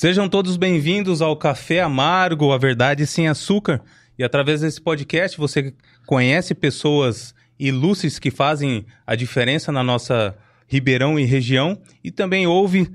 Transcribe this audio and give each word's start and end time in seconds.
Sejam 0.00 0.28
todos 0.28 0.56
bem-vindos 0.56 1.20
ao 1.20 1.36
Café 1.36 1.80
Amargo, 1.80 2.52
a 2.52 2.56
verdade 2.56 3.04
sem 3.04 3.26
açúcar. 3.26 3.82
E 4.16 4.22
através 4.22 4.60
desse 4.60 4.80
podcast 4.80 5.36
você 5.36 5.74
conhece 6.06 6.54
pessoas 6.54 7.34
ilustres 7.58 8.16
que 8.16 8.30
fazem 8.30 8.86
a 9.04 9.16
diferença 9.16 9.72
na 9.72 9.82
nossa 9.82 10.38
Ribeirão 10.68 11.18
e 11.18 11.24
região 11.24 11.76
e 12.04 12.12
também 12.12 12.46
ouve 12.46 12.88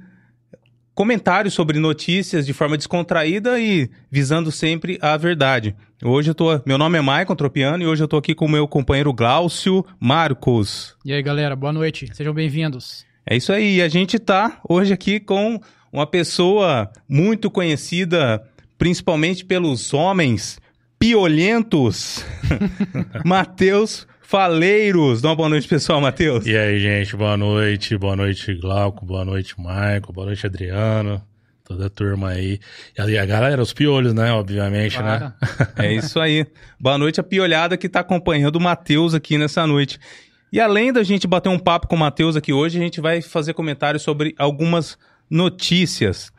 comentários 0.95 1.53
sobre 1.53 1.77
notícias 1.77 2.45
de 2.45 2.53
forma 2.53 2.77
descontraída 2.77 3.59
e 3.59 3.89
visando 4.09 4.49
sempre 4.49 4.97
a 5.01 5.17
verdade. 5.17 5.75
Hoje 6.01 6.29
eu 6.29 6.35
tô, 6.35 6.61
meu 6.65 6.77
nome 6.77 6.97
é 6.97 7.01
Maicon 7.01 7.35
Tropiano 7.35 7.83
e 7.83 7.85
hoje 7.85 8.01
eu 8.01 8.07
tô 8.07 8.15
aqui 8.15 8.33
com 8.33 8.45
o 8.45 8.49
meu 8.49 8.65
companheiro 8.65 9.11
Glaucio 9.11 9.85
Marcos. 9.99 10.95
E 11.03 11.11
aí, 11.11 11.21
galera, 11.21 11.53
boa 11.53 11.73
noite. 11.73 12.07
Sejam 12.13 12.33
bem-vindos. 12.33 13.05
É 13.25 13.35
isso 13.35 13.51
aí, 13.51 13.81
a 13.81 13.89
gente 13.89 14.17
tá 14.19 14.61
hoje 14.69 14.93
aqui 14.93 15.19
com 15.19 15.59
uma 15.93 16.07
pessoa 16.07 16.91
muito 17.07 17.51
conhecida, 17.51 18.43
principalmente 18.79 19.45
pelos 19.45 19.93
homens 19.93 20.59
piolhentos, 20.97 22.25
Matheus 23.23 24.07
Faleiros. 24.21 25.21
Dá 25.21 25.29
uma 25.29 25.35
boa 25.35 25.49
noite, 25.49 25.67
pessoal, 25.67 26.01
Matheus. 26.01 26.47
E 26.47 26.57
aí, 26.57 26.79
gente, 26.79 27.15
boa 27.15 27.37
noite. 27.37 27.95
Boa 27.95 28.15
noite, 28.15 28.55
Glauco. 28.55 29.05
Boa 29.05 29.23
noite, 29.23 29.53
Maico. 29.59 30.11
Boa 30.11 30.25
noite, 30.25 30.47
Adriano. 30.47 31.21
Toda 31.63 31.85
a 31.85 31.89
turma 31.89 32.29
aí. 32.29 32.59
E 32.97 33.17
a 33.17 33.25
galera, 33.25 33.61
os 33.61 33.71
piolhos, 33.71 34.13
né? 34.13 34.31
Obviamente, 34.31 34.97
claro. 34.97 35.25
né? 35.25 35.33
é 35.77 35.93
isso 35.93 36.19
aí. 36.19 36.47
Boa 36.79 36.97
noite, 36.97 37.19
a 37.19 37.23
piolhada 37.23 37.77
que 37.77 37.87
tá 37.87 37.99
acompanhando 37.99 38.55
o 38.55 38.59
Matheus 38.59 39.13
aqui 39.13 39.37
nessa 39.37 39.67
noite. 39.67 39.99
E 40.51 40.59
além 40.59 40.91
da 40.91 41.03
gente 41.03 41.27
bater 41.27 41.49
um 41.49 41.59
papo 41.59 41.87
com 41.87 41.95
o 41.95 41.99
Matheus 41.99 42.35
aqui 42.35 42.51
hoje, 42.51 42.79
a 42.79 42.81
gente 42.81 42.99
vai 42.99 43.21
fazer 43.21 43.53
comentários 43.53 44.01
sobre 44.01 44.33
algumas 44.37 44.97
notícias. 45.33 46.31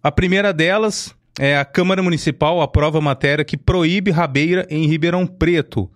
A 0.00 0.12
primeira 0.12 0.52
delas 0.52 1.12
é 1.36 1.58
a 1.58 1.64
Câmara 1.64 2.00
Municipal 2.00 2.62
aprova 2.62 3.00
matéria 3.00 3.44
que 3.44 3.56
proíbe 3.56 4.12
rabeira 4.12 4.64
em 4.70 4.86
Ribeirão 4.86 5.26
Preto. 5.26 5.90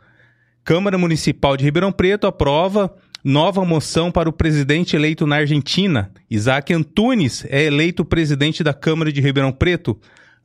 Câmara 0.64 0.98
Municipal 0.98 1.56
de 1.56 1.62
Ribeirão 1.62 1.92
Preto 1.92 2.26
aprova 2.26 2.92
nova 3.22 3.64
moção 3.64 4.10
para 4.10 4.28
o 4.28 4.32
presidente 4.32 4.96
eleito 4.96 5.28
na 5.28 5.36
Argentina. 5.36 6.10
Isaac 6.28 6.74
Antunes 6.74 7.46
é 7.48 7.62
eleito 7.62 8.04
presidente 8.04 8.64
da 8.64 8.74
Câmara 8.74 9.12
de 9.12 9.20
Ribeirão 9.20 9.52
Preto. 9.52 9.96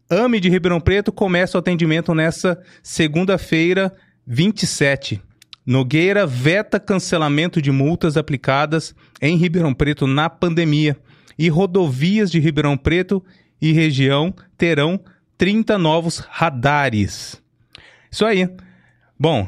AME 0.08 0.40
de 0.40 0.48
Ribeirão 0.48 0.80
Preto 0.80 1.12
começa 1.12 1.58
o 1.58 1.60
atendimento 1.60 2.14
nessa 2.14 2.62
segunda-feira, 2.84 3.92
27. 4.28 5.20
Nogueira 5.66 6.28
veta 6.28 6.80
cancelamento 6.80 7.60
de 7.60 7.72
multas 7.72 8.16
aplicadas 8.16 8.94
em 9.20 9.38
Ribeirão 9.38 9.74
Preto 9.74 10.06
na 10.06 10.30
pandemia 10.30 10.96
e 11.40 11.48
rodovias 11.48 12.30
de 12.30 12.38
Ribeirão 12.38 12.76
Preto 12.76 13.24
e 13.62 13.72
região 13.72 14.34
terão 14.58 15.00
30 15.38 15.78
novos 15.78 16.20
radares. 16.20 17.42
Isso 18.12 18.26
aí. 18.26 18.50
Bom, 19.18 19.48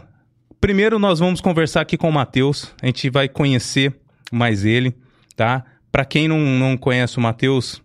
primeiro 0.62 0.98
nós 0.98 1.20
vamos 1.20 1.42
conversar 1.42 1.82
aqui 1.82 1.98
com 1.98 2.08
o 2.08 2.14
Matheus. 2.14 2.74
A 2.82 2.86
gente 2.86 3.10
vai 3.10 3.28
conhecer 3.28 3.94
mais 4.32 4.64
ele, 4.64 4.96
tá? 5.36 5.66
Para 5.92 6.06
quem 6.06 6.30
não, 6.30 6.40
não 6.40 6.78
conhece 6.78 7.18
o 7.18 7.22
Matheus, 7.22 7.84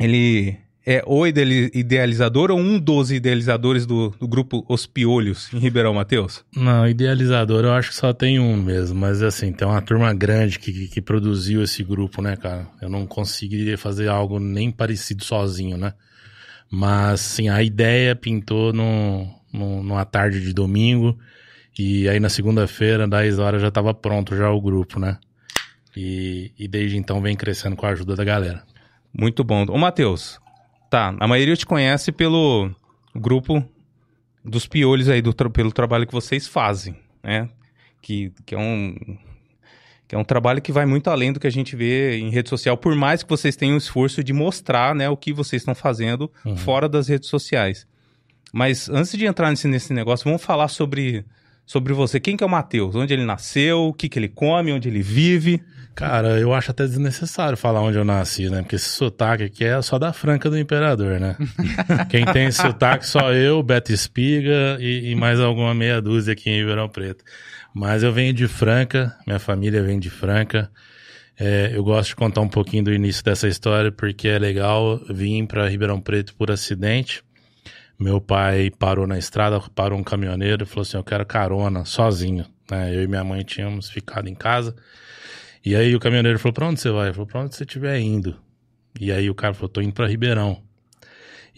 ele 0.00 0.58
é 0.86 1.02
o 1.04 1.26
idealizador 1.26 2.52
ou 2.52 2.58
um 2.58 2.78
dos 2.78 3.10
idealizadores 3.10 3.84
do, 3.84 4.10
do 4.20 4.28
grupo 4.28 4.64
Os 4.68 4.86
Piolhos 4.86 5.52
em 5.52 5.58
Ribeirão 5.58 5.92
Mateus? 5.92 6.44
Não, 6.54 6.86
idealizador 6.86 7.64
eu 7.64 7.72
acho 7.72 7.90
que 7.90 7.96
só 7.96 8.12
tem 8.12 8.38
um 8.38 8.56
mesmo, 8.56 8.96
mas 8.96 9.20
assim, 9.20 9.52
tem 9.52 9.66
uma 9.66 9.82
turma 9.82 10.14
grande 10.14 10.60
que, 10.60 10.72
que, 10.72 10.86
que 10.86 11.02
produziu 11.02 11.60
esse 11.60 11.82
grupo, 11.82 12.22
né, 12.22 12.36
cara? 12.36 12.68
Eu 12.80 12.88
não 12.88 13.04
conseguiria 13.04 13.76
fazer 13.76 14.06
algo 14.08 14.38
nem 14.38 14.70
parecido 14.70 15.24
sozinho, 15.24 15.76
né? 15.76 15.92
Mas, 16.70 17.20
assim, 17.20 17.48
a 17.48 17.62
ideia 17.64 18.14
pintou 18.14 18.72
no, 18.72 19.26
no, 19.52 19.82
numa 19.82 20.04
tarde 20.04 20.40
de 20.40 20.52
domingo 20.52 21.18
e 21.76 22.08
aí 22.08 22.20
na 22.20 22.28
segunda-feira, 22.28 23.08
10 23.08 23.40
horas, 23.40 23.60
já 23.60 23.68
estava 23.68 23.92
pronto 23.92 24.36
já 24.36 24.50
o 24.50 24.60
grupo, 24.60 25.00
né? 25.00 25.18
E, 25.96 26.52
e 26.56 26.68
desde 26.68 26.96
então 26.96 27.20
vem 27.20 27.34
crescendo 27.36 27.74
com 27.74 27.86
a 27.86 27.90
ajuda 27.90 28.14
da 28.14 28.22
galera. 28.22 28.62
Muito 29.12 29.42
bom. 29.42 29.64
Ô, 29.68 29.78
Matheus, 29.78 30.38
Tá, 30.96 31.14
a 31.20 31.28
maioria 31.28 31.54
te 31.54 31.66
conhece 31.66 32.10
pelo 32.10 32.70
grupo 33.14 33.62
dos 34.42 34.66
piolhos 34.66 35.10
aí, 35.10 35.20
do, 35.20 35.34
pelo 35.50 35.70
trabalho 35.70 36.06
que 36.06 36.12
vocês 36.14 36.48
fazem, 36.48 36.96
né? 37.22 37.50
Que, 38.00 38.32
que 38.46 38.54
é 38.54 38.58
um 38.58 38.96
que 40.08 40.14
é 40.14 40.18
um 40.18 40.24
trabalho 40.24 40.62
que 40.62 40.72
vai 40.72 40.86
muito 40.86 41.10
além 41.10 41.34
do 41.34 41.38
que 41.38 41.46
a 41.46 41.50
gente 41.50 41.76
vê 41.76 42.16
em 42.16 42.30
rede 42.30 42.48
social, 42.48 42.78
por 42.78 42.94
mais 42.94 43.22
que 43.22 43.28
vocês 43.28 43.56
tenham 43.56 43.74
o 43.74 43.78
esforço 43.78 44.24
de 44.24 44.32
mostrar 44.32 44.94
né, 44.94 45.06
o 45.06 45.18
que 45.18 45.34
vocês 45.34 45.60
estão 45.60 45.74
fazendo 45.74 46.32
uhum. 46.42 46.56
fora 46.56 46.88
das 46.88 47.08
redes 47.08 47.28
sociais. 47.28 47.86
Mas 48.50 48.88
antes 48.88 49.12
de 49.18 49.26
entrar 49.26 49.50
nesse, 49.50 49.68
nesse 49.68 49.92
negócio, 49.92 50.24
vamos 50.24 50.42
falar 50.42 50.68
sobre, 50.68 51.26
sobre 51.66 51.92
você. 51.92 52.20
Quem 52.20 52.36
que 52.36 52.44
é 52.44 52.46
o 52.46 52.50
Matheus? 52.50 52.94
Onde 52.94 53.12
ele 53.12 53.24
nasceu? 53.24 53.88
O 53.88 53.92
que, 53.92 54.08
que 54.08 54.18
ele 54.18 54.28
come? 54.28 54.72
Onde 54.72 54.88
ele 54.88 55.02
vive? 55.02 55.62
Cara, 55.96 56.38
eu 56.38 56.52
acho 56.52 56.70
até 56.70 56.84
desnecessário 56.84 57.56
falar 57.56 57.80
onde 57.80 57.96
eu 57.96 58.04
nasci, 58.04 58.50
né? 58.50 58.60
Porque 58.60 58.76
esse 58.76 58.90
sotaque 58.90 59.44
aqui 59.44 59.64
é 59.64 59.80
só 59.80 59.98
da 59.98 60.12
Franca 60.12 60.48
do 60.50 60.58
Imperador, 60.58 61.18
né? 61.18 61.36
Quem 62.10 62.24
tem 62.26 62.46
esse 62.46 62.60
sotaque 62.60 63.06
só 63.06 63.32
eu, 63.32 63.62
Beto 63.62 63.92
Espiga 63.92 64.76
e, 64.78 65.10
e, 65.10 65.14
mais 65.14 65.40
alguma 65.40 65.74
meia 65.74 66.00
dúzia 66.00 66.34
aqui 66.34 66.50
em 66.50 66.58
Ribeirão 66.58 66.86
Preto. 66.86 67.24
Mas 67.74 68.02
eu 68.02 68.12
venho 68.12 68.34
de 68.34 68.46
Franca, 68.46 69.16
minha 69.26 69.38
família 69.38 69.82
vem 69.82 69.98
de 69.98 70.10
Franca. 70.10 70.70
É, 71.38 71.72
eu 71.74 71.82
gosto 71.82 72.10
de 72.10 72.16
contar 72.16 72.42
um 72.42 72.48
pouquinho 72.48 72.84
do 72.84 72.92
início 72.92 73.24
dessa 73.24 73.48
história 73.48 73.90
porque 73.90 74.28
é 74.28 74.38
legal. 74.38 75.00
Vim 75.08 75.46
para 75.46 75.66
Ribeirão 75.66 76.00
Preto 76.00 76.34
por 76.34 76.50
acidente. 76.50 77.22
Meu 77.98 78.20
pai 78.20 78.70
parou 78.70 79.06
na 79.06 79.18
estrada, 79.18 79.58
parou 79.74 79.98
um 79.98 80.04
caminhoneiro 80.04 80.64
e 80.64 80.66
falou 80.66 80.82
assim: 80.82 80.96
Eu 80.96 81.04
quero 81.04 81.24
carona, 81.24 81.84
sozinho. 81.84 82.44
Né? 82.70 82.94
Eu 82.94 83.02
e 83.02 83.06
minha 83.06 83.24
mãe 83.24 83.42
tínhamos 83.42 83.88
ficado 83.88 84.28
em 84.28 84.34
casa. 84.34 84.76
E 85.64 85.74
aí 85.74 85.94
o 85.96 86.00
caminhoneiro 86.00 86.38
falou: 86.38 86.52
pra 86.52 86.68
onde 86.68 86.80
você 86.80 86.90
vai? 86.90 87.06
Ele 87.06 87.14
falou: 87.14 87.26
pra 87.26 87.40
onde 87.40 87.54
você 87.54 87.64
estiver 87.64 87.98
indo. 87.98 88.36
E 89.00 89.10
aí 89.10 89.30
o 89.30 89.34
cara 89.34 89.54
falou: 89.54 89.68
tô 89.68 89.80
indo 89.80 89.94
pra 89.94 90.06
Ribeirão. 90.06 90.62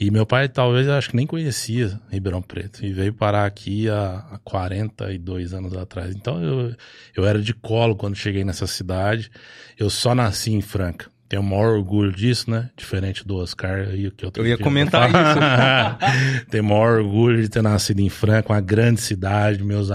E 0.01 0.13
meu 0.13 0.25
pai, 0.25 0.49
talvez, 0.49 0.89
acho 0.89 1.11
que 1.11 1.17
nem 1.17 1.27
conhecia 1.27 2.01
Ribeirão 2.09 2.41
Preto. 2.41 2.87
E 2.87 2.93
veio 2.93 3.13
parar 3.13 3.47
aqui 3.47 3.91
há, 3.91 4.25
há 4.31 4.39
42 4.45 5.53
anos 5.53 5.77
atrás. 5.77 6.15
Então 6.15 6.41
eu, 6.41 6.75
eu 7.17 7.27
era 7.27 7.43
de 7.43 7.53
colo 7.53 7.97
quando 7.97 8.15
cheguei 8.15 8.45
nessa 8.45 8.67
cidade. 8.67 9.29
Eu 9.77 9.91
só 9.91 10.15
nasci 10.15 10.53
em 10.53 10.61
Franca. 10.61 11.11
Tenho 11.29 11.43
o 11.43 11.45
maior 11.45 11.77
orgulho 11.77 12.11
disso, 12.11 12.51
né? 12.51 12.71
Diferente 12.75 13.27
do 13.27 13.37
Oscar 13.37 13.89
aí, 13.89 14.11
que 14.11 14.25
eu 14.25 14.33
Eu 14.35 14.47
ia 14.47 14.57
comentar 14.57 15.09
isso. 15.11 16.47
Tenho 16.51 16.65
o 16.65 16.67
maior 16.69 17.01
orgulho 17.01 17.43
de 17.43 17.51
ter 17.51 17.63
nascido 17.63 18.01
em 18.01 18.09
Franca, 18.09 18.53
uma 18.53 18.61
grande 18.61 19.01
cidade. 19.01 19.63
Meus, 19.63 19.91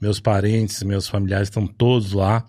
meus 0.00 0.18
parentes, 0.18 0.82
meus 0.82 1.06
familiares 1.06 1.46
estão 1.46 1.66
todos 1.66 2.12
lá. 2.12 2.44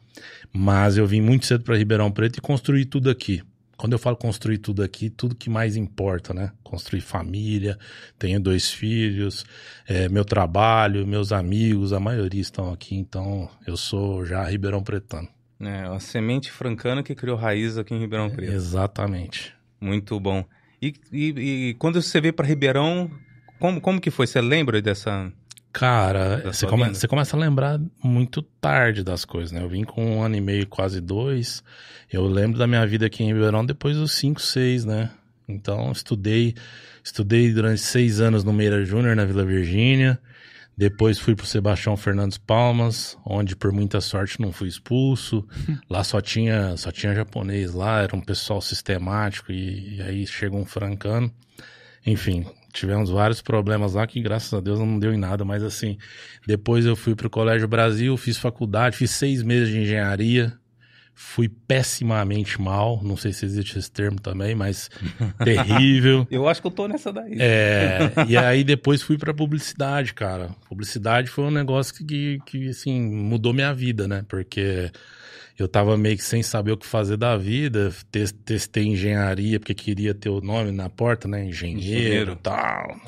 Mas 0.51 0.97
eu 0.97 1.05
vim 1.05 1.21
muito 1.21 1.45
cedo 1.45 1.63
para 1.63 1.77
Ribeirão 1.77 2.11
Preto 2.11 2.37
e 2.37 2.41
construí 2.41 2.85
tudo 2.85 3.09
aqui. 3.09 3.43
Quando 3.77 3.93
eu 3.93 3.99
falo 3.99 4.15
construir 4.15 4.59
tudo 4.59 4.81
aqui, 4.81 5.09
tudo 5.09 5.35
que 5.35 5.49
mais 5.49 5.75
importa, 5.75 6.33
né? 6.33 6.51
Construir 6.63 7.01
família, 7.01 7.77
tenho 8.17 8.39
dois 8.39 8.71
filhos, 8.71 9.45
é, 9.87 10.07
meu 10.07 10.23
trabalho, 10.23 11.05
meus 11.05 11.31
amigos, 11.31 11.91
a 11.91 11.99
maioria 11.99 12.41
estão 12.41 12.71
aqui, 12.71 12.95
então 12.95 13.49
eu 13.67 13.75
sou 13.75 14.25
já 14.25 14.43
Ribeirão 14.43 14.81
Pretano. 14.83 15.27
É, 15.59 15.83
a 15.83 15.99
semente 15.99 16.51
francana 16.51 17.03
que 17.03 17.15
criou 17.15 17.37
raiz 17.37 17.77
aqui 17.77 17.93
em 17.93 17.99
Ribeirão 17.99 18.29
Preto. 18.29 18.51
É, 18.51 18.55
exatamente. 18.55 19.53
Muito 19.79 20.19
bom. 20.19 20.43
E, 20.81 20.93
e, 21.11 21.69
e 21.69 21.73
quando 21.75 22.01
você 22.01 22.19
veio 22.19 22.33
para 22.33 22.45
Ribeirão, 22.45 23.09
como, 23.59 23.79
como 23.79 24.01
que 24.01 24.11
foi? 24.11 24.27
Você 24.27 24.41
lembra 24.41 24.81
dessa, 24.81 25.31
Cara, 25.73 26.39
você, 26.45 26.67
come, 26.67 26.87
você, 26.89 27.07
começa 27.07 27.35
a 27.35 27.39
lembrar 27.39 27.81
muito 28.01 28.43
tarde 28.43 29.03
das 29.03 29.25
coisas, 29.25 29.51
né? 29.51 29.59
Eu 29.63 29.67
vim 29.67 29.83
com 29.83 30.05
um 30.05 30.21
ano 30.21 30.35
e 30.35 30.41
meio, 30.41 30.67
quase 30.67 31.01
dois. 31.01 31.63
Eu 32.11 32.27
lembro 32.27 32.59
da 32.59 32.67
minha 32.67 32.85
vida 32.85 33.07
aqui 33.07 33.23
em 33.23 33.33
Ribeirão 33.33 33.65
depois 33.65 33.97
dos 33.97 34.11
cinco, 34.11 34.39
seis, 34.39 34.85
né? 34.85 35.09
Então, 35.47 35.91
estudei, 35.91 36.53
estudei 37.03 37.51
durante 37.51 37.81
seis 37.81 38.21
anos 38.21 38.43
no 38.43 38.53
Meira 38.53 38.85
Júnior, 38.85 39.15
na 39.15 39.25
Vila 39.25 39.43
Virgínia. 39.43 40.19
Depois 40.75 41.19
fui 41.19 41.35
pro 41.35 41.45
Sebastião 41.45 41.95
Fernandes 41.95 42.37
Palmas, 42.37 43.17
onde 43.25 43.55
por 43.55 43.71
muita 43.71 44.01
sorte 44.01 44.41
não 44.41 44.51
fui 44.51 44.67
expulso. 44.67 45.47
lá 45.89 46.03
só 46.03 46.19
tinha, 46.19 46.75
só 46.77 46.91
tinha 46.91 47.13
japonês 47.13 47.73
lá, 47.73 48.01
era 48.01 48.15
um 48.15 48.21
pessoal 48.21 48.61
sistemático 48.61 49.51
e, 49.51 49.97
e 49.97 50.01
aí 50.01 50.25
chega 50.25 50.55
um 50.55 50.65
francano. 50.65 51.31
Enfim, 52.05 52.45
tivemos 52.73 53.09
vários 53.09 53.41
problemas 53.41 53.93
lá 53.93 54.05
que 54.07 54.19
graças 54.19 54.53
a 54.53 54.59
Deus 54.59 54.79
não 54.79 54.97
deu 54.99 55.13
em 55.13 55.17
nada, 55.17 55.45
mas 55.45 55.63
assim, 55.63 55.97
depois 56.45 56.85
eu 56.85 56.95
fui 56.95 57.15
pro 57.15 57.29
Colégio 57.29 57.67
Brasil, 57.67 58.17
fiz 58.17 58.37
faculdade, 58.37 58.97
fiz 58.97 59.11
seis 59.11 59.43
meses 59.43 59.69
de 59.69 59.79
engenharia, 59.79 60.57
fui 61.15 61.47
pessimamente 61.47 62.59
mal, 62.61 62.99
não 63.03 63.15
sei 63.15 63.31
se 63.33 63.45
existe 63.45 63.77
esse 63.77 63.91
termo 63.91 64.19
também, 64.19 64.55
mas 64.55 64.89
terrível. 65.43 66.27
Eu 66.29 66.47
acho 66.47 66.61
que 66.61 66.67
eu 66.67 66.71
tô 66.71 66.87
nessa 66.87 67.11
daí. 67.13 67.35
É, 67.39 68.11
e 68.27 68.35
aí 68.37 68.63
depois 68.63 69.01
fui 69.01 69.17
pra 69.17 69.33
publicidade, 69.33 70.13
cara. 70.13 70.49
Publicidade 70.67 71.29
foi 71.29 71.43
um 71.45 71.51
negócio 71.51 71.93
que, 72.05 72.39
que, 72.45 72.69
assim, 72.69 72.99
mudou 73.01 73.53
minha 73.53 73.73
vida, 73.73 74.07
né? 74.07 74.23
Porque 74.27 74.91
eu 75.57 75.67
tava 75.67 75.95
meio 75.97 76.17
que 76.17 76.23
sem 76.23 76.41
saber 76.41 76.71
o 76.71 76.77
que 76.77 76.85
fazer 76.85 77.15
da 77.17 77.37
vida, 77.37 77.93
tes- 78.11 78.31
testei 78.31 78.85
engenharia 78.85 79.59
porque 79.59 79.73
queria 79.75 80.13
ter 80.13 80.29
o 80.29 80.41
nome 80.41 80.71
na 80.71 80.89
porta, 80.89 81.27
né? 81.27 81.45
Engenheiro 81.45 81.79
Engenheiro. 81.79 82.31
e 82.33 82.35
tal. 82.37 82.99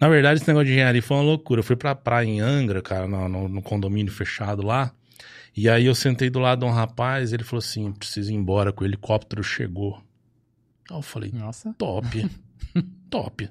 Na 0.00 0.08
verdade, 0.08 0.40
esse 0.40 0.46
negócio 0.48 0.66
de 0.66 0.72
engenharia 0.72 1.02
foi 1.02 1.16
uma 1.16 1.22
loucura. 1.24 1.60
Eu 1.60 1.64
fui 1.64 1.74
pra 1.74 1.94
praia 1.94 2.26
em 2.26 2.40
Angra, 2.40 2.80
cara, 2.82 3.08
no, 3.08 3.28
no- 3.28 3.48
no 3.48 3.62
condomínio 3.62 4.12
fechado 4.12 4.62
lá. 4.64 4.92
E 5.58 5.68
aí 5.68 5.86
eu 5.86 5.94
sentei 5.94 6.30
do 6.30 6.38
lado 6.38 6.60
de 6.60 6.66
um 6.66 6.70
rapaz, 6.70 7.32
ele 7.32 7.42
falou 7.42 7.58
assim: 7.58 7.90
preciso 7.90 8.30
ir 8.30 8.36
embora, 8.36 8.72
que 8.72 8.80
o 8.80 8.86
helicóptero 8.86 9.42
chegou. 9.42 10.00
Aí 10.88 10.96
eu 10.96 11.02
falei, 11.02 11.32
Nossa. 11.34 11.74
top, 11.76 12.30
top. 13.10 13.50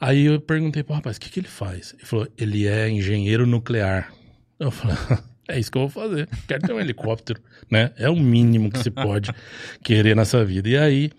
Aí 0.00 0.24
eu 0.24 0.40
perguntei 0.40 0.82
pro 0.82 0.94
rapaz, 0.94 1.18
o 1.18 1.20
que, 1.20 1.28
que 1.28 1.40
ele 1.40 1.46
faz? 1.46 1.92
Ele 1.92 2.06
falou, 2.06 2.26
ele 2.38 2.66
é 2.66 2.88
engenheiro 2.88 3.46
nuclear. 3.46 4.10
Eu 4.58 4.70
falei, 4.70 4.96
é 5.46 5.60
isso 5.60 5.70
que 5.70 5.76
eu 5.76 5.86
vou 5.86 5.90
fazer. 5.90 6.26
Quero 6.46 6.66
ter 6.66 6.72
um 6.72 6.80
helicóptero, 6.80 7.42
né? 7.70 7.92
É 7.98 8.08
o 8.08 8.16
mínimo 8.16 8.70
que 8.70 8.78
se 8.78 8.90
pode 8.90 9.30
querer 9.84 10.16
nessa 10.16 10.42
vida. 10.46 10.66
E 10.66 10.78
aí, 10.78 11.10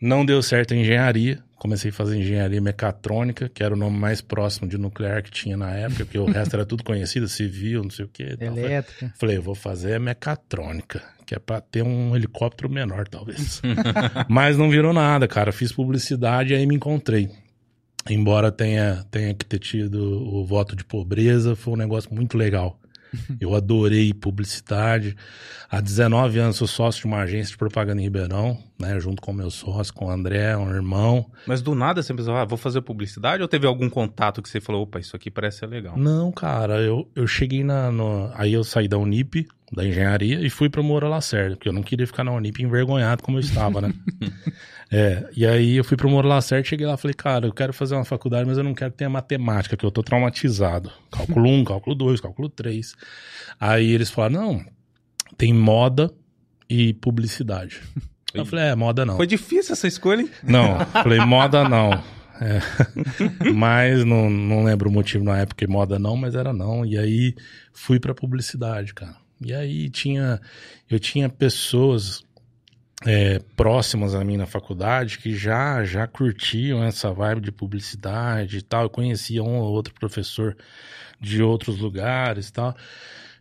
não 0.00 0.24
deu 0.24 0.42
certo 0.42 0.72
a 0.72 0.76
engenharia. 0.78 1.44
Comecei 1.62 1.92
a 1.92 1.94
fazer 1.94 2.16
engenharia 2.16 2.60
mecatrônica, 2.60 3.48
que 3.48 3.62
era 3.62 3.72
o 3.72 3.76
nome 3.76 3.96
mais 3.96 4.20
próximo 4.20 4.68
de 4.68 4.76
nuclear 4.76 5.22
que 5.22 5.30
tinha 5.30 5.56
na 5.56 5.70
época, 5.70 6.04
porque 6.04 6.18
o 6.18 6.24
resto 6.26 6.54
era 6.54 6.66
tudo 6.66 6.82
conhecido, 6.82 7.28
civil, 7.28 7.84
não 7.84 7.90
sei 7.90 8.04
o 8.04 8.08
quê. 8.08 8.36
tal. 8.36 8.58
Elétrica. 8.58 9.14
Falei, 9.16 9.36
eu 9.36 9.42
vou 9.42 9.54
fazer 9.54 10.00
mecatrônica, 10.00 11.00
que 11.24 11.36
é 11.36 11.38
pra 11.38 11.60
ter 11.60 11.84
um 11.84 12.16
helicóptero 12.16 12.68
menor, 12.68 13.06
talvez. 13.06 13.62
Mas 14.28 14.58
não 14.58 14.68
virou 14.68 14.92
nada, 14.92 15.28
cara. 15.28 15.52
Fiz 15.52 15.70
publicidade 15.70 16.52
e 16.52 16.56
aí 16.56 16.66
me 16.66 16.74
encontrei. 16.74 17.30
Embora 18.10 18.50
tenha, 18.50 19.06
tenha 19.08 19.32
que 19.32 19.46
ter 19.46 19.60
tido 19.60 20.02
o 20.34 20.44
voto 20.44 20.74
de 20.74 20.84
pobreza, 20.84 21.54
foi 21.54 21.74
um 21.74 21.76
negócio 21.76 22.12
muito 22.12 22.36
legal. 22.36 22.76
Eu 23.40 23.54
adorei 23.54 24.12
publicidade. 24.12 25.16
Há 25.70 25.80
19 25.80 26.40
anos 26.40 26.56
sou 26.56 26.66
sócio 26.66 27.02
de 27.02 27.06
uma 27.06 27.20
agência 27.20 27.52
de 27.52 27.58
propaganda 27.58 28.00
em 28.00 28.04
Ribeirão, 28.04 28.58
né? 28.78 28.98
Junto 29.00 29.22
com 29.22 29.32
meu 29.32 29.50
sócio, 29.50 29.92
com 29.94 30.06
o 30.06 30.10
André, 30.10 30.56
um 30.56 30.68
irmão. 30.70 31.30
Mas 31.46 31.62
do 31.62 31.74
nada 31.74 32.02
você 32.02 32.12
pensou, 32.14 32.34
ah, 32.36 32.44
vou 32.44 32.58
fazer 32.58 32.80
publicidade? 32.82 33.42
Ou 33.42 33.48
teve 33.48 33.66
algum 33.66 33.88
contato 33.88 34.42
que 34.42 34.48
você 34.48 34.60
falou, 34.60 34.82
opa, 34.82 34.98
isso 34.98 35.14
aqui 35.14 35.30
parece 35.30 35.58
ser 35.58 35.66
legal? 35.66 35.96
Não, 35.96 36.32
cara, 36.32 36.80
eu, 36.80 37.08
eu 37.14 37.26
cheguei 37.26 37.62
na. 37.62 37.90
no- 37.92 38.30
aí 38.34 38.52
eu 38.52 38.64
saí 38.64 38.88
da 38.88 38.98
Unip, 38.98 39.46
da 39.72 39.86
engenharia, 39.86 40.40
e 40.44 40.50
fui 40.50 40.68
pra 40.68 40.82
Moura 40.82 41.08
Lacerda, 41.08 41.56
porque 41.56 41.68
eu 41.68 41.72
não 41.72 41.82
queria 41.82 42.06
ficar 42.06 42.24
na 42.24 42.32
Unip 42.32 42.62
envergonhado 42.62 43.22
como 43.22 43.36
eu 43.38 43.40
estava, 43.40 43.80
né? 43.80 43.94
é, 44.90 45.30
e 45.36 45.46
aí 45.46 45.76
eu 45.76 45.84
fui 45.84 45.96
pro 45.96 46.10
Moura 46.10 46.28
Lacerda, 46.28 46.64
cheguei 46.68 46.86
lá 46.86 46.94
e 46.94 46.98
falei, 46.98 47.14
cara, 47.14 47.46
eu 47.46 47.52
quero 47.52 47.72
fazer 47.72 47.94
uma 47.94 48.04
faculdade, 48.04 48.46
mas 48.48 48.58
eu 48.58 48.64
não 48.64 48.74
quero 48.74 48.90
que 48.90 48.98
tenha 48.98 49.08
matemática, 49.10 49.76
que 49.76 49.84
eu 49.86 49.90
tô 49.90 50.02
traumatizado. 50.02 50.90
Cálculo 51.10 51.48
1, 51.48 51.64
cálculo 51.64 51.94
2, 51.96 52.20
cálculo 52.20 52.48
3. 52.48 52.94
Aí 53.60 53.92
eles 53.92 54.10
falaram, 54.10 54.34
não, 54.34 54.64
tem 55.38 55.52
moda 55.54 56.12
e 56.68 56.92
publicidade. 56.94 57.80
Eu 58.34 58.46
falei, 58.46 58.66
é, 58.66 58.74
moda 58.74 59.04
não. 59.04 59.16
Foi 59.16 59.26
difícil 59.26 59.72
essa 59.72 59.86
escolha, 59.86 60.22
hein? 60.22 60.30
Não, 60.42 60.80
falei 60.86 61.20
moda 61.20 61.68
não. 61.68 61.92
É. 62.40 62.60
mas 63.52 64.04
não, 64.04 64.28
não 64.28 64.64
lembro 64.64 64.88
o 64.88 64.92
motivo 64.92 65.24
na 65.24 65.38
época, 65.38 65.66
moda 65.68 65.98
não, 65.98 66.16
mas 66.16 66.34
era 66.34 66.52
não. 66.52 66.84
E 66.84 66.98
aí 66.98 67.34
fui 67.72 68.00
pra 68.00 68.14
publicidade, 68.14 68.94
cara. 68.94 69.16
E 69.44 69.52
aí 69.52 69.90
tinha, 69.90 70.40
eu 70.90 70.98
tinha 70.98 71.28
pessoas 71.28 72.24
é, 73.04 73.40
próximas 73.56 74.14
a 74.14 74.24
mim 74.24 74.36
na 74.36 74.46
faculdade 74.46 75.18
que 75.18 75.34
já 75.34 75.84
já 75.84 76.06
curtiam 76.06 76.82
essa 76.84 77.12
vibe 77.12 77.40
de 77.40 77.52
publicidade 77.52 78.58
e 78.58 78.62
tal. 78.62 78.84
Eu 78.84 78.90
conhecia 78.90 79.42
um 79.42 79.58
ou 79.58 79.72
outro 79.72 79.94
professor 79.94 80.56
de 81.20 81.42
outros 81.42 81.78
lugares 81.78 82.48
e 82.48 82.52
tal. 82.52 82.74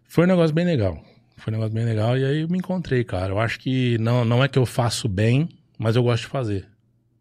Foi 0.07 0.25
um 0.25 0.27
negócio 0.27 0.53
bem 0.53 0.65
legal. 0.65 1.01
Foi 1.43 1.51
um 1.51 1.57
negócio 1.57 1.73
bem 1.73 1.85
legal 1.85 2.17
e 2.17 2.23
aí 2.23 2.41
eu 2.41 2.47
me 2.49 2.57
encontrei, 2.57 3.03
cara. 3.03 3.33
Eu 3.33 3.39
acho 3.39 3.59
que 3.59 3.97
não, 3.97 4.23
não 4.23 4.43
é 4.43 4.47
que 4.47 4.59
eu 4.59 4.65
faço 4.65 5.09
bem, 5.09 5.49
mas 5.77 5.95
eu 5.95 6.03
gosto 6.03 6.23
de 6.23 6.29
fazer. 6.29 6.67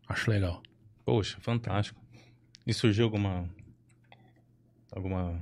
Acho 0.08 0.31
legal. 0.31 0.62
Poxa, 1.05 1.38
fantástico. 1.40 1.99
E 2.67 2.72
surgiu 2.75 3.05
alguma. 3.05 3.49
Alguma. 4.93 5.40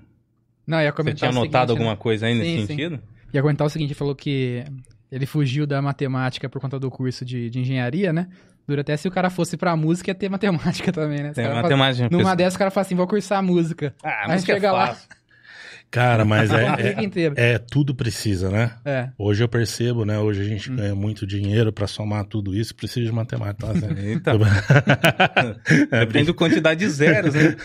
Não, 0.67 0.81
ia 0.81 0.91
Você 0.91 0.97
comentar 0.97 1.31
tinha 1.31 1.31
o 1.31 1.35
notado 1.45 1.69
seguinte, 1.69 1.71
alguma 1.71 1.91
né? 1.93 1.97
coisa 1.97 2.27
aí 2.27 2.35
nesse 2.35 2.61
Sim, 2.61 2.67
sentido? 2.67 3.01
Ia 3.33 3.43
comentar 3.43 3.67
o 3.67 3.71
seguinte, 3.71 3.95
falou 3.95 4.15
que 4.15 4.65
ele 5.11 5.27
fugiu 5.27 5.67
da 5.67 5.81
matemática 5.81 6.49
por 6.49 6.61
conta 6.61 6.79
do 6.79 6.91
curso 6.91 7.25
de, 7.25 7.49
de 7.51 7.61
engenharia, 7.61 8.13
né? 8.13 8.29
Dura 8.67 8.83
até 8.83 8.97
se 8.97 9.09
o 9.09 9.11
cara 9.11 9.31
fosse 9.31 9.57
pra 9.57 9.75
música, 9.75 10.11
ia 10.11 10.15
ter 10.15 10.29
matemática 10.29 10.93
também, 10.93 11.23
né? 11.23 11.31
Os 11.31 11.35
Tem 11.35 11.45
cara 11.45 11.63
matemática. 11.63 12.09
fala- 12.09 12.23
Numa 12.23 12.37
dessas, 12.37 12.55
o 12.55 12.59
cara 12.59 12.71
fala 12.71 12.83
assim, 12.83 12.95
vou 12.95 13.07
cursar 13.07 13.43
música. 13.43 13.95
Ah, 14.03 14.23
Aí 14.25 14.29
mas 14.29 14.43
é 14.43 14.47
chega 14.47 14.71
lá. 14.71 14.97
Cara, 15.91 16.25
mas 16.27 16.51
é, 16.51 16.67
é, 17.37 17.53
é 17.55 17.59
tudo 17.59 17.95
precisa, 17.95 18.51
né? 18.51 18.73
É. 18.85 19.09
Hoje 19.19 19.43
eu 19.43 19.49
percebo, 19.49 20.05
né? 20.05 20.19
Hoje 20.19 20.43
a 20.43 20.45
gente 20.45 20.71
ganha 20.71 20.95
muito 20.95 21.27
dinheiro 21.27 21.73
pra 21.73 21.87
somar 21.87 22.25
tudo 22.25 22.55
isso, 22.55 22.75
precisa 22.75 23.07
de 23.07 23.13
matemática. 23.13 23.67
Tá? 23.67 24.01
Eita. 24.01 24.33
Depende 25.91 26.27
da 26.27 26.35
quantidade 26.35 26.81
de 26.81 26.89
zeros, 26.89 27.35
né? 27.35 27.57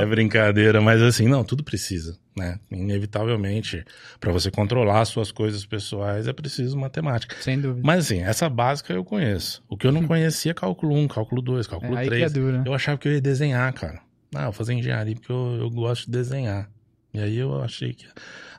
é 0.00 0.06
brincadeira, 0.06 0.80
mas 0.80 1.00
assim, 1.02 1.28
não, 1.28 1.44
tudo 1.44 1.64
precisa, 1.64 2.18
né? 2.36 2.58
Inevitavelmente, 2.70 3.84
pra 4.20 4.32
você 4.32 4.50
controlar 4.50 5.00
as 5.00 5.08
suas 5.08 5.32
coisas 5.32 5.64
pessoais 5.64 6.28
é 6.28 6.32
preciso 6.32 6.76
matemática. 6.76 7.36
Sem 7.40 7.60
dúvida. 7.60 7.80
Mas 7.84 8.06
assim, 8.06 8.22
essa 8.22 8.48
básica 8.48 8.92
eu 8.92 9.04
conheço. 9.04 9.62
O 9.68 9.76
que 9.76 9.86
eu 9.86 9.92
não 9.92 10.06
conhecia 10.06 10.50
é 10.50 10.54
cálculo 10.54 10.94
1, 10.94 11.08
cálculo 11.08 11.40
2, 11.40 11.66
cálculo 11.66 11.96
É, 11.96 12.02
que 12.02 12.06
é 12.06 12.18
3. 12.18 12.32
duro, 12.32 12.58
né? 12.58 12.64
Eu 12.66 12.74
achava 12.74 12.98
que 12.98 13.08
eu 13.08 13.12
ia 13.12 13.20
desenhar, 13.20 13.72
cara. 13.72 14.00
Ah, 14.34 14.40
eu 14.40 14.44
vou 14.44 14.52
fazer 14.52 14.74
engenharia 14.74 15.14
porque 15.14 15.32
eu, 15.32 15.58
eu 15.60 15.70
gosto 15.70 16.06
de 16.06 16.12
desenhar. 16.12 16.68
E 17.16 17.18
aí 17.18 17.38
eu 17.38 17.62
achei 17.62 17.94
que 17.94 18.04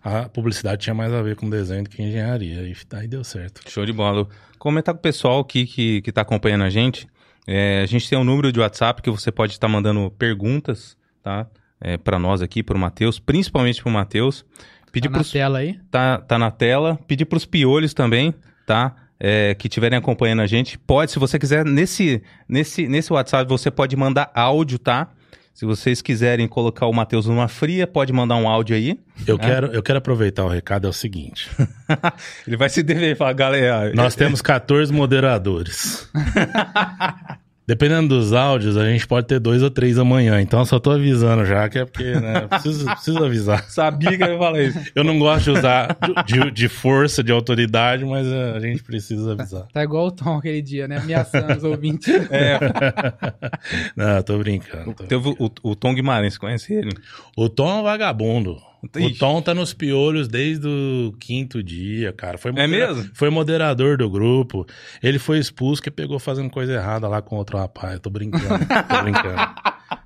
a 0.03 0.27
publicidade 0.27 0.81
tinha 0.81 0.93
mais 0.95 1.13
a 1.13 1.21
ver 1.21 1.35
com 1.35 1.47
desenho 1.47 1.83
do 1.83 1.89
que 1.91 2.01
engenharia. 2.01 2.63
E 2.63 2.75
aí 2.95 3.07
deu 3.07 3.23
certo. 3.23 3.61
Show 3.69 3.85
de 3.85 3.93
bola. 3.93 4.27
Comentar 4.57 4.95
com 4.95 4.99
o 4.99 5.01
pessoal 5.01 5.39
aqui 5.41 5.67
que, 5.67 6.01
que 6.01 6.11
tá 6.11 6.21
acompanhando 6.21 6.63
a 6.63 6.69
gente. 6.71 7.07
É, 7.45 7.81
a 7.83 7.85
gente 7.85 8.09
tem 8.09 8.17
um 8.17 8.23
número 8.23 8.51
de 8.51 8.59
WhatsApp 8.59 9.01
que 9.03 9.11
você 9.11 9.31
pode 9.31 9.53
estar 9.53 9.67
mandando 9.67 10.09
perguntas, 10.17 10.97
tá? 11.21 11.45
É, 11.79 11.97
para 11.97 12.17
nós 12.17 12.41
aqui, 12.41 12.63
pro 12.63 12.79
Matheus, 12.79 13.19
principalmente 13.19 13.79
pro 13.81 13.91
Matheus. 13.91 14.43
Pedir 14.91 15.07
Tá 15.07 15.11
na 15.11 15.17
pros, 15.19 15.31
tela 15.31 15.59
aí. 15.59 15.79
tá, 15.91 16.17
tá 16.17 16.39
na 16.39 16.49
tela. 16.49 16.97
Pedir 17.07 17.25
pros 17.25 17.45
piolhos 17.45 17.93
também, 17.93 18.33
tá? 18.65 18.95
É, 19.19 19.53
que 19.53 19.67
estiverem 19.67 19.99
acompanhando 19.99 20.41
a 20.41 20.47
gente. 20.47 20.79
Pode, 20.79 21.11
se 21.11 21.19
você 21.19 21.37
quiser, 21.37 21.63
nesse, 21.63 22.23
nesse, 22.49 22.87
nesse 22.87 23.13
WhatsApp, 23.13 23.47
você 23.47 23.69
pode 23.69 23.95
mandar 23.95 24.31
áudio, 24.33 24.79
tá? 24.79 25.09
Se 25.57 25.65
vocês 25.65 26.03
quiserem 26.03 26.47
colocar 26.47 26.85
o 26.85 26.93
Matheus 26.93 27.25
numa 27.25 27.47
fria, 27.47 27.87
pode 27.87 28.13
mandar 28.13 28.35
um 28.35 28.47
áudio 28.47 28.75
aí. 28.75 28.99
Eu, 29.25 29.39
quero, 29.39 29.65
eu 29.73 29.81
quero 29.81 29.97
aproveitar 29.97 30.45
o 30.45 30.47
recado, 30.47 30.85
é 30.85 30.89
o 30.91 30.93
seguinte. 30.93 31.49
Ele 32.45 32.55
vai 32.55 32.69
se 32.69 32.83
dever 32.83 33.13
e 33.13 33.15
falar, 33.15 33.33
galera. 33.33 33.91
Nós 33.95 34.13
temos 34.13 34.39
14 34.39 34.93
moderadores. 34.93 36.07
Dependendo 37.67 38.07
dos 38.17 38.31
áudios, 38.31 38.77
a 38.77 38.85
gente 38.89 39.05
pode 39.05 39.27
ter 39.27 39.39
dois 39.39 39.61
ou 39.61 39.69
três 39.69 39.99
amanhã. 39.99 40.39
Então 40.39 40.59
eu 40.61 40.65
só 40.65 40.79
tô 40.79 40.89
avisando 40.91 41.45
já, 41.45 41.67
que 41.67 41.79
é 41.79 41.85
porque, 41.85 42.13
né? 42.17 42.47
Preciso, 42.47 42.85
preciso 42.95 43.23
avisar. 43.23 43.63
Sabia 43.69 44.17
que 44.17 44.23
eu 44.23 44.31
ia 44.33 44.37
falar 44.37 44.61
isso. 44.61 44.79
Eu 44.95 45.03
não 45.03 45.19
gosto 45.19 45.43
de 45.45 45.51
usar 45.59 45.97
de, 46.25 46.49
de 46.51 46.69
força, 46.69 47.21
de 47.21 47.31
autoridade, 47.31 48.05
mas 48.05 48.25
eh, 48.25 48.53
a 48.55 48.59
gente 48.61 48.81
precisa 48.83 49.33
avisar. 49.33 49.67
Tá 49.73 49.83
igual 49.83 50.07
o 50.07 50.11
Tom 50.11 50.37
aquele 50.37 50.61
dia, 50.61 50.87
né? 50.87 50.97
Ameaçando 50.97 51.53
os 51.57 51.63
ouvintes. 51.63 52.07
É, 52.31 52.57
Não, 53.95 54.21
tô 54.23 54.37
brincando. 54.37 54.93
tô- 54.93 55.03
teve 55.03 55.29
o, 55.29 55.51
o 55.63 55.75
Tom 55.75 55.93
Guimarães, 55.93 56.33
você 56.33 56.39
conhece 56.39 56.73
ele? 56.73 56.91
O 57.35 57.49
Tom 57.49 57.69
é 57.69 57.73
um 57.75 57.83
vagabundo. 57.83 58.57
O 58.83 58.99
Ixi. 58.99 59.17
Tom 59.19 59.41
tá 59.41 59.53
nos 59.53 59.73
piolhos 59.73 60.27
desde 60.27 60.67
o 60.67 61.11
quinto 61.19 61.63
dia, 61.63 62.13
cara. 62.13 62.37
Foi 62.37 62.51
É 62.55 62.67
mesmo? 62.67 63.09
Foi 63.13 63.29
moderador 63.29 63.97
do 63.97 64.09
grupo. 64.09 64.65
Ele 65.01 65.17
foi 65.19 65.39
expulso 65.39 65.81
porque 65.81 65.91
pegou 65.91 66.19
fazendo 66.19 66.49
coisa 66.49 66.73
errada 66.73 67.07
lá 67.07 67.21
com 67.21 67.35
outro 67.37 67.57
rapaz. 67.57 67.93
Eu 67.95 67.99
tô 67.99 68.09
brincando. 68.09 68.47
tô 68.47 69.01
brincando. 69.01 69.41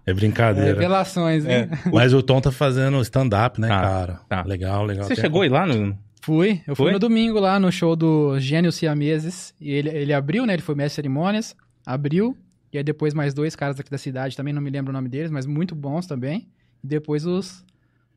É 0.06 0.14
brincadeira. 0.14 0.74
Revelações, 0.74 1.46
hein? 1.46 1.68
Mas 1.92 2.14
o 2.14 2.24
Tom 2.24 2.40
tá 2.40 2.52
fazendo 2.52 3.00
stand-up, 3.02 3.60
né, 3.60 3.68
Tá, 3.68 3.82
cara? 3.82 4.20
tá. 4.30 4.44
Legal, 4.44 4.86
legal. 4.86 5.04
Você 5.06 5.16
Tem- 5.16 5.22
chegou 5.24 5.42
aí 5.42 5.50
lá 5.50 5.66
no. 5.66 5.98
Fui. 6.22 6.62
Eu 6.68 6.76
fui 6.76 6.86
Foi? 6.86 6.92
no 6.94 7.00
domingo 7.00 7.40
lá 7.40 7.60
no 7.60 7.72
show 7.72 7.96
do 7.96 8.40
Gênio 8.40 8.72
Siameses. 8.72 9.54
E 9.60 9.72
ele, 9.72 9.90
ele 9.90 10.14
abriu, 10.14 10.46
né? 10.46 10.54
Ele 10.54 10.62
foi 10.62 10.76
mestre 10.76 10.92
de 10.92 10.96
cerimônias. 11.08 11.56
Abriu. 11.86 12.38
E 12.72 12.78
aí 12.78 12.84
depois 12.84 13.14
mais 13.14 13.34
dois 13.34 13.56
caras 13.56 13.80
aqui 13.80 13.90
da 13.92 13.98
cidade, 13.98 14.38
também 14.38 14.54
não 14.54 14.62
me 14.62 14.70
lembro 14.70 14.92
o 14.92 14.94
nome 14.94 15.10
deles, 15.10 15.30
mas 15.32 15.46
muito 15.46 15.76
bons 15.76 16.06
também. 16.08 16.48
E 16.84 16.88
depois 16.88 17.26
os, 17.26 17.66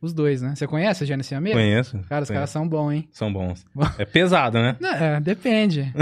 os 0.05 0.13
dois, 0.13 0.41
né? 0.43 0.55
Você 0.55 0.67
conhece 0.67 1.03
o 1.03 1.07
Gênio 1.07 1.25
Siameses? 1.25 1.57
Conheço. 1.59 1.91
Cara, 2.09 2.23
os 2.23 2.29
conheço. 2.29 2.33
caras 2.33 2.51
são 2.51 2.69
bons, 2.69 2.93
hein? 2.93 3.09
São 3.11 3.33
bons. 3.33 3.65
É 3.99 4.05
pesado, 4.05 4.59
né? 4.59 4.77
Não, 4.81 4.91
é, 4.93 5.21
depende. 5.21 5.93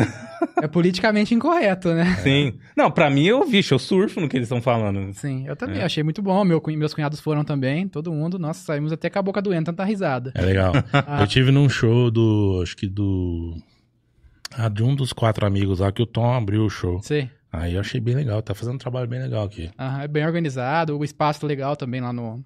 é 0.61 0.67
politicamente 0.69 1.35
incorreto, 1.35 1.93
né? 1.95 2.17
Sim. 2.23 2.55
Não, 2.77 2.91
pra 2.91 3.09
mim 3.11 3.25
eu, 3.27 3.47
vixe, 3.47 3.73
eu 3.73 3.79
surfo 3.79 4.21
no 4.21 4.29
que 4.29 4.37
eles 4.37 4.47
estão 4.47 4.61
falando. 4.63 5.13
Sim, 5.15 5.47
eu 5.47 5.55
também 5.57 5.81
É. 5.81 5.85
achei 5.85 6.03
muito 6.03 6.21
bom. 6.23 6.45
Meu, 6.45 6.63
meus 6.77 6.95
cunhados 6.95 7.21
foram 7.21 7.45
também, 7.45 7.87
todo 7.89 8.13
mundo. 8.13 8.39
Nossa, 8.39 8.65
saímos 8.65 8.93
até 8.93 9.09
com 9.11 9.19
a 9.19 9.23
boca 9.23 9.41
doendo, 9.43 9.67
tanta 9.67 9.85
risada. 9.85 10.33
É 10.35 10.43
legal. 10.43 10.73
Ah. 10.93 11.21
Eu 11.23 11.27
tive 11.27 11.51
num 11.51 11.69
show 11.69 12.11
do. 12.11 12.61
Acho 12.63 12.77
que 12.77 12.87
do. 12.87 13.57
Ah, 14.55 14.69
de 14.69 14.83
um 14.83 14.95
dos 14.95 15.13
quatro 15.13 15.47
amigos 15.47 15.79
lá 15.81 15.91
que 15.91 16.03
o 16.03 16.07
Tom 16.07 16.33
abriu 16.35 16.65
o 16.65 16.71
show. 16.71 17.01
Sei. 17.03 17.31
Aí 17.53 17.75
eu 17.75 17.81
achei 17.81 18.01
bem 18.01 18.15
legal. 18.15 18.41
Tá 18.43 18.55
fazendo 18.55 18.75
um 18.75 18.79
trabalho 18.79 19.07
bem 19.09 19.21
legal 19.21 19.45
aqui. 19.45 19.71
Aham, 19.79 20.03
é 20.03 20.09
bem 20.09 20.25
organizado, 20.27 20.97
o 20.99 21.05
espaço 21.05 21.47
legal 21.47 21.77
também 21.77 22.01
lá 22.01 22.13
no, 22.13 22.43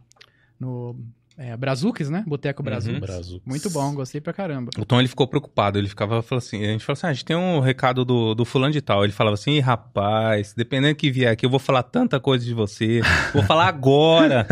no 0.58 0.96
é, 1.38 1.56
Brazuques, 1.56 2.08
né? 2.08 2.24
Boteco 2.26 2.62
Brazuques. 2.62 2.98
Brasil. 3.00 3.40
Muito 3.44 3.68
bom, 3.70 3.94
gostei 3.94 4.20
pra 4.20 4.32
caramba. 4.32 4.70
O 4.78 4.84
Tom 4.84 4.98
ele 4.98 5.08
ficou 5.08 5.26
preocupado, 5.28 5.78
ele 5.78 5.88
ficava 5.88 6.22
falou 6.22 6.38
assim, 6.38 6.64
a 6.64 6.68
gente 6.68 6.84
falou 6.84 6.94
assim, 6.96 7.06
ah, 7.06 7.10
a 7.10 7.12
gente 7.12 7.24
tem 7.24 7.36
um 7.36 7.60
recado 7.60 8.04
do, 8.04 8.34
do 8.34 8.44
fulano 8.44 8.72
de 8.72 8.80
tal. 8.80 9.04
Ele 9.04 9.12
falava 9.12 9.34
assim, 9.34 9.52
"Ih, 9.52 9.60
rapaz, 9.60 10.54
dependendo 10.56 10.94
que 10.96 11.10
vier 11.10 11.30
aqui, 11.32 11.44
eu 11.44 11.50
vou 11.50 11.58
falar 11.60 11.82
tanta 11.82 12.18
coisa 12.18 12.44
de 12.44 12.54
você, 12.54 13.00
vou 13.34 13.42
falar 13.42 13.66
agora. 13.68 14.46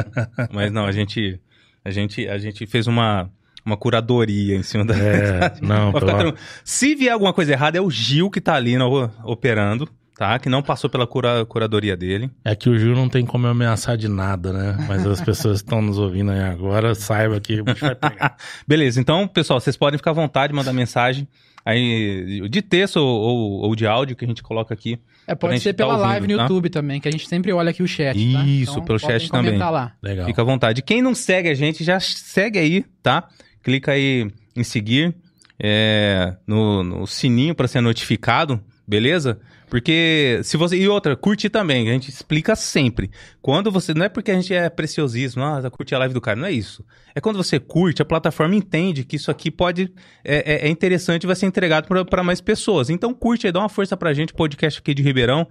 Mas 0.52 0.72
não, 0.72 0.86
a 0.86 0.92
gente, 0.92 1.40
a 1.84 1.90
gente, 1.90 2.26
a 2.28 2.38
gente 2.38 2.66
fez 2.66 2.86
uma, 2.86 3.30
uma 3.64 3.76
curadoria 3.76 4.56
em 4.56 4.62
cima 4.62 4.84
da. 4.84 4.94
É, 4.96 5.52
não, 5.60 5.92
tranquilo. 5.92 6.34
Se 6.64 6.94
vier 6.94 7.12
alguma 7.12 7.32
coisa 7.34 7.52
errada, 7.52 7.76
é 7.76 7.80
o 7.80 7.90
Gil 7.90 8.30
que 8.30 8.40
tá 8.40 8.54
ali 8.54 8.76
no- 8.78 9.10
operando, 9.24 9.88
tá? 10.20 10.38
Que 10.38 10.50
não 10.50 10.60
passou 10.62 10.90
pela 10.90 11.06
cura- 11.06 11.46
curadoria 11.46 11.96
dele. 11.96 12.30
É 12.44 12.54
que 12.54 12.68
o 12.68 12.78
Gil 12.78 12.94
não 12.94 13.08
tem 13.08 13.24
como 13.24 13.46
ameaçar 13.46 13.96
de 13.96 14.06
nada, 14.06 14.52
né? 14.52 14.76
Mas 14.86 15.06
as 15.06 15.18
pessoas 15.18 15.62
que 15.62 15.66
estão 15.66 15.80
nos 15.80 15.96
ouvindo 15.96 16.30
aí 16.30 16.40
agora, 16.42 16.94
saiba 16.94 17.40
que 17.40 17.58
o 17.58 17.64
bicho 17.64 17.80
vai 17.86 17.94
pegar. 17.94 18.36
Beleza, 18.68 19.00
então, 19.00 19.26
pessoal, 19.26 19.58
vocês 19.58 19.78
podem 19.78 19.96
ficar 19.96 20.10
à 20.10 20.12
vontade, 20.12 20.52
mandar 20.52 20.74
mensagem 20.74 21.26
aí 21.64 22.46
de 22.50 22.60
texto 22.60 22.96
ou, 22.98 23.06
ou- 23.08 23.60
ou 23.62 23.74
de 23.74 23.86
áudio 23.86 24.14
que 24.14 24.26
a 24.26 24.28
gente 24.28 24.42
coloca 24.42 24.74
aqui. 24.74 24.98
É, 25.26 25.34
pode 25.34 25.54
gente 25.54 25.62
ser 25.62 25.72
tá 25.72 25.78
pela 25.84 25.94
ouvindo, 25.94 26.08
live 26.08 26.26
no 26.28 26.36
tá? 26.36 26.42
YouTube 26.42 26.68
também, 26.68 27.00
que 27.00 27.08
a 27.08 27.10
gente 27.10 27.26
sempre 27.26 27.50
olha 27.50 27.70
aqui 27.70 27.82
o 27.82 27.88
chat, 27.88 28.14
tá? 28.14 28.44
Isso, 28.44 28.82
pelo 28.82 29.00
podem 29.00 29.18
chat 29.20 29.30
também. 29.30 29.56
lá. 29.56 29.94
Legal. 30.02 30.26
Fica 30.26 30.42
à 30.42 30.44
vontade. 30.44 30.82
Quem 30.82 31.00
não 31.00 31.14
segue 31.14 31.48
a 31.48 31.54
gente, 31.54 31.82
já 31.82 31.98
segue 31.98 32.58
aí, 32.58 32.84
tá? 33.02 33.26
Clica 33.62 33.92
aí 33.92 34.30
em 34.54 34.62
seguir, 34.64 35.14
é, 35.58 36.36
no, 36.46 36.84
no 36.84 37.06
sininho 37.06 37.54
para 37.54 37.66
ser 37.66 37.80
notificado, 37.80 38.60
beleza? 38.86 39.40
Porque 39.70 40.40
se 40.42 40.56
você. 40.56 40.76
E 40.76 40.88
outra, 40.88 41.14
curtir 41.16 41.48
também, 41.48 41.88
a 41.88 41.92
gente 41.92 42.10
explica 42.10 42.56
sempre. 42.56 43.10
Quando 43.40 43.70
você. 43.70 43.94
Não 43.94 44.04
é 44.04 44.08
porque 44.08 44.32
a 44.32 44.34
gente 44.34 44.52
é 44.52 44.68
preciosismo, 44.68 45.42
ah, 45.44 45.70
curtir 45.70 45.94
a 45.94 45.98
live 46.00 46.12
do 46.12 46.20
cara, 46.20 46.36
não 46.38 46.46
é 46.46 46.52
isso. 46.52 46.84
É 47.14 47.20
quando 47.20 47.36
você 47.36 47.58
curte, 47.60 48.02
a 48.02 48.04
plataforma 48.04 48.54
entende 48.56 49.04
que 49.04 49.14
isso 49.16 49.30
aqui 49.30 49.50
pode. 49.50 49.92
É, 50.24 50.64
é- 50.64 50.66
é 50.66 50.68
interessante 50.68 51.22
e 51.22 51.26
vai 51.28 51.36
ser 51.36 51.46
entregado 51.46 51.86
para 52.06 52.22
mais 52.24 52.40
pessoas. 52.40 52.90
Então 52.90 53.14
curte 53.14 53.46
aí, 53.46 53.52
dá 53.52 53.60
uma 53.60 53.68
força 53.68 53.96
pra 53.96 54.12
gente, 54.12 54.34
podcast 54.34 54.80
aqui 54.80 54.92
de 54.92 55.02
Ribeirão. 55.02 55.46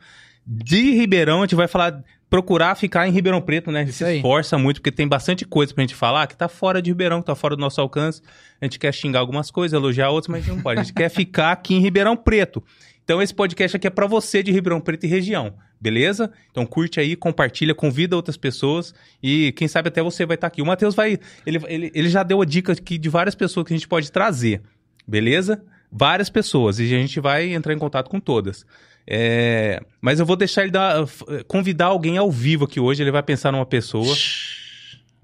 De 0.46 0.92
Ribeirão, 0.96 1.40
a 1.40 1.46
gente 1.46 1.56
vai 1.56 1.68
falar. 1.68 2.04
Procurar 2.30 2.76
ficar 2.76 3.08
em 3.08 3.12
Ribeirão 3.12 3.42
Preto, 3.42 3.72
né? 3.72 3.80
A 3.80 3.82
gente 3.82 3.90
Isso 3.90 3.98
se 4.00 4.04
aí. 4.06 4.18
esforça 4.18 4.56
muito, 4.56 4.80
porque 4.80 4.92
tem 4.92 5.08
bastante 5.08 5.44
coisa 5.46 5.74
pra 5.74 5.82
gente 5.82 5.96
falar 5.96 6.28
que 6.28 6.38
tá 6.38 6.48
fora 6.48 6.80
de 6.80 6.92
Ribeirão, 6.92 7.22
que 7.22 7.26
tá 7.26 7.34
fora 7.34 7.56
do 7.56 7.60
nosso 7.60 7.82
alcance. 7.82 8.22
A 8.62 8.66
gente 8.66 8.78
quer 8.78 8.94
xingar 8.94 9.20
algumas 9.22 9.50
coisas, 9.50 9.76
elogiar 9.76 10.10
outras, 10.12 10.28
mas 10.28 10.44
a 10.44 10.46
gente 10.46 10.56
não 10.56 10.62
pode. 10.62 10.80
A 10.80 10.84
gente 10.84 10.94
quer 10.94 11.10
ficar 11.10 11.52
aqui 11.52 11.74
em 11.74 11.80
Ribeirão 11.80 12.16
Preto. 12.16 12.64
Então 13.10 13.24
esse 13.24 13.34
podcast 13.34 13.75
aqui 13.75 13.88
é 13.88 13.89
pra 13.89 14.06
você 14.06 14.44
de 14.44 14.51
Ribeirão 14.51 14.80
Preto 14.80 15.04
e 15.04 15.10
região, 15.10 15.56
beleza? 15.82 16.32
Então 16.51 16.63
curte 16.63 17.00
aí, 17.00 17.16
compartilha, 17.16 17.74
convida 17.74 18.16
outras 18.16 18.38
pessoas 18.38 18.94
e 19.24 19.51
quem 19.54 19.68
sabe 19.68 19.88
até 19.88 20.00
você 20.04 20.28
vai 20.28 20.36
estar 20.36 20.46
aqui. 20.46 20.62
O 20.62 20.66
Matheus 20.68 20.94
vai, 20.94 21.18
ele, 21.44 21.60
ele, 21.68 21.92
ele 21.96 22.08
já 22.08 22.22
deu 22.22 22.39
a 22.39 22.46
dica 22.46 22.72
aqui 22.72 23.00
de 23.00 23.10
várias 23.10 23.34
pessoas 23.34 23.66
que 23.66 23.74
a 23.74 23.75
gente 23.75 23.88
pode 23.88 24.12
trazer, 24.12 24.62
beleza? 25.08 25.60
Várias 25.92 26.30
pessoas 26.30 26.80
e 26.80 26.84
a 26.84 27.00
gente 27.00 27.20
vai 27.20 27.51
entrar 27.51 27.74
em 27.74 27.80
contato 27.80 28.12
com 28.12 28.20
todas. 28.20 28.63
É, 29.08 29.82
mas 30.00 30.20
eu 30.20 30.25
vou 30.28 30.36
deixar 30.36 30.62
ele 30.62 30.72
dar, 30.72 31.04
convidar 31.48 31.88
alguém 31.88 32.16
ao 32.20 32.30
vivo 32.30 32.66
aqui 32.66 32.80
hoje. 32.80 33.01
Ele 33.01 33.10
vai 33.12 33.24
pensar 33.24 33.51
numa 33.51 33.66
pessoa 33.66 34.16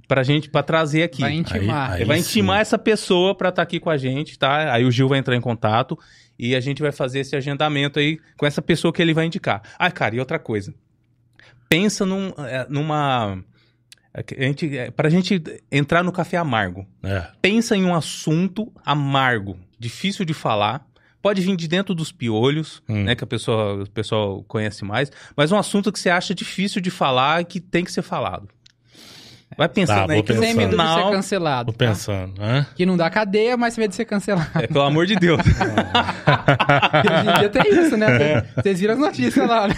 pra 0.08 0.24
gente, 0.24 0.50
pra 0.50 0.64
trazer 0.64 1.04
aqui. 1.04 1.22
Vai 1.22 1.34
intimar. 1.34 1.92
Aí- 1.92 1.98
Ele 2.00 2.06
vai 2.06 2.18
sim. 2.18 2.30
intimar 2.30 2.62
essa 2.62 2.80
pessoa 2.80 3.36
pra 3.36 3.50
estar 3.50 3.62
aqui 3.62 3.80
com 3.80 3.92
a 3.92 3.98
gente, 3.98 4.40
tá? 4.40 4.74
Aí 4.74 4.86
o 4.86 4.92
Gil 4.92 5.08
vai 5.08 5.20
entrar 5.20 5.36
em 5.36 5.42
contato 5.42 5.98
e 6.38 6.56
a 6.56 6.60
gente 6.60 6.82
vai 6.82 6.92
fazer 6.92 7.20
esse 7.20 7.36
agendamento 7.36 8.00
aí 8.00 8.20
com 8.38 8.46
essa 8.46 8.62
pessoa 8.62 8.92
que 8.94 9.02
ele 9.02 9.14
vai 9.14 9.26
indicar. 9.26 9.62
Ah, 9.80 9.92
cara, 9.92 10.16
e 10.16 10.20
outra 10.20 10.38
coisa. 10.40 10.74
Pensa 11.70 12.06
num, 12.06 12.30
é, 12.38 12.66
numa. 12.70 13.44
é 14.14 14.24
A 14.40 14.44
gente, 14.44 14.78
é, 14.78 14.92
pra 14.92 15.10
gente 15.10 15.42
entrar 15.72 16.04
no 16.04 16.12
café 16.12 16.38
amargo. 16.38 16.86
É. 17.04 17.26
Pensa 17.42 17.76
em 17.76 17.84
um 17.84 17.94
assunto 17.96 18.72
amargo, 18.86 19.58
difícil 19.80 20.26
de 20.26 20.34
falar. 20.34 20.86
Pode 21.22 21.42
vir 21.42 21.56
de 21.56 21.68
dentro 21.68 21.96
dos 21.96 22.12
piolhos, 22.12 22.84
Hum. 22.88 23.04
né? 23.06 23.16
Que 23.16 23.24
a 23.24 23.28
pessoa, 23.28 23.84
o 23.84 23.90
pessoal 23.90 24.44
conhece 24.44 24.86
mais. 24.86 25.12
Mas 25.36 25.52
um 25.52 25.58
assunto 25.58 25.92
que 25.92 26.00
você 26.00 26.10
acha 26.12 26.36
difícil 26.36 26.80
de 26.80 26.92
falar 26.92 27.42
e 27.42 27.46
que 27.46 27.60
tem 27.60 27.84
que 27.84 27.92
ser 27.92 28.04
falado. 28.04 28.48
Vai 29.58 29.70
pensando 29.70 30.08
Tá, 30.08 30.14
aí 30.14 30.22
que 30.22 30.34
no 30.34 30.42
Sem 30.42 30.54
medo 30.54 30.76
de 30.76 30.84
ser 30.84 31.12
cancelado. 31.12 31.72
Tô 31.72 31.78
tá? 31.78 31.86
pensando, 31.88 32.34
hã? 32.42 32.66
Que 32.76 32.86
não 32.86 32.98
dá 32.98 33.10
cadeia, 33.10 33.56
mas 33.56 33.74
sem 33.74 33.82
medo 33.82 33.92
de 33.92 33.96
ser 33.96 34.04
cancelado. 34.06 34.50
É, 34.56 34.68
pelo 34.68 34.82
amor 34.84 35.06
de 35.06 35.16
Deus. 35.16 35.40
Hoje 35.46 37.30
em 37.30 37.40
dia 37.40 37.50
tem 37.50 37.86
isso, 37.86 37.96
né? 37.96 38.44
Vocês 38.56 38.80
viram 38.80 38.94
as 38.96 39.00
notícias 39.00 39.48
lá, 39.48 39.68
né? 39.70 39.76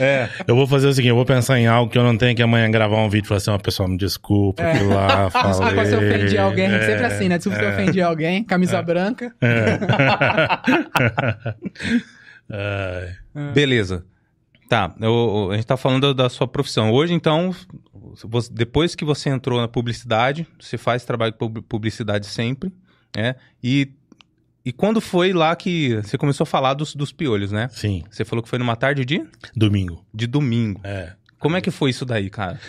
É. 0.00 0.28
Eu 0.46 0.56
vou 0.56 0.66
fazer 0.66 0.88
o 0.88 0.92
seguinte, 0.92 1.10
eu 1.10 1.14
vou 1.16 1.24
pensar 1.24 1.58
em 1.58 1.66
algo 1.68 1.90
que 1.90 1.96
eu 1.98 2.02
não 2.02 2.16
tenho 2.18 2.34
que 2.34 2.42
amanhã 2.42 2.68
gravar 2.70 2.96
um 2.96 3.08
vídeo 3.08 3.26
e 3.26 3.28
falar 3.28 3.38
assim, 3.38 3.50
ó, 3.52 3.58
pessoal, 3.58 3.88
me 3.88 3.96
desculpa, 3.96 4.62
É. 4.62 4.78
que 4.78 4.84
lá 4.84 5.30
falei. 5.30 5.50
Desculpa 5.52 5.84
se 5.86 5.92
eu 5.92 5.98
ofendi 5.98 6.38
alguém. 6.38 6.64
É, 6.66 6.86
Sempre 6.86 7.04
assim, 7.06 7.28
né? 7.28 7.36
Desculpa 7.38 7.58
se 7.60 7.64
eu 7.64 7.70
ofendi 7.70 8.02
alguém. 8.02 8.42
Camisa 8.44 8.82
branca. 8.82 9.32
é. 12.50 13.12
Beleza. 13.54 14.04
Tá, 14.68 14.92
eu- 15.00 15.50
a 15.52 15.54
gente 15.54 15.66
tá 15.66 15.76
falando 15.76 16.14
da 16.14 16.28
sua 16.30 16.48
profissão. 16.48 16.90
Hoje, 16.90 17.12
então, 17.12 17.54
você- 18.24 18.52
depois 18.52 18.94
que 18.94 19.04
você 19.04 19.30
entrou 19.30 19.60
na 19.60 19.68
publicidade, 19.68 20.46
você 20.60 20.76
faz 20.78 21.04
trabalho 21.04 21.32
com 21.32 21.48
pub- 21.50 21.62
publicidade 21.68 22.26
sempre, 22.26 22.72
né? 23.16 23.34
E, 23.62 23.90
e 24.64 24.72
quando 24.72 25.00
foi 25.00 25.32
lá 25.32 25.54
que 25.56 25.96
você 25.96 26.16
começou 26.18 26.44
a 26.44 26.46
falar 26.46 26.74
dos, 26.74 26.94
dos 26.94 27.12
piolhos, 27.12 27.50
né? 27.52 27.68
Sim, 27.72 28.04
Você 28.10 28.24
falou 28.24 28.42
que 28.42 28.48
foi 28.48 28.58
numa 28.58 28.76
tarde 28.76 29.04
de, 29.04 29.24
domingo. 29.56 30.04
de 30.14 30.26
domingo. 30.26 30.80
É. 30.84 31.12
Como 31.38 31.56
é 31.56 31.60
que 31.60 31.72
foi 31.72 31.90
isso 31.90 32.04
daí, 32.06 32.30
cara? 32.30 32.60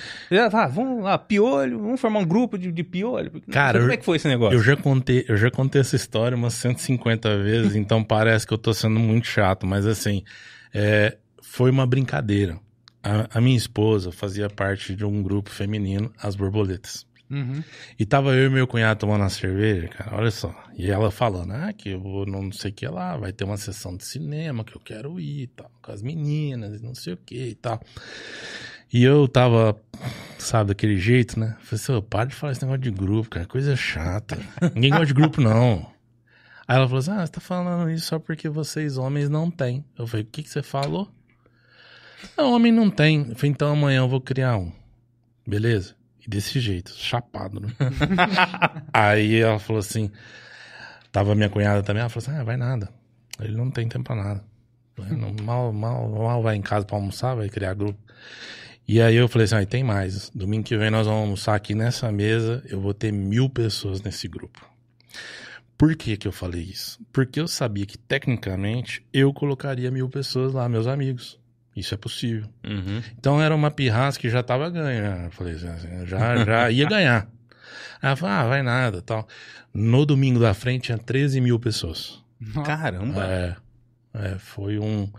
Ah, 0.52 0.66
vamos 0.66 1.04
lá, 1.04 1.16
piolho, 1.16 1.78
vamos 1.80 2.02
formar 2.02 2.18
um 2.22 2.26
grupo 2.26 2.58
de, 2.58 2.72
de 2.72 2.84
piolho. 2.84 3.32
Cara, 3.52 3.80
como 3.80 3.92
é 3.92 3.98
que 3.98 4.04
foi 4.04 4.16
esse 4.18 4.28
negócio? 4.28 4.58
Eu 4.58 4.64
já 4.64 4.76
contei, 4.76 5.24
eu 5.28 5.38
já 5.38 5.52
contei 5.52 5.80
essa 5.82 5.96
história 5.96 6.36
umas 6.36 6.56
150 6.56 7.38
vezes, 7.44 7.76
então 7.76 8.04
parece 8.04 8.48
que 8.48 8.54
eu 8.54 8.58
tô 8.58 8.74
sendo 8.74 9.00
muito 9.00 9.28
chato, 9.28 9.68
mas 9.68 9.86
assim, 9.86 10.24
é, 10.74 11.16
foi 11.44 11.70
uma 11.70 11.86
brincadeira. 11.86 12.58
A, 13.04 13.38
a 13.38 13.42
minha 13.42 13.58
esposa 13.58 14.12
fazia 14.12 14.50
parte 14.50 14.96
de 14.96 15.04
um 15.06 15.22
grupo 15.22 15.50
feminino, 15.50 16.12
as 16.18 16.36
borboletas. 16.36 17.06
Uhum. 17.30 17.64
E 17.98 18.06
tava 18.06 18.34
eu 18.36 18.46
e 18.46 18.50
meu 18.50 18.68
cunhado 18.68 19.00
tomando 19.00 19.22
uma 19.22 19.30
cerveja, 19.30 19.88
cara, 19.88 20.16
olha 20.16 20.32
só. 20.32 20.54
E 20.78 20.90
ela 20.90 21.10
falando, 21.10 21.52
ah, 21.52 21.74
que 21.74 21.90
eu 21.90 22.00
vou 22.00 22.26
não 22.26 22.52
sei 22.52 22.72
o 22.72 22.74
que 22.74 22.88
lá, 22.88 23.18
vai 23.18 23.34
ter 23.34 23.44
uma 23.44 23.58
sessão 23.58 23.98
de 23.98 24.06
cinema 24.06 24.64
que 24.64 24.76
eu 24.76 24.82
quero 24.82 25.20
ir 25.20 25.44
e 25.44 25.48
tal, 25.48 25.72
com 25.82 25.92
as 25.92 26.02
meninas, 26.02 26.80
e 26.80 26.84
não 26.84 26.94
sei 26.94 27.14
o 27.14 27.18
que 27.18 27.50
e 27.50 27.56
tal. 27.56 27.82
E 28.94 29.04
eu 29.04 29.28
tava, 29.28 29.76
sabe, 30.38 30.68
daquele 30.68 30.98
jeito, 30.98 31.40
né? 31.40 31.58
Falei 31.62 31.82
assim, 31.84 32.02
para 32.08 32.26
de 32.26 32.36
falar 32.36 32.52
esse 32.52 32.62
negócio 32.62 32.82
de 32.82 32.92
grupo, 32.92 33.30
cara, 33.30 33.48
coisa 33.48 33.76
chata. 33.76 34.38
Ninguém 34.76 34.92
gosta 34.92 35.08
de 35.08 35.14
grupo, 35.16 35.42
não. 35.42 35.92
Aí 36.68 36.78
ela 36.78 36.86
falou 36.86 37.00
assim, 37.00 37.12
ah, 37.12 37.26
você 37.26 37.32
tá 37.32 37.42
falando 37.42 37.90
isso 37.90 38.06
só 38.06 38.20
porque 38.20 38.48
vocês 38.48 38.98
homens 38.98 39.30
não 39.30 39.50
têm. 39.50 39.84
Eu 39.98 40.06
falei, 40.06 40.24
o 40.24 40.30
que 40.30 40.44
que 40.44 40.50
você 40.50 40.62
falou? 40.62 41.10
Não, 42.38 42.54
homem 42.54 42.72
não 42.72 42.90
tem. 42.90 43.20
Eu 43.30 43.36
falei, 43.36 43.52
então 43.52 43.72
amanhã 43.72 44.00
eu 44.00 44.08
vou 44.08 44.22
criar 44.22 44.58
um. 44.58 44.72
Beleza? 45.46 45.96
E 46.26 46.30
desse 46.30 46.60
jeito, 46.60 46.92
chapado, 46.96 47.60
né? 47.60 47.68
Aí 48.94 49.36
ela 49.40 49.60
falou 49.60 49.80
assim, 49.80 50.10
tava 51.12 51.36
minha 51.36 51.50
cunhada 51.50 51.84
também, 51.84 52.00
ela 52.02 52.10
falou 52.10 52.28
assim, 52.28 52.40
ah, 52.40 52.44
vai 52.44 52.56
nada. 52.56 52.90
Ele 53.40 53.56
não 53.56 53.70
tem 53.70 53.88
tempo 53.90 54.06
pra 54.06 54.16
nada. 54.16 54.44
Não- 54.98 55.34
mal, 55.44 55.74
mal, 55.74 56.08
mal 56.10 56.42
vai 56.42 56.56
em 56.56 56.62
casa 56.62 56.86
pra 56.86 56.96
almoçar, 56.96 57.36
vai 57.36 57.50
criar 57.50 57.74
grupo. 57.74 58.00
E 58.88 59.02
aí 59.02 59.16
eu 59.16 59.28
falei 59.28 59.46
assim, 59.46 59.56
ah, 59.56 59.66
tem 59.66 59.84
mais. 59.84 60.30
Domingo 60.34 60.64
que 60.64 60.78
vem 60.78 60.90
nós 60.90 61.08
vamos 61.08 61.22
almoçar 61.22 61.56
aqui 61.56 61.74
nessa 61.76 62.12
mesa, 62.12 62.64
eu 62.68 62.80
vou 62.80 62.94
ter 62.94 63.12
mil 63.12 63.50
pessoas 63.50 64.02
nesse 64.02 64.28
grupo. 64.28 64.66
Por 65.78 65.96
que 65.96 66.16
que 66.16 66.28
eu 66.28 66.32
falei 66.32 66.62
isso? 66.62 67.00
Porque 67.12 67.40
eu 67.40 67.48
sabia 67.48 67.86
que, 67.86 67.98
tecnicamente, 67.98 69.06
eu 69.12 69.34
colocaria 69.34 69.92
mil 69.92 70.08
pessoas 70.08 70.54
lá, 70.54 70.70
meus 70.70 70.88
amigos. 70.88 71.40
Isso 71.76 71.94
é 71.94 71.98
possível. 71.98 72.48
Uhum. 72.64 73.02
Então 73.18 73.42
era 73.42 73.56
uma 73.56 73.72
pirraça 73.72 74.20
que 74.20 74.30
já 74.30 74.44
tava 74.44 74.70
ganha. 74.70 75.26
Eu 75.26 75.32
falei 75.32 75.56
assim, 75.56 76.06
já, 76.06 76.46
já 76.46 76.70
ia 76.72 76.88
ganhar. 76.88 77.28
Ela 78.02 78.16
falou, 78.16 78.36
ah, 78.36 78.48
vai 78.48 78.62
nada 78.62 79.02
tal. 79.02 79.28
No 79.74 80.06
domingo 80.06 80.40
da 80.40 80.54
frente 80.54 80.84
tinha 80.84 80.98
13 80.98 81.42
mil 81.42 81.60
pessoas. 81.60 82.22
Caramba. 82.66 83.26
É, 83.26 83.56
é, 84.14 84.38
foi 84.38 84.78
um 84.78 85.10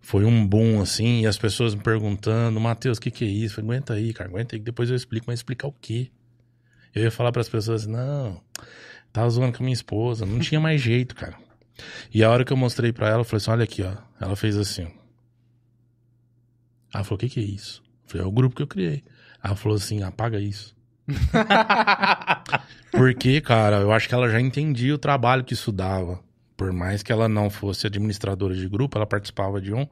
foi 0.00 0.24
um 0.24 0.46
boom 0.46 0.80
assim, 0.80 1.20
e 1.20 1.26
as 1.26 1.36
pessoas 1.36 1.74
me 1.74 1.82
perguntando, 1.82 2.58
Matheus, 2.58 2.96
o 2.98 3.00
que 3.00 3.10
que 3.10 3.24
é 3.24 3.28
isso? 3.28 3.56
Falei, 3.56 3.70
aguenta 3.70 3.92
aí, 3.92 4.12
cara, 4.14 4.30
aguenta 4.30 4.56
aí, 4.56 4.58
que 4.58 4.64
depois 4.64 4.88
eu 4.88 4.96
explico, 4.96 5.26
mas 5.28 5.40
explicar 5.40 5.68
o 5.68 5.74
quê? 5.78 6.10
Eu 6.94 7.02
ia 7.02 7.10
falar 7.10 7.30
para 7.30 7.42
as 7.42 7.48
pessoas, 7.48 7.86
não, 7.86 8.40
tava 9.12 9.28
zoando 9.28 9.56
com 9.56 9.62
a 9.62 9.64
minha 9.64 9.74
esposa, 9.74 10.24
não 10.24 10.38
tinha 10.40 10.58
mais 10.58 10.80
jeito, 10.80 11.14
cara. 11.14 11.36
E 12.12 12.24
a 12.24 12.30
hora 12.30 12.44
que 12.44 12.52
eu 12.52 12.56
mostrei 12.56 12.92
para 12.92 13.08
ela, 13.08 13.20
eu 13.20 13.24
falei 13.24 13.42
assim, 13.42 13.50
olha 13.50 13.64
aqui, 13.64 13.82
ó. 13.82 13.92
Ela 14.20 14.34
fez 14.36 14.56
assim. 14.56 14.84
ó. 14.84 14.99
Ela 16.92 17.04
falou, 17.04 17.16
o 17.16 17.18
que 17.18 17.28
que 17.28 17.40
é 17.40 17.44
isso? 17.44 17.82
Eu 18.04 18.10
falei, 18.10 18.24
é 18.24 18.28
o 18.28 18.32
grupo 18.32 18.56
que 18.56 18.62
eu 18.62 18.66
criei. 18.66 19.04
Ela 19.42 19.56
falou 19.56 19.76
assim, 19.76 20.02
apaga 20.02 20.38
isso. 20.38 20.76
Porque, 22.92 23.40
cara, 23.40 23.76
eu 23.78 23.92
acho 23.92 24.08
que 24.08 24.14
ela 24.14 24.28
já 24.28 24.40
entendia 24.40 24.94
o 24.94 24.98
trabalho 24.98 25.44
que 25.44 25.54
isso 25.54 25.72
dava 25.72 26.20
por 26.60 26.74
mais 26.74 27.02
que 27.02 27.10
ela 27.10 27.26
não 27.26 27.48
fosse 27.48 27.86
administradora 27.86 28.54
de 28.54 28.68
grupo, 28.68 28.98
ela 28.98 29.06
participava 29.06 29.62
de 29.62 29.72
um 29.72 29.88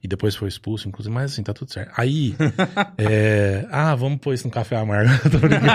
e 0.00 0.06
depois 0.06 0.36
foi 0.36 0.46
expulso, 0.46 0.86
inclusive, 0.86 1.12
mas 1.12 1.32
assim, 1.32 1.42
tá 1.42 1.52
tudo 1.52 1.72
certo. 1.72 1.90
Aí, 1.96 2.36
é, 2.96 3.66
ah, 3.72 3.92
vamos 3.96 4.20
pôr 4.20 4.32
isso 4.32 4.46
no 4.46 4.52
café 4.52 4.76
amargo. 4.76 5.10
tô 5.28 5.38
brincando. 5.38 5.70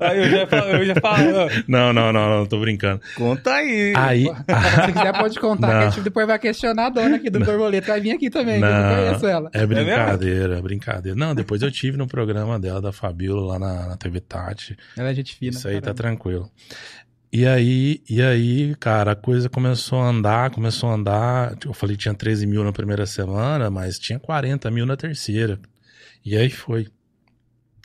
Aí 0.00 0.18
eu 0.20 0.30
já 0.30 0.46
falo, 0.46 0.70
eu 0.70 0.84
já 0.86 0.94
falo. 0.94 1.50
não, 1.68 1.92
não, 1.92 2.10
não, 2.14 2.30
não, 2.30 2.46
tô 2.46 2.58
brincando. 2.58 3.02
Conta 3.14 3.52
aí. 3.52 3.92
Aí, 3.94 4.24
Se 4.24 4.92
quiser, 4.92 5.12
pode 5.12 5.38
contar, 5.38 5.66
Não. 5.66 5.80
que 5.80 5.86
a 5.86 5.90
gente 5.90 6.04
depois 6.04 6.26
vai 6.26 6.38
questionar 6.38 6.86
a 6.86 6.90
dona 6.90 7.16
aqui 7.16 7.28
do 7.28 7.40
borboleta. 7.40 7.88
Vai 7.88 8.00
vir 8.00 8.12
aqui 8.12 8.30
também, 8.30 8.60
que 8.60 8.64
eu 8.64 8.70
não 8.70 8.94
conheço 8.94 9.26
ela. 9.26 9.50
é 9.52 9.66
brincadeira, 9.66 10.58
é 10.58 10.62
brincadeira. 10.62 11.18
Não, 11.18 11.34
depois 11.34 11.60
eu 11.60 11.70
tive 11.70 11.98
no 11.98 12.06
programa 12.06 12.58
dela, 12.58 12.80
da 12.80 12.90
Fabiola, 12.90 13.52
lá 13.52 13.58
na, 13.58 13.86
na 13.88 13.96
TV 13.98 14.18
Tati. 14.20 14.78
Ela 14.96 15.10
é 15.10 15.14
gente 15.14 15.34
fina. 15.34 15.50
Isso 15.50 15.68
aí 15.68 15.74
tá 15.74 15.92
caramba. 15.92 15.96
tranquilo. 16.02 16.50
E 17.30 17.46
aí, 17.46 18.02
e 18.08 18.22
aí, 18.22 18.74
cara, 18.76 19.12
a 19.12 19.16
coisa 19.16 19.48
começou 19.50 20.00
a 20.00 20.08
andar, 20.08 20.50
começou 20.50 20.88
a 20.88 20.94
andar. 20.94 21.56
Eu 21.64 21.74
falei 21.74 21.94
que 21.96 22.02
tinha 22.02 22.14
13 22.14 22.46
mil 22.46 22.64
na 22.64 22.72
primeira 22.72 23.04
semana, 23.04 23.70
mas 23.70 23.98
tinha 23.98 24.18
40 24.18 24.70
mil 24.70 24.86
na 24.86 24.96
terceira. 24.96 25.60
E 26.24 26.36
aí 26.36 26.48
foi. 26.48 26.86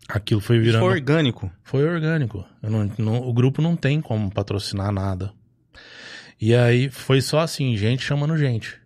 Aquilo 0.07 0.39
foi 0.41 0.59
virando. 0.59 0.81
foi 0.85 0.93
orgânico. 0.93 1.51
Foi 1.63 1.83
orgânico. 1.83 2.45
Não- 2.61 2.91
não- 2.97 3.21
o 3.27 3.33
grupo 3.33 3.61
não 3.61 3.75
tem 3.75 3.99
como 4.01 4.31
patrocinar 4.31 4.91
nada. 4.91 5.31
E 6.39 6.53
aí 6.55 6.89
foi 6.89 7.21
só 7.21 7.39
assim, 7.39 7.75
gente 7.77 8.03
chamando 8.03 8.37
gente. 8.37 8.77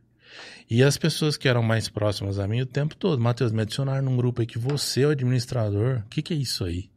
E 0.69 0.83
as 0.83 0.97
pessoas 0.97 1.37
que 1.37 1.47
eram 1.47 1.63
mais 1.63 1.87
próximas 1.87 2.39
a 2.39 2.47
mim 2.47 2.61
o 2.61 2.65
tempo 2.65 2.95
todo, 2.95 3.21
Matheus, 3.21 3.51
me 3.51 3.61
adicionaram 3.61 4.03
num 4.03 4.17
grupo 4.17 4.41
aí 4.41 4.47
que 4.47 4.59
você 4.59 5.01
é 5.03 5.07
o 5.07 5.11
administrador. 5.11 5.99
O 6.05 6.09
que, 6.09 6.21
que 6.21 6.33
é 6.33 6.37
isso 6.37 6.65
aí? 6.65 6.89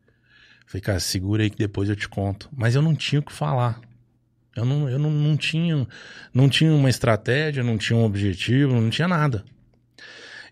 Falei, 0.71 0.83
cara, 0.83 1.01
segura 1.01 1.43
aí 1.43 1.51
que 1.51 1.59
depois 1.59 1.89
eu 1.89 1.97
te 1.97 2.09
conto. 2.09 2.49
Mas 2.57 2.77
eu 2.77 2.81
não 2.83 2.95
tinha 2.95 3.19
o 3.19 3.25
que 3.25 3.33
falar. 3.33 3.81
Eu 4.55 4.65
não, 4.65 4.89
eu 4.89 5.01
não, 5.01 5.11
não 5.11 5.37
tinha 5.37 5.85
não 6.33 6.49
tinha 6.49 6.73
uma 6.73 6.89
estratégia, 6.89 7.65
não 7.65 7.77
tinha 7.77 7.99
um 7.99 8.05
objetivo, 8.05 8.81
não 8.81 8.89
tinha 8.89 9.09
nada. 9.09 9.45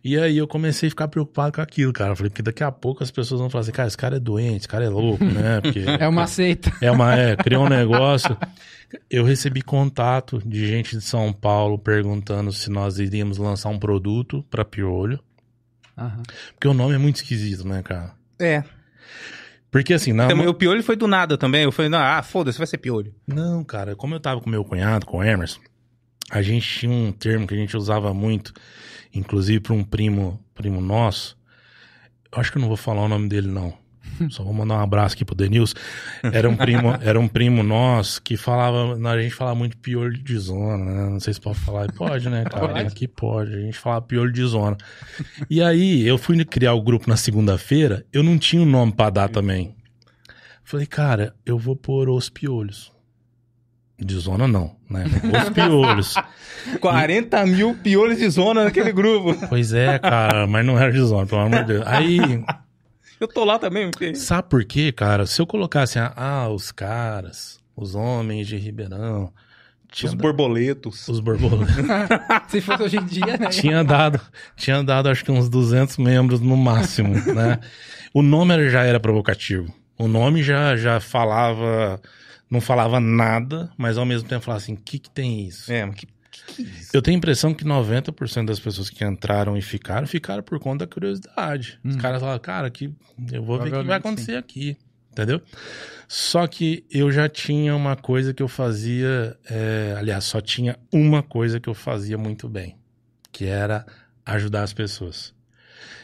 E 0.03 0.19
aí 0.19 0.37
eu 0.37 0.49
comecei 0.49 0.89
a 0.89 0.91
ficar 0.91 1.07
preocupado 1.07 1.53
com 1.53 1.61
aquilo, 1.61 1.93
cara. 1.93 2.17
Falei, 2.17 2.31
porque 2.31 2.43
daqui 2.43 2.65
a 2.65 2.73
pouco 2.73 3.05
as 3.05 3.13
pessoas 3.13 3.41
vão 3.41 3.49
falar 3.49 3.61
assim, 3.63 3.71
cara, 3.71 3.87
esse 3.87 3.97
cara 3.97 4.17
é 4.17 4.21
doente, 4.21 4.57
esse 4.57 4.69
cara 4.69 4.85
é 4.85 4.89
louco, 4.89 5.25
né? 5.25 5.61
Porque 5.61 5.85
É 6.01 6.09
uma 6.09 6.27
seita. 6.27 6.73
é 6.81 6.91
uma, 6.91 7.15
é, 7.15 7.37
criou 7.37 7.65
um 7.65 7.69
negócio. 7.69 8.37
Eu 9.09 9.23
recebi 9.23 9.63
contato 9.63 10.43
de 10.45 10.67
gente 10.67 10.97
de 10.97 11.03
São 11.03 11.33
Paulo 11.33 11.79
perguntando 11.79 12.51
se 12.53 12.69
nós 12.71 12.99
iríamos 12.99 13.39
lançar 13.39 13.69
um 13.69 13.79
produto 13.79 14.45
para 14.51 14.65
piolho. 14.65 15.21
Aham. 15.97 16.25
Porque 16.55 16.67
o 16.67 16.75
nome 16.75 16.97
é 16.97 16.99
muito 16.99 17.17
esquisito, 17.17 17.69
né, 17.69 17.85
cara? 17.85 18.15
É. 18.41 18.65
Porque 19.71 19.93
assim, 19.93 20.13
não, 20.13 20.29
Também, 20.29 20.47
o 20.47 20.55
piolho 20.55 20.83
foi 20.83 20.97
do 20.97 21.07
nada 21.07 21.37
também. 21.37 21.65
Eu 21.65 21.73
falei, 21.73 21.91
não, 21.91 21.99
ah, 21.99 22.23
foda-se, 22.23 22.59
vai 22.59 22.67
ser 22.67 22.79
piolho. 22.79 23.15
não, 23.27 23.63
cara, 23.63 23.95
como 23.95 24.15
eu 24.15 24.21
tava 24.21 24.41
com 24.41 24.49
meu 24.49 24.65
cunhado, 24.65 25.05
com 25.05 25.19
o 25.19 25.25
Emerson, 25.25 25.61
a 26.31 26.43
gente 26.43 26.81
tinha 26.81 26.93
um 26.93 27.13
termo 27.13 27.47
que 27.47 27.55
a 27.55 27.57
gente 27.57 27.77
usava 27.77 28.13
muito, 28.15 28.53
inclusive 29.15 29.61
para 29.61 29.75
um 29.75 29.85
primo, 29.85 30.43
primo 30.55 30.81
nosso. 30.81 31.39
Eu 32.33 32.41
acho 32.41 32.53
que 32.53 32.59
eu 32.59 32.61
não 32.61 32.69
vou 32.69 32.77
falar 32.77 33.03
o 33.03 33.09
nome 33.09 33.29
dele, 33.29 33.49
não. 33.49 33.75
Só 34.31 34.43
vou 34.43 34.53
mandar 34.53 34.77
um 34.77 34.81
abraço 34.81 35.15
aqui 35.15 35.25
pro 35.25 35.35
Denilson. 35.35 35.75
Era 36.23 36.49
um 36.49 36.57
primo, 36.57 36.95
era 37.03 37.19
um 37.19 37.29
primo 37.29 37.63
nosso 37.63 38.23
que 38.23 38.37
falava, 38.37 38.95
a 38.95 39.23
gente 39.23 39.35
falava 39.35 39.57
muito 39.57 39.77
piolho 39.79 40.17
de 40.17 40.39
zona, 40.39 40.85
né? 40.85 41.11
Não 41.11 41.21
sei 41.21 41.35
se 41.35 41.41
pode 41.41 41.59
falar, 41.59 41.93
pode, 41.93 42.29
né, 42.29 42.45
cara? 42.45 42.69
Pode. 42.69 42.87
Aqui 42.87 43.09
pode. 43.09 43.55
A 43.55 43.61
gente 43.61 43.79
falava 43.79 44.03
piolho 44.03 44.33
de 44.33 44.45
zona. 44.45 44.77
E 45.49 45.63
aí, 45.63 46.07
eu 46.07 46.19
fui 46.19 46.43
criar 46.45 46.75
o 46.75 46.83
grupo 46.83 47.09
na 47.09 47.17
segunda-feira, 47.17 48.05
eu 48.13 48.23
não 48.23 48.39
tinha 48.39 48.63
um 48.63 48.67
nome 48.67 48.93
pra 48.93 49.11
dar 49.11 49.29
também. 49.29 49.75
Falei, 50.65 50.87
cara, 50.87 51.35
eu 51.47 51.59
vou 51.59 51.75
pôr 51.75 52.11
os 52.11 52.29
piolhos. 52.29 52.93
De 53.99 54.15
zona 54.17 54.47
não, 54.47 54.77
né? 54.89 55.07
Os 55.43 55.49
piolhos. 55.51 56.15
40 56.79 57.47
mil 57.47 57.75
piolhos 57.75 58.19
de 58.19 58.29
zona 58.29 58.65
naquele 58.65 58.93
grupo. 58.93 59.35
Pois 59.49 59.73
é, 59.73 59.99
cara, 59.99 60.47
mas 60.47 60.65
não 60.65 60.79
era 60.79 60.93
de 60.93 61.01
zona, 61.01 61.27
pelo 61.27 61.41
amor 61.41 61.61
de 61.61 61.73
Deus. 61.73 61.87
Aí, 61.87 62.45
Eu 63.21 63.29
tô 63.29 63.45
lá 63.45 63.59
também. 63.59 63.91
porque- 63.91 64.15
sabe 64.15 64.49
por 64.49 64.65
quê, 64.65 64.93
cara? 64.93 65.27
Se 65.27 65.41
eu 65.41 65.47
colocasse, 65.47 65.99
ah, 65.99 66.49
os 66.49 66.71
caras, 66.73 67.59
os 67.77 67.95
homens 67.95 68.47
de 68.47 68.57
Ribeirão, 68.57 69.33
tinha 69.91 70.11
Os 70.11 70.15
da- 70.17 70.23
borboletos. 70.23 71.09
os 71.09 71.19
borboletos. 71.21 71.75
Se 72.49 72.61
fosse 72.61 72.83
hoje 72.83 72.97
em 72.99 73.05
dia, 73.07 73.37
né? 73.39 73.49
tinha 73.49 73.83
dado, 73.83 74.21
tinha 74.57 74.83
dado 74.83 75.09
acho 75.09 75.25
que 75.25 75.33
uns 75.33 75.49
200 75.49 75.97
membros 75.97 76.41
no 76.41 76.57
máximo, 76.57 77.15
né? 77.35 77.59
O 78.13 78.23
nome 78.23 78.69
já 78.71 78.83
era 78.85 79.01
provocativo. 79.01 79.73
O 79.99 80.07
nome 80.07 80.43
já 80.43 80.77
já 80.77 81.01
falava, 81.01 82.01
não 82.51 82.61
falava 82.61 83.01
nada, 83.01 83.71
mas 83.77 83.99
ao 83.99 84.05
mesmo 84.07 84.29
tempo 84.29 84.45
falava 84.45 84.63
assim, 84.63 84.75
o 84.75 84.77
que 84.77 84.99
que 84.99 85.11
tem 85.11 85.47
isso? 85.47 85.73
É, 85.73 85.85
mas 85.85 85.95
que, 85.97 86.07
que, 86.31 86.45
que 86.55 86.63
é? 86.63 86.67
Eu 86.93 87.03
tenho 87.03 87.17
a 87.17 87.19
impressão 87.19 87.53
que 87.55 87.65
90% 87.65 88.47
das 88.47 88.59
pessoas 88.61 88.91
que 88.91 89.05
entraram 89.05 89.57
e 89.57 89.63
ficaram, 89.63 90.07
ficaram 90.07 90.43
por 90.43 90.59
conta 90.59 90.87
da 90.87 90.93
curiosidade. 90.93 91.79
Os 91.85 91.95
Hum. 91.95 91.99
caras 91.99 92.21
falaram, 92.21 92.41
cara, 92.41 92.71
que 92.71 92.93
eu 93.33 93.43
vou 93.43 93.59
ver 93.61 93.75
o 93.75 93.81
que 93.81 93.87
vai 93.87 93.97
acontecer 93.99 94.37
aqui. 94.37 94.77
Entendeu? 95.13 95.41
Só 96.07 96.47
que 96.47 96.85
eu 96.91 97.11
já 97.11 97.29
tinha 97.29 97.75
uma 97.75 97.97
coisa 97.97 98.33
que 98.33 98.43
eu 98.43 98.47
fazia. 98.49 99.37
é, 99.51 99.95
aliás, 99.99 100.25
só 100.25 100.41
tinha 100.41 100.79
uma 100.93 101.23
coisa 101.23 101.59
que 101.59 101.69
eu 101.69 101.75
fazia 101.75 102.17
muito 102.17 102.49
bem, 102.49 102.77
que 103.33 103.45
era 103.45 103.85
ajudar 104.25 104.63
as 104.63 104.73
pessoas. 104.73 105.35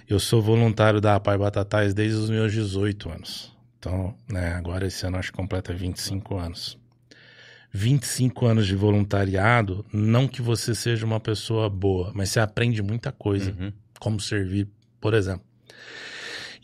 Eu 0.08 0.18
sou 0.18 0.42
voluntário 0.42 1.00
da 1.00 1.18
Pai 1.20 1.38
Batatais 1.38 1.94
desde 1.94 2.16
os 2.18 2.28
meus 2.28 2.52
18 2.52 3.08
anos. 3.08 3.52
Então, 3.78 4.14
né, 4.28 4.54
agora 4.54 4.86
esse 4.86 5.06
ano 5.06 5.16
acho 5.18 5.30
que 5.30 5.36
completa 5.38 5.72
25 5.72 6.36
anos. 6.36 6.76
25 7.76 8.46
anos 8.46 8.68
de 8.68 8.76
voluntariado, 8.76 9.84
não 9.92 10.28
que 10.28 10.40
você 10.40 10.76
seja 10.76 11.04
uma 11.04 11.18
pessoa 11.18 11.68
boa, 11.68 12.12
mas 12.14 12.28
você 12.30 12.38
aprende 12.38 12.80
muita 12.80 13.10
coisa, 13.10 13.50
Uhum. 13.58 13.72
como 13.98 14.20
servir, 14.20 14.68
por 15.00 15.12
exemplo. 15.12 15.44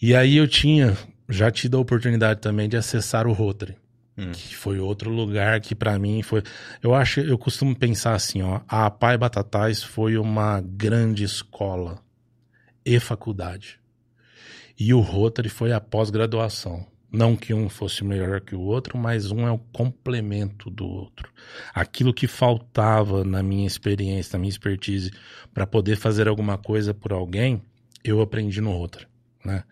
E 0.00 0.14
aí 0.14 0.36
eu 0.36 0.46
tinha 0.46 0.96
já 1.28 1.50
tido 1.50 1.76
a 1.76 1.80
oportunidade 1.80 2.40
também 2.40 2.68
de 2.68 2.76
acessar 2.76 3.26
o 3.26 3.32
Rotary, 3.32 3.76
Hum. 4.16 4.30
que 4.32 4.54
foi 4.54 4.78
outro 4.78 5.10
lugar 5.10 5.60
que 5.60 5.74
pra 5.74 5.98
mim 5.98 6.22
foi, 6.22 6.42
eu 6.82 6.94
acho, 6.94 7.18
eu 7.20 7.36
costumo 7.36 7.74
pensar 7.74 8.14
assim, 8.14 8.40
ó, 8.42 8.60
a 8.68 8.88
Pai 8.88 9.18
Batatais 9.18 9.82
foi 9.82 10.16
uma 10.16 10.60
grande 10.60 11.24
escola 11.24 11.98
e 12.86 13.00
faculdade. 13.00 13.80
E 14.78 14.94
o 14.94 15.00
Rotary 15.00 15.48
foi 15.48 15.72
a 15.72 15.80
pós-graduação. 15.80 16.86
Não 17.12 17.34
que 17.34 17.52
um 17.52 17.68
fosse 17.68 18.04
melhor 18.04 18.40
que 18.40 18.54
o 18.54 18.60
outro, 18.60 18.96
mas 18.96 19.32
um 19.32 19.46
é 19.46 19.50
o 19.50 19.58
complemento 19.58 20.70
do 20.70 20.86
outro. 20.86 21.32
Aquilo 21.74 22.14
que 22.14 22.28
faltava 22.28 23.24
na 23.24 23.42
minha 23.42 23.66
experiência, 23.66 24.34
na 24.34 24.38
minha 24.40 24.50
expertise, 24.50 25.10
para 25.52 25.66
poder 25.66 25.96
fazer 25.96 26.28
alguma 26.28 26.56
coisa 26.56 26.94
por 26.94 27.12
alguém, 27.12 27.60
eu 28.04 28.20
aprendi 28.20 28.60
no 28.60 28.72
Rotary, 28.72 29.06
né? 29.44 29.64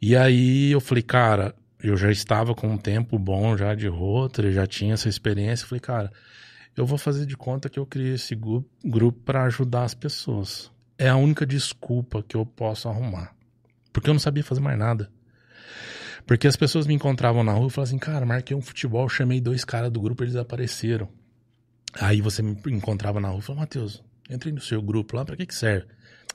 E 0.00 0.14
aí 0.14 0.70
eu 0.70 0.80
falei, 0.80 1.02
cara, 1.02 1.54
eu 1.82 1.96
já 1.96 2.10
estava 2.10 2.54
com 2.54 2.68
um 2.68 2.76
tempo 2.78 3.18
bom 3.18 3.56
já 3.56 3.74
de 3.74 3.88
Rotary, 3.88 4.52
já 4.52 4.66
tinha 4.66 4.94
essa 4.94 5.08
experiência. 5.08 5.64
Eu 5.64 5.68
falei, 5.68 5.80
cara, 5.80 6.12
eu 6.76 6.84
vou 6.84 6.98
fazer 6.98 7.24
de 7.24 7.36
conta 7.36 7.70
que 7.70 7.78
eu 7.78 7.86
criei 7.86 8.14
esse 8.14 8.34
grupo 8.34 9.18
para 9.24 9.44
ajudar 9.44 9.84
as 9.84 9.94
pessoas. 9.94 10.70
É 10.98 11.08
a 11.08 11.16
única 11.16 11.46
desculpa 11.46 12.22
que 12.22 12.36
eu 12.36 12.44
posso 12.44 12.88
arrumar. 12.88 13.34
Porque 13.92 14.10
eu 14.10 14.14
não 14.14 14.20
sabia 14.20 14.44
fazer 14.44 14.60
mais 14.60 14.78
nada. 14.78 15.10
Porque 16.26 16.46
as 16.46 16.56
pessoas 16.56 16.86
me 16.86 16.94
encontravam 16.94 17.44
na 17.44 17.52
rua 17.52 17.68
e 17.68 17.70
falavam 17.70 17.90
assim, 17.90 17.98
cara, 17.98 18.26
marquei 18.26 18.56
um 18.56 18.60
futebol, 18.60 19.08
chamei 19.08 19.40
dois 19.40 19.64
caras 19.64 19.90
do 19.92 20.00
grupo, 20.00 20.24
eles 20.24 20.34
apareceram. 20.34 21.08
Aí 22.00 22.20
você 22.20 22.42
me 22.42 22.56
encontrava 22.66 23.20
na 23.20 23.28
rua 23.28 23.38
e 23.38 23.42
falava, 23.42 23.60
Matheus, 23.60 24.02
entrei 24.28 24.52
no 24.52 24.60
seu 24.60 24.82
grupo 24.82 25.16
lá, 25.16 25.24
pra 25.24 25.36
que 25.36 25.46
que 25.46 25.54
serve? 25.54 25.86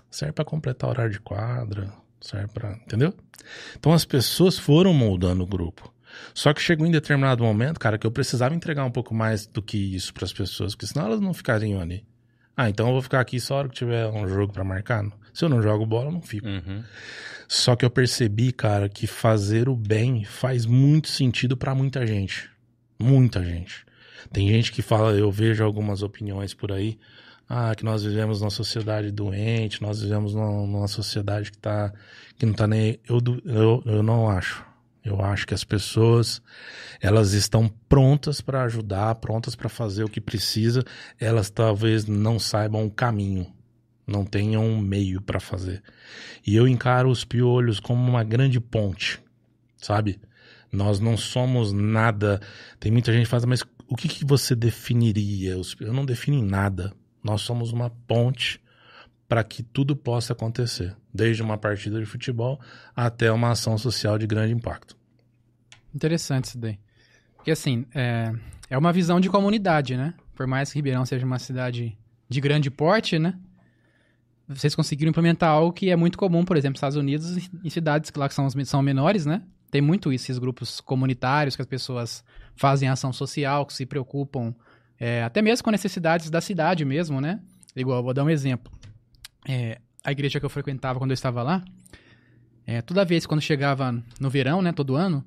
Serve 0.10 0.34
pra 0.34 0.46
completar 0.46 0.90
o 0.90 0.92
horário 0.92 1.12
de 1.12 1.20
quadra, 1.20 1.94
serve 2.22 2.48
pra... 2.48 2.72
Entendeu? 2.72 3.14
Então 3.78 3.92
as 3.92 4.06
pessoas 4.06 4.58
foram 4.58 4.94
moldando 4.94 5.44
o 5.44 5.48
grupo. 5.48 5.94
Só 6.34 6.54
que 6.54 6.62
chegou 6.62 6.86
em 6.86 6.92
determinado 6.92 7.44
momento, 7.44 7.80
cara, 7.80 7.98
que 7.98 8.08
eu 8.08 8.12
precisava 8.12 8.56
entregar 8.56 8.86
um 8.86 8.92
pouco 8.92 9.14
mais 9.14 9.46
do 9.46 9.62
que 9.62 9.78
isso 9.96 10.14
pras 10.14 10.32
pessoas, 10.32 10.74
porque 10.74 10.88
senão 10.88 11.06
elas 11.06 11.22
não 11.22 11.34
ficariam 11.34 11.80
ali. 11.82 12.06
Ah, 12.56 12.70
então 12.70 12.88
eu 12.88 12.94
vou 12.94 13.02
ficar 13.02 13.20
aqui 13.20 13.40
só 13.40 13.56
a 13.56 13.58
hora 13.60 13.70
que 13.70 13.76
tiver 13.76 14.08
um 14.08 14.28
jogo 14.28 14.54
pra 14.54 14.64
marcar. 14.64 15.06
Se 15.34 15.46
eu 15.46 15.50
não 15.50 15.62
jogo 15.62 15.86
bola, 15.86 16.08
eu 16.08 16.12
não 16.12 16.22
fico. 16.22 16.48
Uhum. 16.48 16.84
Só 17.54 17.76
que 17.76 17.84
eu 17.84 17.90
percebi, 17.90 18.54
cara, 18.54 18.88
que 18.88 19.06
fazer 19.06 19.68
o 19.68 19.76
bem 19.76 20.24
faz 20.24 20.66
muito 20.66 21.10
sentido 21.10 21.58
pra 21.58 21.76
muita 21.76 22.08
gente. 22.08 22.50
Muita 22.98 23.44
gente. 23.44 23.86
Tem 24.32 24.48
gente 24.48 24.72
que 24.72 24.82
fala, 24.82 25.12
eu 25.12 25.30
vejo 25.30 25.62
algumas 25.62 26.02
opiniões 26.02 26.54
por 26.54 26.72
aí, 26.72 26.98
ah, 27.50 27.76
que 27.76 27.84
nós 27.84 28.06
vivemos 28.06 28.40
numa 28.40 28.50
sociedade 28.50 29.12
doente, 29.12 29.82
nós 29.82 30.02
vivemos 30.02 30.34
numa, 30.34 30.88
sociedade 30.88 31.52
que, 31.52 31.58
tá, 31.58 31.92
que 32.38 32.46
não 32.46 32.54
tá 32.54 32.66
nem. 32.66 32.98
Eu, 33.06 33.20
eu, 33.44 33.84
eu 33.86 34.02
não 34.02 34.30
acho. 34.30 34.66
Eu 35.04 35.20
acho 35.22 35.46
que 35.46 35.54
as 35.54 35.66
pessoas, 35.66 36.42
elas 37.02 37.34
estão 37.34 37.68
prontas 37.90 38.40
para 38.40 38.64
ajudar, 38.64 39.16
prontas 39.16 39.58
para 39.58 39.68
fazer 39.68 40.06
o 40.06 40.10
que 40.10 40.22
precisa, 40.22 40.86
elas 41.20 41.50
talvez 41.50 42.06
não 42.06 42.40
saibam 42.40 42.86
o 42.86 42.92
caminho, 42.92 43.46
não 44.12 44.26
tenham 44.26 44.66
um 44.66 44.78
meio 44.80 45.22
para 45.22 45.40
fazer. 45.40 45.82
E 46.46 46.56
eu 46.56 46.68
encaro 46.68 47.10
os 47.10 47.24
piolhos 47.24 47.80
como 47.80 48.08
uma 48.08 48.24
grande 48.24 48.60
ponte, 48.60 49.20
sabe? 49.78 50.20
Nós 50.72 51.00
não 51.00 51.18
somos 51.18 51.72
nada. 51.74 52.40
Tem 52.80 52.92
muita 52.92 53.12
gente 53.12 53.24
que 53.24 53.30
fala, 53.30 53.46
mas 53.48 53.64
o 53.88 53.96
que, 53.96 54.08
que 54.08 54.26
você 54.26 54.56
definiria? 54.56 55.58
Os- 55.58 55.76
Eu 55.80 55.94
não 55.94 56.06
defino 56.06 56.42
nada. 56.42 56.94
Nós 57.24 57.42
somos 57.42 57.72
uma 57.72 57.90
ponte 57.90 58.60
para 59.28 59.44
que 59.44 59.64
tudo 59.64 59.96
possa 59.96 60.34
acontecer, 60.34 60.96
desde 61.14 61.42
uma 61.42 61.58
partida 61.58 62.00
de 62.00 62.06
futebol 62.06 62.60
até 62.96 63.32
uma 63.32 63.52
ação 63.52 63.78
social 63.78 64.18
de 64.18 64.28
grande 64.28 64.54
impacto. 64.54 64.98
Interessante 65.94 66.46
isso 66.46 66.58
daí. 66.58 66.78
Porque, 67.36 67.52
assim, 67.52 67.86
é, 67.94 68.34
é 68.70 68.78
uma 68.78 68.92
visão 68.94 69.20
de 69.20 69.30
comunidade, 69.30 69.96
né? 69.98 70.14
Por 70.36 70.48
mais 70.48 70.72
que 70.72 70.78
Ribeirão 70.80 71.06
seja 71.06 71.26
uma 71.26 71.40
cidade 71.40 71.98
de 72.30 72.42
grande 72.42 72.70
porte, 72.70 73.18
né? 73.20 73.38
Vocês 74.56 74.76
conseguiram 74.76 75.10
implementar 75.10 75.50
algo 75.50 75.72
que 75.72 75.90
é 75.90 75.96
muito 75.96 76.18
comum, 76.18 76.44
por 76.44 76.58
exemplo, 76.58 76.74
nos 76.74 76.78
Estados 76.78 76.98
Unidos, 76.98 77.50
em 77.64 77.70
cidades 77.70 78.10
que 78.10 78.20
lá 78.20 78.30
são, 78.30 78.50
são 78.66 78.82
menores, 78.82 79.26
né? 79.26 79.42
Tem 79.70 79.82
muito 79.82 80.12
isso, 80.12 80.26
esses 80.26 80.38
grupos 80.38 80.82
comunitários 80.82 81.56
que 81.56 81.62
as 81.62 81.68
pessoas 81.68 82.24
fazem 82.56 82.90
ação 82.90 83.14
social, 83.14 83.66
que 83.66 83.74
se 83.74 83.86
preocupam 83.86 84.54
é, 85.00 85.24
até 85.24 85.42
mesmo 85.42 85.64
com 85.64 85.72
necessidades 85.72 86.30
da 86.30 86.40
cidade 86.40 86.86
mesmo, 86.86 87.20
né? 87.20 87.40
Igual, 87.76 88.04
vou 88.04 88.14
dar 88.14 88.24
um 88.24 88.30
exemplo. 88.30 88.72
É, 89.48 89.80
a 90.04 90.12
igreja 90.12 90.40
que 90.40 90.46
eu 90.46 90.50
frequentava 90.50 91.00
quando 91.00 91.10
eu 91.10 91.16
estava 91.16 91.42
lá, 91.42 91.64
é, 92.68 92.82
toda 92.82 93.04
vez 93.04 93.26
quando 93.26 93.42
chegava 93.42 93.92
no 94.20 94.30
verão, 94.30 94.62
né, 94.62 94.72
todo 94.72 94.96
ano, 94.96 95.26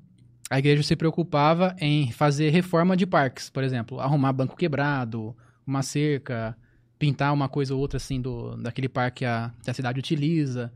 a 0.49 0.59
igreja 0.59 0.81
se 0.83 0.95
preocupava 0.95 1.75
em 1.79 2.11
fazer 2.11 2.51
reforma 2.51 2.95
de 2.95 3.05
parques, 3.05 3.49
por 3.49 3.63
exemplo, 3.63 3.99
arrumar 3.99 4.31
banco 4.31 4.55
quebrado, 4.55 5.35
uma 5.67 5.81
cerca, 5.81 6.55
pintar 6.97 7.33
uma 7.33 7.49
coisa 7.49 7.73
ou 7.73 7.79
outra 7.79 7.97
assim 7.97 8.21
do 8.21 8.55
daquele 8.57 8.89
parque 8.89 9.19
que 9.19 9.25
a, 9.25 9.51
que 9.63 9.69
a 9.69 9.73
cidade 9.73 9.99
utiliza. 9.99 10.71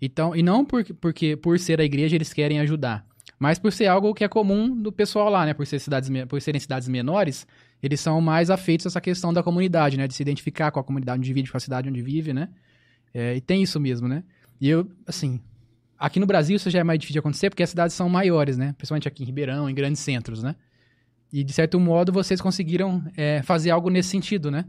Então, 0.00 0.34
e 0.34 0.42
não 0.42 0.64
por, 0.64 0.84
porque 1.00 1.36
por 1.36 1.58
ser 1.58 1.80
a 1.80 1.84
igreja 1.84 2.16
eles 2.16 2.32
querem 2.32 2.60
ajudar, 2.60 3.06
mas 3.38 3.58
por 3.58 3.72
ser 3.72 3.86
algo 3.86 4.14
que 4.14 4.24
é 4.24 4.28
comum 4.28 4.74
do 4.74 4.92
pessoal 4.92 5.28
lá, 5.28 5.44
né? 5.46 5.54
Por, 5.54 5.66
ser 5.66 5.78
cidades, 5.78 6.10
por 6.28 6.40
serem 6.40 6.60
cidades 6.60 6.88
menores, 6.88 7.46
eles 7.82 8.00
são 8.00 8.20
mais 8.20 8.50
afeitos 8.50 8.86
a 8.86 8.88
essa 8.88 9.00
questão 9.00 9.32
da 9.32 9.42
comunidade, 9.42 9.96
né? 9.96 10.06
De 10.06 10.14
se 10.14 10.22
identificar 10.22 10.70
com 10.70 10.80
a 10.80 10.84
comunidade 10.84 11.18
onde 11.18 11.32
vive, 11.32 11.50
com 11.50 11.56
a 11.56 11.60
cidade 11.60 11.88
onde 11.88 12.02
vive, 12.02 12.32
né? 12.32 12.48
É, 13.12 13.36
e 13.36 13.40
tem 13.40 13.62
isso 13.62 13.78
mesmo, 13.80 14.08
né? 14.08 14.24
E 14.60 14.68
eu, 14.68 14.88
assim, 15.06 15.40
aqui 15.98 16.18
no 16.20 16.26
Brasil 16.26 16.56
isso 16.56 16.70
já 16.70 16.80
é 16.80 16.84
mais 16.84 16.98
difícil 16.98 17.14
de 17.14 17.18
acontecer 17.18 17.50
porque 17.50 17.62
as 17.62 17.70
cidades 17.70 17.94
são 17.94 18.08
maiores, 18.08 18.56
né? 18.56 18.74
Principalmente 18.76 19.08
aqui 19.08 19.22
em 19.22 19.26
Ribeirão, 19.26 19.68
em 19.68 19.74
grandes 19.74 20.00
centros, 20.00 20.42
né? 20.42 20.54
E 21.32 21.42
de 21.42 21.52
certo 21.52 21.80
modo 21.80 22.12
vocês 22.12 22.40
conseguiram 22.40 23.04
é, 23.16 23.42
fazer 23.42 23.70
algo 23.70 23.90
nesse 23.90 24.10
sentido, 24.10 24.50
né? 24.50 24.64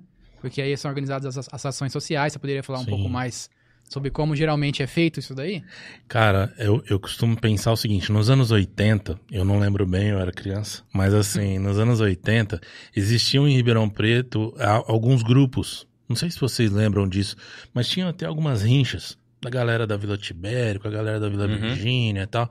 Porque 0.45 0.61
aí 0.61 0.77
são 0.77 0.89
organizadas 0.89 1.35
as, 1.39 1.49
as 1.51 1.65
ações 1.65 1.91
sociais. 1.91 2.33
Você 2.33 2.37
poderia 2.37 2.61
falar 2.61 2.77
um 2.77 2.83
Sim. 2.83 2.91
pouco 2.91 3.09
mais 3.09 3.49
sobre 3.89 4.11
como 4.11 4.35
geralmente 4.35 4.83
é 4.83 4.85
feito 4.85 5.19
isso 5.19 5.33
daí? 5.33 5.63
Cara, 6.07 6.53
eu, 6.59 6.83
eu 6.87 6.99
costumo 6.99 7.35
pensar 7.35 7.71
o 7.71 7.75
seguinte: 7.75 8.11
nos 8.11 8.29
anos 8.29 8.51
80, 8.51 9.19
eu 9.31 9.43
não 9.43 9.57
lembro 9.57 9.87
bem, 9.87 10.09
eu 10.09 10.19
era 10.19 10.31
criança, 10.31 10.83
mas 10.93 11.15
assim, 11.15 11.57
nos 11.59 11.79
anos 11.79 11.99
80, 11.99 12.61
existiam 12.95 13.47
em 13.47 13.55
Ribeirão 13.55 13.89
Preto 13.89 14.53
alguns 14.85 15.23
grupos. 15.23 15.87
Não 16.07 16.15
sei 16.15 16.29
se 16.29 16.39
vocês 16.39 16.71
lembram 16.71 17.09
disso, 17.09 17.35
mas 17.73 17.87
tinham 17.89 18.07
até 18.07 18.27
algumas 18.27 18.61
rinchas 18.61 19.17
da 19.41 19.49
galera 19.49 19.87
da 19.87 19.97
Vila 19.97 20.15
Tibério, 20.15 20.79
com 20.79 20.87
a 20.87 20.91
galera 20.91 21.19
da 21.19 21.27
Vila 21.27 21.47
Uhum. 21.47 21.59
Virgínia 21.59 22.21
e 22.21 22.27
tal. 22.27 22.47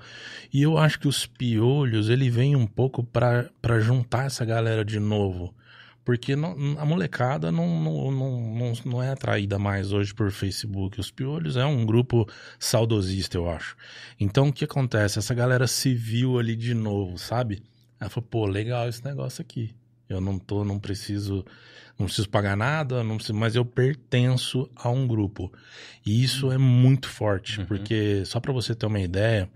E 0.52 0.62
eu 0.62 0.76
acho 0.76 0.98
que 0.98 1.06
os 1.06 1.26
piolhos, 1.26 2.08
ele 2.08 2.28
vem 2.28 2.56
um 2.56 2.66
pouco 2.66 3.04
pra 3.04 3.48
pra 3.62 3.78
juntar 3.78 4.26
essa 4.26 4.44
galera 4.44 4.84
de 4.84 4.98
novo. 4.98 5.54
Porque 6.04 6.36
não- 6.36 6.54
a 6.78 6.84
molecada 6.84 7.50
não, 7.50 7.80
não, 7.82 8.10
não, 8.12 8.72
não, 8.84 9.02
é 9.02 9.10
atraída 9.10 9.58
mais 9.58 9.90
hoje 9.92 10.12
por 10.12 10.30
Facebook. 10.30 11.00
Os 11.00 11.10
piolhos 11.10 11.56
é 11.56 11.64
um 11.64 11.86
grupo 11.86 12.28
saudosista, 12.58 13.36
eu 13.38 13.48
acho. 13.48 13.74
Então, 14.20 14.48
o 14.48 14.52
que 14.52 14.64
acontece? 14.64 15.18
Essa 15.18 15.34
galera 15.34 15.66
se 15.66 15.94
viu 15.94 16.38
ali 16.38 16.54
de 16.56 16.74
novo, 16.74 17.16
sabe? 17.18 17.62
Ela 18.00 18.10
falou, 18.10 18.28
pô, 18.30 18.46
legal 18.46 18.88
esse 18.88 19.02
negócio 19.04 19.40
aqui. 19.40 19.74
Eu 20.08 20.20
não 20.20 20.38
tô, 20.38 20.62
não 20.64 20.78
preciso, 20.78 21.42
não 21.98 22.04
preciso 22.06 22.28
pagar 22.28 22.54
nada, 22.56 23.02
não 23.02 23.16
preciso, 23.16 23.38
mas 23.38 23.56
eu 23.56 23.64
pertenço 23.64 24.68
a 24.76 24.90
um 24.90 25.06
grupo. 25.06 25.50
E 26.04 26.22
isso 26.22 26.52
é 26.52 26.58
muito 26.58 27.08
forte, 27.08 27.60
Uhum. 27.60 27.66
porque 27.66 28.22
só 28.26 28.40
pra 28.40 28.52
você 28.52 28.74
ter 28.74 28.84
uma 28.84 29.00
ideia, 29.00 29.48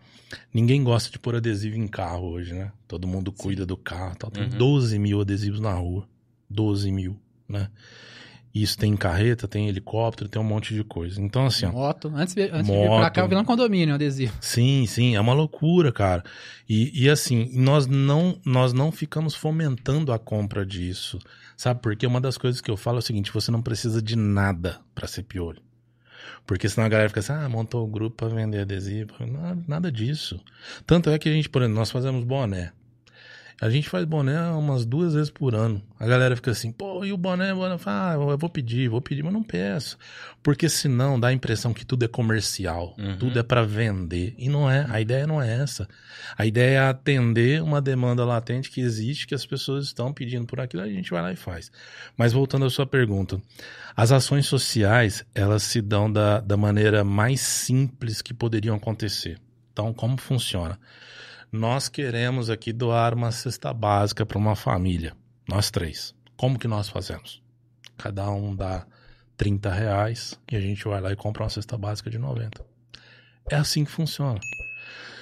ninguém 0.55 0.83
gosta 0.83 1.11
de 1.11 1.19
pôr 1.19 1.35
adesivo 1.37 1.77
em 1.77 1.87
carro 1.87 2.31
hoje, 2.31 2.55
né? 2.55 2.73
Todo 2.87 3.07
mundo 3.07 3.31
cuida 3.31 3.67
do 3.67 3.77
carro, 3.77 4.17
tal. 4.17 4.31
Tem 4.31 4.45
Uhum. 4.45 4.49
12 4.49 4.99
mil 4.99 5.21
adesivos 5.21 5.61
na 5.61 5.75
rua. 5.75 6.09
12 6.49 6.91
mil, 6.93 7.19
né? 7.49 7.69
Isso 8.55 8.79
tem 8.79 8.97
carreta, 8.97 9.47
tem 9.47 9.69
helicóptero, 9.69 10.29
tem 10.29 10.41
um 10.41 10.45
monte 10.45 10.75
de 10.75 10.83
coisa. 10.83 11.21
Então, 11.21 11.47
assim, 11.47 11.67
ó, 11.67 11.71
Moto. 11.71 12.11
Antes, 12.15 12.35
de- 12.35 12.43
antes 12.51 12.67
de 12.67 12.73
vir 12.73 12.87
pra 12.87 12.99
Moto. 13.01 13.13
cá, 13.13 13.21
eu 13.21 13.29
vi 13.29 13.35
lá 13.35 13.43
no 13.43 13.47
condomínio, 13.47 13.93
um 13.93 13.95
adesivo. 13.95 14.33
Sim, 14.41 14.85
sim, 14.87 15.15
é 15.15 15.21
uma 15.21 15.35
loucura, 15.35 15.93
cara. 15.93 16.25
E, 16.69 17.05
e 17.05 17.09
assim, 17.11 17.51
nós 17.55 17.87
não, 17.87 18.41
nós 18.45 18.73
não 18.73 18.91
ficamos 18.91 19.35
fomentando 19.35 20.13
a 20.13 20.19
compra 20.19 20.65
disso, 20.65 21.19
sabe? 21.57 21.81
Porque 21.83 22.07
uma 22.07 22.21
das 22.21 22.39
coisas 22.39 22.61
que 22.61 22.71
eu 22.71 22.77
falo 22.77 22.97
é 22.97 23.01
o 23.01 23.03
seguinte: 23.03 23.31
você 23.33 23.51
não 23.51 23.63
precisa 23.63 24.01
de 24.03 24.17
nada 24.17 24.81
pra 24.95 25.07
ser 25.07 25.23
piolho. 25.25 25.61
Porque 26.47 26.69
senão 26.69 26.87
a 26.87 26.89
galera 26.89 27.11
fica 27.11 27.21
assim, 27.21 27.33
ah, 27.35 27.49
montou 27.49 27.85
o 27.85 27.89
grupo 27.91 28.17
pra 28.17 28.29
vender 28.29 28.61
adesivo. 28.61 29.13
Não, 29.21 29.63
nada 29.69 29.93
disso. 29.93 30.41
Tanto 30.87 31.11
é 31.11 31.19
que 31.19 31.29
a 31.29 31.33
gente, 31.33 31.49
por 31.51 31.61
exemplo, 31.63 31.79
nós 31.79 31.91
fazemos 31.91 32.25
boné. 32.25 32.73
A 33.61 33.69
gente 33.69 33.89
faz 33.89 34.05
boné 34.05 34.41
umas 34.51 34.87
duas 34.87 35.15
vezes 35.15 35.31
por 35.31 35.53
ano. 35.53 35.83
A 35.99 36.07
galera 36.07 36.37
fica 36.37 36.53
assim, 36.53 36.71
pô, 36.71 37.05
e 37.05 37.13
o 37.13 37.17
boné? 37.17 37.51
Eu 37.51 37.79
falo, 37.79 38.29
Ah, 38.31 38.33
eu 38.33 38.39
vou 38.39 38.49
pedir, 38.49 38.89
vou 38.89 39.01
pedir, 39.01 39.25
mas 39.25 39.33
não 39.33 39.43
peço. 39.43 39.99
Porque 40.45 40.69
senão 40.69 41.19
dá 41.19 41.27
a 41.29 41.33
impressão 41.33 41.75
que 41.75 41.85
tudo 41.85 42.05
é 42.05 42.09
comercial, 42.09 42.95
Uhum. 42.97 43.17
tudo 43.19 43.37
é 43.37 43.43
pra 43.43 43.65
vender. 43.65 44.33
E 44.39 44.49
não 44.49 44.71
é, 44.71 44.87
a 44.89 45.01
ideia 45.01 45.27
não 45.27 45.43
é 45.43 45.61
essa. 45.61 45.89
A 46.37 46.47
ideia 46.47 46.77
é 46.79 46.89
atender 46.89 47.61
uma 47.61 47.81
demanda 47.83 48.25
latente 48.25 48.71
que 48.71 48.81
existe, 48.81 49.27
que 49.27 49.35
as 49.35 49.45
pessoas 49.45 49.87
estão 49.87 50.13
pedindo 50.13 50.47
por 50.47 50.61
aquilo, 50.61 50.85
a 50.85 50.89
gente 50.89 51.11
vai 51.11 51.21
lá 51.21 51.33
e 51.33 51.37
faz. 51.37 51.73
Mas 52.17 52.33
voltando 52.33 52.65
à 52.65 52.71
sua 52.71 52.87
pergunta, 52.87 53.43
as 53.97 54.13
ações 54.13 54.47
sociais, 54.47 55.27
elas 55.35 55.65
se 55.65 55.83
dão 55.83 56.11
da, 56.13 56.39
da 56.39 56.57
maneira 56.57 57.03
mais 57.03 57.41
simples 57.41 58.23
que 58.23 58.33
poderiam 58.33 58.77
acontecer. 58.77 59.37
Então, 59.73 59.93
como 59.93 60.17
funciona? 60.17 60.79
Nós 61.51 61.89
queremos 61.89 62.51
aqui 62.51 62.75
doar 62.75 63.15
uma 63.15 63.33
cesta 63.33 63.73
básica 63.73 64.27
para 64.27 64.37
uma 64.37 64.55
família, 64.55 65.17
nós 65.49 65.71
três. 65.71 66.15
Como 66.37 66.59
que 66.59 66.69
nós 66.69 66.91
fazemos? 66.91 67.43
Cada 67.97 68.31
um 68.31 68.55
dá 68.55 68.87
30 69.39 69.73
reais 69.73 70.39
e 70.53 70.57
a 70.57 70.61
gente 70.61 70.85
vai 70.85 71.01
lá 71.01 71.11
e 71.11 71.17
compra 71.17 71.45
uma 71.45 71.49
cesta 71.49 71.79
básica 71.79 72.11
de 72.11 72.19
90. 72.19 72.63
É 73.51 73.57
assim 73.57 73.83
que 73.83 73.91
funciona. 73.91 74.39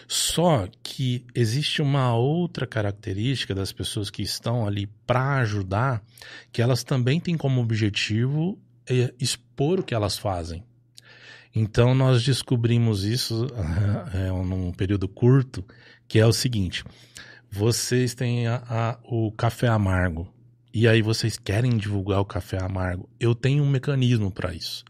Só 0.08 0.68
que 0.82 1.24
existe 1.32 1.80
uma 1.80 2.14
outra 2.16 2.66
característica 2.66 3.54
das 3.54 3.70
pessoas 3.72 4.10
que 4.10 4.22
estão 4.22 4.66
ali 4.66 4.88
para 5.06 5.36
ajudar, 5.38 6.02
que 6.50 6.60
elas 6.60 6.82
também 6.82 7.20
têm 7.20 7.36
como 7.36 7.60
objetivo 7.60 8.58
é, 8.88 9.14
expor 9.20 9.78
o 9.78 9.82
que 9.84 9.94
elas 9.94 10.18
fazem. 10.18 10.64
Então 11.54 11.94
nós 11.94 12.22
descobrimos 12.22 13.04
isso 13.04 13.46
é, 14.12 14.28
num 14.44 14.72
período 14.72 15.08
curto, 15.08 15.64
que 16.08 16.18
é 16.18 16.26
o 16.26 16.32
seguinte: 16.32 16.84
vocês 17.50 18.14
têm 18.14 18.46
a- 18.46 18.62
a- 18.68 18.98
o 19.04 19.30
café 19.32 19.68
amargo 19.68 20.32
e 20.72 20.86
aí 20.86 21.02
vocês 21.02 21.38
querem 21.38 21.76
divulgar 21.76 22.20
o 22.20 22.24
café 22.24 22.62
amargo. 22.62 23.08
Eu 23.18 23.34
tenho 23.34 23.62
um 23.62 23.70
mecanismo 23.70 24.30
para 24.30 24.52
isso. 24.54 24.84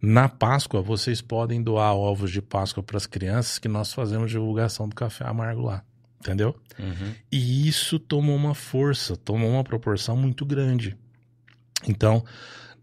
Na 0.00 0.28
Páscoa, 0.28 0.80
vocês 0.80 1.20
podem 1.20 1.62
doar 1.62 1.94
ovos 1.94 2.30
de 2.30 2.40
Páscoa 2.40 2.82
para 2.82 2.96
as 2.96 3.06
crianças, 3.06 3.58
que 3.58 3.66
nós 3.68 3.92
fazemos 3.92 4.30
divulgação 4.30 4.88
do 4.88 4.94
café 4.94 5.24
amargo 5.26 5.62
lá. 5.62 5.82
Entendeu? 6.20 6.56
Uhum. 6.78 7.12
E 7.30 7.68
isso 7.68 7.98
tomou 7.98 8.34
uma 8.34 8.54
força, 8.54 9.16
tomou 9.16 9.50
uma 9.50 9.62
proporção 9.64 10.16
muito 10.16 10.44
grande. 10.44 10.96
Então, 11.86 12.24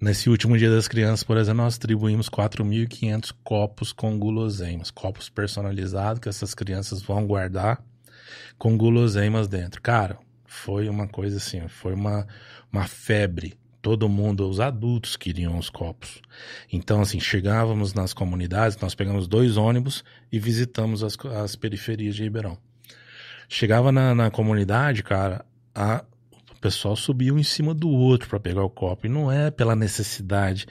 nesse 0.04 0.30
último 0.30 0.58
dia 0.58 0.70
das 0.70 0.88
crianças, 0.88 1.24
por 1.24 1.38
exemplo, 1.38 1.64
nós 1.64 1.76
distribuímos 1.76 2.30
4.500 2.30 3.34
copos 3.42 3.94
com 3.94 4.20
guloseimas, 4.20 4.92
copos 4.92 5.30
personalizados 5.30 6.20
que 6.20 6.28
essas 6.28 6.54
crianças 6.54 7.02
vão 7.02 7.26
guardar 7.26 7.82
com 8.58 8.78
guloseimas 8.78 9.48
dentro. 9.48 9.82
Cara, 9.82 10.18
foi 10.46 10.90
uma 10.90 11.08
coisa 11.08 11.38
assim, 11.38 11.66
foi 11.70 11.94
uma, 11.94 12.28
uma 12.72 12.86
febre. 12.86 13.58
Todo 13.82 14.08
mundo, 14.08 14.48
os 14.48 14.60
adultos 14.60 15.16
queriam 15.16 15.58
os 15.58 15.70
copos. 15.70 16.22
Então, 16.72 17.02
assim, 17.02 17.20
chegávamos 17.20 17.94
nas 17.94 18.14
comunidades, 18.14 18.78
nós 18.78 18.96
pegamos 18.96 19.28
dois 19.28 19.58
ônibus 19.58 20.04
e 20.32 20.40
visitamos 20.40 21.04
as, 21.04 21.18
as 21.42 21.56
periferias 21.56 22.16
de 22.16 22.24
Ribeirão. 22.24 22.58
Chegava 23.48 23.92
na, 23.92 24.16
na 24.16 24.32
comunidade, 24.32 25.04
cara, 25.04 25.46
a, 25.76 26.04
pessoal 26.64 26.96
subia 26.96 27.34
um 27.34 27.38
em 27.38 27.44
cima 27.44 27.74
do 27.74 27.90
outro 27.90 28.30
para 28.30 28.40
pegar 28.40 28.64
o 28.64 28.70
copo. 28.70 29.06
E 29.06 29.10
não 29.10 29.30
é 29.30 29.52
pela 29.52 29.76
necessidade, 29.76 30.66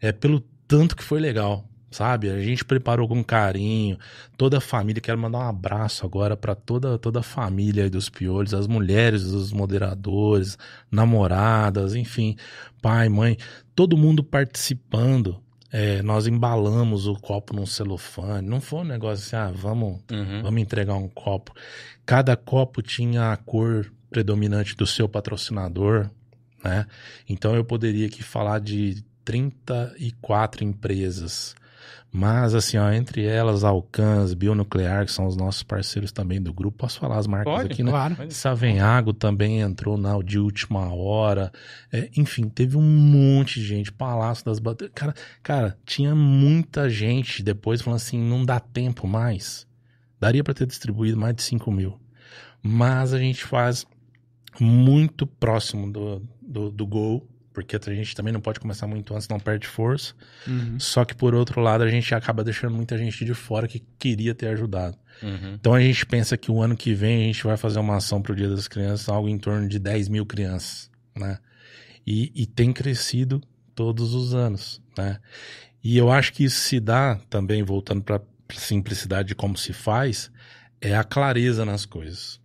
é 0.00 0.10
pelo 0.10 0.40
tanto 0.66 0.96
que 0.96 1.04
foi 1.04 1.20
legal, 1.20 1.64
sabe? 1.92 2.28
A 2.28 2.40
gente 2.40 2.64
preparou 2.64 3.06
com 3.06 3.22
carinho, 3.22 3.96
toda 4.36 4.58
a 4.58 4.60
família. 4.60 5.00
Quero 5.00 5.16
mandar 5.16 5.38
um 5.38 5.48
abraço 5.48 6.04
agora 6.04 6.36
para 6.36 6.56
toda, 6.56 6.98
toda 6.98 7.20
a 7.20 7.22
família 7.22 7.88
dos 7.88 8.08
piolhos, 8.08 8.52
as 8.52 8.66
mulheres, 8.66 9.22
os 9.26 9.52
moderadores, 9.52 10.58
namoradas, 10.90 11.94
enfim, 11.94 12.34
pai, 12.82 13.08
mãe, 13.08 13.36
todo 13.76 13.96
mundo 13.96 14.24
participando. 14.24 15.40
É, 15.70 16.02
nós 16.02 16.26
embalamos 16.26 17.06
o 17.06 17.14
copo 17.14 17.54
num 17.54 17.66
celofane. 17.66 18.48
Não 18.48 18.60
foi 18.60 18.80
um 18.80 18.84
negócio 18.84 19.24
assim, 19.24 19.36
ah, 19.36 19.52
vamos 19.54 20.00
Uhum. 20.10 20.42
Vamos 20.42 20.62
entregar 20.62 20.94
um 20.94 21.08
copo. 21.08 21.52
Cada 22.06 22.34
copo 22.36 22.80
tinha 22.80 23.32
a 23.32 23.36
cor 23.36 23.92
predominante 24.10 24.76
do 24.76 24.86
seu 24.86 25.08
patrocinador, 25.08 26.10
né? 26.62 26.86
Então 27.28 27.54
eu 27.54 27.64
poderia 27.64 28.06
aqui 28.06 28.22
falar 28.22 28.60
de 28.60 29.04
34 29.24 30.64
empresas. 30.64 31.54
Mas, 32.10 32.54
assim, 32.54 32.78
ó, 32.78 32.90
entre 32.90 33.26
elas, 33.26 33.64
Alcans, 33.64 34.32
Bionuclear, 34.32 35.04
que 35.04 35.12
são 35.12 35.26
os 35.26 35.36
nossos 35.36 35.62
parceiros 35.62 36.10
também 36.10 36.40
do 36.40 36.54
grupo. 36.54 36.78
Posso 36.78 36.98
falar 36.98 37.18
as 37.18 37.26
marcas 37.26 37.52
Pode, 37.52 37.72
aqui, 37.72 37.82
né? 37.82 37.90
Claro. 37.90 38.16
Savenhago 38.30 39.12
também 39.12 39.60
entrou 39.60 39.98
na 39.98 40.18
de 40.22 40.38
última 40.38 40.92
hora. 40.94 41.52
É, 41.92 42.08
enfim, 42.16 42.48
teve 42.48 42.78
um 42.78 42.82
monte 42.82 43.60
de 43.60 43.66
gente. 43.66 43.92
Palácio 43.92 44.44
das 44.46 44.58
Baterias. 44.58 44.94
Cara, 44.94 45.14
cara, 45.42 45.78
tinha 45.84 46.14
muita 46.14 46.88
gente 46.88 47.42
depois 47.42 47.82
falando 47.82 47.98
assim: 47.98 48.18
não 48.18 48.42
dá 48.42 48.58
tempo 48.58 49.06
mais. 49.06 49.66
Daria 50.18 50.42
para 50.42 50.54
ter 50.54 50.66
distribuído 50.66 51.18
mais 51.18 51.36
de 51.36 51.42
5 51.42 51.70
mil. 51.70 52.00
Mas 52.62 53.12
a 53.12 53.18
gente 53.18 53.44
faz 53.44 53.86
muito 54.60 55.26
próximo 55.26 55.90
do, 55.90 56.22
do, 56.40 56.70
do 56.70 56.86
gol. 56.86 57.28
Porque 57.52 57.74
a 57.74 57.94
gente 57.94 58.14
também 58.14 58.32
não 58.32 58.40
pode 58.40 58.60
começar 58.60 58.86
muito 58.86 59.12
antes, 59.12 59.26
não 59.26 59.40
perde 59.40 59.66
força. 59.66 60.14
Uhum. 60.46 60.78
Só 60.78 61.04
que 61.04 61.12
por 61.12 61.34
outro 61.34 61.60
lado, 61.60 61.82
a 61.82 61.88
gente 61.88 62.14
acaba 62.14 62.44
deixando 62.44 62.72
muita 62.72 62.96
gente 62.96 63.24
de 63.24 63.34
fora 63.34 63.66
que 63.66 63.82
queria 63.98 64.32
ter 64.32 64.46
ajudado. 64.46 64.96
Uhum. 65.20 65.54
Então 65.54 65.74
a 65.74 65.80
gente 65.80 66.06
pensa 66.06 66.36
que 66.36 66.52
o 66.52 66.62
ano 66.62 66.76
que 66.76 66.94
vem 66.94 67.22
a 67.22 67.26
gente 67.26 67.42
vai 67.42 67.56
fazer 67.56 67.80
uma 67.80 67.96
ação 67.96 68.22
para 68.22 68.32
o 68.32 68.36
Dia 68.36 68.48
das 68.48 68.68
Crianças, 68.68 69.08
algo 69.08 69.28
em 69.28 69.38
torno 69.38 69.68
de 69.68 69.80
10 69.80 70.08
mil 70.08 70.24
crianças, 70.24 70.88
né? 71.16 71.38
E, 72.06 72.30
e 72.34 72.46
tem 72.46 72.72
crescido 72.72 73.42
todos 73.74 74.14
os 74.14 74.34
anos, 74.34 74.80
né? 74.96 75.18
E 75.82 75.96
eu 75.96 76.10
acho 76.10 76.32
que 76.32 76.44
isso 76.44 76.60
se 76.60 76.80
dá 76.80 77.16
também, 77.28 77.62
voltando 77.62 78.02
para 78.02 78.16
a 78.16 78.20
simplicidade 78.54 79.28
de 79.28 79.34
como 79.34 79.56
se 79.56 79.72
faz, 79.72 80.30
é 80.80 80.96
a 80.96 81.04
clareza 81.04 81.64
nas 81.64 81.84
coisas. 81.84 82.40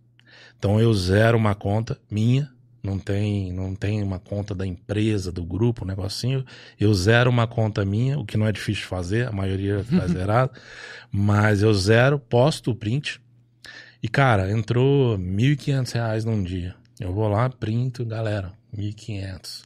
Então 0.58 0.80
eu 0.80 0.92
zero 0.94 1.36
uma 1.36 1.54
conta 1.54 1.98
minha, 2.10 2.50
não 2.84 2.98
tem, 2.98 3.50
não 3.50 3.74
tem 3.74 4.02
uma 4.02 4.18
conta 4.18 4.54
da 4.54 4.66
empresa, 4.66 5.32
do 5.32 5.42
grupo, 5.42 5.84
um 5.84 5.88
negocinho. 5.88 6.44
Eu 6.78 6.92
zero 6.92 7.30
uma 7.30 7.46
conta 7.46 7.82
minha, 7.82 8.18
o 8.18 8.26
que 8.26 8.36
não 8.36 8.46
é 8.46 8.52
difícil 8.52 8.82
de 8.82 8.88
fazer, 8.88 9.26
a 9.26 9.32
maioria 9.32 9.82
tá 9.88 10.06
zerado. 10.06 10.52
Mas 11.10 11.62
eu 11.62 11.72
zero, 11.72 12.18
posto 12.18 12.72
o 12.72 12.74
print. 12.74 13.20
E, 14.02 14.08
cara, 14.08 14.50
entrou 14.50 15.16
1.500 15.16 15.92
reais 15.92 16.24
num 16.26 16.42
dia. 16.42 16.74
Eu 17.00 17.14
vou 17.14 17.26
lá, 17.26 17.48
printo, 17.48 18.04
galera, 18.04 18.52
1.500. 18.76 19.62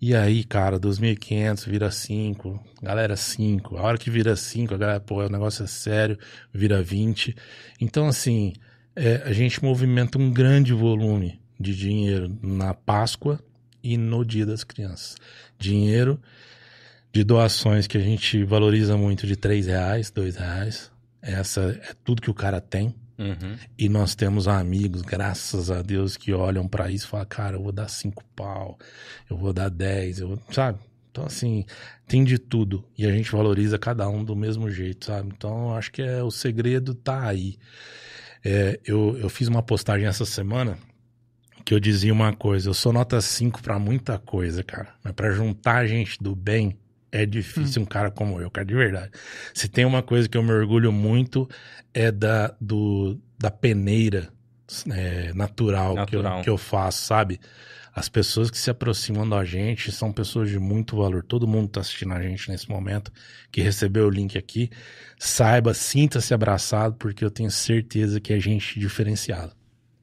E 0.00 0.14
aí, 0.14 0.42
cara, 0.42 0.80
dos 0.80 0.98
1.500 0.98 1.68
vira 1.68 1.90
5, 1.90 2.60
galera 2.82 3.16
5. 3.16 3.76
A 3.76 3.82
hora 3.82 3.98
que 3.98 4.10
vira 4.10 4.34
5, 4.34 4.74
a 4.74 4.76
galera, 4.76 5.00
pô, 5.00 5.24
o 5.24 5.28
negócio 5.28 5.62
é 5.62 5.66
sério, 5.68 6.18
vira 6.52 6.82
20. 6.82 7.36
Então, 7.80 8.08
assim, 8.08 8.52
é, 8.98 9.22
a 9.24 9.32
gente 9.32 9.62
movimenta 9.62 10.18
um 10.18 10.30
grande 10.30 10.72
volume 10.72 11.40
de 11.58 11.74
dinheiro 11.74 12.36
na 12.42 12.74
Páscoa 12.74 13.40
e 13.82 13.96
no 13.96 14.24
Dia 14.24 14.44
das 14.44 14.64
Crianças. 14.64 15.16
Dinheiro 15.58 16.20
de 17.12 17.24
doações 17.24 17.86
que 17.86 17.96
a 17.96 18.00
gente 18.00 18.44
valoriza 18.44 18.96
muito 18.96 19.26
de 19.26 19.36
três 19.36 19.66
reais, 19.66 20.10
dois 20.10 20.36
reais. 20.36 20.90
Essa 21.22 21.80
é 21.82 21.94
tudo 22.04 22.22
que 22.22 22.30
o 22.30 22.34
cara 22.34 22.60
tem. 22.60 22.94
Uhum. 23.18 23.56
E 23.76 23.88
nós 23.88 24.14
temos 24.14 24.46
amigos, 24.46 25.02
graças 25.02 25.70
a 25.70 25.82
Deus, 25.82 26.16
que 26.16 26.32
olham 26.32 26.68
pra 26.68 26.90
isso 26.90 27.06
e 27.06 27.08
falam, 27.08 27.26
cara, 27.26 27.56
eu 27.56 27.62
vou 27.62 27.72
dar 27.72 27.88
cinco 27.88 28.24
pau, 28.36 28.78
eu 29.28 29.36
vou 29.36 29.52
dar 29.52 29.68
dez, 29.68 30.20
eu 30.20 30.28
vou... 30.28 30.42
sabe? 30.50 30.78
Então, 31.10 31.24
assim, 31.24 31.64
tem 32.06 32.22
de 32.22 32.38
tudo. 32.38 32.84
E 32.96 33.04
a 33.06 33.10
gente 33.10 33.32
valoriza 33.32 33.78
cada 33.78 34.08
um 34.08 34.22
do 34.22 34.36
mesmo 34.36 34.70
jeito, 34.70 35.06
sabe? 35.06 35.30
Então, 35.36 35.74
acho 35.74 35.90
que 35.90 36.02
é, 36.02 36.22
o 36.22 36.30
segredo 36.30 36.94
tá 36.94 37.26
aí. 37.26 37.56
É, 38.44 38.78
eu, 38.84 39.16
eu 39.18 39.28
fiz 39.28 39.48
uma 39.48 39.62
postagem 39.62 40.06
essa 40.06 40.24
semana 40.24 40.78
que 41.64 41.74
eu 41.74 41.80
dizia 41.80 42.12
uma 42.12 42.32
coisa, 42.32 42.70
eu 42.70 42.74
sou 42.74 42.92
nota 42.92 43.20
5 43.20 43.62
pra 43.62 43.78
muita 43.78 44.18
coisa, 44.18 44.62
cara. 44.62 44.88
Mas 45.04 45.12
pra 45.12 45.30
juntar 45.32 45.86
gente 45.86 46.16
do 46.18 46.34
bem, 46.34 46.78
é 47.12 47.26
difícil 47.26 47.82
um 47.82 47.84
cara 47.84 48.10
como 48.10 48.40
eu, 48.40 48.50
cara, 48.50 48.64
de 48.66 48.74
verdade. 48.74 49.10
Se 49.52 49.68
tem 49.68 49.84
uma 49.84 50.02
coisa 50.02 50.28
que 50.28 50.38
eu 50.38 50.42
me 50.42 50.52
orgulho 50.52 50.90
muito, 50.90 51.48
é 51.92 52.10
da, 52.10 52.54
do, 52.60 53.20
da 53.38 53.50
peneira 53.50 54.28
é, 54.90 55.32
natural, 55.34 55.94
Natural. 55.94 56.32
Que, 56.34 56.40
eu, 56.40 56.44
que 56.44 56.50
eu 56.50 56.58
faço, 56.58 57.04
sabe? 57.04 57.40
As 57.94 58.08
pessoas 58.08 58.50
que 58.50 58.58
se 58.58 58.70
aproximam 58.70 59.28
da 59.28 59.44
gente 59.44 59.90
são 59.90 60.12
pessoas 60.12 60.50
de 60.50 60.58
muito 60.58 60.96
valor. 60.96 61.22
Todo 61.22 61.46
mundo 61.48 61.68
tá 61.68 61.80
assistindo 61.80 62.12
a 62.12 62.22
gente 62.22 62.50
nesse 62.50 62.68
momento, 62.70 63.12
que 63.50 63.60
recebeu 63.60 64.06
o 64.06 64.10
link 64.10 64.38
aqui. 64.38 64.70
Saiba, 65.18 65.74
sinta-se 65.74 66.32
abraçado, 66.32 66.94
porque 66.96 67.24
eu 67.24 67.30
tenho 67.30 67.50
certeza 67.50 68.20
que 68.20 68.32
é 68.32 68.38
gente 68.38 68.78
diferenciada. 68.78 69.52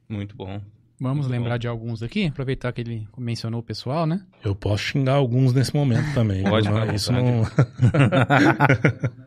Muito 0.10 0.36
bom. 0.36 0.62
Vamos 1.00 1.28
Muito 1.28 1.38
lembrar 1.38 1.56
bom. 1.56 1.60
de 1.60 1.68
alguns 1.68 2.02
aqui, 2.02 2.28
aproveitar 2.28 2.72
que 2.72 2.80
ele 2.82 3.08
mencionou 3.18 3.60
o 3.60 3.64
pessoal, 3.64 4.06
né? 4.06 4.22
Eu 4.44 4.56
posso 4.56 4.84
xingar 4.84 5.16
alguns 5.16 5.54
nesse 5.54 5.76
momento 5.76 6.14
também. 6.14 6.44
Pode, 6.44 6.70
à 6.70 6.94
isso 6.94 7.12
não. 7.12 7.44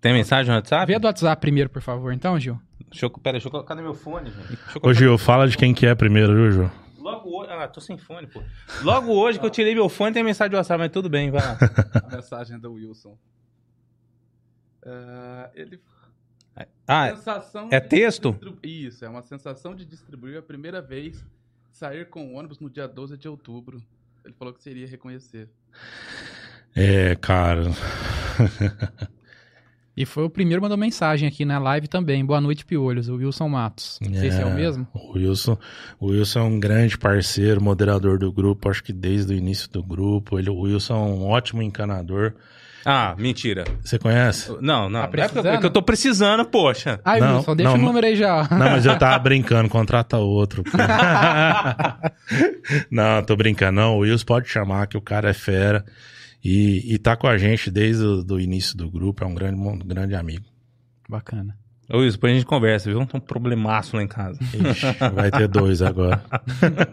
Tem 0.00 0.12
mensagem 0.12 0.50
no 0.50 0.56
WhatsApp? 0.56 0.92
Vê 0.92 0.98
do 0.98 1.06
WhatsApp 1.06 1.40
primeiro, 1.40 1.70
por 1.70 1.80
favor, 1.80 2.12
então, 2.12 2.38
Gil. 2.38 2.60
Deixa 2.90 3.06
eu, 3.06 3.10
pera, 3.10 3.34
deixa 3.34 3.46
eu 3.46 3.50
colocar 3.50 3.74
no 3.74 3.82
meu 3.82 3.94
fone, 3.94 4.30
gente. 4.30 4.48
Deixa 4.48 4.78
eu 4.82 4.90
Ô, 4.90 4.92
Gil, 4.92 5.16
fala 5.16 5.48
de 5.48 5.56
quem 5.56 5.72
que 5.72 5.86
é 5.86 5.94
primeiro, 5.94 6.34
viu, 6.34 6.52
Gil? 6.52 6.70
Logo 7.02 7.28
hoje. 7.36 7.50
Ah, 7.52 7.68
tô 7.68 7.80
sem 7.80 7.98
fone, 7.98 8.26
pô. 8.26 8.42
Logo 8.82 9.12
hoje 9.12 9.38
que 9.40 9.44
eu 9.46 9.50
tirei 9.50 9.74
meu 9.74 9.88
fone, 9.88 10.14
tem 10.14 10.22
mensagem 10.22 10.50
do 10.50 10.56
WhatsApp, 10.56 10.78
mas 10.78 10.90
tudo 10.92 11.08
bem, 11.10 11.30
vai 11.30 11.42
lá. 11.42 11.58
A 12.10 12.16
mensagem 12.16 12.58
do 12.58 12.72
Wilson. 12.74 13.18
É, 14.84 15.50
ele 15.54 15.80
Ah, 16.86 17.10
sensação 17.14 17.68
é 17.70 17.80
texto? 17.80 18.32
distribu- 18.32 18.58
Isso, 18.66 19.04
é 19.04 19.08
uma 19.08 19.22
sensação 19.22 19.74
de 19.74 19.84
distribuir 19.84 20.38
a 20.38 20.42
primeira 20.42 20.82
vez, 20.82 21.24
sair 21.70 22.08
com 22.08 22.26
o 22.26 22.34
ônibus 22.34 22.58
no 22.60 22.68
dia 22.68 22.86
12 22.86 23.16
de 23.16 23.28
outubro. 23.28 23.82
Ele 24.24 24.34
falou 24.34 24.52
que 24.52 24.62
seria 24.62 24.86
reconhecer. 24.86 25.48
É, 26.74 27.16
cara. 27.16 27.62
E 29.94 30.06
foi 30.06 30.24
o 30.24 30.30
primeiro 30.30 30.58
que 30.60 30.62
mandou 30.62 30.78
mensagem 30.78 31.28
aqui 31.28 31.44
na 31.44 31.58
live 31.58 31.86
também. 31.86 32.24
Boa 32.24 32.40
noite, 32.40 32.64
Piolhos, 32.64 33.10
o 33.10 33.16
Wilson 33.16 33.48
Matos. 33.50 33.98
Não 34.00 34.14
sei 34.14 34.30
se 34.30 34.40
é 34.40 34.46
o 34.46 34.54
mesmo. 34.54 34.86
O 34.94 35.18
Wilson, 35.18 35.58
o 36.00 36.06
Wilson 36.06 36.38
é 36.38 36.42
um 36.44 36.58
grande 36.58 36.96
parceiro, 36.96 37.62
moderador 37.62 38.18
do 38.18 38.32
grupo, 38.32 38.70
acho 38.70 38.82
que 38.82 38.90
desde 38.92 39.34
o 39.34 39.36
início 39.36 39.68
do 39.70 39.82
grupo. 39.82 40.38
Ele, 40.38 40.48
o 40.48 40.60
Wilson 40.60 40.94
é 40.94 40.98
um 40.98 41.26
ótimo 41.28 41.60
encanador. 41.62 42.32
ah, 42.86 43.14
mentira. 43.18 43.64
Você 43.84 43.98
conhece? 43.98 44.50
Não, 44.62 44.88
não. 44.88 45.00
Tá 45.00 45.06
é 45.24 45.28
porque 45.28 45.46
eu- 45.46 45.60
que 45.60 45.66
eu 45.66 45.70
tô 45.70 45.82
precisando, 45.82 46.42
poxa. 46.46 46.98
Ai, 47.04 47.20
Não, 47.20 47.36
Wilson, 47.36 47.54
deixa 47.56 47.72
não, 47.76 47.78
o 47.78 47.82
número 47.86 48.06
aí 48.06 48.16
já. 48.16 48.48
Não, 48.50 48.70
mas 48.70 48.86
eu 48.86 48.98
tava 48.98 49.18
brincando, 49.20 49.68
contrata 49.68 50.16
outro. 50.16 50.64
não, 52.90 53.22
tô 53.22 53.36
brincando. 53.36 53.78
Não, 53.80 53.96
o 53.96 54.00
Wilson 54.00 54.24
pode 54.24 54.48
chamar, 54.48 54.86
que 54.86 54.96
o 54.96 55.02
cara 55.02 55.28
é 55.28 55.34
fera. 55.34 55.84
E, 56.44 56.94
e 56.94 56.98
tá 56.98 57.16
com 57.16 57.26
a 57.26 57.38
gente 57.38 57.70
desde 57.70 58.04
o 58.04 58.22
do 58.22 58.40
início 58.40 58.76
do 58.76 58.90
grupo, 58.90 59.22
é 59.22 59.26
um 59.26 59.34
grande, 59.34 59.60
um 59.60 59.78
grande 59.78 60.14
amigo. 60.14 60.44
Bacana. 61.08 61.56
Ô, 61.92 61.98
Wilson, 61.98 62.16
depois 62.16 62.32
a 62.32 62.36
gente 62.36 62.46
conversa, 62.46 62.90
viu? 62.90 63.04
Tem 63.06 63.20
um 63.20 63.20
problemaço 63.20 63.96
lá 63.96 64.02
em 64.02 64.08
casa. 64.08 64.38
Ixi, 64.42 64.86
vai 65.14 65.30
ter 65.30 65.46
dois 65.46 65.82
agora. 65.82 66.24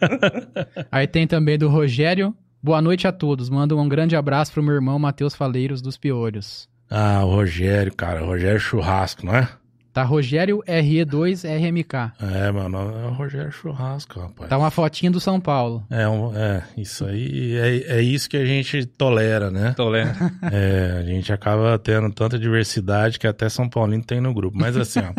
Aí 0.92 1.08
tem 1.08 1.26
também 1.26 1.58
do 1.58 1.70
Rogério. 1.70 2.36
Boa 2.62 2.82
noite 2.82 3.08
a 3.08 3.12
todos. 3.12 3.50
Manda 3.50 3.76
um 3.76 3.88
grande 3.88 4.16
abraço 4.16 4.52
pro 4.52 4.62
meu 4.62 4.76
irmão 4.76 5.00
Matheus 5.00 5.34
Faleiros 5.34 5.82
dos 5.82 5.98
Piolhos. 5.98 6.68
Ah, 6.90 7.24
o 7.24 7.30
Rogério, 7.30 7.94
cara, 7.96 8.24
o 8.24 8.28
Rogério 8.28 8.60
Churrasco, 8.60 9.26
não 9.26 9.36
é? 9.36 9.48
Tá 9.92 10.04
Rogério 10.04 10.62
RE2RMK. 10.68 12.12
É, 12.22 12.52
mano, 12.52 12.78
é 12.78 13.08
o 13.08 13.12
Rogério 13.12 13.52
Churrasco, 13.52 14.20
rapaz. 14.20 14.48
Tá 14.50 14.58
uma 14.58 14.70
fotinha 14.70 15.12
do 15.12 15.20
São 15.20 15.42
Paulo. 15.42 15.84
É, 15.90 16.08
um- 16.08 16.32
é, 16.36 16.64
isso 16.78 17.06
aí 17.06 17.56
é, 17.58 17.98
é 17.98 18.02
isso 18.02 18.30
que 18.30 18.38
a 18.38 18.46
gente 18.46 18.86
tolera, 18.86 19.50
né? 19.50 19.74
Lendo. 19.78 20.14
É, 20.54 20.98
a 21.00 21.04
gente 21.04 21.34
acaba 21.34 21.78
tendo 21.80 22.12
tanta 22.14 22.38
diversidade 22.38 23.18
que 23.20 23.26
até 23.28 23.50
São 23.50 23.68
Paulino 23.68 24.04
tem 24.04 24.22
no 24.22 24.34
grupo. 24.34 24.58
Mas 24.58 24.78
assim, 24.78 25.00
ó. 25.00 25.14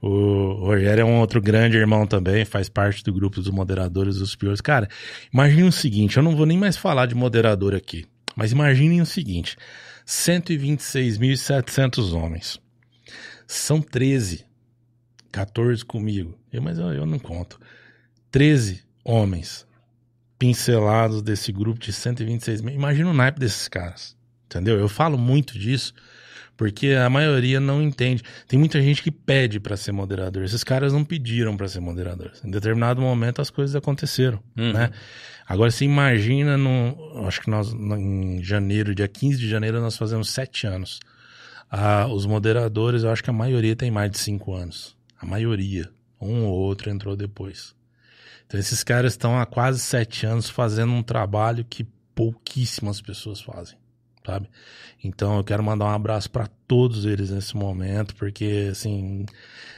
o 0.06 0.66
Rogério 0.66 1.02
é 1.02 1.04
um 1.04 1.18
outro 1.20 1.40
grande 1.40 1.76
irmão 1.76 2.06
também, 2.06 2.44
faz 2.44 2.68
parte 2.68 3.02
do 3.02 3.12
grupo 3.12 3.40
dos 3.40 3.50
moderadores 3.50 4.16
dos 4.18 4.36
piores. 4.36 4.60
Cara, 4.60 4.88
imagine 5.32 5.68
o 5.68 5.72
seguinte: 5.72 6.16
eu 6.16 6.22
não 6.22 6.36
vou 6.36 6.46
nem 6.46 6.58
mais 6.58 6.76
falar 6.76 7.06
de 7.06 7.14
moderador 7.14 7.74
aqui, 7.74 8.04
mas 8.36 8.52
imaginem 8.52 9.00
o 9.00 9.06
seguinte: 9.06 9.56
126.700 10.06 12.12
homens. 12.12 12.60
São 13.46 13.80
13. 13.80 14.44
14 15.32 15.84
comigo. 15.84 16.38
Eu, 16.52 16.62
mas 16.62 16.78
eu, 16.78 16.92
eu 16.92 17.06
não 17.06 17.18
conto. 17.18 17.58
13 18.30 18.82
homens 19.04 19.66
pincelados 20.38 21.22
desse 21.22 21.50
grupo 21.52 21.80
de 21.80 21.92
126 21.92 22.60
mil. 22.60 22.74
Imagina 22.74 23.10
o 23.10 23.14
naipe 23.14 23.40
desses 23.40 23.68
caras. 23.68 24.16
Entendeu? 24.46 24.78
Eu 24.78 24.88
falo 24.88 25.18
muito 25.18 25.58
disso 25.58 25.92
porque 26.56 26.90
a 26.90 27.10
maioria 27.10 27.58
não 27.58 27.82
entende. 27.82 28.22
Tem 28.46 28.56
muita 28.58 28.80
gente 28.80 29.02
que 29.02 29.10
pede 29.10 29.58
pra 29.58 29.76
ser 29.76 29.90
moderador. 29.90 30.44
Esses 30.44 30.62
caras 30.62 30.92
não 30.92 31.04
pediram 31.04 31.56
pra 31.56 31.66
ser 31.66 31.80
moderadores. 31.80 32.40
Em 32.44 32.50
determinado 32.50 33.00
momento 33.00 33.42
as 33.42 33.50
coisas 33.50 33.74
aconteceram, 33.74 34.40
Uhum. 34.56 34.72
né? 34.72 34.90
Agora 35.46 35.70
você 35.70 35.84
imagina 35.84 36.56
no, 36.56 37.26
acho 37.26 37.40
que 37.42 37.50
nós 37.50 37.72
em 37.72 38.42
janeiro, 38.42 38.94
dia 38.94 39.08
15 39.08 39.36
de 39.38 39.48
janeiro 39.48 39.80
nós 39.80 39.96
fazemos 39.96 40.30
sete 40.30 40.66
anos. 40.66 41.00
Ah, 41.76 42.06
os 42.06 42.24
moderadores, 42.24 43.02
eu 43.02 43.10
acho 43.10 43.24
que 43.24 43.30
a 43.30 43.32
maioria 43.32 43.74
tem 43.74 43.90
mais 43.90 44.08
de 44.08 44.18
cinco 44.18 44.54
anos. 44.54 44.96
A 45.20 45.26
maioria. 45.26 45.90
Um 46.20 46.44
ou 46.44 46.54
outro 46.54 46.88
entrou 46.88 47.16
depois. 47.16 47.74
Então 48.46 48.60
esses 48.60 48.84
caras 48.84 49.14
estão 49.14 49.40
há 49.40 49.44
quase 49.44 49.80
sete 49.80 50.24
anos 50.24 50.48
fazendo 50.48 50.92
um 50.92 51.02
trabalho 51.02 51.64
que 51.64 51.82
pouquíssimas 52.14 53.00
pessoas 53.00 53.40
fazem, 53.40 53.76
sabe? 54.24 54.48
Então 55.02 55.36
eu 55.36 55.42
quero 55.42 55.64
mandar 55.64 55.86
um 55.86 55.90
abraço 55.90 56.30
para 56.30 56.48
todos 56.66 57.04
eles 57.04 57.30
nesse 57.30 57.56
momento, 57.56 58.14
porque 58.16 58.68
assim, 58.70 59.24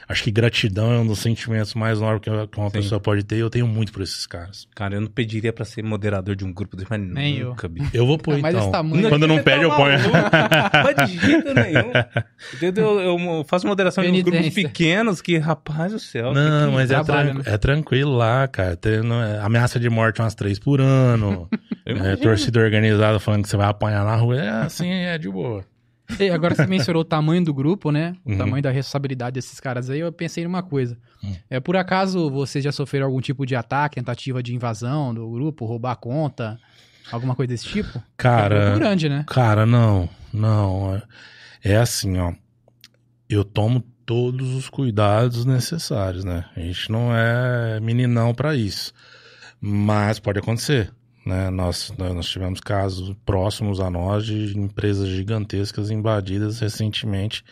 acho 0.07 0.23
que 0.23 0.31
gratidão 0.31 0.91
é 0.93 0.99
um 0.99 1.05
dos 1.07 1.19
sentimentos 1.19 1.73
mais 1.73 1.99
nobres 1.99 2.21
que 2.21 2.59
uma 2.59 2.69
Sim. 2.69 2.77
pessoa 2.77 2.99
pode 2.99 3.23
ter. 3.23 3.35
E 3.35 3.39
eu 3.39 3.49
tenho 3.49 3.67
muito 3.67 3.91
por 3.91 4.01
esses 4.01 4.25
caras. 4.25 4.67
Cara, 4.75 4.95
eu 4.95 5.01
não 5.01 5.07
pediria 5.07 5.51
pra 5.51 5.65
ser 5.65 5.83
moderador 5.83 6.35
de 6.35 6.45
um 6.45 6.53
grupo 6.53 6.75
desse, 6.77 6.89
mas 6.89 6.99
Nem 7.01 7.37
eu. 7.37 7.49
nunca, 7.49 7.67
bicho. 7.67 7.89
Eu 7.93 8.05
vou 8.07 8.17
pôr 8.17 8.37
Mas 8.39 8.55
então. 8.55 8.71
tamanho- 8.71 9.09
Quando 9.09 9.27
não 9.27 9.35
Você 9.35 9.43
tá 9.43 9.51
pede, 9.51 9.63
eu 9.63 9.71
ponho. 9.75 9.97
Mas 10.97 11.09
de 11.11 11.17
jeito 11.19 11.53
nenhum. 11.53 11.91
Eu, 12.61 12.99
eu- 13.01 13.19
eu 13.19 13.45
faço 13.47 13.67
moderação 13.67 14.03
de 14.03 14.09
uns 14.11 14.21
grupos 14.21 14.49
pequenos 14.53 15.21
que, 15.21 15.37
rapaz 15.37 15.91
do 15.91 15.99
céu. 15.99 16.33
Não, 16.33 16.69
que- 16.69 16.75
mas 16.75 16.91
é, 16.91 16.93
trabalho, 17.03 17.33
né? 17.35 17.41
é 17.45 17.57
tranquilo 17.57 18.15
lá, 18.15 18.47
cara. 18.47 18.75
Tem- 18.75 19.01
não 19.03 19.21
é- 19.21 19.39
ameaça 19.39 19.79
de 19.79 19.89
morte 19.89 20.21
umas 20.21 20.35
três 20.35 20.57
por 20.59 20.79
ano. 20.81 21.49
Eu 21.85 21.97
é, 22.03 22.15
torcida 22.17 22.59
organizada 22.59 23.17
falando 23.19 23.43
que 23.43 23.49
você 23.49 23.55
vai 23.57 23.67
apanhar 23.67 24.03
na 24.03 24.15
rua. 24.15 24.35
É 24.37 24.49
assim, 24.49 24.89
é 24.89 25.17
de 25.17 25.29
boa. 25.29 25.63
E 26.19 26.29
agora 26.29 26.55
você 26.55 26.65
mencionou 26.65 27.01
o 27.01 27.05
tamanho 27.05 27.43
do 27.43 27.53
grupo, 27.53 27.91
né? 27.91 28.15
O 28.25 28.31
Uhum. 28.31 28.37
tamanho 28.37 28.63
da 28.63 28.71
responsabilidade 28.71 29.33
desses 29.33 29.59
caras 29.59 29.89
aí. 29.89 29.99
Eu 29.99 30.11
pensei 30.11 30.43
numa 30.43 30.63
coisa. 30.63 30.97
Hum. 31.23 31.35
É 31.49 31.59
por 31.59 31.75
acaso 31.75 32.29
vocês 32.29 32.63
já 32.63 32.71
sofreram 32.71 33.07
algum 33.07 33.19
tipo 33.19 33.45
de 33.45 33.55
ataque, 33.55 33.95
tentativa 33.95 34.41
de 34.41 34.55
invasão 34.55 35.13
do 35.13 35.29
grupo, 35.29 35.65
roubar 35.65 35.91
a 35.91 35.95
conta, 35.95 36.57
alguma 37.11 37.35
coisa 37.35 37.49
desse 37.49 37.65
tipo? 37.65 37.97
É 37.97 37.99
um 37.99 38.03
Cara, 38.15 38.75
grande, 38.75 39.09
né? 39.09 39.25
cara, 39.27 39.65
não, 39.65 40.09
não. 40.33 41.01
É 41.63 41.75
assim, 41.75 42.17
ó. 42.17 42.33
Eu 43.29 43.43
tomo 43.43 43.83
todos 44.05 44.53
os 44.55 44.69
cuidados 44.69 45.43
necessários, 45.45 46.23
né? 46.23 46.45
A 46.55 46.61
gente 46.61 46.89
não 46.89 47.13
é 47.13 47.79
meninão 47.81 48.33
pra 48.33 48.55
isso. 48.55 48.93
Mas 49.59 50.19
pode 50.19 50.39
acontecer, 50.39 50.91
né? 51.27 51.49
Nós, 51.49 51.93
nós 51.97 52.27
tivemos 52.27 52.59
casos 52.59 53.15
próximos 53.25 53.79
a 53.79 53.89
nós 53.89 54.25
de 54.25 54.57
empresas 54.57 55.07
gigantescas 55.09 55.91
invadidas 55.91 56.59
recentemente, 56.59 57.43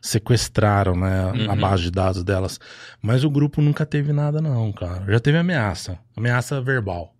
sequestraram, 0.00 0.94
né, 0.96 1.30
a 1.48 1.52
Uhum. 1.52 1.60
base 1.60 1.82
de 1.84 1.90
dados 1.90 2.22
delas. 2.22 2.60
Mas 3.02 3.24
o 3.24 3.30
grupo 3.30 3.60
nunca 3.62 3.84
teve 3.86 4.12
nada 4.12 4.40
não, 4.40 4.70
cara. 4.72 5.04
Já 5.10 5.18
teve 5.18 5.38
ameaça, 5.38 5.98
ameaça 6.16 6.60
verbal. 6.60 7.12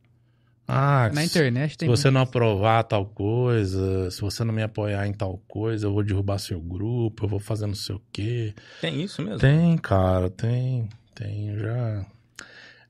Ah, 0.66 1.11
Na 1.12 1.20
se- 1.20 1.27
internet 1.27 1.72
se 1.72 1.77
tem. 1.79 1.88
você 1.88 2.11
não 2.11 2.22
aprovar 2.22 2.85
tal 2.85 3.05
coisa, 3.05 4.11
se 4.11 4.20
você 4.22 4.42
não 4.44 4.55
me 4.55 4.62
apoiar 4.62 5.07
em 5.07 5.12
tal 5.12 5.38
coisa, 5.46 5.87
eu 5.87 5.92
vou 5.92 6.03
derrubar 6.03 6.38
seu 6.38 6.59
grupo, 6.61 7.24
eu 7.24 7.29
vou 7.29 7.38
fazer 7.38 7.66
não 7.66 7.74
sei 7.74 7.94
o 7.96 8.03
quê. 8.12 8.55
Tem 8.81 9.03
isso 9.03 9.20
mesmo. 9.20 9.40
Tem, 9.40 9.77
cara, 9.77 10.31
tem, 10.31 10.88
tem, 11.14 11.59
já. 11.59 12.07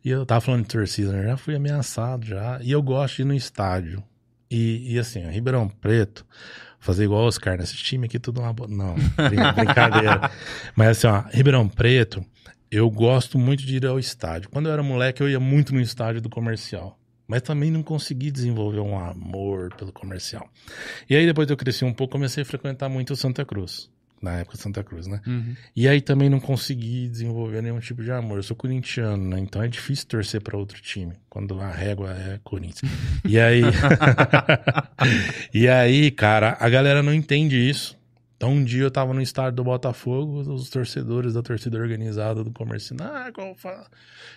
E 0.05 0.11
eu 0.11 0.27
tava 0.27 0.41
falando 0.41 0.63
de 0.63 0.69
torcida, 0.69 1.13
né? 1.13 1.25
Já 1.29 1.37
fui 1.37 1.55
ameaçado 1.55 2.27
já. 2.27 2.59
E 2.63 2.71
eu 2.71 2.83
gosto 2.83 3.17
de 3.17 3.23
ir 3.23 3.25
no 3.25 3.35
estádio. 3.35 4.03
E, 4.51 4.95
e 4.95 4.99
assim, 4.99 5.27
Ribeirão 5.31 5.69
Preto, 5.69 6.27
fazer 6.79 7.05
igual 7.05 7.27
os 7.27 7.39
caras, 7.39 7.71
esse 7.71 7.83
time 7.83 8.07
aqui 8.07 8.19
tudo 8.19 8.41
uma. 8.41 8.55
Não, 8.69 8.95
brin- 8.95 9.53
brincadeira. 9.65 10.31
Mas 10.77 10.99
assim, 10.99 11.07
ó, 11.07 11.25
Ribeirão 11.33 11.67
Preto, 11.69 12.25
eu 12.71 12.89
gosto 12.91 13.39
muito 13.39 13.65
de 13.65 13.77
ir 13.77 13.87
ao 13.87 13.99
estádio. 13.99 14.51
Quando 14.51 14.67
eu 14.67 14.73
era 14.73 14.83
moleque, 14.83 15.23
eu 15.23 15.29
ia 15.31 15.41
muito 15.41 15.73
no 15.75 15.81
estádio 15.81 16.21
do 16.21 16.29
comercial. 16.29 16.99
Mas 17.27 17.41
também 17.41 17.71
não 17.71 17.83
consegui 17.83 18.31
desenvolver 18.31 18.81
um 18.81 18.99
amor 18.99 19.75
pelo 19.77 19.91
comercial. 19.91 20.47
E 21.09 21.17
aí, 21.17 21.25
depois 21.25 21.47
que 21.47 21.53
eu 21.55 21.57
cresci 21.57 21.83
um 21.83 21.93
pouco, 21.95 22.13
comecei 22.13 22.43
a 22.43 22.47
frequentar 22.47 22.91
muito 22.91 23.15
o 23.15 23.17
Santa 23.17 23.47
Cruz. 23.47 23.91
Na 24.25 24.39
época 24.39 24.57
Santa 24.57 24.83
Cruz, 24.83 25.07
né? 25.07 25.21
Uhum. 25.27 25.55
E 25.77 25.87
aí 25.87 26.01
também 26.01 26.31
não 26.31 26.41
consegui 26.41 27.09
desenvolver 27.09 27.63
nenhum 27.63 27.79
tipo 27.79 28.03
de 28.03 28.11
amor. 28.11 28.39
Eu 28.39 28.43
sou 28.43 28.57
corintiano, 28.57 29.29
né? 29.29 29.39
Então 29.39 29.63
é 29.63 29.69
difícil 29.69 30.07
torcer 30.07 30.41
para 30.41 30.57
outro 30.57 30.81
time 30.81 31.13
quando 31.29 31.61
a 31.61 31.71
régua 31.71 32.11
é 32.11 32.41
Corinthians. 32.43 32.91
E 33.25 33.39
aí 33.39 33.63
E 35.53 35.69
aí, 35.69 36.11
cara, 36.11 36.57
a 36.59 36.69
galera 36.69 37.03
não 37.03 37.13
entende 37.13 37.57
isso. 37.57 37.97
Então 38.37 38.51
um 38.51 38.65
dia 38.65 38.83
eu 38.83 38.91
tava 38.91 39.15
no 39.15 39.23
estádio 39.23 39.57
do 39.57 39.65
Botafogo, 39.65 40.41
os 40.53 40.69
torcedores 40.69 41.35
da 41.35 41.43
torcida 41.43 41.79
organizada 41.79 42.43
do 42.43 42.51
comércio, 42.51 42.97
ah, 43.01 43.31
qual 43.33 43.55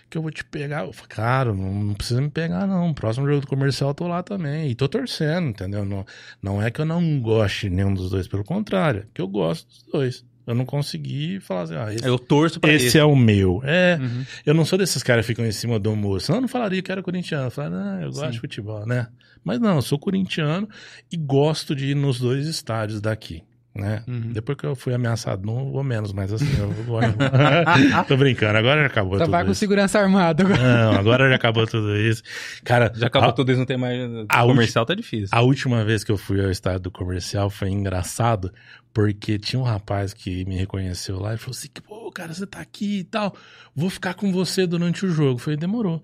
que 0.08 0.16
eu 0.16 0.22
vou 0.22 0.30
te 0.30 0.44
pegar. 0.44 0.84
Eu 0.86 0.92
falei, 0.92 1.08
cara, 1.08 1.52
não, 1.52 1.94
precisa 1.94 2.20
me 2.20 2.30
pegar 2.30 2.66
não. 2.66 2.94
Próximo 2.94 3.26
jogo 3.26 3.40
do 3.40 3.46
comercial 3.46 3.90
eu 3.90 3.94
tô 3.94 4.06
lá 4.06 4.22
também. 4.22 4.70
E 4.70 4.74
tô 4.74 4.88
torcendo, 4.88 5.48
entendeu? 5.48 5.84
Não, 5.84 6.06
não 6.42 6.62
é 6.62 6.70
que 6.70 6.80
eu 6.80 6.84
não 6.86 7.20
goste 7.20 7.68
nenhum 7.68 7.92
dos 7.92 8.10
dois, 8.10 8.26
pelo 8.28 8.44
contrário, 8.44 9.00
é 9.00 9.06
que 9.12 9.20
eu 9.20 9.28
gosto 9.28 9.66
dos 9.68 9.82
dois. 9.92 10.24
Eu 10.46 10.54
não 10.54 10.64
consegui 10.64 11.40
falar 11.40 11.62
assim, 11.62 11.74
ah, 11.76 11.92
esse, 11.92 12.06
Eu 12.06 12.18
torço 12.18 12.58
pra 12.58 12.72
esse 12.72 12.86
esse. 12.86 12.98
é 12.98 13.04
o 13.04 13.14
meu. 13.14 13.60
É, 13.64 13.98
Uhum. 14.00 14.24
eu 14.46 14.54
não 14.54 14.64
sou 14.64 14.78
desses 14.78 15.02
caras 15.02 15.26
que 15.26 15.32
ficam 15.32 15.44
em 15.44 15.52
cima 15.52 15.78
do 15.78 15.94
moço. 15.94 16.24
Senão 16.26 16.38
eu 16.38 16.42
não 16.42 16.48
falaria 16.48 16.80
que 16.80 16.90
era 16.90 17.02
corintiano. 17.02 17.48
Eu 17.48 17.50
falaria, 17.50 17.76
ah, 17.78 18.00
eu 18.00 18.08
gosto 18.08 18.24
Sim. 18.24 18.30
de 18.30 18.40
futebol, 18.40 18.86
né? 18.86 19.08
Mas 19.44 19.60
não, 19.60 19.74
eu 19.76 19.82
sou 19.82 19.98
corintiano 19.98 20.66
e 21.12 21.18
gosto 21.18 21.76
de 21.76 21.88
ir 21.90 21.94
nos 21.94 22.18
dois 22.18 22.46
estádios 22.46 22.98
daqui. 22.98 23.42
Né? 23.78 24.02
Uhum. 24.08 24.32
Depois 24.32 24.58
que 24.58 24.66
eu 24.66 24.74
fui 24.74 24.92
ameaçado, 24.92 25.46
não 25.46 25.70
vou 25.70 25.84
menos, 25.84 26.12
mas 26.12 26.32
assim, 26.32 26.52
eu 26.58 26.68
vou. 26.68 26.98
Tô 28.08 28.16
brincando, 28.16 28.58
agora 28.58 28.80
já 28.80 28.86
acabou 28.88 29.18
Tá 29.18 29.24
tudo 29.26 29.36
com 29.44 29.50
isso. 29.52 29.54
segurança 29.54 30.00
armada 30.00 30.42
agora. 30.42 30.60
Não, 30.60 30.98
agora 30.98 31.28
já 31.28 31.36
acabou 31.36 31.64
tudo 31.66 31.96
isso. 31.96 32.22
Cara, 32.64 32.92
Já 32.94 33.06
acabou 33.06 33.28
a, 33.28 33.32
tudo 33.32 33.50
isso, 33.52 33.58
não 33.60 33.66
tem 33.66 33.76
mais. 33.78 34.00
a 34.28 34.42
comercial 34.42 34.84
tá 34.84 34.94
difícil. 34.94 35.28
a 35.30 35.40
última 35.42 35.84
vez 35.84 36.02
que 36.02 36.10
eu 36.10 36.18
fui 36.18 36.44
ao 36.44 36.50
estádio 36.50 36.80
do 36.80 36.90
comercial 36.90 37.48
foi 37.50 37.70
engraçado, 37.70 38.52
porque 38.92 39.38
tinha 39.38 39.60
um 39.60 39.64
rapaz 39.64 40.12
que 40.12 40.44
me 40.44 40.56
reconheceu 40.56 41.20
lá 41.20 41.34
e 41.34 41.36
falou 41.38 41.52
assim: 41.56 41.68
pô, 41.86 42.10
cara, 42.10 42.34
você 42.34 42.46
tá 42.46 42.58
aqui 42.58 42.98
e 43.00 43.04
tal, 43.04 43.32
vou 43.76 43.88
ficar 43.90 44.14
com 44.14 44.32
você 44.32 44.66
durante 44.66 45.06
o 45.06 45.10
jogo. 45.10 45.34
Eu 45.34 45.38
falei, 45.38 45.56
demorou. 45.56 46.02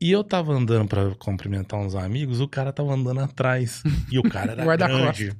E 0.00 0.12
eu 0.12 0.22
tava 0.22 0.52
andando 0.52 0.86
pra 0.86 1.10
cumprimentar 1.18 1.80
uns 1.80 1.94
amigos, 1.96 2.40
o 2.40 2.46
cara 2.46 2.72
tava 2.72 2.92
andando 2.92 3.18
atrás. 3.20 3.82
E 4.12 4.18
o 4.18 4.22
cara 4.22 4.52
era 4.52 4.64
grande. 4.76 5.32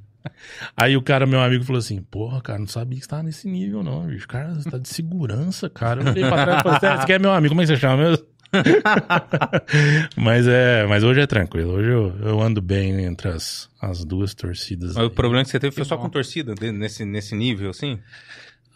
Aí 0.75 0.95
o 0.97 1.01
cara, 1.01 1.25
meu 1.25 1.39
amigo, 1.41 1.63
falou 1.63 1.79
assim: 1.79 2.01
Porra, 2.01 2.41
cara, 2.41 2.59
não 2.59 2.67
sabia 2.67 2.97
que 2.99 3.03
você 3.05 3.09
tava 3.09 3.23
nesse 3.23 3.47
nível, 3.47 3.83
não, 3.83 4.05
bicho. 4.07 4.27
Cara, 4.27 4.53
você 4.55 4.69
tá 4.69 4.77
de 4.77 4.87
segurança, 4.89 5.69
cara. 5.69 6.01
Eu 6.01 6.11
olhei 6.11 6.23
pra 6.27 6.43
trás 6.45 6.59
e 6.59 6.63
falei: 6.63 6.79
"Você- 6.79 7.01
Você 7.01 7.05
quer 7.07 7.19
meu 7.19 7.31
amigo? 7.33 7.49
Como 7.51 7.61
é 7.61 7.65
que 7.65 7.67
você 7.73 7.77
chama 7.77 7.97
mesmo? 8.03 8.25
mas 10.15 10.47
é, 10.47 10.85
mas 10.87 11.03
hoje 11.03 11.19
é 11.21 11.27
tranquilo. 11.27 11.73
Hoje 11.73 11.89
eu, 11.89 12.15
eu 12.21 12.41
ando 12.41 12.61
bem 12.61 13.03
entre 13.03 13.29
as, 13.29 13.69
as 13.81 14.03
duas 14.05 14.33
torcidas. 14.33 14.95
Mas 14.95 15.05
o 15.05 15.09
problema 15.09 15.43
que 15.43 15.49
você 15.49 15.59
teve 15.59 15.73
foi 15.75 15.83
Que 15.83 15.89
só 15.89 15.97
bom. 15.97 16.03
com 16.03 16.09
torcida, 16.09 16.53
nesse, 16.71 17.05
nesse 17.05 17.35
nível, 17.35 17.69
assim? 17.69 17.99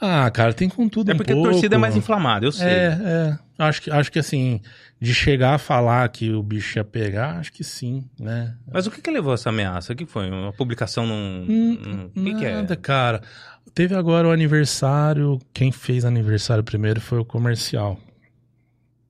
Ah, 0.02 0.30
cara, 0.32 0.52
tem 0.54 0.68
com 0.68 0.90
tudo 0.90 1.12
É 1.12 1.14
um 1.14 1.18
porque 1.18 1.32
pouco. 1.34 1.48
a 1.48 1.52
torcida 1.52 1.76
é 1.76 1.78
mais 1.78 1.96
inflamada, 1.96 2.46
eu 2.46 2.52
sei. 2.52 2.68
É, 2.68 2.98
é. 3.00 3.40
Acho 3.60 3.82
que, 3.84 3.92
acho 3.92 4.12
que 4.12 4.18
assim, 4.18 4.60
de 5.00 5.14
chegar 5.14 5.54
a 5.54 5.58
falar 5.60 6.10
que 6.10 6.32
o 6.34 6.42
bicho 6.42 6.80
ia 6.80 6.84
pegar, 6.84 7.38
acho 7.38 7.54
que 7.54 7.64
sim, 7.64 8.04
né? 8.20 8.56
Mas 8.72 8.88
o 8.88 8.92
que 8.92 9.00
que 9.00 9.12
levou 9.12 9.34
essa 9.36 9.50
ameaça? 9.50 9.94
O 9.94 9.96
que 9.96 10.06
foi? 10.08 10.30
Uma 10.32 10.52
publicação 10.52 11.06
num... 11.06 11.46
Hum, 11.48 11.78
num- 12.16 12.22
O 12.22 12.26
que 12.26 12.34
que 12.40 12.46
é? 12.46 12.56
Nada, 12.56 12.76
cara. 12.76 13.22
Teve 13.76 13.94
agora 13.96 14.28
o 14.28 14.32
aniversário. 14.32 15.38
Quem 15.54 15.72
fez 15.72 16.04
aniversário 16.04 16.64
primeiro 16.64 17.00
foi 17.00 17.20
o 17.20 17.26
comercial. 17.26 18.00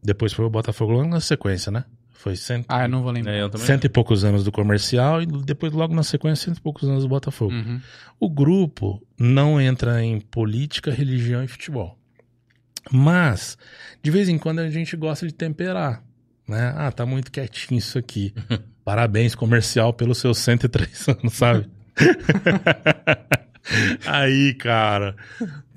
Depois 0.03 0.33
foi 0.33 0.43
o 0.45 0.49
Botafogo 0.49 0.91
logo 0.91 1.07
na 1.07 1.19
sequência, 1.21 1.71
né? 1.71 1.85
Foi 2.21 2.35
cento, 2.35 2.67
Ah, 2.69 2.83
eu 2.83 2.87
não 2.89 3.01
vou 3.01 3.11
lembrar. 3.11 3.33
É, 3.33 3.41
eu 3.41 3.49
também. 3.49 3.65
cento 3.65 3.85
e 3.85 3.89
poucos 3.89 4.23
anos 4.23 4.43
do 4.43 4.51
comercial 4.51 5.23
e 5.23 5.25
depois 5.25 5.73
logo 5.73 5.95
na 5.95 6.03
sequência 6.03 6.45
cento 6.45 6.59
e 6.59 6.61
poucos 6.61 6.87
anos 6.87 7.01
do 7.01 7.09
Botafogo. 7.09 7.51
Uhum. 7.51 7.81
O 8.19 8.29
grupo 8.29 9.01
não 9.19 9.59
entra 9.59 10.03
em 10.03 10.19
política, 10.19 10.91
religião 10.91 11.43
e 11.43 11.47
futebol. 11.47 11.97
Mas, 12.91 13.57
de 14.03 14.11
vez 14.11 14.29
em 14.29 14.37
quando 14.37 14.59
a 14.59 14.69
gente 14.69 14.95
gosta 14.95 15.25
de 15.25 15.33
temperar. 15.33 16.03
Né? 16.47 16.71
Ah, 16.77 16.91
tá 16.91 17.07
muito 17.07 17.31
quietinho 17.31 17.79
isso 17.79 17.97
aqui. 17.97 18.31
Parabéns, 18.85 19.33
comercial, 19.33 19.91
pelos 19.91 20.19
seus 20.19 20.37
103 20.37 21.07
anos, 21.09 21.33
sabe? 21.33 21.67
Aí, 24.05 24.53
cara. 24.55 25.15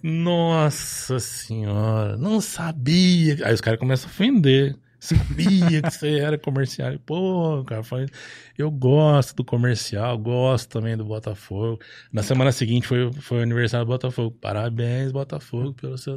Nossa 0.02 1.18
senhora, 1.18 2.16
não 2.18 2.38
sabia. 2.40 3.38
Aí 3.46 3.54
os 3.54 3.60
caras 3.62 3.80
começam 3.80 4.08
a 4.08 4.12
ofender. 4.12 4.76
Sabia 5.04 5.82
que 5.82 5.90
você 5.90 6.18
era 6.18 6.38
comercial. 6.38 6.98
Pô, 7.04 7.62
cara, 7.66 7.82
falei, 7.82 8.06
eu 8.56 8.70
gosto 8.70 9.36
do 9.36 9.44
comercial, 9.44 10.16
gosto 10.16 10.68
também 10.70 10.96
do 10.96 11.04
Botafogo. 11.04 11.78
Na 12.12 12.22
semana 12.22 12.50
seguinte 12.52 12.86
foi, 12.86 13.12
foi 13.12 13.40
o 13.40 13.42
aniversário 13.42 13.84
do 13.84 13.90
Botafogo. 13.90 14.30
Parabéns, 14.40 15.12
Botafogo, 15.12 15.74
pelo 15.74 15.98
seu. 15.98 16.16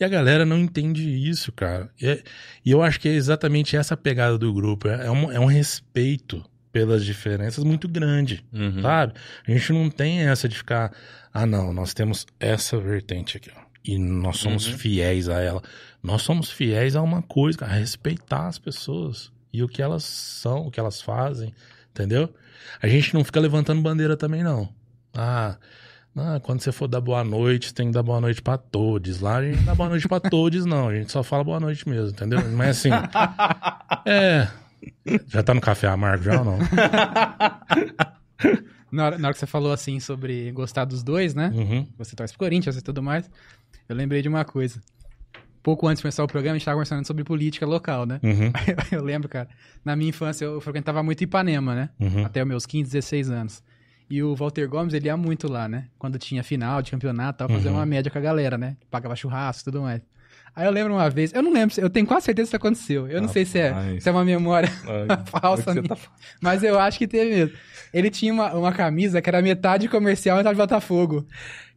E 0.00 0.04
a 0.04 0.08
galera 0.08 0.44
não 0.44 0.58
entende 0.58 1.08
isso, 1.08 1.52
cara. 1.52 1.90
E, 2.00 2.06
é- 2.08 2.22
e 2.64 2.70
eu 2.72 2.82
acho 2.82 2.98
que 2.98 3.08
é 3.08 3.12
exatamente 3.12 3.76
essa 3.76 3.96
pegada 3.96 4.36
do 4.36 4.52
grupo. 4.52 4.88
É, 4.88 5.06
é 5.06 5.10
um, 5.10 5.30
é 5.30 5.38
um 5.38 5.46
respeito 5.46 6.44
pelas 6.72 7.04
diferenças 7.04 7.62
muito 7.62 7.86
grande, 7.86 8.44
Uhum. 8.52 8.82
sabe? 8.82 9.12
A 9.46 9.50
gente 9.52 9.72
não 9.72 9.88
tem 9.88 10.22
essa 10.26 10.48
de 10.48 10.56
ficar, 10.56 10.92
ah, 11.32 11.46
não, 11.46 11.72
nós 11.72 11.94
temos 11.94 12.26
essa 12.40 12.76
vertente 12.80 13.36
aqui, 13.36 13.48
ó. 13.56 13.60
E 13.86 13.96
nós 13.98 14.38
somos 14.38 14.66
Uhum. 14.66 14.78
fiéis 14.78 15.28
a 15.28 15.40
ela. 15.40 15.62
Nós 16.04 16.22
somos 16.22 16.50
fiéis 16.50 16.94
a 16.94 17.02
uma 17.02 17.22
coisa, 17.22 17.64
a 17.64 17.68
respeitar 17.68 18.46
as 18.46 18.58
pessoas 18.58 19.32
e 19.52 19.62
o 19.62 19.68
que 19.68 19.80
elas 19.80 20.04
são, 20.04 20.66
o 20.66 20.70
que 20.70 20.78
elas 20.78 21.00
fazem, 21.00 21.52
entendeu? 21.90 22.28
A 22.82 22.86
gente 22.86 23.14
não 23.14 23.24
fica 23.24 23.40
levantando 23.40 23.80
bandeira 23.80 24.16
também, 24.16 24.42
não. 24.42 24.68
Ah, 25.16 25.56
Ah, 26.16 26.38
quando 26.40 26.60
você 26.60 26.70
for 26.70 26.86
dar 26.86 27.00
boa 27.00 27.24
noite, 27.24 27.72
tem 27.74 27.88
que 27.88 27.92
dar 27.94 28.02
boa 28.02 28.20
noite 28.20 28.40
pra 28.42 28.56
todos. 28.56 29.18
Lá 29.20 29.38
a 29.38 29.42
gente 29.44 29.56
não 29.56 29.64
dá 29.64 29.74
boa 29.74 29.88
noite 29.88 30.06
pra 30.06 30.20
todos, 30.30 30.64
não. 30.64 30.88
A 30.88 30.94
gente 30.94 31.10
só 31.10 31.22
fala 31.24 31.42
boa 31.42 31.58
noite 31.58 31.88
mesmo, 31.88 32.10
entendeu? 32.10 32.38
Mas 32.50 32.78
assim. 32.78 32.90
É. 34.06 34.46
Já 35.28 35.42
tá 35.42 35.54
no 35.54 35.60
café 35.62 35.88
amargo 35.88 36.24
já 36.24 36.38
ou 36.40 36.44
não? 36.44 36.58
Na 38.92 39.06
hora, 39.06 39.18
na 39.18 39.28
hora 39.28 39.32
que 39.34 39.40
você 39.40 39.46
falou 39.46 39.72
assim 39.72 39.98
sobre 39.98 40.52
gostar 40.52 40.84
dos 40.84 41.02
dois, 41.02 41.34
né? 41.34 41.50
Uhum. 41.52 41.88
Você 41.98 42.14
torce 42.14 42.32
pro 42.32 42.46
Corinthians 42.46 42.76
e 42.76 42.82
tudo 42.82 43.02
mais. 43.02 43.28
Eu 43.88 43.96
lembrei 43.96 44.22
de 44.22 44.28
uma 44.28 44.44
coisa. 44.44 44.80
Pouco 45.64 45.88
antes 45.88 46.00
de 46.00 46.02
começar 46.02 46.22
o 46.22 46.28
programa, 46.28 46.56
a 46.56 46.58
gente 46.58 46.64
tava 46.66 46.74
conversando 46.76 47.06
sobre 47.06 47.24
política 47.24 47.64
local, 47.64 48.04
né? 48.04 48.20
Uhum. 48.22 48.52
Eu 48.92 49.02
lembro, 49.02 49.30
cara, 49.30 49.48
na 49.82 49.96
minha 49.96 50.10
infância 50.10 50.44
eu 50.44 50.60
frequentava 50.60 51.02
muito 51.02 51.24
Ipanema, 51.24 51.74
né? 51.74 51.88
Uhum. 51.98 52.22
Até 52.24 52.42
os 52.42 52.46
meus 52.48 52.66
15, 52.66 52.92
16 52.92 53.30
anos. 53.30 53.62
E 54.10 54.22
o 54.22 54.36
Walter 54.36 54.68
Gomes, 54.68 54.92
ele 54.92 55.06
ia 55.06 55.16
muito 55.16 55.50
lá, 55.50 55.66
né? 55.66 55.86
Quando 55.98 56.18
tinha 56.18 56.44
final 56.44 56.82
de 56.82 56.90
campeonato, 56.90 57.38
tava 57.38 57.54
fazendo 57.54 57.72
Uhum. 57.72 57.78
uma 57.78 57.86
média 57.86 58.10
com 58.12 58.18
a 58.18 58.20
galera, 58.20 58.58
né? 58.58 58.76
Pagava 58.90 59.16
churrasco 59.16 59.62
e 59.62 59.72
tudo 59.72 59.80
mais. 59.82 60.02
Aí 60.54 60.66
eu 60.66 60.70
lembro 60.70 60.92
uma 60.92 61.08
vez, 61.10 61.32
eu 61.32 61.42
não 61.42 61.52
lembro, 61.52 61.74
eu 61.80 61.88
tenho 61.90 62.06
quase 62.06 62.26
certeza 62.26 62.46
que 62.46 62.50
isso 62.50 62.56
aconteceu. 62.56 63.08
Eu 63.08 63.20
não 63.22 63.28
sei 63.28 63.44
se 63.46 63.58
é, 63.58 63.98
se 63.98 64.08
é 64.08 64.12
uma 64.12 64.24
memória 64.24 64.70
Ai, 64.86 65.18
falsa 65.40 65.72
minha, 65.72 65.82
tá 65.88 65.96
mas 66.40 66.62
eu 66.62 66.78
acho 66.78 66.98
que 66.98 67.08
teve 67.08 67.34
mesmo. 67.34 67.56
Ele 67.92 68.10
tinha 68.10 68.32
uma, 68.32 68.52
uma 68.54 68.72
camisa 68.72 69.22
que 69.22 69.28
era 69.30 69.40
metade 69.40 69.88
comercial 69.88 70.36
e 70.36 70.38
metade 70.38 70.56
Botafogo. 70.56 71.26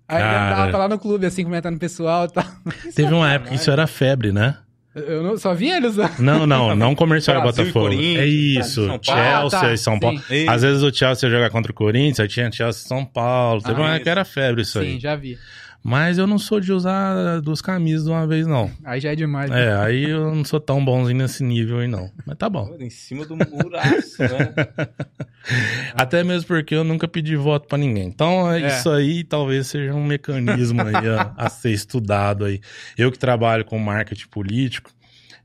Aí 0.08 0.22
ele 0.22 0.30
Cara. 0.30 0.66
tava 0.72 0.78
lá 0.78 0.88
no 0.88 0.98
clube, 1.00 1.26
assim, 1.26 1.44
comentando 1.44 1.76
o 1.76 1.80
pessoal 1.80 2.26
e 2.26 2.32
tal. 2.32 2.46
Teve 2.96 3.14
uma 3.14 3.32
época 3.32 3.50
que 3.52 3.56
isso 3.58 3.70
era 3.70 3.86
febre, 3.88 4.32
né? 4.32 4.58
Eu 4.96 5.22
não, 5.22 5.38
só 5.38 5.54
vi 5.54 5.70
ele 5.70 5.86
usando. 5.88 6.18
Não, 6.20 6.48
não, 6.48 6.74
não 6.76 6.96
comercial 6.96 7.40
Brasil 7.42 7.66
Botafogo. 7.66 7.94
É 7.94 8.26
isso, 8.26 8.88
São. 8.88 9.00
Chelsea 9.04 9.60
Ah, 9.60 9.62
tá, 9.62 9.74
e 9.74 9.78
São 9.78 10.00
Paulo. 10.00 10.18
sim. 10.28 10.48
Às 10.50 10.62
vezes 10.64 10.82
o 10.82 10.92
Chelsea 10.92 11.30
ia 11.30 11.36
jogar 11.36 11.50
contra 11.52 11.72
o 11.72 11.76
Corinthians, 11.76 12.20
aí 12.20 12.28
tinha 12.28 12.52
Chelsea 12.52 12.84
e 12.84 12.88
São 12.88 13.06
Paulo. 13.06 13.62
Teve 13.62 13.80
Ah, 13.80 13.84
uma 13.84 13.94
isso. 13.96 14.04
que 14.04 14.10
era 14.10 14.26
febre 14.26 14.62
isso 14.64 14.80
aí. 14.80 14.94
Sim, 14.94 15.00
já 15.00 15.16
vi. 15.16 15.38
Mas 15.84 16.18
eu 16.18 16.28
não 16.28 16.38
sou 16.38 16.60
de 16.60 16.74
usar 16.74 17.40
duas 17.42 17.62
camisas 17.62 18.04
de 18.06 18.10
uma 18.12 18.28
vez, 18.28 18.46
não. 18.46 18.70
Aí 18.84 19.00
já 19.00 19.12
é 19.14 19.16
demais. 19.16 19.50
né? 19.50 19.68
É, 19.68 19.74
aí 19.78 20.04
eu 20.10 20.36
não 20.36 20.44
sou 20.44 20.60
tão 20.60 20.84
bonzinho 20.84 21.18
nesse 21.20 21.44
nível 21.44 21.80
aí, 21.80 21.88
não. 21.88 22.12
Mas 22.26 22.38
tá 22.38 22.50
bom. 22.50 22.76
Em 22.80 22.90
cima 22.90 23.26
do 23.26 23.38
muraço, 23.38 24.22
né? 24.22 24.54
Até 25.96 26.24
mesmo 26.24 26.48
porque 26.48 26.76
eu 26.76 26.84
nunca 26.84 27.08
pedi 27.08 27.36
voto 27.36 27.68
pra 27.68 27.78
ninguém. 27.78 28.08
Então, 28.08 28.52
é 28.52 28.62
É. 28.64 28.68
isso 28.68 28.90
aí 28.90 29.24
talvez 29.24 29.68
seja 29.68 29.94
um 29.94 30.04
mecanismo 30.04 30.82
aí 30.82 30.94
a, 30.96 31.34
a 31.38 31.50
ser 31.50 31.72
estudado 31.72 32.46
aí. 32.46 32.60
Eu 32.98 33.12
que 33.12 33.18
trabalho 33.20 33.64
com 33.64 33.80
marketing 33.80 34.28
político, 34.28 34.92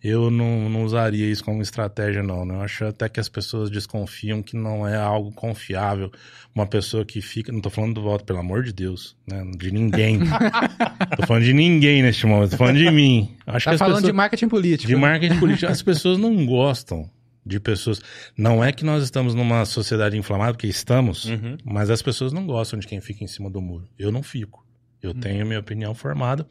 eu 0.02 0.30
não, 0.30 0.68
não 0.68 0.82
usaria 0.84 1.26
isso 1.30 1.44
como 1.44 1.62
estratégia, 1.62 2.22
não. 2.22 2.44
Né? 2.44 2.54
Eu 2.54 2.60
acho 2.62 2.84
até 2.84 3.08
que 3.08 3.20
as 3.20 3.28
pessoas 3.28 3.70
desconfiam 3.70 4.42
que 4.42 4.56
não 4.56 4.86
é 4.86 4.96
algo 4.96 5.30
confiável. 5.32 6.10
Uma 6.54 6.66
pessoa 6.66 7.04
que 7.04 7.20
fica. 7.22 7.50
Não 7.52 7.60
tô 7.60 7.70
falando 7.70 7.94
do 7.94 8.02
voto, 8.02 8.24
pelo 8.24 8.38
amor 8.40 8.62
de 8.62 8.72
Deus, 8.72 9.16
né? 9.26 9.42
De 9.56 9.70
ninguém. 9.70 10.18
tô 11.16 11.26
falando 11.26 11.44
de 11.44 11.52
ninguém 11.52 12.02
neste 12.02 12.26
momento, 12.26 12.50
tô 12.50 12.56
falando 12.56 12.78
de 12.78 12.90
mim. 12.90 13.34
Acho 13.46 13.64
Tá 13.66 13.72
que 13.72 13.78
falando 13.78 13.94
pessoas... 13.94 14.10
de 14.10 14.16
marketing 14.16 14.48
político. 14.48 14.88
De 14.88 14.96
marketing 14.96 15.38
político. 15.38 15.70
As 15.72 15.82
pessoas 15.82 16.18
não 16.18 16.44
gostam 16.44 17.08
de 17.44 17.58
pessoas. 17.58 18.00
Não 18.36 18.62
é 18.62 18.70
que 18.72 18.84
nós 18.84 19.02
estamos 19.02 19.34
numa 19.34 19.64
sociedade 19.64 20.16
inflamada, 20.16 20.52
porque 20.52 20.66
estamos, 20.66 21.24
Uhum. 21.24 21.56
mas 21.64 21.90
as 21.90 22.02
pessoas 22.02 22.32
não 22.32 22.46
gostam 22.46 22.78
de 22.78 22.86
quem 22.86 23.00
fica 23.00 23.24
em 23.24 23.26
cima 23.26 23.48
do 23.50 23.60
muro. 23.60 23.88
Eu 23.98 24.12
não 24.12 24.22
fico. 24.22 24.64
Eu 25.02 25.12
tenho 25.14 25.44
minha 25.44 25.58
opinião 25.58 25.94
formada. 25.94 26.46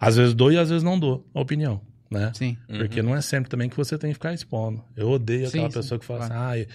Às 0.00 0.16
vezes 0.16 0.32
dou 0.34 0.50
e 0.50 0.56
às 0.56 0.70
vezes 0.70 0.82
não 0.82 0.98
dou 0.98 1.28
a 1.34 1.40
opinião, 1.42 1.78
né? 2.12 2.30
Sim. 2.34 2.56
Porque 2.68 3.02
não 3.02 3.14
é 3.16 3.20
sempre 3.20 3.48
também 3.50 3.68
que 3.68 3.76
você 3.76 3.96
tem 3.98 4.10
que 4.10 4.14
ficar 4.14 4.32
expondo. 4.34 4.82
Eu 4.96 5.10
odeio 5.10 5.42
Sim, 5.46 5.58
aquela 5.58 5.70
sim, 5.70 5.74
pessoa 5.78 5.98
que 5.98 6.04
fala 6.04 6.26
claro. 6.26 6.50
assim, 6.52 6.62
ah, 6.62 6.66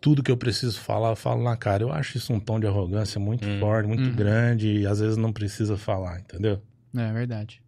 tudo 0.00 0.22
que 0.22 0.30
eu 0.30 0.36
preciso 0.36 0.80
falar, 0.80 1.10
eu 1.10 1.16
falo 1.16 1.42
na 1.42 1.56
cara. 1.56 1.82
Eu 1.82 1.92
acho 1.92 2.16
isso 2.16 2.32
um 2.32 2.40
tom 2.40 2.58
de 2.60 2.66
arrogância 2.66 3.20
muito 3.20 3.46
Hum. 3.48 3.58
forte, 3.60 3.86
muito 3.86 4.08
Uhum. 4.08 4.14
grande, 4.16 4.68
e 4.80 4.86
às 4.86 5.00
vezes 5.00 5.16
não 5.16 5.32
precisa 5.32 5.76
falar, 5.76 6.20
entendeu? 6.20 6.62
É 6.96 7.12
verdade. 7.12 7.60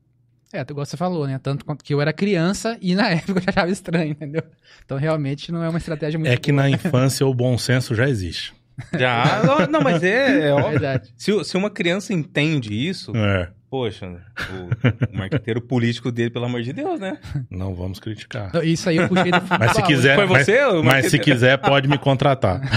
É, 0.52 0.60
igual 0.62 0.84
você 0.84 0.96
falou, 0.96 1.26
né? 1.28 1.38
Tanto 1.40 1.64
quanto 1.64 1.84
que 1.84 1.94
eu 1.94 2.00
era 2.00 2.12
criança 2.12 2.76
e 2.82 2.94
na 2.94 3.08
época 3.10 3.38
eu 3.38 3.42
já 3.42 3.50
achava 3.50 3.70
estranho, 3.70 4.10
entendeu? 4.12 4.42
Então 4.84 4.96
realmente 4.98 5.52
não 5.52 5.62
é 5.62 5.68
uma 5.68 5.78
estratégia 5.78 6.18
muito 6.18 6.30
É 6.32 6.36
que 6.36 6.50
na 6.50 6.68
infância 6.68 7.24
o 7.26 7.32
bom 7.34 7.56
senso 7.56 7.94
já 7.94 8.08
existe. 8.08 8.52
Já. 8.98 9.42
Não, 9.70 9.80
mas 9.82 10.02
é, 10.02 10.40
é 10.48 10.50
boa. 10.50 10.54
óbvio. 10.62 10.70
verdade. 10.80 11.12
Se, 11.16 11.44
se 11.44 11.56
uma 11.56 11.70
criança 11.70 12.12
entende 12.12 12.72
isso, 12.74 13.12
É. 13.16 13.50
poxa, 13.70 14.06
o, 14.08 15.14
o 15.14 15.16
marqueteiro 15.16 15.60
político 15.60 16.10
dele, 16.10 16.30
pelo 16.30 16.44
amor 16.46 16.60
de 16.62 16.72
Deus, 16.72 16.98
né? 16.98 17.18
Não 17.48 17.74
vamos 17.74 18.00
criticar. 18.00 18.50
Não, 18.52 18.62
Isso 18.62 18.88
aí 18.88 18.96
eu 18.96 19.08
puxei 19.08 19.30
do 19.30 19.40
futebol. 19.40 19.58
Mas 19.60 19.72
se 19.76 19.82
quiser, 19.84 20.16
Foi 20.16 20.26
mas- 20.26 20.44
você, 20.46 20.64
o 20.64 20.82
mas, 20.82 21.06
se 21.06 21.18
quiser 21.18 21.56
pode 21.58 21.88
me 21.88 21.96
contratar. 21.98 22.60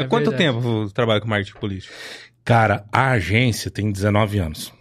É 0.00 0.04
Quanto 0.06 0.30
verdade. 0.30 0.36
tempo 0.36 0.60
você 0.60 0.94
trabalha 0.94 1.20
com 1.20 1.28
marketing 1.28 1.58
político? 1.58 1.92
Cara, 2.44 2.84
a 2.90 3.10
agência 3.10 3.70
tem 3.70 3.92
19 3.92 4.38
anos. 4.38 4.72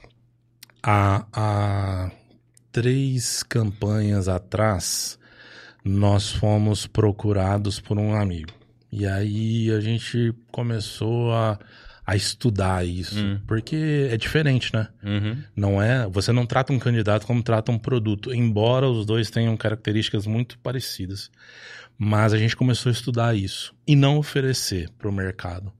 Há, 0.81 1.25
há 1.33 2.11
três 2.71 3.43
campanhas 3.43 4.29
atrás, 4.29 5.19
nós 5.83 6.31
fomos 6.31 6.87
procurados 6.87 7.81
por 7.81 7.97
um 7.97 8.15
amigo. 8.15 8.53
E 8.89 9.05
aí 9.05 9.69
a 9.71 9.81
gente 9.81 10.33
começou 10.53 11.33
a, 11.33 11.59
a 12.07 12.15
estudar 12.15 12.87
isso. 12.87 13.19
Hum. 13.19 13.41
Porque 13.45 14.07
é 14.09 14.15
diferente, 14.15 14.73
né? 14.73 14.87
Uhum. 15.03 15.43
Não 15.53 15.81
é, 15.81 16.07
você 16.07 16.31
não 16.31 16.45
trata 16.45 16.71
um 16.71 16.79
candidato 16.79 17.27
como 17.27 17.43
trata 17.43 17.69
um 17.69 17.77
produto, 17.77 18.33
embora 18.33 18.87
os 18.89 19.05
dois 19.05 19.29
tenham 19.29 19.57
características 19.57 20.25
muito 20.25 20.57
parecidas. 20.59 21.29
Mas 21.97 22.31
a 22.31 22.37
gente 22.37 22.55
começou 22.55 22.89
a 22.89 22.93
estudar 22.93 23.35
isso 23.35 23.75
e 23.85 23.93
não 23.93 24.17
oferecer 24.17 24.89
para 24.97 25.09
o 25.09 25.11
mercado. 25.11 25.73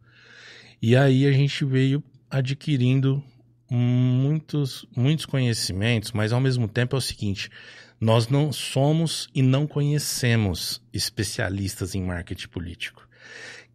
E 0.81 0.97
aí 0.97 1.25
a 1.25 1.31
gente 1.31 1.63
veio 1.63 2.03
adquirindo 2.29 3.23
muitos, 3.71 4.85
muitos 4.93 5.25
conhecimentos, 5.25 6.11
mas 6.11 6.33
ao 6.33 6.41
mesmo 6.41 6.67
tempo 6.67 6.97
é 6.97 6.99
o 6.99 7.01
seguinte: 7.01 7.49
nós 8.01 8.27
não 8.27 8.51
somos 8.51 9.29
e 9.33 9.41
não 9.41 9.65
conhecemos 9.65 10.81
especialistas 10.91 11.95
em 11.95 12.03
marketing 12.03 12.49
político. 12.49 13.07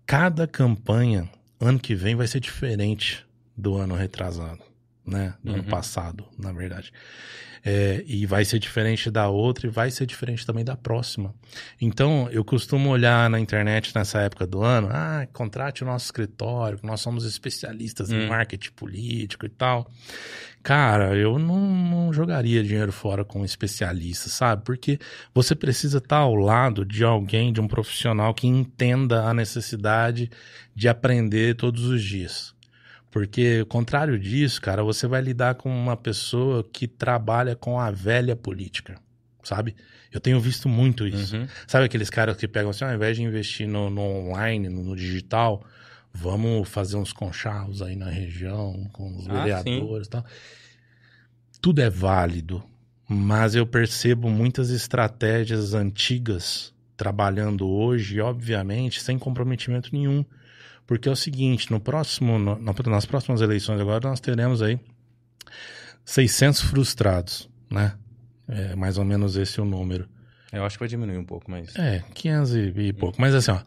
Cada 0.05 0.47
campanha, 0.47 1.31
ano 1.67 1.79
que 1.79 1.95
vem, 1.95 2.15
vai 2.15 2.27
ser 2.27 2.41
diferente 2.41 3.25
do 3.57 3.77
ano 3.77 3.95
retrasado, 3.95 4.63
né? 5.07 5.35
Do 5.43 5.53
ano 5.55 5.63
Uhum. 5.63 5.69
passado, 5.69 6.25
na 6.39 6.53
verdade. 6.53 6.93
É, 7.65 8.03
e 8.07 8.27
vai 8.27 8.45
ser 8.45 8.59
diferente 8.59 9.09
da 9.09 9.29
outra 9.29 9.69
e 9.69 9.71
vai 9.71 9.89
ser 9.89 10.05
diferente 10.05 10.45
também 10.45 10.65
da 10.65 10.77
próxima. 10.77 11.33
Então, 11.81 12.29
eu 12.33 12.45
costumo 12.45 12.91
olhar 12.91 13.31
na 13.31 13.39
internet 13.39 13.95
nessa 13.95 14.21
época 14.21 14.47
do 14.49 14.63
ano, 14.63 14.89
ah, 14.91 15.29
contrate 15.33 15.85
o 15.85 15.87
nosso 15.87 16.07
escritório, 16.07 16.81
nós 16.83 17.01
somos 17.01 17.25
especialistas 17.25 18.11
em 18.11 18.25
Hum. 18.25 18.29
marketing 18.29 18.73
político 18.73 19.47
e 19.47 19.49
tal. 19.49 19.89
Cara, 20.63 21.17
eu 21.17 21.39
não, 21.39 21.61
não 21.61 22.13
jogaria 22.13 22.63
dinheiro 22.63 22.93
fora 22.93 23.25
com 23.25 23.41
um 23.41 23.45
especialista, 23.45 24.29
sabe? 24.29 24.65
Porque 24.65 24.99
você 25.35 25.55
precisa 25.55 25.99
estar 25.99 26.19
ao 26.19 26.35
lado 26.35 26.85
de 26.85 27.03
alguém, 27.05 27.53
de 27.53 27.61
um 27.61 27.67
profissional 27.69 28.33
que 28.33 28.47
entenda 28.47 29.25
a 29.25 29.35
necessidade 29.35 30.31
de 30.75 30.89
aprender 30.89 31.57
todos 31.57 31.85
os 31.85 32.03
dias. 32.03 32.55
Porque, 33.13 33.59
ao 33.61 33.67
contrário 33.67 34.19
disso, 34.19 34.59
cara, 34.61 34.83
você 34.83 35.07
vai 35.07 35.21
lidar 35.21 35.57
com 35.57 35.69
uma 35.69 35.97
pessoa 35.99 36.65
que 36.65 36.89
trabalha 36.89 37.55
com 37.55 37.79
a 37.79 37.91
velha 37.91 38.35
política, 38.35 38.97
sabe? 39.45 39.77
Eu 40.11 40.19
tenho 40.19 40.41
visto 40.41 40.67
muito 40.67 41.07
isso. 41.07 41.37
Uhum. 41.37 41.47
Sabe 41.67 41.85
aqueles 41.85 42.09
caras 42.09 42.39
que 42.39 42.49
pegam 42.49 42.71
assim, 42.71 42.87
ao 42.87 42.95
invés 42.95 43.15
de 43.15 43.23
investir 43.23 43.69
no, 43.69 43.91
no 43.91 44.01
online, 44.01 44.71
no, 44.71 44.83
no 44.83 44.97
digital, 44.97 45.63
vamos 46.13 46.67
fazer 46.67 46.97
uns 46.97 47.13
conchavos 47.13 47.83
aí 47.83 47.95
na 47.97 48.09
região, 48.09 48.89
com 48.95 49.15
os 49.15 49.29
Ah, 49.29 49.35
vereadores 49.35 50.07
e 50.07 50.11
tal. 50.11 50.25
Tudo 51.61 51.83
é 51.83 51.91
válido, 51.91 52.65
mas 53.07 53.55
eu 53.55 53.67
percebo 53.67 54.31
muitas 54.31 54.71
estratégias 54.71 55.75
antigas 55.75 56.73
trabalhando 56.97 57.69
hoje, 57.69 58.21
obviamente, 58.23 59.03
sem 59.03 59.19
comprometimento 59.19 59.91
nenhum. 59.93 60.25
Porque 60.87 61.09
é 61.09 61.13
o 61.13 61.17
seguinte, 61.17 61.71
no 61.71 61.81
próximo, 61.81 62.39
no- 62.39 62.59
na- 62.59 62.75
nas 62.91 63.07
próximas 63.07 63.41
eleições 63.41 63.81
agora, 63.81 64.09
nós 64.09 64.21
teremos 64.21 64.61
aí 64.63 64.79
600 66.05 66.61
frustrados, 66.63 67.49
né? 67.71 67.95
É 68.49 68.75
mais 68.75 68.99
ou 68.99 69.05
menos 69.05 69.37
esse 69.37 69.61
o 69.61 69.65
número. 69.65 70.09
Eu 70.53 70.65
acho 70.65 70.77
que 70.77 70.81
vai 70.81 70.89
diminuir 70.89 71.17
um 71.17 71.25
pouco, 71.25 71.51
mas. 71.51 71.75
É, 71.77 72.03
500 72.15 72.55
e, 72.55 72.59
e 72.77 72.93
pouco. 72.93 73.21
Mas 73.21 73.35
assim, 73.35 73.53
ó, 73.53 73.61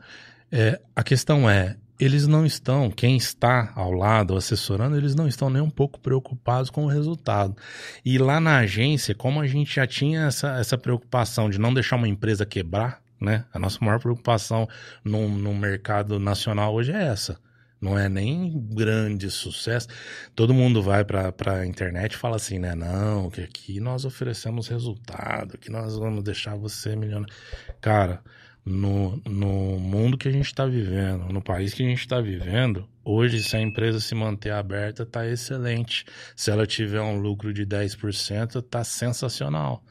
é, 0.51 0.79
a 0.95 1.01
questão 1.03 1.49
é, 1.49 1.77
eles 1.99 2.27
não 2.27 2.45
estão, 2.45 2.91
quem 2.91 3.15
está 3.17 3.71
ao 3.73 3.91
lado 3.91 4.35
assessorando, 4.35 4.95
eles 4.97 5.15
não 5.15 5.27
estão 5.27 5.49
nem 5.49 5.61
um 5.61 5.69
pouco 5.69 5.99
preocupados 5.99 6.69
com 6.69 6.83
o 6.83 6.87
resultado. 6.87 7.55
E 8.03 8.17
lá 8.17 8.39
na 8.39 8.57
agência, 8.59 9.15
como 9.15 9.39
a 9.41 9.47
gente 9.47 9.73
já 9.75 9.87
tinha 9.87 10.25
essa, 10.25 10.59
essa 10.59 10.77
preocupação 10.77 11.49
de 11.49 11.57
não 11.57 11.73
deixar 11.73 11.95
uma 11.95 12.07
empresa 12.07 12.45
quebrar, 12.45 13.01
né? 13.19 13.45
A 13.53 13.59
nossa 13.59 13.83
maior 13.83 13.99
preocupação 13.99 14.67
no, 15.03 15.27
no 15.27 15.53
mercado 15.53 16.19
nacional 16.19 16.73
hoje 16.73 16.91
é 16.91 17.03
essa. 17.03 17.39
Não 17.79 17.99
é 17.99 18.07
nem 18.09 18.51
grande 18.73 19.29
sucesso. 19.29 19.87
Todo 20.33 20.53
mundo 20.53 20.81
vai 20.81 21.03
para 21.03 21.33
a 21.59 21.65
internet 21.65 22.13
e 22.13 22.17
fala 22.17 22.37
assim, 22.37 22.57
né? 22.57 22.73
Não, 22.73 23.29
que 23.29 23.41
aqui 23.41 23.79
nós 23.79 24.05
oferecemos 24.05 24.67
resultado, 24.67 25.57
que 25.57 25.69
nós 25.69 25.97
vamos 25.97 26.23
deixar 26.23 26.55
você 26.55 26.95
milionário. 26.95 27.33
Cara, 27.81 28.23
no, 28.65 29.21
no 29.25 29.77
mundo 29.79 30.17
que 30.17 30.27
a 30.27 30.31
gente 30.31 30.47
está 30.47 30.65
vivendo, 30.65 31.31
no 31.31 31.41
país 31.41 31.73
que 31.73 31.83
a 31.83 31.87
gente 31.87 31.99
está 31.99 32.19
vivendo, 32.19 32.89
Hoje, 33.07 33.43
se 33.43 33.55
a 33.55 33.61
empresa 33.61 33.99
se 33.99 34.15
manter 34.15 34.49
aberta, 34.49 35.05
tá 35.05 35.27
excelente. 35.27 36.05
Se 36.35 36.49
ela 36.49 36.65
tiver 36.65 37.01
um 37.01 37.19
lucro 37.19 37.53
de 37.53 37.63
10%, 37.63 38.63
tá 38.63 38.83
sensacional. 38.83 39.83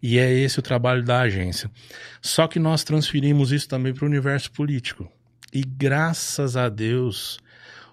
E 0.00 0.16
é 0.16 0.32
esse 0.32 0.60
o 0.60 0.62
trabalho 0.62 1.02
da 1.02 1.22
agência. 1.22 1.68
Só 2.20 2.46
que 2.46 2.60
nós 2.60 2.84
transferimos 2.84 3.50
isso 3.50 3.68
também 3.68 3.92
para 3.92 4.04
o 4.04 4.08
universo 4.08 4.52
político. 4.52 5.10
E 5.52 5.62
graças 5.64 6.56
a 6.56 6.68
Deus, 6.68 7.40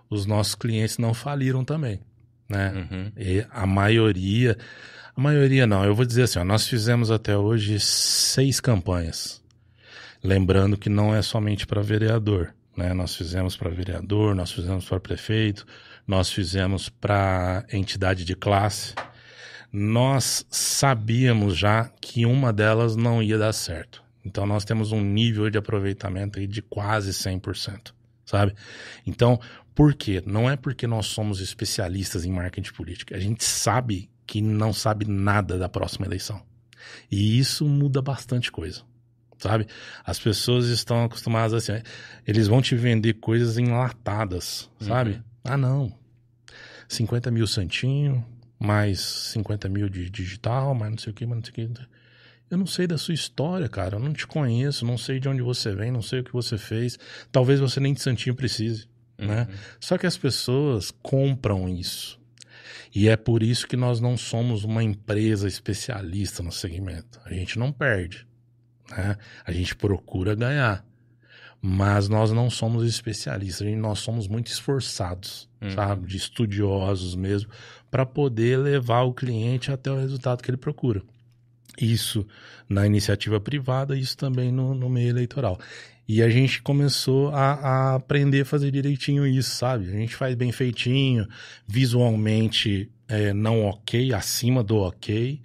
os 0.07 0.27
nossos 0.27 0.53
clientes 0.53 0.99
não 0.99 1.15
faliram 1.15 1.65
também, 1.65 1.99
né? 2.47 2.71
Uhum. 2.71 3.11
E 3.17 3.45
a 3.49 3.65
maioria, 3.65 4.55
a 5.15 5.19
maioria 5.19 5.65
não, 5.65 5.83
eu 5.83 5.95
vou 5.95 6.05
dizer 6.05 6.23
assim, 6.23 6.37
ó, 6.37 6.45
nós 6.45 6.67
fizemos 6.67 7.09
até 7.09 7.35
hoje 7.35 7.79
seis 7.79 8.59
campanhas. 8.59 9.41
Lembrando 10.23 10.77
que 10.77 10.89
não 10.89 11.15
é 11.15 11.23
somente 11.23 11.65
para 11.65 11.81
vereador, 11.81 12.53
né? 12.79 12.93
Nós 12.93 13.15
fizemos 13.15 13.55
para 13.57 13.69
vereador, 13.69 14.33
nós 14.33 14.51
fizemos 14.51 14.85
para 14.85 14.99
prefeito, 14.99 15.65
nós 16.07 16.31
fizemos 16.31 16.89
para 16.89 17.65
entidade 17.71 18.23
de 18.23 18.35
classe. 18.35 18.95
Nós 19.71 20.45
sabíamos 20.49 21.55
já 21.55 21.91
que 22.01 22.25
uma 22.25 22.51
delas 22.51 22.95
não 22.95 23.21
ia 23.21 23.37
dar 23.37 23.53
certo. 23.53 24.01
Então 24.25 24.45
nós 24.45 24.65
temos 24.65 24.91
um 24.91 25.01
nível 25.01 25.49
de 25.49 25.57
aproveitamento 25.57 26.39
aí 26.39 26.47
de 26.47 26.61
quase 26.61 27.11
100%, 27.11 27.91
sabe? 28.25 28.55
Então, 29.05 29.39
por 29.75 29.93
quê? 29.93 30.23
Não 30.25 30.49
é 30.49 30.55
porque 30.55 30.87
nós 30.87 31.07
somos 31.07 31.39
especialistas 31.41 32.25
em 32.25 32.31
marketing 32.31 32.73
político. 32.73 33.13
A 33.13 33.19
gente 33.19 33.43
sabe 33.43 34.09
que 34.25 34.41
não 34.41 34.73
sabe 34.73 35.05
nada 35.05 35.57
da 35.57 35.69
próxima 35.69 36.05
eleição. 36.05 36.41
E 37.11 37.37
isso 37.37 37.65
muda 37.65 38.01
bastante 38.01 38.51
coisa 38.51 38.88
sabe? 39.39 39.65
As 40.05 40.19
pessoas 40.19 40.67
estão 40.67 41.05
acostumadas 41.05 41.53
assim, 41.53 41.81
eles 42.27 42.47
vão 42.47 42.61
te 42.61 42.75
vender 42.75 43.13
coisas 43.13 43.57
enlatadas, 43.57 44.69
sabe? 44.79 45.11
Uhum. 45.11 45.23
Ah, 45.45 45.57
não. 45.57 45.99
50 46.87 47.31
mil 47.31 47.47
santinho, 47.47 48.25
mais 48.59 48.99
50 48.99 49.69
mil 49.69 49.89
de 49.89 50.09
digital, 50.09 50.75
mais 50.75 50.91
não 50.91 50.97
sei 50.97 51.11
o 51.11 51.15
que, 51.15 51.25
mais 51.25 51.37
não 51.37 51.45
sei 51.45 51.65
o 51.65 51.69
que. 51.69 51.81
Eu 52.49 52.57
não 52.57 52.65
sei 52.65 52.87
da 52.87 52.97
sua 52.97 53.13
história, 53.13 53.69
cara. 53.69 53.95
Eu 53.95 53.99
não 53.99 54.11
te 54.11 54.25
conheço, 54.25 54.83
não 54.83 54.97
sei 54.97 55.19
de 55.19 55.29
onde 55.29 55.41
você 55.41 55.73
vem, 55.73 55.91
não 55.91 56.01
sei 56.01 56.19
o 56.19 56.23
que 56.23 56.33
você 56.33 56.57
fez. 56.57 56.97
Talvez 57.31 57.59
você 57.59 57.79
nem 57.79 57.93
de 57.93 58.01
santinho 58.01 58.35
precise, 58.35 58.87
né? 59.17 59.47
Uhum. 59.47 59.55
Só 59.79 59.97
que 59.97 60.07
as 60.07 60.17
pessoas 60.17 60.91
compram 60.91 61.69
isso. 61.69 62.19
E 62.93 63.07
é 63.07 63.15
por 63.15 63.43
isso 63.43 63.67
que 63.67 63.77
nós 63.77 63.99
não 63.99 64.17
somos 64.17 64.63
uma 64.63 64.83
empresa 64.83 65.47
especialista 65.47 66.41
no 66.41 66.51
segmento. 66.51 67.19
A 67.23 67.31
gente 67.31 67.59
não 67.59 67.71
perde. 67.71 68.27
Né? 68.91 69.17
A 69.45 69.51
gente 69.51 69.75
procura 69.75 70.35
ganhar. 70.35 70.85
Mas 71.61 72.07
nós 72.07 72.31
não 72.31 72.49
somos 72.49 72.87
especialistas, 72.87 73.67
gente, 73.67 73.77
nós 73.77 73.99
somos 73.99 74.27
muito 74.29 74.47
esforçados, 74.47 75.49
Uhum. 75.61 75.71
sabe? 75.71 76.07
De 76.07 76.15
estudiosos 76.15 77.15
mesmo, 77.15 77.49
para 77.91 78.05
poder 78.05 78.57
levar 78.57 79.01
o 79.01 79.13
cliente 79.13 79.69
até 79.69 79.91
o 79.91 79.99
resultado 79.99 80.41
que 80.41 80.49
ele 80.49 80.55
procura. 80.57 81.01
Isso 81.77 82.25
na 82.69 82.85
iniciativa 82.85 83.41
privada, 83.41 83.97
isso 83.97 84.15
também 84.15 84.53
no, 84.53 84.73
no 84.73 84.89
meio 84.89 85.09
eleitoral. 85.09 85.59
E 86.07 86.23
a 86.23 86.29
gente 86.29 86.61
começou 86.61 87.27
a, 87.29 87.53
a 87.53 87.95
aprender 87.95 88.41
a 88.41 88.45
fazer 88.45 88.71
direitinho 88.71 89.27
isso, 89.27 89.51
sabe? 89.55 89.89
A 89.89 89.91
gente 89.97 90.15
faz 90.15 90.33
bem 90.35 90.51
feitinho, 90.53 91.27
visualmente 91.67 92.89
é, 93.07 93.33
não 93.33 93.65
ok, 93.65 94.13
acima 94.13 94.63
do 94.63 94.77
ok. 94.77 95.41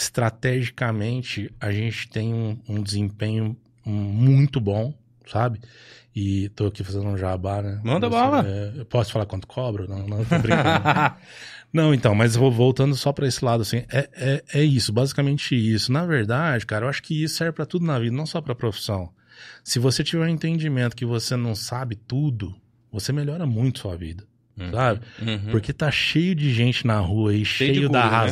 Estrategicamente, 0.00 1.52
a 1.60 1.70
gente 1.72 2.08
tem 2.08 2.32
um, 2.32 2.58
um 2.68 2.82
desempenho 2.82 3.56
muito 3.84 4.60
bom, 4.60 4.94
sabe? 5.26 5.60
E 6.14 6.48
tô 6.50 6.66
aqui 6.66 6.82
fazendo 6.82 7.06
um 7.06 7.16
jabá, 7.16 7.60
né? 7.62 7.80
Manda 7.84 8.08
Você, 8.08 8.14
bala. 8.16 8.46
é, 8.46 8.72
eu 8.80 8.84
posso 8.86 9.12
falar 9.12 9.26
quanto 9.26 9.46
cobro? 9.46 9.88
Não, 9.88 10.06
não, 10.06 10.24
tô 10.24 10.38
brincando. 10.38 10.82
Não, 11.72 11.94
então, 11.94 12.16
mas 12.16 12.34
vou 12.34 12.50
voltando 12.50 12.96
só 12.96 13.12
pra 13.12 13.28
esse 13.28 13.44
lado, 13.44 13.60
assim, 13.60 13.84
é, 13.92 14.10
é, 14.14 14.44
é 14.54 14.64
isso, 14.64 14.92
basicamente 14.92 15.54
isso. 15.54 15.92
Na 15.92 16.04
verdade, 16.04 16.66
cara, 16.66 16.84
eu 16.84 16.88
acho 16.88 17.00
que 17.00 17.22
isso 17.22 17.36
serve 17.36 17.52
pra 17.52 17.64
tudo 17.64 17.86
na 17.86 17.96
vida, 17.96 18.16
não 18.16 18.26
só 18.26 18.40
pra 18.40 18.56
profissão. 18.56 19.10
Se 19.62 19.78
você 19.78 20.02
tiver 20.02 20.24
um 20.24 20.28
entendimento 20.28 20.96
que 20.96 21.04
você 21.06 21.36
não 21.36 21.54
sabe 21.54 21.94
tudo, 21.94 22.56
você 22.90 23.12
melhora 23.12 23.46
muito 23.46 23.78
sua 23.78 23.96
vida, 23.96 24.24
Uhum. 24.58 24.72
sabe? 24.72 25.00
Uhum. 25.22 25.52
Porque 25.52 25.72
tá 25.72 25.92
cheio 25.92 26.34
de 26.34 26.52
gente 26.52 26.84
na 26.84 26.98
rua 26.98 27.30
aí, 27.30 27.44
Cheio 27.44 27.74
cheio, 27.74 27.88
da 27.88 28.02
guru, 28.02 28.10
né? 28.16 28.26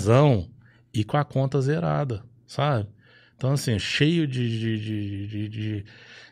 E 0.92 1.04
com 1.04 1.16
a 1.16 1.24
conta 1.24 1.60
zerada, 1.60 2.22
sabe? 2.46 2.88
Então, 3.36 3.52
assim, 3.52 3.78
cheio 3.78 4.26
de, 4.26 4.58
de, 4.58 4.78
de, 4.78 5.26
de, 5.28 5.48
de- 5.48 5.84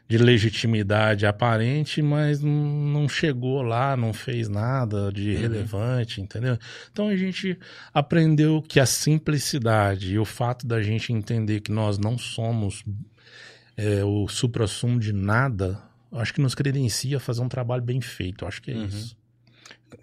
de 0.08 0.18
legitimidade 0.18 1.26
aparente, 1.26 2.00
mas 2.00 2.40
não 2.40 3.08
chegou 3.08 3.60
lá, 3.62 3.96
não 3.96 4.12
fez 4.12 4.48
nada 4.48 5.10
de 5.12 5.30
Uhum. 5.32 5.40
relevante, 5.40 6.20
entendeu? 6.20 6.56
Então 6.92 7.08
a 7.08 7.16
gente 7.16 7.58
aprendeu 7.92 8.62
que 8.62 8.78
a 8.78 8.86
simplicidade 8.86 10.14
e 10.14 10.18
o 10.18 10.24
fato 10.24 10.64
da 10.66 10.80
gente 10.80 11.12
entender 11.12 11.60
que 11.60 11.72
nós 11.72 11.98
não 11.98 12.16
somos 12.16 12.84
é, 13.76 14.04
o 14.04 14.28
supra-sumo 14.28 14.98
de 15.00 15.12
nada, 15.12 15.82
acho 16.12 16.32
que 16.32 16.40
nos 16.40 16.54
credencia 16.54 17.16
a 17.16 17.20
fazer 17.20 17.42
um 17.42 17.48
trabalho 17.48 17.82
bem 17.82 18.00
feito. 18.00 18.46
Acho 18.46 18.62
que 18.62 18.70
é 18.70 18.74
Uhum. 18.74 18.84
isso. 18.86 19.15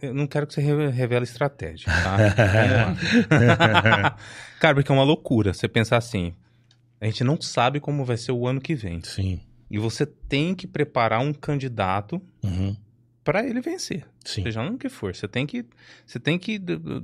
Eu 0.02 0.14
não 0.14 0.28
quero 0.28 0.48
que 0.48 0.54
você 0.54 0.62
re- 0.62 0.90
revele 0.90 1.24
estratégia, 1.24 1.86
tá? 1.92 2.18
Cara, 4.60 4.76
porque 4.76 4.92
é 4.92 4.96
uma 4.96 5.04
loucura 5.04 5.54
você 5.54 5.68
pensar 5.68 5.98
assim. 5.98 6.34
A 7.02 7.06
gente 7.06 7.24
não 7.24 7.40
sabe 7.42 7.80
como 7.80 8.06
vai 8.06 8.18
ser 8.18 8.32
o 8.32 8.48
ano 8.48 8.62
que 8.62 8.76
vem. 8.76 9.02
Sim. 9.04 9.42
E 9.70 9.78
você 9.78 10.06
tem 10.06 10.56
que 10.56 10.68
preparar 10.68 11.20
um 11.22 11.34
candidato 11.34 12.22
Uhum. 12.44 12.76
para 13.24 13.46
ele 13.46 13.60
vencer. 13.60 14.06
Sim. 14.24 14.44
Seja 14.44 14.64
no 14.64 14.78
que 14.78 14.88
for. 14.90 15.14
Você 15.16 15.28
tem 15.28 15.46
que, 15.46 15.66
você 16.06 16.20
tem 16.20 16.38
que 16.40 16.60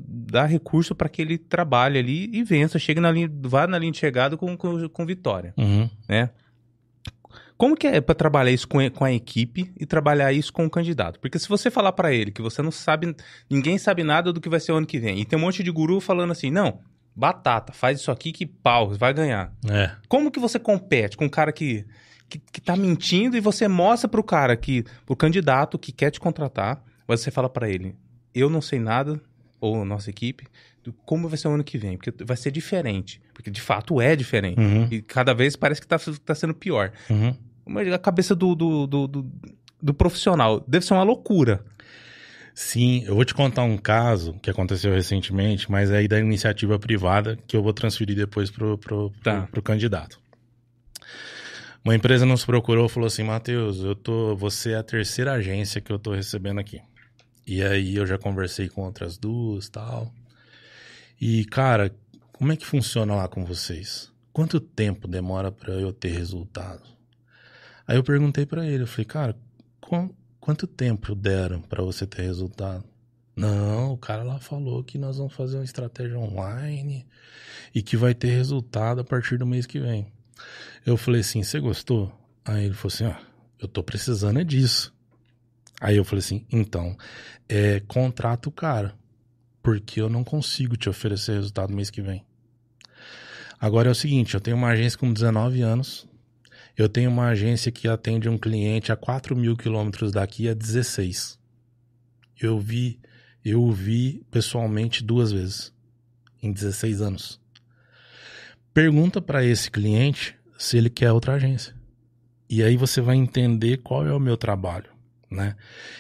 dar 0.08 0.46
recurso 0.46 0.96
para 0.96 1.10
que 1.10 1.22
ele 1.22 1.38
trabalhe 1.38 2.00
ali 2.00 2.30
e 2.32 2.44
vença. 2.44 2.80
Chegue 2.80 3.02
na 3.02 3.12
linha, 3.12 3.30
vá 3.44 3.68
na 3.68 3.78
linha 3.78 3.92
de 3.92 3.98
chegada 3.98 4.38
com, 4.38 4.56
com, 4.56 4.88
com 4.88 5.06
vitória, 5.06 5.54
Uhum. 5.58 5.90
né? 6.08 6.30
Como 7.60 7.76
que 7.76 7.86
é 7.86 8.00
para 8.00 8.16
trabalhar 8.16 8.52
isso 8.52 8.66
com, 8.66 8.80
a- 8.80 8.90
com 8.90 9.04
a 9.04 9.12
equipe 9.12 9.70
e 9.78 9.86
trabalhar 9.86 10.32
isso 10.32 10.52
com 10.54 10.66
o 10.66 10.70
candidato? 10.70 11.20
Porque 11.20 11.38
se 11.38 11.50
você 11.50 11.70
falar 11.70 11.92
para 11.92 12.14
ele 12.14 12.32
que 12.32 12.42
você 12.42 12.62
não 12.62 12.72
sabe, 12.72 13.14
ninguém 13.50 13.78
sabe 13.78 14.02
nada 14.02 14.32
do 14.32 14.40
que 14.40 14.48
vai 14.48 14.62
ser 14.62 14.72
o 14.72 14.76
ano 14.78 14.88
que 14.88 14.98
vem, 14.98 15.20
e 15.20 15.26
tem 15.26 15.38
um 15.38 15.42
monte 15.42 15.62
de 15.62 15.70
guru 15.70 16.00
falando 16.00 16.32
assim, 16.32 16.50
não, 16.50 16.80
batata, 17.14 17.74
faz 17.74 18.00
isso 18.00 18.12
aqui 18.12 18.32
que 18.32 18.46
pau, 18.46 18.92
vai 18.92 19.14
ganhar. 19.14 19.52
É. 19.70 19.92
Como 20.08 20.32
que 20.32 20.40
você 20.40 20.58
compete 20.58 21.18
com 21.18 21.26
um 21.26 21.30
cara 21.30 21.52
que, 21.52 21.86
que, 22.30 22.40
que 22.40 22.62
tá 22.62 22.78
mentindo 22.78 23.36
e 23.36 23.42
você 23.42 23.68
mostra 23.68 24.08
pro 24.08 24.24
cara 24.24 24.56
que, 24.56 24.86
pro 25.06 25.14
candidato 25.18 25.78
que 25.78 25.92
quer 25.92 26.12
te 26.12 26.20
contratar, 26.20 26.82
mas 27.06 27.20
você 27.20 27.30
fala 27.30 27.50
pra 27.50 27.70
ele, 27.70 27.94
eu 28.34 28.50
não 28.50 28.62
sei 28.62 28.80
nada, 28.80 29.20
ou 29.60 29.84
nossa 29.84 30.10
equipe, 30.10 30.48
do 30.82 30.94
como 30.94 31.28
vai 31.28 31.38
ser 31.38 31.50
o 31.50 31.52
ano 31.52 31.64
que 31.66 31.78
vem, 31.78 31.98
porque 31.98 32.24
vai 32.24 32.38
ser 32.38 32.52
diferente, 32.52 33.22
porque 33.34 33.52
de 33.52 33.60
fato 33.60 34.00
é 34.00 34.16
diferente. 34.16 34.62
Uhum. 34.62 34.88
E 34.90 35.02
cada 35.02 35.34
vez 35.34 35.58
parece 35.58 35.82
que 35.82 35.88
tá, 35.88 35.98
tá 36.26 36.34
sendo 36.34 36.54
pior. 36.54 36.94
Uhum. 37.10 37.36
A 37.94 38.00
cabeça 38.00 38.36
do, 38.36 38.56
do, 38.56 38.88
do, 38.88 39.08
do, 39.08 39.32
do 39.82 39.94
profissional 39.94 40.64
deve 40.68 40.86
ser 40.86 40.94
uma 40.94 41.04
loucura. 41.04 41.64
Sim, 42.54 43.04
eu 43.06 43.16
vou 43.16 43.24
te 43.24 43.34
contar 43.34 43.64
um 43.64 43.78
caso 43.78 44.34
que 44.42 44.50
aconteceu 44.50 44.92
recentemente, 44.94 45.72
mas 45.72 45.90
é 45.92 45.98
aí 45.98 46.08
da 46.08 46.20
iniciativa 46.20 46.78
privada 46.78 47.38
que 47.48 47.56
eu 47.56 47.64
vou 47.64 47.72
transferir 47.72 48.16
depois 48.18 48.52
pro, 48.52 48.78
pro, 48.78 49.10
pro, 49.12 49.22
Tá. 49.24 49.48
pro 49.50 49.62
candidato. 49.62 50.20
Uma 51.84 51.96
empresa 51.96 52.26
nos 52.26 52.44
procurou 52.44 52.88
e 52.88 52.90
falou 52.90 53.08
assim, 53.08 53.24
Matheus, 53.24 53.80
eu 53.80 53.96
tô, 53.96 54.36
você 54.36 54.72
é 54.72 54.76
a 54.76 54.84
terceira 54.84 55.34
agência 55.34 55.80
que 55.80 55.92
eu 55.92 55.98
tô 55.98 56.14
recebendo 56.14 56.60
aqui. 56.60 56.82
E 57.48 57.64
aí 57.64 57.96
eu 57.96 58.06
já 58.06 58.18
conversei 58.18 58.68
com 58.68 58.82
outras 58.82 59.18
duas 59.18 59.70
tal. 59.70 60.12
E, 61.20 61.46
cara, 61.46 61.96
como 62.34 62.52
é 62.52 62.58
que 62.58 62.66
funciona 62.66 63.16
lá 63.16 63.28
com 63.30 63.46
vocês? 63.46 64.12
Quanto 64.34 64.60
tempo 64.60 65.08
demora 65.08 65.52
pra 65.52 65.74
eu 65.74 65.94
ter 65.94 66.10
resultado? 66.10 66.84
Aí 67.90 67.98
eu 67.98 68.04
perguntei 68.04 68.46
pra 68.46 68.68
ele, 68.68 68.84
eu 68.84 68.88
falei, 68.88 69.06
cara, 69.06 69.36
qu- 69.82 70.14
quanto 70.40 70.68
tempo 70.68 71.16
deram 71.16 71.60
pra 71.60 71.82
você 71.84 72.06
ter 72.06 72.22
resultado? 72.22 72.84
Não, 73.36 73.94
o 73.94 73.98
cara 73.98 74.22
lá 74.22 74.38
falou 74.38 74.84
que 74.84 74.96
nós 75.00 75.18
vamos 75.18 75.34
fazer 75.34 75.58
uma 75.58 75.64
estratégia 75.64 76.20
online 76.20 77.08
e 77.74 77.82
que 77.82 77.98
vai 77.98 78.14
ter 78.14 78.28
resultado 78.30 79.02
a 79.02 79.04
partir 79.04 79.40
do 79.40 79.46
mês 79.48 79.66
que 79.66 79.80
vem. 79.80 80.06
Eu 80.86 80.98
falei 80.98 81.22
assim, 81.22 81.42
você 81.42 81.60
gostou? 81.60 82.14
Aí 82.46 82.66
ele 82.66 82.76
falou 82.76 82.94
assim, 82.94 83.06
ó, 83.06 83.16
eu 83.60 83.68
tô 83.68 83.82
precisando 83.82 84.40
é 84.40 84.44
disso. 84.44 84.94
Aí 85.82 85.98
eu 85.98 86.06
falei 86.06 86.20
assim, 86.20 86.46
então, 86.52 86.96
é, 87.48 87.80
contrata 87.88 88.50
o 88.50 88.52
cara, 88.52 88.94
porque 89.64 90.00
eu 90.00 90.10
não 90.10 90.24
consigo 90.24 90.78
te 90.78 90.88
oferecer 90.88 91.34
resultado 91.34 91.74
mês 91.74 91.90
que 91.90 92.04
vem. 92.04 92.24
Agora 93.60 93.90
é 93.90 93.92
o 93.92 93.96
seguinte, 93.96 94.36
eu 94.36 94.42
tenho 94.42 94.58
uma 94.58 94.68
agência 94.68 95.00
com 95.00 95.12
19 95.12 95.64
anos, 95.64 96.08
eu 96.82 96.88
tenho 96.88 97.10
uma 97.10 97.28
agência 97.28 97.74
que 97.74 97.90
atende 97.90 98.30
um 98.30 98.38
cliente 98.38 98.90
a 98.90 98.96
4 98.96 99.36
mil 99.36 99.58
quilômetros 99.58 100.14
daqui 100.14 100.48
a 100.48 100.54
16. 100.54 101.38
Eu 102.42 102.58
vi, 102.58 103.02
eu 103.44 103.62
o 103.62 103.70
vi 103.70 104.26
pessoalmente 104.32 105.04
duas 105.04 105.30
vezes 105.30 105.74
em 106.42 106.54
16 106.54 107.02
anos. 107.02 107.42
Pergunta 108.74 109.22
para 109.22 109.44
esse 109.44 109.70
cliente 109.70 110.38
se 110.58 110.78
ele 110.78 110.90
quer 110.90 111.12
outra 111.12 111.34
agência. 111.34 111.76
E 112.50 112.64
aí 112.64 112.78
você 112.78 113.02
vai 113.02 113.18
entender 113.18 113.80
qual 113.80 114.08
é 114.08 114.14
o 114.14 114.20
meu 114.20 114.38
trabalho. 114.38 114.90
né? 115.30 115.58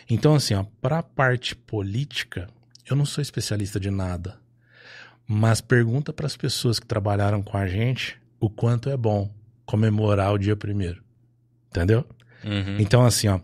Então, 0.09 0.33
assim, 0.33 0.53
ó, 0.53 0.63
pra 0.79 1.03
parte 1.03 1.57
política, 1.57 2.47
eu 2.89 2.95
não 2.95 3.05
sou 3.05 3.21
especialista 3.21 3.81
de 3.81 3.91
nada. 3.91 4.39
Mas 5.27 5.59
pergunta 5.59 6.13
para 6.13 6.25
as 6.25 6.37
pessoas 6.37 6.79
que 6.79 6.87
trabalharam 6.87 7.43
com 7.43 7.57
a 7.57 7.67
gente 7.67 8.17
o 8.39 8.49
quanto 8.49 8.89
é 8.89 8.95
bom 8.95 9.29
comemorar 9.69 10.33
o 10.33 10.37
dia 10.39 10.55
primeiro. 10.55 11.03
Entendeu? 11.69 12.03
Uhum. 12.43 12.77
Então, 12.79 13.05
assim, 13.05 13.27
ó, 13.27 13.39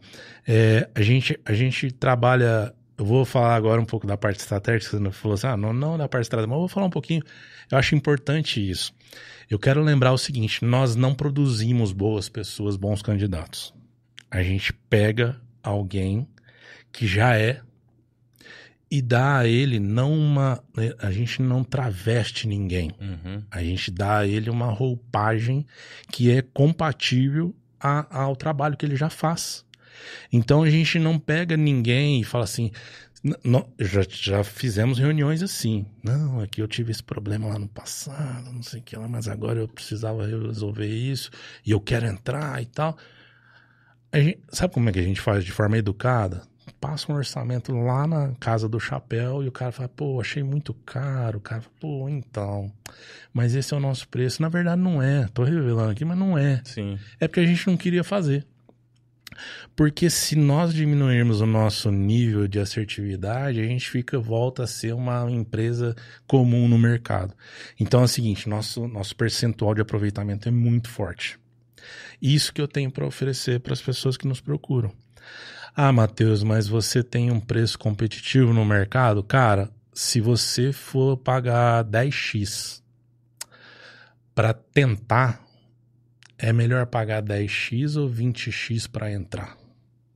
é, 0.47 0.89
a, 0.95 1.01
gente, 1.03 1.39
a 1.45 1.53
gente 1.53 1.91
trabalha. 1.91 2.73
Eu 2.97 3.05
vou 3.05 3.25
falar 3.25 3.55
agora 3.55 3.79
um 3.79 3.85
pouco 3.85 4.07
da 4.07 4.17
parte 4.17 4.39
estratégica. 4.39 4.91
Você 4.97 4.99
não 4.99 5.11
falou 5.11 5.35
assim, 5.35 5.45
ah, 5.45 5.55
não, 5.55 5.71
não 5.71 5.97
da 5.97 6.07
parte 6.07 6.23
estratégica, 6.23 6.49
mas 6.49 6.55
eu 6.55 6.61
vou 6.61 6.67
falar 6.67 6.87
um 6.87 6.91
pouquinho. 6.91 7.21
Eu 7.71 7.77
acho 7.77 7.93
importante 7.93 8.67
isso. 8.67 8.91
Eu 9.47 9.59
quero 9.59 9.83
lembrar 9.83 10.13
o 10.13 10.17
seguinte: 10.17 10.65
nós 10.65 10.95
não 10.95 11.13
produzimos 11.13 11.91
boas 11.91 12.27
pessoas, 12.27 12.75
bons 12.75 13.03
candidatos. 13.03 13.71
A 14.31 14.41
gente 14.41 14.73
pega 14.73 15.39
alguém 15.61 16.27
que 16.91 17.05
já 17.05 17.37
é 17.37 17.61
e 18.97 19.01
dá 19.01 19.37
a 19.39 19.47
ele 19.47 19.79
não 19.79 20.13
uma. 20.13 20.63
A 20.99 21.11
gente 21.11 21.41
não 21.41 21.63
traveste 21.63 22.47
ninguém. 22.47 22.91
Uhum. 22.99 23.43
A 23.51 23.63
gente 23.63 23.91
dá 23.91 24.19
a 24.19 24.27
ele 24.27 24.49
uma 24.49 24.67
roupagem 24.71 25.65
que 26.11 26.31
é 26.31 26.41
compatível 26.41 27.55
a- 27.79 28.07
ao 28.23 28.35
trabalho 28.35 28.77
que 28.77 28.85
ele 28.85 28.95
já 28.95 29.09
faz. 29.09 29.65
Então 30.31 30.63
a 30.63 30.69
gente 30.69 30.99
não 30.99 31.17
pega 31.19 31.55
ninguém 31.57 32.21
e 32.21 32.23
fala 32.23 32.43
assim. 32.43 32.71
"N- 33.23 33.35
nó- 33.43 33.65
já, 33.79 34.01
já 34.07 34.43
fizemos 34.43 34.99
reuniões 34.99 35.41
assim. 35.41 35.85
Não, 36.03 36.41
é 36.43 36.47
que 36.47 36.61
eu 36.61 36.67
tive 36.67 36.91
esse 36.91 37.01
problema 37.03 37.47
lá 37.47 37.57
no 37.57 37.67
passado, 37.67 38.51
não 38.53 38.61
sei 38.61 38.79
o 38.81 38.83
que 38.83 38.95
lá, 38.95 39.07
mas 39.07 39.27
agora 39.27 39.59
eu 39.59 39.67
precisava 39.67 40.25
resolver 40.27 40.87
isso 40.87 41.31
e 41.65 41.71
eu 41.71 41.79
quero 41.81 42.05
entrar 42.05 42.61
e 42.61 42.65
tal. 42.67 42.95
Gente- 44.13 44.39
sabe 44.51 44.73
como 44.73 44.89
é 44.89 44.91
que 44.91 44.99
a 44.99 45.03
gente 45.03 45.19
faz 45.19 45.43
de 45.43 45.51
forma 45.51 45.77
educada? 45.77 46.43
Passa 46.79 47.11
um 47.11 47.15
orçamento 47.15 47.71
lá 47.71 48.07
na 48.07 48.33
casa 48.39 48.67
do 48.67 48.79
chapéu 48.79 49.43
e 49.43 49.47
o 49.47 49.51
cara 49.51 49.71
fala, 49.71 49.89
pô, 49.89 50.19
achei 50.19 50.43
muito 50.43 50.73
caro. 50.73 51.37
O 51.37 51.41
cara 51.41 51.61
fala, 51.61 51.75
pô, 51.79 52.09
então. 52.09 52.71
Mas 53.33 53.55
esse 53.55 53.73
é 53.73 53.77
o 53.77 53.79
nosso 53.79 54.07
preço. 54.07 54.41
Na 54.41 54.49
verdade, 54.49 54.81
não 54.81 55.01
é. 55.01 55.27
Tô 55.33 55.43
revelando 55.43 55.91
aqui, 55.91 56.03
mas 56.03 56.17
não 56.17 56.37
é. 56.37 56.61
Sim. 56.63 56.97
É 57.19 57.27
porque 57.27 57.39
a 57.39 57.45
gente 57.45 57.67
não 57.67 57.77
queria 57.77 58.03
fazer. 58.03 58.45
Porque 59.75 60.09
se 60.09 60.35
nós 60.35 60.73
diminuirmos 60.73 61.41
o 61.41 61.45
nosso 61.45 61.91
nível 61.91 62.47
de 62.47 62.59
assertividade, 62.59 63.59
a 63.59 63.63
gente 63.63 63.89
fica 63.89 64.19
volta 64.19 64.63
a 64.63 64.67
ser 64.67 64.93
uma 64.93 65.29
empresa 65.29 65.95
comum 66.25 66.67
no 66.67 66.77
mercado. 66.77 67.33
Então 67.79 68.01
é 68.01 68.05
o 68.05 68.07
seguinte, 68.07 68.47
nosso 68.47 68.87
nosso 68.87 69.15
percentual 69.15 69.75
de 69.75 69.81
aproveitamento 69.81 70.47
é 70.47 70.51
muito 70.51 70.89
forte. 70.89 71.37
Isso 72.21 72.53
que 72.53 72.61
eu 72.61 72.67
tenho 72.67 72.89
para 72.89 73.05
oferecer 73.05 73.59
para 73.59 73.73
as 73.73 73.81
pessoas 73.81 74.15
que 74.17 74.27
nos 74.27 74.39
procuram. 74.39 74.91
Ah, 75.75 75.91
Matheus, 75.91 76.41
mas 76.41 76.67
você 76.67 77.03
tem 77.03 77.29
um 77.31 77.39
preço 77.39 77.77
competitivo 77.77 78.53
no 78.53 78.63
mercado? 78.63 79.21
Cara, 79.21 79.69
se 79.93 80.21
você 80.21 80.71
for 80.71 81.17
pagar 81.17 81.83
10x 81.83 82.81
para 84.33 84.53
tentar 84.53 85.43
é 86.37 86.53
melhor 86.53 86.85
pagar 86.85 87.21
10x 87.21 87.99
ou 87.99 88.09
20x 88.09 88.89
para 88.89 89.11
entrar? 89.11 89.57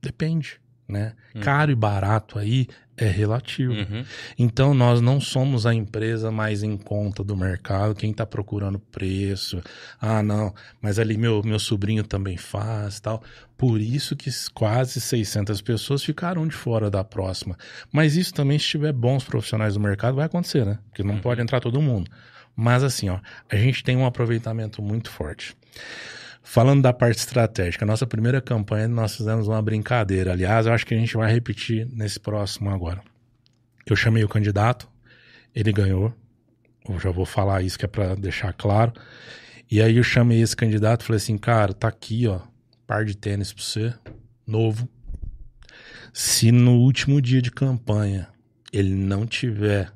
Depende, 0.02 0.60
né? 0.88 1.14
Uhum. 1.34 1.42
Caro 1.42 1.70
e 1.70 1.74
barato 1.74 2.38
aí 2.38 2.66
é 3.00 3.08
relativo. 3.08 3.72
Uhum. 3.72 4.04
Então 4.38 4.74
nós 4.74 5.00
não 5.00 5.20
somos 5.20 5.64
a 5.64 5.74
empresa 5.74 6.30
mais 6.30 6.62
em 6.62 6.76
conta 6.76 7.24
do 7.24 7.36
mercado, 7.36 7.94
quem 7.94 8.10
está 8.10 8.26
procurando 8.26 8.78
preço. 8.78 9.62
Ah, 10.00 10.22
não, 10.22 10.54
mas 10.80 10.98
ali 10.98 11.16
meu, 11.16 11.42
meu 11.42 11.58
sobrinho 11.58 12.04
também 12.04 12.36
faz 12.36 13.00
tal. 13.00 13.22
Por 13.56 13.80
isso 13.80 14.14
que 14.14 14.30
quase 14.54 15.00
600 15.00 15.60
pessoas 15.60 16.02
ficaram 16.02 16.46
de 16.46 16.54
fora 16.54 16.90
da 16.90 17.02
próxima. 17.02 17.56
Mas 17.90 18.16
isso 18.16 18.32
também, 18.32 18.58
se 18.58 18.66
tiver 18.66 18.92
bons 18.92 19.24
profissionais 19.24 19.74
do 19.74 19.80
mercado, 19.80 20.16
vai 20.16 20.26
acontecer, 20.26 20.64
né? 20.64 20.78
Porque 20.88 21.02
não 21.02 21.18
pode 21.18 21.40
entrar 21.40 21.60
todo 21.60 21.80
mundo. 21.80 22.10
Mas 22.56 22.82
assim, 22.82 23.08
ó, 23.08 23.18
a 23.50 23.56
gente 23.56 23.82
tem 23.82 23.96
um 23.96 24.06
aproveitamento 24.06 24.82
muito 24.82 25.10
forte. 25.10 25.56
Falando 26.42 26.82
da 26.82 26.92
parte 26.92 27.18
estratégica, 27.18 27.86
nossa 27.86 28.06
primeira 28.06 28.40
campanha 28.40 28.88
nós 28.88 29.14
fizemos 29.14 29.46
uma 29.46 29.62
brincadeira. 29.62 30.32
Aliás, 30.32 30.66
eu 30.66 30.72
acho 30.72 30.86
que 30.86 30.94
a 30.94 30.98
gente 30.98 31.16
vai 31.16 31.30
repetir 31.32 31.86
nesse 31.92 32.18
próximo 32.18 32.70
agora. 32.70 33.02
Eu 33.86 33.94
chamei 33.94 34.24
o 34.24 34.28
candidato, 34.28 34.88
ele 35.54 35.72
ganhou. 35.72 36.14
Eu 36.88 36.98
já 36.98 37.10
vou 37.10 37.26
falar 37.26 37.62
isso 37.62 37.78
que 37.78 37.84
é 37.84 37.88
para 37.88 38.14
deixar 38.14 38.52
claro. 38.52 38.92
E 39.70 39.80
aí 39.80 39.96
eu 39.96 40.02
chamei 40.02 40.40
esse 40.40 40.56
candidato 40.56 41.04
falei 41.04 41.18
assim, 41.18 41.38
cara, 41.38 41.72
tá 41.72 41.86
aqui, 41.86 42.26
ó, 42.26 42.40
par 42.86 43.04
de 43.04 43.16
tênis 43.16 43.52
pra 43.52 43.62
você, 43.62 43.94
novo. 44.46 44.88
Se 46.12 46.50
no 46.50 46.72
último 46.78 47.20
dia 47.20 47.40
de 47.40 47.52
campanha 47.52 48.28
ele 48.72 48.94
não 48.94 49.26
tiver 49.26 49.92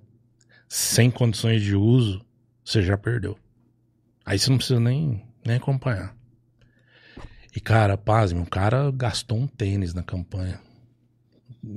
sem 0.69 1.11
condições 1.11 1.63
de 1.63 1.75
uso, 1.75 2.25
você 2.65 2.83
já 2.83 2.97
perdeu. 2.97 3.37
Aí 4.25 4.39
você 4.39 4.51
não 4.51 4.59
precisa 4.59 4.79
nem, 4.79 5.23
nem 5.45 5.57
acompanhar. 5.57 6.15
E, 7.55 7.61
cara, 7.61 7.97
pasme, 7.97 8.41
o 8.41 8.47
cara 8.47 8.91
gastou 8.91 9.39
um 9.39 9.47
tênis 9.47 9.95
na 9.95 10.03
campanha. 10.03 10.59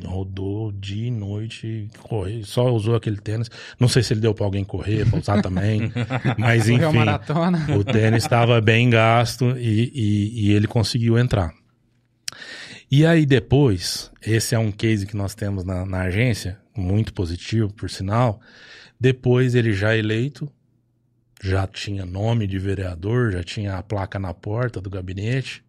Rodou 0.04 0.72
dia 0.72 1.08
e 1.08 1.12
noite, 1.12 1.88
correu, 2.00 2.44
só 2.44 2.74
usou 2.74 2.96
aquele 2.96 3.18
tênis. 3.18 3.50
Não 3.80 3.88
sei 3.88 4.04
se 4.04 4.12
ele 4.12 4.20
deu 4.20 4.34
pra 4.34 4.46
alguém 4.46 4.64
correr, 4.64 5.10
pra 5.10 5.20
usar 5.20 5.42
também. 5.42 5.92
mas 6.38 6.68
enfim, 6.68 6.98
maratona. 6.98 7.66
o 7.78 7.84
tênis 7.84 8.24
estava 8.24 8.60
bem 8.60 8.90
gasto 8.90 9.58
e, 9.58 9.92
e, 9.94 10.48
e 10.48 10.52
ele 10.52 10.68
conseguiu 10.68 11.18
entrar. 11.18 11.54
E 12.90 13.06
aí 13.06 13.26
depois, 13.26 14.12
esse 14.26 14.56
é 14.56 14.60
um 14.60 14.72
case 14.72 15.06
que 15.06 15.16
nós 15.16 15.36
temos 15.36 15.64
na, 15.64 15.86
na 15.86 16.02
agência, 16.02 16.58
muito 16.76 17.14
positivo, 17.14 17.72
por 17.72 17.90
sinal. 17.90 18.42
Depois 19.00 19.56
ele 19.56 19.74
já 19.74 19.96
eleito, 19.96 20.52
já 21.42 21.68
tinha 21.68 22.06
nome 22.06 22.48
de 22.48 22.58
vereador, 22.58 23.32
já 23.32 23.44
tinha 23.44 23.78
a 23.78 23.84
placa 23.84 24.18
na 24.18 24.34
porta 24.34 24.82
do 24.82 24.90
gabinete, 24.90 25.64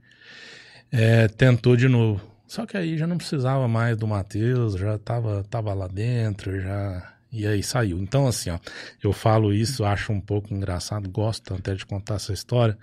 é, 0.91 1.29
tentou 1.29 1.77
de 1.77 1.89
novo. 1.89 2.21
Só 2.47 2.65
que 2.65 2.77
aí 2.77 2.97
já 2.97 3.07
não 3.07 3.19
precisava 3.19 3.69
mais 3.69 3.97
do 3.97 4.07
Matheus, 4.07 4.75
já 4.75 4.95
estava 4.95 5.45
tava 5.45 5.75
lá 5.75 5.87
dentro, 5.87 6.61
já 6.61 7.15
e 7.31 7.47
aí 7.47 7.63
saiu. 7.63 7.99
Então, 7.99 8.27
assim, 8.27 8.51
ó, 8.51 8.59
eu 9.03 9.13
falo 9.13 9.53
isso, 9.53 9.85
acho 9.85 10.13
um 10.13 10.21
pouco 10.21 10.53
engraçado, 10.53 11.09
gosto 11.11 11.55
até 11.55 11.75
de 11.75 11.85
contar 11.85 12.15
essa 12.15 12.33
história, 12.33 12.77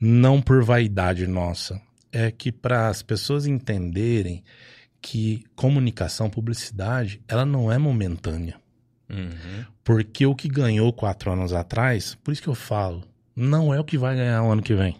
não 0.00 0.42
por 0.42 0.64
vaidade 0.64 1.26
nossa, 1.26 1.80
é 2.12 2.30
que 2.30 2.50
para 2.50 2.88
as 2.88 3.02
pessoas 3.02 3.46
entenderem 3.46 4.42
que 5.00 5.44
comunicação, 5.54 6.28
publicidade, 6.28 7.22
ela 7.28 7.46
não 7.46 7.70
é 7.70 7.78
momentânea. 7.78 8.56
Uhum. 9.08 9.64
Porque 9.84 10.26
o 10.26 10.34
que 10.34 10.48
ganhou 10.48 10.92
quatro 10.92 11.32
anos 11.32 11.52
atrás, 11.52 12.16
por 12.16 12.32
isso 12.32 12.42
que 12.42 12.48
eu 12.48 12.54
falo, 12.54 13.04
não 13.34 13.72
é 13.72 13.80
o 13.80 13.84
que 13.84 13.96
vai 13.96 14.16
ganhar 14.16 14.42
o 14.42 14.50
ano 14.50 14.62
que 14.62 14.74
vem. 14.74 14.96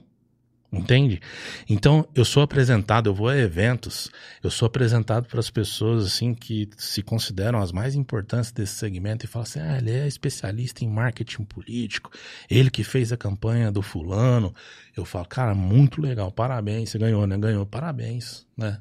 Entende? 0.70 1.18
Então, 1.66 2.06
eu 2.14 2.26
sou 2.26 2.42
apresentado, 2.42 3.08
eu 3.08 3.14
vou 3.14 3.28
a 3.28 3.36
eventos, 3.36 4.10
eu 4.42 4.50
sou 4.50 4.66
apresentado 4.66 5.26
para 5.26 5.40
as 5.40 5.48
pessoas 5.48 6.04
assim 6.04 6.34
que 6.34 6.68
se 6.76 7.02
consideram 7.02 7.58
as 7.58 7.72
mais 7.72 7.94
importantes 7.94 8.52
desse 8.52 8.74
segmento 8.74 9.24
e 9.24 9.28
falam 9.28 9.44
assim: 9.44 9.60
ah, 9.60 9.78
ele 9.78 9.90
é 9.90 10.06
especialista 10.06 10.84
em 10.84 10.88
marketing 10.88 11.44
político, 11.44 12.10
ele 12.50 12.70
que 12.70 12.84
fez 12.84 13.10
a 13.12 13.16
campanha 13.16 13.72
do 13.72 13.80
fulano. 13.80 14.54
Eu 14.94 15.06
falo, 15.06 15.24
cara, 15.24 15.54
muito 15.54 16.02
legal, 16.02 16.30
parabéns, 16.30 16.90
você 16.90 16.98
ganhou, 16.98 17.26
né? 17.26 17.38
Ganhou, 17.38 17.64
parabéns, 17.64 18.46
né? 18.54 18.78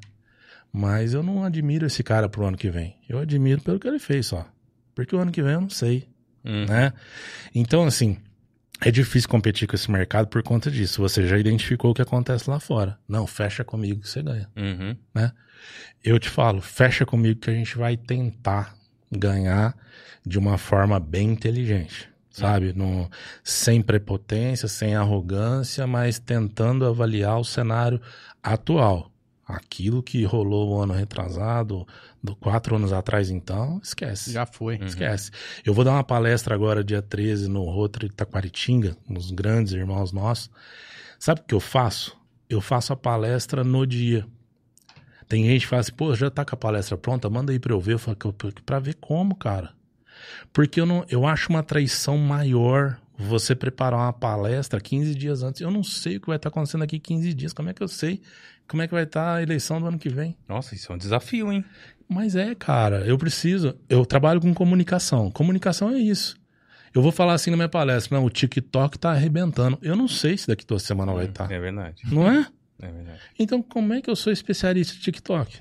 Mas 0.70 1.14
eu 1.14 1.22
não 1.22 1.42
admiro 1.42 1.86
esse 1.86 2.02
cara 2.02 2.28
pro 2.28 2.44
ano 2.44 2.58
que 2.58 2.68
vem. 2.68 2.96
Eu 3.08 3.18
admiro 3.18 3.62
pelo 3.62 3.80
que 3.80 3.88
ele 3.88 3.98
fez 3.98 4.26
só. 4.26 4.46
Porque 4.94 5.16
o 5.16 5.18
ano 5.18 5.32
que 5.32 5.42
vem 5.42 5.54
eu 5.54 5.60
não 5.62 5.70
sei 5.70 6.06
Uhum. 6.44 6.66
né? 6.66 6.92
Então, 7.54 7.84
assim, 7.84 8.16
é 8.80 8.90
difícil 8.90 9.28
competir 9.28 9.66
com 9.66 9.74
esse 9.74 9.90
mercado 9.90 10.28
por 10.28 10.42
conta 10.42 10.70
disso. 10.70 11.02
Você 11.02 11.26
já 11.26 11.38
identificou 11.38 11.90
o 11.90 11.94
que 11.94 12.02
acontece 12.02 12.48
lá 12.48 12.60
fora. 12.60 12.98
Não, 13.08 13.26
fecha 13.26 13.64
comigo 13.64 14.00
que 14.00 14.08
você 14.08 14.22
ganha. 14.22 14.48
Uhum. 14.56 14.96
Eu 16.04 16.18
te 16.18 16.28
falo, 16.28 16.60
fecha 16.60 17.04
comigo 17.04 17.40
que 17.40 17.50
a 17.50 17.54
gente 17.54 17.76
vai 17.76 17.96
tentar 17.96 18.76
ganhar 19.10 19.76
de 20.24 20.38
uma 20.38 20.56
forma 20.58 21.00
bem 21.00 21.30
inteligente. 21.30 22.08
Sabe? 22.30 22.72
No, 22.72 23.10
sem 23.42 23.82
prepotência, 23.82 24.68
sem 24.68 24.94
arrogância, 24.94 25.86
mas 25.88 26.20
tentando 26.20 26.86
avaliar 26.86 27.40
o 27.40 27.44
cenário 27.44 28.00
atual. 28.40 29.10
Aquilo 29.48 30.02
que 30.02 30.22
rolou 30.24 30.76
o 30.76 30.80
ano 30.82 30.92
retrasado, 30.92 31.88
do 32.22 32.36
quatro 32.36 32.76
anos 32.76 32.92
atrás, 32.92 33.30
então, 33.30 33.80
esquece. 33.82 34.30
Já 34.30 34.44
foi. 34.44 34.76
Uhum. 34.76 34.84
Esquece. 34.84 35.30
Eu 35.64 35.72
vou 35.72 35.84
dar 35.84 35.92
uma 35.92 36.04
palestra 36.04 36.54
agora, 36.54 36.84
dia 36.84 37.00
13, 37.00 37.48
no 37.48 37.62
Rotary 37.64 38.10
Taquaritinga, 38.10 38.94
nos 39.08 39.30
grandes 39.30 39.72
irmãos 39.72 40.12
nossos. 40.12 40.50
Sabe 41.18 41.40
o 41.40 41.44
que 41.44 41.54
eu 41.54 41.60
faço? 41.60 42.14
Eu 42.48 42.60
faço 42.60 42.92
a 42.92 42.96
palestra 42.96 43.64
no 43.64 43.86
dia. 43.86 44.26
Tem 45.26 45.44
gente 45.46 45.62
que 45.62 45.66
fala 45.66 45.80
assim, 45.80 45.92
pô, 45.92 46.14
já 46.14 46.30
tá 46.30 46.44
com 46.44 46.54
a 46.54 46.58
palestra 46.58 46.96
pronta, 46.98 47.28
manda 47.30 47.50
aí 47.50 47.58
pra 47.58 47.72
eu 47.72 47.80
ver. 47.80 47.94
Eu 47.94 47.98
falo, 47.98 48.16
"Que- 48.16 48.62
pra 48.66 48.78
ver 48.78 48.94
como, 49.00 49.34
cara? 49.34 49.72
Porque 50.52 50.78
eu, 50.80 50.86
não, 50.86 51.04
eu 51.08 51.26
acho 51.26 51.48
uma 51.50 51.62
traição 51.62 52.18
maior 52.18 52.98
você 53.16 53.54
preparar 53.54 53.98
uma 54.00 54.12
palestra 54.12 54.80
15 54.80 55.14
dias 55.14 55.42
antes. 55.42 55.60
Eu 55.60 55.70
não 55.70 55.82
sei 55.82 56.16
o 56.16 56.20
que 56.20 56.26
vai 56.26 56.36
estar 56.36 56.48
acontecendo 56.50 56.82
aqui 56.84 56.98
15 56.98 57.32
dias. 57.34 57.52
Como 57.52 57.68
é 57.68 57.74
que 57.74 57.82
eu 57.82 57.88
sei 57.88 58.20
como 58.68 58.82
é 58.82 58.86
que 58.86 58.94
vai 58.94 59.04
estar 59.04 59.36
a 59.36 59.42
eleição 59.42 59.80
do 59.80 59.86
ano 59.86 59.98
que 59.98 60.08
vem? 60.08 60.36
Nossa, 60.46 60.74
isso 60.74 60.92
é 60.92 60.94
um 60.94 60.98
desafio, 60.98 61.50
hein? 61.50 61.64
Mas 62.08 62.36
é, 62.36 62.54
cara, 62.54 63.00
eu 63.06 63.18
preciso. 63.18 63.74
Eu 63.88 64.04
trabalho 64.04 64.40
com 64.40 64.52
comunicação. 64.54 65.30
Comunicação 65.30 65.90
é 65.90 65.98
isso. 65.98 66.36
Eu 66.94 67.02
vou 67.02 67.12
falar 67.12 67.34
assim 67.34 67.50
na 67.50 67.56
minha 67.56 67.68
palestra, 67.68 68.16
não, 68.16 68.24
o 68.24 68.30
TikTok 68.30 68.98
tá 68.98 69.10
arrebentando. 69.10 69.78
Eu 69.82 69.94
não 69.94 70.08
sei 70.08 70.36
se 70.36 70.48
daqui 70.48 70.66
duas 70.66 70.82
semanas 70.82 71.14
vai 71.14 71.26
estar. 71.26 71.50
É 71.50 71.58
verdade. 71.58 72.02
Não 72.10 72.30
é? 72.30 72.46
É 72.80 72.90
verdade. 72.90 73.20
Então, 73.38 73.62
como 73.62 73.92
é 73.92 74.00
que 74.00 74.08
eu 74.08 74.16
sou 74.16 74.32
especialista 74.32 74.94
em 74.94 75.00
TikTok? 75.00 75.60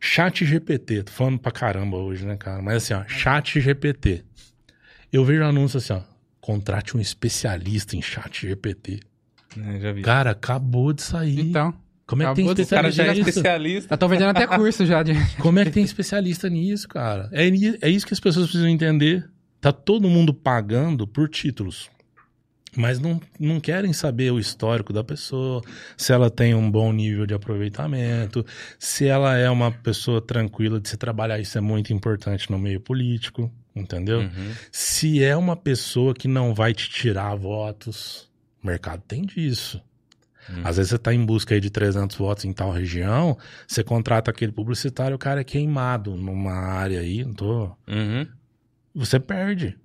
Chat 0.00 0.44
GPT, 0.44 1.04
tô 1.04 1.12
falando 1.12 1.38
pra 1.38 1.52
caramba 1.52 1.96
hoje, 1.96 2.24
né, 2.26 2.36
cara? 2.36 2.60
Mas 2.60 2.82
assim, 2.82 2.94
ó, 2.94 3.04
chat 3.06 3.60
GPT. 3.60 4.24
Eu 5.12 5.24
vejo 5.24 5.44
anúncio 5.44 5.78
assim, 5.78 5.92
ó, 5.92 6.00
contrate 6.40 6.96
um 6.96 7.00
especialista 7.00 7.94
em 7.96 8.02
chat 8.02 8.46
GPT. 8.46 9.00
É, 9.56 9.80
já 9.80 9.92
vi. 9.92 10.02
Cara, 10.02 10.30
acabou 10.30 10.92
de 10.92 11.02
sair. 11.02 11.40
Então, 11.40 11.74
como 12.06 12.22
é 12.22 12.26
que 12.26 12.34
tem 12.34 12.44
acabou 12.44 12.54
de 12.54 12.62
o 12.62 12.66
cara 12.66 12.90
já 12.90 13.04
é 13.04 13.06
especialista? 13.06 13.30
especialista. 13.30 13.94
eu 13.94 13.98
tô 13.98 14.08
vendendo 14.08 14.30
até 14.30 14.46
curso 14.46 14.84
já 14.84 15.02
de... 15.02 15.12
Como 15.40 15.58
é 15.58 15.64
que 15.64 15.70
tem 15.70 15.84
especialista 15.84 16.48
nisso, 16.48 16.88
cara? 16.88 17.28
É, 17.32 17.46
é 17.80 17.88
isso 17.88 18.06
que 18.06 18.12
as 18.12 18.20
pessoas 18.20 18.46
precisam 18.46 18.68
entender. 18.68 19.28
Tá 19.60 19.72
todo 19.72 20.08
mundo 20.08 20.34
pagando 20.34 21.06
por 21.06 21.28
títulos. 21.28 21.88
Mas 22.74 22.98
não, 22.98 23.20
não 23.38 23.60
querem 23.60 23.92
saber 23.92 24.32
o 24.32 24.38
histórico 24.38 24.92
da 24.92 25.04
pessoa, 25.04 25.62
se 25.96 26.12
ela 26.12 26.30
tem 26.30 26.54
um 26.54 26.70
bom 26.70 26.90
nível 26.90 27.26
de 27.26 27.34
aproveitamento, 27.34 28.44
se 28.78 29.06
ela 29.06 29.36
é 29.36 29.50
uma 29.50 29.70
pessoa 29.70 30.22
tranquila 30.22 30.80
de 30.80 30.88
se 30.88 30.96
trabalhar. 30.96 31.38
Isso 31.38 31.58
é 31.58 31.60
muito 31.60 31.92
importante 31.92 32.50
no 32.50 32.58
meio 32.58 32.80
político, 32.80 33.52
entendeu? 33.76 34.20
Uhum. 34.20 34.52
Se 34.70 35.22
é 35.22 35.36
uma 35.36 35.54
pessoa 35.54 36.14
que 36.14 36.26
não 36.26 36.54
vai 36.54 36.72
te 36.72 36.88
tirar 36.88 37.34
votos, 37.34 38.30
o 38.62 38.66
mercado 38.66 39.02
tem 39.06 39.22
disso. 39.22 39.80
Hum. 40.50 40.62
Às 40.64 40.76
vezes 40.76 40.90
você 40.90 40.96
está 40.96 41.12
em 41.14 41.24
busca 41.24 41.54
aí 41.54 41.60
de 41.60 41.70
300 41.70 42.16
votos 42.16 42.44
em 42.44 42.52
tal 42.52 42.70
região, 42.72 43.36
você 43.66 43.82
contrata 43.82 44.30
aquele 44.30 44.52
publicitário, 44.52 45.16
o 45.16 45.18
cara 45.18 45.40
é 45.40 45.44
queimado 45.44 46.16
numa 46.16 46.52
área 46.52 47.00
aí, 47.00 47.24
não 47.24 47.34
tô... 47.34 47.64
Uhum. 47.88 48.26
você 48.94 49.20
perde. 49.20 49.78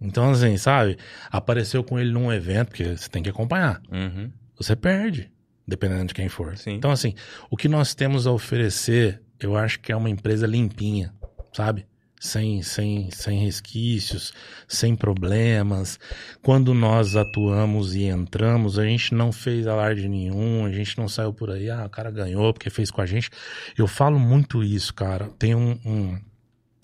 Então, 0.00 0.30
assim, 0.32 0.56
sabe? 0.56 0.98
Apareceu 1.30 1.84
com 1.84 1.98
ele 1.98 2.10
num 2.10 2.32
evento, 2.32 2.68
porque 2.68 2.96
você 2.96 3.08
tem 3.08 3.22
que 3.22 3.30
acompanhar. 3.30 3.80
Uhum. 3.90 4.30
Você 4.56 4.74
perde, 4.74 5.30
dependendo 5.66 6.06
de 6.06 6.14
quem 6.14 6.28
for. 6.28 6.56
Sim. 6.56 6.72
Então, 6.72 6.90
assim, 6.90 7.14
o 7.48 7.56
que 7.56 7.68
nós 7.68 7.94
temos 7.94 8.26
a 8.26 8.32
oferecer, 8.32 9.22
eu 9.38 9.56
acho 9.56 9.78
que 9.78 9.92
é 9.92 9.96
uma 9.96 10.10
empresa 10.10 10.46
limpinha, 10.46 11.14
sabe? 11.52 11.86
Sem, 12.24 12.62
sem, 12.62 13.10
sem 13.10 13.40
resquícios, 13.40 14.32
sem 14.68 14.94
problemas. 14.94 15.98
Quando 16.40 16.72
nós 16.72 17.16
atuamos 17.16 17.96
e 17.96 18.04
entramos, 18.04 18.78
a 18.78 18.84
gente 18.84 19.12
não 19.12 19.32
fez 19.32 19.66
alarde 19.66 20.08
nenhum, 20.08 20.64
a 20.64 20.70
gente 20.70 20.96
não 20.98 21.08
saiu 21.08 21.32
por 21.32 21.50
aí, 21.50 21.68
ah, 21.68 21.84
o 21.84 21.90
cara 21.90 22.12
ganhou 22.12 22.54
porque 22.54 22.70
fez 22.70 22.92
com 22.92 23.00
a 23.00 23.06
gente. 23.06 23.28
Eu 23.76 23.88
falo 23.88 24.20
muito 24.20 24.62
isso, 24.62 24.94
cara. 24.94 25.30
Tem 25.36 25.52
um, 25.56 25.76
um, 25.84 26.20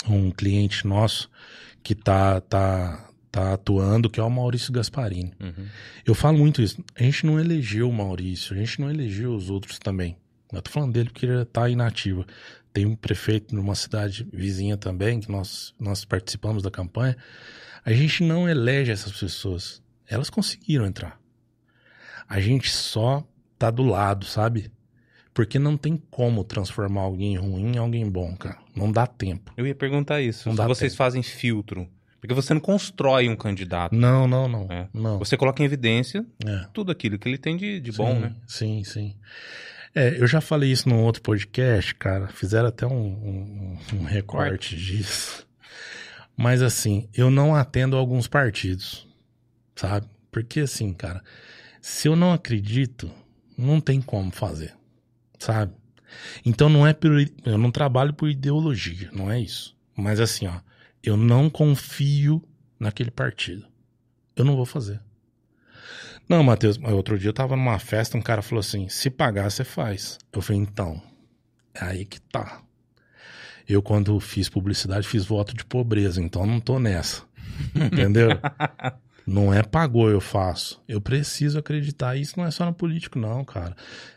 um 0.09 0.31
cliente 0.33 0.85
nosso 0.85 1.31
que 1.85 1.95
tá, 1.95 2.41
tá, 2.41 3.09
tá 3.31 3.53
atuando, 3.53 4.11
que 4.11 4.19
é 4.19 4.23
o 4.25 4.29
Maurício 4.29 4.73
Gasparini. 4.73 5.33
Uhum. 5.39 5.67
Eu 6.05 6.17
falo 6.17 6.37
muito 6.37 6.61
isso. 6.61 6.85
A 6.97 7.03
gente 7.05 7.25
não 7.25 7.39
elegeu 7.39 7.89
o 7.89 7.93
Maurício, 7.93 8.57
a 8.57 8.59
gente 8.59 8.81
não 8.81 8.91
elegeu 8.91 9.33
os 9.33 9.51
outros 9.51 9.79
também. 9.79 10.17
Eu 10.53 10.63
tô 10.63 10.71
falando 10.71 10.95
dele 10.95 11.11
porque 11.11 11.27
ele 11.27 11.45
tá 11.45 11.69
inativo. 11.69 12.25
Tem 12.73 12.87
um 12.87 12.95
prefeito 12.95 13.55
numa 13.55 13.75
cidade 13.75 14.27
vizinha 14.33 14.77
também, 14.77 15.21
que 15.21 15.31
nós, 15.31 15.75
nós 15.79 16.05
participamos 16.05 16.63
da 16.63 16.71
campanha. 16.71 17.17
A 17.85 17.93
gente 17.93 18.23
não 18.23 18.49
elege 18.49 18.91
essas 18.93 19.13
pessoas. 19.13 19.83
Elas 20.07 20.31
conseguiram 20.31 20.87
entrar. 20.87 21.19
A 22.29 22.41
gente 22.41 22.71
só 22.71 23.27
tá 23.59 23.71
do 23.71 23.83
lado, 23.83 24.27
sabe? 24.27 24.71
Porque 25.33 25.59
não 25.59 25.77
tem 25.77 25.97
como 26.11 26.45
transformar 26.45 27.03
alguém 27.03 27.37
ruim 27.37 27.77
em 27.77 27.79
alguém 27.79 28.09
bom, 28.11 28.37
cara. 28.37 28.59
Não 28.75 28.91
dá 28.91 29.07
tempo. 29.07 29.53
Eu 29.57 29.67
ia 29.67 29.75
perguntar 29.75 30.21
isso. 30.21 30.49
Não 30.49 30.57
se 30.57 30.63
vocês 30.63 30.93
tempo. 30.93 30.99
fazem 30.99 31.23
filtro. 31.23 31.89
Porque 32.21 32.35
você 32.35 32.53
não 32.53 32.61
constrói 32.61 33.29
um 33.29 33.37
candidato. 33.37 33.95
Não, 33.95 34.27
não, 34.27 34.49
não. 34.49 34.67
É. 34.71 34.89
Não. 34.93 35.19
Você 35.21 35.37
coloca 35.37 35.63
em 35.63 35.67
evidência 35.67 36.27
É. 36.45 36.67
tudo 36.75 36.91
aquilo 36.91 37.19
que 37.19 37.29
ele 37.29 37.39
tem 37.39 37.57
de, 37.57 37.81
de 37.81 37.93
bom, 37.93 38.13
sim, 38.15 38.21
né? 38.21 38.35
Sim, 38.47 38.85
sim. 38.85 39.17
É, 39.95 40.21
eu 40.21 40.27
já 40.27 40.41
falei 40.41 40.71
isso 40.71 40.89
num 40.89 41.03
outro 41.03 41.23
podcast, 41.23 41.95
cara. 41.95 42.29
Fizeram 42.29 42.69
até 42.69 42.87
um, 42.87 42.93
um, 42.93 43.79
um 43.95 44.05
recorte 44.05 44.77
disso. 44.77 45.47
Mas 46.37 46.63
assim, 46.63 47.09
eu 47.13 47.31
não 47.31 47.55
atendo 47.55 47.97
a 47.97 47.99
alguns 47.99 48.29
partidos, 48.29 49.07
sabe? 49.75 50.07
Porque 50.31 50.61
assim, 50.61 50.93
cara, 50.93 51.23
se 51.81 52.07
eu 52.07 52.15
não 52.15 52.33
acredito, 52.33 53.11
não 53.57 53.81
tem 53.81 54.01
como 54.01 54.31
fazer, 54.31 54.73
sabe? 55.39 55.75
Então 56.45 56.69
não 56.69 56.87
é 56.87 56.93
por, 56.93 57.11
eu 57.45 57.59
não 57.59 57.73
trabalho 57.73 58.15
por 58.15 58.31
ideologia, 58.31 59.11
não 59.13 59.31
é 59.31 59.41
isso. 59.41 59.77
Mas 59.97 60.21
assim, 60.21 60.47
ó, 60.47 60.61
eu 61.03 61.17
não 61.17 61.51
confio 61.51 62.43
naquele 62.79 63.11
partido. 63.11 63.67
Eu 64.37 64.45
não 64.45 64.55
vou 64.55 64.65
fazer. 64.65 65.01
Não, 66.29 66.43
Matheus, 66.43 66.79
outro 66.93 67.19
dia 67.19 67.31
eu 67.31 67.35
tava 67.35 67.57
numa 67.57 67.79
festa, 67.79 68.19
um 68.19 68.23
cara 68.23 68.43
falou 68.43 68.61
assim: 68.61 68.89
se 68.89 69.09
pagar, 69.09 69.51
você 69.51 69.65
faz. 69.65 70.19
Eu 70.33 70.43
falei, 70.43 70.61
então, 70.61 71.01
é 71.75 71.85
aí 71.85 72.05
que 72.05 72.21
tá. 72.21 72.61
Eu, 73.67 73.83
quando 73.83 74.19
fiz 74.21 74.49
publicidade, 74.49 75.07
fiz 75.07 75.25
voto 75.25 75.55
de 75.55 75.65
pobreza, 75.65 76.23
então 76.23 76.47
não 76.47 76.61
tô 76.61 76.79
nessa. 76.79 77.23
Entendeu? 77.75 78.31
Não 79.27 79.53
é 79.53 79.63
pagou, 79.63 80.11
eu 80.11 80.23
faço. 80.23 80.83
Eu 80.89 81.03
preciso 81.03 81.59
acreditar. 81.59 82.17
Isso 82.17 82.39
não 82.39 82.47
é 82.47 82.51
só 82.51 82.65
no 82.65 82.73
político, 82.73 83.19
não, 83.19 83.45
cara. 83.45 83.77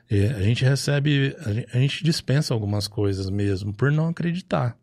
É, 0.09 0.27
a 0.27 0.41
gente 0.41 0.63
recebe, 0.63 1.35
a 1.73 1.77
gente 1.77 2.01
dispensa 2.01 2.53
algumas 2.53 2.87
coisas 2.87 3.29
mesmo 3.29 3.73
por 3.73 3.91
não 3.91 4.07
acreditar. 4.07 4.77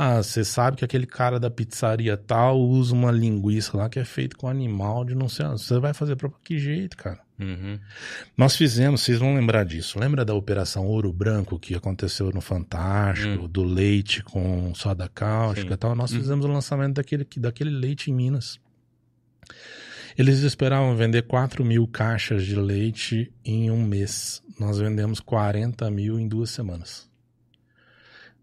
Ah, 0.00 0.22
você 0.22 0.44
sabe 0.44 0.76
que 0.76 0.84
aquele 0.84 1.06
cara 1.06 1.40
da 1.40 1.50
pizzaria 1.50 2.16
tal 2.16 2.60
usa 2.60 2.94
uma 2.94 3.10
linguiça 3.10 3.76
lá 3.76 3.88
que 3.88 3.98
é 3.98 4.04
feito 4.04 4.36
com 4.36 4.46
animal 4.46 5.04
de 5.04 5.12
não 5.12 5.28
sei 5.28 5.44
onde. 5.44 5.60
Você 5.60 5.76
vai 5.80 5.92
fazer 5.92 6.14
pra 6.14 6.30
que 6.44 6.56
jeito, 6.56 6.96
cara? 6.96 7.18
Uhum. 7.36 7.80
Nós 8.36 8.54
fizemos, 8.54 9.00
vocês 9.00 9.18
vão 9.18 9.34
lembrar 9.34 9.64
disso. 9.64 9.98
Lembra 9.98 10.24
da 10.24 10.34
Operação 10.34 10.86
Ouro 10.86 11.12
Branco 11.12 11.58
que 11.58 11.74
aconteceu 11.74 12.30
no 12.30 12.40
Fantástico, 12.40 13.48
do 13.48 13.64
leite 13.64 14.22
com 14.22 14.72
soda 14.72 15.08
cáustica 15.08 15.74
e 15.74 15.76
tal? 15.76 15.96
Nós 15.96 16.12
fizemos 16.12 16.44
o 16.44 16.48
lançamento 16.48 16.94
daquele, 16.94 17.26
daquele 17.36 17.70
leite 17.70 18.08
em 18.08 18.14
Minas. 18.14 18.60
Eles 20.16 20.38
esperavam 20.44 20.94
vender 20.94 21.22
4 21.22 21.64
mil 21.64 21.88
caixas 21.88 22.46
de 22.46 22.54
leite 22.54 23.32
em 23.44 23.68
um 23.68 23.82
mês. 23.82 24.44
Nós 24.60 24.78
vendemos 24.78 25.18
40 25.18 25.90
mil 25.90 26.20
em 26.20 26.28
duas 26.28 26.50
semanas. 26.50 27.07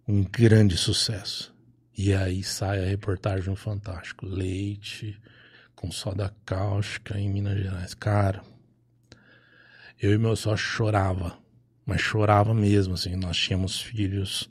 Um 0.07 0.23
grande 0.23 0.77
sucesso. 0.77 1.53
E 1.97 2.13
aí 2.13 2.43
sai 2.43 2.83
a 2.83 2.87
reportagem 2.87 3.49
no 3.49 3.55
Fantástico. 3.55 4.25
Leite 4.25 5.19
com 5.75 5.91
soda 5.91 6.33
cáustica 6.45 7.19
em 7.19 7.29
Minas 7.29 7.57
Gerais. 7.57 7.93
Cara, 7.93 8.41
eu 10.01 10.13
e 10.13 10.17
meu 10.17 10.35
sócio 10.35 10.65
chorava, 10.65 11.37
mas 11.85 12.01
chorava 12.01 12.53
mesmo, 12.53 12.93
assim, 12.93 13.15
nós 13.15 13.37
tínhamos 13.37 13.81
filhos 13.81 14.49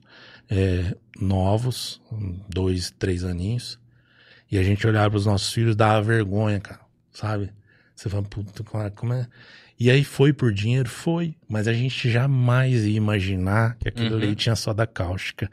é, 0.48 0.96
novos, 1.20 2.00
dois, 2.48 2.90
três 2.90 3.24
aninhos, 3.24 3.78
e 4.50 4.58
a 4.58 4.62
gente 4.62 4.86
olhava 4.86 5.10
para 5.10 5.18
os 5.18 5.26
nossos 5.26 5.52
filhos, 5.52 5.76
dava 5.76 6.02
vergonha, 6.02 6.60
cara, 6.60 6.80
sabe? 7.12 7.52
Você 7.94 8.08
fala, 8.08 8.22
puta, 8.24 8.64
como 8.94 9.12
é? 9.12 9.26
E 9.78 9.90
aí 9.90 10.04
foi 10.04 10.32
por 10.32 10.52
dinheiro? 10.52 10.88
Foi, 10.88 11.34
mas 11.48 11.66
a 11.66 11.72
gente 11.72 12.08
jamais 12.10 12.84
ia 12.84 12.96
imaginar 12.96 13.76
que 13.76 13.88
aquele 13.88 14.10
Uhum. 14.14 14.16
leite 14.20 14.44
tinha 14.44 14.56
soda 14.56 14.86
cáustica. 14.86 15.50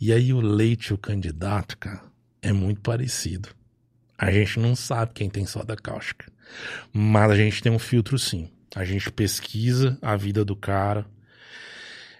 E 0.00 0.12
aí 0.12 0.32
o 0.32 0.40
leite, 0.40 0.94
o 0.94 0.98
candidato, 0.98 1.76
cara, 1.76 2.00
é 2.40 2.52
muito 2.52 2.80
parecido. 2.80 3.50
A 4.16 4.30
gente 4.32 4.58
não 4.58 4.74
sabe 4.74 5.12
quem 5.14 5.28
tem 5.28 5.44
soda 5.46 5.76
cáustica. 5.76 6.30
Mas 6.92 7.30
a 7.30 7.36
gente 7.36 7.62
tem 7.62 7.70
um 7.70 7.78
filtro 7.78 8.18
sim. 8.18 8.48
A 8.74 8.84
gente 8.84 9.12
pesquisa 9.12 9.98
a 10.00 10.16
vida 10.16 10.44
do 10.44 10.56
cara. 10.56 11.06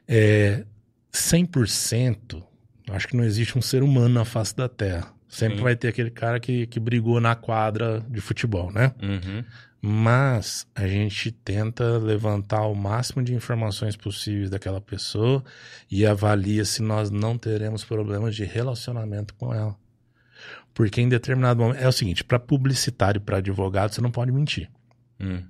É 0.07 0.65
100%. 1.13 2.43
eu 2.87 2.95
Acho 2.95 3.09
que 3.09 3.17
não 3.17 3.25
existe 3.25 3.57
um 3.59 3.63
ser 3.63 3.83
humano 3.83 4.09
na 4.15 4.25
face 4.25 4.55
da 4.57 4.69
Terra. 4.69 5.13
Sempre 5.29 5.59
Sim. 5.59 5.63
vai 5.63 5.77
ter 5.77 5.89
aquele 5.89 6.11
cara 6.11 6.41
que, 6.41 6.67
que 6.69 6.81
brigou 6.81 7.21
na 7.21 7.35
quadra 7.35 8.03
de 8.09 8.19
futebol, 8.21 8.73
né? 8.73 8.95
Uhum. 9.03 9.45
Mas 9.81 10.67
a 10.75 10.87
gente 10.89 11.31
tenta 11.31 11.99
levantar 11.99 12.63
o 12.67 12.75
máximo 12.75 13.23
de 13.23 13.33
informações 13.33 13.97
possíveis 13.97 14.51
daquela 14.51 14.81
pessoa 14.81 15.45
e 15.91 16.05
avalia 16.05 16.65
se 16.65 16.83
nós 16.83 17.11
não 17.11 17.39
teremos 17.39 17.85
problemas 17.85 18.35
de 18.35 18.45
relacionamento 18.45 19.35
com 19.35 19.55
ela. 19.55 19.77
Porque 20.75 21.01
em 21.01 21.09
determinado 21.09 21.61
momento. 21.61 21.81
É 21.81 21.89
o 21.89 21.93
seguinte: 21.93 22.25
para 22.25 22.39
publicitário 22.39 23.19
e 23.19 23.23
para 23.23 23.39
advogado, 23.39 23.95
você 23.95 24.01
não 24.01 24.11
pode 24.11 24.33
mentir. 24.33 24.69
Hum. 25.21 25.43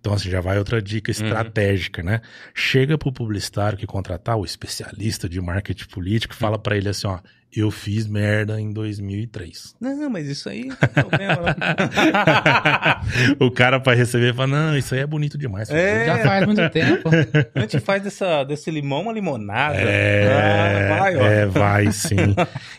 Então, 0.00 0.12
assim, 0.12 0.30
já 0.30 0.40
vai 0.40 0.58
outra 0.58 0.80
dica 0.80 1.10
estratégica, 1.10 2.02
né? 2.02 2.20
Chega 2.54 2.96
pro 2.96 3.12
publicitário 3.12 3.76
que 3.78 3.86
contratar, 3.86 4.36
o 4.36 4.44
especialista 4.44 5.28
de 5.28 5.40
marketing 5.40 5.86
político, 5.86 6.34
e 6.34 6.36
fala 6.36 6.58
para 6.58 6.76
ele 6.76 6.88
assim: 6.88 7.06
ó, 7.06 7.18
Eu 7.56 7.70
fiz 7.70 8.06
merda 8.06 8.60
em 8.60 8.70
2003. 8.72 9.74
Não, 9.80 10.10
mas 10.10 10.28
isso 10.28 10.48
aí 10.48 10.64
não 10.68 10.76
problema, 10.76 11.56
o 13.40 13.50
cara 13.50 13.80
pra 13.80 13.94
receber 13.94 14.34
fala, 14.34 14.48
não, 14.48 14.76
isso 14.78 14.94
aí 14.94 15.00
é 15.00 15.06
bonito 15.06 15.38
demais. 15.38 15.70
É. 15.70 16.06
Já 16.06 16.18
faz 16.22 16.44
muito 16.46 16.68
tempo. 16.70 17.08
A 17.54 17.60
gente 17.60 17.80
faz 17.80 18.02
dessa, 18.02 18.44
desse 18.44 18.70
limão 18.70 19.02
uma 19.02 19.12
limonada. 19.12 19.76
É, 19.78 20.90
Ah, 20.92 20.98
vai, 20.98 21.16
ó. 21.16 21.22
é, 21.26 21.46
vai 21.46 21.92
sim. 21.92 22.34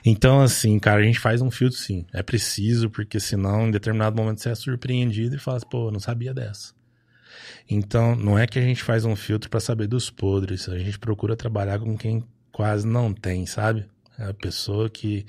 Então, 0.06 0.42
assim, 0.42 0.78
cara, 0.80 1.02
a 1.02 1.04
gente 1.04 1.20
faz 1.20 1.42
um 1.42 1.50
filtro 1.52 1.78
sim. 1.78 2.06
É 2.14 2.22
preciso, 2.22 2.90
porque 2.90 3.20
senão, 3.20 3.68
em 3.68 3.72
determinado 3.72 4.16
momento, 4.16 4.42
você 4.42 4.50
é 4.50 4.56
surpreendido 4.56 5.36
e 5.36 5.40
fala 5.40 5.58
assim, 5.58 5.68
pô, 5.70 5.88
eu 5.88 5.92
não 5.92 6.00
sabia 6.00 6.34
dessa. 6.34 6.77
Então, 7.70 8.16
não 8.16 8.38
é 8.40 8.48
que 8.48 8.58
a 8.58 8.62
gente 8.62 8.82
faz 8.84 9.04
um 9.06 9.16
filtro 9.16 9.50
pra 9.50 9.60
saber 9.60 9.88
dos 9.88 10.10
podres. 10.10 10.70
A 10.70 10.78
gente 10.78 10.98
procura 10.98 11.36
trabalhar 11.36 11.80
com 11.80 11.98
quem 11.98 12.24
quase 12.52 12.88
não 12.88 13.14
tem, 13.14 13.46
sabe? 13.46 13.86
É 14.18 14.30
a 14.30 14.34
pessoa 14.34 14.90
que. 14.90 15.26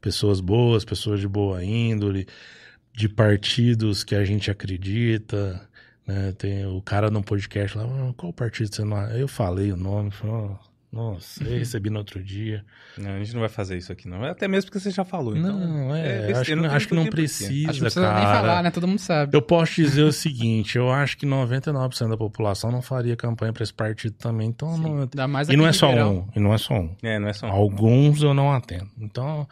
Pessoas 0.00 0.40
boas, 0.40 0.84
pessoas 0.84 1.18
de 1.20 1.26
boa 1.26 1.64
índole, 1.64 2.26
de 2.94 3.08
partidos 3.08 4.04
que 4.04 4.14
a 4.14 4.24
gente 4.24 4.50
acredita. 4.50 5.68
Né? 6.06 6.32
Tem 6.32 6.66
o 6.66 6.80
cara 6.80 7.10
no 7.10 7.22
podcast 7.22 7.76
lá, 7.76 7.84
"Ah, 7.84 8.14
qual 8.16 8.32
partido 8.32 8.74
você 8.74 8.84
não. 8.84 8.96
Eu 9.10 9.26
falei 9.28 9.72
o 9.72 9.76
nome, 9.76 10.10
falei, 10.12 10.34
"Oh, 10.36 10.56
nossa, 10.90 11.44
eu 11.44 11.58
recebi 11.58 11.90
no 11.90 11.98
outro 11.98 12.22
dia. 12.22 12.64
Não, 12.96 13.10
a 13.10 13.18
gente 13.18 13.34
não 13.34 13.40
vai 13.40 13.48
fazer 13.48 13.76
isso 13.76 13.92
aqui, 13.92 14.08
não. 14.08 14.24
Até 14.24 14.48
mesmo 14.48 14.70
porque 14.70 14.80
você 14.80 14.90
já 14.90 15.04
falou. 15.04 15.36
Então, 15.36 15.58
não, 15.58 15.94
é, 15.94 16.26
besteira, 16.28 16.38
acho, 16.40 16.44
que- 16.50 16.56
tem 16.56 16.66
acho 16.66 16.88
que 16.88 16.94
não 16.94 17.06
precisa, 17.06 17.48
Acho 17.48 17.56
que 17.56 17.64
não 17.66 17.72
precisa 17.80 18.06
cara. 18.06 18.18
nem 18.18 18.26
falar, 18.26 18.62
né? 18.62 18.70
Todo 18.70 18.88
mundo 18.88 18.98
sabe. 18.98 19.36
Eu 19.36 19.42
posso 19.42 19.74
dizer 19.74 20.02
o 20.02 20.12
seguinte, 20.12 20.78
eu 20.78 20.90
acho 20.90 21.18
que 21.18 21.26
99% 21.26 22.08
da 22.10 22.16
população 22.16 22.72
não 22.72 22.80
faria 22.80 23.14
campanha 23.16 23.52
pra 23.52 23.62
esse 23.62 23.74
partido 23.74 24.14
também, 24.14 24.48
então 24.48 24.78
não, 24.78 25.00
Ainda 25.02 25.28
mais 25.28 25.48
e 25.50 25.56
não 25.56 25.66
é 25.66 25.72
só 25.72 25.88
Ribeirão. 25.88 26.18
um, 26.20 26.28
e 26.34 26.40
não 26.40 26.54
é 26.54 26.58
só 26.58 26.74
um. 26.74 26.96
É, 27.02 27.18
não 27.18 27.28
é 27.28 27.32
só. 27.34 27.46
Alguns 27.48 28.22
eu 28.22 28.32
não 28.32 28.50
atendo. 28.50 28.88
Então, 28.98 29.46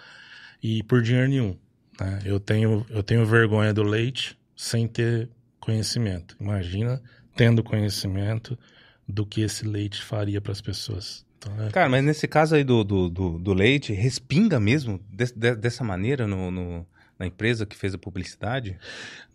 e 0.63 0.83
por 0.85 1.03
dinheiro 1.03 1.29
nenhum. 1.29 1.57
né? 2.01 2.21
Eu, 2.25 2.41
tenho, 2.41 2.87
eu 2.89 3.03
tenho 3.03 3.27
vergonha 3.27 3.75
do 3.75 3.83
leite 3.83 4.39
sem 4.57 4.89
ter 4.89 5.29
conhecimento. 5.61 6.35
Imagina 6.41 7.03
tendo 7.37 7.63
conhecimento 7.63 8.59
do 9.07 9.27
que 9.27 9.43
esse 9.43 9.67
leite 9.67 10.03
faria 10.03 10.41
para 10.41 10.53
as 10.53 10.61
pessoas. 10.63 11.26
Cara, 11.73 11.89
mas 11.89 12.03
nesse 12.05 12.27
caso 12.27 12.55
aí 12.55 12.65
do, 12.65 12.83
do, 12.83 13.09
do, 13.09 13.39
do 13.39 13.53
leite, 13.53 13.93
respinga 13.93 14.59
mesmo 14.59 15.01
des- 15.09 15.33
de- 15.33 15.55
dessa 15.55 15.85
maneira 15.85 16.27
no, 16.27 16.51
no- 16.51 16.87
na 17.19 17.27
empresa 17.27 17.65
que 17.67 17.77
fez 17.77 17.95
a 17.95 17.99
publicidade? 17.99 18.79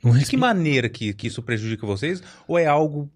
não 0.04 0.18
De 0.18 0.26
que 0.26 0.36
maneira 0.38 0.90
que, 0.90 1.14
que 1.14 1.28
isso 1.28 1.42
prejudica 1.42 1.86
vocês? 1.86 2.22
Ou 2.48 2.58
é 2.58 2.66
algo. 2.66 3.10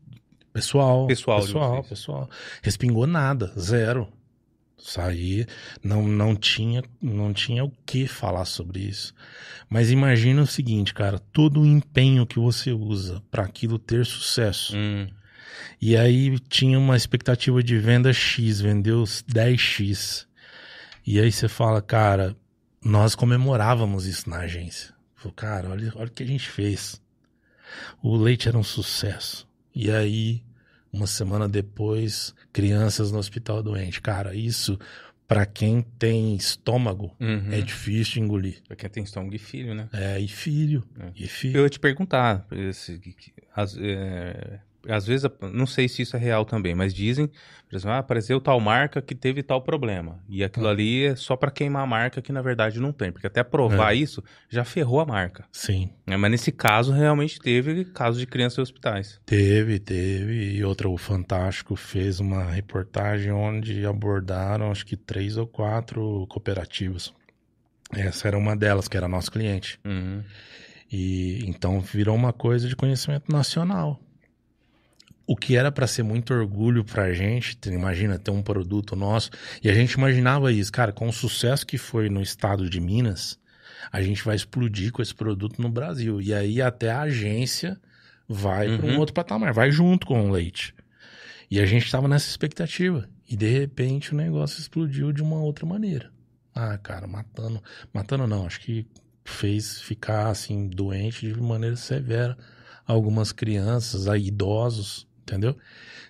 Pessoal, 0.54 1.06
Pessoal 1.08 1.40
de 1.42 1.46
pessoal, 1.48 1.84
pessoal. 1.84 2.30
Respingou 2.64 3.06
nada, 3.06 3.52
zero. 3.60 4.08
Saí, 4.78 5.46
não, 5.84 6.08
não 6.08 6.36
tinha, 6.36 6.84
não 7.02 7.34
tinha 7.34 7.66
o 7.66 7.72
que 7.86 8.08
falar 8.08 8.46
sobre 8.46 8.82
isso. 8.82 9.14
Mas 9.68 9.90
imagina 9.90 10.42
o 10.44 10.48
seguinte, 10.48 10.94
cara, 10.94 11.18
todo 11.18 11.62
o 11.62 11.66
empenho 11.66 12.26
que 12.26 12.38
você 12.40 12.72
usa 12.72 13.22
para 13.32 13.44
aquilo 13.44 13.80
ter 13.80 14.06
sucesso. 14.06 14.78
Hum, 14.78 15.08
E 15.82 15.96
aí 15.96 16.38
tinha 16.40 16.78
uma 16.80 16.96
expectativa 16.96 17.62
de 17.62 17.78
venda 17.78 18.12
X, 18.14 18.62
vendeu 18.62 19.02
os 19.02 19.24
10X. 19.24 20.26
E 21.06 21.20
aí 21.20 21.32
você 21.32 21.48
fala, 21.48 21.82
cara, 21.82 22.36
nós 22.84 23.16
comemorávamos 23.16 24.06
isso 24.06 24.30
na 24.30 24.40
agência. 24.40 24.94
Falei, 25.16 25.34
cara, 25.36 25.70
olha, 25.70 25.92
olha 25.96 26.08
o 26.08 26.12
que 26.12 26.24
a 26.24 26.28
gente 26.28 26.50
fez. 26.50 27.02
O 28.02 28.16
leite 28.16 28.48
era 28.48 28.58
um 28.58 28.64
sucesso. 28.64 29.48
E 29.74 29.92
aí, 29.92 30.42
uma 30.92 31.08
semana 31.08 31.48
depois, 31.50 32.34
crianças 32.54 33.12
no 33.12 33.18
hospital 33.18 33.62
doente. 33.62 34.02
Cara, 34.02 34.34
isso, 34.36 34.80
pra 35.28 35.46
quem 35.46 35.82
tem 35.82 36.36
estômago, 36.36 37.16
uhum. 37.20 37.52
é 37.52 37.62
difícil 37.62 38.14
de 38.14 38.20
engolir. 38.22 38.62
Pra 38.68 38.76
quem 38.76 38.90
tem 38.90 39.04
estômago 39.04 39.36
e 39.36 39.40
filho, 39.40 39.74
né? 39.76 39.90
É, 39.92 40.20
e 40.20 40.28
filho, 40.28 40.84
É. 41.00 41.12
e 41.16 41.28
filho. 41.28 41.58
Eu 41.58 41.64
ia 41.64 41.70
te 41.70 41.80
perguntar, 41.80 42.46
esse, 42.52 43.02
às, 43.54 43.76
é, 43.78 44.60
às 44.88 45.06
vezes, 45.06 45.30
não 45.54 45.66
sei 45.66 45.88
se 45.88 46.02
isso 46.02 46.16
é 46.16 46.20
real 46.20 46.46
também, 46.46 46.76
mas 46.76 46.94
dizem, 46.94 47.28
por 47.70 47.76
exemplo, 47.76 47.92
ah, 47.96 47.98
apareceu 48.00 48.40
tal 48.40 48.60
marca 48.60 49.02
que 49.02 49.14
teve 49.16 49.42
tal 49.44 49.62
problema. 49.62 50.20
E 50.30 50.44
aquilo 50.44 50.68
Ah. 50.68 50.72
ali 50.72 51.06
é 51.06 51.16
só 51.16 51.36
pra 51.36 51.50
queimar 51.52 51.84
a 51.84 51.88
marca 51.88 52.22
que 52.22 52.32
na 52.32 52.42
verdade 52.42 52.80
não 52.80 52.92
tem. 52.92 53.12
Porque 53.12 53.28
até 53.28 53.44
provar 53.44 53.94
É. 53.94 53.98
isso 53.98 54.24
já 54.50 54.64
ferrou 54.64 55.00
a 55.00 55.06
marca. 55.06 55.46
Sim. 55.52 55.90
né? 56.06 56.16
Mas 56.18 56.32
nesse 56.32 56.52
caso, 56.52 56.92
realmente 56.92 57.40
teve 57.40 57.86
casos 57.86 58.20
de 58.20 58.28
crianças 58.28 58.60
em 58.60 58.62
hospitais. 58.62 59.20
Teve, 59.26 59.80
teve. 59.80 60.56
E 60.56 60.64
outra, 60.64 60.88
o 60.88 60.98
Fantástico 60.98 61.76
fez 61.76 62.20
uma 62.20 62.44
reportagem 62.44 63.32
onde 63.32 63.86
abordaram 63.86 64.72
acho 64.72 64.86
que 64.86 64.96
três 64.96 65.36
ou 65.38 65.48
quatro 65.48 66.26
cooperativas. 66.28 67.14
Essa 67.92 68.28
era 68.28 68.38
uma 68.38 68.56
delas, 68.56 68.88
que 68.88 68.98
era 68.98 69.08
nosso 69.08 69.32
cliente. 69.32 69.80
Uhum. 69.86 70.24
E 70.92 71.44
então 71.48 71.80
virou 71.80 72.16
uma 72.16 72.32
coisa 72.32 72.68
de 72.68 72.76
conhecimento 72.76 73.32
nacional. 73.32 74.00
O 75.28 75.36
que 75.36 75.56
era 75.56 75.72
para 75.72 75.88
ser 75.88 76.04
muito 76.04 76.34
orgulho 76.34 76.84
pra 76.84 77.12
gente, 77.14 77.58
imagina 77.68 78.20
ter 78.20 78.30
um 78.32 78.44
produto 78.44 78.96
nosso, 78.96 79.32
e 79.64 79.70
a 79.70 79.74
gente 79.74 79.94
imaginava 79.94 80.52
isso, 80.52 80.72
cara, 80.72 80.92
com 80.92 81.08
o 81.08 81.14
sucesso 81.14 81.66
que 81.66 81.78
foi 81.78 82.10
no 82.10 82.22
estado 82.22 82.70
de 82.70 82.80
Minas, 82.80 83.40
a 83.92 84.02
gente 84.02 84.24
vai 84.24 84.36
explodir 84.36 84.92
com 84.92 85.02
esse 85.02 85.14
produto 85.16 85.62
no 85.62 85.70
Brasil. 85.70 86.22
E 86.22 86.34
aí 86.34 86.62
até 86.62 86.92
a 86.92 87.02
agência 87.02 87.80
vai 88.28 88.78
para 88.78 88.86
um 88.86 88.92
Uhum. 88.94 89.00
outro 89.00 89.14
patamar, 89.14 89.52
vai 89.54 89.72
junto 89.72 90.06
com 90.06 90.28
o 90.28 90.32
leite. 90.32 90.74
E 91.50 91.60
a 91.60 91.66
gente 91.66 91.86
estava 91.86 92.08
nessa 92.08 92.30
expectativa. 92.30 93.08
E 93.30 93.36
de 93.36 93.48
repente 93.48 94.14
o 94.14 94.16
negócio 94.18 94.60
explodiu 94.60 95.12
de 95.12 95.22
uma 95.24 95.38
outra 95.42 95.66
maneira. 95.66 96.12
Ah, 96.54 96.78
cara, 96.78 97.08
matando. 97.08 97.62
Matando 97.94 98.28
não, 98.28 98.46
acho 98.46 98.60
que 98.62 98.86
fez 99.24 99.82
ficar 99.82 100.30
assim, 100.30 100.68
doente 100.68 101.32
de 101.34 101.40
maneira 101.42 101.76
severa 101.76 102.38
algumas 102.88 103.32
crianças, 103.32 104.08
aí, 104.08 104.28
idosos, 104.28 105.08
entendeu? 105.26 105.58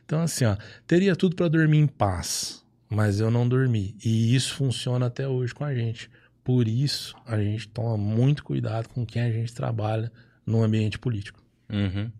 Então, 0.06 0.22
assim, 0.22 0.46
ó, 0.46 0.58
teria 0.86 1.16
tudo 1.16 1.36
para 1.36 1.48
dormir 1.48 1.80
em 1.80 1.88
paz, 1.88 2.64
mas 2.90 3.20
eu 3.20 3.32
não 3.32 3.48
dormi. 3.48 3.96
E 4.04 4.36
isso 4.36 4.54
funciona 4.56 5.08
até 5.08 5.28
hoje 5.28 5.54
com 5.54 5.64
a 5.64 5.74
gente. 5.74 6.10
Por 6.44 6.68
isso, 6.68 7.16
a 7.26 7.40
gente 7.40 7.68
toma 7.68 7.98
muito 7.98 8.44
cuidado 8.44 8.88
com 8.90 9.06
quem 9.06 9.22
a 9.22 9.32
gente 9.32 9.54
trabalha 9.54 10.12
no 10.46 10.62
ambiente 10.62 11.00
político. 11.00 11.44
Uhum. 11.70 12.12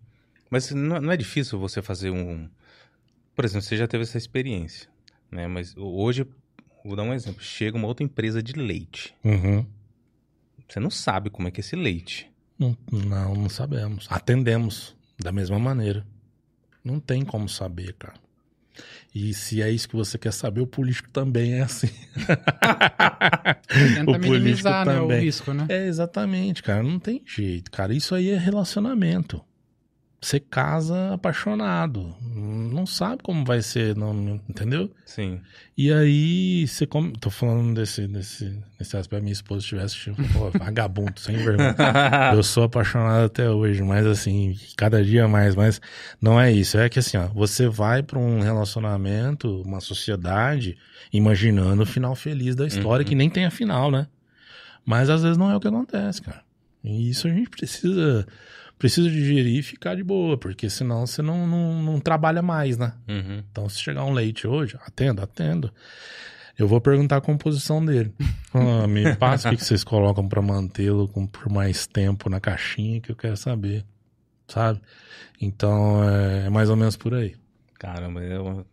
Mas 0.50 0.72
não, 0.72 1.00
não 1.00 1.12
é 1.12 1.16
difícil 1.16 1.60
você 1.60 1.80
fazer 1.80 2.10
um. 2.10 2.48
Por 3.34 3.44
exemplo, 3.44 3.62
você 3.62 3.76
já 3.76 3.86
teve 3.86 4.02
essa 4.02 4.18
experiência, 4.18 4.88
né? 5.30 5.46
Mas 5.46 5.76
hoje, 5.76 6.26
vou 6.84 6.96
dar 6.96 7.04
um 7.04 7.14
exemplo. 7.14 7.42
Chega 7.42 7.76
uma 7.76 7.86
outra 7.86 8.02
empresa 8.02 8.42
de 8.42 8.54
leite. 8.54 9.14
Uhum. 9.22 9.64
Você 10.68 10.80
não 10.80 10.90
sabe 10.90 11.30
como 11.30 11.46
é 11.46 11.50
que 11.50 11.60
é 11.60 11.62
esse 11.62 11.76
leite. 11.76 12.28
Não, 12.58 12.76
não, 12.90 13.34
não 13.34 13.48
sabemos. 13.48 14.06
Atendemos 14.10 14.96
da 15.18 15.30
mesma 15.30 15.58
maneira. 15.58 16.04
Não 16.86 17.00
tem 17.00 17.24
como 17.24 17.48
saber, 17.48 17.94
cara. 17.94 18.14
E 19.12 19.34
se 19.34 19.60
é 19.60 19.68
isso 19.68 19.88
que 19.88 19.96
você 19.96 20.16
quer 20.16 20.32
saber, 20.32 20.60
o 20.60 20.66
político 20.68 21.08
também 21.10 21.54
é 21.54 21.62
assim. 21.62 21.88
Tenta 23.66 24.02
o 24.06 24.12
político 24.12 24.30
minimizar 24.30 24.86
né, 24.86 25.00
o 25.00 25.08
risco, 25.08 25.52
né? 25.52 25.66
É, 25.68 25.86
exatamente, 25.88 26.62
cara. 26.62 26.84
Não 26.84 27.00
tem 27.00 27.22
jeito, 27.26 27.72
cara. 27.72 27.92
Isso 27.92 28.14
aí 28.14 28.30
é 28.30 28.36
relacionamento. 28.36 29.42
Você 30.26 30.40
casa 30.40 31.14
apaixonado. 31.14 32.12
Não 32.34 32.84
sabe 32.84 33.22
como 33.22 33.44
vai 33.44 33.62
ser, 33.62 33.94
não, 33.94 34.40
entendeu? 34.48 34.90
Sim. 35.04 35.40
E 35.78 35.92
aí, 35.92 36.66
você 36.66 36.84
come... 36.84 37.12
Tô 37.12 37.30
falando 37.30 37.76
desse, 37.76 38.08
desse, 38.08 38.60
desse 38.76 38.96
aspecto. 38.96 39.22
Minha 39.22 39.32
esposa 39.32 39.60
estivesse 39.60 39.86
assistindo, 39.94 40.16
pô, 40.32 40.50
vagabundo, 40.58 41.20
sem 41.20 41.36
vergonha. 41.36 41.76
Eu 42.34 42.42
sou 42.42 42.64
apaixonado 42.64 43.26
até 43.26 43.48
hoje, 43.48 43.84
mas 43.84 44.04
assim, 44.04 44.58
cada 44.76 45.04
dia 45.04 45.28
mais, 45.28 45.54
mas 45.54 45.80
não 46.20 46.40
é 46.40 46.50
isso. 46.50 46.76
É 46.76 46.88
que 46.88 46.98
assim, 46.98 47.16
ó, 47.18 47.28
você 47.28 47.68
vai 47.68 48.02
pra 48.02 48.18
um 48.18 48.40
relacionamento, 48.40 49.62
uma 49.62 49.78
sociedade, 49.78 50.76
imaginando 51.12 51.84
o 51.84 51.86
final 51.86 52.16
feliz 52.16 52.56
da 52.56 52.66
história, 52.66 53.04
Uhum. 53.04 53.08
que 53.08 53.14
nem 53.14 53.30
tem 53.30 53.44
a 53.46 53.50
final, 53.52 53.92
né? 53.92 54.08
Mas 54.84 55.08
às 55.08 55.22
vezes 55.22 55.38
não 55.38 55.52
é 55.52 55.54
o 55.56 55.60
que 55.60 55.68
acontece, 55.68 56.20
cara. 56.20 56.42
E 56.82 57.10
isso 57.10 57.28
a 57.28 57.30
gente 57.30 57.48
precisa 57.48 58.26
precisa 58.78 59.08
digerir 59.10 59.58
e 59.58 59.62
ficar 59.62 59.94
de 59.94 60.02
boa, 60.04 60.36
porque 60.38 60.68
senão 60.70 61.06
você 61.06 61.22
não, 61.22 61.46
não, 61.46 61.82
não 61.82 62.00
trabalha 62.00 62.42
mais, 62.42 62.76
né? 62.78 62.92
Uhum. 63.08 63.42
Então, 63.50 63.68
se 63.68 63.78
chegar 63.80 64.04
um 64.04 64.12
leite 64.12 64.46
hoje, 64.46 64.76
atendo, 64.84 65.22
atendo. 65.22 65.72
Eu 66.58 66.66
vou 66.66 66.80
perguntar 66.80 67.16
a 67.18 67.20
composição 67.20 67.84
dele. 67.84 68.12
Ah, 68.54 68.86
me 68.86 69.14
passa 69.16 69.48
o 69.48 69.50
que 69.50 69.58
que 69.58 69.64
vocês 69.64 69.84
colocam 69.84 70.26
pra 70.28 70.40
mantê-lo 70.40 71.06
com- 71.08 71.26
por 71.26 71.50
mais 71.50 71.86
tempo 71.86 72.30
na 72.30 72.40
caixinha 72.40 73.00
que 73.00 73.10
eu 73.12 73.16
quero 73.16 73.36
saber, 73.36 73.84
sabe? 74.48 74.80
Então, 75.40 76.02
é, 76.08 76.46
é 76.46 76.50
mais 76.50 76.70
ou 76.70 76.76
menos 76.76 76.96
por 76.96 77.12
aí. 77.14 77.34
Caramba, 77.78 78.20
eu 78.22 78.64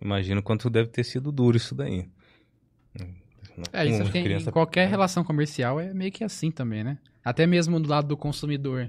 imagino 0.00 0.42
quanto 0.42 0.68
deve 0.68 0.90
ter 0.90 1.02
sido 1.04 1.32
duro 1.32 1.56
isso 1.56 1.74
daí. 1.74 2.06
É, 3.72 3.84
isso 3.86 4.10
que 4.10 4.18
em 4.18 4.22
criança- 4.24 4.52
qualquer 4.52 4.88
relação 4.88 5.22
comercial 5.24 5.78
é 5.80 5.92
meio 5.92 6.10
que 6.12 6.24
assim 6.24 6.50
também, 6.50 6.82
né? 6.84 6.98
Até 7.24 7.46
mesmo 7.46 7.78
do 7.78 7.88
lado 7.88 8.08
do 8.08 8.16
consumidor. 8.16 8.88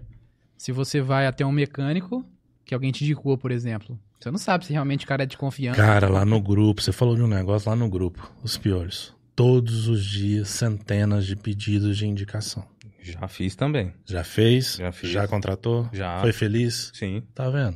Se 0.61 0.71
você 0.71 1.01
vai 1.01 1.25
até 1.25 1.43
um 1.43 1.51
mecânico, 1.51 2.23
que 2.63 2.75
alguém 2.75 2.91
te 2.91 3.03
indicou, 3.03 3.35
por 3.35 3.49
exemplo, 3.49 3.99
você 4.19 4.29
não 4.29 4.37
sabe 4.37 4.63
se 4.63 4.71
realmente 4.71 5.05
o 5.05 5.07
cara 5.07 5.23
é 5.23 5.25
de 5.25 5.35
confiança. 5.35 5.75
Cara, 5.81 6.07
lá 6.07 6.23
no 6.23 6.39
grupo, 6.39 6.83
você 6.83 6.91
falou 6.91 7.15
de 7.15 7.23
um 7.23 7.27
negócio 7.27 7.67
lá 7.67 7.75
no 7.75 7.89
grupo, 7.89 8.31
os 8.43 8.57
piolhos. 8.59 9.11
todos 9.35 9.87
os 9.87 10.05
dias 10.05 10.49
centenas 10.49 11.25
de 11.25 11.35
pedidos 11.35 11.97
de 11.97 12.05
indicação. 12.05 12.63
Já 13.01 13.27
fiz 13.27 13.55
também. 13.55 13.91
Já 14.05 14.23
fez? 14.23 14.75
Já 14.75 14.91
fiz. 14.91 15.09
Já 15.09 15.27
contratou? 15.27 15.89
Já. 15.91 16.19
Foi 16.21 16.31
feliz? 16.31 16.91
Sim. 16.93 17.23
Tá 17.33 17.49
vendo? 17.49 17.75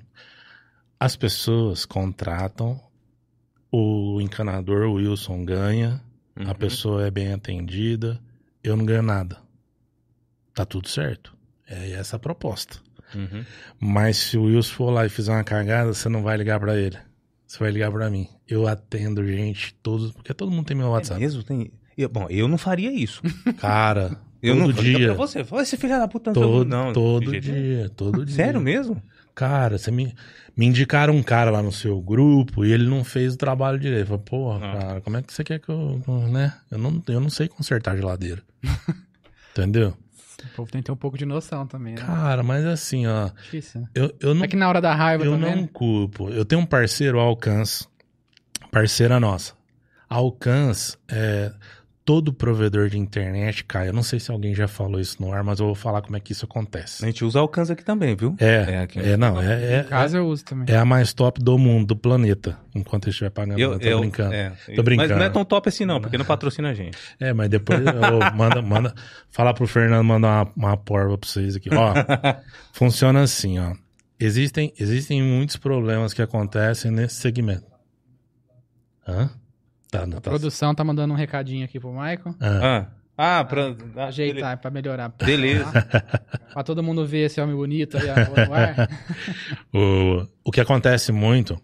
As 0.99 1.15
pessoas 1.15 1.85
contratam, 1.85 2.79
o 3.71 4.21
encanador 4.21 4.91
Wilson 4.93 5.43
ganha, 5.43 6.03
a 6.35 6.49
Uhum. 6.49 6.53
pessoa 6.53 7.03
é 7.07 7.09
bem 7.09 7.33
atendida, 7.33 8.21
eu 8.63 8.77
não 8.77 8.85
ganho 8.85 9.01
nada. 9.01 9.37
Tá 10.53 10.63
tudo 10.65 10.87
certo. 10.87 11.34
É 11.67 11.91
essa 11.91 12.15
a 12.15 12.19
proposta. 12.19 12.77
Uhum. 13.13 13.43
Mas 13.79 14.17
se 14.17 14.37
o 14.37 14.43
Wilson 14.43 14.73
for 14.73 14.89
lá 14.91 15.05
e 15.05 15.09
fizer 15.09 15.31
uma 15.31 15.43
cagada, 15.43 15.93
você 15.93 16.09
não 16.09 16.21
vai 16.23 16.37
ligar 16.37 16.59
pra 16.59 16.75
ele. 16.77 16.97
Você 17.47 17.59
vai 17.59 17.71
ligar 17.71 17.91
pra 17.91 18.09
mim. 18.09 18.27
Eu 18.47 18.67
atendo 18.67 19.25
gente, 19.25 19.73
todos, 19.81 20.11
porque 20.11 20.33
todo 20.33 20.51
mundo 20.51 20.65
tem 20.65 20.75
meu 20.77 20.87
É 20.87 20.89
WhatsApp. 20.89 21.19
mesmo? 21.19 21.43
Tem... 21.43 21.71
eu- 21.97 22.09
bom, 22.09 22.27
eu 22.29 22.47
não 22.47 22.57
faria 22.57 22.91
isso. 22.91 23.21
Cara, 23.57 24.17
Eu 24.41 24.55
todo 24.55 24.67
não 24.67 24.71
dia. 24.73 25.07
pra 25.07 25.13
você. 25.15 25.43
Fala, 25.43 25.61
esse 25.63 25.77
filho 25.77 25.97
da 25.97 26.07
puta 26.07 26.31
não 26.33 26.41
Todo, 26.41 26.67
não, 26.67 26.93
todo 26.93 27.39
dia, 27.39 27.89
todo 27.95 28.25
dia. 28.25 28.35
Sério 28.35 28.59
mesmo? 28.59 29.01
Cara, 29.33 29.77
você 29.77 29.91
me, 29.91 30.13
me 30.55 30.65
indicaram 30.65 31.13
um 31.15 31.21
cara 31.23 31.51
lá 31.51 31.61
no 31.61 31.71
seu 31.71 31.99
grupo 32.01 32.63
e 32.65 32.71
ele 32.71 32.87
não 32.87 33.03
fez 33.03 33.33
o 33.33 33.37
trabalho 33.37 33.77
direito. 33.79 34.01
Eu 34.03 34.07
falei, 34.07 34.23
porra, 34.23 34.65
Ah. 34.71 34.77
cara, 34.77 35.01
como 35.01 35.17
é 35.17 35.21
que 35.21 35.33
você 35.33 35.43
quer 35.43 35.59
que 35.59 35.69
eu. 35.69 36.01
né? 36.31 36.53
Eu 36.71 36.77
não, 36.77 37.03
eu 37.07 37.19
não 37.19 37.29
sei 37.29 37.47
consertar 37.47 37.95
geladeira. 37.97 38.41
Entendeu? 39.51 39.95
O 40.43 40.55
povo 40.55 40.71
tem 40.71 40.81
que 40.81 40.85
ter 40.85 40.91
um 40.91 40.95
pouco 40.97 41.17
de 41.17 41.25
noção 41.25 41.65
também, 41.65 41.95
né? 41.95 42.01
Cara, 42.01 42.43
mas 42.43 42.65
assim, 42.65 43.07
ó. 43.07 43.29
Difícil, 43.43 43.81
né? 43.81 43.87
Eu, 43.95 44.13
eu 44.19 44.33
não, 44.35 44.43
É 44.43 44.47
que 44.47 44.55
na 44.55 44.67
hora 44.67 44.81
da 44.81 44.93
raiva 44.93 45.23
eu 45.23 45.31
também. 45.31 45.55
não 45.55 45.61
né? 45.63 45.69
culpo. 45.71 46.29
Eu 46.29 46.43
tenho 46.43 46.61
um 46.61 46.65
parceiro, 46.65 47.19
Alcance, 47.19 47.87
parceira 48.71 49.19
nossa. 49.19 49.53
A 50.09 50.15
Alcance, 50.15 50.97
é, 51.07 51.51
todo 52.05 52.31
provedor 52.31 52.87
de 52.87 52.99
internet, 52.99 53.63
cara, 53.63 53.87
eu 53.87 53.93
não 53.93 54.03
sei 54.03 54.19
se 54.19 54.29
alguém 54.29 54.53
já 54.53 54.67
falou 54.67 54.99
isso 55.01 55.19
no 55.19 55.33
ar, 55.33 55.43
mas 55.43 55.59
eu 55.59 55.65
vou 55.65 55.73
falar 55.73 56.03
como 56.03 56.15
é 56.15 56.19
que 56.19 56.33
isso 56.33 56.45
acontece. 56.45 57.03
A 57.03 57.07
gente 57.07 57.25
usa 57.25 57.39
alcance 57.39 57.71
aqui 57.71 57.83
também, 57.83 58.15
viu? 58.15 58.35
É, 58.39 58.73
É, 58.73 58.79
aqui. 58.81 58.99
é, 58.99 59.17
não, 59.17 59.41
é, 59.41 59.77
é, 59.77 59.79
Em 59.81 59.83
casa 59.85 60.17
eu 60.17 60.27
uso 60.27 60.45
também. 60.45 60.67
é 60.73 60.77
a 60.77 60.85
mais 60.85 61.13
top 61.13 61.43
do 61.43 61.57
mundo, 61.57 61.87
do 61.87 61.95
planeta, 61.95 62.59
enquanto 62.75 63.07
eu 63.07 63.09
estiver 63.09 63.31
pagando. 63.31 63.57
Eu, 63.59 63.73
Eu, 63.73 63.79
tô 63.79 63.87
eu- 63.87 63.99
brincando. 64.01 64.33
É. 64.35 64.53
é. 64.67 64.75
Tô 64.75 64.83
brincando. 64.83 65.09
Mas 65.09 65.17
não 65.17 65.25
é 65.25 65.29
tão 65.31 65.43
top 65.43 65.67
assim, 65.67 65.83
não, 65.83 65.99
porque 65.99 66.15
não 66.15 66.25
patrocina 66.25 66.69
a 66.69 66.73
gente. 66.75 66.95
mas 67.35 67.49
depois 67.49 67.79
eu 67.79 67.83
manda, 68.37 68.61
manda, 68.61 68.93
falar 69.31 69.55
pro 69.55 69.65
Fernando 69.65 70.03
mandar 70.05 70.45
uma, 70.55 70.69
uma 70.69 70.77
porva 70.77 71.17
pra 71.17 71.27
vocês 71.27 71.55
aqui. 71.55 71.69
Ó, 71.73 71.91
funciona 72.71 73.23
assim, 73.23 73.57
ó. 73.57 73.73
Existem, 74.19 74.71
existem 74.79 75.23
muitos 75.23 75.57
problemas 75.57 76.13
que 76.13 76.21
acontecem 76.21 76.91
nesse 76.91 77.15
segmento. 77.15 77.65
Hã? 79.07 79.29
Tá, 79.99 80.05
não 80.07 80.17
A 80.17 80.21
tá. 80.21 80.29
produção 80.29 80.73
tá 80.75 80.83
mandando 80.83 81.13
um 81.13 81.17
recadinho 81.17 81.63
aqui 81.65 81.79
pro 81.79 81.91
Michael. 81.91 82.35
Ah, 82.39 82.87
Ah, 83.17 83.39
ah 83.39 83.43
pra... 83.45 83.75
ah, 83.97 84.05
Ajeitar, 84.07 84.57
pra 84.59 84.69
melhorar. 84.71 85.09
Beleza. 85.09 85.65
pra 86.53 86.63
todo 86.63 86.83
mundo 86.83 87.05
ver 87.05 87.25
esse 87.27 87.39
homem 87.39 87.55
bonito 87.55 87.97
aí 87.97 88.03
ó, 88.09 88.45
no 88.47 88.53
ar. 88.53 88.89
o, 89.73 90.27
o 90.43 90.51
que 90.51 90.59
acontece 90.61 91.11
muito 91.11 91.59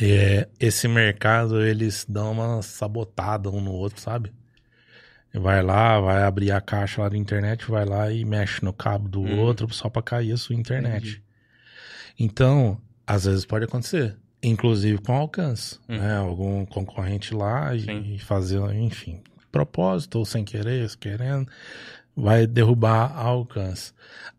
é 0.00 0.48
esse 0.58 0.88
mercado, 0.88 1.62
eles 1.64 2.04
dão 2.08 2.32
uma 2.32 2.62
sabotada 2.62 3.48
um 3.50 3.60
no 3.60 3.72
outro, 3.72 4.00
sabe? 4.00 4.32
Vai 5.32 5.62
lá, 5.62 6.00
vai 6.00 6.22
abrir 6.22 6.52
a 6.52 6.60
caixa 6.60 7.02
lá 7.02 7.08
da 7.08 7.16
internet, 7.16 7.68
vai 7.68 7.84
lá 7.84 8.10
e 8.10 8.24
mexe 8.24 8.64
no 8.64 8.72
cabo 8.72 9.08
do 9.08 9.20
Hum. 9.20 9.38
outro 9.40 9.72
só 9.74 9.88
pra 9.88 10.00
cair 10.02 10.32
a 10.32 10.36
sua 10.36 10.54
internet. 10.54 11.20
Então, 12.18 12.80
às 13.06 13.24
vezes 13.24 13.44
pode 13.44 13.64
acontecer. 13.64 14.16
Inclusive 14.46 14.98
com 14.98 15.12
alcance, 15.14 15.78
Hum. 15.88 15.96
né? 15.98 16.16
Algum 16.16 16.64
concorrente 16.66 17.34
lá 17.34 17.74
e, 17.74 18.14
e 18.14 18.18
fazer, 18.18 18.60
enfim, 18.74 19.20
propósito 19.50 20.18
ou 20.18 20.24
sem 20.24 20.44
querer, 20.44 20.88
querendo, 20.96 21.46
vai 22.16 22.46
derrubar 22.46 23.16
alcance. 23.16 23.92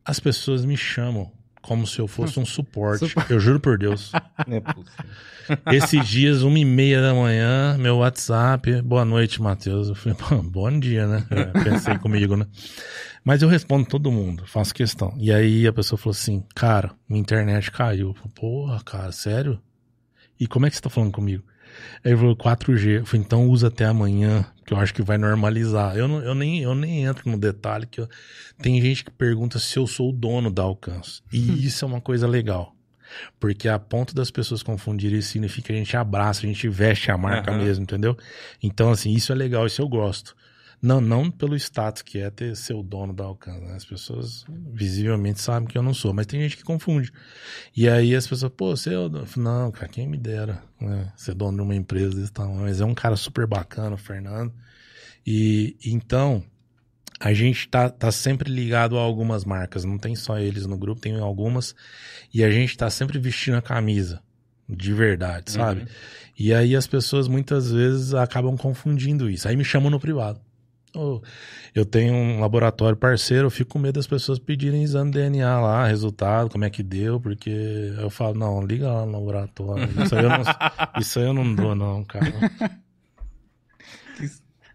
As 0.04 0.20
pessoas 0.20 0.64
me 0.64 0.78
chamam 0.78 1.32
como 1.62 1.88
se 1.88 1.98
eu 2.00 2.08
fosse 2.08 2.40
um 2.40 2.46
suporte. 2.46 3.08
Suporte. 3.10 3.32
Eu 3.34 3.40
juro 3.40 3.60
por 3.60 3.78
Deus. 3.78 4.12
É. 5.68 5.76
Esses 5.76 6.08
dias, 6.08 6.42
uma 6.42 6.58
e 6.58 6.66
meia 6.66 7.00
da 7.02 7.14
manhã, 7.14 7.78
meu 7.78 7.98
WhatsApp, 7.98 8.82
boa 8.82 9.06
noite, 9.06 9.40
Matheus. 9.40 9.90
Eu 9.90 9.96
falei, 9.96 10.18
bom 10.44 10.80
dia, 10.80 11.06
né? 11.08 11.24
Eu 11.30 11.54
pensei 11.64 11.98
comigo, 12.00 12.36
né? 12.36 12.48
Mas 13.24 13.44
eu 13.44 13.48
respondo 13.48 13.88
todo 13.88 14.12
mundo, 14.12 14.44
faço 14.48 14.74
questão. 14.74 15.14
E 15.20 15.32
aí 15.32 15.68
a 15.68 15.72
pessoa 15.74 16.00
falou 16.00 16.12
assim, 16.14 16.44
cara, 16.56 16.92
minha 17.08 17.22
internet 17.22 17.70
caiu. 17.72 18.08
Eu 18.10 18.14
falei, 18.16 18.32
Porra, 18.36 18.82
cara, 18.84 19.12
sério? 19.12 19.60
E 20.40 20.48
como 20.48 20.66
é 20.66 20.70
que 20.70 20.76
você 20.76 20.82
tá 20.82 20.90
falando 20.90 21.12
comigo? 21.12 21.44
Aí 22.04 22.12
ele 22.12 22.18
falou 22.18 22.36
4G. 22.36 23.00
Eu 23.00 23.06
falei, 23.06 23.26
então 23.26 23.48
usa 23.50 23.68
até 23.68 23.86
amanhã, 23.86 24.46
que 24.66 24.74
eu 24.74 24.78
acho 24.78 24.94
que 24.94 25.02
vai 25.02 25.18
normalizar. 25.18 25.96
Eu, 25.98 26.08
não, 26.08 26.22
eu, 26.22 26.34
nem, 26.36 26.60
eu 26.62 26.74
nem 26.76 27.04
entro 27.06 27.30
no 27.30 27.38
detalhe 27.38 27.86
que 27.86 28.00
eu- 28.02 28.10
tem 28.62 28.82
gente 28.82 29.04
que 29.04 29.12
pergunta 29.12 29.60
se 29.60 29.78
eu 29.78 29.86
sou 29.88 30.10
o 30.10 30.14
dono 30.14 30.50
da 30.52 30.64
alcance. 30.64 31.22
E 31.32 31.66
isso 31.66 31.84
é 31.84 31.88
uma 31.88 32.02
coisa 32.02 32.28
legal. 32.28 32.74
Porque 33.40 33.68
a 33.70 33.78
ponto 33.78 34.16
das 34.16 34.32
pessoas 34.32 34.64
confundirem 34.64 35.20
isso 35.20 35.30
significa 35.32 35.68
que 35.68 35.74
a 35.74 35.78
gente 35.78 35.96
abraça, 35.96 36.42
a 36.42 36.48
gente 36.48 36.68
veste 36.68 37.12
a 37.12 37.18
marca 37.18 37.52
Aham. 37.52 37.64
mesmo, 37.64 37.84
entendeu? 37.84 38.18
Então, 38.62 38.92
assim, 38.92 39.12
isso 39.14 39.32
é 39.32 39.36
legal, 39.36 39.66
isso 39.66 39.82
eu 39.82 39.88
gosto. 39.88 40.36
Não, 40.86 41.02
não 41.02 41.32
pelo 41.32 41.56
status 41.56 42.04
que 42.04 42.20
é 42.20 42.30
ter 42.30 42.56
ser 42.56 42.74
o 42.74 42.84
dono 42.84 43.12
da 43.12 43.24
Alcance. 43.24 43.60
né? 43.60 43.76
As 43.76 43.84
pessoas 43.84 44.46
visivelmente 44.72 45.42
sabem 45.42 45.68
que 45.68 45.76
eu 45.76 45.82
não 45.82 45.96
sou, 45.96 46.14
mas 46.14 46.28
tem 46.28 46.40
gente 46.42 46.58
que 46.58 46.64
confunde. 46.64 47.12
E 47.76 47.90
aí 47.90 48.14
as 48.14 48.28
pessoas, 48.28 48.52
pô, 48.56 48.76
você 48.76 48.94
é 48.94 49.00
o 49.00 49.10
dono. 49.10 49.28
Não, 49.36 49.72
cara, 49.72 49.88
quem 49.88 50.08
me 50.08 50.18
dera 50.18 50.62
né? 50.80 51.12
ser 51.18 51.34
dono 51.34 51.58
de 51.58 51.64
uma 51.64 51.74
empresa 51.76 52.16
desse 52.16 52.32
tamanho. 52.32 52.62
Mas 52.62 52.82
é 52.82 52.86
um 52.86 52.94
cara 52.94 53.16
super 53.16 53.48
bacana, 53.48 53.96
o 53.96 53.98
Fernando. 53.98 54.54
E 55.26 55.76
então, 55.84 56.44
a 57.20 57.34
gente 57.34 57.68
tá, 57.68 57.90
tá 57.90 58.12
sempre 58.12 58.52
ligado 58.52 58.96
a 58.96 59.02
algumas 59.02 59.44
marcas. 59.44 59.84
Não 59.86 59.98
tem 59.98 60.16
só 60.16 60.38
eles 60.38 60.68
no 60.68 60.78
grupo, 60.78 61.02
tem 61.02 61.20
algumas. 61.20 61.74
E 62.32 62.44
a 62.44 62.52
gente 62.52 62.78
tá 62.78 62.92
sempre 62.92 63.18
vestindo 63.18 63.58
a 63.58 63.62
camisa. 63.62 64.22
De 64.70 64.94
verdade, 64.94 65.52
sabe? 65.52 65.82
Uhum. 65.82 65.88
E 66.38 66.54
aí 66.54 66.76
as 66.76 66.86
pessoas 66.86 67.28
muitas 67.28 67.72
vezes 67.72 68.14
acabam 68.14 68.56
confundindo 68.56 69.30
isso. 69.30 69.48
Aí 69.48 69.56
me 69.56 69.64
chamam 69.64 69.90
no 69.90 70.00
privado. 70.00 70.42
Eu 71.74 71.86
tenho 71.86 72.14
um 72.14 72.40
laboratório 72.40 72.98
parceiro, 72.98 73.48
eu 73.48 73.52
fico 73.52 73.72
com 73.72 73.80
medo 73.80 73.96
das 73.96 74.08
pessoas 74.08 74.40
pedirem 74.40 74.84
exame 74.84 75.12
de 75.12 75.20
DNA 75.20 75.60
lá, 75.60 75.86
resultado, 75.88 76.50
como 76.50 76.64
é 76.64 76.70
que 76.70 76.82
deu, 76.82 77.20
porque 77.20 77.50
eu 77.98 78.10
falo, 78.10 78.36
não, 78.36 78.66
liga 78.66 78.92
lá 78.92 79.06
no 79.06 79.12
laboratório. 79.14 79.90
Isso 80.04 80.16
aí 80.16 80.24
eu 80.24 80.30
não, 80.30 80.42
isso 81.00 81.20
aí 81.20 81.26
eu 81.26 81.34
não 81.34 81.56
dou, 81.56 81.76
não, 81.76 82.04
cara. 82.04 82.32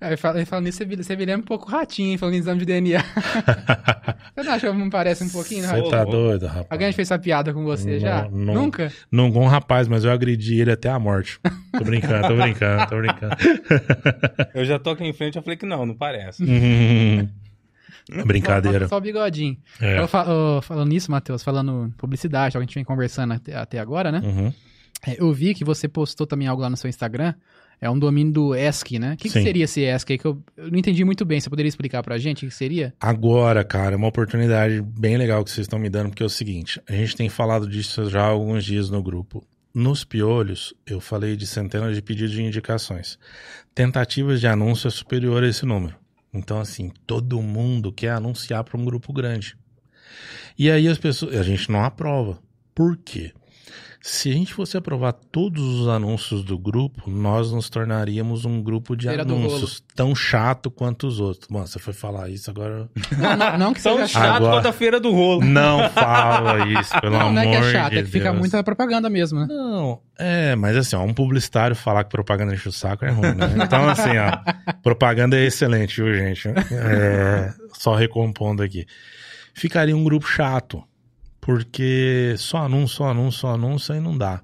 Aí 0.01 0.17
fala, 0.17 0.39
ele 0.39 0.47
fala 0.47 0.63
nisso, 0.63 0.79
você 0.79 1.15
me- 1.15 1.25
lembra 1.27 1.43
um 1.43 1.47
pouco 1.47 1.69
ratinho, 1.71 2.11
hein, 2.13 2.17
falando 2.19 2.35
em 2.35 2.39
exame 2.39 2.61
de 2.61 2.65
DNA. 2.67 3.03
você 4.35 4.43
não 4.43 4.53
acha 4.55 4.71
que 4.71 4.77
me 4.77 4.89
parece 4.91 5.23
um 5.25 5.29
pouquinho, 5.29 5.61
Você 5.63 5.67
ratinho? 5.69 5.91
tá 5.91 6.05
doido, 6.05 6.47
rapaz. 6.47 6.67
Alguém 6.71 6.87
já 6.89 6.93
fez 6.95 7.09
essa 7.11 7.19
piada 7.19 7.53
com 7.53 7.65
você 7.65 7.93
Não, 7.93 7.99
já? 8.01 8.29
não. 8.31 8.55
Nunca? 8.55 8.91
Não 9.13 9.31
com 9.31 9.45
um 9.45 9.49
rapaz, 9.49 9.87
mas 9.89 10.03
eu 10.05 10.11
agredi 10.11 10.59
ele 10.59 10.73
até 10.73 10.89
a 10.89 10.99
morte. 10.99 11.39
Tô 11.77 11.85
brincando, 11.85 12.29
tô 12.29 12.35
brincando, 12.37 12.87
tô 12.89 12.97
brincando. 12.99 13.37
Eu 14.55 14.65
já 14.65 14.79
tô 14.79 14.91
aqui 14.91 15.05
em 15.05 15.13
frente, 15.13 15.37
eu 15.37 15.43
falei 15.43 15.57
que 15.57 15.67
não, 15.67 15.85
não 15.87 15.95
parece. 15.95 16.43
Hum, 16.45 17.29
Brincadeira. 18.27 18.87
Só, 18.87 18.91
só 18.91 18.97
o 18.99 19.01
bigodinho. 19.01 19.57
É. 19.81 19.99
Eu 20.01 20.09
fa- 20.09 20.27
ô, 20.29 20.61
falando 20.63 20.89
nisso, 20.89 21.11
Matheus, 21.11 21.43
falando 21.43 21.93
publicidade, 21.97 22.57
algo 22.57 22.67
que 22.67 22.71
a 22.71 22.71
gente 22.71 22.75
vem 22.75 22.85
conversando 22.85 23.35
até, 23.35 23.55
até 23.55 23.79
agora, 23.79 24.11
né? 24.11 24.21
Uhum. 24.25 24.53
É, 25.07 25.17
Eu 25.19 25.33
vi 25.33 25.55
que 25.55 25.65
você 25.65 25.87
postou 25.89 26.27
também 26.27 26.49
algo 26.49 26.63
lá 26.63 26.69
no 26.71 26.77
seu 26.77 26.89
Instagram. 26.89 27.35
É 27.81 27.89
um 27.89 27.99
domínio 27.99 28.33
do 28.33 28.55
ESC, 28.55 28.99
né? 28.99 29.15
O 29.15 29.17
que, 29.17 29.31
que 29.31 29.43
seria 29.43 29.65
esse 29.65 29.81
ESC? 29.81 30.19
Que 30.19 30.27
eu, 30.27 30.43
eu 30.57 30.71
não 30.71 30.79
entendi 30.79 31.03
muito 31.03 31.25
bem. 31.25 31.41
Você 31.41 31.49
poderia 31.49 31.69
explicar 31.69 32.03
pra 32.03 32.19
gente 32.19 32.45
o 32.45 32.49
que 32.49 32.55
seria? 32.55 32.93
Agora, 33.01 33.65
cara, 33.65 33.95
é 33.95 33.97
uma 33.97 34.09
oportunidade 34.09 34.83
bem 34.83 35.17
legal 35.17 35.43
que 35.43 35.51
vocês 35.51 35.65
estão 35.65 35.79
me 35.79 35.89
dando, 35.89 36.11
porque 36.11 36.23
é 36.23 36.27
o 36.27 36.31
seguinte: 36.31 36.81
a 36.87 36.93
gente 36.93 37.17
tem 37.17 37.29
falado 37.31 37.67
disso 37.67 38.11
já 38.11 38.23
há 38.23 38.27
alguns 38.27 38.65
dias 38.65 38.91
no 38.91 39.03
grupo. 39.03 39.43
Nos 39.73 40.05
piolhos, 40.05 40.75
eu 40.85 41.01
falei 41.01 41.37
de 41.37 41.47
centenas 41.47 41.95
de 41.95 42.03
pedidos 42.03 42.33
de 42.33 42.43
indicações. 42.43 43.19
Tentativas 43.75 44.41
de 44.41 44.47
anúncio 44.47 44.89
é 44.89 44.91
superior 44.91 45.43
a 45.43 45.49
esse 45.49 45.65
número. 45.65 45.95
Então, 46.35 46.61
assim, 46.61 46.91
todo 47.07 47.41
mundo 47.41 47.93
quer 47.93 48.11
anunciar 48.11 48.63
para 48.65 48.79
um 48.79 48.85
grupo 48.85 49.13
grande. 49.13 49.57
E 50.59 50.71
aí 50.71 50.87
as 50.87 50.99
pessoas. 50.99 51.37
A 51.37 51.43
gente 51.43 51.71
não 51.71 51.85
aprova. 51.85 52.39
Por 52.75 52.97
quê? 52.97 53.33
Se 54.03 54.31
a 54.31 54.33
gente 54.33 54.55
fosse 54.55 54.79
aprovar 54.79 55.13
todos 55.13 55.63
os 55.63 55.87
anúncios 55.87 56.43
do 56.43 56.59
grupo, 56.59 57.11
nós 57.11 57.53
nos 57.53 57.69
tornaríamos 57.69 58.47
um 58.47 58.63
grupo 58.63 58.97
de 58.97 59.07
Feira 59.07 59.23
anúncios 59.25 59.85
tão 59.95 60.15
chato 60.15 60.71
quanto 60.71 61.07
os 61.07 61.21
outros. 61.21 61.47
Bom, 61.51 61.67
você 61.67 61.79
foi 61.79 61.93
falar 61.93 62.31
isso 62.31 62.51
agora. 62.51 62.89
Não, 63.19 63.37
não, 63.37 63.59
não 63.59 63.75
que 63.75 63.83
Tão 63.83 63.97
seja 63.97 64.09
chato 64.09 64.23
chato. 64.23 64.37
Agora- 64.37 64.53
quanto 64.57 64.67
a 64.69 64.73
feira 64.73 64.99
do 64.99 65.11
rolo. 65.13 65.45
Não 65.45 65.87
fala 65.91 66.67
isso, 66.81 66.99
pelo 66.99 67.13
Não, 67.13 67.21
amor 67.29 67.33
não 67.35 67.43
é 67.43 67.47
que 67.51 67.57
é 67.57 67.61
de 67.61 67.73
chato, 67.73 67.93
é 67.93 68.03
que 68.03 68.09
fica 68.09 68.25
Deus. 68.31 68.39
muita 68.39 68.65
propaganda 68.65 69.11
mesmo, 69.11 69.41
né? 69.41 69.47
Não, 69.51 70.01
é, 70.19 70.57
mas 70.57 70.79
assim, 70.79 70.97
ó, 70.97 71.03
um 71.03 71.13
publicitário 71.13 71.77
falar 71.77 72.05
que 72.05 72.11
propaganda 72.11 72.55
enche 72.55 72.71
o 72.71 72.73
saco 72.73 73.05
é 73.05 73.11
ruim, 73.11 73.35
né? 73.35 73.53
Então, 73.63 73.87
assim, 73.87 74.17
ó, 74.17 74.73
propaganda 74.83 75.37
é 75.37 75.45
excelente, 75.45 76.03
viu, 76.03 76.15
gente? 76.15 76.49
É, 76.49 77.53
só 77.75 77.95
recompondo 77.95 78.63
aqui. 78.63 78.87
Ficaria 79.53 79.95
um 79.95 80.05
grupo 80.05 80.27
chato. 80.27 80.83
Porque 81.41 82.35
só 82.37 82.59
anúncio, 82.59 82.99
só 82.99 83.09
anúncio, 83.09 83.41
só 83.41 83.55
anúncio 83.55 83.95
aí 83.95 84.01
não 84.01 84.17
dá. 84.17 84.43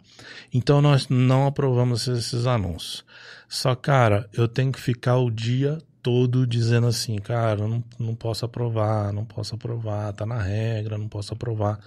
Então 0.52 0.80
nós 0.80 1.08
não 1.08 1.46
aprovamos 1.46 2.08
esses 2.08 2.46
anúncios. 2.46 3.04
Só, 3.48 3.74
cara, 3.74 4.28
eu 4.32 4.48
tenho 4.48 4.72
que 4.72 4.80
ficar 4.80 5.16
o 5.16 5.30
dia 5.30 5.78
todo 6.02 6.46
dizendo 6.46 6.86
assim, 6.86 7.16
cara, 7.18 7.66
não, 7.66 7.82
não 7.98 8.14
posso 8.14 8.44
aprovar, 8.44 9.12
não 9.12 9.24
posso 9.24 9.56
aprovar, 9.56 10.12
tá 10.12 10.24
na 10.24 10.40
regra, 10.40 10.96
não 10.96 11.08
posso 11.08 11.34
aprovar. 11.34 11.80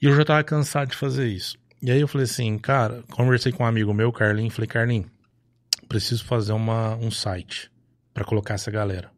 E 0.00 0.06
eu 0.06 0.14
já 0.14 0.24
tava 0.24 0.44
cansado 0.44 0.90
de 0.90 0.96
fazer 0.96 1.26
isso. 1.28 1.56
E 1.80 1.90
aí 1.90 2.00
eu 2.00 2.08
falei 2.08 2.24
assim, 2.24 2.58
cara, 2.58 3.02
conversei 3.10 3.50
com 3.50 3.62
um 3.62 3.66
amigo 3.66 3.94
meu, 3.94 4.12
Carlinhos, 4.12 4.54
falei, 4.54 4.68
Carlinhos, 4.68 5.06
preciso 5.88 6.24
fazer 6.24 6.52
uma, 6.52 6.94
um 6.96 7.10
site 7.10 7.70
para 8.12 8.24
colocar 8.24 8.54
essa 8.54 8.70
galera. 8.70 9.10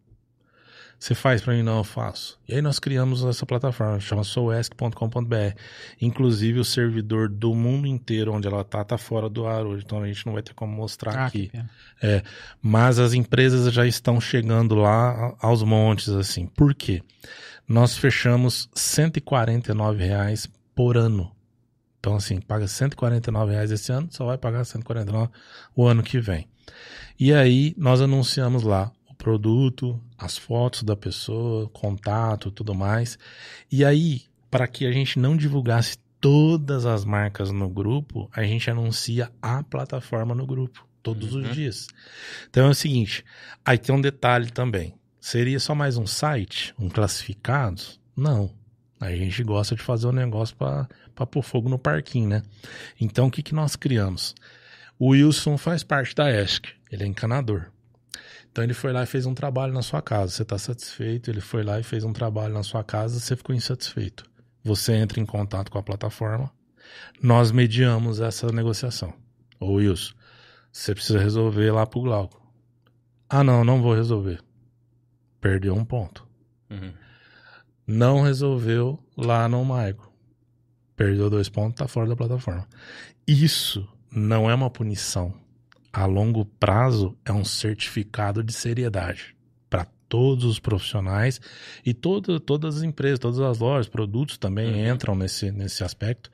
Você 1.01 1.15
faz 1.15 1.41
para 1.41 1.55
mim? 1.55 1.63
Não, 1.63 1.79
eu 1.79 1.85
faço. 1.85 2.39
E 2.47 2.55
aí 2.55 2.61
nós 2.61 2.79
criamos 2.79 3.25
essa 3.25 3.47
plataforma, 3.47 3.99
chama 3.99 4.23
souesc.com.br. 4.23 5.57
Inclusive 5.99 6.61
o 6.61 6.65
servidor 6.65 7.27
do 7.31 7.55
mundo 7.55 7.87
inteiro 7.87 8.35
onde 8.35 8.47
ela 8.47 8.63
tá, 8.63 8.85
tá 8.85 8.99
fora 8.99 9.27
do 9.27 9.47
ar 9.47 9.65
hoje. 9.65 9.83
Então 9.83 10.03
a 10.03 10.07
gente 10.07 10.27
não 10.27 10.35
vai 10.35 10.43
ter 10.43 10.53
como 10.53 10.71
mostrar 10.71 11.17
Ah, 11.17 11.25
aqui. 11.27 11.51
É, 12.03 12.23
mas 12.61 12.99
as 12.99 13.15
empresas 13.15 13.73
já 13.73 13.87
estão 13.87 14.21
chegando 14.21 14.75
lá 14.75 15.35
aos 15.41 15.63
montes, 15.63 16.11
assim. 16.11 16.47
Por 16.47 16.75
quê? 16.75 17.03
Nós 17.67 17.97
fechamos 17.97 18.69
149 18.75 20.05
reais 20.05 20.47
por 20.75 20.99
ano. 20.99 21.33
Então, 21.99 22.15
assim, 22.15 22.43
paga 22.43 22.69
149 22.69 23.53
reais 23.53 23.71
esse 23.71 23.91
ano, 23.91 24.09
só 24.11 24.27
vai 24.27 24.37
pagar 24.37 24.59
R$ 24.59 24.65
149 24.67 25.31
o 25.75 25.87
ano 25.87 26.03
que 26.03 26.21
vem. 26.21 26.47
E 27.19 27.33
aí, 27.33 27.75
nós 27.79 28.03
anunciamos 28.03 28.65
lá 28.65 28.93
produto, 29.21 30.01
as 30.19 30.37
fotos 30.39 30.83
da 30.83 30.97
pessoa, 30.97 31.69
contato, 31.69 32.51
tudo 32.51 32.75
mais. 32.75 33.19
E 33.71 33.85
aí, 33.85 34.23
para 34.51 34.67
que 34.67 34.87
a 34.87 34.91
gente 34.93 35.19
não 35.19 35.37
divulgasse 35.37 35.99
todas 36.21 36.87
as 36.87 37.05
marcas 37.05 37.51
no 37.51 37.69
grupo, 37.69 38.29
a 38.33 38.43
gente 38.43 38.71
anuncia 38.71 39.31
a 39.41 39.63
plataforma 39.63 40.35
no 40.35 40.47
grupo, 40.47 40.87
todos 41.03 41.35
Uhum. 41.35 41.43
os 41.43 41.55
dias. 41.55 41.87
Então 42.49 42.67
é 42.67 42.71
o 42.71 42.75
seguinte, 42.75 43.25
aí 43.65 43.79
tem 43.79 43.95
um 43.95 44.01
detalhe 44.01 44.51
também. 44.51 44.95
Seria 45.21 45.61
só 45.61 45.75
mais 45.75 45.97
um 45.99 46.07
site, 46.07 46.75
um 46.79 46.89
classificados? 46.89 48.01
Não. 48.17 48.51
A 48.99 49.11
gente 49.13 49.43
gosta 49.43 49.75
de 49.75 49.83
fazer 49.83 50.07
o 50.07 50.13
negócio 50.13 50.57
para 50.57 51.27
pôr 51.27 51.43
fogo 51.43 51.69
no 51.69 51.79
parquinho, 51.79 52.29
né? 52.29 52.43
Então 53.01 53.27
o 53.27 53.31
que, 53.31 53.43
que 53.43 53.55
nós 53.55 53.77
criamos? 53.77 54.35
O 54.99 55.09
Wilson 55.11 55.57
faz 55.57 55.83
parte 55.83 56.15
da 56.15 56.31
ESC, 56.31 56.69
ele 56.91 57.05
é 57.05 57.07
encanador. 57.07 57.71
Então 58.51 58.65
ele 58.65 58.75
foi 58.75 58.93
lá 58.93 59.03
e 59.03 59.07
fez 59.07 59.27
um 59.27 59.35
trabalho 59.35 59.73
na 59.73 59.83
sua 59.83 60.03
casa. 60.03 60.33
Você 60.33 60.43
está 60.43 60.59
satisfeito? 60.59 61.31
Ele 61.31 61.41
foi 61.41 61.63
lá 61.63 61.79
e 61.79 61.83
fez 61.83 62.05
um 62.05 62.13
trabalho 62.13 62.53
na 62.53 62.63
sua 62.63 62.83
casa, 62.83 63.19
você 63.19 63.37
ficou 63.37 63.55
insatisfeito. 63.55 64.25
Você 64.63 64.93
entra 64.95 65.21
em 65.21 65.27
contato 65.27 65.71
com 65.71 65.79
a 65.79 65.83
plataforma, 65.83 66.53
nós 67.23 67.51
mediamos 67.51 68.21
essa 68.21 68.51
negociação. 68.53 69.15
Ô 69.59 69.75
Wilson, 69.75 70.15
você 70.73 70.95
precisa 70.95 71.19
resolver 71.19 71.71
lá 71.71 71.87
pro 71.87 72.03
Glauco. 72.03 72.41
Ah, 73.29 73.45
não, 73.45 73.65
não 73.65 73.81
vou 73.81 73.95
resolver. 73.95 74.43
Perdeu 75.41 75.75
um 75.75 75.85
ponto. 75.85 76.27
Uhum. 76.69 76.93
Não 77.87 78.23
resolveu 78.23 78.99
lá 79.17 79.49
no 79.49 79.65
Maico. 79.65 80.13
Perdeu 80.97 81.31
dois 81.31 81.49
pontos, 81.49 81.79
tá 81.79 81.89
fora 81.89 82.09
da 82.09 82.17
plataforma. 82.17 82.69
Isso 83.27 83.89
não 84.11 84.51
é 84.51 84.55
uma 84.55 84.69
punição. 84.69 85.33
A 85.93 86.07
longo 86.07 86.45
prazo 86.45 87.17
é 87.25 87.33
um 87.33 87.45
certificado 87.45 88.45
de 88.45 88.53
seriedade 88.53 89.35
para 89.69 89.87
todos 90.09 90.45
os 90.45 90.59
profissionais 90.61 91.41
e 91.85 91.93
todo, 91.93 92.39
todas 92.39 92.77
as 92.79 92.83
empresas, 92.83 93.19
todas 93.19 93.41
as 93.41 93.59
lojas, 93.59 93.89
produtos 93.89 94.39
também 94.39 94.73
Uhum. 94.73 94.95
entram 94.95 95.15
nesse, 95.15 95.51
nesse 95.51 95.83
aspecto. 95.83 96.31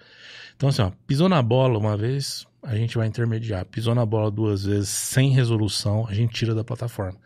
Então, 0.57 0.69
assim, 0.69 0.83
ó, 0.83 0.91
pisou 1.07 1.29
na 1.29 1.43
bola 1.43 1.79
uma 1.79 1.97
vez, 1.97 2.47
a 2.63 2.75
gente 2.77 2.97
vai 2.97 3.07
intermediar. 3.07 3.65
Pisou 3.67 3.95
na 3.95 4.05
bola 4.07 4.31
duas 4.31 4.65
vezes 4.65 4.89
sem 4.89 5.31
resolução, 5.31 6.07
a 6.07 6.15
gente 6.15 6.33
tira 6.35 6.55
da 6.55 6.65
plataforma. 6.65 7.19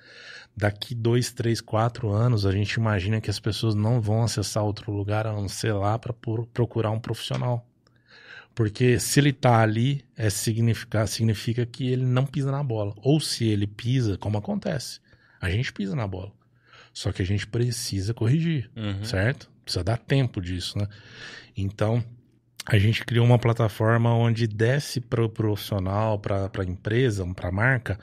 Daqui 0.56 0.94
dois, 0.94 1.32
três, 1.32 1.60
quatro 1.60 2.10
anos, 2.10 2.44
a 2.44 2.52
gente 2.52 2.74
imagina 2.74 3.20
que 3.20 3.30
as 3.30 3.38
pessoas 3.40 3.74
não 3.74 4.00
vão 4.00 4.22
acessar 4.22 4.64
outro 4.64 4.92
lugar 4.92 5.26
a 5.26 5.32
não 5.32 5.48
ser 5.48 5.72
lá 5.72 5.98
para 5.98 6.12
procurar 6.52 6.90
um 6.90 6.98
profissional. 6.98 7.66
Porque 8.54 8.98
se 8.98 9.20
ele 9.20 9.32
tá 9.32 9.60
ali, 9.60 10.04
é 10.16 10.28
significa, 10.28 11.06
significa 11.06 11.64
que 11.64 11.88
ele 11.88 12.04
não 12.04 12.26
pisa 12.26 12.50
na 12.50 12.62
bola. 12.62 12.94
Ou 12.98 13.20
se 13.20 13.46
ele 13.46 13.66
pisa, 13.66 14.18
como 14.18 14.38
acontece. 14.38 15.00
A 15.40 15.48
gente 15.48 15.72
pisa 15.72 15.94
na 15.94 16.06
bola. 16.06 16.32
Só 16.92 17.12
que 17.12 17.22
a 17.22 17.24
gente 17.26 17.46
precisa 17.46 18.12
corrigir 18.12 18.70
Uhum. 18.76 19.04
certo? 19.04 19.50
Precisa 19.64 19.84
dar 19.84 19.96
tempo 19.96 20.40
disso, 20.40 20.76
né? 20.78 20.88
Então, 21.56 22.04
a 22.66 22.78
gente 22.78 23.04
criou 23.04 23.24
uma 23.24 23.38
plataforma 23.38 24.12
onde 24.12 24.46
desce 24.46 25.00
para 25.00 25.24
o 25.24 25.28
profissional, 25.28 26.18
para 26.18 26.50
a 26.58 26.64
empresa, 26.64 27.24
para 27.34 27.48
a 27.48 27.52
marca, 27.52 27.98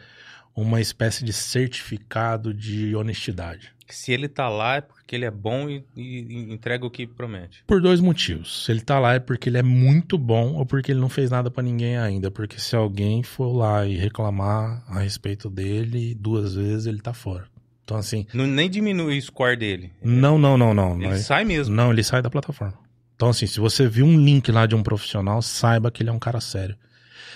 uma 0.55 0.81
espécie 0.81 1.23
de 1.23 1.33
certificado 1.33 2.53
de 2.53 2.95
honestidade. 2.95 3.73
Se 3.93 4.11
ele 4.11 4.27
tá 4.27 4.49
lá 4.49 4.75
é 4.77 4.81
porque 4.81 5.15
ele 5.15 5.25
é 5.25 5.31
bom 5.31 5.69
e, 5.69 5.83
e- 5.95 6.53
entrega 6.53 6.85
o 6.85 6.89
que 6.91 7.07
promete. 7.07 7.63
Por 7.65 7.81
dois 7.81 7.99
motivos. 7.99 8.65
Se 8.65 8.71
ele 8.71 8.81
tá 8.81 8.99
lá 8.99 9.13
é 9.15 9.19
porque 9.19 9.49
ele 9.49 9.57
é 9.57 9.63
muito 9.63 10.17
bom 10.17 10.53
ou 10.55 10.65
porque 10.65 10.91
ele 10.91 10.99
não 10.99 11.09
fez 11.09 11.31
nada 11.31 11.49
para 11.49 11.63
ninguém 11.63 11.97
ainda. 11.97 12.29
Porque 12.29 12.59
se 12.59 12.75
alguém 12.75 13.23
for 13.23 13.51
lá 13.55 13.85
e 13.85 13.95
reclamar 13.95 14.83
a 14.87 14.99
respeito 14.99 15.49
dele, 15.49 16.13
duas 16.15 16.55
vezes 16.55 16.85
ele 16.85 16.99
tá 17.01 17.13
fora. 17.13 17.45
Então, 17.83 17.97
assim, 17.97 18.25
Não, 18.33 18.45
nem 18.45 18.69
diminui 18.69 19.17
o 19.17 19.21
score 19.21 19.55
dele. 19.55 19.91
não, 20.03 20.37
não, 20.37 20.57
não, 20.57 20.73
não. 20.73 20.95
Ele 20.97 21.07
Nós- 21.07 21.21
sai 21.25 21.45
mesmo. 21.45 21.73
Não, 21.73 21.91
ele 21.91 22.03
sai 22.03 22.21
da 22.21 22.29
plataforma. 22.29 22.77
Então, 23.15 23.29
assim, 23.29 23.47
se 23.47 23.59
você 23.59 23.87
viu 23.87 24.05
um 24.05 24.19
link 24.19 24.51
lá 24.51 24.65
de 24.65 24.75
um 24.75 24.83
profissional, 24.83 25.41
saiba 25.41 25.89
que 25.89 26.03
ele 26.03 26.09
é 26.09 26.13
um 26.13 26.19
cara 26.19 26.39
sério. 26.41 26.75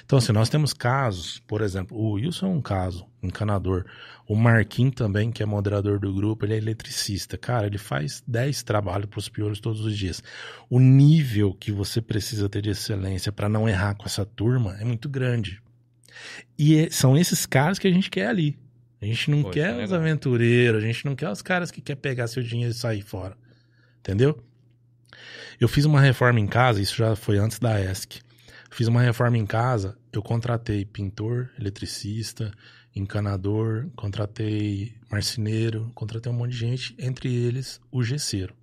Então, 0.04 0.18
assim, 0.18 0.32
nós 0.32 0.50
temos 0.50 0.74
casos, 0.74 1.40
por 1.48 1.62
exemplo, 1.62 1.98
o 1.98 2.12
Wilson 2.14 2.48
é 2.48 2.50
um 2.50 2.62
caso, 2.62 3.06
encanador. 3.22 3.86
O 4.28 4.36
Marquinhos 4.36 4.96
também, 4.96 5.32
que 5.32 5.44
é 5.44 5.46
moderador 5.46 6.00
do 6.00 6.14
grupo, 6.14 6.46
ele 6.46 6.54
é 6.54 6.58
eletricista. 6.58 7.38
Cara, 7.38 7.68
ele 7.68 7.78
faz 7.78 8.24
10 8.28 8.64
trabalhos 8.64 9.08
para 9.08 9.20
os 9.20 9.30
piores 9.30 9.60
todos 9.60 9.86
os 9.86 9.98
dias. 9.98 10.24
O 10.70 10.80
nível 10.80 11.54
que 11.54 11.72
você 11.72 12.02
precisa 12.02 12.50
ter 12.50 12.62
de 12.62 12.70
excelência 12.70 13.32
para 13.32 13.50
não 13.50 13.68
errar 13.68 13.96
com 13.96 14.06
essa 14.06 14.26
turma 14.26 14.78
é 14.80 14.86
muito 14.86 15.08
grande. 15.10 15.62
E 16.58 16.78
é- 16.78 16.90
são 16.90 17.18
esses 17.18 17.46
caras 17.46 17.80
que 17.80 17.88
a 17.88 17.92
gente 17.92 18.10
quer 18.10 18.28
ali. 18.28 18.58
A 19.02 19.06
gente 19.06 19.32
não 19.32 19.40
isso 19.40 19.50
quer 19.50 19.80
é 19.80 19.84
os 19.84 19.92
aventureiros, 19.92 20.84
a 20.84 20.86
gente 20.86 21.06
não 21.06 21.16
quer 21.16 21.30
os 21.30 21.42
caras 21.42 21.72
que 21.72 21.82
quer 21.82 21.96
pegar 21.96 22.28
seu 22.28 22.44
dinheiro 22.44 22.72
e 22.72 22.76
sair 22.76 23.02
fora. 23.02 23.36
Entendeu? 24.00 24.44
Eu 25.60 25.68
fiz 25.68 25.86
uma 25.86 26.00
reforma 26.00 26.40
em 26.40 26.48
casa, 26.48 26.82
isso 26.82 26.96
já 26.96 27.16
foi 27.16 27.38
antes 27.38 27.60
da 27.60 27.80
ESC. 27.80 28.22
Fiz 28.72 28.88
uma 28.88 29.02
reforma 29.02 29.38
em 29.38 29.46
casa, 29.46 29.98
eu 30.14 30.22
contratei 30.24 30.86
pintor, 30.86 31.50
eletricista, 31.60 32.52
encanador, 32.96 33.88
contratei 33.98 34.96
marceneiro, 35.12 35.92
contratei 35.94 36.32
um 36.32 36.36
monte 36.36 36.52
de 36.52 36.58
gente, 36.58 36.96
entre 36.98 37.34
eles 37.34 37.82
o 37.92 38.02
gesseiro. 38.02 38.56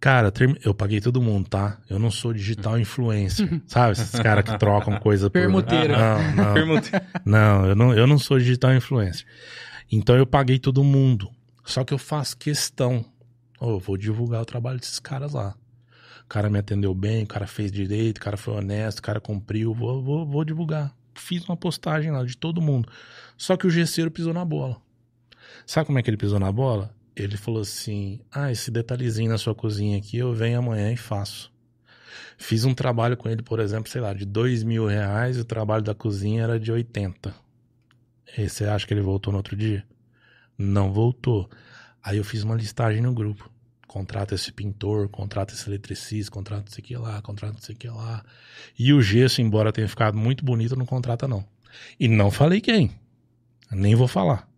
Cara, 0.00 0.32
eu 0.64 0.74
paguei 0.74 1.00
todo 1.00 1.22
mundo, 1.22 1.48
tá? 1.48 1.78
Eu 1.88 1.96
não 1.96 2.10
sou 2.10 2.32
digital 2.32 2.76
influencer, 2.76 3.62
sabe? 3.68 3.92
Esses 3.92 4.18
caras 4.18 4.44
que 4.44 4.58
trocam 4.58 4.98
coisa 4.98 5.30
por... 5.30 5.34
Permuteiro. 5.40 5.92
Não, 5.92 6.34
não. 6.34 6.82
Não, 7.24 7.66
eu 7.66 7.76
não, 7.76 7.94
eu 7.94 8.06
não 8.06 8.18
sou 8.18 8.36
digital 8.36 8.74
influencer. 8.74 9.24
Então 9.90 10.16
eu 10.16 10.26
paguei 10.26 10.58
todo 10.58 10.82
mundo. 10.82 11.30
Só 11.64 11.84
que 11.84 11.94
eu 11.94 11.98
faço 11.98 12.36
questão. 12.36 13.04
Ô, 13.60 13.70
eu 13.70 13.78
vou 13.78 13.96
divulgar 13.96 14.42
o 14.42 14.44
trabalho 14.44 14.80
desses 14.80 14.98
caras 14.98 15.34
lá. 15.34 15.54
Cara 16.32 16.48
me 16.48 16.58
atendeu 16.58 16.94
bem, 16.94 17.24
o 17.24 17.26
cara 17.26 17.46
fez 17.46 17.70
direito, 17.70 18.16
o 18.16 18.20
cara 18.22 18.38
foi 18.38 18.54
honesto, 18.54 19.00
o 19.00 19.02
cara 19.02 19.20
cumpriu. 19.20 19.74
Vou, 19.74 20.02
vou, 20.02 20.24
vou 20.24 20.42
divulgar. 20.46 20.96
Fiz 21.14 21.44
uma 21.44 21.58
postagem 21.58 22.10
lá 22.10 22.24
de 22.24 22.38
todo 22.38 22.58
mundo. 22.58 22.88
Só 23.36 23.54
que 23.54 23.66
o 23.66 23.70
gesseiro 23.70 24.10
pisou 24.10 24.32
na 24.32 24.42
bola. 24.42 24.80
Sabe 25.66 25.88
como 25.88 25.98
é 25.98 26.02
que 26.02 26.08
ele 26.08 26.16
pisou 26.16 26.40
na 26.40 26.50
bola? 26.50 26.90
Ele 27.14 27.36
falou 27.36 27.60
assim: 27.60 28.18
Ah, 28.32 28.50
esse 28.50 28.70
detalhezinho 28.70 29.28
na 29.28 29.36
sua 29.36 29.54
cozinha 29.54 29.98
aqui 29.98 30.16
eu 30.16 30.32
venho 30.32 30.58
amanhã 30.58 30.90
e 30.90 30.96
faço. 30.96 31.52
Fiz 32.38 32.64
um 32.64 32.72
trabalho 32.72 33.14
com 33.14 33.28
ele, 33.28 33.42
por 33.42 33.60
exemplo, 33.60 33.90
sei 33.90 34.00
lá, 34.00 34.14
de 34.14 34.24
dois 34.24 34.62
mil 34.62 34.86
reais, 34.86 35.38
o 35.38 35.44
trabalho 35.44 35.84
da 35.84 35.94
cozinha 35.94 36.44
era 36.44 36.58
de 36.58 36.72
80. 36.72 37.34
E 38.38 38.48
você 38.48 38.64
acha 38.64 38.86
que 38.86 38.94
ele 38.94 39.02
voltou 39.02 39.32
no 39.32 39.36
outro 39.36 39.54
dia? 39.54 39.84
Não 40.56 40.94
voltou. 40.94 41.50
Aí 42.02 42.16
eu 42.16 42.24
fiz 42.24 42.42
uma 42.42 42.54
listagem 42.54 43.02
no 43.02 43.12
grupo. 43.12 43.51
Contrata 43.92 44.34
esse 44.34 44.50
pintor, 44.50 45.06
contrata 45.10 45.52
esse 45.52 45.68
eletricista, 45.68 46.32
contrata 46.32 46.64
isso 46.70 46.80
aqui 46.80 46.96
lá, 46.96 47.20
contrata 47.20 47.58
isso 47.60 47.70
aqui 47.70 47.88
lá. 47.88 48.24
E 48.78 48.90
o 48.90 49.02
gesso, 49.02 49.42
embora 49.42 49.70
tenha 49.70 49.86
ficado 49.86 50.16
muito 50.16 50.42
bonito, 50.42 50.74
não 50.74 50.86
contrata 50.86 51.28
não. 51.28 51.44
E 52.00 52.08
não 52.08 52.30
falei 52.30 52.62
quem. 52.62 52.90
Nem 53.70 53.94
vou 53.94 54.08
falar. 54.08 54.48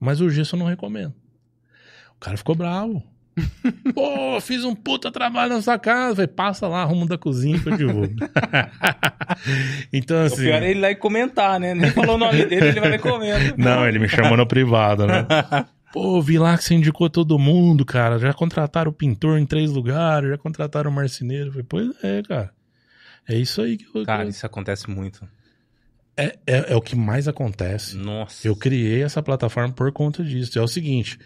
Mas 0.00 0.20
o 0.20 0.28
gesso 0.28 0.56
eu 0.56 0.58
não 0.58 0.66
recomendo. 0.66 1.14
O 2.16 2.18
cara 2.18 2.36
ficou 2.36 2.56
bravo. 2.56 3.00
Pô, 3.94 4.40
fiz 4.40 4.64
um 4.64 4.74
puta 4.74 5.12
trabalho 5.12 5.54
na 5.54 5.62
sua 5.62 5.78
casa. 5.78 6.16
Falei, 6.16 6.26
passa 6.26 6.66
lá, 6.66 6.82
arrumo 6.82 7.06
da 7.06 7.16
cozinha 7.16 7.60
que 7.60 7.68
eu 7.68 7.76
divulgo. 7.76 8.16
então, 9.92 10.16
O 10.24 10.26
assim. 10.26 10.42
pior 10.42 10.64
é 10.64 10.70
ele 10.72 10.80
lá 10.80 10.90
e 10.90 10.96
comentar, 10.96 11.60
né? 11.60 11.74
Nem 11.74 11.92
falou 11.92 12.16
o 12.16 12.18
nome 12.18 12.44
dele, 12.44 12.66
ele 12.70 12.80
vai 12.80 12.90
lá 12.90 12.96
e 12.96 12.98
comenta. 12.98 13.54
Não, 13.56 13.86
ele 13.86 14.00
me 14.00 14.08
chamou 14.08 14.36
no 14.36 14.48
privado, 14.48 15.06
né? 15.06 15.24
Pô, 15.92 16.22
vi 16.22 16.38
lá 16.38 16.56
que 16.56 16.64
você 16.64 16.74
indicou 16.74 17.10
todo 17.10 17.38
mundo, 17.38 17.84
cara. 17.84 18.18
Já 18.18 18.32
contrataram 18.32 18.90
o 18.90 18.94
pintor 18.94 19.38
em 19.38 19.46
três 19.46 19.70
lugares, 19.70 20.30
já 20.30 20.38
contrataram 20.38 20.90
o 20.90 20.94
marceneiro. 20.94 21.48
Eu 21.48 21.52
falei, 21.52 21.66
pois 21.68 22.04
é, 22.04 22.22
cara. 22.22 22.52
É 23.28 23.36
isso 23.36 23.60
aí 23.60 23.76
que 23.76 23.86
eu. 23.94 24.04
Cara, 24.04 24.28
isso 24.28 24.44
acontece 24.46 24.88
muito. 24.88 25.26
É, 26.16 26.38
é, 26.46 26.72
é 26.72 26.76
o 26.76 26.80
que 26.80 26.94
mais 26.94 27.26
acontece. 27.26 27.96
Nossa. 27.96 28.46
Eu 28.46 28.54
criei 28.54 29.02
essa 29.02 29.22
plataforma 29.22 29.72
por 29.72 29.90
conta 29.92 30.22
disso. 30.22 30.58
É 30.58 30.62
o 30.62 30.68
seguinte, 30.68 31.18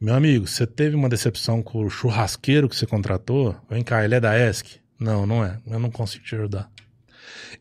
meu 0.00 0.14
amigo, 0.14 0.46
você 0.46 0.66
teve 0.66 0.96
uma 0.96 1.08
decepção 1.08 1.62
com 1.62 1.84
o 1.84 1.90
churrasqueiro 1.90 2.68
que 2.68 2.76
você 2.76 2.86
contratou? 2.86 3.56
Vem 3.70 3.82
cá, 3.82 4.04
ele 4.04 4.14
é 4.14 4.20
da 4.20 4.36
ESC? 4.38 4.80
Não, 4.98 5.26
não 5.26 5.44
é. 5.44 5.58
Eu 5.66 5.78
não 5.78 5.90
consigo 5.90 6.24
te 6.24 6.34
ajudar. 6.34 6.70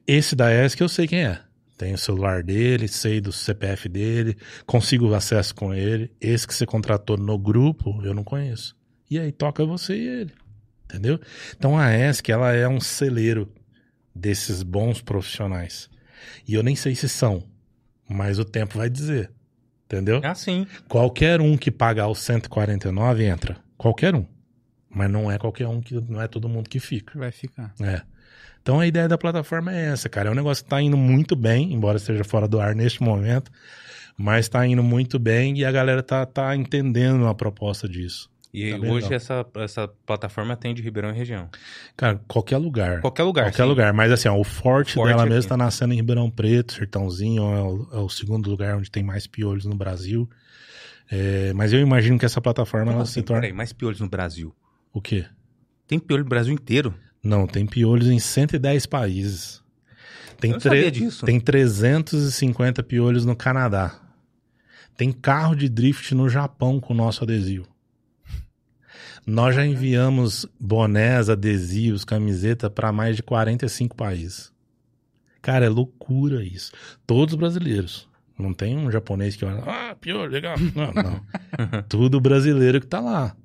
Esse 0.07 0.35
da 0.35 0.51
ESC 0.53 0.81
eu 0.81 0.89
sei 0.89 1.07
quem 1.07 1.25
é. 1.25 1.41
Tenho 1.77 1.95
o 1.95 1.97
celular 1.97 2.43
dele, 2.43 2.87
sei 2.87 3.19
do 3.19 3.31
CPF 3.31 3.89
dele, 3.89 4.37
consigo 4.65 5.13
acesso 5.13 5.55
com 5.55 5.73
ele. 5.73 6.11
Esse 6.21 6.47
que 6.47 6.53
você 6.53 6.65
contratou 6.65 7.17
no 7.17 7.37
grupo, 7.37 7.99
eu 8.03 8.13
não 8.13 8.23
conheço. 8.23 8.75
E 9.09 9.19
aí 9.19 9.31
toca 9.31 9.65
você 9.65 9.95
e 9.95 10.07
ele. 10.07 10.33
Entendeu? 10.85 11.19
Então 11.57 11.77
a 11.77 11.91
ESC, 11.91 12.31
ela 12.31 12.51
é 12.53 12.67
um 12.67 12.79
celeiro 12.79 13.51
desses 14.13 14.61
bons 14.61 15.01
profissionais. 15.01 15.89
E 16.47 16.53
eu 16.53 16.63
nem 16.63 16.75
sei 16.75 16.95
se 16.95 17.09
são, 17.09 17.43
mas 18.07 18.37
o 18.37 18.45
tempo 18.45 18.77
vai 18.77 18.89
dizer. 18.89 19.31
Entendeu? 19.85 20.21
É 20.23 20.27
assim. 20.27 20.65
Qualquer 20.87 21.41
um 21.41 21.57
que 21.57 21.71
pagar 21.71 22.07
os 22.07 22.19
149 22.19 23.25
entra. 23.25 23.57
Qualquer 23.77 24.15
um. 24.15 24.25
Mas 24.89 25.09
não 25.09 25.31
é 25.31 25.37
qualquer 25.37 25.67
um 25.67 25.81
que 25.81 25.95
não 25.95 26.21
é 26.21 26.27
todo 26.27 26.47
mundo 26.47 26.69
que 26.69 26.79
fica. 26.79 27.17
Vai 27.17 27.31
ficar. 27.31 27.73
É. 27.81 28.01
Então 28.61 28.79
a 28.79 28.87
ideia 28.87 29.07
da 29.07 29.17
plataforma 29.17 29.73
é 29.73 29.85
essa, 29.87 30.07
cara. 30.07 30.29
É 30.29 30.31
um 30.31 30.35
negócio 30.35 30.63
que 30.63 30.69
tá 30.69 30.81
indo 30.81 30.95
muito 30.97 31.35
bem, 31.35 31.73
embora 31.73 31.97
esteja 31.97 32.23
fora 32.23 32.47
do 32.47 32.59
ar 32.59 32.73
neste 32.73 33.03
momento, 33.03 33.51
mas 34.17 34.47
tá 34.47 34.65
indo 34.65 34.81
muito 34.81 35.19
bem 35.19 35.57
e 35.57 35.65
a 35.65 35.71
galera 35.71 36.01
tá, 36.01 36.25
tá 36.25 36.55
entendendo 36.55 37.27
a 37.27 37.35
proposta 37.35 37.87
disso. 37.89 38.31
E 38.53 38.69
Tá 38.69 38.77
hoje 38.77 38.93
legal. 39.09 39.13
essa, 39.13 39.45
essa 39.55 39.87
plataforma 40.05 40.53
atende 40.53 40.81
Ribeirão 40.81 41.09
e 41.09 41.13
região. 41.13 41.49
Cara, 41.97 42.21
qualquer 42.27 42.57
lugar. 42.57 43.01
Qualquer 43.01 43.23
lugar. 43.23 43.45
Qualquer 43.45 43.63
sim. 43.63 43.69
lugar. 43.69 43.91
Mas 43.93 44.11
assim, 44.11 44.27
ó, 44.29 44.37
o 44.39 44.43
forte, 44.43 44.93
Forte 44.93 45.09
dela 45.09 45.25
mesmo 45.25 45.49
tá 45.49 45.57
nascendo 45.57 45.91
em 45.93 45.97
Ribeirão 45.97 46.29
Preto, 46.29 46.73
Sertãozinho, 46.73 47.41
é 47.43 47.61
o, 47.63 47.87
é 47.93 47.97
o 47.99 48.09
segundo 48.09 48.49
lugar 48.49 48.77
onde 48.77 48.91
tem 48.91 49.01
mais 49.03 49.25
piolhos 49.25 49.65
no 49.65 49.75
Brasil. 49.75 50.29
É, 51.11 51.51
mas 51.53 51.73
eu 51.73 51.79
imagino 51.79 52.17
que 52.17 52.25
essa 52.25 52.39
plataforma 52.39 52.85
Como 52.85 52.97
ela 52.97 53.03
assim? 53.03 53.13
se 53.13 53.23
torna. 53.23 53.41
Peraí, 53.41 53.53
mais 53.53 53.73
piolhos 53.73 53.99
no 53.99 54.07
Brasil. 54.07 54.55
O 54.93 55.01
quê? 55.01 55.25
Tem 55.87 55.97
piolho 55.99 56.23
no 56.23 56.29
Brasil 56.29 56.53
inteiro. 56.53 56.93
Não, 57.23 57.47
tem 57.47 57.65
piolhos 57.65 58.07
em 58.09 58.19
110 58.19 58.85
países. 58.85 59.61
Tem, 60.39 60.51
Eu 60.51 60.59
tre- 60.59 60.91
disso. 60.91 61.25
tem 61.25 61.39
350 61.39 62.83
piolhos 62.83 63.25
no 63.25 63.35
Canadá. 63.35 63.99
Tem 64.97 65.11
carro 65.11 65.55
de 65.55 65.69
drift 65.69 66.13
no 66.13 66.27
Japão 66.29 66.79
com 66.79 66.93
o 66.93 66.97
nosso 66.97 67.23
adesivo. 67.23 67.65
Nós 69.25 69.55
já 69.55 69.65
enviamos 69.65 70.45
bonés, 70.59 71.29
adesivos, 71.29 72.03
camiseta 72.03 72.69
para 72.69 72.91
mais 72.91 73.15
de 73.15 73.23
45 73.23 73.95
países. 73.95 74.51
Cara, 75.41 75.65
é 75.65 75.69
loucura 75.69 76.43
isso. 76.43 76.71
Todos 77.07 77.35
brasileiros. 77.35 78.07
Não 78.37 78.53
tem 78.53 78.75
um 78.77 78.91
japonês 78.91 79.35
que 79.35 79.45
olha, 79.45 79.63
ah, 79.65 79.95
piolho, 79.95 80.31
legal. 80.31 80.55
Não, 80.75 80.91
não. 80.91 81.83
Tudo 81.87 82.19
brasileiro 82.19 82.81
que 82.81 82.87
tá 82.87 82.99
lá. 82.99 83.35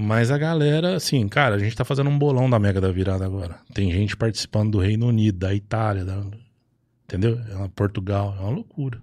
Mas 0.00 0.30
a 0.30 0.38
galera, 0.38 0.96
assim, 0.96 1.28
cara, 1.28 1.56
a 1.56 1.58
gente 1.58 1.76
tá 1.76 1.84
fazendo 1.84 2.08
um 2.08 2.18
bolão 2.18 2.48
da 2.48 2.58
Mega 2.58 2.80
da 2.80 2.90
Virada 2.90 3.26
agora. 3.26 3.56
Tem 3.74 3.92
gente 3.92 4.16
participando 4.16 4.72
do 4.72 4.78
Reino 4.78 5.06
Unido, 5.06 5.38
da 5.38 5.54
Itália, 5.54 6.06
da... 6.06 6.24
entendeu? 7.04 7.38
É 7.50 7.54
uma 7.54 7.68
Portugal, 7.68 8.34
é 8.38 8.40
uma 8.40 8.50
loucura. 8.50 8.98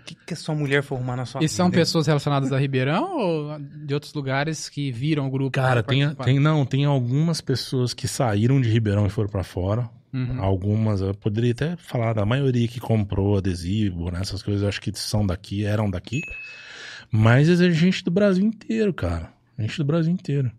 O 0.00 0.04
que, 0.04 0.16
que 0.16 0.34
a 0.34 0.36
sua 0.36 0.52
mulher 0.52 0.82
for 0.82 0.96
arrumar 0.96 1.14
na 1.14 1.24
sua 1.24 1.44
E 1.44 1.48
são 1.48 1.66
vida, 1.66 1.76
hein? 1.76 1.80
pessoas 1.82 2.08
relacionadas 2.08 2.52
a 2.52 2.58
Ribeirão 2.58 3.16
ou 3.16 3.58
de 3.60 3.94
outros 3.94 4.12
lugares 4.12 4.68
que 4.68 4.90
viram 4.90 5.28
o 5.28 5.30
grupo? 5.30 5.52
Cara, 5.52 5.80
tem, 5.80 6.12
tem 6.16 6.40
não, 6.40 6.66
tem 6.66 6.84
algumas 6.84 7.40
pessoas 7.40 7.94
que 7.94 8.08
saíram 8.08 8.60
de 8.60 8.68
Ribeirão 8.68 9.06
e 9.06 9.10
foram 9.10 9.28
pra 9.28 9.44
fora. 9.44 9.88
Uhum. 10.12 10.42
Algumas, 10.42 11.00
eu 11.00 11.14
poderia 11.14 11.52
até 11.52 11.76
falar 11.76 12.14
da 12.14 12.26
maioria 12.26 12.66
que 12.66 12.80
comprou 12.80 13.38
adesivo, 13.38 14.10
né, 14.10 14.18
essas 14.20 14.42
coisas, 14.42 14.62
eu 14.62 14.68
acho 14.68 14.80
que 14.80 14.92
são 14.94 15.24
daqui, 15.24 15.64
eram 15.64 15.88
daqui. 15.88 16.20
Mas 17.10 17.48
é 17.48 17.70
gente 17.70 18.02
do 18.02 18.10
Brasil 18.10 18.44
inteiro, 18.44 18.92
cara. 18.92 19.32
Gente 19.58 19.78
do 19.78 19.84
Brasil 19.84 20.12
inteiro. 20.12 20.50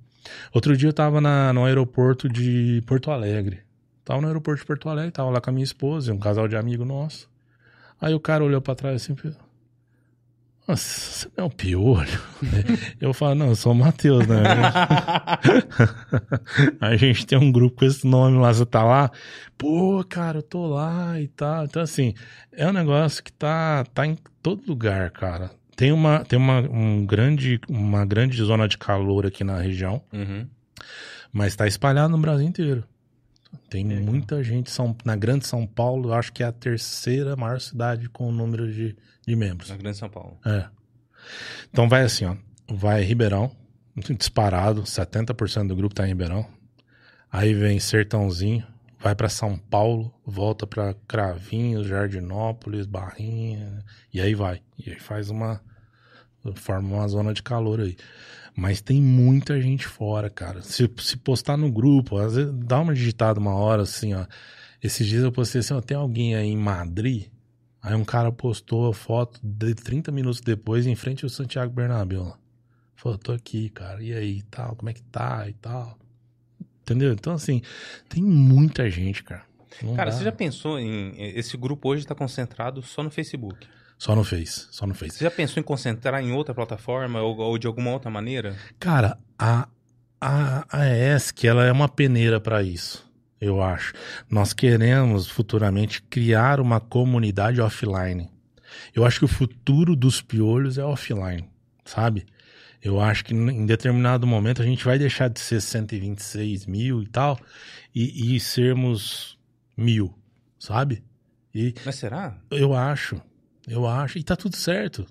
Outro 0.53 0.77
dia 0.77 0.89
eu 0.89 0.93
tava 0.93 1.19
na, 1.19 1.51
no 1.51 1.65
aeroporto 1.65 2.29
de 2.29 2.81
Porto 2.85 3.11
Alegre. 3.11 3.61
Tava 4.05 4.21
no 4.21 4.27
aeroporto 4.27 4.61
de 4.61 4.67
Porto 4.67 4.89
Alegre, 4.89 5.11
tava 5.11 5.29
lá 5.29 5.41
com 5.41 5.49
a 5.49 5.53
minha 5.53 5.63
esposa, 5.63 6.11
e 6.11 6.13
um 6.13 6.19
casal 6.19 6.47
de 6.47 6.55
amigo 6.55 6.85
nosso. 6.85 7.29
Aí 7.99 8.13
o 8.13 8.19
cara 8.19 8.43
olhou 8.43 8.61
pra 8.61 8.75
trás 8.75 9.01
assim, 9.01 9.15
nossa, 10.67 10.77
você 10.77 11.27
não 11.35 11.43
é 11.43 11.47
um 11.47 11.49
piolho? 11.49 12.21
eu 12.99 13.13
falo, 13.13 13.35
não, 13.35 13.47
eu 13.47 13.55
sou 13.55 13.73
o 13.73 13.75
Matheus, 13.75 14.25
né? 14.25 14.43
a 16.79 16.95
gente 16.95 17.25
tem 17.25 17.37
um 17.37 17.51
grupo 17.51 17.79
com 17.79 17.85
esse 17.85 18.07
nome 18.07 18.37
lá, 18.37 18.53
você 18.53 18.65
tá 18.65 18.81
lá? 18.81 19.11
Pô, 19.57 20.03
cara, 20.07 20.37
eu 20.37 20.43
tô 20.43 20.67
lá 20.67 21.19
e 21.19 21.27
tal. 21.27 21.65
Então, 21.65 21.81
assim, 21.81 22.13
é 22.53 22.65
um 22.65 22.71
negócio 22.71 23.21
que 23.21 23.31
tá, 23.31 23.83
tá 23.93 24.07
em 24.07 24.17
todo 24.41 24.65
lugar, 24.65 25.11
cara. 25.11 25.51
Tem 25.75 25.91
uma, 25.91 26.23
tem 26.23 26.37
uma, 26.37 26.59
um 26.61 27.05
grande, 27.05 27.59
uma 27.69 28.05
grande 28.05 28.37
zona 28.43 28.67
de 28.67 28.77
calor 28.77 29.25
aqui 29.25 29.43
na 29.43 29.59
região, 29.59 30.01
Uhum. 30.13 30.47
mas 31.31 31.55
tá 31.55 31.65
espalhado 31.67 32.11
no 32.11 32.17
Brasil 32.21 32.47
inteiro. 32.47 32.83
Tem 33.69 33.83
muita 33.85 34.43
gente 34.43 34.69
São, 34.71 34.95
na 35.05 35.15
Grande 35.15 35.45
São 35.47 35.65
Paulo, 35.65 36.11
acho 36.13 36.31
que 36.33 36.41
é 36.43 36.45
a 36.47 36.51
terceira 36.51 37.35
maior 37.35 37.59
cidade 37.59 38.09
com 38.09 38.27
o 38.27 38.31
número 38.31 38.71
de, 38.71 38.95
de 39.25 39.35
membros. 39.35 39.69
Na 39.69 39.77
Grande 39.77 39.97
São 39.97 40.09
Paulo. 40.09 40.37
É. 40.45 40.65
Então 41.71 41.87
vai 41.87 42.03
assim, 42.03 42.25
ó. 42.25 42.35
Vai 42.67 43.03
Ribeirão, 43.03 43.51
disparado, 44.17 44.83
70% 44.83 45.67
do 45.67 45.75
grupo 45.75 45.93
tá 45.93 46.05
em 46.05 46.09
Ribeirão. 46.09 46.45
Aí 47.31 47.53
vem 47.53 47.79
Sertãozinho, 47.79 48.65
vai 49.03 49.13
pra 49.13 49.27
São 49.27 49.57
Paulo, 49.57 50.13
volta 50.25 50.65
pra 50.65 50.93
Cravinhos, 51.05 51.85
Jardinópolis, 51.85 52.85
Barrinha, 52.85 53.83
e 54.13 54.21
aí 54.21 54.33
vai. 54.33 54.61
E 54.79 54.91
aí 54.91 54.99
faz 54.99 55.29
uma 55.29 55.61
forma 56.55 56.95
uma 56.95 57.07
zona 57.09 57.33
de 57.33 57.43
calor 57.43 57.81
aí. 57.81 57.97
Mas 58.55 58.81
tem 58.81 59.01
muita 59.01 59.59
gente 59.59 59.85
fora, 59.85 60.29
cara. 60.29 60.61
Se, 60.61 60.89
se 60.99 61.17
postar 61.17 61.57
no 61.57 61.69
grupo, 61.69 62.17
às 62.17 62.35
vezes 62.35 62.53
dá 62.53 62.79
uma 62.79 62.93
digitada 62.93 63.41
uma 63.41 63.53
hora 63.53 63.81
assim, 63.81 64.13
ó. 64.13 64.25
Esses 64.81 65.05
dias 65.05 65.23
eu 65.23 65.31
postei 65.33 65.59
assim, 65.59 65.73
ó, 65.73 65.81
tem 65.81 65.97
alguém 65.97 66.35
aí 66.35 66.47
em 66.47 66.57
Madrid? 66.57 67.27
Aí 67.81 67.95
um 67.95 68.05
cara 68.05 68.31
postou 68.31 68.89
a 68.89 68.93
foto 68.93 69.37
de 69.43 69.75
30 69.75 70.11
minutos 70.13 70.39
depois 70.39 70.87
em 70.87 70.95
frente 70.95 71.25
ao 71.25 71.29
Santiago 71.29 71.73
Bernabéu. 71.73 72.37
Falou, 72.95 73.17
tô 73.17 73.33
aqui, 73.33 73.69
cara. 73.69 74.01
E 74.01 74.13
aí, 74.13 74.41
tal, 74.43 74.77
como 74.77 74.89
é 74.89 74.93
que 74.93 75.03
tá 75.03 75.45
e 75.49 75.53
tal. 75.53 75.97
Entendeu? 76.83 77.13
Então, 77.13 77.33
assim, 77.33 77.61
tem 78.09 78.21
muita 78.21 78.89
gente, 78.89 79.23
cara. 79.23 79.43
Não 79.81 79.95
Cara, 79.95 80.11
dá. 80.11 80.17
você 80.17 80.23
já 80.23 80.31
pensou 80.31 80.79
em. 80.79 81.13
Esse 81.17 81.57
grupo 81.57 81.89
hoje 81.89 82.05
tá 82.05 82.13
concentrado 82.13 82.81
só 82.83 83.01
no 83.01 83.09
Facebook. 83.09 83.65
Só 83.97 84.15
no 84.15 84.23
Face, 84.23 84.67
só 84.69 84.85
no 84.85 84.93
Face. 84.93 85.17
Você 85.17 85.23
já 85.23 85.31
pensou 85.31 85.61
em 85.61 85.63
concentrar 85.63 86.21
em 86.21 86.33
outra 86.33 86.53
plataforma 86.53 87.21
ou, 87.21 87.37
ou 87.37 87.57
de 87.57 87.65
alguma 87.67 87.91
outra 87.91 88.11
maneira? 88.11 88.55
Cara, 88.79 89.17
a, 89.39 89.67
a, 90.19 90.65
a 90.69 90.85
ESC, 91.15 91.47
ela 91.47 91.65
é 91.65 91.71
uma 91.71 91.87
peneira 91.87 92.39
para 92.39 92.61
isso, 92.61 93.09
eu 93.39 93.63
acho. 93.63 93.93
Nós 94.29 94.51
queremos 94.51 95.27
futuramente 95.29 96.01
criar 96.03 96.59
uma 96.59 96.81
comunidade 96.81 97.61
offline. 97.61 98.29
Eu 98.93 99.05
acho 99.05 99.19
que 99.19 99.25
o 99.25 99.29
futuro 99.29 99.95
dos 99.95 100.21
piolhos 100.21 100.77
é 100.77 100.83
offline, 100.83 101.49
sabe? 101.85 102.25
Eu 102.83 102.99
acho 102.99 103.23
que 103.23 103.33
em 103.33 103.65
determinado 103.65 104.27
momento 104.27 104.61
a 104.61 104.65
gente 104.65 104.83
vai 104.83 104.99
deixar 104.99 105.29
de 105.29 105.39
ser 105.39 105.61
126 105.61 106.65
mil 106.65 107.01
e 107.01 107.07
tal 107.07 107.39
e, 107.95 108.35
e 108.35 108.39
sermos 108.39 109.37
mil, 109.77 110.13
sabe? 110.59 111.01
E 111.55 111.73
Mas 111.85 111.95
será? 111.95 112.35
eu 112.51 112.73
acho, 112.73 113.21
eu 113.67 113.87
acho. 113.87 114.17
E 114.17 114.23
tá 114.23 114.35
tudo 114.35 114.55
certo. 114.57 115.05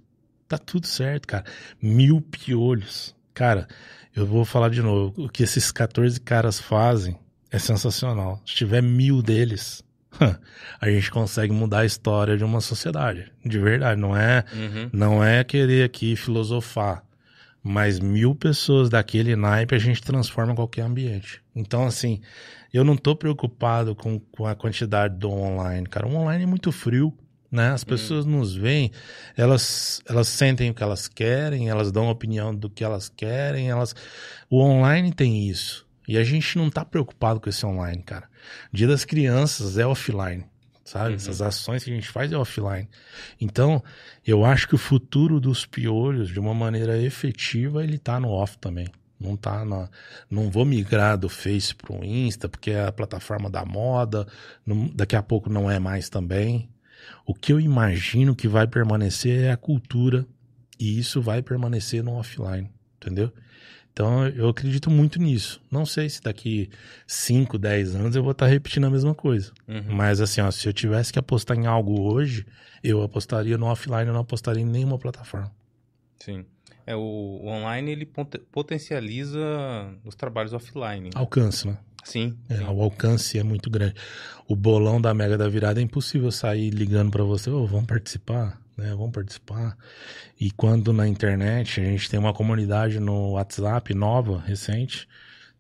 Tá 0.47 0.59
tudo 0.59 0.87
certo, 0.87 1.27
cara. 1.27 1.45
Mil 1.81 2.21
piolhos. 2.21 3.15
Cara, 3.33 3.67
eu 4.15 4.27
vou 4.27 4.45
falar 4.45 4.69
de 4.69 4.83
novo. 4.83 5.15
O 5.25 5.29
que 5.29 5.43
esses 5.43 5.73
14 5.73 6.21
caras 6.21 6.61
fazem 6.61 7.17
é 7.51 7.59
sensacional. 7.59 8.43
Se 8.45 8.55
tiver 8.57 8.83
mil 8.83 9.23
deles, 9.23 9.83
a 10.79 10.91
gente 10.91 11.11
consegue 11.11 11.53
mudar 11.55 11.81
a 11.81 11.87
história 11.87 12.37
de 12.37 12.45
uma 12.45 12.61
sociedade. 12.61 13.33
De 13.43 13.59
verdade. 13.59 13.99
Não 13.99 14.15
é, 14.15 14.45
Uhum. 14.53 14.91
não 14.93 15.25
é 15.25 15.43
querer 15.43 15.85
aqui 15.85 16.17
filosofar. 16.17 17.03
Mas 17.63 18.01
mil 18.01 18.35
pessoas 18.35 18.91
daquele 18.91 19.37
naipe 19.37 19.75
a 19.75 19.79
gente 19.79 20.03
transforma 20.03 20.55
qualquer 20.55 20.83
ambiente. 20.83 21.41
Então, 21.55 21.87
assim, 21.87 22.21
eu 22.73 22.83
não 22.83 22.97
tô 22.97 23.15
preocupado 23.15 23.95
com, 23.95 24.19
com 24.19 24.47
a 24.47 24.55
quantidade 24.55 25.17
do 25.17 25.31
online, 25.31 25.87
cara. 25.87 26.09
O 26.09 26.15
online 26.15 26.43
é 26.45 26.47
muito 26.47 26.73
frio, 26.73 27.17
né? 27.51 27.71
As 27.71 27.85
pessoas 27.85 28.25
nos 28.25 28.55
veem, 28.55 28.91
elas, 29.37 30.03
elas 30.09 30.27
sentem 30.27 30.71
o 30.71 30.75
que 30.75 30.83
elas 30.83 31.07
querem, 31.07 31.69
elas 31.69 31.93
dão 31.93 32.09
opinião 32.09 32.55
do 32.55 32.69
que 32.69 32.83
elas 32.83 33.09
querem, 33.09 33.71
elas... 33.71 33.95
O 34.51 34.61
online 34.61 35.13
tem 35.13 35.49
isso. 35.49 35.87
E 36.09 36.19
a 36.19 36.25
gente 36.25 36.59
não 36.59 36.69
tá 36.69 36.85
preocupado 36.85 37.41
com 37.41 37.49
esse 37.49 37.65
online, 37.65 38.03
cara. 38.03 38.29
Dia 38.73 38.89
das 38.89 39.05
crianças 39.05 39.79
é 39.79 39.87
offline. 39.87 40.45
Sabe? 40.93 41.11
Uhum. 41.11 41.15
Essas 41.17 41.41
ações 41.41 41.83
que 41.83 41.91
a 41.91 41.95
gente 41.95 42.09
faz 42.09 42.31
é 42.31 42.37
offline. 42.37 42.87
Então, 43.41 43.83
eu 44.27 44.45
acho 44.45 44.69
que 44.69 44.75
o 44.75 44.79
futuro 44.79 45.41
dos 45.41 45.65
piolhos, 45.65 46.29
de 46.29 46.39
uma 46.39 46.53
maneira 46.53 46.99
efetiva, 47.01 47.83
ele 47.83 47.99
tá 47.99 48.21
no 48.21 48.29
off 48.29 48.59
também. 48.59 48.87
Não 49.19 49.35
tá 49.37 49.65
na. 49.65 49.89
Não 50.31 50.51
vou 50.51 50.65
migrar 50.65 51.17
do 51.17 51.29
Face 51.29 51.75
pro 51.75 52.05
Insta, 52.05 52.49
porque 52.49 52.73
é 52.73 52.85
a 52.85 52.93
plataforma 52.93 53.49
da 53.49 53.65
moda. 53.65 54.27
não- 54.67 54.89
daqui 54.95 55.17
a 55.17 55.23
pouco 55.23 55.49
não 55.49 55.71
é 55.71 55.79
mais 55.79 56.09
também. 56.11 56.69
O 57.25 57.33
que 57.35 57.53
eu 57.53 57.61
imagino 57.61 58.35
que 58.37 58.47
vai 58.49 58.67
permanecer 58.67 59.45
é 59.45 59.53
a 59.53 59.57
cultura. 59.57 60.27
E 60.79 60.99
isso 60.99 61.23
vai 61.23 61.41
permanecer 61.41 62.03
no 62.03 62.13
offline. 62.15 62.69
Entendeu? 63.01 63.33
Então 63.93 64.27
eu 64.29 64.49
acredito 64.49 64.91
muito 64.91 65.19
nisso. 65.19 65.61
Não 65.71 65.85
sei 65.85 66.09
se 66.09 66.23
daqui 66.23 66.71
5, 67.07 67.59
10 67.59 67.95
anos 67.95 68.17
eu 68.17 68.23
vou 68.23 68.33
estar 68.33 68.47
repetindo 68.47 68.87
a 68.87 68.91
mesma 68.91 69.15
coisa. 69.15 69.53
Uhum. 69.69 69.95
Mas 69.95 70.21
assim, 70.21 70.41
ó, 70.41 70.51
se 70.51 70.67
eu 70.67 70.73
tivesse 70.73 71.13
que 71.13 71.19
apostar 71.19 71.57
em 71.57 71.67
algo 71.67 72.01
hoje, 72.01 72.47
eu 72.83 73.03
apostaria 73.03 73.59
no 73.59 73.67
offline, 73.67 74.07
eu 74.07 74.15
não 74.15 74.21
apostaria 74.21 74.63
em 74.63 74.67
nenhuma 74.67 74.99
plataforma. 74.99 75.53
Sim. 76.19 76.45
É, 76.87 76.97
o, 76.97 77.01
o 77.01 77.47
online 77.47 77.93
ele 77.93 78.07
potencializa 78.51 79.41
os 80.05 80.15
trabalhos 80.15 80.53
offline. 80.53 81.11
Alcance, 81.15 81.69
né? 81.69 81.79
Sim. 82.03 82.37
É, 82.49 82.57
sim. 82.57 82.65
o 82.65 82.83
alcance 82.83 83.39
é 83.39 83.43
muito 83.43 83.71
grande. 83.71 83.95
O 84.49 84.57
bolão 84.57 85.01
da 85.01 85.15
Mega 85.15 85.37
da 85.39 85.49
Virada 85.49 85.81
é 85.81 85.83
impossível 85.83 86.33
sair 86.33 86.71
ligando 86.71 87.11
pra 87.11 87.23
você, 87.23 87.51
ô, 87.51 87.67
vamos 87.67 87.87
participar, 87.87 88.61
né? 88.77 88.91
Vamos 88.91 89.13
participar. 89.13 89.77
E 90.39 90.51
quando 90.51 90.93
na 90.93 91.07
internet 91.07 91.81
a 91.81 91.85
gente 91.85 92.09
tem 92.11 92.19
uma 92.19 92.33
comunidade 92.33 92.99
no 92.99 93.33
WhatsApp 93.33 93.95
nova, 93.95 94.41
recente, 94.41 95.09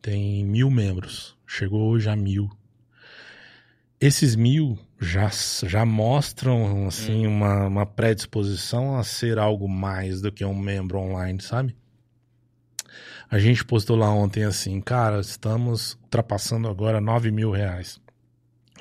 tem 0.01 0.44
mil 0.44 0.70
membros. 0.70 1.36
Chegou 1.47 1.90
hoje 1.90 2.09
a 2.09 2.16
mil. 2.16 2.51
Esses 4.01 4.34
mil 4.34 4.78
já, 5.01 5.30
já 5.64 5.84
mostram 5.84 6.89
assim 6.89 7.26
uma, 7.26 7.66
uma 7.66 7.86
predisposição 7.86 8.97
a 8.97 9.05
ser 9.05 9.39
algo 9.39 9.68
mais 9.68 10.20
do 10.20 10.32
que 10.32 10.44
um 10.44 10.59
membro 10.59 10.98
online, 10.98 11.40
sabe? 11.40 11.76
A 13.30 13.39
gente 13.39 13.64
postou 13.64 13.97
lá 13.97 14.10
ontem 14.10 14.44
assim, 14.44 14.80
cara, 14.80 15.20
estamos 15.20 15.94
ultrapassando 16.02 16.68
agora 16.68 17.01
9 17.01 17.30
mil 17.30 17.51
reais 17.51 17.98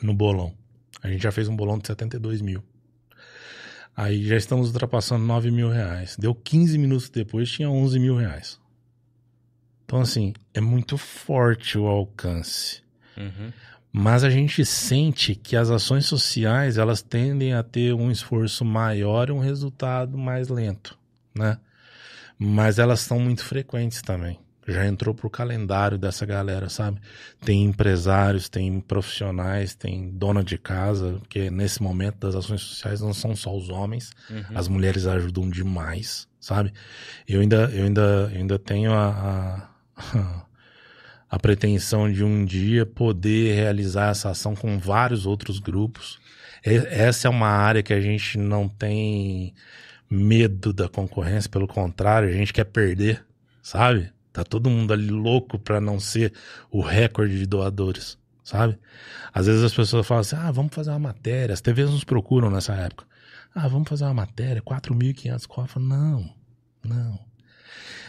no 0.02 0.14
bolão. 0.14 0.54
A 1.02 1.08
gente 1.08 1.24
já 1.24 1.32
fez 1.32 1.48
um 1.48 1.56
bolão 1.56 1.78
de 1.80 1.88
72 1.88 2.42
mil. 2.42 2.64
Aí 3.96 4.26
já 4.26 4.36
estamos 4.36 4.68
ultrapassando 4.68 5.24
9 5.26 5.52
mil 5.52 5.70
reais. 5.70 6.16
Deu 6.18 6.34
15 6.34 6.78
minutos 6.78 7.10
depois, 7.10 7.50
tinha 7.50 7.70
11 7.70 8.00
mil 8.00 8.16
reais. 8.16 8.60
Então, 9.86 10.02
assim, 10.02 10.34
é 10.54 10.62
muito 10.62 10.98
forte 10.98 11.78
o 11.78 11.86
alcance. 11.86 12.82
Uhum. 13.18 13.52
Mas 13.92 14.24
a 14.24 14.30
gente 14.30 14.66
sente 14.66 15.36
que 15.36 15.56
as 15.56 15.70
ações 15.70 16.06
sociais, 16.06 16.78
elas 16.78 17.02
tendem 17.02 17.54
a 17.54 17.62
ter 17.62 17.94
um 17.94 18.10
esforço 18.10 18.64
maior 18.64 19.28
e 19.28 19.34
um 19.34 19.40
resultado 19.40 20.18
mais 20.18 20.48
lento, 20.48 20.98
né? 21.36 21.58
Mas 22.38 22.80
elas 22.80 23.02
são 23.02 23.20
muito 23.20 23.44
frequentes 23.44 24.02
também. 24.02 24.40
Já 24.68 24.86
entrou 24.86 25.14
pro 25.16 25.30
calendário 25.30 25.98
dessa 25.98 26.26
galera, 26.26 26.70
sabe? 26.70 27.00
Tem 27.44 27.64
empresários, 27.64 28.48
tem 28.48 28.80
profissionais, 28.80 29.74
tem 29.74 30.12
dona 30.12 30.44
de 30.44 30.58
casa, 30.58 31.14
porque 31.20 31.50
nesse 31.50 31.82
momento 31.82 32.20
das 32.20 32.36
ações 32.36 32.62
sociais 32.62 33.02
não 33.02 33.14
são 33.14 33.36
só 33.36 33.56
os 33.56 33.70
homens, 33.70 34.12
Uhum. 34.30 34.44
as 34.54 34.68
mulheres 34.68 35.08
ajudam 35.08 35.50
demais, 35.50 36.28
sabe? 36.40 36.72
Eu 37.28 37.42
ainda, 37.42 37.72
eu 37.74 37.86
ainda, 37.86 38.30
eu 38.32 38.38
ainda 38.40 38.60
tenho 38.60 38.94
a, 38.94 39.68
a, 39.98 40.46
a 41.30 41.40
pretensão 41.40 42.12
de 42.12 42.24
um 42.24 42.46
dia 42.46 42.86
poder 42.86 43.56
realizar 43.56 44.12
essa 44.12 44.30
ação 44.30 44.56
com 44.56 44.78
vários 44.78 45.26
outros 45.26 45.58
grupos. 45.60 46.20
Essa 46.64 47.28
é 47.28 47.32
uma 47.32 47.48
área 47.48 47.82
que 47.82 47.94
a 47.94 48.00
gente 48.00 48.38
não 48.38 48.70
tem 48.70 49.56
medo 50.08 50.72
da 50.72 50.88
concorrência, 50.88 51.50
pelo 51.50 51.68
contrário, 51.68 52.30
a 52.30 52.32
gente 52.34 52.54
quer 52.54 52.66
perder, 52.66 53.26
sabe? 53.64 54.12
Tá 54.34 54.44
todo 54.44 54.70
mundo 54.70 54.94
ali 54.94 55.10
louco 55.10 55.60
pra 55.60 55.82
não 55.82 56.00
ser 56.00 56.34
o 56.70 56.82
recorde 56.82 57.38
de 57.38 57.46
doadores, 57.46 58.18
sabe? 58.44 58.80
Às 59.34 59.48
vezes 59.48 59.64
as 59.64 59.74
pessoas 59.74 60.08
falam 60.08 60.22
assim: 60.22 60.36
ah, 60.38 60.52
vamos 60.52 60.74
fazer 60.74 60.92
uma 60.92 61.00
matéria. 61.00 61.54
As 61.54 61.62
TVs 61.62 61.90
nos 61.90 62.04
procuram 62.04 62.50
nessa 62.50 62.74
época. 62.74 63.06
Ah, 63.54 63.68
vamos 63.68 63.90
fazer 63.90 64.06
uma 64.06 64.14
matéria, 64.14 64.62
4.500 64.62 65.46
cofres. 65.48 65.86
Não, 65.86 66.34
não. 66.84 67.20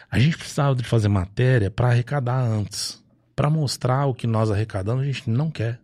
A 0.08 0.18
gente 0.18 0.36
precisava 0.36 0.76
de 0.76 0.84
fazer 0.84 1.08
matéria 1.08 1.70
para 1.70 1.88
arrecadar 1.88 2.40
antes. 2.40 3.02
Para 3.34 3.50
mostrar 3.50 4.06
o 4.06 4.14
que 4.14 4.26
nós 4.26 4.50
arrecadamos, 4.50 5.02
a 5.02 5.06
gente 5.06 5.28
não 5.28 5.50
quer. 5.50 5.80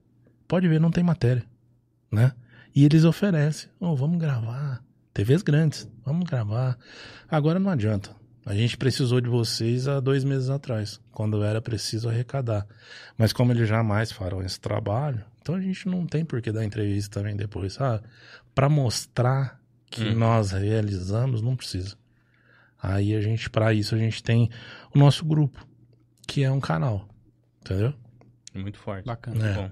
Pode 0.46 0.68
ver, 0.68 0.78
não 0.78 0.90
tem 0.90 1.02
matéria, 1.02 1.44
né? 2.12 2.32
E 2.74 2.84
eles 2.84 3.04
oferecem. 3.04 3.70
Oh, 3.80 3.96
vamos 3.96 4.18
gravar. 4.18 4.82
TVs 5.12 5.42
grandes, 5.42 5.88
vamos 6.04 6.28
gravar. 6.28 6.78
Agora 7.28 7.58
não 7.58 7.70
adianta. 7.70 8.17
A 8.48 8.54
gente 8.54 8.78
precisou 8.78 9.20
de 9.20 9.28
vocês 9.28 9.86
há 9.88 10.00
dois 10.00 10.24
meses 10.24 10.48
atrás, 10.48 10.98
quando 11.12 11.42
era 11.42 11.60
preciso 11.60 12.08
arrecadar. 12.08 12.66
Mas 13.16 13.30
como 13.30 13.52
eles 13.52 13.68
jamais 13.68 14.10
farão 14.10 14.40
esse 14.40 14.58
trabalho, 14.58 15.22
então 15.42 15.54
a 15.54 15.60
gente 15.60 15.86
não 15.86 16.06
tem 16.06 16.24
por 16.24 16.40
que 16.40 16.50
dar 16.50 16.64
entrevista 16.64 17.20
também 17.20 17.36
depois, 17.36 17.74
sabe? 17.74 18.02
Para 18.54 18.68
mostrar 18.70 19.60
que 19.90 20.02
Hum. 20.02 20.14
nós 20.14 20.52
realizamos, 20.52 21.42
não 21.42 21.54
precisa. 21.56 21.94
Aí 22.82 23.14
a 23.14 23.20
gente, 23.20 23.50
para 23.50 23.74
isso, 23.74 23.94
a 23.94 23.98
gente 23.98 24.22
tem 24.22 24.48
o 24.94 24.98
nosso 24.98 25.26
grupo, 25.26 25.66
que 26.26 26.42
é 26.42 26.50
um 26.50 26.60
canal, 26.60 27.06
entendeu? 27.60 27.92
Muito 28.54 28.78
forte. 28.78 29.04
Bacana. 29.04 29.36
Muito 29.36 29.58
É. 29.58 29.62
bom. 29.62 29.70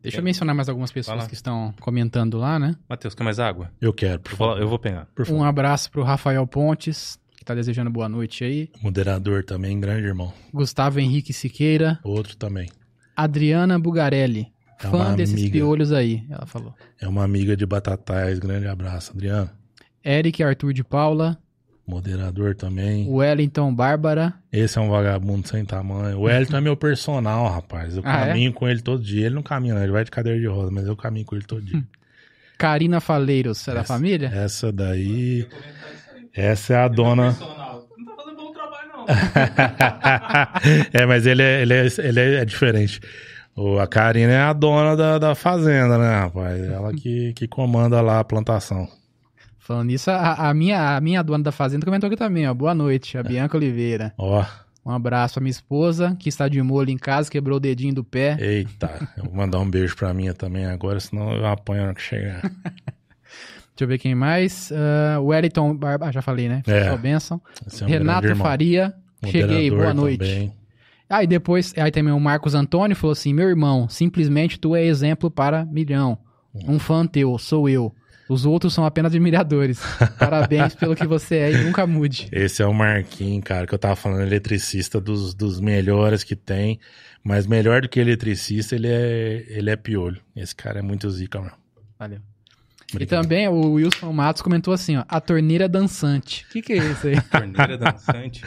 Deixa 0.00 0.18
eu 0.18 0.22
mencionar 0.24 0.54
mais 0.54 0.68
algumas 0.70 0.90
pessoas 0.92 1.26
que 1.26 1.34
estão 1.34 1.74
comentando 1.80 2.38
lá, 2.38 2.58
né? 2.58 2.74
Matheus, 2.88 3.14
quer 3.14 3.24
mais 3.24 3.38
água? 3.38 3.70
Eu 3.80 3.92
quero, 3.92 4.20
por 4.20 4.30
favor. 4.34 4.58
eu 4.60 4.66
vou 4.68 4.78
pegar. 4.78 5.06
Por 5.14 5.26
favor. 5.26 5.38
Um 5.40 5.44
abraço 5.44 5.90
pro 5.90 6.02
Rafael 6.04 6.46
Pontes, 6.46 7.18
tá 7.48 7.54
desejando 7.54 7.90
boa 7.90 8.08
noite 8.08 8.44
aí. 8.44 8.68
Moderador 8.82 9.42
também, 9.44 9.78
grande 9.80 10.06
irmão. 10.06 10.32
Gustavo 10.52 11.00
Henrique 11.00 11.32
Siqueira. 11.32 11.98
Outro 12.04 12.36
também. 12.36 12.68
Adriana 13.16 13.78
Bugarelli. 13.78 14.48
É 14.80 14.86
Fã 14.88 15.16
desses 15.16 15.34
amiga. 15.34 15.52
piolhos 15.52 15.90
aí, 15.92 16.24
ela 16.30 16.46
falou. 16.46 16.72
É 17.00 17.08
uma 17.08 17.24
amiga 17.24 17.56
de 17.56 17.66
Batatais, 17.66 18.38
grande 18.38 18.66
abraço, 18.68 19.12
Adriano. 19.12 19.50
Eric 20.04 20.42
Arthur 20.42 20.72
de 20.72 20.84
Paula. 20.84 21.36
Moderador 21.86 22.54
também. 22.54 23.08
Wellington 23.10 23.74
Bárbara. 23.74 24.34
Esse 24.52 24.78
é 24.78 24.80
um 24.80 24.90
vagabundo 24.90 25.48
sem 25.48 25.64
tamanho. 25.64 26.18
O 26.18 26.22
Wellington 26.24 26.58
é 26.58 26.60
meu 26.60 26.76
personal, 26.76 27.48
rapaz. 27.50 27.96
Eu 27.96 28.02
Ah, 28.04 28.20
é? 28.20 28.28
caminho 28.28 28.52
com 28.52 28.68
ele 28.68 28.82
todo 28.82 29.02
dia. 29.02 29.26
Ele 29.26 29.34
não 29.34 29.42
caminha, 29.42 29.74
não. 29.74 29.82
Ele 29.82 29.90
vai 29.92 30.04
de 30.04 30.10
cadeira 30.10 30.38
de 30.38 30.46
roda, 30.46 30.70
mas 30.70 30.86
eu 30.86 30.94
caminho 30.94 31.24
com 31.24 31.34
ele 31.34 31.44
todo 31.46 31.62
dia. 31.62 31.82
Karina 32.58 33.00
Faleiros, 33.00 33.66
é 33.68 33.74
da 33.74 33.84
família? 33.84 34.28
Essa 34.34 34.70
daí. 34.70 35.46
Essa 36.38 36.74
é 36.74 36.76
a 36.76 36.88
dona. 36.88 37.32
Não 37.32 37.34
tá 38.04 38.14
fazendo 38.16 38.36
bom 38.36 38.52
trabalho, 38.52 38.88
não. 38.92 39.06
é, 40.92 41.04
mas 41.06 41.26
ele 41.26 41.42
é, 41.42 41.62
ele 41.62 41.74
é, 41.74 41.86
ele 41.98 42.20
é 42.36 42.44
diferente. 42.44 43.00
O, 43.56 43.78
a 43.80 43.86
Karina 43.88 44.32
é 44.32 44.40
a 44.42 44.52
dona 44.52 44.96
da, 44.96 45.18
da 45.18 45.34
fazenda, 45.34 45.98
né, 45.98 46.20
rapaz? 46.20 46.62
Ela 46.62 46.92
que, 46.94 47.32
que 47.32 47.48
comanda 47.48 48.00
lá 48.00 48.20
a 48.20 48.24
plantação. 48.24 48.88
Falando 49.58 49.88
nisso, 49.88 50.10
a, 50.12 50.48
a 50.48 50.54
minha, 50.54 50.96
a 50.96 51.00
minha 51.00 51.22
dona 51.22 51.42
da 51.42 51.52
fazenda 51.52 51.84
comentou 51.84 52.06
aqui 52.06 52.16
também, 52.16 52.48
ó. 52.48 52.54
Boa 52.54 52.74
noite, 52.74 53.18
a 53.18 53.22
Bianca 53.22 53.56
Oliveira. 53.56 54.14
Ó, 54.16 54.44
Um 54.86 54.92
abraço 54.92 55.38
à 55.38 55.42
minha 55.42 55.50
esposa, 55.50 56.16
que 56.20 56.28
está 56.28 56.46
de 56.48 56.62
molho 56.62 56.90
em 56.90 56.96
casa, 56.96 57.28
quebrou 57.28 57.56
o 57.56 57.60
dedinho 57.60 57.94
do 57.94 58.04
pé. 58.04 58.36
eita. 58.40 59.08
Eu 59.16 59.24
vou 59.24 59.34
mandar 59.34 59.58
um 59.58 59.68
beijo 59.68 59.96
pra 59.96 60.14
minha 60.14 60.32
também 60.32 60.64
agora, 60.64 61.00
senão 61.00 61.32
eu 61.32 61.44
apanho 61.46 61.80
na 61.80 61.86
hora 61.88 61.94
que 61.96 62.00
chegar. 62.02 62.40
Deixa 63.78 63.84
eu 63.84 63.88
ver 63.88 63.98
quem 63.98 64.12
mais. 64.12 64.72
Uh, 64.72 65.22
Wellington 65.22 65.72
Barba, 65.76 66.08
ah, 66.08 66.10
já 66.10 66.20
falei, 66.20 66.48
né? 66.48 66.64
É. 66.66 66.88
Esse 67.64 67.84
é 67.84 67.86
um 67.86 67.88
Renato. 67.88 68.34
Faria. 68.34 68.92
Cheguei, 69.24 69.70
Moderador 69.70 69.78
boa 69.78 69.94
noite. 69.94 70.18
também. 70.18 70.52
Aí 71.08 71.26
depois, 71.28 71.72
aí 71.76 71.90
também 71.92 72.12
o 72.12 72.18
Marcos 72.18 72.56
Antônio 72.56 72.96
falou 72.96 73.12
assim: 73.12 73.32
meu 73.32 73.48
irmão, 73.48 73.88
simplesmente 73.88 74.58
tu 74.58 74.74
é 74.74 74.84
exemplo 74.84 75.30
para 75.30 75.64
milhão. 75.64 76.18
Um 76.66 76.80
fã 76.80 77.06
teu, 77.06 77.38
sou 77.38 77.68
eu. 77.68 77.94
Os 78.28 78.44
outros 78.44 78.74
são 78.74 78.84
apenas 78.84 79.12
admiradores. 79.12 79.80
Parabéns 80.18 80.74
pelo 80.74 80.96
que 80.96 81.06
você 81.06 81.36
é 81.36 81.52
e 81.52 81.64
nunca 81.64 81.86
mude. 81.86 82.28
Esse 82.32 82.60
é 82.60 82.66
o 82.66 82.74
Marquinhos, 82.74 83.44
cara, 83.44 83.64
que 83.64 83.72
eu 83.72 83.78
tava 83.78 83.94
falando, 83.94 84.22
eletricista 84.22 85.00
dos, 85.00 85.34
dos 85.34 85.60
melhores 85.60 86.24
que 86.24 86.34
tem. 86.34 86.80
Mas 87.22 87.46
melhor 87.46 87.82
do 87.82 87.88
que 87.88 88.00
eletricista, 88.00 88.74
ele 88.74 88.88
é, 88.88 89.44
ele 89.48 89.70
é 89.70 89.76
piolho. 89.76 90.20
Esse 90.34 90.54
cara 90.54 90.80
é 90.80 90.82
muito 90.82 91.08
zica, 91.08 91.38
mano. 91.38 91.52
Valeu. 91.96 92.18
E 92.90 92.96
Obrigado. 92.96 93.22
também 93.22 93.46
o 93.48 93.72
Wilson 93.72 94.12
Matos 94.12 94.40
comentou 94.42 94.72
assim: 94.72 94.96
ó, 94.96 95.04
a 95.08 95.20
torneira 95.20 95.68
dançante. 95.68 96.44
O 96.48 96.52
que, 96.52 96.62
que 96.62 96.72
é 96.72 96.76
isso 96.78 97.06
aí? 97.06 97.20
Torneira 97.30 97.76
dançante. 97.76 98.42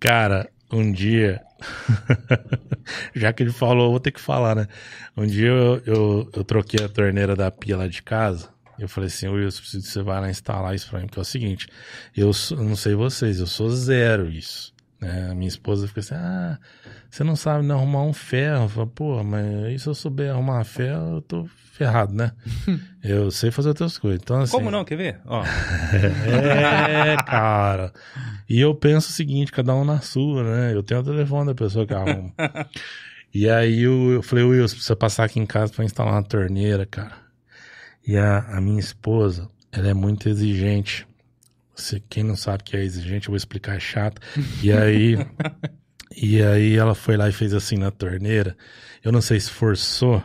Cara, 0.00 0.48
um 0.72 0.90
dia. 0.90 1.40
Já 3.14 3.32
que 3.32 3.42
ele 3.42 3.52
falou, 3.52 3.86
eu 3.86 3.90
vou 3.90 4.00
ter 4.00 4.12
que 4.12 4.20
falar, 4.20 4.54
né? 4.54 4.66
Um 5.16 5.26
dia 5.26 5.48
eu, 5.48 5.82
eu, 5.86 6.30
eu 6.34 6.44
troquei 6.44 6.84
a 6.84 6.88
torneira 6.88 7.34
da 7.36 7.50
pia 7.50 7.76
lá 7.76 7.86
de 7.86 8.02
casa. 8.02 8.48
Eu 8.78 8.88
falei 8.88 9.06
assim, 9.08 9.26
Wilson, 9.28 9.60
preciso 9.62 9.84
que 9.86 9.90
você 9.92 10.02
vai 10.02 10.20
lá 10.20 10.28
instalar 10.30 10.74
isso 10.74 10.90
pra 10.90 11.00
mim. 11.00 11.06
Porque 11.06 11.18
é 11.18 11.22
o 11.22 11.24
seguinte, 11.24 11.66
eu 12.14 12.32
sou- 12.32 12.58
eu 12.58 12.64
não 12.64 12.76
sei 12.76 12.94
vocês, 12.94 13.40
eu 13.40 13.46
sou 13.46 13.70
zero 13.70 14.28
isso. 14.28 14.74
É, 15.00 15.30
a 15.30 15.34
minha 15.34 15.48
esposa 15.48 15.86
fica 15.88 16.00
assim, 16.00 16.14
ah, 16.14 16.58
você 17.10 17.22
não 17.24 17.36
sabe 17.36 17.64
não 17.64 17.76
arrumar 17.76 18.02
um 18.02 18.12
ferro. 18.12 18.64
Eu 18.64 18.68
falo, 18.68 18.86
Pô, 18.88 19.24
mas 19.24 19.64
aí 19.64 19.78
se 19.78 19.86
eu 19.88 19.94
souber 19.94 20.30
arrumar 20.30 20.62
ferro, 20.64 21.16
eu 21.16 21.22
tô 21.22 21.46
ferrado, 21.76 22.14
né? 22.14 22.32
eu 23.04 23.30
sei 23.30 23.50
fazer 23.50 23.68
outras 23.68 23.98
coisas. 23.98 24.20
Então, 24.22 24.40
assim, 24.40 24.52
Como 24.52 24.70
não? 24.70 24.84
Quer 24.84 24.96
ver? 24.96 25.20
Ó, 25.26 25.42
É, 26.26 27.16
cara. 27.26 27.92
E 28.48 28.60
eu 28.60 28.74
penso 28.74 29.10
o 29.10 29.12
seguinte, 29.12 29.52
cada 29.52 29.74
um 29.74 29.84
na 29.84 30.00
sua, 30.00 30.42
né? 30.42 30.74
Eu 30.74 30.82
tenho 30.82 31.00
o 31.00 31.04
telefone 31.04 31.46
da 31.46 31.54
pessoa 31.54 31.86
que 31.86 31.94
arruma. 31.94 32.32
e 33.32 33.48
aí 33.48 33.82
eu, 33.82 34.12
eu 34.12 34.22
falei, 34.22 34.44
Will, 34.44 34.66
você 34.66 34.74
precisa 34.74 34.96
passar 34.96 35.24
aqui 35.24 35.38
em 35.38 35.46
casa 35.46 35.72
pra 35.72 35.84
instalar 35.84 36.14
uma 36.14 36.22
torneira, 36.22 36.86
cara. 36.86 37.12
E 38.06 38.16
a, 38.16 38.38
a 38.38 38.60
minha 38.60 38.80
esposa, 38.80 39.48
ela 39.72 39.88
é 39.88 39.94
muito 39.94 40.28
exigente. 40.28 41.06
Você, 41.74 42.00
quem 42.08 42.22
não 42.22 42.36
sabe 42.36 42.64
que 42.64 42.76
é 42.76 42.82
exigente, 42.82 43.28
eu 43.28 43.32
vou 43.32 43.36
explicar, 43.36 43.76
é 43.76 43.80
chato. 43.80 44.20
E 44.62 44.72
aí, 44.72 45.18
e 46.16 46.42
aí 46.42 46.74
ela 46.76 46.94
foi 46.94 47.16
lá 47.16 47.28
e 47.28 47.32
fez 47.32 47.52
assim 47.52 47.76
na 47.76 47.90
torneira. 47.90 48.56
Eu 49.04 49.12
não 49.12 49.20
sei 49.20 49.38
se 49.38 49.50
forçou, 49.50 50.22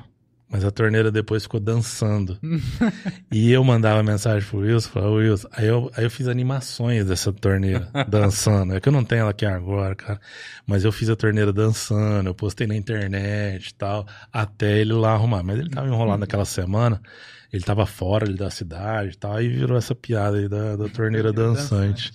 mas 0.52 0.66
a 0.66 0.70
torneira 0.70 1.10
depois 1.10 1.44
ficou 1.44 1.62
dançando. 1.62 2.38
e 3.32 3.52
eu 3.52 3.64
mandava 3.64 4.04
mensagem 4.04 4.48
pro 4.48 4.60
Wilson, 4.60 4.90
falava, 4.90 5.14
Wilson, 5.14 5.48
aí 5.54 5.68
eu, 5.68 5.90
aí 5.96 6.04
eu 6.04 6.12
fiz 6.12 6.28
animações 6.28 7.06
dessa 7.06 7.32
torneira 7.32 7.88
dançando. 8.10 8.76
É 8.76 8.82
que 8.82 8.90
eu 8.90 8.94
não 8.94 9.06
tenho 9.06 9.22
ela 9.22 9.32
aqui 9.32 9.46
agora, 9.46 9.96
cara. 9.96 10.20
Mas 10.68 10.84
eu 10.84 10.92
fiz 10.92 11.10
a 11.10 11.16
torneira 11.16 11.54
dançando, 11.54 12.28
eu 12.28 12.36
postei 12.36 12.68
na 12.68 12.76
internet 12.76 13.70
e 13.70 13.74
tal, 13.74 14.06
até 14.32 14.80
ele 14.80 14.92
lá 14.92 15.14
arrumar. 15.14 15.42
Mas 15.42 15.58
ele 15.58 15.70
tava 15.70 15.88
enrolado 15.88 16.20
naquela 16.20 16.46
semana, 16.46 17.02
ele 17.52 17.64
tava 17.64 17.86
fora 17.86 18.26
ali 18.26 18.36
da 18.36 18.50
cidade 18.50 19.14
e 19.14 19.18
tal, 19.18 19.34
aí 19.34 19.48
virou 19.48 19.78
essa 19.78 19.96
piada 19.96 20.36
aí 20.36 20.50
da, 20.50 20.76
da 20.76 20.90
torneira 20.90 21.32
dançante. 21.32 22.12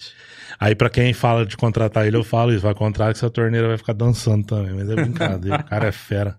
Aí 0.61 0.75
pra 0.75 0.91
quem 0.91 1.15
fala 1.15 1.47
de 1.47 1.57
contratar 1.57 2.07
ele, 2.07 2.17
eu 2.19 2.25
falo 2.25 2.53
isso, 2.53 2.61
vai 2.61 2.75
contratar 2.75 3.15
que 3.15 3.19
essa 3.19 3.31
torneira 3.31 3.69
vai 3.69 3.79
ficar 3.79 3.95
dançando 3.95 4.45
também, 4.45 4.75
mas 4.75 4.91
é 4.91 4.95
brincadeira, 4.95 5.57
o 5.61 5.65
cara 5.65 5.87
é 5.87 5.93
fera. 5.93 6.39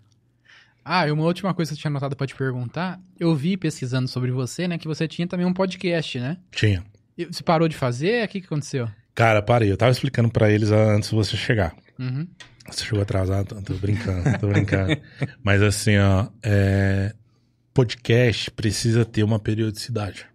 Ah, 0.88 1.08
e 1.08 1.12
uma 1.12 1.24
última 1.24 1.54
coisa 1.54 1.72
que 1.72 1.76
eu 1.78 1.82
tinha 1.82 1.90
anotado 1.92 2.16
pra 2.16 2.26
te 2.28 2.36
perguntar. 2.36 3.00
Eu 3.20 3.36
vi 3.36 3.58
pesquisando 3.58 4.08
sobre 4.08 4.32
você, 4.32 4.68
né, 4.68 4.78
que 4.78 4.88
você 4.88 5.08
tinha 5.08 5.28
também 5.28 5.46
um 5.46 5.54
podcast, 5.54 6.20
né? 6.20 6.38
Tinha. 6.52 6.84
E 7.18 7.26
Você 7.26 7.44
parou 7.44 7.68
de 7.68 7.76
fazer? 7.76 8.24
O 8.26 8.28
que, 8.30 8.40
que 8.40 8.46
aconteceu? 8.46 8.88
Cara, 9.16 9.42
parei, 9.42 9.72
eu 9.72 9.78
tava 9.78 9.92
explicando 9.92 10.30
pra 10.30 10.50
eles 10.52 10.72
antes 10.72 11.10
de 11.10 11.16
você 11.16 11.36
chegar. 11.36 11.76
Uhum. 12.00 12.28
Você 12.70 12.84
chegou 12.84 13.02
atrasado, 13.02 13.48
tô- 13.56 13.62
tô 13.62 13.74
brincando, 13.76 14.38
tô 14.40 14.48
brincando. 14.48 14.96
Mas 15.44 15.62
assim, 15.62 15.98
ó, 15.98 16.28
é, 16.44 17.14
podcast 17.74 18.52
precisa 18.52 19.06
ter 19.06 19.24
uma 19.24 19.40
periodicidade. 19.40 20.26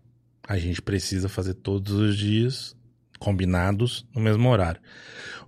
A 0.49 0.59
gente 0.59 0.81
precisa 0.83 1.29
fazer 1.29 1.55
todos 1.55 1.93
os 1.93 2.17
dias 2.17 2.77
combinados 3.19 4.07
no 4.15 4.21
mesmo 4.21 4.49
horário. 4.49 4.81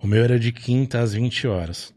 O 0.02 0.06
meu 0.06 0.22
era 0.22 0.39
de 0.39 0.52
quinta 0.52 1.01
às 1.01 1.14
20 1.14 1.47
horas. 1.47 1.93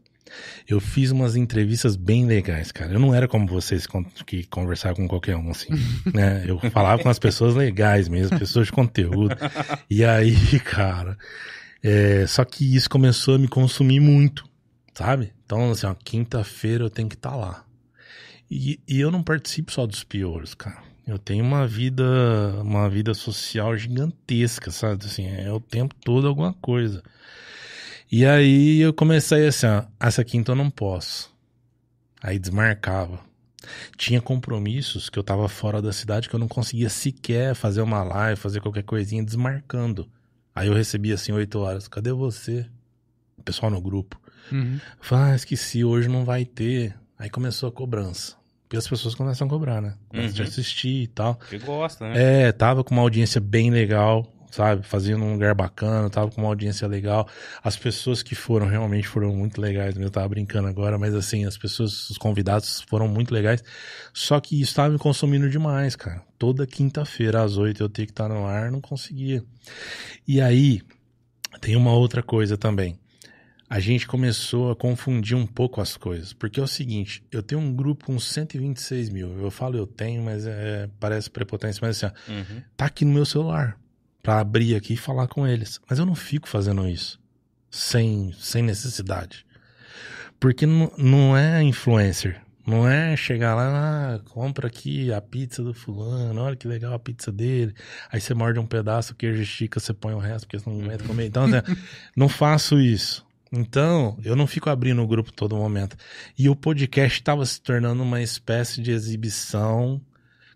Eu 0.66 0.80
fiz 0.80 1.10
umas 1.10 1.36
entrevistas 1.36 1.96
bem 1.96 2.26
legais, 2.26 2.72
cara. 2.72 2.92
Eu 2.92 3.00
não 3.00 3.14
era 3.14 3.28
como 3.28 3.46
vocês 3.46 3.86
que 4.26 4.44
conversavam 4.44 4.96
com 4.96 5.08
qualquer 5.08 5.36
um, 5.36 5.50
assim, 5.50 5.68
né? 6.12 6.44
Eu 6.46 6.58
falava 6.70 7.02
com 7.02 7.08
as 7.08 7.18
pessoas 7.18 7.54
legais 7.54 8.08
mesmo, 8.08 8.38
pessoas 8.38 8.66
de 8.66 8.72
conteúdo. 8.72 9.36
E 9.88 10.04
aí, 10.04 10.34
cara, 10.60 11.16
é, 11.82 12.26
só 12.26 12.44
que 12.44 12.74
isso 12.74 12.88
começou 12.90 13.36
a 13.36 13.38
me 13.38 13.48
consumir 13.48 14.00
muito, 14.00 14.44
sabe? 14.94 15.32
Então, 15.44 15.70
assim, 15.70 15.86
ó, 15.86 15.94
quinta-feira 15.94 16.84
eu 16.84 16.90
tenho 16.90 17.08
que 17.08 17.14
estar 17.14 17.34
lá. 17.34 17.64
E, 18.50 18.80
e 18.88 19.00
eu 19.00 19.10
não 19.10 19.22
participo 19.22 19.72
só 19.72 19.86
dos 19.86 20.04
piores, 20.04 20.54
cara. 20.54 20.88
Eu 21.06 21.18
tenho 21.18 21.42
uma 21.42 21.66
vida, 21.66 22.04
uma 22.60 22.88
vida 22.88 23.14
social 23.14 23.74
gigantesca, 23.76 24.70
sabe? 24.70 25.06
Assim, 25.06 25.26
é 25.26 25.50
o 25.50 25.58
tempo 25.58 25.94
todo 26.04 26.28
alguma 26.28 26.52
coisa. 26.52 27.02
E 28.10 28.24
aí 28.24 28.80
eu 28.80 28.92
comecei 28.92 29.46
assim, 29.46 29.66
ó, 29.66 29.84
essa 30.00 30.24
quinta 30.24 30.52
eu 30.52 30.56
não 30.56 30.70
posso. 30.70 31.30
Aí 32.22 32.38
desmarcava. 32.38 33.20
Tinha 33.96 34.20
compromissos 34.20 35.10
que 35.10 35.18
eu 35.18 35.22
tava 35.22 35.48
fora 35.48 35.82
da 35.82 35.92
cidade 35.92 36.28
que 36.28 36.34
eu 36.34 36.40
não 36.40 36.48
conseguia 36.48 36.88
sequer 36.88 37.54
fazer 37.54 37.82
uma 37.82 38.02
live, 38.02 38.40
fazer 38.40 38.60
qualquer 38.60 38.82
coisinha 38.82 39.22
desmarcando. 39.22 40.08
Aí 40.54 40.68
eu 40.68 40.74
recebia 40.74 41.14
assim, 41.14 41.32
oito 41.32 41.58
horas, 41.60 41.86
cadê 41.86 42.12
você? 42.12 42.66
O 43.36 43.42
pessoal 43.42 43.70
no 43.70 43.80
grupo. 43.80 44.18
Uhum. 44.50 44.74
Eu 44.76 45.04
falei, 45.04 45.32
ah, 45.32 45.36
esqueci, 45.36 45.84
hoje 45.84 46.08
não 46.08 46.24
vai 46.24 46.44
ter. 46.44 46.96
Aí 47.18 47.28
começou 47.28 47.68
a 47.68 47.72
cobrança. 47.72 48.36
Porque 48.62 48.76
as 48.76 48.88
pessoas 48.88 49.14
começam 49.14 49.46
a 49.46 49.50
cobrar, 49.50 49.80
né? 49.80 49.94
Começam 50.08 50.38
a 50.40 50.42
Uhum. 50.44 50.48
assistir 50.48 51.02
e 51.02 51.06
tal. 51.06 51.34
que 51.36 51.58
gosta, 51.58 52.08
né? 52.08 52.48
É, 52.48 52.52
tava 52.52 52.82
com 52.82 52.94
uma 52.94 53.02
audiência 53.02 53.40
bem 53.40 53.70
legal, 53.70 54.26
sabe? 54.50 54.82
Fazia 54.82 55.16
num 55.16 55.32
lugar 55.32 55.54
bacana, 55.54 56.08
tava 56.10 56.30
com 56.30 56.40
uma 56.40 56.48
audiência 56.48 56.86
legal. 56.88 57.28
As 57.62 57.76
pessoas 57.76 58.22
que 58.22 58.34
foram 58.34 58.66
realmente 58.66 59.06
foram 59.08 59.34
muito 59.34 59.60
legais. 59.60 59.96
Eu 59.96 60.10
tava 60.10 60.28
brincando 60.28 60.68
agora, 60.68 60.98
mas 60.98 61.14
assim, 61.14 61.44
as 61.44 61.56
pessoas, 61.56 62.10
os 62.10 62.18
convidados 62.18 62.80
foram 62.88 63.06
muito 63.08 63.32
legais. 63.32 63.62
Só 64.12 64.40
que 64.40 64.60
isso 64.60 64.74
tava 64.74 64.90
me 64.90 64.98
consumindo 64.98 65.48
demais, 65.50 65.94
cara. 65.96 66.22
Toda 66.38 66.66
quinta-feira 66.66 67.42
às 67.42 67.56
oito 67.56 67.82
eu 67.82 67.88
tinha 67.88 68.06
que 68.06 68.12
estar 68.12 68.28
no 68.28 68.46
ar, 68.46 68.70
não 68.70 68.80
conseguia. 68.80 69.42
E 70.26 70.40
aí, 70.40 70.80
tem 71.60 71.76
uma 71.76 71.92
outra 71.92 72.22
coisa 72.22 72.56
também. 72.56 72.98
A 73.70 73.80
gente 73.80 74.06
começou 74.06 74.70
a 74.70 74.76
confundir 74.76 75.36
um 75.36 75.46
pouco 75.46 75.78
as 75.82 75.94
coisas. 75.94 76.32
Porque 76.32 76.58
é 76.58 76.62
o 76.62 76.66
seguinte, 76.66 77.22
eu 77.30 77.42
tenho 77.42 77.60
um 77.60 77.74
grupo 77.74 78.06
com 78.06 78.18
126 78.18 79.10
mil. 79.10 79.38
Eu 79.42 79.50
falo 79.50 79.76
eu 79.76 79.86
tenho, 79.86 80.22
mas 80.22 80.46
é, 80.46 80.88
parece 80.98 81.28
prepotência. 81.28 81.80
Mas 81.82 82.02
assim, 82.02 82.14
ó, 82.30 82.32
Uhum. 82.32 82.62
tá 82.78 82.86
aqui 82.86 83.04
no 83.04 83.12
meu 83.12 83.26
celular 83.26 83.76
pra 84.22 84.40
abrir 84.40 84.74
aqui 84.74 84.94
e 84.94 84.96
falar 84.96 85.28
com 85.28 85.46
eles. 85.46 85.80
Mas 85.88 85.98
eu 85.98 86.06
não 86.06 86.14
fico 86.14 86.48
fazendo 86.48 86.86
isso 86.88 87.18
sem, 87.70 88.32
sem 88.38 88.62
necessidade. 88.62 89.46
Porque 90.40 90.66
não, 90.66 90.92
não 90.96 91.36
é 91.36 91.62
influencer. 91.62 92.40
Não 92.66 92.86
é 92.86 93.16
chegar 93.16 93.54
lá, 93.54 94.16
ah, 94.16 94.18
compra 94.28 94.68
aqui 94.68 95.10
a 95.10 95.22
pizza 95.22 95.62
do 95.62 95.72
fulano, 95.72 96.42
olha 96.42 96.54
que 96.54 96.68
legal 96.68 96.92
a 96.92 96.98
pizza 96.98 97.32
dele. 97.32 97.74
Aí 98.12 98.20
você 98.20 98.34
morde 98.34 98.58
um 98.58 98.66
pedaço, 98.66 99.14
o 99.14 99.16
queijo 99.16 99.40
estica, 99.40 99.80
você 99.80 99.94
põe 99.94 100.12
o 100.12 100.18
resto, 100.18 100.46
porque 100.46 100.58
você 100.58 100.68
não 100.68 100.84
aguenta 100.84 101.02
comer. 101.04 101.26
Então, 101.26 101.44
assim, 101.44 101.80
não 102.14 102.28
faço 102.28 102.78
isso. 102.78 103.26
Então, 103.50 104.18
eu 104.22 104.36
não 104.36 104.46
fico 104.46 104.68
abrindo 104.68 105.02
o 105.02 105.06
grupo 105.06 105.32
todo 105.32 105.56
momento. 105.56 105.96
E 106.38 106.46
o 106.50 106.54
podcast 106.54 107.18
estava 107.18 107.46
se 107.46 107.58
tornando 107.58 108.02
uma 108.02 108.20
espécie 108.20 108.82
de 108.82 108.90
exibição 108.90 109.98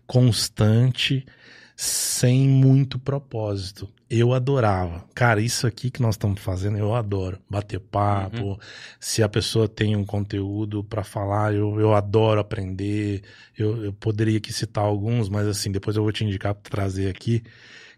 constante, 0.05 1.25
sem 1.75 2.47
muito 2.47 2.99
propósito. 2.99 3.89
Eu 4.09 4.31
adorava. 4.31 5.03
Cara, 5.15 5.41
isso 5.41 5.65
aqui 5.65 5.89
que 5.89 6.01
nós 6.01 6.13
estamos 6.15 6.39
fazendo, 6.39 6.77
eu 6.77 6.93
adoro. 6.93 7.39
Bater 7.49 7.79
papo. 7.79 8.59
Se 8.99 9.23
a 9.23 9.29
pessoa 9.29 9.67
tem 9.67 9.95
um 9.95 10.05
conteúdo 10.05 10.83
para 10.83 11.03
falar, 11.03 11.53
eu, 11.53 11.79
eu 11.79 11.93
adoro 11.93 12.39
aprender. 12.39 13.23
Eu, 13.57 13.85
eu 13.85 13.93
poderia 13.93 14.37
aqui 14.37 14.53
citar 14.53 14.83
alguns, 14.83 15.29
mas 15.29 15.47
assim, 15.47 15.71
depois 15.71 15.97
eu 15.97 16.03
vou 16.03 16.11
te 16.11 16.23
indicar 16.23 16.53
para 16.53 16.69
trazer 16.69 17.09
aqui. 17.09 17.41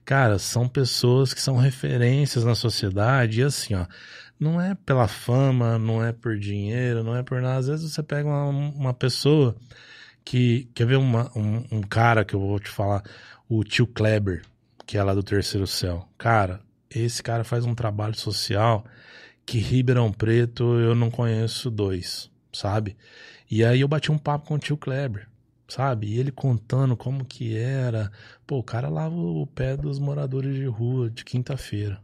Cara, 0.06 0.40
são 0.40 0.68
pessoas 0.70 1.34
que 1.34 1.42
são 1.42 1.58
referências 1.58 2.46
na 2.46 2.56
sociedade 2.56 3.42
e 3.42 3.44
assim, 3.44 3.74
ó, 3.74 3.86
não 4.40 4.62
é 4.62 4.76
pela 4.86 5.08
fama, 5.08 5.78
não 5.80 6.04
é 6.04 6.14
por 6.14 6.38
dinheiro, 6.38 7.04
não 7.04 7.16
é 7.16 7.24
por 7.24 7.42
nada. 7.42 7.58
Às 7.60 7.68
vezes 7.68 7.92
você 7.92 8.02
pega 8.04 8.30
uma, 8.30 8.48
uma 8.50 8.94
pessoa 8.94 9.56
que. 10.24 10.70
Quer 10.76 10.86
ver 10.88 10.98
uma- 10.98 11.32
um, 11.36 11.66
um 11.72 11.82
cara 11.82 12.24
que 12.24 12.34
eu 12.36 12.40
vou 12.40 12.60
te 12.60 12.70
falar? 12.70 13.04
O 13.48 13.64
tio 13.64 13.86
Kleber, 13.86 14.42
que 14.88 14.98
é 14.98 15.04
lá 15.04 15.14
do 15.14 15.22
Terceiro 15.22 15.68
Céu. 15.68 16.08
Cara, 16.18 16.62
esse 16.90 17.22
cara 17.22 17.44
faz 17.44 17.64
um 17.64 17.76
trabalho 17.76 18.16
social 18.16 18.84
que 19.46 19.60
Ribeirão 19.60 20.12
Preto 20.12 20.64
eu 20.80 20.96
não 20.96 21.12
conheço 21.12 21.70
dois, 21.70 22.32
sabe? 22.52 22.98
E 23.50 23.64
aí 23.64 23.82
eu 23.82 23.88
bati 23.88 24.12
um 24.12 24.18
papo 24.18 24.48
com 24.48 24.56
o 24.56 24.60
tio 24.60 24.76
Kleber, 24.76 25.28
sabe? 25.68 26.08
E 26.08 26.20
ele 26.20 26.32
contando 26.32 26.98
como 26.98 27.24
que 27.24 27.56
era. 27.56 28.12
Pô, 28.48 28.58
o 28.58 28.64
cara 28.64 28.90
lava 28.90 29.16
o 29.16 29.46
pé 29.46 29.78
dos 29.78 30.00
moradores 30.00 30.56
de 30.56 30.66
rua 30.66 31.10
de 31.12 31.24
quinta-feira, 31.24 32.02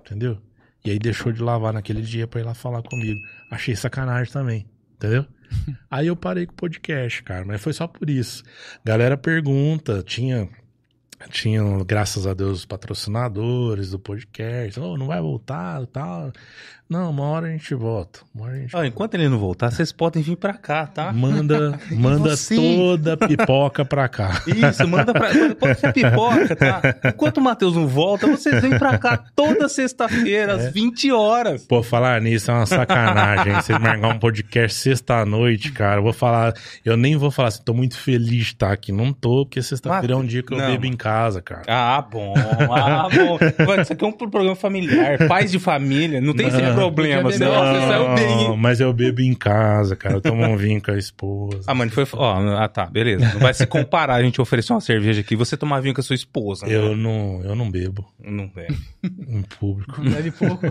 entendeu? 0.00 0.38
E 0.84 0.90
aí 0.90 0.98
deixou 0.98 1.30
de 1.30 1.40
lavar 1.40 1.72
naquele 1.72 2.02
dia 2.02 2.26
pra 2.26 2.40
ir 2.40 2.44
lá 2.44 2.54
falar 2.54 2.82
comigo. 2.82 3.20
Achei 3.50 3.76
sacanagem 3.76 4.32
também, 4.32 4.66
entendeu? 4.96 5.24
aí 5.88 6.08
eu 6.08 6.16
parei 6.16 6.46
com 6.46 6.52
o 6.52 6.56
podcast, 6.56 7.22
cara, 7.22 7.44
mas 7.44 7.60
foi 7.60 7.72
só 7.72 7.86
por 7.86 8.10
isso. 8.10 8.42
Galera 8.84 9.16
pergunta, 9.16 10.02
tinha 10.02 10.48
tinham, 11.28 11.84
graças 11.84 12.26
a 12.26 12.34
Deus, 12.34 12.64
patrocinadores 12.64 13.90
do 13.90 13.98
podcast. 13.98 14.78
Oh, 14.80 14.96
não 14.96 15.06
vai 15.06 15.20
voltar 15.20 15.86
tal. 15.86 16.32
Não, 16.90 17.10
uma 17.10 17.22
hora 17.22 17.46
a 17.46 17.50
gente 17.52 17.72
volta. 17.72 18.18
Uma 18.34 18.46
hora 18.46 18.56
a 18.56 18.58
gente 18.58 18.76
Ó, 18.76 18.82
enquanto 18.82 19.14
ele 19.14 19.28
não 19.28 19.38
voltar, 19.38 19.70
vocês 19.70 19.92
podem 19.92 20.20
vir 20.24 20.34
pra 20.34 20.54
cá, 20.54 20.86
tá? 20.88 21.12
Manda, 21.12 21.78
manda 21.92 22.36
Você. 22.36 22.56
toda 22.56 23.12
a 23.12 23.16
pipoca 23.16 23.84
pra 23.84 24.08
cá. 24.08 24.42
Isso, 24.44 24.88
manda 24.88 25.12
pra. 25.12 25.28
Pode 25.54 25.78
ser 25.78 25.92
pipoca, 25.92 26.56
tá? 26.56 26.82
Enquanto 27.10 27.36
o 27.36 27.40
Matheus 27.40 27.76
não 27.76 27.86
volta, 27.86 28.26
vocês 28.26 28.60
vêm 28.60 28.76
pra 28.76 28.98
cá 28.98 29.16
toda 29.36 29.68
sexta-feira, 29.68 30.54
às 30.54 30.72
20 30.72 31.12
horas. 31.12 31.64
Pô, 31.64 31.80
falar 31.80 32.20
nisso 32.20 32.50
é 32.50 32.54
uma 32.54 32.66
sacanagem. 32.66 33.54
Vocês 33.54 33.78
marcar 33.78 34.08
um 34.08 34.18
podcast 34.18 34.76
sexta-noite, 34.76 35.70
cara. 35.70 35.98
Eu 35.98 36.02
vou 36.02 36.12
falar. 36.12 36.54
Eu 36.84 36.96
nem 36.96 37.16
vou 37.16 37.30
falar 37.30 37.48
assim, 37.50 37.62
tô 37.64 37.72
muito 37.72 37.96
feliz 37.96 38.46
de 38.46 38.52
estar 38.52 38.72
aqui. 38.72 38.90
Não 38.90 39.12
tô, 39.12 39.46
porque 39.46 39.62
sexta-feira 39.62 40.14
é 40.14 40.16
um 40.16 40.26
dia 40.26 40.42
que 40.42 40.52
eu 40.52 40.58
Não, 40.58 40.66
bebo 40.66 40.86
em 40.86 40.96
casa, 40.96 41.40
cara. 41.40 41.62
Ah, 41.68 42.02
bom. 42.02 42.34
Ah, 42.36 43.08
bom. 43.08 43.38
Isso 43.80 43.92
aqui 43.92 44.04
é 44.04 44.08
um 44.08 44.12
programa 44.12 44.56
familiar. 44.56 45.28
Pais 45.28 45.52
de 45.52 45.60
família. 45.60 46.20
Não 46.20 46.34
tem 46.34 46.50
Não. 46.50 46.79
Problema. 46.86 47.22
Você, 47.22 47.38
você 47.38 47.80
saiu 47.80 48.14
bem. 48.14 48.30
Hein? 48.50 48.56
mas 48.58 48.80
eu 48.80 48.92
bebo 48.92 49.20
em 49.20 49.34
casa, 49.34 49.96
cara. 49.96 50.16
Eu 50.16 50.20
tomo 50.20 50.42
um 50.44 50.56
vinho 50.56 50.82
com 50.82 50.90
a 50.90 50.98
esposa. 50.98 51.60
Ah, 51.66 51.74
mano, 51.74 51.90
foi. 51.90 52.06
Ó, 52.14 52.56
ah, 52.56 52.68
tá, 52.68 52.86
beleza. 52.86 53.24
Não 53.32 53.40
vai 53.40 53.54
se 53.54 53.66
comparar 53.66 54.14
a 54.14 54.22
gente 54.22 54.40
oferecer 54.40 54.72
uma 54.72 54.80
cerveja 54.80 55.20
aqui 55.20 55.34
e 55.34 55.36
você 55.36 55.56
tomar 55.56 55.80
vinho 55.80 55.94
com 55.94 56.00
a 56.00 56.04
sua 56.04 56.14
esposa. 56.14 56.66
né? 56.66 56.74
Eu 56.74 56.96
não, 56.96 57.40
eu 57.44 57.54
não 57.54 57.70
bebo 57.70 58.06
Não 58.18 58.50
é. 58.56 58.68
em 59.28 59.42
público. 59.42 60.00
Deve 60.00 60.30
pouco. 60.30 60.66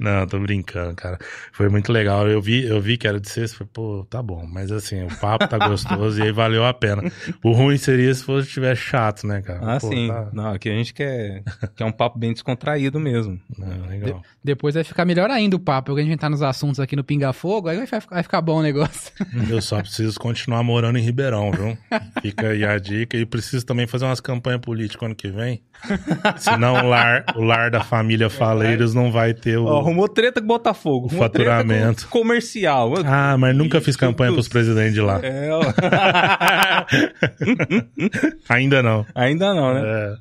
Não, 0.00 0.26
tô 0.26 0.38
brincando, 0.38 0.94
cara. 0.94 1.18
Foi 1.52 1.68
muito 1.68 1.92
legal. 1.92 2.26
Eu 2.28 2.40
vi, 2.40 2.64
eu 2.64 2.80
vi 2.80 2.96
que 2.96 3.06
era 3.06 3.20
de 3.20 3.28
sexta, 3.28 3.58
falei, 3.58 3.70
pô, 3.72 4.06
tá 4.08 4.22
bom. 4.22 4.46
Mas 4.50 4.70
assim, 4.72 5.04
o 5.04 5.14
papo 5.18 5.46
tá 5.48 5.58
gostoso 5.68 6.18
e 6.20 6.22
aí 6.22 6.32
valeu 6.32 6.64
a 6.64 6.72
pena. 6.74 7.02
O 7.42 7.52
ruim 7.52 7.76
seria 7.76 8.12
se 8.14 8.24
fosse 8.24 8.48
tivesse 8.48 8.82
chato, 8.82 9.26
né, 9.26 9.42
cara? 9.42 9.76
Ah, 9.76 9.80
Pô, 9.80 9.88
sim. 9.88 10.08
tá- 10.08 10.28
Não, 10.32 10.52
aqui 10.52 10.68
a 10.68 10.72
gente 10.74 10.92
quer, 10.94 11.42
quer 11.76 11.84
um 11.84 11.92
papo 11.92 12.18
bem 12.18 12.32
descontraído 12.32 12.98
mesmo. 13.00 13.40
Não, 13.58 13.92
legal. 13.98 14.22
Depois 14.42 14.74
vai 14.74 14.84
ficar 14.84 15.04
melhor 15.04 15.30
ainda 15.30 15.56
o 15.56 15.60
papo. 15.60 15.86
porque 15.92 16.02
A 16.02 16.04
gente 16.04 16.18
tá 16.18 16.28
nos 16.30 16.42
assuntos 16.42 16.80
aqui 16.80 16.96
no 16.96 17.04
Pinga 17.04 17.32
Fogo, 17.32 17.68
aí 17.68 17.76
vai, 17.76 17.86
ficar- 17.86 18.14
vai 18.16 18.22
ficar 18.22 18.40
bom 18.40 18.58
o 18.58 18.62
negócio. 18.62 19.12
Eu 19.48 19.60
só 19.62 19.80
preciso 19.80 20.18
continuar 20.20 20.62
morando 20.62 20.98
em 20.98 21.02
Ribeirão, 21.02 21.50
viu? 21.50 21.76
Fica 22.22 22.48
aí 22.48 22.64
a 22.64 22.78
dica. 22.78 23.16
E 23.16 23.26
preciso 23.26 23.64
também 23.66 23.86
fazer 23.86 24.04
umas 24.04 24.20
campanhas 24.20 24.60
políticas 24.60 25.06
ano 25.06 25.14
que 25.14 25.28
vem. 25.28 25.62
Senão 26.38 26.74
o 26.84 26.88
lar, 26.88 27.24
o 27.36 27.42
lar 27.42 27.70
da 27.70 27.82
família 27.84 28.30
Faleiros 28.30 28.94
não 28.94 29.12
vai 29.12 29.34
ter 29.34 29.58
o. 29.58 29.66
Ó, 29.66 29.78
arrumou 29.80 30.08
treta 30.08 30.40
com 30.40 30.46
Botafogo. 30.46 31.08
arrumou 31.08 31.28
treta 31.28 31.50
faturamento. 31.50 32.08
com 32.08 32.20
Comercial. 32.20 32.94
Ah, 33.04 33.36
mas 33.38 33.54
nunca 33.54 33.80
fiz 33.80 33.94
campanha 33.96 34.32
pros 34.32 34.48
presidentes 34.48 34.94
de 34.94 35.00
lá. 35.00 35.20
É, 35.22 35.50
ó. 35.52 35.60
Ainda 38.48 38.82
não. 38.82 39.06
Ainda 39.14 39.54
não, 39.54 39.74
né? 39.74 39.82
É. 39.84 40.16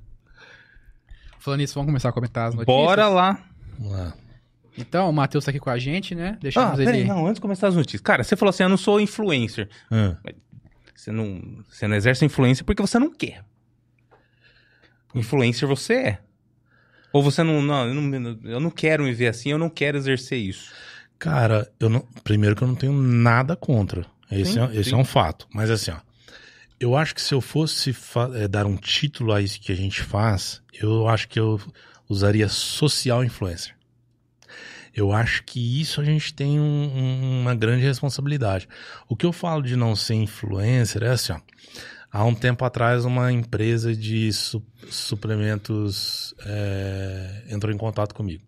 Falando 1.39 1.60
nisso, 1.60 1.76
vamos 1.76 1.88
começar 1.89 2.10
a 2.10 2.11
comentar 2.11 2.47
as 2.49 2.56
notícias. 2.56 2.76
Bora 2.76 3.07
lá. 3.07 3.38
Vamos 3.77 3.97
lá. 3.97 4.14
Então, 4.77 5.10
o 5.10 5.14
Matheus 5.14 5.45
tá 5.45 5.52
aqui 5.52 5.60
com 5.60 5.69
a 5.69 5.77
gente, 5.77 6.14
né? 6.14 6.34
Ah, 6.35 6.39
Deixamos 6.41 6.77
peraí, 6.77 6.99
ele. 7.02 7.07
não, 7.10 7.26
antes 7.26 7.35
de 7.35 7.41
começar 7.41 7.68
as 7.68 7.76
notícias. 7.76 8.02
Cara, 8.02 8.23
você 8.23 8.35
falou 8.35 8.49
assim, 8.49 8.64
eu 8.64 8.69
não 8.69 8.77
sou 8.77 8.99
influencer. 8.99 9.69
Ah. 9.89 10.18
Você 10.93 11.11
não, 11.11 11.64
você 11.69 11.88
não 11.88 11.95
exerce 11.95 12.26
influência 12.26 12.65
porque 12.65 12.81
você 12.81 12.99
não 12.99 13.14
quer. 13.14 13.43
Influencer 15.14 15.68
você 15.68 15.93
é. 15.93 16.19
Ou 17.14 17.23
você 17.23 17.43
não, 17.43 17.61
não, 17.61 17.88
eu 17.88 17.93
não, 17.93 18.39
eu 18.43 18.60
não 18.60 18.69
quero 18.69 19.03
me 19.06 19.14
ver 19.14 19.27
assim, 19.27 19.49
eu 19.49 19.57
não 19.57 19.69
quero 19.69 19.97
exercer 19.97 20.38
isso. 20.38 20.73
Cara, 21.18 21.72
eu 21.80 21.88
não. 21.89 22.06
Primeiro 22.23 22.56
que 22.56 22.61
eu 22.61 22.68
não 22.68 22.76
tenho 22.76 22.91
nada 22.91 23.56
contra. 23.56 24.06
Esse, 24.30 24.53
Sim, 24.53 24.60
é, 24.60 24.76
esse 24.76 24.93
é 24.93 24.97
um 24.97 25.06
fato. 25.06 25.47
Mas 25.53 25.69
assim, 25.69 25.91
ó. 25.91 25.97
Eu 26.77 26.93
acho 26.97 27.15
que 27.15 27.22
se 27.22 27.34
eu 27.34 27.39
fosse 27.39 27.95
eh, 28.35 28.49
dar 28.49 28.65
um 28.65 28.76
título 28.76 29.31
a 29.31 29.41
isso 29.41 29.61
que 29.61 29.72
a 29.72 29.76
gente 29.76 30.02
faz, 30.03 30.61
eu 30.73 31.07
acho 31.07 31.30
que 31.30 31.39
eu 31.39 31.61
usaria 32.10 32.48
social 32.48 33.23
influencer. 33.23 33.76
Eu 34.94 35.11
acho 35.11 35.44
que 35.44 35.82
isso 35.82 35.99
a 35.99 36.03
gente 36.06 36.34
tem 36.34 36.57
um- 36.60 36.64
um- 36.64 37.41
uma 37.41 37.53
grande 37.53 37.84
responsabilidade. 37.84 38.68
O 39.10 39.15
que 39.15 39.26
eu 39.26 39.34
falo 39.34 39.61
de 39.61 39.76
não 39.76 39.95
ser 39.95 40.14
influencer 40.14 41.03
é 41.03 41.10
assim, 41.10 41.34
ó. 41.34 41.40
Há 42.11 42.23
um 42.23 42.34
tempo 42.34 42.64
atrás, 42.64 43.03
uma 43.03 43.30
empresa 43.30 43.94
de 43.94 44.32
su- 44.32 44.64
suplementos 44.90 46.34
eh, 46.45 47.44
entrou 47.49 47.73
em 47.73 47.77
contato 47.77 48.15
comigo. 48.15 48.41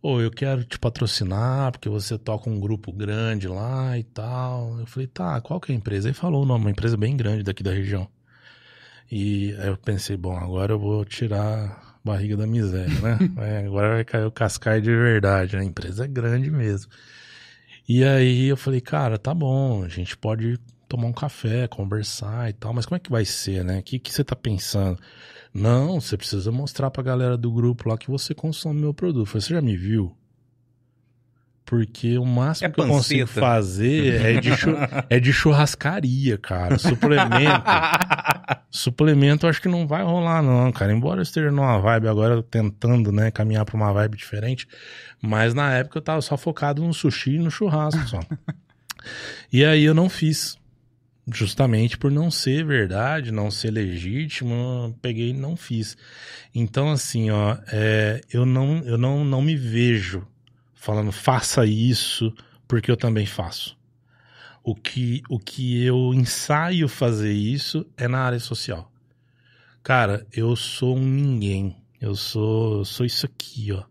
Ô, 0.00 0.20
eu 0.20 0.30
quero 0.30 0.62
te 0.64 0.78
patrocinar 0.78 1.72
porque 1.72 1.88
você 1.88 2.16
toca 2.16 2.48
um 2.48 2.60
grupo 2.60 2.92
grande 2.92 3.48
lá 3.48 3.98
e 3.98 4.04
tal. 4.04 4.78
Eu 4.78 4.86
falei, 4.86 5.08
tá, 5.08 5.40
qual 5.40 5.60
que 5.60 5.72
é 5.72 5.74
a 5.74 5.78
empresa? 5.78 6.06
Ele 6.08 6.14
falou 6.14 6.44
o 6.44 6.46
nome, 6.46 6.66
uma 6.66 6.70
empresa 6.70 6.96
bem 6.96 7.16
grande 7.16 7.42
daqui 7.42 7.64
da 7.64 7.72
região. 7.72 8.08
E 9.10 9.52
aí 9.58 9.66
eu 9.66 9.76
pensei, 9.76 10.16
bom, 10.16 10.36
agora 10.36 10.72
eu 10.72 10.78
vou 10.78 11.04
tirar 11.04 11.87
barriga 12.04 12.36
da 12.36 12.46
miséria, 12.46 13.00
né? 13.00 13.18
É, 13.38 13.66
agora 13.66 13.94
vai 13.94 14.04
cair 14.04 14.24
o 14.24 14.30
cascai 14.30 14.80
de 14.80 14.90
verdade, 14.90 15.56
né? 15.56 15.62
A 15.62 15.64
empresa 15.64 16.04
é 16.04 16.08
grande 16.08 16.50
mesmo. 16.50 16.90
E 17.88 18.04
aí 18.04 18.46
eu 18.46 18.56
falei, 18.56 18.80
cara, 18.80 19.18
tá 19.18 19.32
bom, 19.32 19.82
a 19.82 19.88
gente 19.88 20.16
pode 20.16 20.58
tomar 20.88 21.06
um 21.06 21.12
café, 21.12 21.68
conversar 21.68 22.50
e 22.50 22.52
tal, 22.52 22.72
mas 22.72 22.86
como 22.86 22.96
é 22.96 22.98
que 22.98 23.10
vai 23.10 23.24
ser, 23.24 23.64
né? 23.64 23.78
O 23.78 23.82
que, 23.82 23.98
que 23.98 24.12
você 24.12 24.24
tá 24.24 24.34
pensando? 24.34 24.98
Não, 25.52 26.00
você 26.00 26.16
precisa 26.16 26.50
mostrar 26.50 26.90
pra 26.90 27.02
galera 27.02 27.36
do 27.36 27.50
grupo 27.50 27.88
lá 27.88 27.96
que 27.96 28.10
você 28.10 28.34
consome 28.34 28.80
meu 28.80 28.94
produto. 28.94 29.26
Falei, 29.26 29.42
você 29.42 29.54
já 29.54 29.62
me 29.62 29.76
viu? 29.76 30.17
Porque 31.68 32.16
o 32.16 32.24
máximo 32.24 32.66
É 32.66 32.70
que 32.70 32.80
eu 32.80 32.86
consigo 32.86 33.26
fazer 33.26 34.24
é 34.24 34.40
de, 34.40 34.50
é 35.10 35.20
de 35.20 35.34
churrascaria, 35.34 36.38
cara. 36.38 36.78
Suplemento. 36.78 37.62
suplemento 38.70 39.44
eu 39.44 39.50
acho 39.50 39.60
que 39.60 39.68
não 39.68 39.86
vai 39.86 40.02
rolar, 40.02 40.42
não, 40.42 40.72
cara. 40.72 40.90
Embora 40.94 41.18
eu 41.18 41.22
esteja 41.22 41.50
numa 41.50 41.78
vibe 41.78 42.08
agora, 42.08 42.42
tentando, 42.42 43.12
né, 43.12 43.30
caminhar 43.30 43.66
pra 43.66 43.76
uma 43.76 43.92
vibe 43.92 44.16
diferente. 44.16 44.66
Mas 45.20 45.52
na 45.52 45.74
época 45.74 45.98
eu 45.98 46.02
tava 46.02 46.22
só 46.22 46.38
focado 46.38 46.82
no 46.82 46.94
sushi 46.94 47.34
e 47.34 47.38
no 47.38 47.50
churrasco 47.50 48.08
só. 48.08 48.20
e 49.52 49.62
aí 49.62 49.84
eu 49.84 49.92
não 49.92 50.08
fiz. 50.08 50.56
Justamente 51.30 51.98
por 51.98 52.10
não 52.10 52.30
ser 52.30 52.64
verdade, 52.64 53.30
não 53.30 53.50
ser 53.50 53.72
legítimo, 53.72 54.98
peguei 55.02 55.28
e 55.28 55.34
não 55.34 55.54
fiz. 55.54 55.98
Então, 56.54 56.90
assim, 56.90 57.30
ó, 57.30 57.58
é, 57.70 58.22
eu, 58.32 58.46
não, 58.46 58.78
eu 58.86 58.96
não, 58.96 59.22
não 59.22 59.42
me 59.42 59.54
vejo 59.54 60.26
falando 60.78 61.12
faça 61.12 61.66
isso 61.66 62.32
porque 62.66 62.90
eu 62.90 62.96
também 62.96 63.26
faço. 63.26 63.76
O 64.62 64.74
que, 64.74 65.22
o 65.28 65.38
que 65.38 65.82
eu 65.84 66.12
ensaio 66.14 66.88
fazer 66.88 67.32
isso 67.32 67.86
é 67.96 68.06
na 68.06 68.20
área 68.20 68.38
social. 68.38 68.90
Cara, 69.82 70.26
eu 70.32 70.54
sou 70.54 70.96
um 70.96 71.04
ninguém. 71.04 71.76
Eu 72.00 72.14
sou, 72.14 72.78
eu 72.78 72.84
sou 72.84 73.06
isso 73.06 73.26
aqui, 73.26 73.72
ó. 73.72 73.82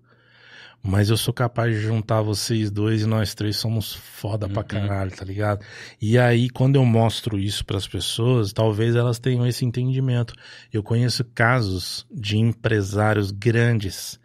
Mas 0.84 1.10
eu 1.10 1.18
sou 1.18 1.34
capaz 1.34 1.74
de 1.76 1.82
juntar 1.82 2.22
vocês 2.22 2.70
dois 2.70 3.02
e 3.02 3.06
nós 3.06 3.34
três 3.34 3.58
somos 3.58 3.94
foda 3.94 4.48
pra 4.48 4.62
Uhum. 4.62 4.68
caralho, 4.68 5.12
tá 5.12 5.26
ligado? 5.26 5.66
E 6.00 6.18
aí, 6.18 6.50
quando 6.50 6.76
eu 6.76 6.86
mostro 6.86 7.38
isso 7.40 7.66
pras 7.66 7.88
pessoas, 7.88 8.54
talvez 8.54 8.96
elas 8.96 9.20
tenham 9.20 9.46
esse 9.46 9.66
entendimento. 9.66 10.34
Eu 10.72 10.84
conheço 10.84 11.26
casos 11.26 12.06
de 12.12 12.38
empresários 12.38 13.32
grandes 13.32 14.20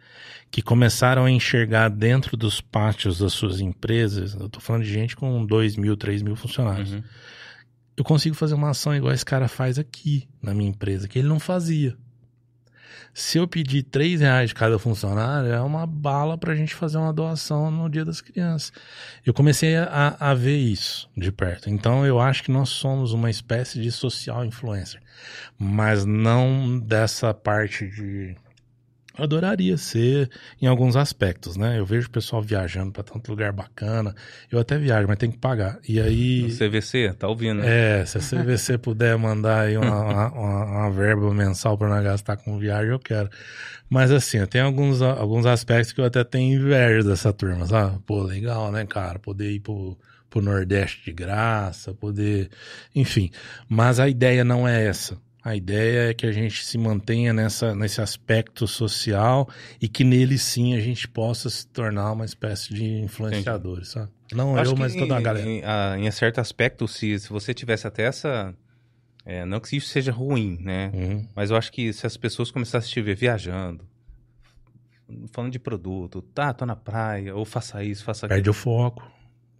que 0.53 0.61
começaram 0.61 1.25
a 1.25 1.31
enxergar 1.31 1.89
dentro 1.89 2.37
dos 2.37 2.61
pátios 2.61 3.17
das 3.17 3.33
suas 3.33 3.59
empresas. 3.59 4.35
Eu 4.35 4.47
tô 4.47 4.59
falando 4.59 4.83
de 4.83 4.93
gente 4.93 5.15
com 5.15 5.43
2 5.43 5.77
mil, 5.77 5.97
3 5.97 6.21
mil 6.21 6.35
funcionários. 6.35 6.93
Uhum. 6.93 7.01
Eu 7.97 8.03
consigo 8.03 8.35
fazer 8.35 8.53
uma 8.53 8.69
ação 8.69 8.95
igual 8.95 9.11
esse 9.11 9.25
cara 9.25 9.47
faz 9.47 9.79
aqui 9.79 10.29
na 10.39 10.53
minha 10.53 10.69
empresa, 10.69 11.07
que 11.07 11.17
ele 11.17 11.27
não 11.27 11.39
fazia. 11.39 11.97
Se 13.15 13.39
eu 13.39 13.47
pedir 13.47 13.81
3 13.81 14.21
reais 14.21 14.49
de 14.49 14.55
cada 14.55 14.77
funcionário, 14.77 15.51
é 15.51 15.59
uma 15.59 15.87
bala 15.87 16.37
pra 16.37 16.53
gente 16.53 16.75
fazer 16.75 16.99
uma 16.99 17.11
doação 17.11 17.71
no 17.71 17.89
Dia 17.89 18.05
das 18.05 18.21
Crianças. 18.21 18.71
Eu 19.25 19.33
comecei 19.33 19.75
a, 19.75 20.15
a 20.19 20.35
ver 20.35 20.57
isso 20.57 21.09
de 21.17 21.31
perto. 21.31 21.67
Então 21.67 22.05
eu 22.05 22.19
acho 22.19 22.43
que 22.43 22.51
nós 22.51 22.69
somos 22.69 23.11
uma 23.11 23.31
espécie 23.31 23.81
de 23.81 23.91
social 23.91 24.45
influencer. 24.45 25.01
Mas 25.57 26.05
não 26.05 26.77
dessa 26.79 27.33
parte 27.33 27.87
de. 27.89 28.35
Adoraria 29.17 29.77
ser 29.77 30.29
em 30.61 30.65
alguns 30.65 30.95
aspectos, 30.95 31.55
né? 31.55 31.77
Eu 31.79 31.85
vejo 31.85 32.07
o 32.07 32.11
pessoal 32.11 32.41
viajando 32.41 32.91
pra 32.91 33.03
tanto 33.03 33.29
lugar 33.29 33.51
bacana. 33.51 34.15
Eu 34.51 34.59
até 34.59 34.77
viajo, 34.77 35.07
mas 35.07 35.17
tem 35.17 35.29
que 35.29 35.37
pagar. 35.37 35.77
E 35.87 35.99
aí. 35.99 36.45
O 36.45 36.57
CVC, 36.57 37.13
tá 37.13 37.27
ouvindo? 37.27 37.61
né? 37.61 38.01
É, 38.01 38.05
se 38.05 38.17
a 38.17 38.21
CVC 38.21 38.77
puder 38.81 39.15
mandar 39.17 39.61
aí 39.67 39.77
uma, 39.77 40.01
uma, 40.01 40.31
uma- 40.31 40.65
uma 40.65 40.91
verba 40.91 41.31
mensal 41.33 41.77
para 41.77 41.89
nós 41.89 42.03
gastar 42.03 42.37
com 42.37 42.57
viagem, 42.57 42.89
eu 42.91 42.99
quero. 42.99 43.29
Mas 43.89 44.09
assim, 44.09 44.43
tem 44.47 44.61
alguns, 44.61 45.01
alguns 45.01 45.45
aspectos 45.45 45.91
que 45.93 46.01
eu 46.01 46.05
até 46.05 46.23
tenho 46.23 46.59
inveja 46.59 47.07
dessa 47.07 47.31
turma, 47.31 47.67
sabe? 47.67 47.99
Pô, 48.07 48.23
legal, 48.23 48.71
né, 48.71 48.83
cara? 48.85 49.19
Poder 49.19 49.51
ir 49.51 49.59
pro, 49.59 49.95
pro 50.29 50.41
Nordeste 50.41 51.05
de 51.05 51.11
graça, 51.13 51.93
poder. 51.93 52.49
Enfim. 52.95 53.29
Mas 53.69 53.99
a 53.99 54.09
ideia 54.09 54.43
não 54.43 54.67
é 54.67 54.85
essa. 54.87 55.15
A 55.43 55.55
ideia 55.55 56.09
é 56.09 56.13
que 56.13 56.25
a 56.25 56.31
gente 56.31 56.63
se 56.63 56.77
mantenha 56.77 57.33
nessa, 57.33 57.75
nesse 57.75 57.99
aspecto 57.99 58.65
social 58.65 59.49
e 59.81 59.89
que 59.89 60.03
nele 60.05 60.37
sim 60.37 60.73
a 60.73 60.79
gente 60.79 61.05
possa 61.07 61.49
se 61.49 61.67
tornar 61.67 62.13
uma 62.13 62.23
espécie 62.23 62.73
de 62.73 62.85
influenciadores, 63.01 63.89
sabe? 63.89 64.09
Não 64.33 64.55
Acho 64.55 64.71
eu, 64.71 64.77
mas 64.77 64.95
toda 64.95 65.17
a 65.17 65.21
galera. 65.21 65.45
Em, 65.49 65.61
a- 65.65 65.95
em 65.99 66.09
certo 66.11 66.39
aspecto, 66.39 66.87
se, 66.87 67.19
se 67.19 67.27
você 67.29 67.53
tivesse 67.53 67.85
até 67.85 68.03
essa. 68.03 68.55
é, 69.25 69.43
não 69.43 69.59
que 69.59 69.75
isso 69.75 69.89
seja 69.89 70.11
ruim, 70.13 70.57
né? 70.61 70.89
Uhum. 70.93 71.27
Mas 71.35 71.49
eu 71.51 71.57
acho 71.57 71.71
que 71.73 71.91
se 71.91 72.07
as 72.07 72.15
pessoas 72.15 72.49
começassem 72.49 72.89
a 72.89 72.93
te 72.93 73.01
ver 73.01 73.15
viajando, 73.15 73.85
falando 75.31 75.51
de 75.51 75.59
produto, 75.59 76.21
tá, 76.21 76.53
tô 76.53 76.65
na 76.65 76.75
praia, 76.75 77.35
ou 77.35 77.43
faça 77.43 77.83
isso, 77.83 78.03
faça 78.05 78.25
aquilo. 78.25 78.37
Perde 78.37 78.49
o 78.49 78.53
foco. 78.53 79.11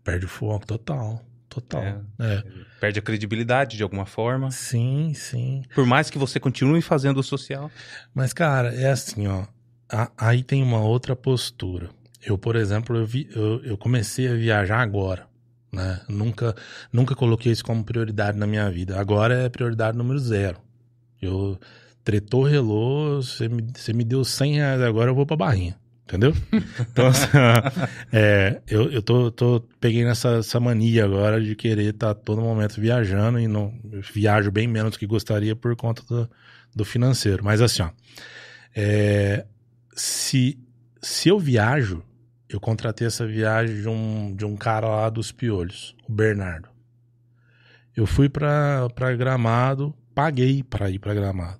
Perde 0.03 0.25
o 0.25 0.29
foco 0.29 0.65
total. 0.65 1.21
Total. 1.53 1.83
É. 2.19 2.43
Perde 2.79 2.99
a 2.99 3.01
credibilidade 3.01 3.77
de 3.77 3.83
alguma 3.83 4.05
forma. 4.05 4.49
Sim, 4.51 5.13
sim. 5.13 5.63
Por 5.75 5.85
mais 5.85 6.09
que 6.09 6.17
você 6.17 6.39
continue 6.39 6.81
fazendo 6.81 7.17
o 7.19 7.23
social. 7.23 7.69
Mas, 8.13 8.33
cara, 8.33 8.73
é 8.73 8.89
assim, 8.89 9.27
ó. 9.27 9.45
a- 9.91 10.11
aí 10.17 10.41
tem 10.43 10.63
uma 10.63 10.79
outra 10.79 11.15
postura. 11.15 11.89
Eu, 12.25 12.37
por 12.37 12.55
exemplo, 12.55 12.95
eu, 12.97 13.05
vi, 13.05 13.29
eu, 13.35 13.63
eu 13.63 13.77
comecei 13.77 14.27
a 14.27 14.33
viajar 14.33 14.79
agora. 14.81 15.27
né? 15.71 16.01
Nunca, 16.09 16.55
nunca 16.91 17.15
coloquei 17.15 17.51
isso 17.51 17.63
como 17.65 17.83
prioridade 17.83 18.37
na 18.37 18.47
minha 18.47 18.69
vida. 18.71 18.99
Agora 18.99 19.33
é 19.43 19.49
prioridade 19.49 19.97
número 19.97 20.17
zero. 20.19 20.57
Eu 21.21 21.59
tretou, 22.03 22.43
relou, 22.43 23.21
você 23.21 23.47
me, 23.47 23.63
você 23.75 23.93
me 23.93 24.03
deu 24.03 24.23
100 24.23 24.55
reais 24.55 24.81
agora, 24.81 25.09
eu 25.11 25.15
vou 25.15 25.25
pra 25.25 25.35
barrinha. 25.37 25.75
Entendeu? 26.05 26.33
Então, 26.91 27.07
assim, 27.07 27.27
é, 28.11 28.61
eu, 28.67 28.91
eu 28.91 29.01
tô, 29.01 29.31
tô, 29.31 29.61
peguei 29.79 30.03
nessa 30.03 30.37
essa 30.37 30.59
mania 30.59 31.05
agora 31.05 31.41
de 31.41 31.55
querer 31.55 31.93
estar 31.93 32.13
tá 32.13 32.21
todo 32.21 32.41
momento 32.41 32.79
viajando 32.79 33.39
e 33.39 33.47
não 33.47 33.73
viajo 34.13 34.51
bem 34.51 34.67
menos 34.67 34.91
do 34.91 34.99
que 34.99 35.07
gostaria 35.07 35.55
por 35.55 35.75
conta 35.75 36.03
do, 36.03 36.29
do 36.75 36.83
financeiro. 36.83 37.43
Mas 37.43 37.61
assim, 37.61 37.83
ó, 37.83 37.89
é, 38.75 39.45
se, 39.95 40.59
se 41.01 41.29
eu 41.29 41.39
viajo, 41.39 42.03
eu 42.49 42.59
contratei 42.59 43.07
essa 43.07 43.25
viagem 43.25 43.81
de 43.81 43.87
um, 43.87 44.35
de 44.35 44.45
um 44.45 44.57
cara 44.57 44.87
lá 44.87 45.09
dos 45.09 45.31
Piolhos, 45.31 45.95
o 46.07 46.11
Bernardo. 46.11 46.67
Eu 47.95 48.05
fui 48.05 48.27
pra, 48.27 48.89
pra 48.93 49.15
Gramado, 49.15 49.93
paguei 50.13 50.63
pra 50.63 50.89
ir 50.89 50.99
pra 50.99 51.13
Gramado. 51.13 51.59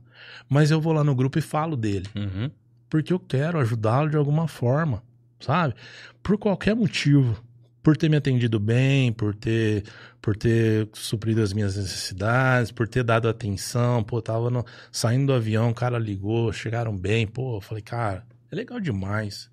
Mas 0.50 0.70
eu 0.70 0.82
vou 0.82 0.94
lá 0.94 1.04
no 1.04 1.16
grupo 1.16 1.40
e 1.40 1.42
falo 1.42 1.78
dele. 1.78 2.08
Uhum. 2.16 2.52
Porque 2.94 3.12
eu 3.12 3.20
quero 3.20 3.60
ajudá-lo 3.60 4.08
de 4.08 4.16
alguma 4.16 4.48
forma, 4.48 5.02
sabe? 5.40 5.74
Por 6.22 6.38
qualquer 6.38 6.76
motivo. 6.76 7.44
Por 7.82 7.98
ter 7.98 8.08
me 8.08 8.16
atendido 8.16 8.60
bem, 8.60 9.12
por 9.12 9.34
ter, 9.34 9.84
por 10.22 10.38
ter 10.38 10.88
suprido 10.94 11.42
as 11.42 11.54
minhas 11.54 11.76
necessidades, 11.76 12.72
por 12.72 12.88
ter 12.88 13.04
dado 13.04 13.28
atenção. 13.28 14.04
Pô, 14.04 14.22
tava 14.22 14.52
no, 14.52 14.64
saindo 14.92 15.26
do 15.26 15.34
avião, 15.34 15.72
o 15.72 15.74
cara 15.74 15.98
ligou, 15.98 16.54
chegaram 16.54 16.96
bem. 16.96 17.26
Pô, 17.26 17.58
eu 17.58 17.62
falei, 17.62 17.82
cara, 17.82 18.24
é 18.52 18.56
legal 18.56 18.80
demais. 18.80 19.50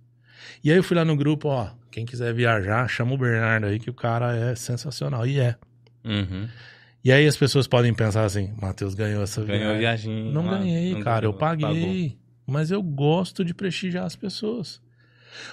E 0.63 0.71
aí 0.71 0.77
eu 0.77 0.83
fui 0.83 0.95
lá 0.95 1.05
no 1.05 1.17
grupo, 1.17 1.49
ó, 1.49 1.71
quem 1.91 2.05
quiser 2.05 2.35
viajar, 2.35 2.87
chama 2.89 3.15
o 3.15 3.19
Bernardo 3.19 3.65
aí, 3.65 3.81
que 3.81 3.89
o 3.89 3.95
cara 3.95 4.37
é 4.37 4.55
sensacional. 4.55 5.27
E 5.27 5.41
é. 5.41 5.57
Uhum. 6.05 6.47
E 7.03 7.11
aí 7.11 7.27
as 7.27 7.39
pessoas 7.39 7.67
podem 7.67 7.95
pensar 7.95 8.25
assim, 8.25 8.53
Matheus 8.61 8.93
ganhou 8.93 9.23
essa 9.23 9.43
Ganhou 9.43 9.73
a 9.73 9.79
viagem. 9.79 10.13
viagem. 10.13 10.33
Não 10.35 10.47
ganhei, 10.47 10.93
não 10.93 11.01
cara, 11.01 11.25
eu 11.25 11.33
ganhou, 11.33 11.41
paguei. 11.41 12.20
Mas 12.51 12.71
eu 12.71 12.83
gosto 12.83 13.45
de 13.45 13.55
prestigiar 13.55 14.05
as 14.05 14.17
pessoas. 14.17 14.81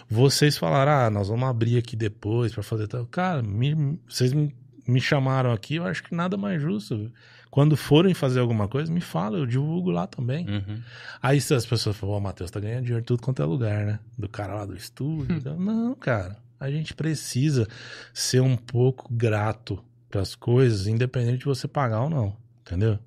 Vocês 0.10 0.58
falaram, 0.58 0.92
ah, 0.92 1.10
nós 1.10 1.28
vamos 1.28 1.48
abrir 1.48 1.78
aqui 1.78 1.96
depois 1.96 2.52
pra 2.54 2.64
fazer 2.64 2.88
tal. 2.88 3.06
Cara, 3.06 3.42
me- 3.44 4.00
vocês 4.08 4.34
me, 4.34 4.54
me 4.88 5.00
chamaram 5.00 5.52
aqui, 5.52 5.76
eu 5.76 5.86
acho 5.86 6.04
que 6.04 6.16
nada 6.16 6.36
mais 6.38 6.62
justo. 6.62 7.12
Quando 7.52 7.78
forem 7.78 8.14
fazer 8.14 8.40
alguma 8.40 8.68
coisa, 8.68 8.92
me 8.92 9.00
fala, 9.02 9.38
eu 9.38 9.46
divulgo 9.46 9.90
lá 9.92 10.06
também. 10.08 10.48
Uhum. 10.50 10.82
Aí 11.22 11.40
se 11.40 11.54
as 11.54 11.66
pessoas 11.66 11.96
falam, 11.96 12.16
ó, 12.16 12.20
Matheus, 12.20 12.52
tá 12.52 12.60
ganhando 12.60 12.84
dinheiro 12.86 13.06
tudo 13.06 13.22
quanto 13.22 13.42
é 13.42 13.46
lugar, 13.46 13.86
né? 13.86 14.00
Do 14.18 14.28
cara 14.28 14.56
lá 14.56 14.66
do 14.66 14.76
estúdio. 14.76 15.42
Não, 15.58 15.96
cara. 15.96 16.38
A 16.60 16.72
gente 16.72 16.94
precisa 16.96 17.68
ser 18.14 18.42
um 18.42 18.58
pouco 18.58 19.08
grato 19.14 19.80
pras 20.10 20.34
coisas, 20.36 20.88
independente 20.88 21.40
de 21.40 21.46
você 21.46 21.68
pagar 21.68 22.02
ou 22.02 22.10
não. 22.10 22.36
Entendeu? 22.66 22.98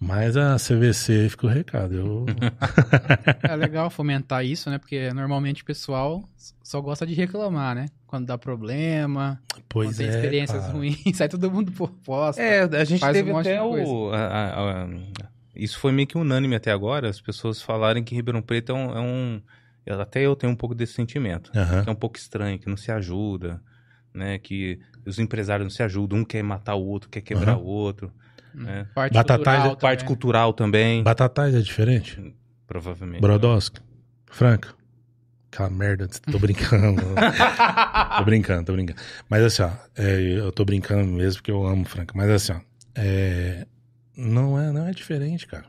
Mas 0.00 0.36
a 0.36 0.56
CVC 0.56 1.28
fica 1.30 1.46
o 1.46 1.50
recado. 1.50 1.94
Eu... 1.94 2.26
É 3.42 3.56
legal 3.56 3.90
fomentar 3.90 4.44
isso, 4.44 4.68
né? 4.70 4.78
Porque 4.78 5.12
normalmente 5.12 5.62
o 5.62 5.64
pessoal 5.64 6.28
só 6.62 6.80
gosta 6.80 7.06
de 7.06 7.14
reclamar, 7.14 7.74
né? 7.74 7.86
Quando 8.06 8.26
dá 8.26 8.38
problema, 8.38 9.40
pois 9.68 9.88
quando 9.88 9.96
tem 9.98 10.06
é. 10.06 10.10
experiências 10.10 10.60
cara. 10.62 10.72
ruins, 10.72 10.98
sai 11.16 11.28
todo 11.28 11.50
mundo 11.50 11.72
por 11.72 11.90
posta. 11.90 12.40
É, 12.42 12.62
a 12.62 12.84
gente 12.84 13.00
Faz 13.00 13.16
um 13.16 13.20
teve 13.20 13.32
monte 13.32 13.48
até 13.48 13.56
de 13.58 13.62
o. 13.64 14.10
a- 14.12 14.16
a- 14.18 14.82
a- 14.84 14.88
isso 15.56 15.78
foi 15.78 15.92
meio 15.92 16.06
que 16.08 16.18
unânime 16.18 16.54
até 16.56 16.70
agora, 16.72 17.08
as 17.08 17.20
pessoas 17.20 17.62
falarem 17.62 18.02
que 18.02 18.14
Ribeirão 18.14 18.42
Preto 18.42 18.72
é 18.72 18.74
um. 18.74 18.96
é 18.96 19.00
um- 19.00 19.42
até 20.00 20.20
eu 20.22 20.34
tenho 20.34 20.52
um 20.52 20.56
pouco 20.56 20.74
desse 20.74 20.94
sentimento. 20.94 21.50
Aham. 21.54 21.82
Que 21.84 21.88
é 21.88 21.92
um 21.92 21.96
pouco 21.96 22.16
estranho, 22.16 22.58
que 22.58 22.68
não 22.68 22.76
se 22.76 22.90
ajuda, 22.90 23.60
né? 24.12 24.38
Que 24.38 24.80
os 25.06 25.18
empresários 25.18 25.64
não 25.66 25.70
se 25.70 25.82
ajudam, 25.82 26.20
um 26.20 26.24
quer 26.24 26.42
matar 26.42 26.74
o 26.74 26.84
outro, 26.84 27.08
quer 27.10 27.20
quebrar 27.20 27.52
Aham. 27.54 27.60
o 27.62 27.66
outro. 27.66 28.12
Né? 28.54 28.86
Parte 28.94 29.12
Batatais 29.14 29.42
cultural 29.58 29.72
é- 29.72 29.76
Parte 29.80 29.98
também. 30.00 30.06
cultural 30.06 30.52
também, 30.52 31.02
Batatais 31.02 31.54
é 31.54 31.60
diferente? 31.60 32.34
provavelmente. 32.66 33.20
Brodowski? 33.20 33.80
Franca? 34.26 34.74
Aquela 35.52 35.70
merda, 35.70 36.08
tô 36.30 36.38
brincando. 36.38 37.02
tô 38.18 38.24
brincando, 38.24 38.64
tô 38.64 38.72
brincando. 38.72 39.00
Mas 39.28 39.42
assim, 39.44 39.62
ó, 39.62 39.70
é, 39.96 40.20
eu 40.20 40.50
tô 40.50 40.64
brincando 40.64 41.04
mesmo 41.12 41.34
porque 41.40 41.50
eu 41.50 41.64
amo 41.66 41.84
Franca. 41.84 42.12
Mas 42.16 42.28
assim, 42.30 42.52
ó, 42.52 42.60
é, 42.96 43.66
não, 44.16 44.58
é, 44.60 44.72
não 44.72 44.86
é 44.88 44.90
diferente, 44.92 45.46
cara. 45.46 45.66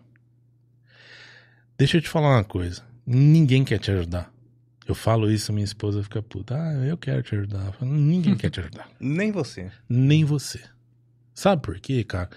Deixa 1.77 1.97
eu 1.97 2.01
te 2.01 2.09
falar 2.09 2.29
uma 2.37 2.43
coisa. 2.43 2.81
Ninguém 3.05 3.63
quer 3.63 3.77
te 3.79 3.91
ajudar. 3.91 4.31
Eu 4.87 4.95
falo 4.95 5.29
isso, 5.31 5.51
minha 5.51 5.65
esposa 5.65 6.01
fica 6.03 6.21
puta. 6.21 6.55
Ah, 6.55 6.73
eu 6.85 6.97
quero 6.97 7.21
te 7.23 7.35
ajudar. 7.35 7.65
Eu 7.65 7.73
falo, 7.73 7.91
Ninguém 7.91 8.35
quer 8.35 8.49
te 8.49 8.59
ajudar. 8.59 8.87
Nem 8.99 9.31
você. 9.31 9.69
Nem 9.89 10.23
você. 10.23 10.59
Sabe 11.35 11.61
por 11.61 11.79
quê, 11.79 12.03
cara? 12.03 12.29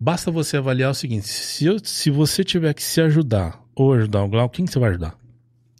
Basta 0.00 0.30
você 0.30 0.56
avaliar 0.56 0.90
o 0.90 0.94
seguinte: 0.94 1.28
se, 1.28 1.66
eu- 1.66 1.78
se 1.84 2.10
você 2.10 2.42
tiver 2.42 2.74
que 2.74 2.82
se 2.82 3.00
ajudar 3.00 3.62
ou 3.74 3.92
ajudar 3.92 4.24
o 4.24 4.28
Glau, 4.28 4.48
quem 4.48 4.64
que 4.64 4.72
você 4.72 4.78
vai 4.80 4.90
ajudar? 4.90 5.16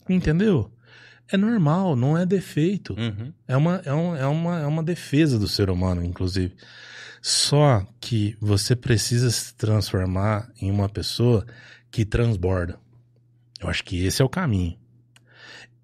Entendeu? 0.09 0.71
É 1.33 1.37
normal, 1.39 1.97
não 1.97 2.17
é 2.19 2.27
defeito. 2.27 2.95
Uhum. 2.99 3.33
É 3.49 3.57
uma, 3.57 3.77
é, 3.85 3.93
um, 3.95 4.15
é, 4.15 4.27
uma, 4.27 4.61
é 4.61 4.67
uma 4.67 4.83
defesa 4.83 5.39
do 5.39 5.49
ser 5.49 5.71
humano, 5.71 6.05
inclusive. 6.05 6.55
Só 7.23 7.85
que 7.99 8.37
você 8.39 8.77
precisa 8.77 9.31
se 9.31 9.55
transformar 9.55 10.51
em 10.61 10.71
uma 10.71 10.89
pessoa 10.91 11.47
que 11.91 12.05
transborda. 12.05 12.79
Eu 13.59 13.71
acho 13.71 13.83
que 13.83 14.05
esse 14.05 14.21
é 14.21 14.25
o 14.25 14.29
caminho. 14.29 14.77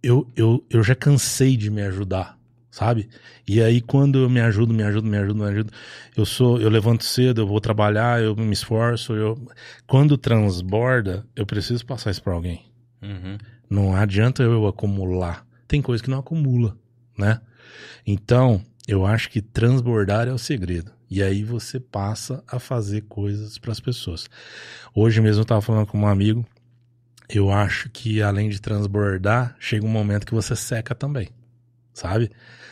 Eu, 0.03 0.31
eu, 0.37 0.65
eu 0.69 0.83
já 0.83 0.95
cansei 0.95 1.57
de 1.57 1.71
me 1.71 1.81
ajudar, 1.83 2.39
sabe? 2.81 3.11
E 3.47 3.63
aí, 3.63 3.83
quando 3.83 4.21
eu 4.21 4.31
me 4.31 4.41
ajudo, 4.41 4.73
me 4.73 4.83
ajudo, 4.83 5.07
me 5.07 5.19
ajudo, 5.19 5.39
me 5.39 5.51
ajudo, 5.51 5.73
eu 6.17 6.25
sou, 6.25 6.59
eu 6.59 6.71
levanto 6.71 7.05
cedo, 7.05 7.43
eu 7.43 7.47
vou 7.47 7.61
trabalhar, 7.61 8.23
eu 8.23 8.35
me 8.35 8.55
esforço, 8.55 9.13
eu. 9.13 9.39
Quando 9.87 10.17
transborda, 10.17 11.27
eu 11.37 11.45
preciso 11.45 11.85
passar 11.85 12.11
isso 12.11 12.23
pra 12.23 12.33
alguém. 12.33 12.65
Uhum. 13.03 13.37
Não 13.69 13.95
adianta 13.95 14.43
eu 14.43 14.67
acumular. 14.67 15.47
Tem 15.69 15.83
coisa 15.83 16.03
que 16.03 16.09
não 16.09 16.21
acumula, 16.21 16.75
né? 17.19 17.41
Então, 18.07 18.65
eu 18.89 19.05
acho 19.05 19.29
que 19.29 19.43
transbordar 19.43 20.27
é 20.27 20.33
o 20.33 20.39
segredo. 20.39 20.91
E 21.11 21.23
aí 21.23 21.45
você 21.45 21.79
passa 21.79 22.43
a 22.49 22.59
fazer 22.59 23.03
coisas 23.03 23.59
para 23.59 23.73
as 23.73 23.81
pessoas. 23.81 24.27
Hoje 24.95 25.21
mesmo 25.21 25.41
eu 25.41 25.43
estava 25.43 25.61
falando 25.61 25.87
com 25.87 25.99
um 25.99 26.07
amigo. 26.07 26.47
Eu 27.29 27.51
acho 27.51 27.91
que 27.91 28.23
além 28.23 28.49
de 28.49 28.61
transbordar, 28.61 29.55
chega 29.61 29.85
um 29.85 29.91
momento 29.91 30.27
que 30.27 30.35
você 30.35 30.57
seca 30.57 30.95
também. 30.95 31.29
Sabe? 31.93 32.31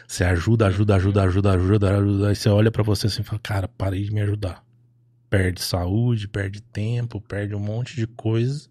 Você 0.09 0.25
ajuda, 0.25 0.67
ajuda, 0.69 0.97
ajuda, 0.97 1.23
ajuda, 1.23 1.53
ajuda, 1.53 1.99
ajuda. 1.99 2.29
Aí 2.31 2.35
você 2.35 2.49
olha 2.49 2.71
para 2.71 2.83
você 2.83 3.09
assim 3.09 3.21
e 3.21 3.25
fala: 3.25 3.39
Cara, 3.41 3.69
parei 3.69 4.03
de 4.03 4.11
me 4.11 4.23
ajudar. 4.23 4.65
Perde 5.29 5.61
saúde, 5.61 6.27
perde 6.27 6.63
tempo, 6.63 7.21
perde 7.21 7.55
um 7.55 7.61
monte 7.61 7.95
de 7.95 8.07
coisas 8.07 8.71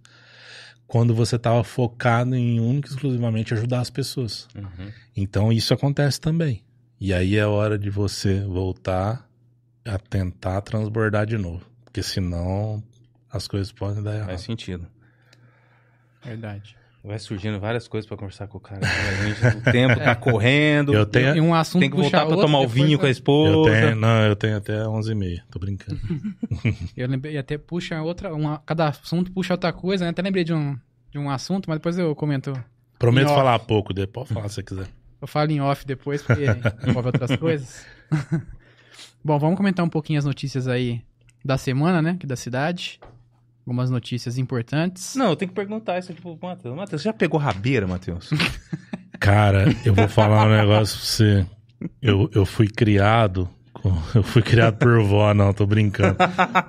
quando 0.87 1.13
você 1.13 1.35
estava 1.35 1.63
focado 1.63 2.33
em 2.35 2.59
único 2.59 2.87
e 2.87 2.91
exclusivamente 2.91 3.53
ajudar 3.53 3.81
as 3.81 3.89
pessoas. 3.91 4.47
Uhum. 4.55 4.91
Então 5.15 5.53
isso 5.53 5.73
acontece 5.73 6.19
também. 6.19 6.63
E 6.99 7.13
aí 7.13 7.35
é 7.35 7.45
hora 7.45 7.77
de 7.77 7.91
você 7.91 8.39
voltar 8.41 9.29
a 9.85 9.99
tentar 9.99 10.61
transbordar 10.61 11.27
de 11.27 11.37
novo. 11.37 11.63
Porque 11.83 12.01
senão 12.01 12.81
as 13.29 13.47
coisas 13.47 13.71
podem 13.71 14.01
dar 14.01 14.15
errado. 14.15 14.29
Faz 14.29 14.41
sentido. 14.41 14.87
Verdade. 16.23 16.76
Vai 17.07 17.17
surgindo 17.19 17.57
várias 17.57 17.87
coisas 17.87 18.05
pra 18.05 18.17
conversar 18.17 18.47
com 18.47 18.57
o 18.57 18.61
cara. 18.61 18.81
A 18.85 19.25
gente, 19.25 19.57
o 19.57 19.71
tempo 19.71 19.95
tá 19.95 20.13
correndo. 20.19 20.93
Eu 20.93 21.05
tenho, 21.05 21.37
E 21.37 21.39
um 21.41 21.53
assunto 21.55 21.79
Tem 21.79 21.89
que 21.89 21.95
voltar 21.95 22.25
pra 22.25 22.35
outro, 22.35 22.41
tomar 22.41 22.59
o 22.59 22.67
vinho 22.67 22.97
com 22.97 23.03
a 23.03 23.05
vai- 23.05 23.09
eu 23.09 23.11
esposa. 23.11 23.71
tenho, 23.71 23.95
não, 23.95 24.23
eu 24.25 24.35
tenho 24.35 24.57
até 24.57 24.73
11h30. 24.83 25.41
Tô 25.49 25.57
brincando. 25.57 25.97
Eu 26.97 27.07
lembrei, 27.07 27.37
até 27.37 27.57
puxa 27.57 28.01
outra, 28.01 28.33
uma, 28.33 28.61
cada 28.65 28.89
assunto 28.89 29.31
puxa 29.31 29.53
outra 29.53 29.71
coisa, 29.71 30.03
né? 30.03 30.11
Até 30.11 30.21
lembrei 30.21 30.43
de 30.43 30.53
um, 30.53 30.77
de 31.09 31.17
um 31.17 31.29
assunto, 31.29 31.69
mas 31.69 31.77
depois 31.79 31.97
eu 31.97 32.13
comento. 32.13 32.51
Prometo 32.99 33.29
falar 33.29 33.57
pouco, 33.59 33.93
depois 33.93 34.27
pode 34.27 34.33
falar 34.33 34.49
se 34.49 34.55
você 34.55 34.63
quiser. 34.63 34.87
Eu 35.21 35.27
falo 35.27 35.49
em 35.51 35.61
off 35.61 35.85
depois, 35.85 36.21
porque 36.21 36.43
envolve 36.85 37.07
outras 37.07 37.35
coisas. 37.39 37.85
Bom, 39.23 39.39
vamos 39.39 39.55
comentar 39.57 39.85
um 39.85 39.89
pouquinho 39.89 40.19
as 40.19 40.25
notícias 40.25 40.67
aí 40.67 41.01
da 41.43 41.57
semana, 41.57 42.01
né? 42.01 42.11
Aqui 42.11 42.27
da 42.27 42.35
cidade. 42.35 42.99
Algumas 43.67 43.89
notícias 43.89 44.37
importantes. 44.37 45.13
Não, 45.15 45.31
eu 45.31 45.35
tenho 45.35 45.49
que 45.49 45.55
perguntar 45.55 45.99
isso 45.99 46.13
tipo, 46.13 46.39
Matheus. 46.41 46.73
Matheus, 46.73 47.01
você 47.01 47.09
já 47.09 47.13
pegou 47.13 47.37
rabeira, 47.37 47.85
Matheus? 47.85 48.29
Cara, 49.19 49.65
eu 49.83 49.93
vou 49.93 50.07
falar 50.07 50.45
um 50.47 50.55
negócio 50.55 50.97
pra 50.97 51.05
você. 51.05 51.45
Eu, 52.01 52.31
eu 52.33 52.45
fui 52.45 52.69
criado. 52.69 53.49
com- 53.73 53.93
Eu 54.15 54.23
fui 54.23 54.41
criado 54.41 54.77
por 54.77 55.03
vó, 55.03 55.33
não, 55.33 55.53
tô 55.53 55.65
brincando. 55.65 56.15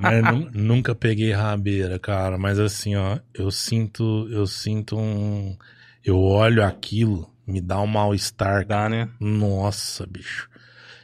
Mas 0.01 0.25
nu- 0.25 0.51
nunca 0.53 0.93
peguei 0.93 1.31
rabeira, 1.33 2.01
cara. 2.01 2.37
Mas 2.37 2.59
assim, 2.59 2.97
ó, 2.97 3.19
eu 3.33 3.49
sinto, 3.53 4.27
eu 4.33 4.45
sinto 4.45 4.99
um. 4.99 5.57
Eu 6.05 6.19
olho 6.21 6.65
aquilo, 6.65 7.31
me 7.47 7.61
dá 7.61 7.81
um 7.81 7.87
mal-estar. 7.87 8.67
Dá, 8.67 8.89
né? 8.89 9.09
Nossa, 9.21 10.05
bicho. 10.05 10.49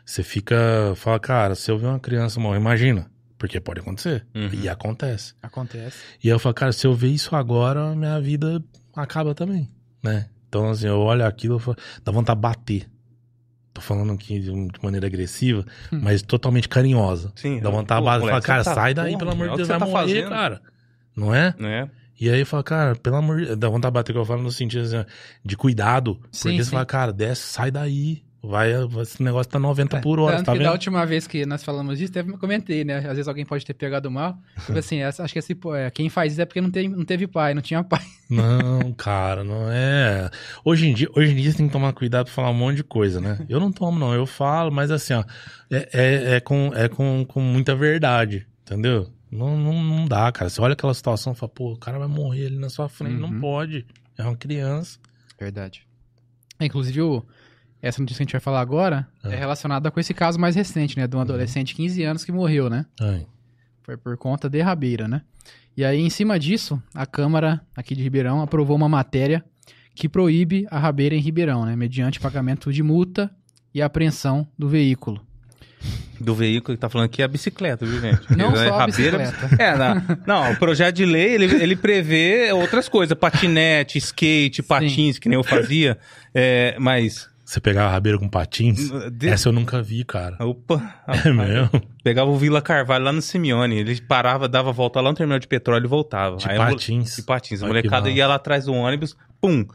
Você 0.05 0.25
fica. 0.25 0.57
Fala, 0.97 1.21
cara, 1.21 1.55
se 1.55 1.71
eu 1.71 1.79
ver 1.79 1.87
uma 1.87 2.01
criança 2.01 2.41
morrer, 2.41 2.59
imagina. 2.59 3.07
Porque 3.39 3.61
pode 3.61 3.81
acontecer. 3.81 4.27
Uhum. 4.35 4.49
E 4.53 4.69
acontece. 4.69 5.35
Acontece. 5.43 5.97
E 6.23 6.29
aí 6.29 6.35
eu 6.35 6.39
falo, 6.39 6.55
cara, 6.55 6.73
se 6.73 6.87
eu 6.87 6.95
ver 6.95 7.09
isso 7.09 7.35
agora, 7.35 7.95
minha 7.95 8.21
vida 8.21 8.63
acaba 8.95 9.35
também, 9.35 9.69
né? 10.03 10.29
Então, 10.49 10.71
assim, 10.71 10.87
eu 10.87 10.99
olho 11.01 11.27
aquilo, 11.27 11.57
eu 11.57 11.59
falo, 11.59 11.77
dá 12.05 12.13
vontade 12.13 12.39
de 12.39 12.43
bater. 12.43 12.89
tô 13.73 13.81
falando 13.81 14.13
aqui 14.13 14.39
de, 14.39 14.51
de 14.53 14.83
maneira 14.83 15.07
agressiva, 15.09 15.65
mas 15.91 16.23
totalmente 16.23 16.69
carinhosa. 16.69 17.33
Sim. 17.35 17.61
Dá 17.61 17.71
vontade 17.71 18.01
Pô, 18.01 18.09
de 18.09 18.19
falar, 18.19 18.19
moleque, 18.21 18.47
cara, 18.47 18.63
tá- 18.65 18.75
sai 18.75 18.95
daí, 18.95 19.13
porra, 19.13 19.19
pelo 19.19 19.31
amor 19.33 19.43
de 19.47 19.51
olha 19.51 19.55
o 19.55 19.57
Deus, 19.57 19.69
vai 19.69 19.79
tá 19.81 19.85
morrer, 19.87 20.01
fazendo. 20.01 20.29
cara. 20.29 20.63
Não 21.17 21.35
é? 21.35 21.55
Né? 21.59 21.91
E 22.21 22.31
aí 22.31 22.45
fala, 22.45 22.63
cara, 22.63 22.95
pelo 22.95 23.17
amor 23.17 23.39
de 23.41 23.47
Deus, 23.47 23.59
dá 23.59 23.69
vontade 23.69 23.91
de 23.91 23.95
bater, 23.95 24.13
que 24.13 24.19
eu 24.19 24.25
falo 24.25 24.43
no 24.43 24.51
sentido 24.53 24.83
assim, 24.85 25.05
de 25.45 25.57
cuidado. 25.57 26.21
Sim, 26.31 26.51
porque 26.51 26.59
sim. 26.59 26.65
você 26.65 26.71
fala, 26.71 26.87
cara, 26.87 27.13
desce, 27.13 27.43
sai 27.43 27.71
daí. 27.73 28.24
Vai, 28.47 28.73
esse 29.01 29.23
negócio 29.23 29.51
tá 29.51 29.59
90 29.59 30.01
por 30.01 30.19
hora, 30.21 30.43
tá 30.43 30.53
que 30.53 30.59
da 30.59 30.65
vendo? 30.65 30.73
última 30.73 31.07
vez 31.07 31.27
que 31.27 31.47
nós 31.47 31.65
falamos 31.65 31.99
disso, 31.99 32.13
até 32.17 32.23
comentei, 32.37 32.85
né? 32.85 32.99
Às 32.99 33.05
vezes 33.17 33.29
alguém 33.29 33.45
pode 33.47 33.65
ter 33.65 33.73
pegado 33.75 34.11
mal. 34.11 34.37
Tipo 34.67 34.79
assim, 34.79 34.99
essa- 34.99 35.23
acho 35.25 35.33
que 35.33 35.39
esse, 35.39 35.55
pô, 35.55 35.75
é, 35.75 35.91
quem 35.91 36.09
faz 36.11 36.33
isso 36.33 36.43
é 36.43 36.45
porque 36.45 36.61
não 36.61 36.71
teve, 36.71 36.89
não 36.89 37.05
teve 37.05 37.27
pai, 37.27 37.55
não 37.55 37.63
tinha 37.63 37.83
pai. 37.83 38.03
Não, 38.29 38.93
cara, 38.93 39.43
não 39.45 39.71
é. 39.71 40.31
Hoje 40.65 40.89
em 40.89 40.95
dia, 40.95 41.09
hoje 41.17 41.33
em 41.33 41.37
dia 41.37 41.51
você 41.53 41.57
tem 41.59 41.67
que 41.67 41.73
tomar 41.73 41.93
cuidado 41.93 42.27
pra 42.27 42.35
falar 42.35 42.51
um 42.51 42.55
monte 42.55 42.77
de 42.77 42.85
coisa, 42.85 43.21
né? 43.21 43.39
Eu 43.49 43.59
não 43.61 43.73
tomo, 43.73 43.99
não, 43.99 44.13
eu 44.15 44.27
falo, 44.27 44.71
mas 44.71 44.91
assim, 44.91 45.15
ó, 45.15 45.25
é, 45.71 45.89
é, 45.93 46.35
é 46.37 46.41
com, 46.41 46.71
é 46.75 46.89
com, 46.89 47.25
com 47.27 47.41
muita 47.41 47.75
verdade, 47.75 48.47
entendeu? 48.63 49.09
Não, 49.31 49.57
não, 49.57 49.83
não 49.83 50.07
dá, 50.07 50.31
cara. 50.31 50.49
Você 50.51 50.61
olha 50.61 50.75
aquela 50.75 50.95
situação 50.95 51.33
e 51.33 51.37
fala, 51.37 51.51
pô, 51.53 51.73
o 51.73 51.77
cara 51.79 51.99
vai 51.99 52.09
morrer 52.09 52.47
ali 52.47 52.57
na 52.59 52.69
sua 52.69 52.89
frente. 52.89 53.17
Não 53.19 53.31
Uhum. 53.31 53.41
pode. 53.41 53.85
É 54.17 54.23
uma 54.23 54.37
criança. 54.37 54.99
Verdade. 55.41 55.83
Inclusive, 56.61 57.01
o- 57.03 57.25
essa 57.89 58.01
notícia 58.01 58.19
que 58.19 58.23
a 58.23 58.27
gente 58.27 58.33
vai 58.33 58.41
falar 58.41 58.61
agora 58.61 59.07
Ah. 59.23 59.31
é 59.33 59.37
relacionada 59.37 59.91
com 59.91 60.01
esse 60.01 60.13
caso 60.15 60.39
mais 60.39 60.55
recente, 60.57 60.97
né? 60.99 61.07
De 61.07 61.17
um 61.17 61.21
adolescente 61.21 61.69
de 61.69 61.75
15 61.75 62.03
anos 62.05 62.25
que 62.25 62.33
morreu, 62.33 62.69
né? 62.71 62.87
Ai, 63.01 63.27
Foi 63.83 63.97
por 63.97 64.17
conta 64.17 64.49
de 64.49 64.61
rabeira, 64.63 65.07
né? 65.07 65.23
E 65.77 65.85
aí, 65.85 66.01
em 66.01 66.09
cima 66.11 66.39
disso, 66.39 66.81
a 66.95 67.05
Câmara 67.05 67.61
aqui 67.77 67.95
de 67.95 68.03
Ribeirão 68.03 68.41
aprovou 68.41 68.77
uma 68.77 68.89
matéria 68.89 69.45
que 69.95 70.09
proíbe 70.09 70.67
a 70.71 70.79
rabeira 70.79 71.15
em 71.15 71.21
Ribeirão, 71.21 71.67
né? 71.67 71.77
Mediante 71.77 72.19
pagamento 72.21 72.73
de 72.73 72.83
multa 72.83 73.31
e 73.75 73.83
apreensão 73.83 74.47
do 74.59 74.69
veículo. 74.69 75.21
Do 76.19 76.35
veículo 76.35 76.77
que 76.77 76.81
tá 76.81 76.89
falando 76.89 77.07
aqui 77.07 77.21
é 77.21 77.25
a 77.25 77.29
bicicleta, 77.29 77.85
viu, 77.85 78.01
gente? 78.01 78.35
Não 78.37 78.53
É 78.55 78.69
só 78.69 78.75
a 78.75 78.79
rabeira, 78.79 79.19
bicicleta. 79.19 79.63
É, 79.63 79.77
na- 79.77 80.03
não, 80.27 80.53
o 80.53 80.57
projeto 80.57 80.95
de 80.97 81.05
lei, 81.05 81.35
ele, 81.35 81.45
ele 81.63 81.77
prevê 81.77 82.51
outras 82.53 82.89
coisas, 82.89 83.19
patinete, 83.19 83.99
skate, 83.99 84.63
patins, 84.63 85.19
que 85.19 85.29
nem 85.29 85.37
eu 85.37 85.45
fazia, 85.45 85.99
é, 86.33 86.77
mas... 86.79 87.29
Você 87.45 87.61
pegava 87.61 87.89
a 87.89 87.93
rabeira 87.93 88.19
com 88.19 88.29
patins? 88.29 88.91
de- 89.13 89.29
Essa 89.29 89.49
eu 89.49 89.53
nunca 89.53 89.83
vi, 89.83 90.03
cara. 90.05 90.37
Opa! 90.45 91.03
É 91.27 91.31
mesmo? 91.33 91.83
Pegava 92.03 92.31
o 92.31 92.37
Vila 92.37 92.63
Carvalho 92.63 93.05
lá 93.05 93.13
no 93.13 93.21
Simeone, 93.21 93.77
ele 93.77 94.01
parava, 94.01 94.49
dava 94.49 94.71
a 94.71 94.73
volta 94.73 95.01
lá 95.01 95.11
no 95.11 95.17
terminal 95.17 95.39
de 95.39 95.47
petróleo 95.47 95.85
e 95.85 95.89
voltava. 95.89 96.37
De 96.39 96.49
Aí 96.49 96.57
patins. 96.57 97.17
De 97.17 97.23
patins. 97.23 97.63
A 97.63 97.67
Olha 97.67 97.75
molecada 97.75 98.09
ia 98.11 98.27
lá 98.27 98.37
atrás 98.37 98.65
do 98.65 98.73
ônibus, 98.73 99.15
pum, 99.41 99.67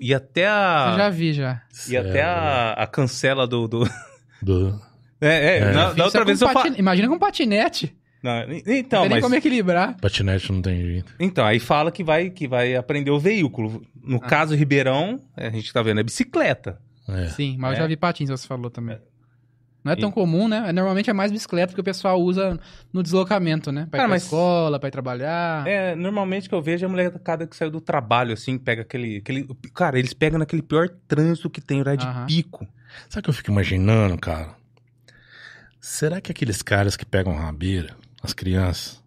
ia 0.00 0.16
até 0.16 0.48
a... 0.48 0.88
Eu 0.92 0.96
já 0.98 1.10
vi, 1.10 1.32
já. 1.32 1.62
E 1.88 1.96
até 1.96 2.22
a, 2.22 2.72
a 2.72 2.86
cancela 2.86 3.46
do... 3.46 3.68
do- 3.68 3.88
Do... 4.42 4.80
É, 5.24 5.28
é, 5.28 5.58
É. 5.58 5.72
na- 5.72 5.88
outra 6.04 6.22
é 6.22 6.22
com 6.22 6.26
vez 6.26 6.40
eu 6.42 6.48
patin- 6.48 6.62
falei... 6.62 6.78
Imagina 6.80 7.06
com 7.08 7.16
patinete. 7.16 7.96
Então, 8.22 9.00
Não 9.00 9.02
tem 9.02 9.08
nem 9.08 9.08
mas... 9.10 9.20
como 9.22 9.34
equilibrar. 9.34 9.96
Patinete 10.00 10.52
não 10.52 10.62
tem 10.62 10.80
jeito. 10.80 11.12
Então, 11.18 11.44
aí 11.44 11.58
fala 11.58 11.90
que 11.90 12.04
vai, 12.04 12.30
que 12.30 12.46
vai 12.46 12.76
aprender 12.76 13.10
o 13.10 13.18
veículo. 13.18 13.82
No 14.02 14.18
Ah. 14.18 14.20
caso, 14.28 14.54
Ribeirão, 14.54 15.20
a 15.36 15.50
gente 15.50 15.72
tá 15.72 15.82
vendo, 15.82 16.00
é 16.00 16.02
bicicleta. 16.04 16.78
É. 17.08 17.26
Sim, 17.30 17.56
mas 17.58 17.72
É. 17.72 17.74
eu 17.74 17.78
já 17.82 17.86
vi 17.88 17.96
patins, 17.96 18.30
você 18.30 18.46
falou 18.46 18.70
também. 18.70 18.98
Não 19.84 19.90
é 19.90 19.96
E- 19.96 19.98
tão 20.00 20.12
comum, 20.12 20.46
né? 20.46 20.70
Normalmente 20.70 21.10
é 21.10 21.12
mais 21.12 21.32
bicicleta 21.32 21.74
que 21.74 21.80
o 21.80 21.82
pessoal 21.82 22.20
usa 22.22 22.56
no 22.92 23.02
deslocamento, 23.02 23.72
né? 23.72 23.88
Pra 23.90 23.98
ir 23.98 23.98
Cara, 23.98 24.02
pra 24.04 24.08
mas- 24.14 24.22
escola, 24.22 24.78
pra 24.78 24.88
ir 24.88 24.92
trabalhar. 24.92 25.66
É, 25.66 25.96
normalmente 25.96 26.48
que 26.48 26.54
eu 26.54 26.62
vejo 26.62 26.84
é 26.84 26.86
a 26.86 26.88
molecada 26.88 27.44
que 27.48 27.56
saiu 27.56 27.72
do 27.72 27.80
trabalho, 27.80 28.32
assim, 28.32 28.56
pega 28.56 28.82
aquele, 28.82 29.16
aquele... 29.16 29.48
Cara, 29.74 29.98
eles 29.98 30.12
pegam 30.14 30.38
naquele 30.38 30.62
pior 30.62 30.88
trânsito 31.08 31.50
que 31.50 31.60
tem, 31.60 31.80
horário 31.80 31.98
de 31.98 32.06
Aham. 32.06 32.26
pico. 32.26 32.64
Sabe 33.08 33.18
o 33.18 33.22
que 33.24 33.30
eu 33.30 33.34
fico 33.34 33.50
imaginando, 33.50 34.16
cara? 34.16 34.50
Será 35.80 36.20
que 36.20 36.30
aqueles 36.30 36.62
caras 36.62 36.96
que 36.96 37.04
pegam 37.04 37.34
rabeira, 37.34 37.96
as 38.22 38.32
crianças, 38.32 39.02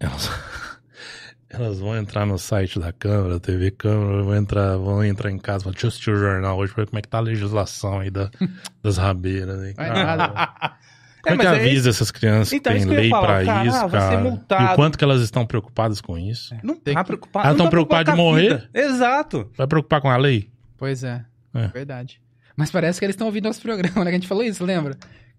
elas, 0.00 0.30
elas 1.48 1.78
vão 1.78 1.96
entrar 1.96 2.26
no 2.26 2.38
site 2.38 2.78
da 2.78 2.92
Câmara, 2.92 3.38
TV 3.40 3.70
Câmara, 3.70 4.22
vão 4.22 4.34
entrar, 4.34 4.76
vão 4.76 5.04
entrar 5.04 5.30
em 5.30 5.38
casa, 5.38 5.64
falar, 5.64 5.72
deixa 5.74 5.86
eu 5.86 5.88
assistir 5.88 6.10
o 6.10 6.16
jornal 6.16 6.58
hoje 6.58 6.72
pra 6.74 6.84
ver 6.84 6.90
como 6.90 6.98
é 6.98 7.02
que 7.02 7.08
tá 7.08 7.18
a 7.18 7.22
legislação 7.22 8.00
aí 8.00 8.10
da- 8.10 8.30
das 8.82 8.96
rabeiras. 8.96 9.60
Aí, 9.60 9.74
Vai 9.74 9.88
cara. 9.88 10.16
nada. 10.16 10.76
Como 11.22 11.34
é, 11.42 11.44
mas 11.44 11.46
que 11.48 11.54
é 11.56 11.60
avisa 11.68 11.90
essas 11.90 12.10
crianças 12.12 12.52
Então, 12.52 12.72
que 12.72 12.78
tem 12.78 12.88
lei 12.88 13.10
falar, 13.10 13.26
pra 13.26 13.44
cara, 13.44 13.66
isso, 13.66 13.76
ah, 13.76 13.90
cara? 13.90 14.14
E 14.22 14.64
o 14.72 14.74
quanto 14.76 14.96
que 14.96 15.02
elas 15.02 15.20
estão 15.22 15.44
preocupadas 15.44 16.00
com 16.00 16.16
isso? 16.16 16.54
Não 16.62 16.76
Tem 16.76 16.94
tá 16.94 17.00
que- 17.02 17.06
preocupado. 17.08 17.46
Elas 17.48 17.56
não 17.58 17.64
tão 17.64 17.66
tá 17.66 17.70
preocupadas 17.70 18.14
de 18.14 18.20
morrer? 18.20 18.70
Exato. 18.72 19.50
Vai 19.56 19.66
preocupar 19.66 20.00
com 20.00 20.08
a 20.08 20.16
lei? 20.16 20.48
Pois 20.78 21.02
é, 21.02 21.24
É. 21.52 21.66
verdade. 21.68 22.20
Mas 22.56 22.70
parece 22.70 22.98
que 23.00 23.04
eles 23.04 23.14
estão 23.14 23.26
ouvindo 23.26 23.46
nosso 23.46 23.60
programa, 23.60 24.04
né? 24.04 24.04
Que 24.04 24.16
a 24.16 24.18
gente 24.20 24.28
falou 24.28 24.44
isso, 24.44 24.64
lembra? 24.64 24.96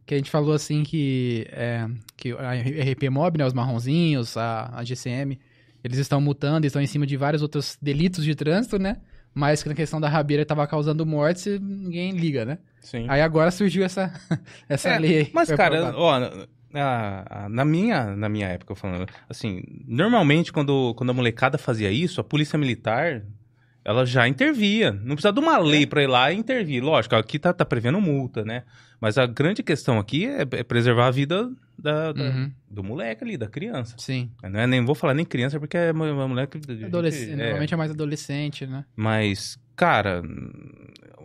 Que 0.07 0.15
a 0.15 0.17
gente 0.17 0.31
falou 0.31 0.53
assim 0.53 0.81
que, 0.83 1.45
é, 1.51 1.85
que 2.15 2.31
a 2.31 2.53
RP 2.91 3.09
Mob, 3.11 3.37
né? 3.37 3.45
Os 3.45 3.53
marronzinhos, 3.53 4.35
a, 4.37 4.71
a 4.73 4.83
GCM, 4.83 5.37
eles 5.83 5.97
estão 5.99 6.19
mutando, 6.21 6.65
estão 6.65 6.81
em 6.81 6.87
cima 6.87 7.05
de 7.05 7.15
vários 7.17 7.41
outros 7.43 7.77
delitos 7.81 8.23
de 8.23 8.33
trânsito, 8.33 8.79
né? 8.79 8.97
Mas 9.33 9.61
que 9.61 9.69
na 9.69 9.75
questão 9.75 9.99
da 10.01 10.07
rabeira 10.09 10.41
estava 10.43 10.65
causando 10.65 11.05
mortes 11.05 11.59
ninguém 11.61 12.11
liga, 12.13 12.43
né? 12.45 12.57
Sim. 12.81 13.05
Aí 13.09 13.21
agora 13.21 13.51
surgiu 13.51 13.83
essa, 13.83 14.11
essa 14.67 14.89
É, 14.89 14.97
lei 14.97 15.17
aí. 15.19 15.29
Mas, 15.33 15.51
cara, 15.51 15.93
ó, 15.95 16.19
na- 16.19 16.47
na, 16.71 17.47
na 17.49 17.65
minha, 17.65 18.15
na 18.15 18.29
minha 18.29 18.47
época, 18.47 18.75
falando, 18.75 19.05
assim, 19.29 19.61
normalmente 19.85 20.51
quando, 20.53 20.93
quando 20.95 21.09
a 21.09 21.13
molecada 21.13 21.57
fazia 21.57 21.91
isso, 21.91 22.19
a 22.21 22.23
polícia 22.23 22.57
militar, 22.57 23.23
ela 23.87 24.05
já 24.05 24.27
intervia. 24.27 24.91
Não 24.91 25.15
precisa 25.15 25.31
de 25.31 25.39
uma 25.39 25.57
lei 25.57 25.87
pra 25.87 26.03
ir 26.03 26.07
lá 26.07 26.31
e 26.31 26.35
intervir. 26.35 26.83
Lógico, 26.83 27.15
aqui 27.15 27.39
tá, 27.39 27.53
tá 27.53 27.63
prevendo 27.65 28.01
multa, 28.01 28.43
né? 28.43 28.63
Mas 28.99 29.17
a 29.17 29.25
grande 29.25 29.63
questão 29.63 29.97
aqui 29.97 30.25
é, 30.25 30.41
é 30.41 30.63
preservar 30.63 31.07
a 31.07 31.11
vida 31.11 31.49
da, 31.79 32.11
da- 32.11 32.21
Uhum. 32.23 32.51
do 32.69 32.83
moleque 32.83 33.23
ali, 33.23 33.37
da 33.37 33.47
criança. 33.47 33.95
Sim. 33.97 34.29
Não 34.43 34.59
é, 34.59 34.67
nem 34.67 34.83
vou 34.83 34.93
falar 34.95 35.13
nem 35.13 35.23
criança, 35.25 35.59
porque 35.59 35.77
é 35.77 35.91
uma, 35.91 36.11
uma 36.11 36.27
moleque... 36.27 36.59
a 36.67 36.71
gente- 36.73 36.85
Adolescente, 36.85 37.31
é, 37.31 37.35
Normalmente 37.37 37.73
é 37.73 37.77
mais 37.77 37.91
adolescente, 37.91 38.67
né? 38.67 38.83
Mas, 38.95 39.57
cara, 39.75 40.21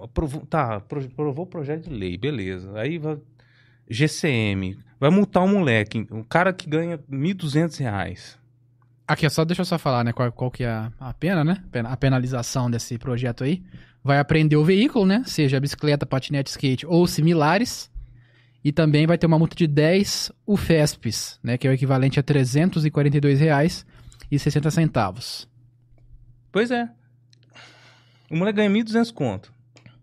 aprovou, 0.02 0.46
tá, 0.46 0.76
apro- 0.76 1.00
aprovou 1.04 1.44
o 1.44 1.48
projeto 1.48 1.88
de 1.88 1.94
lei, 1.94 2.16
beleza. 2.16 2.70
Aí 2.78 2.98
vai, 2.98 3.16
GCM, 3.88 4.78
vai 5.00 5.10
multar 5.10 5.42
um 5.42 5.48
moleque, 5.48 6.06
um 6.10 6.22
cara 6.22 6.52
que 6.52 6.68
ganha 6.68 6.98
1.200 7.10 7.78
reais. 7.80 8.38
Aqui, 9.12 9.28
só 9.28 9.44
deixa 9.44 9.60
eu 9.60 9.66
só 9.66 9.78
falar, 9.78 10.04
né, 10.04 10.12
qual, 10.12 10.32
qual 10.32 10.50
que 10.50 10.64
é 10.64 10.70
a, 10.70 10.90
a 10.98 11.12
pena, 11.12 11.44
né? 11.44 11.62
A 11.84 11.96
penalização 11.98 12.70
desse 12.70 12.96
projeto 12.96 13.44
aí. 13.44 13.62
Vai 14.02 14.18
apreender 14.18 14.58
o 14.58 14.64
veículo, 14.64 15.04
né? 15.04 15.22
Seja 15.26 15.60
bicicleta, 15.60 16.06
patinete, 16.06 16.50
skate 16.50 16.86
ou 16.86 17.06
similares. 17.06 17.90
E 18.64 18.72
também 18.72 19.06
vai 19.06 19.18
ter 19.18 19.26
uma 19.26 19.38
multa 19.38 19.54
de 19.54 19.66
10 19.66 20.32
UFESPs, 20.46 21.38
né? 21.42 21.58
Que 21.58 21.68
é 21.68 21.70
o 21.70 21.74
equivalente 21.74 22.18
a 22.18 22.22
342 22.22 23.38
reais 23.38 23.84
e 24.30 24.38
60 24.38 24.70
centavos. 24.70 25.46
Pois 26.50 26.70
é. 26.70 26.88
O 28.30 28.36
moleque 28.36 28.56
ganha 28.56 28.70
1.200 28.70 29.12
conto. 29.12 29.52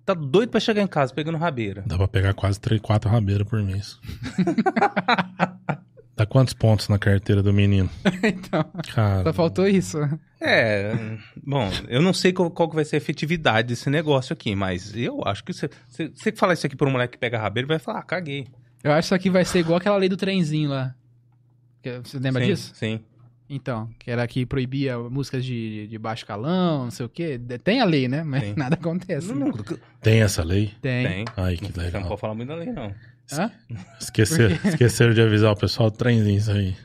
Tá 0.05 0.13
doido 0.13 0.51
pra 0.51 0.59
chegar 0.59 0.83
em 0.83 0.87
casa 0.87 1.11
pegando 1.11 1.39
rabeira. 1.39 1.83
Dá 1.87 1.97
pra 1.97 2.07
pegar 2.07 2.35
quase 2.35 2.59
3, 2.59 2.79
4 2.79 3.09
rabeiras 3.09 3.47
por 3.47 3.59
mês. 3.63 3.99
Dá 6.19 6.25
quantos 6.25 6.53
pontos 6.53 6.89
na 6.89 6.99
carteira 6.99 7.41
do 7.41 7.53
menino? 7.53 7.89
então, 8.21 8.65
Cara, 8.93 9.23
só 9.23 9.31
faltou 9.31 9.65
isso. 9.65 9.97
É, 10.41 11.17
bom, 11.41 11.71
eu 11.87 12.01
não 12.01 12.13
sei 12.13 12.33
qual, 12.33 12.51
qual 12.51 12.67
que 12.67 12.75
vai 12.75 12.83
ser 12.83 12.97
a 12.97 12.97
efetividade 12.97 13.69
desse 13.69 13.89
negócio 13.89 14.33
aqui, 14.33 14.53
mas 14.53 14.93
eu 14.97 15.21
acho 15.25 15.41
que 15.45 15.53
você, 15.53 15.69
falar 16.35 16.55
isso 16.55 16.67
aqui 16.67 16.75
pra 16.75 16.89
um 16.89 16.91
moleque 16.91 17.13
que 17.13 17.17
pega 17.17 17.39
rabeira, 17.39 17.65
ele 17.65 17.73
vai 17.73 17.79
falar, 17.79 17.99
ah, 17.99 18.03
caguei. 18.03 18.49
Eu 18.83 18.91
acho 18.91 18.99
que 18.99 19.05
isso 19.05 19.15
aqui 19.15 19.29
vai 19.29 19.45
ser 19.45 19.59
igual 19.59 19.77
aquela 19.77 19.95
lei 19.95 20.09
do 20.09 20.17
trenzinho 20.17 20.69
lá. 20.69 20.93
Você 22.03 22.19
lembra 22.19 22.43
sim, 22.43 22.49
disso? 22.49 22.75
Sim. 22.75 22.99
Então, 23.49 23.89
que 23.97 24.11
era 24.11 24.27
que 24.27 24.45
proibia 24.45 24.99
músicas 24.99 25.45
de, 25.45 25.87
de 25.87 25.97
baixo 25.97 26.25
calão, 26.25 26.83
não 26.83 26.91
sei 26.91 27.05
o 27.05 27.09
quê. 27.09 27.39
Tem 27.63 27.79
a 27.79 27.85
lei, 27.85 28.09
né? 28.09 28.23
Mas 28.23 28.43
Sim. 28.43 28.53
nada 28.57 28.75
acontece. 28.75 29.29
Não, 29.29 29.47
né? 29.47 29.53
não, 29.55 29.77
Tem 30.01 30.21
essa 30.21 30.43
lei? 30.43 30.73
Tem. 30.81 31.07
tem. 31.07 31.25
Ai, 31.37 31.55
que 31.55 31.65
Você 31.65 31.77
não 31.77 31.85
legal. 31.85 32.07
pode 32.09 32.19
falar 32.19 32.35
muito 32.35 32.49
da 32.49 32.55
lei, 32.55 32.73
não. 32.73 32.93
Hã? 33.31 33.51
Esqueceram, 33.99 34.57
esqueceram 34.65 35.13
de 35.13 35.21
avisar 35.21 35.51
o 35.51 35.55
pessoal 35.55 35.89
do 35.89 35.97
trenzinho 35.97 36.37
isso 36.37 36.51
aí. 36.51 36.75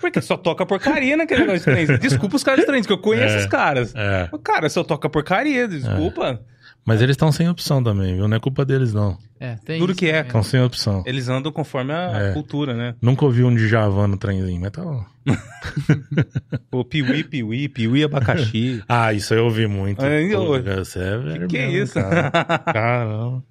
Porque 0.00 0.20
só 0.20 0.36
toca 0.36 0.66
porcaria 0.66 1.16
naquele 1.16 1.40
negócio 1.42 1.60
de 1.60 1.84
trens. 1.86 2.00
Desculpa 2.00 2.36
os 2.36 2.42
caras 2.44 2.60
de 2.60 2.66
trens, 2.66 2.86
que 2.86 2.92
eu 2.92 2.98
conheço 2.98 3.36
É. 3.36 3.38
os 3.38 3.46
caras. 3.46 3.92
É. 3.94 4.28
O 4.32 4.38
Cara, 4.38 4.68
só 4.68 4.82
toca 4.82 5.08
porcaria, 5.08 5.68
desculpa. 5.68 6.40
Mas 6.86 7.00
eles 7.00 7.14
estão 7.14 7.32
sem 7.32 7.48
opção 7.48 7.82
também, 7.82 8.14
viu? 8.14 8.28
Não 8.28 8.36
é 8.36 8.40
culpa 8.40 8.62
deles, 8.64 8.92
não. 8.92 9.16
É, 9.40 9.56
tem 9.64 9.78
Duro 9.78 9.94
que 9.94 10.10
é. 10.10 10.20
Estão 10.20 10.42
sem 10.42 10.60
opção. 10.60 11.02
Eles 11.06 11.28
andam 11.28 11.50
conforme 11.50 11.92
a 11.92 12.10
É. 12.30 12.32
cultura, 12.32 12.74
né? 12.74 12.94
Nunca 13.00 13.24
ouvi 13.24 13.42
um 13.42 13.54
Djavan 13.54 14.08
no 14.08 14.16
trenzinho, 14.18 14.60
mas 14.60 14.70
tá 14.70 14.82
bom. 14.82 15.02
O 16.70 16.84
piuí, 16.84 17.24
piuí, 17.24 17.68
piuí, 17.68 18.04
abacaxi. 18.04 18.82
Ah, 18.88 19.12
isso 19.14 19.32
eu 19.32 19.44
ouvi 19.44 19.66
muito. 19.66 20.04
É, 20.04 20.22
eu- 20.24 20.44
Pô, 20.44 20.62
cara, 20.62 20.84
Você 20.84 20.98
é 20.98 21.16
velho 21.16 21.48
que 21.48 21.56
é 21.56 21.70
isso? 21.70 21.94
Cara. 21.94 22.30
Caramba. 22.72 23.42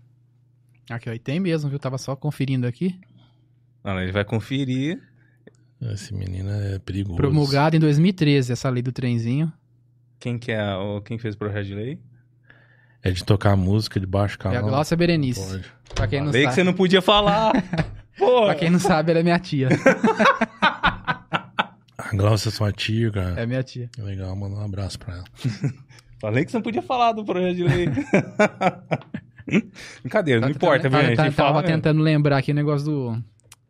Aqui, 0.90 1.10
ó, 1.10 1.14
e 1.14 1.20
tem 1.20 1.40
mesmo, 1.40 1.70
viu? 1.70 1.80
Tava 1.80 1.98
só 1.98 2.16
conferindo 2.16 2.68
aqui. 2.68 3.00
Não, 3.84 4.00
ele 4.00 4.12
vai 4.12 4.24
conferir. 4.26 5.02
Esse 5.82 6.14
menino 6.14 6.50
é 6.50 6.80
perigoso. 6.80 7.18
Promulgado 7.18 7.76
em 7.76 7.80
2013, 7.80 8.54
essa 8.54 8.70
lei 8.70 8.82
do 8.82 8.92
trenzinho. 8.92 9.52
Quem 10.20 10.38
que 10.40 10.52
é 10.52 10.76
o, 10.76 11.02
quem 11.02 11.18
fez 11.18 11.36
o 11.36 11.38
projeto 11.38 11.66
de 11.66 11.76
lei? 11.76 12.00
É 13.02 13.12
de 13.12 13.24
tocar 13.26 13.58
música 13.58 14.00
de 14.00 14.06
baixo 14.06 14.38
É 14.46 14.48
a 14.48 14.52
calão. 14.54 14.70
Glaucia 14.70 14.96
Berenice. 14.96 15.42
Pode. 15.46 15.66
Pra 15.94 16.08
quem 16.08 16.20
não 16.22 16.28
Falei 16.28 16.42
que 16.42 16.46
sabe. 16.48 16.56
você 16.56 16.64
não 16.64 16.74
podia 16.74 17.02
falar. 17.02 17.52
Pra 18.16 18.56
quem 18.56 18.70
não 18.70 18.80
sabe, 18.80 19.12
ela 19.12 19.20
é 19.20 19.24
minha 19.24 19.40
tia. 19.40 19.70
A 21.98 22.16
Glaucia 22.16 22.50
é 22.50 22.52
sua 22.52 22.72
tia, 22.72 23.12
cara. 23.12 23.42
É 23.42 23.46
minha 23.46 23.64
tia. 23.64 23.90
Legal, 23.98 24.36
manda 24.36 24.56
um 24.56 24.64
abraço 24.64 25.00
pra 25.00 25.16
ela. 25.16 25.24
Falei 26.22 26.46
que 26.46 26.52
você 26.52 26.58
não 26.58 26.62
podia 26.62 26.82
falar 26.82 27.12
do 27.12 27.26
projeto 27.26 27.56
de 27.56 27.64
lei. 27.64 27.88
Brincadeira, 30.02 30.42
não 30.42 30.48
Tá- 30.50 30.56
importa, 30.56 30.90
tá- 30.90 30.98
viu, 31.00 31.16
tá- 31.16 31.24
gente? 31.26 31.36
tá- 31.36 31.44
Tava 31.44 31.62
mesmo. 31.62 31.76
tentando 31.76 32.02
lembrar 32.02 32.38
aqui 32.38 32.52
o 32.52 32.56
negócio 32.56 32.86
do, 32.86 33.24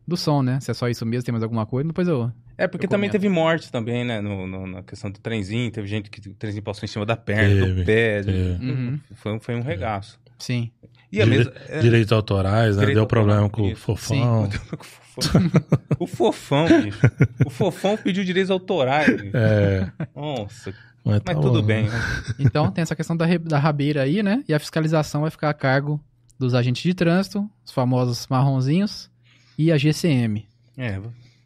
do 0.06 0.16
som, 0.16 0.42
né? 0.42 0.60
Se 0.60 0.70
é 0.70 0.74
só 0.74 0.88
isso 0.88 1.04
mesmo, 1.04 1.24
tem 1.24 1.32
mais 1.32 1.42
alguma 1.42 1.66
coisa. 1.66 1.86
Depois 1.88 2.06
eu. 2.08 2.30
É, 2.56 2.68
porque 2.68 2.86
Eu 2.86 2.90
também 2.90 3.08
comento. 3.10 3.20
teve 3.22 3.28
morte 3.34 3.70
também, 3.72 4.04
né? 4.04 4.20
No, 4.20 4.46
no- 4.46 4.66
na 4.66 4.82
questão 4.82 5.10
do 5.10 5.18
trenzinho. 5.18 5.70
Teve 5.72 5.88
gente 5.88 6.08
que 6.08 6.28
o 6.28 6.34
trenzinho 6.34 6.62
passou 6.62 6.84
em 6.84 6.88
cima 6.88 7.04
da 7.04 7.16
perna, 7.16 7.66
Teve, 7.66 7.80
do 7.80 7.84
pé. 7.84 8.22
teve. 8.22 8.64
Uhum. 8.64 9.00
Foi, 9.14 9.40
foi 9.40 9.54
um 9.56 9.62
regaço. 9.62 10.20
Sim. 10.38 10.70
E 11.10 11.20
a 11.20 11.24
Dire- 11.24 11.36
mesma... 11.38 11.52
é, 11.68 11.78
Direitos 11.80 12.12
autorais, 12.12 12.76
né? 12.76 12.80
Direito 12.80 12.96
Deu 12.98 13.06
problema 13.06 13.48
com 13.50 13.62
o 13.62 13.68
isso. 13.70 13.80
fofão. 13.80 14.48
o 15.98 16.06
fofão, 16.06 16.66
bicho. 16.82 16.98
O 17.46 17.50
fofão 17.50 17.96
pediu 17.96 18.24
direitos 18.24 18.50
autorais. 18.50 19.08
bicho. 19.20 19.36
É, 19.36 19.90
Nossa, 20.14 20.74
mas, 21.04 21.14
mas 21.16 21.22
tá 21.22 21.34
tudo 21.34 21.60
bom. 21.60 21.66
bem. 21.66 21.84
né? 21.84 22.00
Então 22.38 22.70
tem 22.70 22.82
essa 22.82 22.96
questão 22.96 23.16
da, 23.16 23.26
da 23.38 23.58
rabeira 23.58 24.02
aí, 24.02 24.22
né? 24.22 24.42
E 24.48 24.54
a 24.54 24.58
fiscalização 24.58 25.20
vai 25.22 25.30
ficar 25.30 25.50
a 25.50 25.54
cargo 25.54 26.00
dos 26.38 26.54
agentes 26.54 26.82
de 26.82 26.94
trânsito, 26.94 27.48
os 27.64 27.72
famosos 27.72 28.26
marronzinhos, 28.26 29.10
e 29.58 29.70
a 29.70 29.76
GCM. 29.76 30.48
É, 30.76 31.00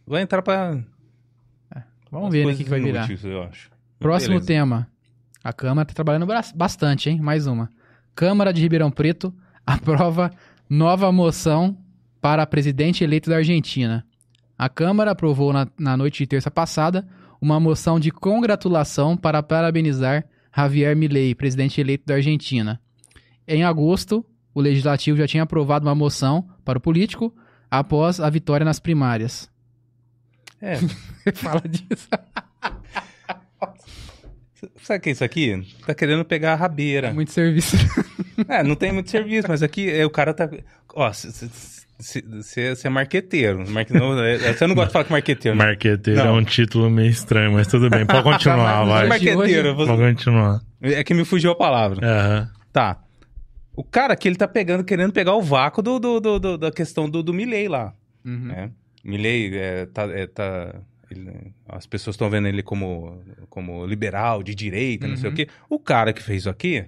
vai 0.06 0.22
entrar 0.22 0.42
pra. 0.42 0.78
Vamos 2.10 2.28
as 2.28 2.32
ver 2.32 2.46
né, 2.46 2.52
o 2.52 2.56
que, 2.56 2.64
que 2.64 2.70
vai 2.70 2.80
virar. 2.80 3.08
eu 3.24 3.42
acho. 3.42 3.70
Próximo 3.98 4.34
Beleza. 4.34 4.46
tema. 4.46 4.88
A 5.44 5.52
Câmara 5.52 5.86
tá 5.86 5.94
trabalhando 5.94 6.26
bastante, 6.54 7.10
hein? 7.10 7.20
Mais 7.20 7.46
uma. 7.46 7.68
Câmara 8.14 8.52
de 8.52 8.62
Ribeirão 8.62 8.90
Preto 8.90 9.34
aprova 9.66 10.30
nova 10.68 11.10
moção 11.12 11.76
para 12.20 12.46
presidente 12.46 13.04
eleito 13.04 13.28
da 13.28 13.36
Argentina. 13.36 14.04
A 14.56 14.68
Câmara 14.68 15.10
aprovou 15.10 15.52
na, 15.52 15.68
na 15.78 15.96
noite 15.96 16.18
de 16.18 16.26
terça 16.26 16.50
passada 16.50 17.06
uma 17.40 17.60
moção 17.60 18.00
de 18.00 18.10
congratulação 18.10 19.16
para 19.16 19.42
parabenizar 19.42 20.24
Javier 20.54 20.96
Milei, 20.96 21.34
presidente 21.34 21.80
eleito 21.80 22.04
da 22.06 22.14
Argentina. 22.14 22.80
Em 23.46 23.64
agosto, 23.64 24.24
o 24.52 24.60
legislativo 24.60 25.16
já 25.16 25.26
tinha 25.26 25.44
aprovado 25.44 25.86
uma 25.86 25.94
moção 25.94 26.48
para 26.64 26.78
o 26.78 26.80
político 26.80 27.32
após 27.70 28.18
a 28.18 28.28
vitória 28.28 28.64
nas 28.64 28.80
primárias. 28.80 29.48
É, 30.60 30.78
Fala 31.34 31.60
disso. 31.60 32.08
sabe 34.82 34.98
o 34.98 35.02
que 35.02 35.10
é 35.10 35.12
isso 35.12 35.24
aqui? 35.24 35.64
Tá 35.86 35.94
querendo 35.94 36.24
pegar 36.24 36.54
a 36.54 36.56
rabeira. 36.56 37.12
Muito 37.12 37.32
serviço. 37.32 37.76
É, 38.46 38.62
não 38.62 38.76
tem 38.76 38.92
muito 38.92 39.10
serviço, 39.10 39.48
mas 39.48 39.64
aqui 39.64 39.90
é, 39.90 40.06
o 40.06 40.10
cara 40.10 40.32
tá. 40.32 40.48
Ó, 40.94 41.10
você 41.98 42.74
é 42.84 42.88
marqueteiro. 42.88 43.68
Marque- 43.70 43.92
não, 43.92 44.18
é- 44.22 44.38
Você 44.52 44.66
não 44.66 44.74
gosta 44.74 44.88
de 44.88 44.92
falar 44.92 45.04
com 45.04 45.12
marqueteiro, 45.12 45.56
né? 45.58 45.64
Marqueteiro 45.64 46.20
Não. 46.20 46.28
é 46.28 46.32
um 46.40 46.44
título 46.44 46.88
meio 46.88 47.10
estranho, 47.10 47.52
mas 47.52 47.66
tudo 47.66 47.90
bem. 47.90 48.06
Pode 48.06 48.22
continuar, 48.22 48.84
Mas- 48.86 48.88
vai. 48.88 49.06
Marqueteiro, 49.08 49.74
você- 49.74 49.90
Pode 49.90 50.02
continuar. 50.14 50.60
é 50.80 51.02
que 51.02 51.12
me 51.14 51.24
fugiu 51.24 51.50
a 51.50 51.56
palavra. 51.56 52.06
Aham. 52.06 52.50
Tá. 52.72 53.00
O 53.74 53.82
cara 53.84 54.12
aqui, 54.14 54.28
ele 54.28 54.36
tá 54.36 54.46
pegando, 54.48 54.84
querendo 54.84 55.12
pegar 55.12 55.34
o 55.34 55.42
vácuo 55.42 55.82
do, 55.82 55.98
do, 55.98 56.20
do- 56.20 56.38
do- 56.38 56.58
da 56.58 56.70
questão 56.70 57.08
do, 57.08 57.22
do 57.22 57.32
Milley 57.34 57.68
lá, 57.68 57.92
Uhum. 58.24 58.46
né? 58.46 58.70
Milley 59.04 59.50
é, 59.56 59.86
tá... 59.86 60.02
é, 60.04 60.26
tá- 60.26 60.74
ele- 61.10 61.52
as 61.68 61.86
pessoas 61.86 62.14
estão 62.14 62.28
vendo 62.28 62.46
ele 62.48 62.62
como, 62.62 63.22
como 63.48 63.86
liberal, 63.86 64.42
de 64.42 64.54
direita, 64.54 65.06
não 65.08 65.16
sei 65.16 65.28
o 65.28 65.30
Uhum. 65.30 65.36
quê. 65.36 65.48
O 65.70 65.78
cara 65.78 66.12
que 66.12 66.22
fez 66.22 66.40
isso 66.42 66.50
aqui, 66.50 66.84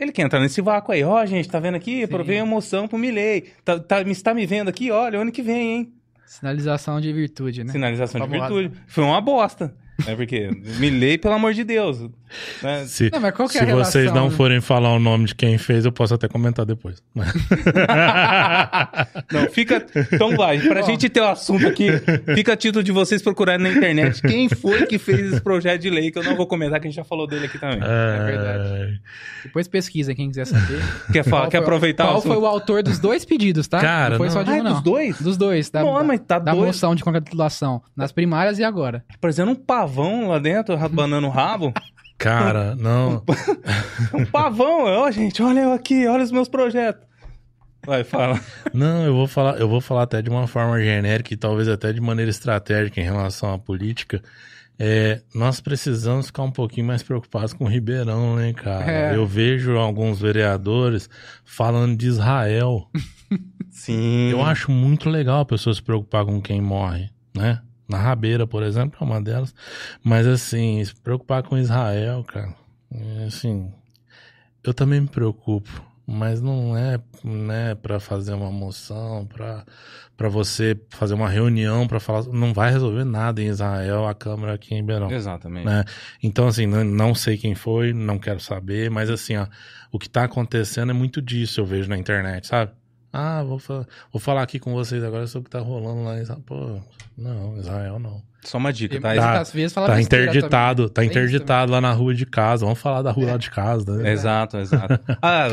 ele 0.00 0.12
quer 0.12 0.22
entrar 0.22 0.40
nesse 0.40 0.60
vácuo 0.62 0.92
aí. 0.92 1.04
Ó, 1.04 1.24
gente, 1.26 1.48
tá 1.48 1.60
vendo 1.60 1.74
aqui? 1.74 2.02
Aprovei 2.04 2.38
a 2.38 2.46
moção 2.46 2.88
pro 2.88 2.98
Milley. 2.98 3.52
Tá, 3.64 3.78
tá, 3.78 4.02
me 4.02 4.12
está 4.12 4.32
me 4.32 4.46
vendo 4.46 4.68
aqui? 4.68 4.90
Olha, 4.90 5.18
ano 5.20 5.30
que 5.30 5.42
vem, 5.42 5.72
hein? 5.72 5.92
Sinalização 6.26 7.00
de 7.00 7.12
virtude, 7.12 7.64
né? 7.64 7.72
Sinalização 7.72 8.20
de 8.20 8.28
virtude. 8.28 8.72
Foi 8.86 9.04
uma 9.04 9.20
bosta. 9.20 9.74
É 10.06 10.16
porque 10.16 10.48
Milley, 10.78 11.18
pelo 11.18 11.34
amor 11.34 11.52
de 11.52 11.62
Deus. 11.62 12.08
Né? 12.62 12.84
Se, 12.86 13.10
Não, 13.12 13.20
mas 13.20 13.34
qual 13.34 13.48
que 13.48 13.58
é 13.58 13.64
se 13.64 13.70
a 13.70 13.74
vocês 13.74 14.04
relação, 14.04 14.22
não 14.24 14.30
né? 14.30 14.36
forem 14.36 14.60
falar 14.60 14.92
o 14.92 14.98
nome 14.98 15.26
de 15.26 15.34
quem 15.34 15.58
fez, 15.58 15.84
eu 15.84 15.92
posso 15.92 16.14
até 16.14 16.28
comentar 16.28 16.64
depois. 16.66 17.02
Não, 19.32 19.48
fica. 19.50 19.84
Então 20.12 20.36
vai, 20.36 20.58
pra 20.60 20.80
Ó. 20.80 20.82
gente 20.86 21.08
ter 21.08 21.20
o 21.20 21.26
assunto 21.28 21.66
aqui, 21.66 21.88
fica 22.34 22.52
a 22.52 22.56
título 22.56 22.82
de 22.82 22.92
vocês 22.92 23.22
procurarem 23.22 23.62
na 23.62 23.70
internet 23.72 24.20
quem 24.22 24.48
foi 24.48 24.86
que 24.86 24.98
fez 24.98 25.32
esse 25.32 25.40
projeto 25.40 25.80
de 25.80 25.90
lei, 25.90 26.10
que 26.10 26.18
eu 26.18 26.22
não 26.24 26.36
vou 26.36 26.46
comentar, 26.46 26.80
que 26.80 26.86
a 26.86 26.90
gente 26.90 26.96
já 26.96 27.04
falou 27.04 27.26
dele 27.26 27.46
aqui 27.46 27.58
também. 27.58 27.80
É 27.82 28.24
verdade. 28.24 29.00
Depois 29.44 29.68
pesquisa, 29.68 30.14
quem 30.14 30.28
quiser 30.28 30.46
saber. 30.46 30.80
Quer, 31.12 31.24
falar, 31.24 31.42
Qual 31.42 31.50
quer 31.50 31.58
foi- 31.58 31.64
aproveitar 31.66 32.04
Qual 32.06 32.18
o 32.18 32.22
foi 32.22 32.36
o 32.36 32.46
autor 32.46 32.82
dos 32.82 32.98
dois 32.98 33.24
pedidos, 33.24 33.66
tá? 33.68 33.80
Cara, 33.80 34.10
não 34.10 34.16
foi 34.18 34.26
não. 34.28 34.32
só 34.34 34.42
de 34.42 34.50
Ah, 34.50 34.54
um, 34.54 34.56
é 34.56 34.62
não. 34.62 34.72
dos 34.72 34.82
dois? 34.82 35.20
Dos 35.20 35.36
dois. 35.36 35.70
Da, 35.70 35.82
Não, 35.82 36.04
mas 36.04 36.20
tá 36.20 36.38
da 36.38 36.52
dois. 36.52 36.66
moção 36.66 36.94
de 36.94 37.02
congratulação. 37.02 37.82
Nas 37.96 38.12
primárias 38.12 38.58
e 38.58 38.64
agora. 38.64 39.04
Parecendo 39.20 39.50
um 39.50 39.54
pavão 39.54 40.28
lá 40.28 40.38
dentro, 40.38 40.74
rabanando 40.76 41.26
o 41.26 41.30
rabo. 41.30 41.72
Cara, 42.20 42.76
não. 42.78 43.24
Um 44.14 44.26
pavão, 44.26 44.84
ó, 44.84 45.10
gente, 45.10 45.42
olha 45.42 45.60
eu 45.60 45.72
aqui, 45.72 46.06
olha 46.06 46.22
os 46.22 46.30
meus 46.30 46.48
projetos. 46.48 47.08
Vai, 47.86 48.04
fala. 48.04 48.38
Não, 48.74 49.06
eu 49.06 49.14
vou 49.14 49.26
falar, 49.26 49.58
eu 49.58 49.66
vou 49.66 49.80
falar 49.80 50.02
até 50.02 50.20
de 50.20 50.28
uma 50.28 50.46
forma 50.46 50.78
genérica 50.78 51.32
e 51.32 51.36
talvez 51.36 51.66
até 51.66 51.94
de 51.94 52.00
maneira 52.00 52.30
estratégica 52.30 53.00
em 53.00 53.04
relação 53.04 53.54
à 53.54 53.58
política. 53.58 54.22
É, 54.78 55.22
nós 55.34 55.62
precisamos 55.62 56.26
ficar 56.26 56.42
um 56.42 56.50
pouquinho 56.50 56.86
mais 56.86 57.02
preocupados 57.02 57.54
com 57.54 57.64
o 57.64 57.68
Ribeirão, 57.68 58.36
né, 58.36 58.52
cara? 58.52 58.90
É. 58.90 59.16
Eu 59.16 59.26
vejo 59.26 59.78
alguns 59.78 60.20
vereadores 60.20 61.08
falando 61.42 61.96
de 61.96 62.06
Israel. 62.06 62.86
Sim. 63.70 64.30
Eu 64.30 64.42
acho 64.42 64.70
muito 64.70 65.08
legal 65.08 65.40
a 65.40 65.46
pessoa 65.46 65.72
se 65.72 65.82
preocupar 65.82 66.26
com 66.26 66.38
quem 66.40 66.60
morre, 66.60 67.08
né? 67.34 67.62
Na 67.90 67.98
Rabeira, 67.98 68.46
por 68.46 68.62
exemplo, 68.62 68.98
é 69.00 69.04
uma 69.04 69.20
delas. 69.20 69.54
Mas, 70.02 70.26
assim, 70.26 70.84
se 70.84 70.94
preocupar 70.94 71.42
com 71.42 71.58
Israel, 71.58 72.24
cara, 72.24 72.54
é, 72.92 73.24
assim, 73.24 73.72
eu 74.62 74.72
também 74.72 75.00
me 75.00 75.08
preocupo. 75.08 75.88
Mas 76.06 76.40
não 76.40 76.76
é, 76.76 76.98
né, 77.22 77.74
para 77.74 78.00
fazer 78.00 78.34
uma 78.34 78.50
moção, 78.50 79.26
pra 79.26 79.64
para 80.20 80.28
você 80.28 80.78
fazer 80.90 81.14
uma 81.14 81.30
reunião 81.30 81.86
para 81.86 81.98
falar, 81.98 82.24
não 82.26 82.52
vai 82.52 82.70
resolver 82.70 83.04
nada 83.04 83.40
em 83.40 83.46
Israel, 83.46 84.06
a 84.06 84.12
Câmara 84.14 84.52
aqui 84.52 84.74
em 84.74 84.76
Ribeirão. 84.76 85.10
Exatamente. 85.10 85.64
Né? 85.64 85.82
Então, 86.22 86.46
assim, 86.46 86.66
não, 86.66 86.84
não 86.84 87.14
sei 87.14 87.38
quem 87.38 87.54
foi, 87.54 87.94
não 87.94 88.18
quero 88.18 88.38
saber, 88.38 88.90
mas 88.90 89.08
assim, 89.08 89.38
ó, 89.38 89.46
o 89.90 89.98
que 89.98 90.10
tá 90.10 90.24
acontecendo 90.24 90.90
é 90.90 90.92
muito 90.92 91.22
disso, 91.22 91.58
eu 91.62 91.64
vejo 91.64 91.88
na 91.88 91.96
internet, 91.96 92.48
sabe? 92.48 92.70
Ah, 93.12 93.42
vou, 93.42 93.58
fa- 93.58 93.86
vou 94.12 94.20
falar 94.20 94.42
aqui 94.42 94.58
com 94.58 94.72
vocês 94.72 95.02
agora 95.02 95.26
sobre 95.26 95.42
o 95.42 95.44
que 95.44 95.50
tá 95.50 95.60
rolando 95.60 96.04
lá 96.04 96.18
em 96.18 96.22
Israel. 96.22 96.40
Pô, 96.46 96.80
não, 97.18 97.56
Israel 97.58 97.98
não. 97.98 98.22
Só 98.42 98.56
uma 98.56 98.72
dica, 98.72 98.98
tá? 98.98 99.14
Tá- 99.14 99.42
vezes 99.52 99.70
fala 99.74 99.88
tá 99.88 100.00
interditado, 100.00 100.88
também. 100.88 101.10
tá 101.10 101.12
isso 101.20 101.28
interditado 101.28 101.72
lá 101.72 101.78
na 101.80 101.92
rua 101.92 102.14
de 102.14 102.24
casa. 102.24 102.64
Vamos 102.64 102.80
falar 102.80 103.02
da 103.02 103.10
rua 103.10 103.32
lá 103.32 103.36
de 103.36 103.50
casa, 103.50 103.96
né? 103.98 104.10
Exato, 104.12 104.56
exato. 104.56 104.98
Ah, 105.20 105.46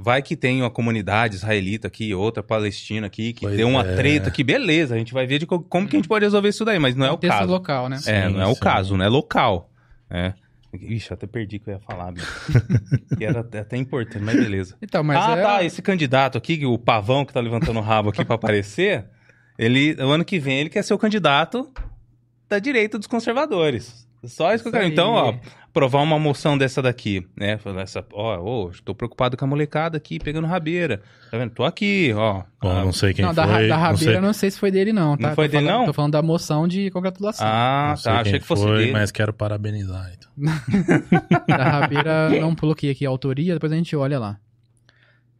vai 0.00 0.22
que 0.22 0.36
tem 0.36 0.60
uma 0.62 0.70
comunidade 0.70 1.34
israelita 1.34 1.88
aqui, 1.88 2.14
outra 2.14 2.40
palestina 2.40 3.08
aqui, 3.08 3.32
que 3.32 3.40
Pois 3.40 3.56
deu 3.56 3.66
uma 3.68 3.80
é. 3.84 3.96
treta 3.96 4.28
aqui, 4.28 4.44
beleza, 4.44 4.94
a 4.94 4.98
gente 4.98 5.12
vai 5.12 5.26
ver 5.26 5.40
de 5.40 5.46
co- 5.46 5.60
como 5.62 5.88
que 5.88 5.96
a 5.96 5.98
gente 5.98 6.06
pode 6.08 6.24
resolver 6.24 6.50
isso 6.50 6.64
daí, 6.64 6.78
mas 6.78 6.94
não 6.94 7.06
é 7.06 7.10
o 7.10 7.18
caso. 7.18 7.50
local, 7.50 7.88
né? 7.88 7.96
É, 8.06 8.28
Sim, 8.28 8.34
não 8.34 8.40
é 8.40 8.46
o 8.46 8.54
sim. 8.54 8.60
caso, 8.60 8.96
não 8.96 9.04
é 9.04 9.08
local. 9.08 9.68
É. 10.08 10.32
Ixi, 10.72 11.12
até 11.12 11.26
perdi 11.26 11.56
o 11.56 11.60
que 11.60 11.70
eu 11.70 11.74
ia 11.74 11.80
falar, 11.80 12.12
que 13.16 13.24
era 13.24 13.40
até 13.40 13.76
importante, 13.76 14.24
mas 14.24 14.36
beleza. 14.36 14.76
Então, 14.80 15.04
mas 15.04 15.18
ah, 15.18 15.36
é... 15.36 15.42
tá, 15.42 15.64
esse 15.64 15.82
candidato 15.82 16.38
aqui, 16.38 16.64
o 16.64 16.78
pavão 16.78 17.24
que 17.24 17.32
tá 17.32 17.40
levantando 17.40 17.78
o 17.78 17.82
rabo 17.82 18.08
aqui 18.08 18.24
pra 18.24 18.36
aparecer, 18.36 19.04
ele, 19.58 19.94
o 20.00 20.08
ano 20.08 20.24
que 20.24 20.38
vem, 20.38 20.60
ele 20.60 20.70
quer 20.70 20.82
ser 20.82 20.94
o 20.94 20.98
candidato 20.98 21.70
da 22.48 22.58
direita 22.58 22.98
dos 22.98 23.06
conservadores. 23.06 24.08
Só 24.24 24.54
isso 24.54 24.62
que 24.62 24.68
eu 24.68 24.70
Isso 24.70 24.78
quero. 24.78 24.84
aí. 24.84 24.92
Então, 24.92 25.10
ó, 25.10 25.34
aprovar 25.72 26.02
uma 26.02 26.18
moção 26.18 26.56
dessa 26.58 26.82
daqui, 26.82 27.26
né? 27.34 27.56
Falar 27.56 27.80
Essa, 27.82 28.04
ó, 28.12 28.38
ô, 28.38 28.70
tô 28.84 28.94
preocupado 28.94 29.36
com 29.38 29.44
a 29.44 29.48
molecada 29.48 29.96
aqui 29.96 30.18
pegando 30.18 30.46
rabeira. 30.46 31.00
Tá 31.30 31.38
vendo? 31.38 31.50
Tô 31.50 31.64
aqui, 31.64 32.12
ó. 32.14 32.42
Bom, 32.60 32.70
Ah, 32.70 32.84
não 32.84 32.92
sei 32.92 33.14
quem 33.14 33.24
não, 33.24 33.32
da, 33.32 33.46
foi. 33.48 33.68
da 33.68 33.74
não 33.76 33.82
Rabeira 33.82 34.04
sei, 34.04 34.16
eu 34.16 34.22
não 34.22 34.32
sei 34.34 34.50
se 34.50 34.58
foi 34.58 34.70
dele, 34.70 34.92
não, 34.92 35.16
tá? 35.16 35.28
Não 35.28 35.34
foi 35.34 35.48
Tô 35.48 35.52
dele, 35.52 35.64
falando- 35.66 35.78
não? 35.80 35.86
Tô 35.86 35.92
falando 35.94 36.12
da 36.12 36.22
moção 36.22 36.68
de 36.68 36.90
congratulação. 36.90 37.46
Ah, 37.48 37.86
não 37.90 37.96
sei 37.96 38.12
tá. 38.12 38.20
Achei 38.20 38.32
quem 38.32 38.40
que 38.40 38.46
fosse 38.46 38.62
foi, 38.62 38.78
dele. 38.78 38.92
mas 38.92 39.10
quero 39.10 39.32
parabenizar. 39.32 40.12
Então. 40.14 40.30
Da 41.48 41.64
Rabeira, 41.80 42.28
não 42.40 42.54
coloquei 42.54 42.90
aqui 42.90 43.06
a 43.06 43.08
autoria, 43.08 43.54
depois 43.54 43.72
a 43.72 43.76
gente 43.76 43.96
olha 43.96 44.18
lá. 44.18 44.38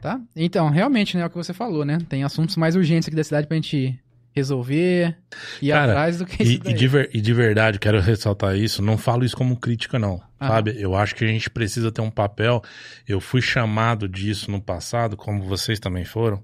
Tá? 0.00 0.20
Então, 0.34 0.68
realmente, 0.68 1.16
né, 1.16 1.22
é 1.22 1.26
o 1.26 1.30
que 1.30 1.36
você 1.36 1.52
falou, 1.54 1.84
né? 1.84 1.98
Tem 2.08 2.24
assuntos 2.24 2.56
mais 2.56 2.74
urgentes 2.74 3.06
aqui 3.06 3.14
da 3.16 3.22
cidade 3.22 3.46
pra 3.46 3.54
gente 3.54 4.01
resolver, 4.34 5.16
ir 5.60 5.70
Cara, 5.70 5.92
atrás 5.92 6.18
do 6.18 6.26
que 6.26 6.42
E, 6.42 6.46
isso 6.54 6.62
daí. 6.64 6.72
e 6.72 6.76
de 6.76 6.88
ver- 6.88 7.10
e 7.14 7.20
de 7.20 7.32
verdade, 7.34 7.78
quero 7.78 8.00
ressaltar 8.00 8.56
isso, 8.56 8.82
não 8.82 8.96
falo 8.98 9.24
isso 9.24 9.36
como 9.36 9.56
crítica, 9.56 9.98
não. 9.98 10.20
Ah. 10.40 10.48
Sabe? 10.48 10.74
Eu 10.78 10.94
acho 10.96 11.14
que 11.14 11.24
a 11.24 11.28
gente 11.28 11.48
precisa 11.50 11.92
ter 11.92 12.00
um 12.00 12.10
papel. 12.10 12.62
Eu 13.06 13.20
fui 13.20 13.40
chamado 13.40 14.08
disso 14.08 14.50
no 14.50 14.60
passado, 14.60 15.16
como 15.16 15.42
vocês 15.44 15.78
também 15.78 16.04
foram, 16.04 16.42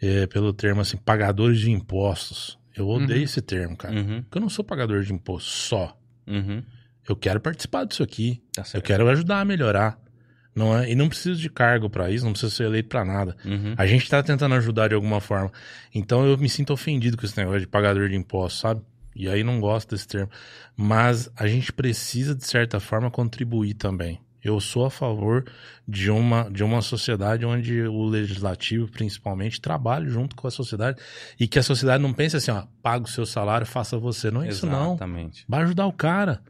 é, 0.00 0.26
pelo 0.26 0.52
termo 0.52 0.80
assim, 0.80 0.96
pagadores 0.96 1.60
de 1.60 1.70
impostos. 1.70 2.58
Eu 2.76 2.88
odeio 2.88 3.18
Uhum. 3.18 3.24
esse 3.24 3.40
termo, 3.42 3.76
cara. 3.76 3.94
Uhum, 3.94 4.22
Porque 4.22 4.38
eu 4.38 4.42
não 4.42 4.48
sou 4.48 4.64
pagador 4.64 5.02
de 5.02 5.12
imposto 5.12 5.50
só. 5.50 5.96
uhum. 6.26 6.62
Eu 7.06 7.14
quero 7.14 7.38
participar 7.38 7.84
disso 7.84 8.02
aqui. 8.02 8.42
Tá 8.54 8.64
Eu 8.72 8.80
quero 8.80 9.06
ajudar 9.10 9.40
a 9.40 9.44
melhorar. 9.44 9.98
Não 10.54 10.78
é? 10.78 10.90
E 10.90 10.94
não 10.94 11.08
precisa 11.08 11.38
de 11.38 11.48
cargo 11.50 11.90
pra 11.90 12.10
isso, 12.10 12.24
não 12.24 12.32
precisa 12.32 12.54
ser 12.54 12.64
eleito 12.64 12.88
pra 12.88 13.04
nada. 13.04 13.36
Uhum. 13.44 13.74
A 13.76 13.86
gente 13.86 14.08
tá 14.08 14.22
tentando 14.22 14.54
ajudar 14.54 14.88
de 14.88 14.94
alguma 14.94 15.20
forma. 15.20 15.50
Então 15.94 16.24
eu 16.24 16.38
me 16.38 16.48
sinto 16.48 16.72
ofendido 16.72 17.16
com 17.16 17.26
esse 17.26 17.36
negócio 17.36 17.60
de 17.60 17.66
pagador 17.66 18.08
de 18.08 18.14
impostos, 18.14 18.60
sabe? 18.60 18.80
E 19.16 19.28
aí 19.28 19.42
não 19.44 19.58
gosto 19.60 19.90
desse 19.90 20.06
termo. 20.08 20.30
Mas 20.76 21.30
a 21.36 21.46
gente 21.46 21.72
precisa, 21.72 22.34
de 22.34 22.44
certa 22.46 22.80
forma, 22.80 23.10
contribuir 23.10 23.74
também. 23.74 24.20
Eu 24.42 24.60
sou 24.60 24.84
a 24.84 24.90
favor 24.90 25.44
de 25.88 26.10
uma, 26.10 26.50
de 26.50 26.62
uma 26.62 26.82
sociedade 26.82 27.46
onde 27.46 27.80
o 27.82 28.04
legislativo, 28.04 28.86
principalmente, 28.88 29.58
trabalhe 29.60 30.08
junto 30.10 30.36
com 30.36 30.46
a 30.46 30.50
sociedade 30.50 31.00
e 31.40 31.48
que 31.48 31.58
a 31.58 31.62
sociedade 31.62 32.02
não 32.02 32.12
pense 32.12 32.36
assim, 32.36 32.50
ó, 32.50 32.64
paga 32.82 33.04
o 33.06 33.08
seu 33.08 33.24
salário, 33.24 33.66
faça 33.66 33.96
você. 33.96 34.30
Não 34.30 34.42
é 34.42 34.48
isso, 34.48 34.66
não. 34.66 34.90
Exatamente. 34.90 35.44
Vai 35.48 35.62
ajudar 35.62 35.86
o 35.86 35.92
cara. 35.92 36.42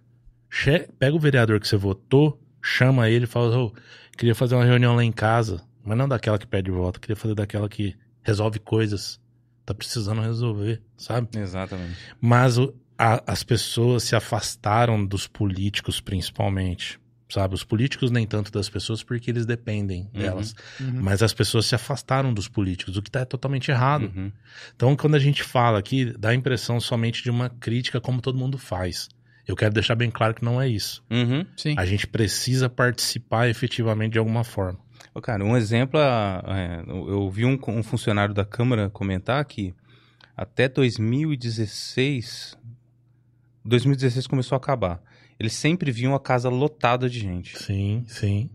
Che- 0.50 0.88
Pega 0.98 1.14
o 1.16 1.20
vereador 1.20 1.60
que 1.60 1.68
você 1.68 1.76
votou, 1.76 2.40
chama 2.66 3.08
ele 3.10 3.24
e 3.24 3.28
fala: 3.28 3.56
"Ô, 3.58 3.72
queria 4.16 4.34
fazer 4.34 4.54
uma 4.54 4.64
reunião 4.64 4.96
lá 4.96 5.04
em 5.04 5.12
casa. 5.12 5.62
Mas 5.84 5.98
não 5.98 6.08
daquela 6.08 6.38
que 6.38 6.46
pede 6.46 6.70
voto, 6.70 6.98
queria 6.98 7.14
fazer 7.16 7.34
daquela 7.34 7.68
que 7.68 7.94
resolve 8.22 8.58
coisas. 8.58 9.20
Tá 9.66 9.74
precisando 9.74 10.22
resolver, 10.22 10.82
sabe? 10.96 11.28
Exatamente. 11.38 11.96
Mas 12.20 12.56
o- 12.58 12.74
a- 12.98 13.22
as 13.26 13.42
pessoas 13.42 14.02
se 14.02 14.16
afastaram 14.16 15.04
dos 15.04 15.26
políticos, 15.26 16.00
principalmente. 16.00 16.98
Sabe? 17.28 17.54
Os 17.54 17.64
políticos 17.64 18.10
nem 18.10 18.26
tanto 18.26 18.52
das 18.52 18.68
pessoas 18.68 19.02
porque 19.02 19.30
eles 19.30 19.44
dependem 19.46 20.08
Uhum. 20.14 20.20
delas. 20.20 20.54
Uhum. 20.80 21.00
Mas 21.02 21.22
as 21.22 21.32
pessoas 21.34 21.66
se 21.66 21.74
afastaram 21.74 22.32
dos 22.32 22.48
políticos, 22.48 22.96
o 22.96 23.02
que 23.02 23.10
tá 23.10 23.24
totalmente 23.24 23.70
errado. 23.70 24.12
Uhum. 24.14 24.30
Então, 24.76 24.94
quando 24.94 25.14
a 25.16 25.18
gente 25.18 25.42
fala 25.42 25.78
aqui, 25.78 26.14
dá 26.18 26.28
a 26.30 26.34
impressão 26.34 26.78
somente 26.78 27.22
de 27.22 27.30
uma 27.30 27.48
crítica, 27.50 28.00
como 28.00 28.20
todo 28.20 28.38
mundo 28.38 28.56
faz. 28.58 29.08
Eu 29.46 29.54
quero 29.54 29.74
deixar 29.74 29.94
bem 29.94 30.10
claro 30.10 30.34
que 30.34 30.44
não 30.44 30.60
é 30.60 30.68
isso. 30.68 31.04
Uhum. 31.10 31.44
Sim. 31.56 31.74
A 31.78 31.84
gente 31.84 32.06
precisa 32.06 32.68
participar 32.68 33.48
efetivamente 33.48 34.12
de 34.12 34.18
alguma 34.18 34.42
forma. 34.42 34.78
Ô, 35.14 35.20
Cara, 35.20 35.44
um 35.44 35.56
exemplo, 35.56 36.00
ah, 36.00 36.42
é, 36.46 36.82
eu 36.90 37.08
eu 37.08 37.30
vi 37.30 37.44
um, 37.44 37.58
um 37.68 37.82
funcionário 37.82 38.34
da 38.34 38.44
Câmara 38.44 38.90
comentar 38.90 39.44
que 39.44 39.74
até 40.36 40.68
2016, 40.68 42.56
2016 43.64 44.26
começou 44.26 44.56
a 44.56 44.58
acabar. 44.58 45.00
Eles 45.38 45.52
sempre 45.52 45.90
viam 45.90 46.14
a 46.14 46.20
casa 46.20 46.48
lotada 46.48 47.08
de 47.08 47.20
gente. 47.20 47.58
Sim, 47.58 48.04
sim. 48.06 48.50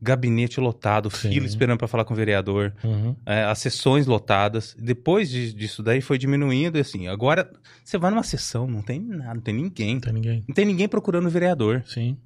Gabinete 0.00 0.60
lotado, 0.60 1.10
Sim. 1.10 1.30
fila 1.30 1.46
esperando 1.46 1.78
para 1.78 1.88
falar 1.88 2.04
com 2.04 2.14
o 2.14 2.16
vereador, 2.16 2.72
Uhum. 2.84 3.14
é, 3.26 3.44
as 3.44 3.58
sessões 3.58 4.06
lotadas. 4.06 4.76
Depois 4.78 5.30
de- 5.30 5.52
disso 5.52 5.82
daí 5.82 6.00
foi 6.00 6.18
diminuindo, 6.18 6.78
e 6.78 6.80
assim, 6.80 7.08
agora 7.08 7.50
você 7.84 7.98
vai 7.98 8.10
numa 8.10 8.22
sessão, 8.22 8.66
não 8.66 8.82
tem 8.82 9.00
nada, 9.00 9.34
não 9.34 9.40
tem 9.40 9.54
ninguém. 9.54 9.94
Não 9.94 10.00
tem 10.00 10.12
ninguém. 10.12 10.44
Não 10.48 10.54
tem 10.54 10.64
ninguém 10.64 10.88
procurando 10.88 11.26
o 11.26 11.30
vereador. 11.30 11.82
Sim, 11.86 12.16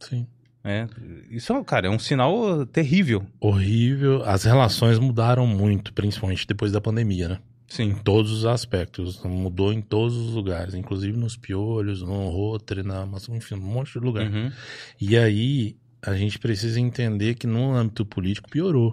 sim. 0.00 0.26
né? 0.64 0.88
Isso, 1.30 1.52
é, 1.52 1.64
cara, 1.64 1.86
é 1.86 1.90
um 1.90 1.98
sinal 1.98 2.66
terrível. 2.66 3.24
Horrível. 3.40 4.22
As 4.24 4.44
relações 4.44 4.98
mudaram 4.98 5.46
muito, 5.46 5.92
principalmente 5.92 6.46
depois 6.46 6.72
da 6.72 6.80
pandemia, 6.80 7.28
né? 7.28 7.38
Em 7.68 7.74
Sim. 7.74 7.94
todos 8.04 8.30
os 8.30 8.44
aspectos. 8.46 9.20
Mudou 9.24 9.72
em 9.72 9.80
todos 9.80 10.16
os 10.16 10.34
lugares, 10.34 10.72
inclusive 10.74 11.16
nos 11.16 11.36
piolhos, 11.36 12.00
no 12.00 12.28
Rotary, 12.30 12.84
na 12.84 13.08
enfim, 13.30 13.56
um 13.56 13.58
monte 13.60 13.92
de 13.94 13.98
lugar. 13.98 14.24
Uhum. 14.30 14.52
E 15.00 15.16
aí, 15.16 15.74
a 16.06 16.14
gente 16.14 16.38
precisa 16.38 16.80
entender 16.80 17.34
que 17.34 17.46
no 17.46 17.72
âmbito 17.74 18.04
político 18.06 18.48
piorou. 18.48 18.92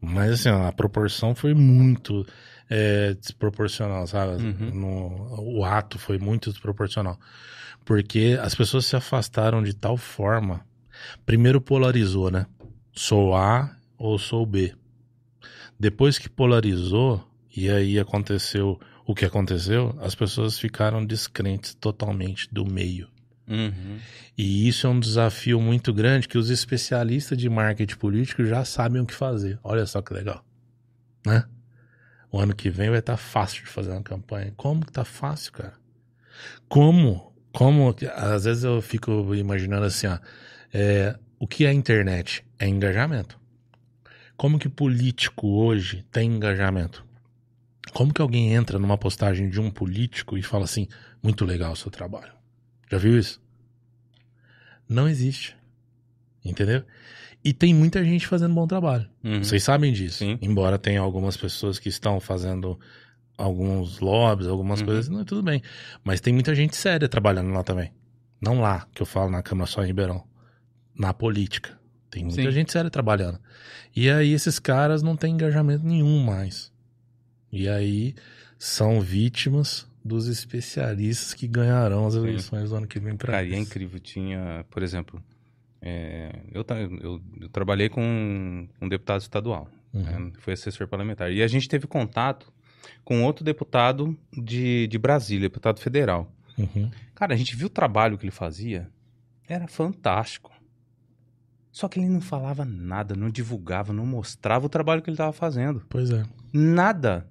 Mas 0.00 0.32
assim, 0.32 0.48
a 0.48 0.70
proporção 0.72 1.34
foi 1.34 1.54
muito 1.54 2.26
é, 2.70 3.14
desproporcional, 3.14 4.06
sabe? 4.06 4.42
Uhum. 4.42 4.70
No- 4.74 5.58
o 5.58 5.64
ato 5.64 5.98
foi 5.98 6.18
muito 6.18 6.50
desproporcional. 6.50 7.18
Porque 7.84 8.38
as 8.40 8.54
pessoas 8.54 8.84
se 8.86 8.94
afastaram 8.96 9.62
de 9.62 9.74
tal 9.74 9.96
forma. 9.96 10.64
Primeiro 11.24 11.60
polarizou, 11.60 12.30
né? 12.30 12.46
Sou 12.92 13.34
A 13.34 13.74
ou 13.96 14.18
sou 14.18 14.44
B. 14.44 14.74
Depois 15.78 16.18
que 16.18 16.28
polarizou, 16.28 17.24
e 17.56 17.70
aí 17.70 17.98
aconteceu 17.98 18.78
o 19.06 19.14
que 19.14 19.24
aconteceu, 19.24 19.96
as 20.00 20.14
pessoas 20.14 20.58
ficaram 20.58 21.04
descrentes 21.04 21.74
totalmente 21.74 22.48
do 22.52 22.64
meio. 22.64 23.08
Uhum. 23.48 23.98
E 24.36 24.68
isso 24.68 24.86
é 24.86 24.90
um 24.90 25.00
desafio 25.00 25.60
muito 25.60 25.92
grande 25.92 26.28
que 26.28 26.36
os 26.36 26.50
especialistas 26.50 27.36
de 27.36 27.48
marketing 27.48 27.96
político 27.96 28.44
já 28.44 28.64
sabem 28.64 29.00
o 29.00 29.06
que 29.06 29.14
fazer. 29.14 29.58
Olha 29.64 29.86
só 29.86 30.02
que 30.02 30.12
legal. 30.12 30.44
Né? 31.24 31.44
O 32.30 32.38
ano 32.38 32.54
que 32.54 32.68
vem 32.68 32.90
vai 32.90 32.98
estar 32.98 33.16
fácil 33.16 33.64
de 33.64 33.70
fazer 33.70 33.90
uma 33.90 34.02
campanha. 34.02 34.52
Como 34.56 34.84
que 34.84 34.92
tá 34.92 35.04
fácil, 35.04 35.52
cara? 35.52 35.74
Como? 36.68 37.32
Como? 37.52 37.94
Às 38.14 38.44
vezes 38.44 38.64
eu 38.64 38.80
fico 38.82 39.34
imaginando 39.34 39.86
assim, 39.86 40.06
ó. 40.06 40.18
é, 40.72 41.18
o 41.38 41.46
que 41.46 41.64
é 41.64 41.72
internet? 41.72 42.44
É 42.58 42.66
engajamento. 42.68 43.38
Como 44.36 44.58
que 44.58 44.68
político 44.68 45.48
hoje 45.48 46.04
tem 46.12 46.30
engajamento? 46.30 47.04
Como 47.92 48.12
que 48.12 48.20
alguém 48.20 48.52
entra 48.52 48.78
numa 48.78 48.98
postagem 48.98 49.48
de 49.48 49.60
um 49.60 49.70
político 49.70 50.36
e 50.36 50.42
fala 50.42 50.64
assim, 50.64 50.86
muito 51.22 51.44
legal 51.44 51.72
o 51.72 51.76
seu 51.76 51.90
trabalho? 51.90 52.37
Já 52.90 52.98
viu 52.98 53.18
isso? 53.18 53.40
Não 54.88 55.08
existe. 55.08 55.56
Entendeu? 56.44 56.82
E 57.44 57.52
tem 57.52 57.74
muita 57.74 58.02
gente 58.04 58.26
fazendo 58.26 58.54
bom 58.54 58.66
trabalho. 58.66 59.08
Uhum. 59.22 59.42
Vocês 59.44 59.62
sabem 59.62 59.92
disso. 59.92 60.18
Sim. 60.18 60.38
Embora 60.40 60.78
tenha 60.78 61.00
algumas 61.00 61.36
pessoas 61.36 61.78
que 61.78 61.88
estão 61.88 62.18
fazendo 62.20 62.78
alguns 63.36 64.00
lobbies, 64.00 64.48
algumas 64.48 64.80
Uhum. 64.80 64.86
coisas, 64.86 65.08
não, 65.08 65.24
tudo 65.24 65.42
bem. 65.42 65.62
Mas 66.02 66.20
tem 66.20 66.32
muita 66.32 66.54
gente 66.54 66.74
séria 66.76 67.08
trabalhando 67.08 67.50
lá 67.52 67.62
também. 67.62 67.92
Não 68.40 68.60
lá, 68.60 68.86
que 68.94 69.02
eu 69.02 69.06
falo 69.06 69.30
na 69.30 69.42
Câmara 69.42 69.70
só 69.70 69.82
em 69.82 69.86
Ribeirão. 69.86 70.24
Na 70.94 71.12
política. 71.12 71.78
Tem 72.10 72.24
muita 72.24 72.42
Sim. 72.42 72.50
gente 72.50 72.72
séria 72.72 72.90
trabalhando. 72.90 73.38
E 73.94 74.08
aí 74.10 74.32
esses 74.32 74.58
caras 74.58 75.02
não 75.02 75.16
têm 75.16 75.34
engajamento 75.34 75.84
nenhum 75.86 76.24
mais. 76.24 76.72
E 77.52 77.68
aí 77.68 78.14
são 78.58 79.00
vítimas 79.00 79.86
dos 80.08 80.26
especialistas 80.26 81.34
que 81.34 81.46
ganharão 81.46 82.06
as 82.06 82.14
eleições 82.14 82.70
do 82.70 82.76
ano 82.76 82.86
que 82.86 82.98
vem 82.98 83.16
pra 83.16 83.32
Cara, 83.34 83.46
e 83.46 83.54
é 83.54 83.58
incrível. 83.58 84.00
Tinha, 84.00 84.64
por 84.70 84.82
exemplo, 84.82 85.22
é, 85.80 86.40
eu, 86.52 86.64
eu, 87.00 87.20
eu 87.42 87.48
trabalhei 87.50 87.88
com 87.88 88.02
um, 88.02 88.68
um 88.80 88.88
deputado 88.88 89.20
estadual, 89.20 89.68
Uhum. 89.92 90.02
né, 90.02 90.32
foi 90.40 90.52
assessor 90.52 90.86
parlamentar. 90.88 91.32
E 91.32 91.42
a 91.42 91.46
gente 91.46 91.68
teve 91.68 91.86
contato 91.86 92.52
com 93.04 93.22
outro 93.24 93.44
deputado 93.44 94.16
de, 94.32 94.86
de 94.86 94.98
Brasília, 94.98 95.48
deputado 95.48 95.80
federal. 95.80 96.30
Uhum. 96.58 96.90
Cara, 97.14 97.34
a 97.34 97.36
gente 97.36 97.54
viu 97.56 97.68
o 97.68 97.70
trabalho 97.70 98.18
que 98.18 98.24
ele 98.24 98.30
fazia, 98.30 98.88
era 99.48 99.66
fantástico. 99.66 100.52
Só 101.70 101.88
que 101.88 102.00
ele 102.00 102.08
não 102.08 102.20
falava 102.20 102.64
nada, 102.64 103.14
não 103.14 103.30
divulgava, 103.30 103.92
não 103.92 104.04
mostrava 104.04 104.66
o 104.66 104.68
trabalho 104.68 105.00
que 105.00 105.08
ele 105.08 105.14
estava 105.14 105.32
fazendo. 105.32 105.84
Pois 105.88 106.10
é. 106.10 106.24
Nada. 106.52 107.26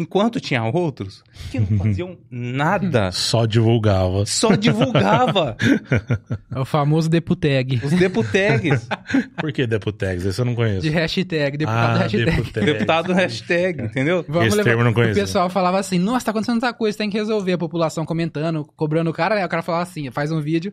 Enquanto 0.00 0.40
tinha 0.40 0.62
outros 0.64 1.24
que 1.50 1.58
não 1.58 1.66
faziam 1.78 2.16
nada, 2.30 3.10
Só 3.10 3.44
divulgava. 3.46 4.24
só 4.26 4.54
divulgava 4.54 5.56
É 6.54 6.60
o 6.60 6.64
famoso 6.64 7.08
deputag. 7.10 7.80
os 7.84 7.92
deputags. 7.92 8.86
Por 9.38 9.52
que 9.52 9.66
Deputex? 9.66 10.24
Esse 10.24 10.40
eu 10.40 10.44
não 10.44 10.54
conheço. 10.54 10.82
De 10.82 10.88
hashtag, 10.90 11.56
deputado 11.58 11.96
ah, 11.96 11.98
hashtag. 11.98 12.24
Deputex. 12.24 12.66
Deputado 12.66 13.12
hashtag, 13.12 13.82
entendeu? 13.82 14.24
Vamos 14.28 14.48
Esse 14.48 14.56
levar- 14.56 14.68
termo 14.70 14.80
eu 14.82 14.84
não 14.84 14.92
O 14.92 14.94
conheço. 14.94 15.18
pessoal 15.20 15.50
falava 15.50 15.78
assim, 15.78 15.98
nossa, 15.98 16.26
tá 16.26 16.30
acontecendo 16.30 16.60
tanta 16.60 16.72
coisa, 16.72 16.96
tem 16.96 17.10
que 17.10 17.18
resolver. 17.18 17.52
A 17.54 17.58
população 17.58 18.04
comentando, 18.06 18.64
cobrando 18.76 19.10
o 19.10 19.12
cara, 19.12 19.34
aí 19.36 19.44
o 19.44 19.48
cara 19.48 19.62
falava 19.62 19.82
assim, 19.82 20.10
faz 20.10 20.30
um 20.30 20.40
vídeo, 20.40 20.72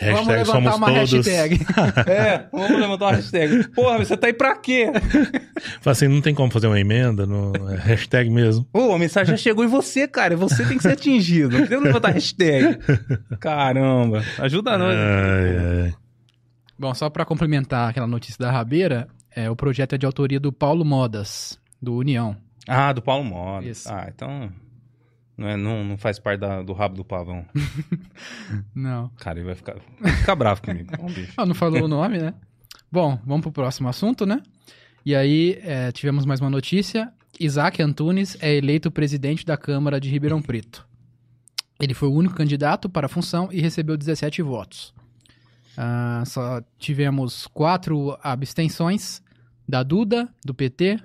vamos 0.00 0.26
Hashtag 0.28 0.38
levantar 0.38 0.52
somos 0.72 0.76
uma 0.76 0.86
todos. 0.86 1.12
hashtag. 1.26 1.66
É, 2.10 2.44
vamos 2.52 2.80
levantar 2.80 3.04
uma 3.06 3.12
hashtag. 3.16 3.68
Porra, 3.70 3.98
você 3.98 4.16
tá 4.16 4.26
aí 4.28 4.32
pra 4.32 4.56
quê? 4.56 4.86
Fala 5.80 5.92
assim, 5.92 6.08
não 6.08 6.20
tem 6.20 6.34
como 6.34 6.50
fazer 6.50 6.66
uma 6.66 6.78
emenda 6.80 7.26
no 7.26 7.52
é, 7.70 7.76
hashtag 7.76 8.30
mesmo. 8.30 8.64
Pô, 8.72 8.92
a 8.94 8.98
mensagem 8.98 9.36
já 9.36 9.42
chegou 9.42 9.64
em 9.64 9.68
você, 9.68 10.06
cara. 10.06 10.36
Você 10.36 10.64
tem 10.64 10.76
que 10.76 10.82
ser 10.82 10.92
atingido. 10.92 11.50
Não 11.50 11.60
podemos 11.64 11.84
levantar 11.84 12.10
hashtag. 12.12 12.78
Caramba. 13.40 14.22
Ajuda 14.38 14.78
nós. 14.78 14.94
Ai, 14.96 15.84
ai. 15.86 15.94
Bom, 16.78 16.94
só 16.94 17.10
pra 17.10 17.24
complementar 17.24 17.90
aquela 17.90 18.06
notícia 18.06 18.36
da 18.38 18.52
Rabeira, 18.52 19.08
é, 19.34 19.50
o 19.50 19.56
projeto 19.56 19.94
é 19.94 19.98
de 19.98 20.06
autoria 20.06 20.38
do 20.38 20.52
Paulo 20.52 20.84
Modas, 20.84 21.58
do 21.82 21.96
União. 21.96 22.36
Ah, 22.68 22.92
do 22.92 23.02
Paulo 23.02 23.24
Moda. 23.24 23.66
Isso. 23.66 23.88
Ah, 23.92 24.06
então. 24.14 24.50
Não, 25.38 25.48
é, 25.48 25.56
não, 25.56 25.84
não 25.84 25.96
faz 25.96 26.18
parte 26.18 26.40
da- 26.40 26.62
do 26.62 26.72
rabo 26.72 26.96
do 26.96 27.04
pavão. 27.04 27.46
Não. 28.74 29.08
Cara, 29.18 29.38
ele 29.38 29.46
vai 29.46 29.54
ficar, 29.54 29.76
vai 30.00 30.12
ficar 30.12 30.34
bravo 30.34 30.60
comigo. 30.62 30.90
Vamos, 30.96 31.14
bicho. 31.14 31.32
Ah, 31.36 31.46
não 31.46 31.54
falou 31.54 31.84
o 31.84 31.88
nome, 31.88 32.18
né? 32.18 32.34
Bom, 32.90 33.20
vamos 33.24 33.42
pro 33.42 33.52
próximo 33.52 33.88
assunto, 33.88 34.26
né? 34.26 34.42
E 35.06 35.14
aí, 35.14 35.58
é, 35.62 35.92
tivemos 35.92 36.24
mais 36.26 36.40
uma 36.40 36.50
notícia. 36.50 37.12
Isaac 37.38 37.80
Antunes 37.80 38.36
é 38.40 38.52
eleito 38.54 38.90
presidente 38.90 39.46
da 39.46 39.56
Câmara 39.56 40.00
de 40.00 40.08
Ribeirão 40.10 40.42
Preto. 40.42 40.86
Ele 41.80 41.94
foi 41.94 42.08
o 42.08 42.12
único 42.12 42.34
candidato 42.34 42.88
para 42.88 43.06
a 43.06 43.08
função 43.08 43.48
e 43.52 43.60
recebeu 43.60 43.96
17 43.96 44.42
votos. 44.42 44.92
Ah, 45.76 46.24
só 46.26 46.60
tivemos 46.78 47.46
quatro 47.46 48.18
abstenções 48.22 49.22
da 49.68 49.84
Duda, 49.84 50.28
do 50.44 50.52
PT, 50.52 50.98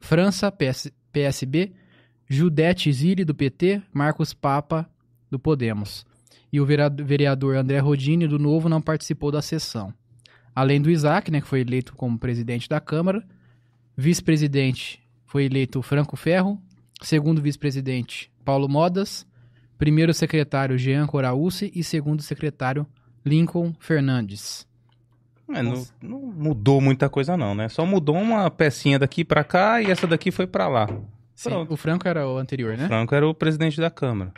França, 0.00 0.50
PS, 0.50 0.90
PSB, 1.12 1.72
Judete 2.28 2.92
Zilli, 2.92 3.24
do 3.24 3.34
PT, 3.34 3.82
Marcos 3.92 4.32
Papa, 4.32 4.88
do 5.30 5.38
Podemos. 5.38 6.06
E 6.52 6.60
o 6.60 6.66
vereador 6.66 7.56
André 7.56 7.78
Rodini, 7.78 8.28
do 8.28 8.38
Novo, 8.38 8.68
não 8.68 8.80
participou 8.80 9.30
da 9.32 9.42
sessão. 9.42 9.92
além 10.54 10.80
do 10.80 10.90
Isaac, 10.90 11.30
né, 11.30 11.40
que 11.40 11.48
foi 11.48 11.60
eleito 11.60 11.94
como 11.96 12.18
presidente 12.18 12.68
da 12.68 12.80
Câmara. 12.80 13.26
Vice-presidente 13.96 15.02
foi 15.26 15.44
eleito 15.44 15.82
Franco 15.82 16.16
Ferro. 16.16 16.60
Segundo 17.02 17.42
vice-presidente, 17.42 18.30
Paulo 18.44 18.68
Modas. 18.68 19.26
Primeiro 19.76 20.14
secretário, 20.14 20.78
Jean 20.78 21.06
Coraúce. 21.06 21.72
E 21.74 21.82
segundo 21.82 22.22
secretário, 22.22 22.86
Lincoln 23.24 23.74
Fernandes. 23.80 24.64
É, 25.52 25.60
não, 25.62 25.84
não 26.00 26.20
mudou 26.20 26.80
muita 26.80 27.08
coisa 27.08 27.36
não, 27.36 27.54
né? 27.54 27.68
Só 27.68 27.84
mudou 27.84 28.16
uma 28.16 28.48
pecinha 28.50 28.98
daqui 28.98 29.24
pra 29.24 29.44
cá 29.44 29.82
e 29.82 29.90
essa 29.90 30.06
daqui 30.06 30.30
foi 30.30 30.46
pra 30.46 30.68
lá. 30.68 30.88
Sim, 31.34 31.50
Pronto. 31.50 31.74
o 31.74 31.76
Franco 31.76 32.06
era 32.06 32.26
o 32.28 32.38
anterior, 32.38 32.76
né? 32.76 32.86
Franco 32.86 33.14
era 33.14 33.26
o 33.26 33.34
presidente 33.34 33.80
da 33.80 33.90
Câmara. 33.90 34.32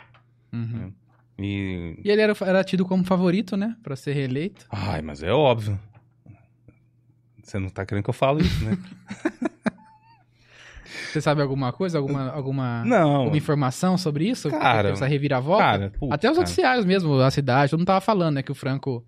Uhum. 0.51 0.91
E... 1.39 1.99
E 2.03 2.09
ele 2.09 2.21
era, 2.21 2.33
era 2.41 2.63
tido 2.63 2.85
como 2.85 3.03
favorito, 3.03 3.55
né? 3.55 3.75
Pra 3.83 3.95
ser 3.95 4.13
reeleito. 4.13 4.65
Ai, 4.71 5.01
mas 5.01 5.21
é 5.21 5.31
óbvio. 5.31 5.79
Você 7.43 7.59
não 7.59 7.69
tá 7.69 7.85
querendo 7.85 8.03
que 8.03 8.09
eu 8.09 8.13
fale 8.13 8.41
isso, 8.41 8.65
né? 8.65 8.77
Você 11.11 11.21
sabe 11.21 11.41
alguma 11.41 11.71
coisa? 11.71 11.97
Alguma, 11.97 12.29
alguma, 12.29 12.83
Não. 12.85 13.15
alguma 13.15 13.37
informação 13.37 13.97
sobre 13.97 14.27
isso? 14.29 14.49
Cara, 14.49 14.89
Essa 14.89 15.05
reviravolta? 15.07 15.63
Cara, 15.63 15.89
putz, 15.97 16.11
Até 16.11 16.29
os 16.29 16.37
noticiários 16.37 16.85
mesmo, 16.85 17.19
a 17.19 17.31
cidade, 17.31 17.71
todo 17.71 17.79
mundo 17.79 17.87
tava 17.87 18.01
falando, 18.01 18.35
né? 18.35 18.43
Que 18.43 18.51
o 18.51 18.55
Franco 18.55 19.05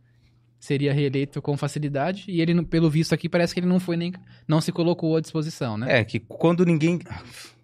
seria 0.59 0.93
reeleito 0.93 1.41
com 1.41 1.55
facilidade. 1.57 2.25
E 2.27 2.41
ele, 2.41 2.63
pelo 2.65 2.89
visto 2.89 3.13
aqui, 3.13 3.27
parece 3.29 3.53
que 3.53 3.59
ele 3.59 3.67
não 3.67 3.79
foi 3.79 3.97
nem. 3.97 4.13
Não 4.47 4.61
se 4.61 4.71
colocou 4.71 5.17
à 5.17 5.21
disposição, 5.21 5.77
né? 5.77 5.99
É, 5.99 6.03
que 6.03 6.19
quando 6.19 6.65
ninguém. 6.65 6.99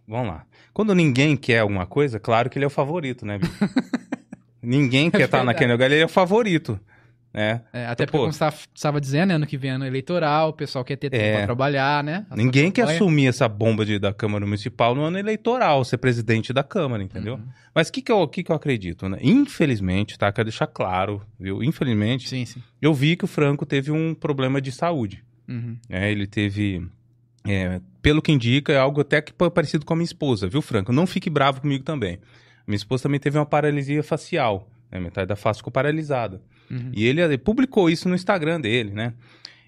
Vamos 0.07 0.27
lá. 0.27 0.45
Quando 0.73 0.93
ninguém 0.93 1.35
quer 1.37 1.59
alguma 1.59 1.85
coisa, 1.85 2.19
claro 2.19 2.49
que 2.49 2.57
ele 2.57 2.65
é 2.65 2.67
o 2.67 2.71
favorito, 2.71 3.25
né, 3.25 3.37
bicho? 3.39 3.53
ninguém 4.61 5.09
quer 5.11 5.21
estar 5.25 5.37
verdade. 5.37 5.45
naquele 5.45 5.71
lugar, 5.73 5.91
ele 5.91 6.01
é 6.01 6.05
o 6.05 6.09
favorito. 6.09 6.79
Né? 7.33 7.61
É, 7.73 7.85
até 7.87 8.05
Pô. 8.05 8.11
porque, 8.13 8.17
como 8.19 8.31
você 8.33 8.67
estava 8.73 9.01
dizendo, 9.01 9.27
né, 9.29 9.35
ano 9.35 9.45
que 9.45 9.57
vem 9.57 9.71
é 9.71 9.73
ano 9.73 9.85
eleitoral, 9.85 10.49
o 10.49 10.53
pessoal 10.53 10.85
quer 10.85 10.95
ter 10.95 11.09
tempo 11.09 11.21
É. 11.21 11.35
pra 11.37 11.45
trabalhar, 11.47 12.01
né? 12.01 12.25
A 12.29 12.35
Ninguém 12.35 12.71
quer 12.71 12.83
assumir 12.83 13.27
essa 13.27 13.45
bomba 13.49 13.85
de, 13.85 13.99
da 13.99 14.13
Câmara 14.13 14.45
Municipal 14.45 14.95
no 14.95 15.01
ano 15.01 15.17
eleitoral, 15.19 15.83
ser 15.83 15.97
presidente 15.97 16.53
da 16.53 16.63
Câmara, 16.63 17.03
entendeu? 17.03 17.33
Uhum. 17.35 17.47
Mas 17.73 17.89
o 17.89 17.91
que, 17.91 18.01
que, 18.01 18.09
eu, 18.11 18.25
que, 18.29 18.41
que 18.41 18.51
eu 18.53 18.55
acredito, 18.55 19.09
né? 19.09 19.17
Infelizmente, 19.21 20.17
tá? 20.17 20.31
Quero 20.31 20.45
deixar 20.45 20.67
claro, 20.67 21.21
viu? 21.37 21.61
Infelizmente, 21.61 22.29
Sim, 22.29 22.45
sim. 22.45 22.63
eu 22.81 22.93
vi 22.93 23.17
que 23.17 23.25
o 23.25 23.27
Franco 23.27 23.65
teve 23.65 23.91
um 23.91 24.13
problema 24.15 24.61
de 24.61 24.71
saúde. 24.71 25.21
Uhum. 25.45 25.75
né? 25.89 26.09
Ele 26.09 26.25
teve. 26.27 26.87
é, 27.45 27.81
pelo 28.05 28.21
que 28.21 28.31
indica, 28.31 28.71
é 28.71 28.77
algo 28.77 29.01
até 29.01 29.19
que 29.19 29.33
pa- 29.33 29.49
parecido 29.49 29.83
com 29.83 29.93
a 29.93 29.95
minha 29.97 30.05
esposa, 30.05 30.47
viu, 30.47 30.61
Franco? 30.61 30.91
Não 30.93 31.07
fique 31.07 31.27
bravo 31.27 31.61
comigo 31.61 31.83
também. 31.83 32.19
Minha 32.67 32.75
esposa 32.77 33.01
também 33.03 33.19
teve 33.19 33.35
uma 33.39 33.45
paralisia 33.47 34.03
facial. 34.03 34.69
Né? 34.91 34.99
Metade 34.99 35.27
da 35.27 35.35
face 35.35 35.57
ficou 35.59 35.71
paralisada. 35.73 36.39
Uhum. 36.69 36.91
E 36.93 37.03
ele 37.05 37.19
eh, 37.21 37.35
publicou 37.37 37.89
isso 37.89 38.07
no 38.07 38.13
Instagram 38.13 38.61
dele, 38.61 38.91
né? 38.91 39.13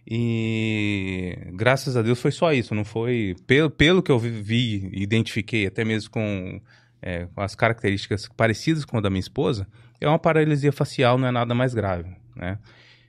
E 0.09 1.35
graças 1.53 1.97
a 1.97 2.01
Deus 2.01 2.21
foi 2.21 2.31
só 2.31 2.53
isso, 2.53 2.73
não 2.75 2.85
foi. 2.85 3.35
Pelo, 3.45 3.69
pelo 3.69 4.03
que 4.03 4.11
eu 4.11 4.19
vi, 4.19 4.29
vi 4.29 4.89
e 4.93 5.01
identifiquei, 5.03 5.65
até 5.67 5.83
mesmo 5.83 6.09
com, 6.11 6.61
é, 7.01 7.27
com 7.33 7.41
as 7.41 7.55
características 7.55 8.29
parecidas 8.37 8.85
com 8.85 8.97
a 8.97 9.01
da 9.01 9.09
minha 9.09 9.19
esposa, 9.19 9.67
é 9.99 10.07
uma 10.07 10.19
paralisia 10.19 10.71
facial, 10.71 11.17
não 11.17 11.27
é 11.27 11.31
nada 11.31 11.53
mais 11.55 11.73
grave, 11.73 12.09
né? 12.35 12.57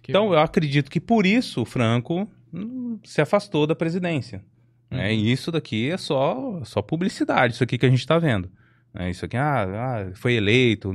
Que 0.03 0.11
Então 0.13 0.29
bom. 0.29 0.35
eu 0.35 0.39
acredito 0.39 0.91
que 0.91 1.01
por 1.01 1.27
isso 1.27 1.63
o 1.63 1.65
Franco 1.65 2.29
hum, 2.53 2.99
se 3.05 3.21
afastou 3.21 3.67
da 3.67 3.75
presidência. 3.75 4.43
Né? 4.91 5.07
Uhum. 5.09 5.13
E 5.15 5.33
isso 5.33 5.51
daqui 5.53 5.91
é 5.91 5.97
só, 5.97 6.61
só 6.65 6.81
publicidade, 6.83 7.55
isso 7.55 7.63
aqui 7.65 7.77
que 7.79 7.87
a 7.87 7.91
gente 7.91 8.01
está 8.01 8.19
vendo. 8.19 8.51
né? 8.95 9.11
Isso 9.11 9.25
aqui, 9.25 9.37
ah, 9.37 9.65
ah, 9.65 10.11
foi 10.15 10.35
eleito. 10.35 10.91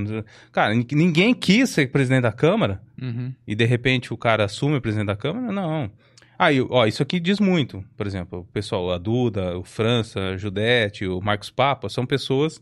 Cara, 0.51 0.73
nin- 0.73 0.85
ninguém 0.91 1.33
quis 1.33 1.69
ser 1.69 1.91
presidente 1.91 2.23
da 2.23 2.31
Câmara 2.31 2.81
Uhum. 3.01 3.31
e 3.47 3.53
de 3.55 3.65
repente 3.65 4.11
o 4.13 4.17
cara 4.17 4.45
assume 4.45 4.77
o 4.77 4.81
presidente 4.81 5.07
da 5.07 5.15
Câmara? 5.15 5.51
Não. 5.51 5.91
Aí, 6.39 6.59
ó, 6.69 6.85
isso 6.87 7.03
aqui 7.03 7.19
diz 7.19 7.39
muito. 7.39 7.83
Por 7.95 8.07
exemplo, 8.07 8.39
o 8.39 8.45
pessoal, 8.45 8.91
a 8.91 8.97
Duda, 8.97 9.57
o 9.57 9.63
França, 9.63 10.19
a 10.19 10.37
Judete, 10.37 11.05
o 11.05 11.21
Marcos 11.21 11.49
Papa, 11.51 11.87
são 11.87 12.05
pessoas 12.05 12.59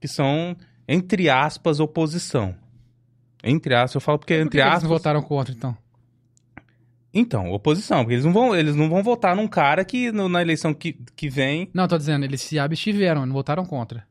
que 0.00 0.08
são, 0.08 0.56
entre 0.88 1.30
aspas, 1.30 1.78
oposição. 1.80 2.54
Entre 3.42 3.74
aspas, 3.74 3.94
eu 3.94 4.00
falo 4.00 4.18
porque 4.18 4.34
Por 4.34 4.40
que 4.40 4.46
entre 4.46 4.58
eles 4.60 4.68
aspas. 4.68 4.82
não 4.82 4.90
votaram 4.90 5.22
contra, 5.22 5.54
então? 5.54 5.76
Então, 7.14 7.52
oposição, 7.52 7.98
porque 8.00 8.14
eles 8.14 8.24
não 8.24 8.32
vão, 8.32 8.56
eles 8.56 8.74
não 8.74 8.90
vão 8.90 9.02
votar 9.02 9.36
num 9.36 9.46
cara 9.46 9.84
que 9.84 10.10
no- 10.10 10.28
na 10.28 10.42
eleição 10.42 10.74
que, 10.74 10.98
que 11.14 11.28
vem. 11.28 11.70
Não, 11.72 11.86
tô 11.86 11.96
dizendo, 11.96 12.24
eles 12.24 12.40
se 12.40 12.58
abstiveram, 12.58 13.24
não 13.24 13.32
votaram 13.32 13.64
contra. 13.64 14.04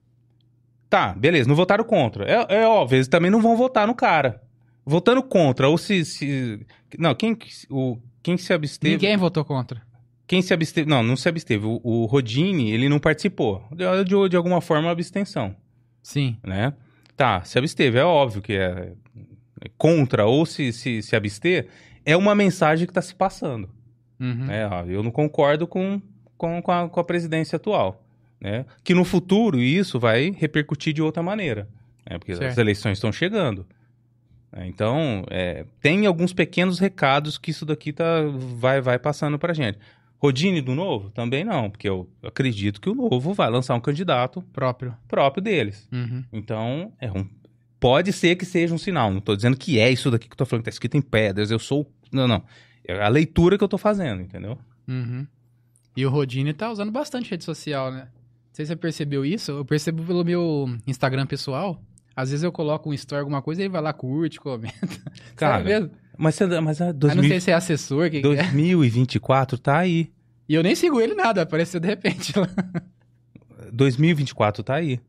Tá, 0.90 1.14
beleza, 1.14 1.50
não 1.50 1.56
votaram 1.56 1.84
contra. 1.84 2.24
É, 2.26 2.62
é 2.62 2.68
óbvio, 2.68 2.98
eles 2.98 3.08
também 3.08 3.32
não 3.32 3.42
vão 3.42 3.58
votar 3.58 3.88
no 3.88 3.96
cara. 3.96 4.42
Votando 4.86 5.24
contra, 5.24 5.68
ou 5.68 5.78
se. 5.78 6.06
se 6.06 6.66
não, 6.98 7.16
quem, 7.16 7.34
que- 7.36 7.50
o, 7.70 7.98
quem 8.22 8.38
se 8.38 8.54
absteve. 8.54 8.94
Ninguém 8.96 9.18
votou 9.18 9.44
contra. 9.44 9.82
Quem 10.28 10.42
se 10.42 10.54
absteve. 10.54 10.90
Não, 10.90 11.02
não 11.04 11.16
se 11.16 11.28
absteve. 11.28 11.66
O, 11.66 11.80
o 11.84 12.06
Rodini, 12.06 12.72
ele 12.72 12.88
não 12.90 13.00
participou. 13.00 13.64
De, 13.72 13.84
de, 14.04 14.30
de 14.30 14.36
alguma 14.38 14.62
forma, 14.62 14.90
abstenção, 14.92 15.56
Sim. 16.02 16.38
né? 16.44 16.74
Tá, 17.16 17.44
se 17.44 17.58
absteve, 17.58 17.98
é 18.00 18.04
óbvio 18.04 18.42
que 18.42 18.54
é, 18.54 18.92
é 19.62 19.70
contra 19.78 20.26
ou 20.26 20.46
se, 20.46 20.72
se, 20.74 21.02
se 21.02 21.16
abster, 21.16 21.68
é 22.06 22.16
uma 22.18 22.34
mensagem 22.36 22.86
que 22.86 22.92
está 22.92 23.02
se 23.02 23.16
passando. 23.16 23.70
Uhum. 24.20 24.46
né? 24.46 24.70
Eu 24.88 25.04
não 25.04 25.12
concordo 25.12 25.68
com, 25.68 26.02
com, 26.38 26.62
com, 26.62 26.72
a, 26.72 26.88
com 26.90 27.00
a 27.00 27.04
presidência 27.04 27.56
atual. 27.58 28.02
Né? 28.40 28.66
Que 28.84 28.94
no 28.94 29.04
futuro 29.06 29.60
isso 29.60 30.00
vai 30.00 30.32
repercutir 30.38 30.94
de 30.94 31.02
outra 31.02 31.24
maneira. 31.24 31.68
Né? 32.10 32.18
Porque 32.18 32.34
as 32.34 32.38
Certo. 32.38 32.58
eleições 32.60 32.98
estão 32.98 33.12
chegando. 33.12 33.66
né? 34.52 34.68
Então, 34.68 35.24
é, 35.30 35.66
tem 35.82 36.06
alguns 36.06 36.34
pequenos 36.34 36.80
recados 36.80 37.38
que 37.38 37.52
isso 37.52 37.66
daqui 37.66 37.94
tá, 37.94 38.22
vai, 38.58 38.82
vai 38.82 39.00
passando 39.00 39.40
pra 39.40 39.54
gente. 39.54 39.78
Rodine 40.18 40.62
do 40.62 40.74
Novo? 40.74 41.10
Também 41.10 41.44
não, 41.44 41.70
porque 41.70 41.88
eu 41.90 42.08
acredito 42.24 42.80
que 42.80 42.90
o 42.90 42.96
Novo 42.96 43.34
vai 43.34 43.50
lançar 43.50 43.76
um 43.76 43.82
candidato 43.82 44.42
Próprio. 44.54 44.96
próprio 45.08 45.44
deles. 45.44 45.88
Uhum. 45.92 46.24
Então, 46.32 46.94
é 47.00 47.12
um. 47.12 47.28
Pode 47.84 48.14
ser 48.14 48.38
que 48.38 48.46
seja 48.46 48.74
um 48.74 48.78
sinal. 48.78 49.12
Não 49.14 49.20
tô 49.20 49.36
dizendo 49.36 49.58
que 49.58 49.78
é 49.78 49.92
isso 49.92 50.10
daqui 50.10 50.30
que 50.30 50.34
eu 50.34 50.38
tô 50.38 50.46
falando, 50.46 50.62
que 50.64 50.70
tá 50.70 50.74
escrito 50.74 50.96
em 50.96 51.02
pedras. 51.02 51.52
Eu 51.52 51.60
sou. 51.60 51.86
Não, 52.14 52.26
não. 52.26 52.42
É 52.88 53.04
a 53.04 53.10
leitura 53.10 53.58
que 53.58 53.64
eu 53.64 53.68
tô 53.68 53.78
fazendo, 53.78 54.22
entendeu? 54.22 54.58
Uhum. 54.88 55.28
E 55.98 56.06
o 56.06 56.10
Rodine 56.10 56.54
tá 56.54 56.72
usando 56.72 56.92
bastante 56.94 57.30
rede 57.30 57.44
social, 57.44 57.92
né? 57.92 58.04
Não 58.04 58.54
sei 58.54 58.66
se 58.66 58.70
você 58.70 58.76
percebeu 58.78 59.26
isso. 59.26 59.52
Eu 59.52 59.66
percebo 59.66 60.02
pelo 60.04 60.24
meu 60.24 60.74
Instagram 60.88 61.26
pessoal. 61.26 61.82
Às 62.16 62.30
vezes 62.30 62.44
eu 62.44 62.52
coloco 62.54 62.90
um 62.90 62.94
story, 62.94 63.20
alguma 63.20 63.42
coisa, 63.42 63.62
e 63.62 63.66
ele 63.66 63.72
vai 63.74 63.82
lá, 63.82 63.92
curte, 63.92 64.40
comenta. 64.40 64.74
Cara, 65.36 65.58
Sabe 65.58 65.66
mesmo? 65.70 65.92
mas, 66.18 66.36
você- 66.36 66.62
mas 66.62 66.80
é 66.80 66.86
não 66.86 66.94
2000 66.94 67.30
sei 67.30 67.40
se 67.42 67.52
é 67.52 67.54
assessor, 67.54 68.10
que 68.10 68.22
que 68.22 68.28
é. 68.28 68.44
2024 68.44 69.58
tá 69.58 69.80
aí. 69.80 70.10
E 70.48 70.56
eu 70.56 70.64
nem 70.64 70.74
sigo 70.74 71.02
ele 71.02 71.16
nada, 71.16 71.42
apareceu 71.42 71.82
de 71.82 71.88
repente 71.88 72.32
lá. 72.40 72.48
2024 73.72 74.64
tá 74.64 74.76
aí. 74.76 75.00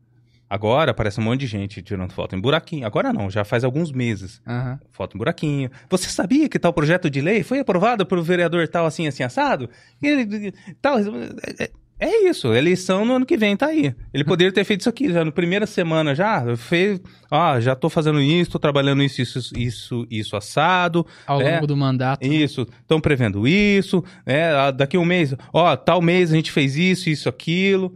Agora 0.49 0.91
aparece 0.91 1.19
um 1.19 1.23
monte 1.23 1.41
de 1.41 1.47
gente 1.47 1.81
tirando 1.81 2.11
foto 2.11 2.35
em 2.35 2.39
buraquinho. 2.39 2.85
Agora 2.85 3.11
não, 3.11 3.29
já 3.29 3.43
faz 3.43 3.63
alguns 3.63 3.91
meses. 3.91 4.41
Aham. 4.47 4.79
Foto 4.91 5.15
em 5.15 5.17
buraquinho. 5.17 5.69
Você 5.89 6.07
sabia 6.09 6.47
que 6.47 6.59
tal 6.59 6.71
projeto 6.71 7.09
de 7.09 7.19
lei 7.21 7.43
foi 7.43 7.59
aprovado 7.59 8.05
por 8.05 8.21
vereador 8.21 8.67
tal 8.67 8.85
assim, 8.85 9.07
assim, 9.07 9.23
assado? 9.23 9.69
Ele- 10.01 10.53
tal, 10.81 10.99
é, 10.99 11.69
é 11.97 12.29
isso, 12.29 12.49
a 12.51 12.57
eleição 12.57 13.05
no 13.05 13.15
ano 13.15 13.25
que 13.25 13.37
vem 13.37 13.55
tá 13.57 13.67
aí. 13.67 13.95
Ele 14.13 14.23
poderia 14.25 14.51
ter 14.51 14.63
feito 14.65 14.81
isso 14.81 14.89
aqui 14.89 15.11
já 15.11 15.25
na 15.25 15.31
primeira 15.31 15.65
semana 15.65 16.13
já. 16.13 16.55
Fez, 16.57 17.01
ó, 17.31 17.59
já 17.59 17.73
tô 17.75 17.89
fazendo 17.89 18.21
isso, 18.21 18.51
tô 18.51 18.59
trabalhando 18.59 19.01
isso, 19.01 19.21
isso, 19.21 19.39
isso, 19.57 20.07
isso 20.11 20.35
assado. 20.35 21.07
Ao 21.25 21.41
É. 21.41 21.55
longo 21.55 21.65
do 21.65 21.75
mandato. 21.75 22.23
Isso, 22.25 22.67
estão 22.81 23.01
prevendo 23.01 23.47
isso, 23.47 24.03
né? 24.25 24.53
ah, 24.53 24.71
Daqui 24.71 24.97
um 24.97 25.05
mês, 25.05 25.33
ó, 25.51 25.75
tal 25.75 26.01
mês 26.01 26.31
a 26.31 26.35
gente 26.35 26.51
fez 26.51 26.75
isso, 26.75 27.09
isso, 27.09 27.27
aquilo, 27.29 27.95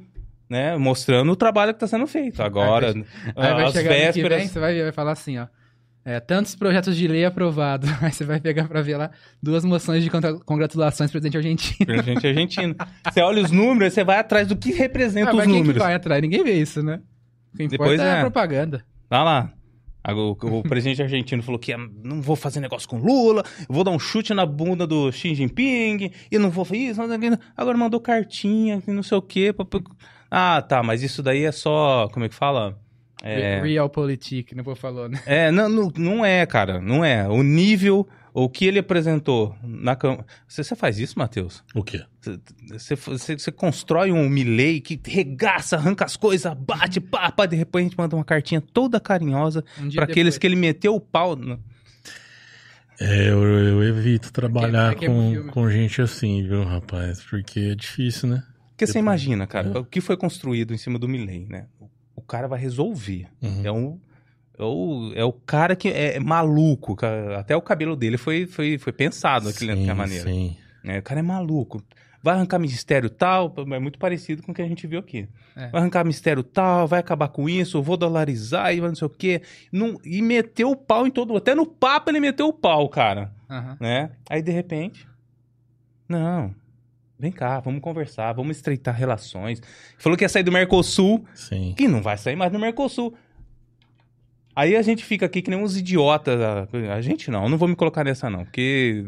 né? 0.49 0.75
Mostrando 0.77 1.31
o 1.31 1.35
trabalho 1.35 1.73
que 1.73 1.77
está 1.83 1.87
sendo 1.87 2.07
feito. 2.07 2.41
Agora, 2.41 2.87
Aí 2.93 3.03
vai 3.53 3.63
as 3.65 3.73
chegar 3.73 3.91
ano 3.91 3.99
que 3.99 4.05
vésperas. 4.21 4.37
vem, 4.39 4.47
você 4.47 4.59
vai, 4.59 4.81
vai 4.81 4.91
falar 4.91 5.11
assim, 5.11 5.37
ó. 5.37 5.47
É, 6.05 6.19
tantos 6.19 6.55
projetos 6.55 6.95
de 6.95 7.07
lei 7.07 7.25
aprovados. 7.25 7.89
Aí 8.01 8.11
você 8.11 8.23
vai 8.23 8.39
pegar 8.39 8.67
pra 8.67 8.81
ver 8.81 8.97
lá 8.97 9.11
duas 9.43 9.63
moções 9.63 10.03
de 10.03 10.09
congratulações, 10.45 11.11
presidente 11.11 11.37
argentino. 11.37 11.85
Pra 11.85 12.01
gente 12.01 12.25
argentina. 12.25 12.75
Você 13.11 13.21
olha 13.21 13.43
os 13.43 13.51
números, 13.51 13.93
você 13.93 14.03
vai 14.03 14.17
atrás 14.17 14.47
do 14.47 14.55
que 14.55 14.71
representa 14.71 15.31
Ah, 15.31 15.35
os 15.35 15.43
quem 15.43 15.51
que 15.53 15.59
números. 15.59 15.81
vai 15.83 15.93
atrás? 15.93 16.21
Ninguém 16.21 16.43
vê 16.43 16.53
isso, 16.53 16.81
né? 16.81 17.01
O 17.53 17.57
que 17.57 17.63
importa 17.63 17.83
Depois 17.83 17.99
é 17.99 18.11
a 18.13 18.17
é. 18.17 18.21
propaganda. 18.21 18.83
Vai 19.09 19.23
lá. 19.23 19.53
O, 20.07 20.31
o 20.59 20.63
presidente 20.63 21.03
argentino 21.03 21.43
falou 21.43 21.59
que 21.59 21.73
ah, 21.73 21.77
não 22.03 22.21
vou 22.21 22.35
fazer 22.35 22.61
negócio 22.61 22.87
com 22.87 22.97
Lula, 22.97 23.43
vou 23.67 23.83
dar 23.83 23.91
um 23.91 23.99
chute 23.99 24.33
na 24.33 24.45
bunda 24.45 24.87
do 24.87 25.11
Xi 25.11 25.35
Jinping, 25.35 26.09
e 26.31 26.39
não 26.39 26.49
vou 26.49 26.63
fazer 26.65 26.79
isso. 26.79 27.01
Agora 27.55 27.77
mandou 27.77 27.99
cartinha, 27.99 28.81
não 28.87 29.03
sei 29.03 29.17
o 29.17 29.21
quê. 29.21 29.53
pra- 29.53 29.65
Ah, 30.31 30.61
tá, 30.61 30.83
mas 30.83 31.01
isso 31.03 31.21
daí 31.23 31.43
é 31.43 31.51
só. 31.51 32.07
Como 32.13 32.25
é 32.25 32.29
que 32.29 32.35
fala? 32.35 32.77
É, 33.21 33.59
Realpolitik, 33.61 34.55
não 34.55 34.63
vou 34.63 34.75
falar, 34.75 35.09
né? 35.09 35.19
É, 35.25 35.51
não, 35.51 35.67
não, 35.67 35.91
não 35.97 36.25
é, 36.25 36.45
cara, 36.45 36.79
não 36.79 37.03
é. 37.03 37.27
O 37.27 37.43
nível, 37.43 38.07
o 38.33 38.47
que 38.47 38.63
ele 38.65 38.79
apresentou 38.79 39.53
na 39.61 39.93
Câmara. 39.95 40.25
Você, 40.47 40.63
você 40.63 40.73
faz 40.75 40.97
isso, 40.99 41.19
Matheus? 41.19 41.61
O 41.75 41.83
quê? 41.83 42.01
Você, 42.71 42.95
você, 42.95 43.37
você 43.37 43.51
constrói 43.51 44.11
um 44.13 44.29
Milley 44.29 44.79
que 44.79 44.97
regaça, 45.05 45.75
arranca 45.75 46.05
as 46.05 46.15
coisas, 46.15 46.53
bate, 46.53 47.01
pá, 47.01 47.29
pá, 47.31 47.45
de 47.45 47.57
repente 47.57 47.93
manda 47.97 48.15
uma 48.15 48.23
cartinha 48.23 48.61
toda 48.61 48.99
carinhosa 49.01 49.65
Um 49.77 49.89
dia 49.89 49.97
pra 50.01 50.05
aqueles 50.05 50.37
que 50.37 50.47
ele 50.47 50.55
meteu 50.55 50.95
o 50.95 51.01
pau. 51.01 51.35
no- 51.35 51.59
É, 53.01 53.29
eu, 53.29 53.41
eu 53.43 53.83
evito 53.83 54.31
trabalhar 54.31 54.93
que 54.95 55.05
é 55.05 55.09
um 55.09 55.43
com, 55.47 55.51
com 55.51 55.69
gente 55.69 56.01
assim, 56.01 56.43
viu, 56.47 56.63
rapaz? 56.63 57.21
Porque 57.21 57.59
é 57.71 57.75
difícil, 57.75 58.29
né? 58.29 58.43
Porque 58.79 58.93
você 58.93 58.99
imagina, 58.99 59.45
cara, 59.45 59.71
É. 59.75 59.77
o 59.77 59.83
que 59.83 59.99
foi 59.99 60.15
construído 60.15 60.73
em 60.73 60.77
cima 60.77 60.97
do 60.97 61.07
Milley, 61.07 61.45
né? 61.49 61.65
O 62.15 62.21
cara 62.21 62.47
vai 62.47 62.59
resolver. 62.59 63.27
Uhum. 63.41 63.61
É 63.65 63.71
um. 63.71 63.99
É 64.57 64.63
o, 64.63 65.11
é 65.15 65.23
o 65.23 65.33
cara 65.33 65.75
que 65.75 65.89
é 65.89 66.17
maluco. 66.19 66.95
Até 67.37 67.55
o 67.55 67.61
cabelo 67.61 67.95
dele 67.95 68.17
foi, 68.17 68.45
foi, 68.45 68.77
foi 68.77 68.93
pensado 68.93 69.45
daquela 69.51 69.95
maneira. 69.95 70.23
Sim. 70.25 70.55
É, 70.83 70.99
o 70.99 71.03
cara 71.03 71.19
é 71.19 71.23
maluco. 71.23 71.83
Vai 72.21 72.35
arrancar 72.35 72.59
mistério 72.59 73.09
tal, 73.09 73.53
é 73.57 73.79
muito 73.79 73.97
parecido 73.99 74.43
com 74.43 74.51
o 74.51 74.55
que 74.55 74.61
a 74.61 74.67
gente 74.67 74.85
viu 74.87 74.99
aqui. 74.99 75.27
É. 75.55 75.67
Vai 75.69 75.81
arrancar 75.81 76.05
mistério 76.05 76.43
tal, 76.43 76.87
vai 76.87 76.99
acabar 76.99 77.27
com 77.29 77.47
isso, 77.49 77.81
vou 77.81 77.95
dolarizar 77.97 78.73
e 78.73 78.79
vai 78.79 78.89
não 78.89 78.95
sei 78.95 79.07
o 79.07 79.09
quê. 79.09 79.41
Não, 79.71 79.97
e 80.05 80.21
meteu 80.21 80.71
o 80.71 80.75
pau 80.75 81.05
em 81.07 81.11
todo. 81.11 81.35
Até 81.35 81.53
no 81.55 81.65
papo 81.65 82.09
ele 82.11 82.19
meteu 82.19 82.47
o 82.47 82.53
pau, 82.53 82.87
cara. 82.89 83.31
Aham. 83.49 83.77
Né? 83.79 84.11
Aí 84.29 84.41
de 84.41 84.51
repente. 84.51 85.05
Não. 86.07 86.53
Vem 87.19 87.31
cá, 87.31 87.59
vamos 87.59 87.81
conversar, 87.81 88.31
vamos 88.33 88.55
estreitar 88.57 88.95
relações. 88.95 89.61
Falou 89.97 90.17
que 90.17 90.23
ia 90.23 90.29
sair 90.29 90.43
do 90.43 90.51
Mercosul, 90.53 91.25
Sim. 91.35 91.73
que 91.77 91.87
não 91.87 92.01
vai 92.01 92.17
sair 92.17 92.35
mais 92.37 92.51
do 92.51 92.57
Mercosul. 92.57 93.13
Aí 94.55 94.75
a 94.75 94.81
gente 94.81 95.03
fica 95.03 95.25
aqui 95.25 95.41
que 95.41 95.49
nem 95.49 95.59
uns 95.61 95.77
idiotas. 95.77 96.39
A, 96.41 97.01
gente 97.01 97.29
não, 97.29 97.43
eu 97.43 97.49
não 97.49 97.57
vou 97.57 97.67
me 97.67 97.75
colocar 97.75 98.03
nessa 98.03 98.29
não, 98.29 98.43
porque 98.43 99.05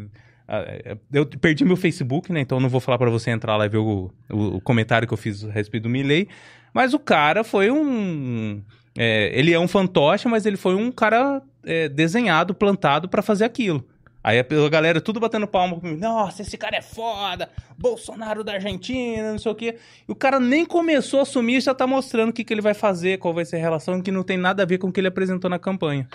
ah, 0.47 0.65
eu 1.11 1.25
perdi 1.25 1.65
meu 1.65 1.75
Facebook, 1.77 2.31
né? 2.31 2.39
Então 2.41 2.59
não 2.59 2.69
vou 2.69 2.79
falar 2.79 2.97
pra 2.97 3.09
você 3.09 3.31
entrar 3.31 3.57
lá 3.57 3.65
e 3.65 3.69
ver 3.69 3.77
o, 3.77 4.11
o- 4.29 4.55
o 4.57 4.61
comentário 4.61 5.07
que 5.07 5.13
eu 5.13 5.17
fiz 5.17 5.43
a 5.43 5.51
respeito 5.51 5.83
do 5.83 5.89
Milley. 5.89 6.27
Mas 6.73 6.93
o 6.93 6.99
cara 6.99 7.43
foi 7.43 7.69
um. 7.71 8.61
é, 8.97 9.31
ele 9.37 9.53
é 9.53 9.59
um 9.59 9.67
fantoche, 9.67 10.27
mas 10.27 10.45
ele 10.45 10.55
foi 10.57 10.75
um 10.75 10.89
cara 10.91 11.41
é, 11.65 11.89
desenhado, 11.89 12.53
plantado 12.53 13.09
pra 13.09 13.21
fazer 13.21 13.43
aquilo. 13.45 13.85
Aí 14.23 14.39
a 14.39 14.69
galera 14.69 15.01
tudo 15.01 15.19
batendo 15.19 15.47
palma. 15.47 15.79
Nossa, 15.97 16.43
esse 16.43 16.57
cara 16.57 16.77
é 16.77 16.81
foda. 16.81 17.49
Bolsonaro 17.77 18.43
da 18.43 18.53
Argentina, 18.53 19.31
não 19.31 19.39
sei 19.39 19.51
o 19.51 19.55
quê. 19.55 19.77
E 20.07 20.11
o 20.11 20.15
cara 20.15 20.39
nem 20.39 20.65
começou 20.65 21.19
a 21.19 21.23
assumir 21.23 21.57
e 21.57 21.61
já 21.61 21.73
tá 21.73 21.87
mostrando 21.87 22.29
o 22.29 22.33
que, 22.33 22.43
que 22.43 22.53
ele 22.53 22.61
vai 22.61 22.75
fazer, 22.75 23.17
qual 23.17 23.33
vai 23.33 23.45
ser 23.45 23.55
a 23.55 23.59
relação, 23.59 24.01
que 24.01 24.11
não 24.11 24.23
tem 24.23 24.37
nada 24.37 24.61
a 24.61 24.65
ver 24.65 24.77
com 24.77 24.87
o 24.87 24.91
que 24.91 24.99
ele 24.99 25.07
apresentou 25.07 25.49
na 25.49 25.57
campanha. 25.57 26.07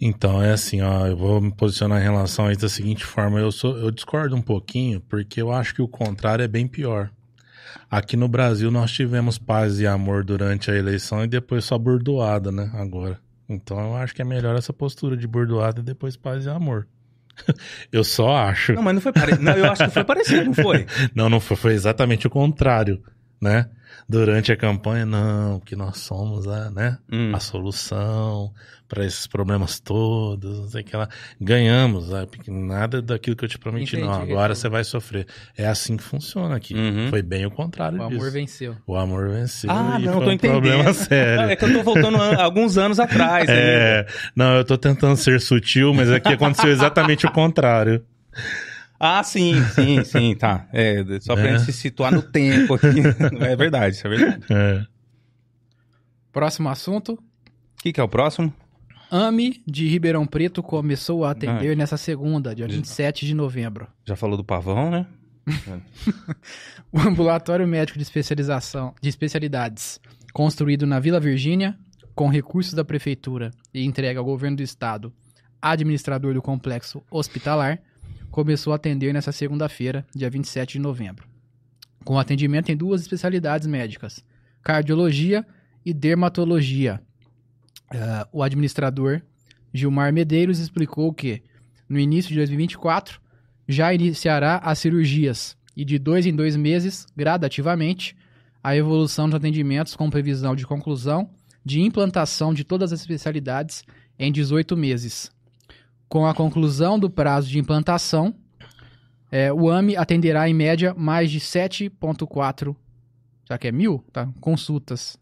Então, 0.00 0.42
é 0.42 0.52
assim, 0.52 0.82
ó, 0.82 1.06
eu 1.06 1.16
vou 1.16 1.40
me 1.40 1.52
posicionar 1.52 2.00
em 2.00 2.04
relação 2.04 2.46
a 2.46 2.52
isso 2.52 2.62
da 2.62 2.68
seguinte 2.68 3.04
forma, 3.04 3.38
eu 3.38 3.52
sou, 3.52 3.78
eu 3.78 3.90
discordo 3.90 4.34
um 4.34 4.42
pouquinho, 4.42 5.00
porque 5.00 5.40
eu 5.40 5.52
acho 5.52 5.74
que 5.74 5.80
o 5.80 5.86
contrário 5.86 6.42
é 6.42 6.48
bem 6.48 6.66
pior. 6.66 7.08
Aqui 7.90 8.16
no 8.16 8.26
Brasil 8.26 8.70
nós 8.70 8.90
tivemos 8.90 9.38
paz 9.38 9.78
e 9.78 9.86
amor 9.86 10.24
durante 10.24 10.70
a 10.70 10.74
eleição 10.74 11.22
e 11.24 11.28
depois 11.28 11.64
só 11.64 11.78
burdoada, 11.78 12.50
né, 12.50 12.70
agora. 12.74 13.18
Então 13.48 13.78
eu 13.78 13.94
acho 13.94 14.14
que 14.14 14.20
é 14.20 14.24
melhor 14.24 14.56
essa 14.56 14.72
postura 14.72 15.16
de 15.16 15.26
burdoada 15.26 15.80
e 15.80 15.84
depois 15.84 16.16
paz 16.16 16.46
e 16.46 16.48
amor. 16.48 16.86
eu 17.92 18.04
só 18.04 18.36
acho. 18.36 18.72
Não, 18.72 18.82
mas 18.82 18.94
não 18.94 19.00
foi 19.00 19.12
parecido. 19.12 19.42
Não, 19.44 19.56
eu 19.56 19.70
acho 19.70 19.84
que 19.84 19.90
foi 19.90 20.04
parecido, 20.04 20.44
não 20.46 20.54
foi? 20.54 20.86
Não, 21.14 21.28
não 21.28 21.40
foi, 21.40 21.56
foi 21.56 21.72
exatamente 21.74 22.26
o 22.26 22.30
contrário, 22.30 23.02
né? 23.40 23.68
Durante 24.08 24.50
a 24.52 24.56
campanha, 24.56 25.06
não, 25.06 25.60
que 25.60 25.76
nós 25.76 25.98
somos 25.98 26.46
a, 26.48 26.70
né, 26.70 26.98
Hum. 27.10 27.32
a 27.34 27.40
solução 27.40 28.52
para 28.92 29.06
esses 29.06 29.26
problemas 29.26 29.80
todos, 29.80 30.58
não 30.60 30.68
sei 30.68 30.82
o 30.82 30.84
que 30.84 30.94
lá. 30.94 31.08
Ganhamos, 31.40 32.08
sabe? 32.10 32.28
Nada 32.46 33.00
daquilo 33.00 33.34
que 33.34 33.42
eu 33.46 33.48
te 33.48 33.58
prometi, 33.58 33.96
não. 33.96 34.16
Entendi. 34.16 34.32
Agora 34.32 34.54
você 34.54 34.68
vai 34.68 34.84
sofrer. 34.84 35.26
É 35.56 35.66
assim 35.66 35.96
que 35.96 36.02
funciona 36.02 36.54
aqui. 36.56 36.74
Uhum. 36.74 37.08
Foi 37.08 37.22
bem 37.22 37.46
o 37.46 37.50
contrário 37.50 37.98
O 37.98 38.08
disso. 38.10 38.20
amor 38.20 38.30
venceu. 38.30 38.76
O 38.86 38.94
amor 38.94 39.30
venceu. 39.30 39.70
Ah, 39.70 39.96
e 39.98 40.04
não, 40.04 40.12
foi 40.16 40.24
tô 40.24 40.28
um 40.28 40.32
entendendo. 40.34 40.60
problema 40.60 40.84
Não, 40.92 40.92
sério. 40.92 41.50
é 41.50 41.56
que 41.56 41.64
eu 41.64 41.72
tô 41.72 41.82
voltando 41.82 42.20
an- 42.20 42.36
alguns 42.36 42.76
anos 42.76 43.00
atrás. 43.00 43.48
É, 43.48 44.06
não, 44.36 44.56
eu 44.56 44.64
tô 44.64 44.76
tentando 44.76 45.16
ser 45.16 45.40
sutil, 45.40 45.94
mas 45.94 46.10
aqui 46.10 46.28
aconteceu 46.28 46.68
exatamente 46.70 47.24
o 47.24 47.32
contrário. 47.32 48.04
Ah, 49.00 49.22
sim, 49.24 49.54
sim, 49.74 50.04
sim, 50.04 50.34
tá. 50.34 50.66
É, 50.70 51.02
só 51.22 51.34
pra 51.34 51.46
É. 51.48 51.52
gente 51.56 51.64
se 51.64 51.72
situar 51.72 52.12
no 52.12 52.20
tempo 52.20 52.74
aqui. 52.74 52.86
É 53.40 53.56
verdade, 53.56 53.96
isso 53.96 54.06
é 54.06 54.10
verdade. 54.10 54.44
É. 54.50 54.82
Próximo 56.30 56.68
assunto. 56.68 57.14
O 57.14 57.82
que, 57.82 57.92
que 57.92 57.98
é 58.00 58.02
o 58.04 58.08
próximo? 58.08 58.52
AME 59.16 59.62
de 59.66 59.86
Ribeirão 59.88 60.26
Preto 60.26 60.62
começou 60.62 61.22
a 61.24 61.28
Ah. 61.28 61.32
atender 61.32 61.76
nessa 61.76 61.98
segunda, 61.98 62.54
dia 62.54 62.66
27 62.66 63.26
de 63.26 63.34
novembro. 63.34 63.86
Já 64.06 64.16
falou 64.16 64.38
do 64.38 64.42
pavão, 64.44 64.90
né? 64.90 65.06
O 66.90 66.98
ambulatório 66.98 67.66
médico 67.68 67.98
de 67.98 68.02
especialização 68.04 68.94
de 69.02 69.08
especialidades, 69.10 70.00
construído 70.32 70.86
na 70.86 70.98
Vila 70.98 71.20
Virgínia, 71.20 71.76
com 72.14 72.28
recursos 72.28 72.72
da 72.72 72.84
prefeitura 72.84 73.50
e 73.74 73.84
entregue 73.84 74.18
ao 74.18 74.24
governo 74.24 74.56
do 74.56 74.62
estado, 74.62 75.12
administrador 75.60 76.32
do 76.32 76.40
complexo 76.42 77.02
hospitalar, 77.10 77.80
começou 78.30 78.72
a 78.72 78.76
atender 78.76 79.12
nessa 79.12 79.30
segunda-feira, 79.32 80.06
dia 80.14 80.30
27 80.30 80.74
de 80.74 80.78
novembro, 80.78 81.26
com 82.04 82.18
atendimento 82.18 82.70
em 82.72 82.76
duas 82.76 83.02
especialidades 83.02 83.66
médicas: 83.66 84.24
cardiologia 84.62 85.46
e 85.84 85.92
dermatologia. 85.92 87.00
Ah, 87.94 88.26
o 88.32 88.42
administrador 88.42 89.22
Gilmar 89.72 90.12
Medeiros 90.12 90.58
explicou 90.58 91.12
que, 91.12 91.42
no 91.88 91.98
início 91.98 92.30
de 92.30 92.36
2024, 92.36 93.20
já 93.68 93.92
iniciará 93.92 94.58
as 94.58 94.78
cirurgias 94.78 95.56
e 95.76 95.84
de 95.84 95.98
dois 95.98 96.26
em 96.26 96.34
dois 96.34 96.56
meses, 96.56 97.06
gradativamente, 97.16 98.16
a 98.62 98.76
evolução 98.76 99.26
dos 99.26 99.36
atendimentos 99.36 99.96
com 99.96 100.10
previsão 100.10 100.54
de 100.54 100.66
conclusão 100.66 101.30
de 101.64 101.80
implantação 101.80 102.52
de 102.52 102.64
todas 102.64 102.92
as 102.92 103.00
especialidades 103.00 103.84
em 104.18 104.32
18 104.32 104.76
meses. 104.76 105.30
Com 106.08 106.26
a 106.26 106.34
conclusão 106.34 106.98
do 106.98 107.08
prazo 107.08 107.48
de 107.48 107.58
implantação, 107.58 108.34
eh, 109.30 109.52
o 109.52 109.70
AME 109.70 109.96
atenderá 109.96 110.48
em 110.48 110.54
média 110.54 110.94
mais 110.94 111.30
de 111.30 111.40
7,4 111.40 112.76
já 113.52 113.58
que 113.58 113.68
é 113.68 113.72
mil? 113.72 114.02
Tá, 114.12 114.28
consultas 114.40 115.18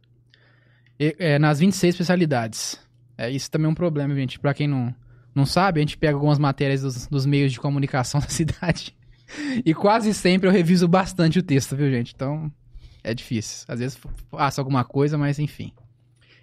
Eh, 1.01 1.39
nas 1.39 1.59
26 1.59 1.95
especialidades. 1.95 2.79
É, 3.17 3.31
isso 3.31 3.51
também 3.51 3.67
é 3.67 3.71
um 3.71 3.75
problema, 3.75 4.15
gente. 4.15 4.39
Para 4.39 4.53
quem 4.53 4.69
não, 4.69 4.95
não 5.35 5.47
sabe, 5.47 5.81
a 5.81 5.83
gente 5.83 5.97
pega 5.97 6.15
algumas 6.15 6.39
matérias 6.39 6.83
dos, 6.83 7.07
dos 7.07 7.25
meios 7.25 7.53
de 7.53 7.59
comunicação 7.59 8.21
da 8.21 8.29
cidade 8.29 8.95
e 9.65 9.75
quase 9.75 10.13
sempre 10.13 10.49
eu 10.49 10.53
reviso 10.53 10.89
bastante 10.89 11.39
o 11.39 11.43
texto, 11.43 11.77
viu, 11.77 11.91
gente? 11.91 12.13
Então, 12.15 12.51
é 13.03 13.15
difícil. 13.15 13.65
Às 13.69 13.81
vezes 13.81 13.99
faço 14.31 14.61
alguma 14.61 14.85
coisa, 14.85 15.17
mas 15.17 15.39
enfim. 15.39 15.73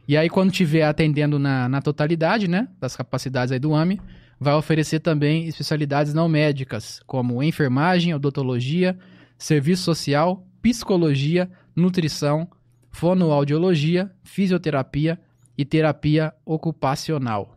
E 0.08 0.16
aí, 0.16 0.30
quando 0.30 0.52
tiver 0.52 0.84
atendendo 0.84 1.38
na, 1.38 1.68
na 1.68 1.82
totalidade, 1.82 2.48
né, 2.48 2.68
das 2.80 2.96
capacidades 2.96 3.52
aí 3.52 3.60
do 3.60 3.76
AME, 3.76 4.00
vai 4.40 4.54
oferecer 4.54 5.00
também 5.00 5.48
especialidades 5.48 6.14
não 6.14 6.30
médicas, 6.30 7.02
como 7.06 7.44
enfermagem, 7.44 8.14
odontologia, 8.14 8.98
serviço 9.38 9.84
social, 9.84 10.48
psicologia, 10.62 11.50
nutrição, 11.76 12.48
fonoaudiologia, 12.98 14.10
fisioterapia 14.24 15.20
e 15.56 15.64
terapia 15.64 16.34
ocupacional. 16.44 17.56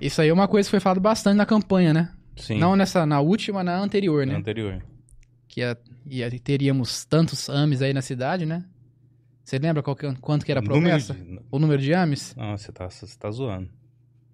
Isso 0.00 0.20
aí 0.20 0.28
é 0.28 0.32
uma 0.32 0.48
coisa 0.48 0.66
que 0.66 0.70
foi 0.70 0.80
falado 0.80 1.00
bastante 1.00 1.36
na 1.36 1.46
campanha, 1.46 1.92
né? 1.94 2.12
Sim. 2.36 2.58
Não 2.58 2.74
nessa, 2.74 3.06
na 3.06 3.20
última, 3.20 3.62
na 3.62 3.78
anterior, 3.78 4.26
né? 4.26 4.34
anterior. 4.34 4.82
Que 5.46 5.60
ia, 5.60 5.78
ia- 6.06 6.40
teríamos 6.40 7.04
tantos 7.04 7.48
AMES 7.48 7.82
aí 7.82 7.92
na 7.92 8.02
cidade, 8.02 8.44
né? 8.46 8.64
Você 9.44 9.58
lembra 9.58 9.82
qual 9.82 9.94
que- 9.94 10.12
quanto 10.20 10.44
que 10.44 10.50
era 10.50 10.60
a 10.60 10.62
Número 10.62 10.80
promessa? 10.80 11.14
de- 11.14 11.40
O 11.52 11.58
número 11.58 11.80
de 11.80 11.94
AMES? 11.94 12.34
Não, 12.36 12.56
você 12.56 12.72
tá, 12.72 12.88
você 12.90 13.06
tá 13.18 13.30
zoando. 13.30 13.68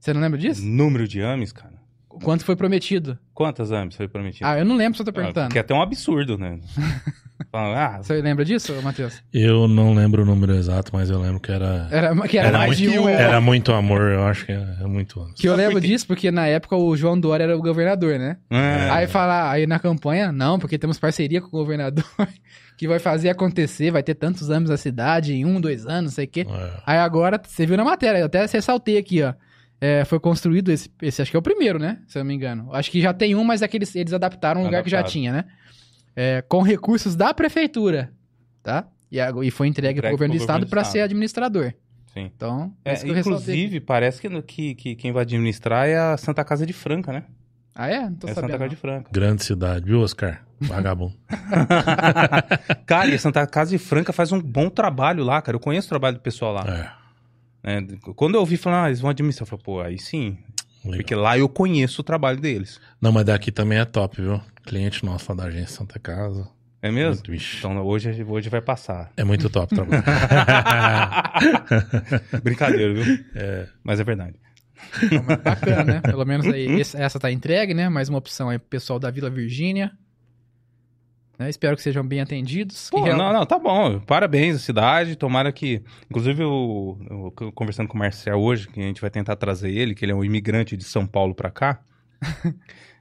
Você 0.01 0.15
não 0.15 0.21
lembra 0.23 0.39
disso? 0.39 0.65
Número 0.65 1.07
de 1.07 1.21
AMES, 1.23 1.53
cara? 1.53 1.75
Quanto 2.09 2.45
foi 2.45 2.57
prometido? 2.57 3.19
Quantas 3.35 3.73
AMES 3.73 3.97
foi 3.97 4.09
prometido? 4.09 4.47
Ah, 4.47 4.59
eu 4.59 4.65
não 4.65 4.77
lembro 4.77 4.97
se 4.97 5.03
eu 5.03 5.05
tô 5.05 5.11
Ah, 5.11 5.15
perguntando. 5.15 5.53
Que 5.53 5.59
é 5.59 5.61
até 5.61 5.75
um 5.75 5.83
absurdo, 5.83 6.39
né? 6.39 6.61
Ah, 7.53 7.99
Você 8.03 8.21
lembra 8.21 8.45
disso, 8.45 8.73
Matheus? 8.83 9.23
Eu 9.33 9.69
não 9.69 9.95
lembro 9.95 10.23
o 10.23 10.25
número 10.27 10.55
exato, 10.55 10.91
mas 10.95 11.11
eu 11.11 11.19
lembro 11.21 11.41
que 11.41 11.53
era. 11.53 11.89
Era, 11.91 12.15
que 12.29 12.39
era, 12.39 12.49
Era 12.49 12.59
mais 12.59 12.77
de 12.77 12.89
muito, 12.89 13.03
um. 13.03 13.09
é. 13.09 13.15
era 13.23 13.41
muito 13.41 13.73
amor, 13.73 14.01
eu 14.13 14.25
acho 14.27 14.47
que 14.47 14.53
é, 14.53 14.77
é 14.81 14.87
muito 14.87 15.21
antes. 15.21 15.41
Que 15.41 15.49
eu 15.49 15.55
lembro 15.55 15.75
porque- 15.75 15.87
disso 15.87 16.07
porque 16.07 16.31
na 16.31 16.47
época 16.47 16.77
o 16.77 16.97
João 16.97 17.19
Dória 17.19 17.45
era 17.45 17.57
o 17.57 17.61
governador, 17.63 18.19
né? 18.19 18.37
é. 18.51 18.89
Aí 18.91 19.07
falar, 19.07 19.51
aí 19.51 19.67
na 19.67 19.79
campanha, 19.79 20.33
não, 20.33 20.59
porque 20.59 20.79
temos 20.79 20.99
parceria 20.99 21.41
com 21.41 21.49
o 21.49 21.51
governador 21.51 22.05
que 22.77 22.89
vai 22.89 22.99
fazer 22.99 23.29
acontecer, 23.31 23.91
vai 23.91 24.03
ter 24.03 24.15
tantos 24.15 24.51
anos 24.51 24.71
na 24.71 24.77
cidade, 24.77 25.33
em 25.35 25.45
um, 25.45 25.61
dois 25.61 25.87
anos, 25.87 26.03
não 26.05 26.11
sei 26.11 26.25
o 26.25 26.29
quê. 26.29 26.47
É. 26.49 26.71
Aí 26.87 26.99
agora, 26.99 27.41
você 27.43 27.67
viu 27.67 27.77
na 27.77 27.85
matéria, 27.85 28.19
eu 28.19 28.27
até 28.27 28.45
ressaltei 28.47 28.99
aqui, 28.99 29.23
ó. 29.23 29.35
É, 29.79 30.07
foi 30.07 30.19
construído 30.19 30.71
esse, 30.73 30.91
esse, 31.03 31.21
acho 31.21 31.31
que 31.31 31.37
é 31.37 31.41
o 31.41 31.43
primeiro, 31.43 31.79
né? 31.79 31.99
Se 32.09 32.17
eu 32.19 32.21
não 32.21 32.29
me 32.29 32.35
engano. 32.35 32.71
Acho 32.73 32.91
que 32.91 32.99
já 33.01 33.13
tem 33.13 33.35
um, 33.35 33.45
mas 33.45 33.61
é 33.61 33.69
que 33.69 33.77
eles, 33.77 33.95
eles 33.95 34.15
adaptaram 34.15 34.63
um 34.63 34.65
lugar 34.65 34.83
que 34.83 34.89
já 34.89 35.03
tinha, 35.03 35.31
né? 35.31 35.45
É, 36.17 36.43
com 36.43 36.63
recursos 36.63 37.15
da 37.15 37.35
prefeitura, 37.35 38.11
tá? 38.63 38.89
E, 39.13 39.21
a- 39.21 39.31
e 39.43 39.51
foi 39.51 39.69
entregue, 39.69 39.99
Entregue 39.99 40.01
pro 40.01 40.11
governo 40.13 40.35
do 40.35 40.41
estado 40.41 40.67
para 40.67 40.83
ser 40.83 41.01
administrador. 41.01 41.75
Sim. 42.15 42.31
Então, 42.35 42.73
É, 42.85 42.93
aqui. 42.95 43.11
inclusive, 43.11 43.79
parece 43.81 44.21
que, 44.21 44.43
que, 44.43 44.75
que 44.75 44.95
quem 44.97 45.13
vai 45.13 45.23
administrar 45.23 45.87
é 45.87 45.97
a 45.99 46.17
Santa 46.17 46.43
Casa 46.43 46.65
de 46.65 46.73
Franca, 46.73 47.13
né? 47.13 47.25
Ah, 47.75 47.89
é? 47.91 48.01
Não 48.09 48.15
tô 48.15 48.27
é 48.27 48.31
a 48.31 48.35
Santa 48.35 48.47
sabendo. 48.47 48.59
Casa 48.59 48.71
de. 48.71 48.77
Franca. 48.77 49.11
Grande 49.13 49.45
cidade, 49.45 49.85
viu, 49.85 50.01
Oscar? 50.01 50.43
Vagabundo. 50.59 51.13
cara, 52.87 53.09
e 53.11 53.15
a 53.15 53.19
Santa 53.19 53.47
Casa 53.47 53.71
de 53.71 53.79
Franca 53.79 54.13
faz 54.13 54.33
um 54.33 54.41
bom 54.41 54.69
trabalho 54.71 55.23
lá, 55.25 55.41
cara. 55.43 55.57
Eu 55.57 55.61
conheço 55.61 55.87
o 55.87 55.91
trabalho 55.91 56.17
do 56.17 56.23
pessoal 56.23 56.55
lá. 56.55 56.95
É. 57.63 57.81
né? 57.83 57.87
Quando 58.15 58.35
eu 58.35 58.41
ouvi 58.41 58.57
falar, 58.57 58.85
ah, 58.85 58.89
eles 58.89 59.01
vão 59.01 59.11
administrar, 59.11 59.43
eu 59.45 59.51
falei, 59.51 59.63
pô, 59.65 59.81
aí 59.83 59.99
sim. 59.99 60.39
Legal. 60.85 60.99
Porque 61.01 61.15
lá 61.15 61.37
eu 61.37 61.49
conheço 61.49 62.01
o 62.01 62.05
trabalho 62.05 62.41
deles. 62.41 62.81
Não, 63.01 63.11
mas 63.13 63.25
daqui 63.25 63.51
também 63.53 63.79
é 63.79 63.85
top, 63.85 64.23
viu? 64.23 64.41
Cliente 64.67 65.05
nosso 65.05 65.27
lá 65.31 65.37
da 65.37 65.45
agência 65.45 65.77
Santa 65.79 65.99
Casa. 65.99 66.49
É 66.83 66.91
mesmo? 66.91 67.23
Muito. 67.27 67.57
Então 67.59 67.79
hoje, 67.87 68.23
hoje 68.25 68.51
vai 68.51 68.61
passar. 68.61 69.11
É 69.17 69.25
muito 69.25 69.49
top 69.49 69.73
o 69.73 69.77
trabalho. 69.77 70.03
Brincadeira, 72.43 72.95
viu? 72.95 73.25
Mas 73.83 74.01
é 74.01 74.05
verdade. 74.05 74.35
Bacana, 75.43 75.85
né? 75.85 76.01
Pelo 76.01 76.25
menos 76.25 76.47
aí, 76.47 76.81
essa 76.81 77.19
tá 77.19 77.31
entregue, 77.31 77.75
né? 77.75 77.89
Mais 77.89 78.09
uma 78.09 78.19
opção 78.19 78.49
aí 78.49 78.59
pro 78.59 78.69
pessoal 78.69 78.99
da 78.99 79.11
Vila 79.11 79.31
Virgínia. 79.31 79.93
Né? 81.39 81.51
Espero 81.51 81.77
que 81.77 81.83
sejam 81.83 82.07
bem 82.07 82.21
atendidos. 82.21 82.89
Pô, 82.91 83.03
real- 83.03 83.17
não, 83.17 83.33
não, 83.33 83.45
tá 83.47 83.59
bom. 83.59 84.01
Parabéns 84.01 84.57
à 84.57 84.59
cidade. 84.59 85.17
Tomara 85.17 85.53
que. 85.53 85.83
Inclusive, 86.11 86.43
eu, 86.43 87.33
eu 87.41 87.53
conversando 87.53 87.89
com 87.89 87.95
o 87.95 87.99
Marcel 87.99 88.39
hoje, 88.39 88.69
que 88.69 88.81
a 88.81 88.85
gente 88.85 89.01
vai 89.01 89.11
tentar 89.11 89.37
trazer 89.37 89.71
ele, 89.71 89.95
que 89.95 90.05
ele 90.05 90.13
é 90.13 90.15
um 90.15 90.25
imigrante 90.25 90.77
de 90.77 90.85
São 90.85 91.07
Paulo 91.07 91.35
pra 91.35 91.51
cá. 91.51 91.81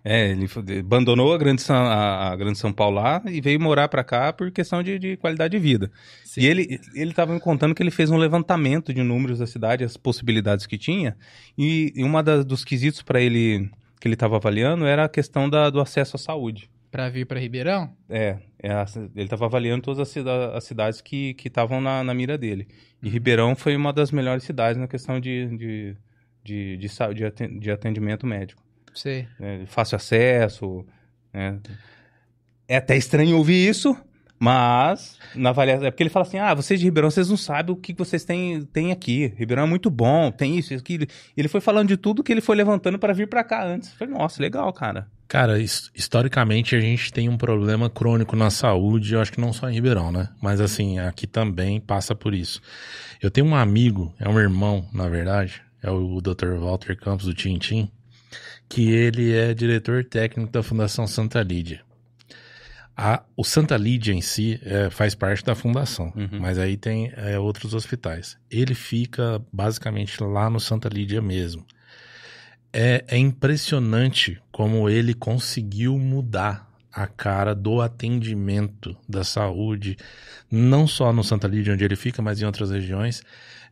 é, 0.07 0.29
ele 0.29 0.47
abandonou 0.79 1.33
a 1.33 1.37
grande, 1.37 1.63
São, 1.63 1.75
a, 1.75 2.31
a 2.31 2.35
grande 2.35 2.59
São 2.59 2.71
Paulo 2.71 2.97
lá 2.97 3.21
e 3.25 3.41
veio 3.41 3.59
morar 3.59 3.87
pra 3.89 4.03
cá 4.03 4.31
por 4.31 4.51
questão 4.51 4.83
de, 4.83 4.99
de 4.99 5.17
qualidade 5.17 5.51
de 5.51 5.59
vida. 5.59 5.91
Sim. 6.23 6.41
E 6.41 6.45
ele, 6.45 6.79
ele 6.93 7.11
tava 7.11 7.33
me 7.33 7.39
contando 7.39 7.73
que 7.73 7.81
ele 7.81 7.89
fez 7.89 8.11
um 8.11 8.17
levantamento 8.17 8.93
de 8.93 9.01
números 9.01 9.39
da 9.39 9.47
cidade, 9.47 9.83
as 9.83 9.97
possibilidades 9.97 10.67
que 10.67 10.77
tinha. 10.77 11.17
E, 11.57 11.91
e 11.95 12.03
uma 12.03 12.21
das, 12.21 12.45
dos 12.45 12.63
quesitos 12.63 13.01
para 13.01 13.19
ele 13.19 13.67
que 13.99 14.07
ele 14.07 14.13
estava 14.13 14.35
avaliando 14.35 14.85
era 14.85 15.05
a 15.05 15.09
questão 15.09 15.49
da, 15.49 15.69
do 15.71 15.81
acesso 15.81 16.15
à 16.15 16.19
saúde. 16.19 16.69
Pra 16.91 17.09
vir 17.09 17.25
pra 17.25 17.39
Ribeirão? 17.39 17.91
É, 18.07 18.37
é 18.61 18.71
a- 18.71 18.85
ele 19.15 19.25
estava 19.25 19.45
avaliando 19.45 19.81
todas 19.81 19.99
as, 19.99 20.09
cida- 20.09 20.55
as 20.55 20.63
cidades 20.63 21.01
que 21.01 21.35
estavam 21.43 21.81
na, 21.81 22.03
na 22.03 22.13
mira 22.13 22.37
dele. 22.37 22.67
E 23.01 23.09
Ribeirão 23.09 23.55
foi 23.55 23.75
uma 23.75 23.91
das 23.91 24.11
melhores 24.11 24.43
cidades 24.43 24.79
na 24.79 24.87
questão 24.87 25.19
de, 25.19 25.47
de, 25.57 25.97
de, 26.43 26.77
de, 26.77 27.59
de 27.59 27.71
atendimento 27.71 28.25
médico. 28.27 28.63
Sei. 28.95 29.27
né? 29.39 29.63
Fácil 29.67 29.95
acesso. 29.97 30.83
né? 31.31 31.59
É 32.67 32.77
até 32.77 32.97
estranho 32.97 33.37
ouvir 33.37 33.69
isso, 33.69 33.95
mas 34.39 35.17
na 35.35 35.49
avaliação. 35.49 35.85
É 35.85 35.91
porque 35.91 36.01
ele 36.03 36.09
fala 36.09 36.25
assim: 36.25 36.39
ah, 36.39 36.53
vocês 36.53 36.79
de 36.79 36.85
Ribeirão, 36.85 37.11
vocês 37.11 37.29
não 37.29 37.37
sabem 37.37 37.73
o 37.73 37.77
que 37.77 37.93
vocês 37.93 38.23
têm, 38.25 38.61
têm 38.63 38.91
aqui. 38.91 39.33
Ribeirão 39.37 39.63
é 39.63 39.67
muito 39.67 39.89
bom, 39.89 40.31
tem 40.31 40.57
isso, 40.57 40.73
isso, 40.73 40.81
aquilo. 40.83 41.05
Ele 41.37 41.47
foi 41.47 41.61
falando 41.61 41.89
de 41.89 41.97
tudo 41.97 42.23
que 42.23 42.31
ele 42.31 42.41
foi 42.41 42.55
levantando 42.55 42.97
para 42.97 43.13
vir 43.13 43.27
para 43.27 43.43
cá 43.43 43.63
antes. 43.65 43.91
Eu 43.91 43.97
falei, 43.97 44.13
nossa, 44.15 44.41
legal, 44.41 44.71
cara. 44.73 45.07
Cara, 45.27 45.59
his- 45.59 45.89
historicamente 45.95 46.75
a 46.75 46.79
gente 46.79 47.11
tem 47.11 47.27
um 47.29 47.37
problema 47.37 47.89
crônico 47.89 48.35
na 48.35 48.49
saúde, 48.51 49.13
eu 49.13 49.21
acho 49.21 49.31
que 49.31 49.41
não 49.41 49.51
só 49.53 49.69
em 49.69 49.73
Ribeirão, 49.73 50.11
né? 50.11 50.29
Mas 50.41 50.61
assim, 50.61 50.99
aqui 50.99 51.25
também 51.25 51.79
passa 51.79 52.13
por 52.15 52.33
isso. 52.33 52.61
Eu 53.21 53.31
tenho 53.31 53.47
um 53.47 53.55
amigo, 53.55 54.13
é 54.19 54.29
um 54.29 54.39
irmão, 54.39 54.87
na 54.93 55.09
verdade, 55.09 55.61
é 55.81 55.89
o 55.89 56.21
Dr. 56.21 56.57
Walter 56.59 56.95
Campos 56.95 57.25
do 57.25 57.33
Tintim, 57.33 57.89
que 58.69 58.91
ele 58.91 59.33
é 59.33 59.53
diretor 59.53 60.03
técnico 60.03 60.51
da 60.51 60.63
Fundação 60.63 61.05
Santa 61.07 61.41
Lídia. 61.41 61.81
A- 62.97 63.23
o 63.35 63.43
Santa 63.43 63.75
Lídia 63.75 64.13
em 64.13 64.21
si 64.21 64.59
é, 64.63 64.89
faz 64.89 65.13
parte 65.13 65.43
da 65.43 65.53
fundação, 65.53 66.13
Uhum. 66.15 66.39
mas 66.39 66.57
aí 66.57 66.77
tem 66.77 67.11
é, 67.17 67.37
outros 67.37 67.73
hospitais. 67.73 68.37
Ele 68.49 68.73
fica 68.73 69.41
basicamente 69.51 70.21
lá 70.23 70.49
no 70.49 70.59
Santa 70.59 70.87
Lídia 70.87 71.21
mesmo. 71.21 71.65
É, 72.71 73.03
é 73.07 73.17
impressionante 73.17 74.41
como 74.51 74.89
ele 74.89 75.13
conseguiu 75.13 75.97
mudar 75.97 76.69
a 76.91 77.05
cara 77.07 77.53
do 77.53 77.81
atendimento 77.81 78.95
da 79.07 79.23
saúde, 79.23 79.97
não 80.49 80.87
só 80.87 81.11
no 81.11 81.23
Santa 81.23 81.47
Lídia, 81.47 81.73
onde 81.73 81.83
ele 81.83 81.95
fica, 81.97 82.21
mas 82.21 82.41
em 82.41 82.45
outras 82.45 82.71
regiões, 82.71 83.21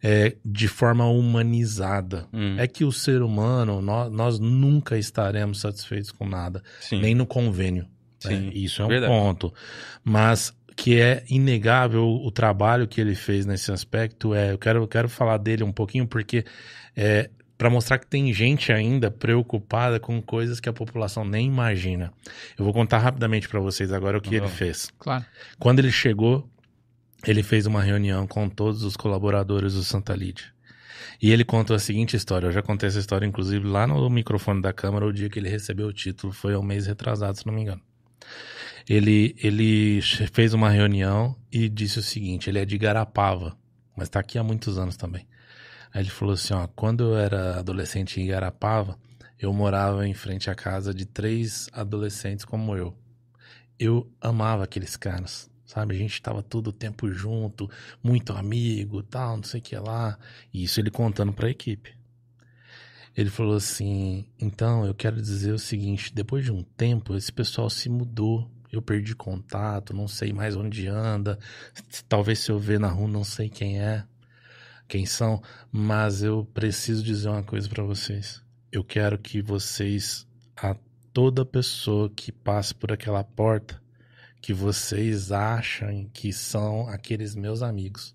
é, 0.04 0.36
de 0.44 0.68
forma 0.68 1.06
humanizada. 1.08 2.28
Hum, 2.34 2.56
É 2.60 2.68
que 2.68 2.84
o 2.84 2.92
ser 2.92 3.22
humano, 3.22 3.82
nós, 3.82 4.12
nós 4.12 4.40
nunca 4.40 4.98
estaremos 4.98 5.62
satisfeitos 5.62 6.12
com 6.12 6.28
nada, 6.28 6.62
sim. 6.82 7.00
nem 7.00 7.16
no 7.16 7.26
convênio. 7.26 7.84
né? 8.26 8.32
Sim, 8.32 8.52
Isso 8.54 8.82
é 8.82 8.86
um 8.86 8.90
verdade. 8.90 9.12
ponto. 9.14 9.54
Mas 10.04 10.54
que 10.76 11.00
é 11.00 11.24
inegável 11.30 12.04
o 12.08 12.32
trabalho 12.32 12.88
que 12.88 13.00
ele 13.00 13.14
fez 13.16 13.46
nesse 13.46 13.72
aspecto. 13.72 14.34
É, 14.34 14.52
eu 14.52 14.58
quero, 14.58 14.80
eu 14.84 14.88
quero 14.88 15.08
falar 15.08 15.38
dele 15.38 15.64
um 15.64 15.72
pouquinho, 15.72 16.08
porque 16.08 16.44
é, 16.98 17.30
para 17.58 17.70
mostrar 17.70 18.00
que 18.00 18.08
tem 18.08 18.34
gente 18.34 18.72
ainda 18.74 19.12
preocupada 19.12 20.00
com 20.00 20.20
coisas 20.22 20.60
que 20.60 20.68
a 20.68 20.74
população 20.74 21.24
nem 21.24 21.46
imagina. 21.48 22.12
Eu 22.58 22.66
vou 22.66 22.74
contar 22.74 22.98
rapidamente 22.98 23.48
para 23.48 23.60
vocês 23.60 23.92
agora 23.92 24.18
o 24.18 24.22
que 24.22 24.30
ele 24.30 24.40
Vamos. 24.42 24.54
fez. 24.56 24.92
Claro. 24.98 25.24
Quando 25.60 25.78
ele 25.80 25.92
chegou, 25.92 26.50
ele 27.26 27.44
fez 27.44 27.66
uma 27.66 27.82
reunião 27.82 28.28
com 28.28 28.50
todos 28.50 28.84
os 28.84 28.96
colaboradores 28.98 29.74
do 29.74 29.84
Santa 29.84 30.16
Lídia. 30.16 30.54
E 31.22 31.32
ele 31.32 31.46
contou 31.46 31.76
a 31.76 31.80
seguinte 31.80 32.18
história. 32.18 32.48
Eu 32.48 32.52
já 32.52 32.62
contei 32.62 32.90
essa 32.90 33.00
história, 33.00 33.26
inclusive, 33.26 33.66
lá 33.66 33.88
no 33.88 34.10
microfone 34.10 34.62
da 34.62 34.74
Câmara, 34.74 35.06
o 35.06 35.14
dia 35.14 35.30
que 35.30 35.40
ele 35.40 35.50
recebeu 35.50 35.88
o 35.88 35.94
título. 35.94 36.34
Foi 36.34 36.56
um 36.56 36.62
mês 36.62 36.86
retrasado, 36.86 37.38
se 37.38 37.46
não 37.46 37.54
me 37.54 37.62
engano. 37.62 37.82
Ele, 38.90 39.34
ele 39.42 40.02
fez 40.02 40.54
uma 40.54 40.70
reunião 40.70 41.36
e 41.52 41.70
disse 41.70 42.00
o 42.00 42.04
seguinte: 42.04 42.50
ele 42.50 42.60
é 42.60 42.66
de 42.66 42.78
Garapava, 42.78 43.58
mas 43.96 44.08
está 44.08 44.20
aqui 44.20 44.38
há 44.38 44.44
muitos 44.44 44.78
anos 44.78 44.98
também. 44.98 45.26
Aí 45.94 46.02
ele 46.02 46.10
falou 46.10 46.34
assim: 46.34 46.54
ó, 46.54 46.68
quando 46.68 47.04
eu 47.04 47.18
era 47.18 47.60
adolescente 47.60 48.20
em 48.20 48.28
Garapava, 48.28 48.98
eu 49.40 49.54
morava 49.54 50.06
em 50.08 50.14
frente 50.14 50.50
à 50.50 50.56
casa 50.56 50.94
de 50.94 51.06
três 51.06 51.70
adolescentes 51.72 52.44
como 52.44 52.76
eu. 52.76 52.98
Eu 53.80 54.12
amava 54.20 54.64
aqueles 54.64 54.98
caras, 54.98 55.50
sabe? 55.74 55.96
A 55.96 55.98
gente 55.98 56.22
tava 56.22 56.44
todo 56.44 56.68
o 56.68 56.74
tempo 56.74 57.12
junto, 57.12 57.70
muito 58.04 58.32
amigo, 58.34 59.02
tal, 59.02 59.38
não 59.38 59.44
sei 59.44 59.60
o 59.60 59.64
que 59.64 59.76
lá. 59.76 60.18
E 60.54 60.64
isso 60.64 60.80
ele 60.80 60.92
contando 60.92 61.34
pra 61.34 61.50
equipe. 61.50 61.96
Ele 63.18 63.30
falou 63.30 63.56
assim: 63.56 64.26
então 64.40 64.86
eu 64.86 64.94
quero 64.94 65.22
dizer 65.22 65.52
o 65.52 65.60
seguinte: 65.60 66.14
depois 66.14 66.46
de 66.46 66.52
um 66.52 66.64
tempo, 66.64 67.16
esse 67.16 67.32
pessoal 67.32 67.70
se 67.70 67.90
mudou. 67.90 68.50
Eu 68.72 68.82
perdi 68.82 69.16
contato, 69.16 69.94
não 69.94 70.08
sei 70.08 70.34
mais 70.34 70.56
onde 70.56 70.88
anda. 70.88 71.38
Talvez 72.10 72.40
se 72.40 72.52
eu 72.52 72.60
ver 72.60 72.80
na 72.80 72.88
rua, 72.88 73.08
não 73.08 73.24
sei 73.24 73.48
quem 73.48 73.80
é, 73.80 74.04
quem 74.88 75.06
são. 75.06 75.42
Mas 75.72 76.24
eu 76.24 76.44
preciso 76.54 77.04
dizer 77.04 77.30
uma 77.30 77.44
coisa 77.44 77.70
pra 77.70 77.84
vocês. 77.84 78.42
Eu 78.72 78.84
quero 78.84 79.20
que 79.20 79.44
vocês, 79.44 80.28
a 80.58 80.76
toda 81.14 81.46
pessoa 81.46 82.10
que 82.10 82.32
passe 82.32 82.74
por 82.74 82.92
aquela 82.92 83.24
porta, 83.24 83.83
que 84.44 84.52
vocês 84.54 85.32
acham 85.32 86.06
que 86.12 86.34
são 86.34 86.86
aqueles 86.90 87.34
meus 87.34 87.62
amigos. 87.62 88.14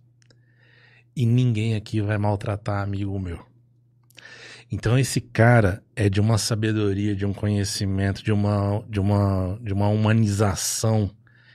E 1.17 1.25
ninguém 1.25 1.75
aqui 1.75 2.03
vai 2.03 2.19
maltratar 2.19 2.83
amigo 2.83 3.19
meu. 3.19 3.41
Então 4.71 4.99
esse 4.99 5.23
cara 5.23 5.83
é 5.97 6.11
de 6.11 6.21
uma 6.21 6.37
sabedoria, 6.37 7.17
de 7.17 7.25
um 7.25 7.33
conhecimento, 7.33 8.23
de 8.23 8.31
uma 8.31 8.85
de 8.87 9.01
uma 9.01 9.59
de 9.63 9.73
uma 9.73 9.89
humanização 9.89 11.11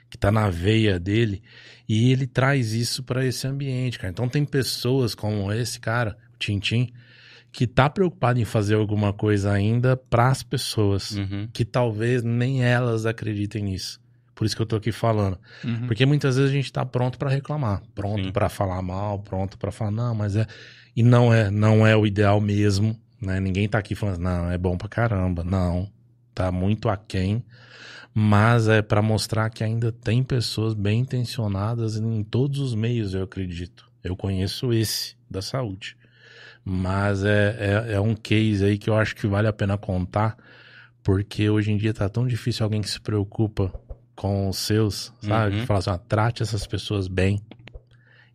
que 0.09 0.17
tá 0.17 0.31
na 0.31 0.49
veia 0.49 0.99
dele 0.99 1.43
e 1.87 2.11
ele 2.11 2.25
traz 2.25 2.73
isso 2.73 3.03
para 3.03 3.23
esse 3.23 3.45
ambiente, 3.45 3.99
cara. 3.99 4.09
Então 4.09 4.27
tem 4.27 4.43
pessoas 4.43 5.13
como 5.13 5.53
esse 5.53 5.79
cara, 5.79 6.17
o 6.33 6.37
Tintim, 6.39 6.91
que 7.51 7.67
tá 7.67 7.87
preocupado 7.91 8.39
em 8.39 8.45
fazer 8.45 8.73
alguma 8.73 9.13
coisa 9.13 9.51
ainda 9.51 9.95
para 9.95 10.29
as 10.29 10.41
pessoas 10.41 11.11
Uhum. 11.11 11.47
que 11.53 11.63
talvez 11.63 12.23
nem 12.23 12.63
elas 12.63 13.05
acreditem 13.05 13.65
nisso. 13.65 14.01
Por 14.35 14.45
isso 14.45 14.55
que 14.55 14.61
eu 14.61 14.65
tô 14.65 14.75
aqui 14.75 14.91
falando. 14.91 15.37
Uhum. 15.63 15.87
Porque 15.87 16.05
muitas 16.05 16.35
vezes 16.35 16.51
a 16.51 16.53
gente 16.53 16.71
tá 16.71 16.85
pronto 16.85 17.17
pra 17.17 17.29
reclamar, 17.29 17.81
pronto 17.93 18.31
pra 18.31 18.49
falar 18.49 18.81
mal, 18.81 19.19
pronto 19.19 19.57
pra 19.57 19.71
falar 19.71 19.91
não, 19.91 20.15
mas 20.15 20.35
é 20.35 20.47
e 20.95 21.01
não 21.01 21.33
é, 21.33 21.49
não 21.49 21.85
é 21.85 21.95
o 21.95 22.05
ideal 22.05 22.39
mesmo, 22.39 22.99
né? 23.19 23.39
Ninguém 23.39 23.67
tá 23.67 23.79
aqui 23.79 23.95
falando 23.95 24.19
não, 24.19 24.51
é 24.51 24.57
bom 24.57 24.77
pra 24.77 24.87
caramba, 24.87 25.43
não. 25.43 25.89
Tá 26.33 26.51
muito 26.51 26.89
aquém, 26.89 27.43
mas 28.13 28.67
é 28.67 28.81
pra 28.81 29.01
mostrar 29.01 29.49
que 29.49 29.63
ainda 29.63 29.91
tem 29.91 30.23
pessoas 30.23 30.73
bem 30.73 31.01
intencionadas 31.01 31.95
em 31.95 32.23
todos 32.23 32.59
os 32.59 32.75
meios, 32.75 33.13
eu 33.13 33.23
acredito. 33.23 33.89
Eu 34.03 34.15
conheço 34.15 34.73
esse 34.73 35.15
da 35.29 35.41
saúde. 35.41 35.95
Mas 36.65 37.23
é, 37.23 37.57
é, 37.89 37.93
é 37.93 37.99
um 37.99 38.15
case 38.15 38.63
aí 38.63 38.77
que 38.77 38.89
eu 38.89 38.95
acho 38.95 39.15
que 39.15 39.27
vale 39.27 39.47
a 39.47 39.53
pena 39.53 39.77
contar, 39.77 40.37
porque 41.03 41.49
hoje 41.49 41.71
em 41.71 41.77
dia 41.77 41.93
tá 41.93 42.07
tão 42.07 42.25
difícil 42.25 42.63
alguém 42.63 42.81
que 42.81 42.89
se 42.89 42.99
preocupa 42.99 43.73
com 44.23 44.47
os 44.47 44.57
seus, 44.57 45.11
sabe? 45.19 45.55
Uhum. 45.55 45.61
Que 45.61 45.67
fala 45.67 45.79
assim, 45.79 45.89
ó, 45.89 45.97
trate 45.97 46.41
essas 46.41 46.65
pessoas 46.65 47.09
bem. 47.09 47.41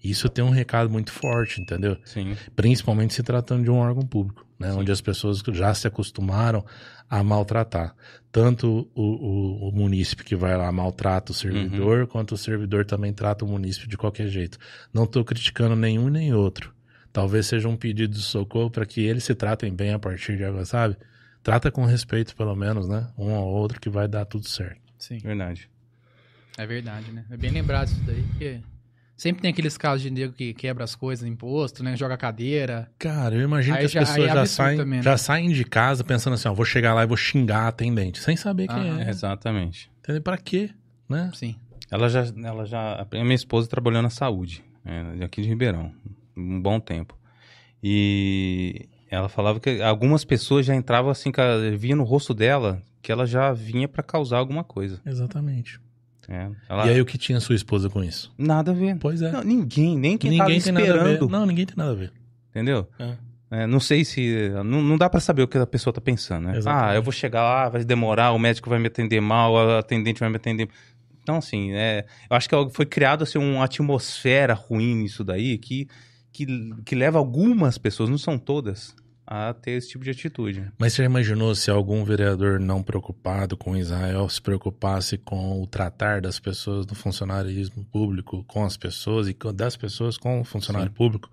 Isso 0.05 0.28
tem 0.28 0.44
um 0.44 0.51
recado 0.51 0.90
muito 0.90 1.10
forte, 1.10 1.62
entendeu? 1.62 1.97
Sim. 2.05 2.36
Principalmente 2.55 3.15
se 3.15 3.23
tratando 3.23 3.65
de 3.65 3.70
um 3.70 3.78
órgão 3.78 4.02
público, 4.02 4.47
né? 4.59 4.70
Sim. 4.70 4.81
Onde 4.81 4.93
as 4.93 5.01
pessoas 5.01 5.43
já 5.51 5.73
se 5.73 5.86
acostumaram 5.86 6.62
a 7.09 7.24
maltratar. 7.24 7.94
Tanto 8.31 8.86
o, 8.94 9.02
o, 9.02 9.69
o 9.70 9.73
munícipe 9.73 10.24
que 10.24 10.36
vai 10.36 10.59
lá 10.59 10.70
maltrata 10.70 11.32
o 11.32 11.35
servidor, 11.35 12.06
quanto 12.06 12.35
o 12.35 12.39
servidor 12.39 12.85
também 12.85 13.15
trata 13.15 13.47
o 13.47 13.48
munícipe 13.48 13.89
de 13.89 13.97
qualquer 13.97 14.28
jeito. 14.28 14.59
Não 14.93 15.05
estou 15.05 15.24
criticando 15.24 15.74
nenhum 15.74 16.10
nem 16.10 16.35
outro. 16.35 16.74
Talvez 17.10 17.47
seja 17.47 17.66
um 17.66 17.78
pedido 17.78 18.12
de 18.12 18.20
socorro 18.20 18.70
para 18.70 18.85
que 18.85 19.01
eles 19.01 19.24
se 19.24 19.35
tratem 19.35 19.74
bem 19.74 19.94
a 19.94 19.98
partir 19.98 20.36
de 20.36 20.44
agora, 20.44 20.66
sabe? 20.66 20.98
Trata 21.43 21.70
com 21.70 21.86
respeito, 21.86 22.36
pelo 22.36 22.55
menos, 22.55 22.86
né? 22.86 23.09
Um 23.16 23.35
ao 23.35 23.48
outro 23.48 23.81
que 23.81 23.89
vai 23.89 24.06
dar 24.06 24.27
tudo 24.27 24.47
certo. 24.47 24.82
Sim, 24.98 25.16
Verdade. 25.16 25.70
É 26.59 26.67
verdade, 26.67 27.11
né? 27.13 27.25
É 27.31 27.37
bem 27.37 27.51
lembrado 27.51 27.89
isso 27.89 28.01
daí, 28.07 28.23
porque 28.23 28.61
Sempre 29.17 29.43
tem 29.43 29.51
aqueles 29.51 29.77
casos 29.77 30.01
de 30.03 30.11
nego 30.11 30.33
que 30.33 30.55
quebra 30.55 30.85
as 30.85 30.95
coisas, 30.95 31.27
imposto, 31.29 31.83
né? 31.83 31.97
Joga 31.97 32.17
cadeira. 32.17 32.89
Cara, 33.01 33.35
eu 33.35 33.43
imagino 33.43 33.75
Aí 33.75 33.81
que 33.81 33.87
as 33.87 33.91
já- 33.91 34.01
pessoas 34.03 34.29
é 34.31 34.33
já, 34.33 34.47
saem, 34.47 34.79
também, 34.79 34.99
né? 34.99 35.03
já 35.03 35.19
saem 35.19 35.51
de 35.51 35.65
casa 35.65 36.05
pensando 36.05 36.35
assim, 36.35 36.47
ó, 36.47 36.55
vou 36.55 36.65
chegar 36.65 36.95
lá 36.95 37.03
e 37.03 37.07
vou 37.09 37.17
xingar 37.17 37.63
a 37.63 37.69
atendente, 37.69 38.21
sem 38.21 38.37
saber 38.37 38.69
quem 38.69 38.77
Aham. 38.77 39.01
é. 39.03 39.11
Exatamente. 39.11 39.91
Entendeu? 39.99 40.23
Pra 40.23 40.39
quê? 40.39 40.71
Né? 41.09 41.33
Sim. 41.35 41.57
Ela 41.91 42.09
já, 42.09 42.27
ela 42.45 42.65
já. 42.65 43.05
A 43.11 43.25
minha 43.25 43.35
esposa 43.35 43.69
trabalhou 43.69 44.01
na 44.01 44.09
saúde, 44.11 44.63
é, 44.85 45.25
aqui 45.25 45.43
de 45.43 45.49
Ribeirão, 45.49 45.93
um 46.37 46.63
bom 46.63 46.79
tempo. 46.79 47.19
E 47.83 48.89
ela 49.11 49.29
falava 49.29 49.59
que 49.59 49.83
algumas 49.83 50.25
pessoas 50.25 50.65
já 50.65 50.77
entravam 50.77 51.11
assim, 51.11 51.33
via 51.77 51.97
no 51.97 52.05
rosto 52.05 52.33
dela 52.33 52.81
que 53.03 53.11
ela 53.11 53.27
já 53.27 53.53
vinha 53.53 53.89
pra 53.89 54.03
causar 54.03 54.39
alguma 54.39 54.63
coisa. 54.63 55.01
Exatamente. 55.05 55.81
É, 56.29 56.49
ela- 56.69 56.87
E 56.87 56.91
aí 56.91 57.01
o 57.01 57.07
que 57.07 57.17
tinha 57.17 57.41
sua 57.41 57.55
esposa 57.55 57.89
com 57.89 58.05
isso? 58.05 58.33
Nada 58.37 58.71
a 58.71 58.75
ver. 58.75 58.97
Pois 58.99 59.23
é. 59.23 59.33
Não, 59.33 59.43
ninguém, 59.43 59.97
nem 59.99 60.19
quem 60.19 60.31
ninguém 60.31 60.39
tava 60.39 60.53
esperando. 60.53 61.29
Não, 61.29 61.47
ninguém 61.47 61.65
tem 61.65 61.75
nada 61.77 61.93
a 61.93 61.95
ver. 61.95 62.13
Entendeu? 62.51 62.87
É. 62.99 63.15
É, 63.51 63.67
não 63.67 63.81
sei 63.81 64.05
se. 64.05 64.51
Não, 64.65 64.83
não 64.83 64.99
dá 64.99 65.09
pra 65.09 65.21
saber 65.21 65.43
o 65.43 65.49
que 65.49 65.57
a 65.57 65.67
pessoa 65.67 65.91
tá 65.93 66.03
pensando, 66.03 66.49
né? 66.49 66.59
Exatamente. 66.59 66.91
Ah, 66.91 66.95
eu 66.95 67.03
vou 67.03 67.13
chegar 67.13 67.43
lá, 67.43 67.69
vai 67.71 67.83
demorar, 67.83 68.33
o 68.33 68.39
médico 68.39 68.69
vai 68.69 68.79
me 68.79 68.89
atender 68.89 69.21
mal, 69.23 69.57
a 69.57 69.79
atendente 69.79 70.21
vai 70.21 70.29
me 70.29 70.37
atender. 70.37 70.69
Então, 71.23 71.37
assim, 71.37 71.73
é, 71.73 72.05
eu 72.31 72.37
acho 72.37 72.47
que 72.47 72.55
foi 72.73 72.85
criado 72.85 73.23
assim, 73.23 73.39
uma 73.39 73.65
atmosfera 73.65 74.53
ruim 74.53 74.95
nisso 74.97 75.25
daí 75.25 75.57
que, 75.57 75.89
que, 76.31 76.47
que 76.85 76.95
leva 76.95 77.17
algumas 77.19 77.79
pessoas, 77.79 78.11
não 78.11 78.19
são 78.19 78.39
todas, 78.39 78.95
a 79.31 79.53
ter 79.53 79.73
esse 79.73 79.91
tipo 79.91 80.03
de 80.03 80.11
atitude. 80.11 80.73
Mas 80.79 80.95
você 80.95 81.05
imaginou 81.05 81.55
se 81.55 81.71
algum 81.71 82.03
vereador 82.03 82.59
não 82.59 82.83
preocupado 82.83 83.59
com 83.59 83.77
Israel 83.77 84.27
se 84.31 84.41
preocupasse 84.41 85.19
com 85.19 85.63
o 85.63 85.67
tratar 85.67 86.23
das 86.23 86.41
pessoas 86.41 86.87
do 86.87 86.95
funcionarismo 86.95 87.85
público 87.85 88.43
com 88.45 88.65
as 88.65 88.79
pessoas 88.79 89.29
e 89.29 89.37
das 89.53 89.77
pessoas 89.77 90.17
com 90.17 90.41
o 90.41 90.45
funcionário 90.45 90.89
Sim. 90.89 90.95
público? 90.95 91.31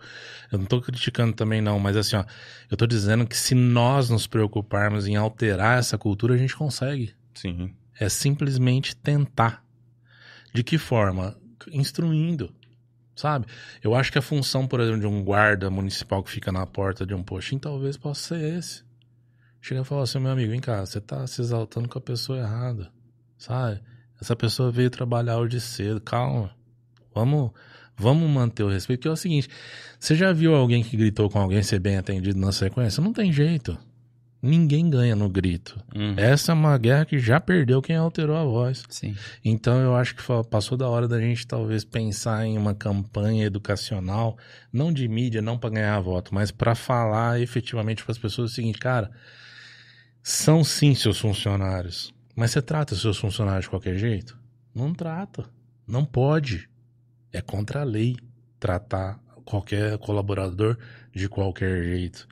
Eu 0.52 0.60
não 0.60 0.66
tô 0.66 0.82
criticando 0.82 1.34
também 1.34 1.62
não, 1.62 1.80
mas 1.80 1.96
assim, 1.96 2.18
ó, 2.18 2.26
eu 2.70 2.76
tô 2.76 2.86
dizendo 2.86 3.26
que 3.26 3.38
se 3.38 3.56
nós 3.56 4.10
nos 4.10 4.28
preocuparmos 4.28 5.08
em 5.08 5.16
alterar 5.16 5.80
essa 5.80 5.98
cultura, 5.98 6.34
a 6.34 6.38
gente 6.38 6.56
consegue. 6.56 7.14
Sim. 7.34 7.74
É 7.98 8.10
simplesmente 8.10 8.94
tentar. 8.94 9.64
De 10.54 10.64
que 10.64 10.78
forma? 10.78 11.38
Instruindo. 11.72 12.54
Sabe? 13.16 13.48
Eu 13.82 13.96
acho 13.96 14.12
que 14.12 14.18
a 14.18 14.22
função, 14.22 14.68
por 14.68 14.80
exemplo, 14.80 15.00
de 15.00 15.08
um 15.08 15.24
guarda 15.24 15.70
municipal 15.70 16.22
que 16.22 16.30
fica 16.30 16.52
na 16.52 16.66
porta 16.66 17.06
de 17.06 17.14
um 17.14 17.24
postinho 17.24 17.62
talvez 17.62 17.96
possa 17.96 18.36
ser 18.36 18.58
esse. 18.58 18.84
Chega 19.62 19.82
e 19.82 19.86
fala 19.86 20.04
assim, 20.04 20.20
meu 20.20 20.32
amigo, 20.32 20.52
vem 20.52 20.60
cá, 20.60 20.86
você 20.86 21.00
tá 21.00 21.26
se 21.26 21.42
exaltando 21.42 21.88
com 21.88 21.98
a 21.98 22.02
pessoa 22.02 22.38
errada. 22.38 22.92
Sabe? 23.38 23.82
Essa 24.22 24.36
pessoa 24.36 24.72
veio 24.72 24.90
trabalhar 24.90 25.38
hoje 25.38 25.60
cedo, 25.60 26.00
calma. 26.02 26.52
Vamos, 27.14 27.52
vamos 27.96 28.30
manter 28.30 28.64
o 28.64 28.70
respeito. 28.70 29.08
É 29.08 29.12
o 29.12 29.16
seguinte: 29.16 29.50
você 30.00 30.16
já 30.16 30.32
viu 30.34 30.54
alguém 30.54 30.84
que 30.84 30.96
gritou 30.96 31.30
com 31.30 31.40
alguém 31.40 31.64
ser 31.64 31.80
bem 31.80 31.98
atendido 31.98 32.40
na 32.40 32.52
sequência? 32.52 33.02
Não 33.02 33.14
tem 33.14 33.32
jeito. 33.32 33.78
Ninguém 34.46 34.92
ganha 34.92 35.16
no 35.16 35.28
grito. 35.28 35.76
Uhum. 35.96 36.14
Essa 36.18 36.52
é 36.52 36.54
uma 36.54 36.78
guerra 36.78 37.04
que 37.04 37.18
já 37.18 37.40
perdeu 37.40 37.82
quem 37.82 37.96
alterou 37.96 38.36
a 38.36 38.44
voz. 38.44 38.84
Sim. 38.90 39.16
Então 39.44 39.80
eu 39.80 39.96
acho 39.96 40.16
que 40.16 40.22
passou 40.52 40.78
da 40.78 40.88
hora 40.88 41.08
da 41.08 41.20
gente 41.20 41.48
talvez 41.48 41.84
pensar 41.84 42.46
em 42.46 42.56
uma 42.56 42.76
campanha 42.76 43.44
educacional, 43.46 44.38
não 44.72 44.94
de 44.94 45.08
mídia, 45.08 45.42
não 45.42 45.58
para 45.58 45.72
ganhar 45.72 46.00
voto, 46.00 46.36
mas 46.36 46.52
para 46.52 46.76
falar 46.76 47.42
efetivamente 47.42 48.04
para 48.04 48.12
as 48.12 48.20
pessoas 48.20 48.52
o 48.52 48.54
seguinte, 48.54 48.78
cara, 48.78 49.10
são 50.22 50.64
sim 50.64 50.94
seus 50.94 51.18
funcionários, 51.18 52.14
mas 52.36 52.52
você 52.52 52.62
trata 52.62 52.96
seus 52.96 53.18
funcionários 53.18 53.66
de 53.66 53.70
qualquer 53.72 53.98
jeito? 53.98 54.38
Não 54.76 54.94
trata, 54.94 55.46
não 55.88 56.06
pode. 56.06 56.70
É 57.34 57.42
contra 57.42 57.82
a 57.82 57.84
lei 57.84 58.16
tratar 58.60 59.20
qualquer 59.44 59.98
colaborador 59.98 60.78
de 61.12 61.28
qualquer 61.28 61.84
jeito, 61.84 62.28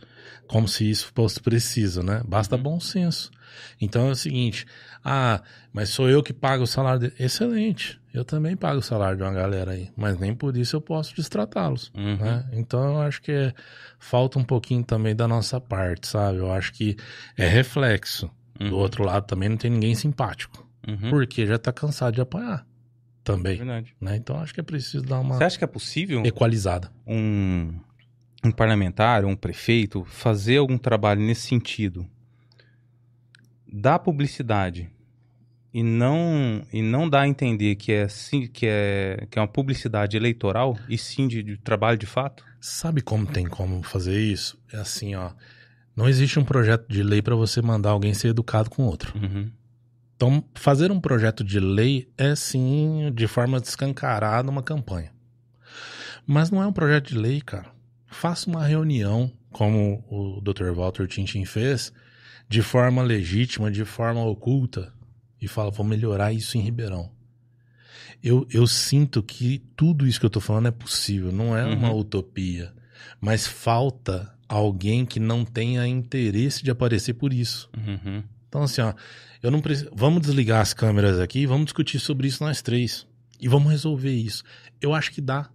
como 0.48 0.68
se 0.68 0.90
isso 0.90 1.12
fosse 1.16 1.40
preciso, 1.40 2.02
né? 2.04 2.22
Basta 2.28 2.58
bom 2.58 2.80
senso. 2.80 3.32
Então 3.80 4.08
é 4.08 4.12
o 4.12 4.16
seguinte, 4.16 4.66
ah, 5.04 5.42
mas 5.72 5.90
sou 5.90 6.10
eu 6.10 6.24
que 6.24 6.34
pago 6.34 6.64
o 6.64 6.68
salário 6.68 7.00
dele. 7.02 7.14
Excelente, 7.20 8.00
eu 8.14 8.26
também 8.26 8.56
pago 8.56 8.80
o 8.80 8.84
salário 8.84 9.18
de 9.18 9.24
uma 9.24 9.32
galera 9.34 9.72
aí, 9.72 9.92
mas 9.96 10.18
nem 10.20 10.34
por 10.34 10.56
isso 10.58 10.76
eu 10.76 10.82
posso 10.82 11.16
destratá-los. 11.16 11.92
Uhum. 11.96 12.18
né? 12.18 12.50
Então 12.54 12.84
eu 12.96 13.02
acho 13.02 13.22
que 13.22 13.32
é- 13.32 13.54
falta 14.00 14.40
um 14.40 14.44
pouquinho 14.44 14.84
também 14.84 15.16
da 15.16 15.28
nossa 15.28 15.60
parte, 15.62 16.08
sabe? 16.08 16.40
Eu 16.40 16.52
acho 16.52 16.74
que 16.74 16.96
é 17.38 17.48
reflexo. 17.48 18.30
Do 18.60 18.66
Uhum. 18.68 18.74
outro 18.76 19.04
lado 19.04 19.26
também 19.26 19.50
não 19.50 19.58
tem 19.58 19.70
ninguém 19.72 19.96
simpático, 19.96 20.68
Uhum. 20.88 21.10
porque 21.10 21.46
já 21.46 21.58
tá 21.58 21.72
cansado 21.74 22.14
de 22.14 22.22
apanhar 22.22 22.66
também, 23.24 23.58
Verdade. 23.58 23.96
né? 24.00 24.16
Então 24.16 24.38
acho 24.40 24.54
que 24.54 24.60
é 24.60 24.64
preciso 24.64 25.04
dar 25.06 25.20
uma 25.20 25.38
Você 25.38 25.44
acha 25.44 25.58
que 25.58 25.64
é 25.64 25.68
possível 25.68 26.24
equalizada. 26.26 26.92
um, 27.08 27.80
um 28.44 28.52
parlamentar, 28.52 29.26
um 29.26 29.36
prefeito, 29.36 30.04
fazer 30.06 30.58
algum 30.58 30.78
trabalho 30.78 31.22
nesse 31.22 31.48
sentido? 31.48 32.08
Dar 33.72 34.00
publicidade 34.00 34.90
e 35.74 35.82
não 35.82 36.62
e 36.72 36.82
não 36.82 37.10
dar 37.10 37.22
a 37.22 37.28
entender 37.28 37.76
que 37.76 37.92
é 37.92 38.08
sim, 38.08 38.46
que 38.46 38.68
é 38.68 39.26
que 39.32 39.40
é 39.40 39.42
uma 39.42 39.48
publicidade 39.48 40.16
eleitoral 40.16 40.78
e 40.88 40.98
sim 40.98 41.28
de, 41.28 41.42
de 41.42 41.58
trabalho 41.58 41.98
de 41.98 42.06
fato? 42.06 42.46
Sabe 42.62 43.02
como 43.02 43.26
tem 43.26 43.48
como 43.48 43.82
fazer 43.82 44.20
isso? 44.20 44.58
É 44.72 44.78
assim, 44.78 45.16
ó. 45.16 45.32
Não 45.96 46.08
existe 46.08 46.40
um 46.40 46.46
projeto 46.46 46.88
de 46.88 47.04
lei 47.04 47.22
para 47.22 47.36
você 47.36 47.62
mandar 47.62 47.92
alguém 47.92 48.14
ser 48.14 48.30
educado 48.30 48.70
com 48.70 48.84
outro. 48.84 49.14
Uhum. 49.18 49.52
Então, 50.16 50.44
fazer 50.56 50.92
um 50.92 51.00
projeto 51.00 51.44
de 51.44 51.60
lei 51.60 52.10
é 52.18 52.36
sim, 52.36 53.12
de 53.14 53.28
forma 53.28 53.60
descancarada, 53.60 54.50
uma 54.50 54.64
campanha. 54.64 55.12
Mas 56.26 56.50
não 56.50 56.64
é 56.64 56.68
um 56.68 56.74
projeto 56.74 57.10
de 57.10 57.18
lei, 57.18 57.42
cara. 57.42 57.73
Faça 58.14 58.50
uma 58.50 58.66
reunião, 58.66 59.32
como 59.52 60.04
o 60.10 60.40
Dr. 60.42 60.72
Walter 60.74 61.08
Tintin 61.08 61.46
fez, 61.46 61.92
de 62.48 62.62
forma 62.62 63.02
legítima, 63.02 63.72
de 63.72 63.84
forma 63.86 64.24
oculta, 64.26 64.94
e 65.42 65.48
fala, 65.48 65.72
vou 65.72 65.86
melhorar 65.86 66.32
isso 66.32 66.58
em 66.58 66.62
Ribeirão. 66.62 67.12
Eu, 68.24 68.48
eu 68.50 68.66
sinto 68.66 69.22
que 69.22 69.60
tudo 69.76 70.08
isso 70.08 70.20
que 70.20 70.26
eu 70.26 70.30
tô 70.30 70.40
falando 70.40 70.68
é 70.68 70.72
possível, 70.72 71.32
não 71.32 71.58
é 71.58 71.66
uma 71.66 71.92
Uhum. 71.92 72.00
utopia. 72.00 72.72
Mas 73.20 73.46
falta 73.46 74.34
alguém 74.48 75.06
que 75.06 75.20
não 75.20 75.44
tenha 75.44 75.86
interesse 75.88 76.64
de 76.64 76.72
aparecer 76.72 77.14
por 77.16 77.34
isso. 77.34 77.70
Uhum. 77.76 78.24
Então, 78.48 78.64
assim, 78.64 78.82
ó, 78.82 78.94
eu 79.42 79.52
não 79.52 79.60
preciso. 79.60 79.90
Vamos 79.94 80.22
desligar 80.22 80.62
as 80.62 80.74
câmeras 80.74 81.20
aqui 81.20 81.40
e 81.40 81.46
vamos 81.46 81.66
discutir 81.66 82.00
sobre 82.00 82.28
isso 82.28 82.44
nós 82.44 82.62
três. 82.62 83.06
E 83.42 83.48
vamos 83.50 83.70
resolver 83.72 84.14
isso. 84.14 84.44
Eu 84.80 84.94
acho 84.94 85.12
que 85.12 85.20
dá. 85.20 85.50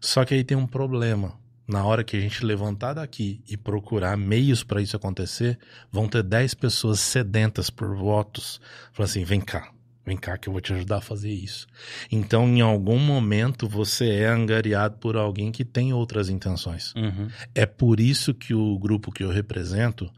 Só 0.00 0.24
que 0.24 0.34
aí 0.34 0.44
tem 0.44 0.56
um 0.56 0.66
problema. 0.66 1.34
Na 1.66 1.84
hora 1.84 2.04
que 2.04 2.16
a 2.16 2.20
gente 2.20 2.44
levantar 2.44 2.94
daqui 2.94 3.42
e 3.48 3.56
procurar 3.56 4.16
meios 4.16 4.62
para 4.62 4.80
isso 4.80 4.96
acontecer, 4.96 5.58
vão 5.90 6.08
ter 6.08 6.22
10 6.22 6.54
pessoas 6.54 7.00
sedentas 7.00 7.70
por 7.70 7.96
votos. 7.96 8.60
Falando 8.92 9.10
assim: 9.10 9.24
vem 9.24 9.40
cá, 9.40 9.72
vem 10.04 10.16
cá 10.16 10.38
que 10.38 10.48
eu 10.48 10.52
vou 10.52 10.60
te 10.60 10.72
ajudar 10.72 10.98
a 10.98 11.00
fazer 11.00 11.32
isso. 11.32 11.66
Então, 12.10 12.46
em 12.46 12.60
algum 12.60 12.98
momento, 12.98 13.68
você 13.68 14.08
é 14.10 14.28
angariado 14.28 14.98
por 14.98 15.16
alguém 15.16 15.50
que 15.50 15.64
tem 15.64 15.92
outras 15.92 16.28
intenções. 16.28 16.94
Uhum. 16.94 17.28
É 17.52 17.66
por 17.66 17.98
isso 17.98 18.32
que 18.32 18.54
o 18.54 18.78
grupo 18.78 19.10
que 19.10 19.24
eu 19.24 19.30
represento 19.30 20.08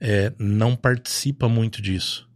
é, 0.00 0.32
não 0.38 0.76
participa 0.76 1.48
muito 1.48 1.82
disso. 1.82 2.28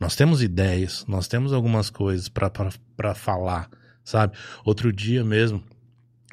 Nós 0.00 0.16
temos 0.16 0.42
ideias, 0.42 1.04
nós 1.06 1.28
temos 1.28 1.52
algumas 1.52 1.88
coisas 1.88 2.28
para 2.28 3.14
falar, 3.14 3.70
sabe? 4.02 4.36
Outro 4.64 4.92
dia 4.92 5.24
mesmo, 5.24 5.62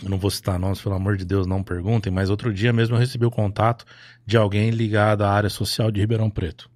eu 0.04 0.10
não 0.10 0.18
vou 0.18 0.30
citar 0.32 0.58
nomes, 0.60 0.82
pelo 0.82 0.96
amor 0.96 1.16
de 1.18 1.26
Deus, 1.26 1.46
não 1.48 1.62
perguntem, 1.64 2.12
mas 2.12 2.30
outro 2.30 2.54
dia 2.54 2.74
mesmo 2.74 2.96
eu 2.96 3.00
recebi 3.00 3.26
o 3.26 3.32
contato 3.32 3.86
de 4.26 4.36
alguém 4.38 4.70
ligado 4.72 5.24
à 5.24 5.30
área 5.32 5.50
social 5.50 5.92
de 5.92 6.00
Ribeirão 6.00 6.30
Preto. 6.30 6.70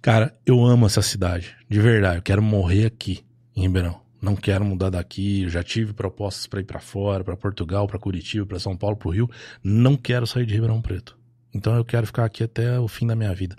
Cara, 0.00 0.32
eu 0.46 0.64
amo 0.64 0.86
essa 0.86 1.02
cidade, 1.02 1.54
de 1.68 1.80
verdade. 1.80 2.16
Eu 2.18 2.22
quero 2.22 2.42
morrer 2.42 2.86
aqui, 2.86 3.24
em 3.56 3.62
Ribeirão. 3.62 4.00
Não 4.22 4.36
quero 4.36 4.64
mudar 4.64 4.90
daqui. 4.90 5.42
Eu 5.42 5.48
já 5.50 5.62
tive 5.62 5.92
propostas 5.92 6.46
para 6.46 6.60
ir 6.60 6.64
para 6.64 6.80
fora, 6.80 7.22
para 7.24 7.36
Portugal, 7.36 7.86
para 7.86 7.98
Curitiba, 7.98 8.46
para 8.46 8.58
São 8.58 8.76
Paulo, 8.76 8.96
para 8.96 9.08
o 9.08 9.10
Rio. 9.10 9.30
Não 9.62 9.96
quero 9.96 10.26
sair 10.26 10.46
de 10.46 10.54
Ribeirão 10.54 10.80
Preto. 10.80 11.16
Então 11.52 11.74
eu 11.74 11.84
quero 11.84 12.06
ficar 12.06 12.24
aqui 12.24 12.44
até 12.44 12.78
o 12.78 12.86
fim 12.86 13.06
da 13.06 13.16
minha 13.16 13.34
vida. 13.34 13.56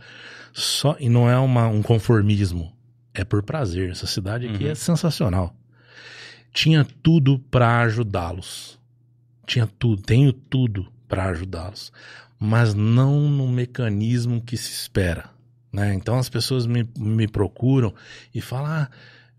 Só 0.53 0.95
e 0.99 1.09
não 1.09 1.29
é 1.29 1.37
uma, 1.37 1.67
um 1.67 1.81
conformismo, 1.81 2.71
é 3.13 3.23
por 3.23 3.43
prazer. 3.43 3.89
Essa 3.91 4.07
cidade 4.07 4.47
aqui 4.47 4.65
Uhum. 4.65 4.71
é 4.71 4.75
sensacional. 4.75 5.55
Tinha 6.51 6.85
tudo 7.03 7.39
para 7.39 7.81
ajudá-los. 7.81 8.79
Tinha 9.45 9.67
tudo, 9.67 10.01
tenho 10.01 10.33
tudo 10.33 10.87
para 11.07 11.29
ajudá-los, 11.29 11.91
mas 12.37 12.73
não 12.73 13.29
no 13.29 13.47
mecanismo 13.47 14.41
que 14.41 14.57
se 14.57 14.71
espera. 14.71 15.29
Né? 15.71 15.93
Então 15.93 16.17
as 16.17 16.29
pessoas 16.29 16.65
me, 16.65 16.87
me 16.97 17.27
procuram 17.27 17.93
e 18.33 18.41
falam: 18.41 18.71
ah, 18.71 18.89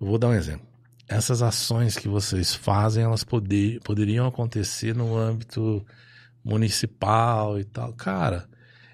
eu 0.00 0.06
vou 0.06 0.18
dar 0.18 0.28
um 0.28 0.34
exemplo. 0.34 0.66
Essas 1.06 1.42
ações 1.42 1.96
que 1.96 2.08
vocês 2.08 2.54
fazem, 2.54 3.04
elas 3.04 3.24
poder, 3.24 3.80
poderiam 3.80 4.26
acontecer 4.26 4.94
no 4.94 5.16
âmbito 5.16 5.84
municipal 6.44 7.58
e 7.58 7.64
tal. 7.64 7.92
Cara, 7.94 8.48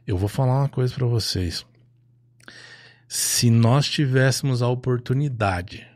eu 0.06 0.16
vou 0.16 0.28
falar 0.28 0.60
uma 0.60 0.68
coisa 0.68 0.94
para 0.94 1.06
vocês. 1.06 1.66
Se 3.08 3.50
nós 3.50 3.88
tivéssemos 3.88 4.62
a 4.62 4.68
oportunidade 4.68 5.86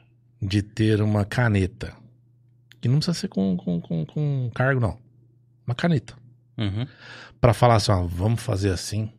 de 0.41 0.63
ter 0.63 1.01
uma 1.01 1.25
caneta 1.25 1.95
que 2.81 2.89
não 2.89 2.97
precisa 2.97 3.19
ser 3.19 3.29
com, 3.29 3.57
com, 3.57 3.81
com, 3.81 4.07
com 4.07 4.51
cargo, 4.55 4.81
não. 4.81 4.99
Uma 5.67 5.75
caneta. 5.75 6.15
Uhum. 6.57 6.87
Pra 7.41 7.55
falar 7.55 7.77
assim, 7.77 7.93
ó, 7.93 8.03
vamos 8.03 8.41
fazer 8.41 8.71
assim. 8.71 9.13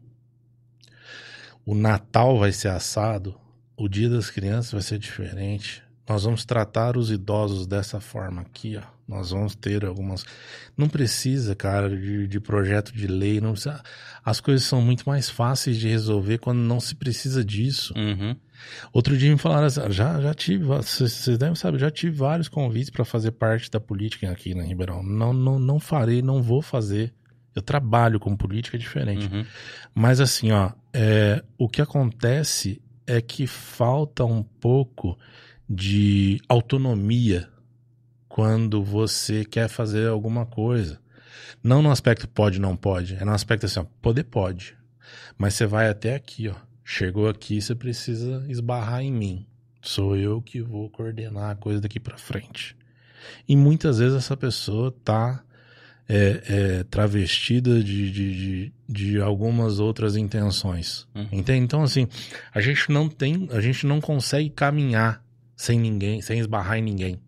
O 1.66 1.76
Natal 1.76 2.38
vai 2.38 2.52
ser 2.52 2.70
assado, 2.70 3.36
o 3.78 3.88
Dia 3.88 4.10
das 4.10 4.30
Crianças 4.30 4.72
vai 4.72 4.82
ser 4.82 4.98
diferente. 4.98 5.84
Nós 6.08 6.24
vamos 6.24 6.44
tratar 6.44 6.98
os 6.98 7.12
idosos 7.12 7.68
dessa 7.68 8.00
forma 8.00 8.42
aqui, 8.42 8.78
ó. 8.78 9.00
Nós 9.08 9.32
vamos 9.32 9.56
ter 9.56 9.86
algumas. 9.86 10.26
Não 10.76 10.88
precisa, 10.88 11.56
cara, 11.56 11.90
de, 11.90 12.28
de 12.28 12.40
projeto 12.40 12.92
de 12.92 13.08
lei. 13.08 13.40
Não 13.40 13.52
precisa... 13.52 13.82
As 14.24 14.40
coisas 14.40 14.66
são 14.66 14.82
muito 14.82 15.08
mais 15.08 15.30
fáceis 15.30 15.78
de 15.78 15.88
resolver 15.88 16.40
quando 16.40 16.60
não 16.60 16.80
se 16.80 16.96
precisa 16.96 17.44
disso. 17.44 17.94
Uhum. 17.96 18.36
Outro 18.92 19.18
dia 19.18 19.32
me 19.32 19.38
falaram 19.38 19.68
assim, 19.68 19.82
já, 19.92 20.20
já 20.22 20.34
tive, 20.34 20.64
vocês 20.64 21.38
devem 21.38 21.56
saber, 21.56 21.80
já 21.80 21.92
tive 21.92 22.16
vários 22.16 22.48
convites 22.48 22.90
para 22.90 23.06
fazer 23.06 23.32
parte 23.32 23.70
da 23.70 23.80
política 23.80 24.30
aqui 24.32 24.54
na 24.54 24.64
Ribeirão. 24.64 25.04
Não, 25.04 25.34
não, 25.34 25.60
não 25.60 25.80
farei, 25.80 26.22
não 26.22 26.42
vou 26.42 26.62
fazer. 26.62 27.14
Eu 27.56 27.62
trabalho 27.62 28.20
com 28.20 28.36
política 28.36 28.78
diferente. 28.78 29.28
Uhum. 29.28 29.46
Mas 29.94 30.20
assim, 30.20 30.52
ó, 30.52 30.72
é, 30.94 31.44
o 31.58 31.68
que 31.68 31.82
acontece 31.82 32.82
é 33.06 33.22
que 33.22 33.48
falta 33.48 34.24
um 34.24 34.44
pouco 34.44 35.18
de 35.68 36.40
autonomia 36.48 37.50
quando 38.28 38.84
você 38.84 39.44
quer 39.44 39.68
fazer 39.68 40.08
alguma 40.08 40.46
coisa. 40.46 41.00
Não 41.64 41.82
no 41.82 41.92
aspecto 41.92 42.28
pode, 42.28 42.60
não 42.60 42.76
pode. 42.76 43.16
É 43.16 43.26
no 43.26 43.32
aspecto 43.32 43.66
assim, 43.66 43.80
ó, 43.80 43.86
poder 44.02 44.24
pode. 44.24 44.78
Mas 45.38 45.56
você 45.56 45.66
vai 45.66 45.90
até 45.90 46.16
aqui, 46.16 46.48
ó. 46.48 46.69
Chegou 46.92 47.30
aqui, 47.30 47.62
você 47.62 47.76
precisa 47.76 48.44
esbarrar 48.50 49.04
em 49.04 49.14
mim. 49.14 49.46
Sou 49.80 50.18
eu 50.18 50.42
que 50.42 50.60
vou 50.60 50.90
coordenar 50.90 51.52
a 51.52 51.56
coisa 51.56 51.80
daqui 51.80 52.00
pra 52.00 52.18
frente. 52.18 52.76
E 53.48 53.56
muitas 53.56 54.00
vezes 54.00 54.18
essa 54.18 54.36
pessoa 54.36 54.92
tá 55.04 55.44
é, 56.10 56.42
é, 56.48 56.84
travestida 56.86 57.84
de, 57.84 58.12
de, 58.12 58.34
de, 58.34 58.74
de 58.90 59.22
algumas 59.22 59.80
outras 59.80 60.16
intenções. 60.16 61.08
Uhum. 61.14 61.28
Entende? 61.32 61.64
Então, 61.64 61.84
assim, 61.84 62.08
a 62.52 62.60
gente 62.60 62.92
não 62.92 63.08
tem, 63.08 63.48
a 63.52 63.62
gente 63.62 63.86
não 63.86 64.02
consegue 64.02 64.50
caminhar 64.50 65.24
sem 65.56 65.80
ninguém, 65.80 66.24
sem 66.24 66.40
esbarrar 66.40 66.80
em 66.80 66.82
ninguém. 66.82 67.20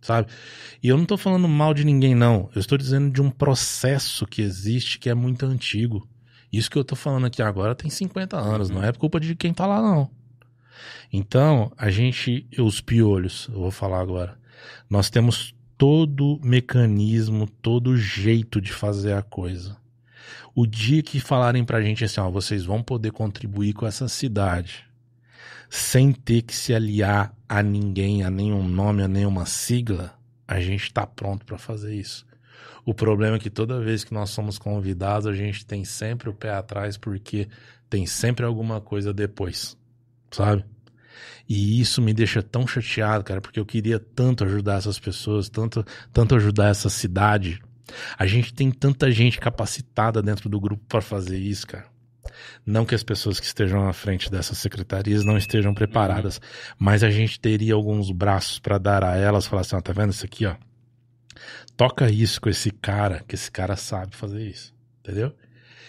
Sabe? 0.00 0.28
E 0.80 0.86
eu 0.86 0.96
não 0.96 1.04
tô 1.04 1.18
falando 1.18 1.48
mal 1.48 1.74
de 1.74 1.84
ninguém, 1.84 2.14
não. 2.14 2.48
Eu 2.54 2.60
estou 2.60 2.78
dizendo 2.78 3.10
de 3.10 3.20
um 3.20 3.28
processo 3.28 4.24
que 4.24 4.40
existe 4.40 5.00
que 5.00 5.10
é 5.10 5.14
muito 5.14 5.44
antigo. 5.44 6.08
Isso 6.52 6.70
que 6.70 6.78
eu 6.78 6.84
tô 6.84 6.96
falando 6.96 7.26
aqui 7.26 7.42
agora 7.42 7.74
tem 7.74 7.90
50 7.90 8.36
anos, 8.36 8.70
não 8.70 8.82
é 8.82 8.92
culpa 8.92 9.20
de 9.20 9.34
quem 9.34 9.52
tá 9.52 9.66
lá, 9.66 9.80
não. 9.80 10.10
Então, 11.12 11.72
a 11.76 11.90
gente, 11.90 12.46
os 12.58 12.80
piolhos, 12.80 13.48
eu 13.52 13.60
vou 13.60 13.70
falar 13.70 14.00
agora. 14.00 14.38
Nós 14.88 15.10
temos 15.10 15.54
todo 15.76 16.40
mecanismo, 16.42 17.46
todo 17.46 17.96
jeito 17.96 18.60
de 18.60 18.72
fazer 18.72 19.14
a 19.14 19.22
coisa. 19.22 19.76
O 20.54 20.66
dia 20.66 21.02
que 21.02 21.20
falarem 21.20 21.64
pra 21.64 21.80
gente 21.80 22.04
assim, 22.04 22.20
ó, 22.20 22.30
vocês 22.30 22.64
vão 22.64 22.82
poder 22.82 23.12
contribuir 23.12 23.72
com 23.72 23.86
essa 23.86 24.08
cidade 24.08 24.84
sem 25.70 26.12
ter 26.12 26.42
que 26.42 26.54
se 26.54 26.74
aliar 26.74 27.32
a 27.48 27.62
ninguém, 27.62 28.24
a 28.24 28.30
nenhum 28.30 28.66
nome, 28.66 29.04
a 29.04 29.08
nenhuma 29.08 29.46
sigla, 29.46 30.12
a 30.46 30.60
gente 30.60 30.92
tá 30.92 31.06
pronto 31.06 31.46
pra 31.46 31.56
fazer 31.56 31.94
isso. 31.94 32.26
O 32.84 32.94
problema 32.94 33.36
é 33.36 33.38
que 33.38 33.50
toda 33.50 33.80
vez 33.80 34.04
que 34.04 34.14
nós 34.14 34.30
somos 34.30 34.58
convidados, 34.58 35.26
a 35.26 35.32
gente 35.32 35.64
tem 35.66 35.84
sempre 35.84 36.28
o 36.28 36.34
pé 36.34 36.50
atrás 36.50 36.96
porque 36.96 37.48
tem 37.88 38.06
sempre 38.06 38.44
alguma 38.44 38.80
coisa 38.80 39.12
depois, 39.12 39.76
sabe? 40.30 40.64
E 41.48 41.80
isso 41.80 42.00
me 42.00 42.14
deixa 42.14 42.42
tão 42.42 42.66
chateado, 42.66 43.24
cara, 43.24 43.40
porque 43.40 43.58
eu 43.58 43.66
queria 43.66 43.98
tanto 43.98 44.44
ajudar 44.44 44.78
essas 44.78 44.98
pessoas, 44.98 45.48
tanto, 45.48 45.84
tanto 46.12 46.36
ajudar 46.36 46.68
essa 46.68 46.88
cidade. 46.88 47.60
A 48.16 48.26
gente 48.26 48.54
tem 48.54 48.70
tanta 48.70 49.10
gente 49.10 49.40
capacitada 49.40 50.22
dentro 50.22 50.48
do 50.48 50.60
grupo 50.60 50.84
para 50.88 51.00
fazer 51.00 51.38
isso, 51.38 51.66
cara. 51.66 51.86
Não 52.64 52.84
que 52.84 52.94
as 52.94 53.02
pessoas 53.02 53.40
que 53.40 53.46
estejam 53.46 53.88
à 53.88 53.92
frente 53.92 54.30
dessas 54.30 54.58
secretarias 54.58 55.24
não 55.24 55.36
estejam 55.36 55.74
preparadas, 55.74 56.40
mas 56.78 57.02
a 57.02 57.10
gente 57.10 57.40
teria 57.40 57.74
alguns 57.74 58.10
braços 58.12 58.58
para 58.58 58.78
dar 58.78 59.02
a 59.04 59.16
elas, 59.16 59.46
falar 59.46 59.62
assim, 59.62 59.76
ó, 59.76 59.80
tá 59.80 59.92
vendo 59.92 60.12
isso 60.12 60.24
aqui, 60.24 60.46
ó? 60.46 60.54
Toca 61.80 62.10
isso 62.10 62.42
com 62.42 62.50
esse 62.50 62.70
cara, 62.70 63.24
que 63.26 63.34
esse 63.34 63.50
cara 63.50 63.74
sabe 63.74 64.14
fazer 64.14 64.46
isso, 64.46 64.74
entendeu? 64.98 65.34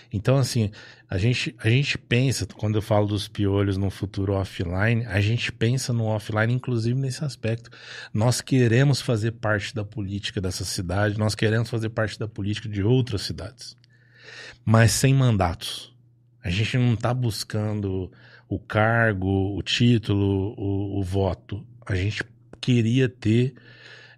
Então, 0.10 0.38
assim, 0.38 0.72
a 1.10 1.18
gente, 1.18 1.54
a 1.60 1.70
gente 1.70 1.98
pensa, 1.98 2.46
quando 2.46 2.76
eu 2.76 2.82
falo 2.82 3.08
dos 3.08 3.28
piolhos 3.28 3.76
no 3.76 3.90
futuro 3.90 4.32
offline, 4.32 5.06
a 5.06 5.20
gente 5.20 5.52
pensa 5.52 5.92
no 5.92 6.06
offline, 6.06 6.54
inclusive 6.54 6.98
nesse 6.98 7.26
aspecto. 7.26 7.70
Nós 8.14 8.40
queremos 8.40 9.02
fazer 9.02 9.34
parte 9.34 9.76
da 9.76 9.84
política 9.84 10.40
dessa 10.40 10.64
cidade, 10.64 11.20
nós 11.20 11.36
queremos 11.36 11.70
fazer 11.70 11.90
parte 11.90 12.18
da 12.18 12.26
política 12.26 12.70
de 12.70 12.82
outras 12.82 13.24
cidades, 13.24 13.76
mas 14.64 14.94
sem 14.94 15.14
mandatos. 15.14 15.94
A 16.42 16.50
gente 16.50 16.78
não 16.78 16.94
está 16.94 17.14
buscando 17.14 18.10
o 18.48 18.58
cargo, 18.58 19.58
o 19.58 19.62
título, 19.62 20.54
o, 20.58 21.02
o 21.02 21.04
voto. 21.04 21.68
A 21.86 21.96
gente 21.96 22.24
queria 22.62 23.10
ter. 23.10 23.56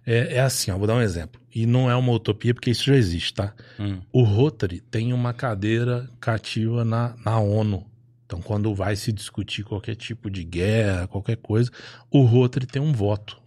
É, 0.06 0.36
é 0.36 0.40
assim, 0.40 0.70
ó, 0.70 0.78
vou 0.78 0.86
dar 0.86 0.94
um 0.94 1.02
exemplo. 1.02 1.42
E 1.54 1.66
não 1.66 1.88
é 1.88 1.94
uma 1.94 2.12
utopia, 2.12 2.52
porque 2.52 2.70
isso 2.70 2.84
já 2.84 2.96
existe, 2.96 3.34
tá? 3.34 3.54
Hum. 3.78 4.00
O 4.12 4.22
Rotary 4.22 4.80
tem 4.80 5.12
uma 5.12 5.32
cadeira 5.32 6.10
cativa 6.20 6.84
na, 6.84 7.14
na 7.24 7.38
ONU. 7.38 7.86
Então, 8.26 8.42
quando 8.42 8.74
vai 8.74 8.96
se 8.96 9.12
discutir 9.12 9.62
qualquer 9.62 9.94
tipo 9.94 10.28
de 10.28 10.42
guerra, 10.42 11.06
qualquer 11.06 11.36
coisa, 11.36 11.70
o 12.10 12.22
Rotary 12.22 12.66
tem 12.66 12.82
um 12.82 12.92
voto. 12.92 13.38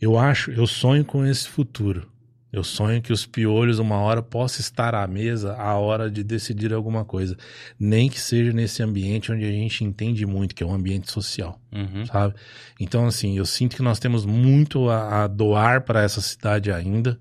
Eu 0.00 0.18
acho, 0.18 0.50
eu 0.50 0.66
sonho 0.66 1.04
com 1.04 1.26
esse 1.26 1.46
futuro. 1.48 2.10
Eu 2.56 2.64
sonho 2.64 3.02
que 3.02 3.12
os 3.12 3.26
piolhos, 3.26 3.78
uma 3.78 3.96
hora, 3.96 4.22
possam 4.22 4.60
estar 4.60 4.94
à 4.94 5.06
mesa 5.06 5.54
à 5.56 5.74
hora 5.74 6.10
de 6.10 6.24
decidir 6.24 6.72
alguma 6.72 7.04
coisa. 7.04 7.36
Nem 7.78 8.08
que 8.08 8.18
seja 8.18 8.50
nesse 8.50 8.82
ambiente 8.82 9.30
onde 9.30 9.44
a 9.44 9.50
gente 9.50 9.84
entende 9.84 10.24
muito, 10.24 10.54
que 10.54 10.62
é 10.62 10.66
um 10.66 10.72
ambiente 10.72 11.12
social, 11.12 11.60
Uhum. 11.70 12.06
sabe? 12.06 12.34
Então, 12.80 13.04
assim, 13.06 13.36
eu 13.36 13.44
sinto 13.44 13.76
que 13.76 13.82
nós 13.82 13.98
temos 13.98 14.24
muito 14.24 14.88
a, 14.88 15.24
a 15.24 15.26
doar 15.26 15.82
para 15.82 16.00
essa 16.00 16.22
cidade 16.22 16.72
ainda, 16.72 17.20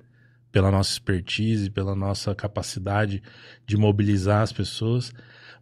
pela 0.54 0.72
nossa 0.72 0.92
expertise, 0.94 1.70
pela 1.70 1.94
nossa 1.94 2.34
capacidade 2.34 3.22
de 3.68 3.76
mobilizar 3.76 4.42
as 4.42 4.54
pessoas, 4.54 5.12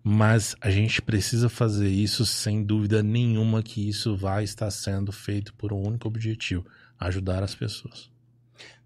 mas 0.04 0.56
a 0.62 0.70
gente 0.70 1.02
precisa 1.02 1.50
fazer 1.50 1.90
isso 1.90 2.28
sem 2.28 2.64
dúvida 2.64 3.02
nenhuma 3.02 3.64
que 3.64 3.90
isso 3.90 4.16
vai 4.16 4.44
estar 4.44 4.70
sendo 4.70 5.12
feito 5.12 5.52
por 5.56 5.74
um 5.74 5.82
único 5.82 6.08
objetivo: 6.08 6.64
ajudar 7.00 7.42
as 7.42 7.56
pessoas. 7.56 8.13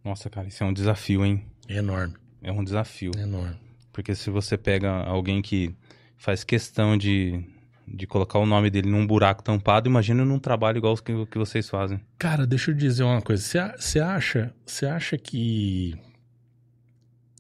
Nossa, 0.04 0.30
cara, 0.30 0.48
isso 0.48 0.64
é 0.64 0.68
um 0.68 0.74
desafio, 0.74 1.26
hein? 1.26 1.44
Enorme, 1.68 2.14
É 2.42 2.52
um 2.52 2.64
desafio. 2.64 3.12
enorme. 3.18 3.56
Porque 3.92 4.14
se 4.16 4.30
você 4.30 4.58
pega 4.58 4.90
alguém 5.04 5.42
que 5.42 5.76
faz 6.18 6.44
questão 6.44 6.96
de, 6.98 7.44
de 7.88 8.06
colocar 8.08 8.40
o 8.40 8.46
nome 8.46 8.70
dele 8.70 8.90
num 8.90 9.06
buraco 9.06 9.44
tampado, 9.44 9.90
imagina 9.90 10.24
num 10.24 10.40
trabalho 10.40 10.78
igual 10.78 10.94
os 10.94 11.02
que, 11.02 11.26
que 11.26 11.38
vocês 11.38 11.68
fazem. 11.70 12.00
Cara, 12.18 12.46
deixa 12.48 12.72
eu 12.72 12.76
dizer 12.76 13.04
uma 13.04 13.22
coisa. 13.22 13.42
Você 13.78 14.00
acha, 14.00 14.54
acha 14.88 15.18
que. 15.18 15.96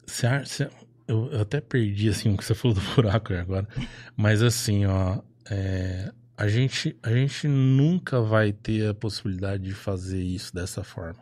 Você 0.05 0.25
acha, 0.25 0.71
eu, 1.07 1.31
eu 1.31 1.41
até 1.41 1.61
perdi 1.61 2.09
assim 2.09 2.33
o 2.33 2.37
que 2.37 2.43
você 2.43 2.55
falou 2.55 2.75
do 2.75 2.81
buraco 2.95 3.33
agora. 3.33 3.67
Mas 4.15 4.41
assim, 4.41 4.85
ó. 4.85 5.19
é, 5.49 6.11
a, 6.35 6.47
gente, 6.47 6.97
a 7.03 7.11
gente 7.11 7.47
nunca 7.47 8.19
vai 8.21 8.51
ter 8.51 8.89
a 8.89 8.93
possibilidade 8.93 9.63
de 9.63 9.73
fazer 9.73 10.21
isso 10.23 10.53
dessa 10.53 10.83
forma. 10.83 11.19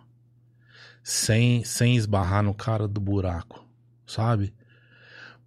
Sem, 1.07 1.63
sem 1.63 1.95
esbarrar 1.95 2.41
no 2.41 2.51
cara 2.51 2.87
do 2.87 2.99
buraco, 2.99 3.63
sabe? 4.07 4.51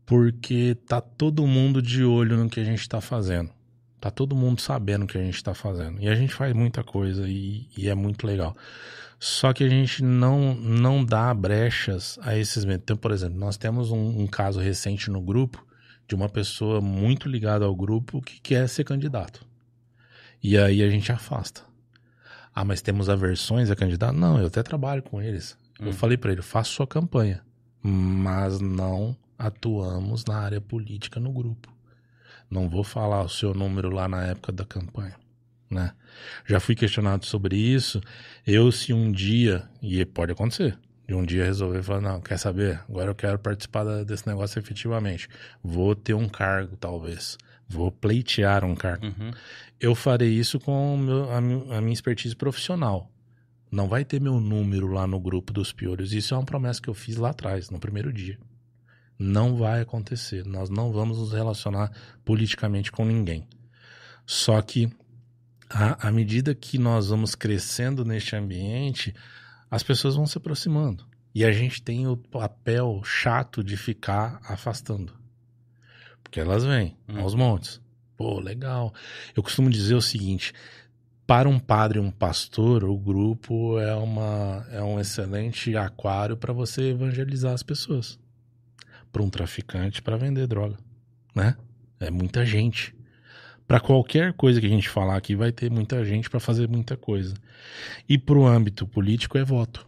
Porque 0.07 0.77
tá 0.87 1.01
todo 1.01 1.45
mundo 1.49 1.83
de 1.83 2.05
olho 2.05 2.37
no 2.37 2.49
que 2.49 2.61
a 2.61 2.65
gente 2.65 2.89
tá 2.89 3.01
fazendo. 3.01 3.51
Tá 4.01 4.09
todo 4.09 4.37
mundo 4.37 4.61
sabendo 4.61 5.05
o 5.05 5.09
que 5.09 5.19
a 5.19 5.21
gente 5.21 5.43
tá 5.43 5.55
fazendo. 5.55 6.01
E 6.01 6.09
a 6.09 6.15
gente 6.15 6.33
faz 6.33 6.55
muita 6.55 6.85
coisa 6.85 7.29
e, 7.29 7.67
e 7.77 7.89
é 7.89 7.95
muito 7.97 8.25
legal. 8.25 8.57
Só 9.19 9.53
que 9.53 9.65
a 9.65 9.69
gente 9.69 10.05
não, 10.05 10.55
não 10.55 11.05
dá 11.05 11.35
brechas 11.35 12.21
a 12.23 12.37
esses 12.39 12.65
medos. 12.65 12.85
Então, 12.85 12.97
por 12.97 13.11
exemplo, 13.11 13.37
nós 13.37 13.57
temos 13.57 13.91
um, 13.91 14.21
um 14.21 14.29
caso 14.29 14.61
recente 14.61 15.11
no 15.11 15.21
grupo 15.21 15.67
de 16.07 16.15
uma 16.15 16.29
pessoa 16.29 16.81
muito 16.81 17.29
ligada 17.29 17.65
ao 17.65 17.75
grupo 17.75 18.23
que 18.23 18.41
quer 18.41 18.69
ser 18.69 18.85
candidato. 18.85 19.45
E 20.41 20.57
aí 20.57 20.85
a 20.85 20.89
gente 20.89 21.11
afasta. 21.11 21.68
Ah, 22.61 22.65
mas 22.65 22.83
temos 22.83 23.09
aversões 23.09 23.71
a 23.71 23.77
candidato? 23.77 24.17
Não, 24.17 24.37
eu 24.41 24.49
até 24.49 24.65
trabalho 24.65 25.01
com 25.01 25.23
eles. 25.23 25.57
Eu 25.79 25.91
Hum. 25.91 25.93
falei 25.93 26.17
pra 26.17 26.33
ele, 26.33 26.43
faça 26.43 26.69
sua 26.71 26.89
campanha, 26.89 27.41
mas 27.81 28.61
não 28.61 29.17
atuamos 29.39 30.25
na 30.25 30.39
área 30.39 30.61
política 30.61 31.21
no 31.21 31.31
grupo. 31.31 31.73
Não 32.51 32.69
vou 32.69 32.83
falar 32.83 33.23
o 33.23 33.29
seu 33.29 33.55
número 33.55 33.91
lá 33.91 34.09
na 34.09 34.25
época 34.25 34.51
da 34.51 34.65
campanha, 34.65 35.15
né? 35.71 35.93
Já 36.45 36.59
fui 36.59 36.75
questionado 36.75 37.25
sobre 37.27 37.55
isso. 37.57 38.01
Eu, 38.45 38.73
se 38.73 38.93
um 38.93 39.13
dia, 39.13 39.69
e 39.81 40.05
pode 40.05 40.33
acontecer, 40.33 40.77
de 41.07 41.15
um 41.15 41.25
dia 41.25 41.45
resolver 41.45 41.85
falar, 41.85 42.01
não, 42.01 42.21
quer 42.21 42.39
saber? 42.41 42.81
Agora 42.89 43.09
eu 43.13 43.15
quero 43.15 43.39
participar 43.39 43.85
desse 44.03 44.27
negócio 44.27 44.59
efetivamente. 44.59 45.29
Vou 45.63 45.95
ter 45.95 46.15
um 46.15 46.29
cargo, 46.29 46.77
talvez. 46.77 47.39
Vou 47.69 47.93
pleitear 47.93 48.65
um 48.65 48.75
cargo. 48.75 49.07
Uhum. 49.07 49.31
Eu 49.79 49.95
farei 49.95 50.31
isso 50.31 50.59
com 50.59 50.97
meu- 50.97 51.31
a, 51.31 51.37
a 51.37 51.81
minha 51.81 51.93
expertise 51.93 52.35
profissional. 52.35 53.11
Não 53.71 53.87
vai 53.87 54.05
ter 54.05 54.21
meu 54.21 54.41
número 54.41 54.87
lá 54.87 55.07
no 55.07 55.21
grupo 55.21 55.53
dos 55.53 55.73
piolhos. 55.73 56.13
Isso 56.15 56.33
é 56.33 56.37
uma 56.39 56.47
promessa 56.47 56.81
que 56.81 56.89
eu 56.89 56.95
fiz 56.95 57.17
lá 57.17 57.31
atrás, 57.31 57.69
no 57.69 57.79
primeiro 57.79 58.11
dia. 58.13 58.39
Não 59.19 59.57
vai 59.57 59.83
acontecer. 59.83 60.47
Nós 60.47 60.71
não 60.71 60.91
vamos 60.93 61.19
nos 61.19 61.33
relacionar 61.33 61.93
politicamente 62.25 62.91
com 62.91 63.05
ninguém. 63.05 63.47
Só 64.25 64.63
que, 64.63 64.91
à, 65.69 66.09
à 66.09 66.11
medida 66.11 66.55
que 66.55 66.79
nós 66.79 67.09
vamos 67.09 67.35
crescendo 67.35 68.05
neste 68.05 68.35
ambiente, 68.35 69.15
as 69.71 69.83
pessoas 69.83 70.15
vão 70.17 70.27
se 70.27 70.39
aproximando. 70.39 71.05
E 71.35 71.45
a 71.45 71.53
gente 71.53 71.83
tem 71.83 72.07
o 72.07 72.17
papel 72.17 73.03
chato 73.05 73.63
de 73.63 73.77
ficar 73.77 74.41
afastando. 74.45 75.13
Porque 76.29 76.41
elas 76.41 76.63
vêm 76.63 76.95
Hum. 77.09 77.21
aos 77.21 77.35
montes. 77.35 77.81
Pô, 78.17 78.39
legal. 78.39 78.93
Eu 79.35 79.43
costumo 79.43 79.71
dizer 79.71 79.95
o 79.95 80.03
seguinte: 80.03 80.53
para 81.27 81.49
um 81.49 81.59
padre 81.59 81.99
e 81.99 82.03
um 82.03 82.11
pastor, 82.11 82.85
o 82.85 82.97
grupo 82.99 83.79
é, 83.81 83.95
uma, 83.95 84.67
é 84.71 84.83
um 84.83 85.01
excelente 85.01 85.75
aquário 85.75 86.37
para 86.37 86.53
você 86.53 86.91
evangelizar 86.91 87.53
as 87.55 87.63
pessoas. 87.63 88.19
Para 89.11 89.23
um 89.23 89.31
traficante, 89.31 90.03
para 90.03 90.19
vender 90.19 90.47
droga. 90.47 90.77
Né? 91.35 91.57
É 91.99 92.11
muita 92.11 92.45
gente. 92.45 92.95
Para 93.67 93.81
qualquer 93.81 94.35
coisa 94.35 94.61
que 94.61 94.67
a 94.67 94.71
gente 94.71 94.89
falar 94.89 95.17
aqui, 95.17 95.35
vai 95.35 95.51
ter 95.51 95.71
muita 95.71 96.05
gente 96.05 96.29
para 96.29 96.41
fazer 96.41 96.69
muita 96.69 96.97
coisa. 96.97 97.35
E 98.07 98.19
para 98.19 98.37
o 98.37 98.47
âmbito 98.47 98.87
político 98.87 99.39
é 99.39 99.45
voto. 99.45 99.87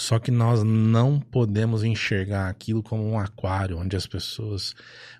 Só 0.00 0.18
que 0.18 0.30
nós 0.30 0.62
não 0.62 1.20
podemos 1.20 1.84
enxergar 1.84 2.48
aquilo 2.48 2.82
como 2.82 3.06
um 3.06 3.18
aquário 3.18 3.76
onde 3.76 3.94
as 3.94 4.06
pessoas 4.06 4.74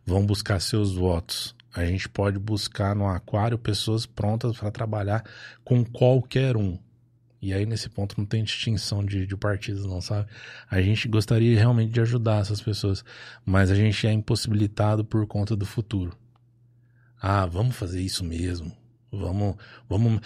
vão 0.07 0.24
buscar 0.24 0.59
seus 0.59 0.94
votos. 0.94 1.55
A 1.70 1.85
gente 1.85 2.09
pode 2.09 2.39
buscar 2.39 2.97
no 2.97 3.07
aquário 3.07 3.59
pessoas 3.59 4.07
prontas 4.07 4.57
para 4.57 4.70
trabalhar 4.70 5.23
com 5.62 5.85
qualquer 5.85 6.57
um. 6.57 6.78
E 7.43 7.52
aí, 7.52 7.66
nesse 7.66 7.90
ponto, 7.90 8.15
não 8.16 8.24
tem 8.24 8.43
distinção 8.43 9.05
de, 9.05 9.27
de 9.27 9.36
partidos, 9.36 9.85
não, 9.85 10.01
sabe? 10.01 10.27
A 10.70 10.81
gente 10.81 11.07
gostaria 11.09 11.59
realmente 11.59 11.93
de 11.93 12.01
ajudar 12.01 12.40
essas 12.40 12.62
pessoas, 12.62 13.05
mas 13.44 13.70
a 13.70 13.74
gente 13.74 14.07
é 14.07 14.12
impossibilitado 14.12 15.05
por 15.05 15.27
conta 15.27 15.55
do 15.55 15.66
futuro. 15.66 16.16
Ah, 17.20 17.44
vamos 17.44 17.77
fazer 17.77 18.01
isso 18.01 18.24
mesmo. 18.24 18.74
Vamos, 19.12 19.57
vamos. 19.86 20.23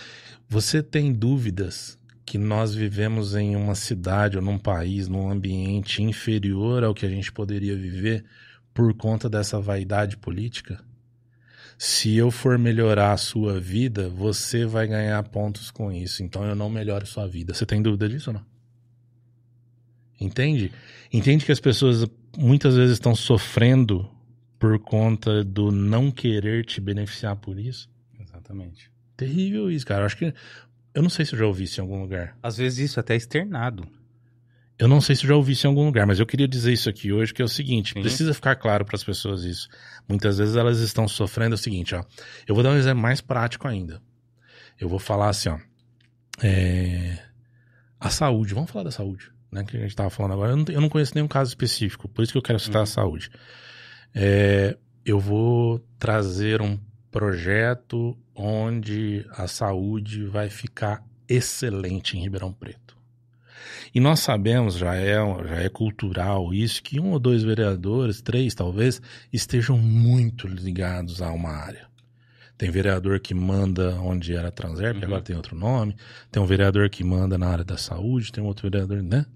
Você 0.48 0.80
tem 0.80 1.12
dúvidas 1.12 1.98
que 2.34 2.38
nós 2.38 2.74
vivemos 2.74 3.36
em 3.36 3.54
uma 3.54 3.76
cidade 3.76 4.36
ou 4.36 4.42
num 4.42 4.58
país, 4.58 5.06
num 5.06 5.30
ambiente 5.30 6.02
inferior 6.02 6.82
ao 6.82 6.92
que 6.92 7.06
a 7.06 7.08
gente 7.08 7.30
poderia 7.30 7.76
viver 7.76 8.24
por 8.74 8.92
conta 8.92 9.28
dessa 9.28 9.60
vaidade 9.60 10.16
política? 10.16 10.82
Se 11.78 12.16
eu 12.16 12.32
for 12.32 12.58
melhorar 12.58 13.12
a 13.12 13.16
sua 13.16 13.60
vida, 13.60 14.08
você 14.08 14.66
vai 14.66 14.88
ganhar 14.88 15.22
pontos 15.28 15.70
com 15.70 15.92
isso. 15.92 16.24
Então 16.24 16.44
eu 16.44 16.56
não 16.56 16.68
melhoro 16.68 17.06
sua 17.06 17.28
vida. 17.28 17.54
Você 17.54 17.64
tem 17.64 17.80
dúvida 17.80 18.08
disso 18.08 18.30
ou 18.30 18.34
não? 18.34 18.44
Entende? 20.20 20.72
Entende 21.12 21.44
que 21.44 21.52
as 21.52 21.60
pessoas 21.60 22.04
muitas 22.36 22.74
vezes 22.74 22.94
estão 22.94 23.14
sofrendo 23.14 24.10
por 24.58 24.76
conta 24.80 25.44
do 25.44 25.70
não 25.70 26.10
querer 26.10 26.64
te 26.64 26.80
beneficiar 26.80 27.36
por 27.36 27.60
isso? 27.60 27.88
Exatamente. 28.18 28.92
Terrível 29.16 29.70
isso, 29.70 29.86
cara. 29.86 30.02
Eu 30.02 30.06
acho 30.06 30.16
que. 30.16 30.34
Eu 30.94 31.02
não 31.02 31.10
sei 31.10 31.24
se 31.24 31.34
eu 31.34 31.38
já 31.40 31.46
ouvi 31.46 31.64
isso 31.64 31.80
em 31.80 31.82
algum 31.82 32.00
lugar. 32.00 32.36
Às 32.42 32.56
vezes 32.56 32.90
isso 32.90 33.00
até 33.00 33.14
é 33.14 33.16
externado. 33.16 33.86
Eu 34.78 34.88
não 34.88 35.00
sei 35.00 35.14
se 35.16 35.24
eu 35.24 35.28
já 35.28 35.36
ouvi 35.36 35.52
isso 35.52 35.66
em 35.66 35.70
algum 35.70 35.84
lugar, 35.86 36.06
mas 36.06 36.18
eu 36.18 36.26
queria 36.26 36.48
dizer 36.48 36.72
isso 36.72 36.88
aqui 36.88 37.12
hoje, 37.12 37.32
que 37.34 37.40
é 37.42 37.44
o 37.44 37.48
seguinte: 37.48 37.92
Sim. 37.94 38.00
precisa 38.00 38.32
ficar 38.34 38.56
claro 38.56 38.84
para 38.84 38.96
as 38.96 39.04
pessoas 39.04 39.44
isso. 39.44 39.68
Muitas 40.08 40.38
vezes 40.38 40.56
elas 40.56 40.78
estão 40.80 41.06
sofrendo 41.06 41.54
o 41.54 41.58
seguinte, 41.58 41.94
ó. 41.94 42.04
Eu 42.46 42.54
vou 42.54 42.62
dar 42.64 42.70
um 42.70 42.76
exemplo 42.76 43.00
mais 43.02 43.20
prático 43.20 43.68
ainda. 43.68 44.00
Eu 44.80 44.88
vou 44.88 44.98
falar 44.98 45.28
assim, 45.30 45.48
ó. 45.48 45.58
É, 46.42 47.18
A 48.00 48.10
saúde, 48.10 48.52
vamos 48.54 48.70
falar 48.70 48.84
da 48.84 48.90
saúde, 48.90 49.30
né? 49.52 49.62
Que 49.64 49.76
a 49.76 49.80
gente 49.80 49.90
estava 49.90 50.10
falando 50.10 50.32
agora. 50.32 50.52
Eu 50.52 50.56
não, 50.56 50.64
eu 50.68 50.80
não 50.80 50.88
conheço 50.88 51.14
nenhum 51.14 51.28
caso 51.28 51.50
específico, 51.50 52.08
por 52.08 52.22
isso 52.22 52.32
que 52.32 52.38
eu 52.38 52.42
quero 52.42 52.58
citar 52.58 52.78
Uhum. 52.78 52.82
a 52.82 52.86
saúde. 52.86 53.30
É, 54.14 54.76
Eu 55.04 55.20
vou 55.20 55.78
trazer 55.98 56.60
um 56.62 56.78
projeto 57.10 58.18
onde 58.34 59.24
a 59.30 59.46
saúde 59.46 60.24
vai 60.26 60.48
ficar 60.50 61.02
excelente 61.28 62.16
em 62.16 62.22
Ribeirão 62.22 62.52
Preto. 62.52 62.96
E 63.94 64.00
nós 64.00 64.20
sabemos, 64.20 64.76
já 64.76 64.94
é, 64.96 65.14
já 65.46 65.56
é 65.56 65.68
cultural 65.68 66.52
isso, 66.52 66.82
que 66.82 66.98
um 67.00 67.12
ou 67.12 67.18
dois 67.18 67.42
vereadores, 67.42 68.20
três 68.20 68.54
talvez, 68.54 69.00
estejam 69.32 69.78
muito 69.78 70.46
ligados 70.48 71.22
a 71.22 71.30
uma 71.30 71.50
área. 71.50 71.86
Tem 72.58 72.70
vereador 72.70 73.20
que 73.20 73.34
manda 73.34 73.94
onde 74.00 74.34
era 74.34 74.50
Transerp, 74.50 74.98
Uhum. 74.98 75.04
agora 75.04 75.22
tem 75.22 75.34
outro 75.36 75.56
nome. 75.56 75.96
Tem 76.30 76.42
um 76.42 76.46
vereador 76.46 76.88
que 76.88 77.02
manda 77.02 77.36
na 77.38 77.48
área 77.48 77.64
da 77.64 77.76
saúde, 77.76 78.30
tem 78.32 78.42
um 78.42 78.46
outro 78.46 78.68
vereador, 78.70 79.02
né? 79.02 79.26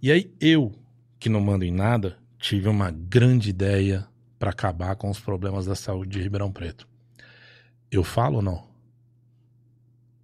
E 0.00 0.10
aí 0.12 0.32
eu, 0.40 0.72
que 1.18 1.28
não 1.28 1.40
mando 1.40 1.64
em 1.64 1.72
nada, 1.72 2.16
tive 2.38 2.68
uma 2.68 2.90
grande 2.90 3.50
ideia 3.50 4.06
para 4.38 4.50
acabar 4.50 4.96
com 4.96 5.08
os 5.10 5.18
problemas 5.20 5.66
da 5.66 5.74
saúde 5.74 6.10
de 6.12 6.22
Ribeirão 6.22 6.52
Preto. 6.52 6.86
Eu 7.92 8.02
falo 8.02 8.36
ou 8.36 8.42
não? 8.42 8.66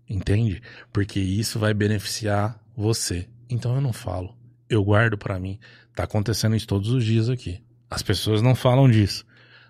Entende? 0.08 0.62
Porque 0.90 1.20
isso 1.20 1.58
vai 1.58 1.74
beneficiar 1.74 2.58
você. 2.74 3.28
Então 3.50 3.74
eu 3.74 3.80
não 3.82 3.92
falo. 3.92 4.34
Eu 4.70 4.82
guardo 4.82 5.18
para 5.18 5.38
mim. 5.38 5.58
Tá 5.94 6.04
acontecendo 6.04 6.56
isso 6.56 6.66
todos 6.66 6.90
os 6.90 7.04
dias 7.04 7.28
aqui. 7.28 7.62
As 7.90 8.02
pessoas 8.02 8.40
não 8.40 8.54
falam 8.54 8.88
disso. 8.88 9.26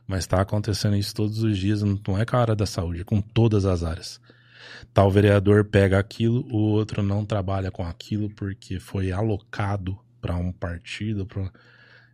Mas 0.06 0.28
tá 0.28 0.40
acontecendo 0.40 0.94
isso 0.94 1.12
todos 1.12 1.42
os 1.42 1.58
dias. 1.58 1.82
Não 1.82 2.16
é 2.16 2.24
com 2.24 2.36
a 2.36 2.40
área 2.40 2.54
da 2.54 2.66
saúde, 2.66 3.00
é 3.00 3.04
com 3.04 3.20
todas 3.20 3.64
as 3.64 3.82
áreas. 3.82 4.20
Tal 4.94 5.10
vereador 5.10 5.64
pega 5.64 5.98
aquilo, 5.98 6.46
o 6.52 6.56
outro 6.56 7.02
não 7.02 7.24
trabalha 7.24 7.70
com 7.70 7.84
aquilo 7.84 8.30
porque 8.30 8.78
foi 8.78 9.10
alocado 9.10 9.98
para 10.20 10.36
um 10.36 10.52
partido. 10.52 11.26
Pra... 11.26 11.50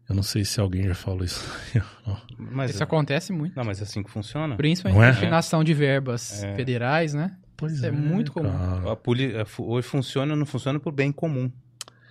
Eu 0.08 0.14
não 0.14 0.22
sei 0.22 0.44
se 0.44 0.60
alguém 0.60 0.82
já 0.86 0.94
falou 0.94 1.24
isso. 1.24 1.42
Mas, 2.38 2.72
Isso 2.72 2.82
acontece 2.84 3.32
muito. 3.32 3.56
Não, 3.56 3.64
mas 3.64 3.80
é 3.80 3.84
assim 3.84 4.02
que 4.02 4.10
funciona. 4.10 4.56
Principalmente 4.56 5.02
é? 5.02 5.10
destinação 5.12 5.64
de 5.64 5.72
verbas 5.72 6.42
É. 6.42 6.54
federais, 6.54 7.14
né? 7.14 7.36
Pois 7.56 7.74
Isso 7.74 7.86
é 7.86 7.90
muito 7.90 8.32
comum. 8.32 8.50
cara. 8.50 8.92
A 8.92 8.96
poli- 8.96 9.32
Hoje 9.58 9.86
funciona, 9.88 10.34
não 10.36 10.44
funciona 10.44 10.78
por 10.80 10.92
bem 10.92 11.10
comum 11.12 11.50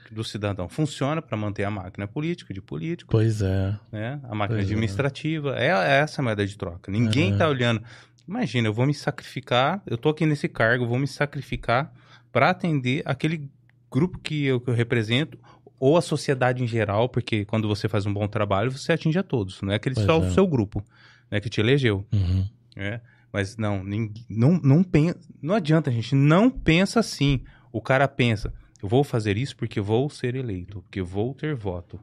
do 0.09 0.23
cidadão. 0.23 0.67
Funciona 0.69 1.21
para 1.21 1.37
manter 1.37 1.63
a 1.65 1.69
máquina 1.71 2.07
política, 2.07 2.53
de 2.53 2.61
político, 2.61 3.11
Pois 3.11 3.41
é. 3.41 3.75
né? 3.91 4.19
A 4.23 4.33
máquina 4.35 4.57
Pois 4.59 4.59
é. 4.59 4.71
administrativa. 4.71 5.55
É, 5.59 5.67
é 5.67 5.99
essa 5.99 6.21
a 6.21 6.23
moeda 6.23 6.45
de 6.47 6.57
troca. 6.57 6.91
Ninguém 6.91 7.33
É. 7.33 7.37
tá 7.37 7.47
olhando. 7.47 7.83
Imagina, 8.27 8.67
eu 8.69 8.73
vou 8.73 8.85
me 8.87 8.93
sacrificar, 8.93 9.81
eu 9.85 9.97
tô 9.97 10.09
aqui 10.09 10.25
nesse 10.25 10.47
cargo, 10.47 10.87
vou 10.87 10.97
me 10.97 11.07
sacrificar 11.07 11.91
para 12.31 12.49
atender 12.49 13.01
aquele 13.05 13.49
grupo 13.91 14.17
que 14.17 14.45
eu, 14.45 14.59
que 14.61 14.69
eu 14.69 14.73
represento 14.73 15.37
ou 15.83 15.97
a 15.97 16.01
sociedade 16.01 16.63
em 16.63 16.67
geral, 16.67 17.09
porque 17.09 17.43
quando 17.43 17.67
você 17.67 17.89
faz 17.89 18.05
um 18.05 18.13
bom 18.13 18.25
trabalho, 18.25 18.71
você 18.71 18.93
atinge 18.93 19.19
a 19.19 19.23
todos, 19.23 19.61
não 19.61 19.73
é 19.73 19.75
aquele 19.75 19.95
Pois 19.95 20.07
só 20.07 20.13
é. 20.13 20.17
o 20.25 20.31
seu 20.31 20.47
grupo, 20.47 20.81
né, 21.29 21.41
que 21.41 21.49
te 21.49 21.59
elegeu. 21.59 22.05
Uhum. 22.13 22.47
É, 22.73 23.01
mas 23.33 23.57
não, 23.57 23.83
ninguém, 23.83 24.25
não, 24.29 24.53
não, 24.63 24.81
pen, 24.81 25.13
não 25.41 25.53
adianta, 25.53 25.91
gente. 25.91 26.15
Não 26.15 26.49
pensa 26.49 27.01
assim. 27.01 27.43
O 27.69 27.81
cara 27.81 28.07
pensa, 28.07 28.53
eu 28.81 28.87
vou 28.87 29.03
fazer 29.03 29.37
isso 29.37 29.57
porque 29.57 29.81
vou 29.81 30.09
ser 30.09 30.35
eleito, 30.35 30.81
porque 30.83 31.01
vou 31.01 31.33
ter 31.33 31.53
voto. 31.53 31.99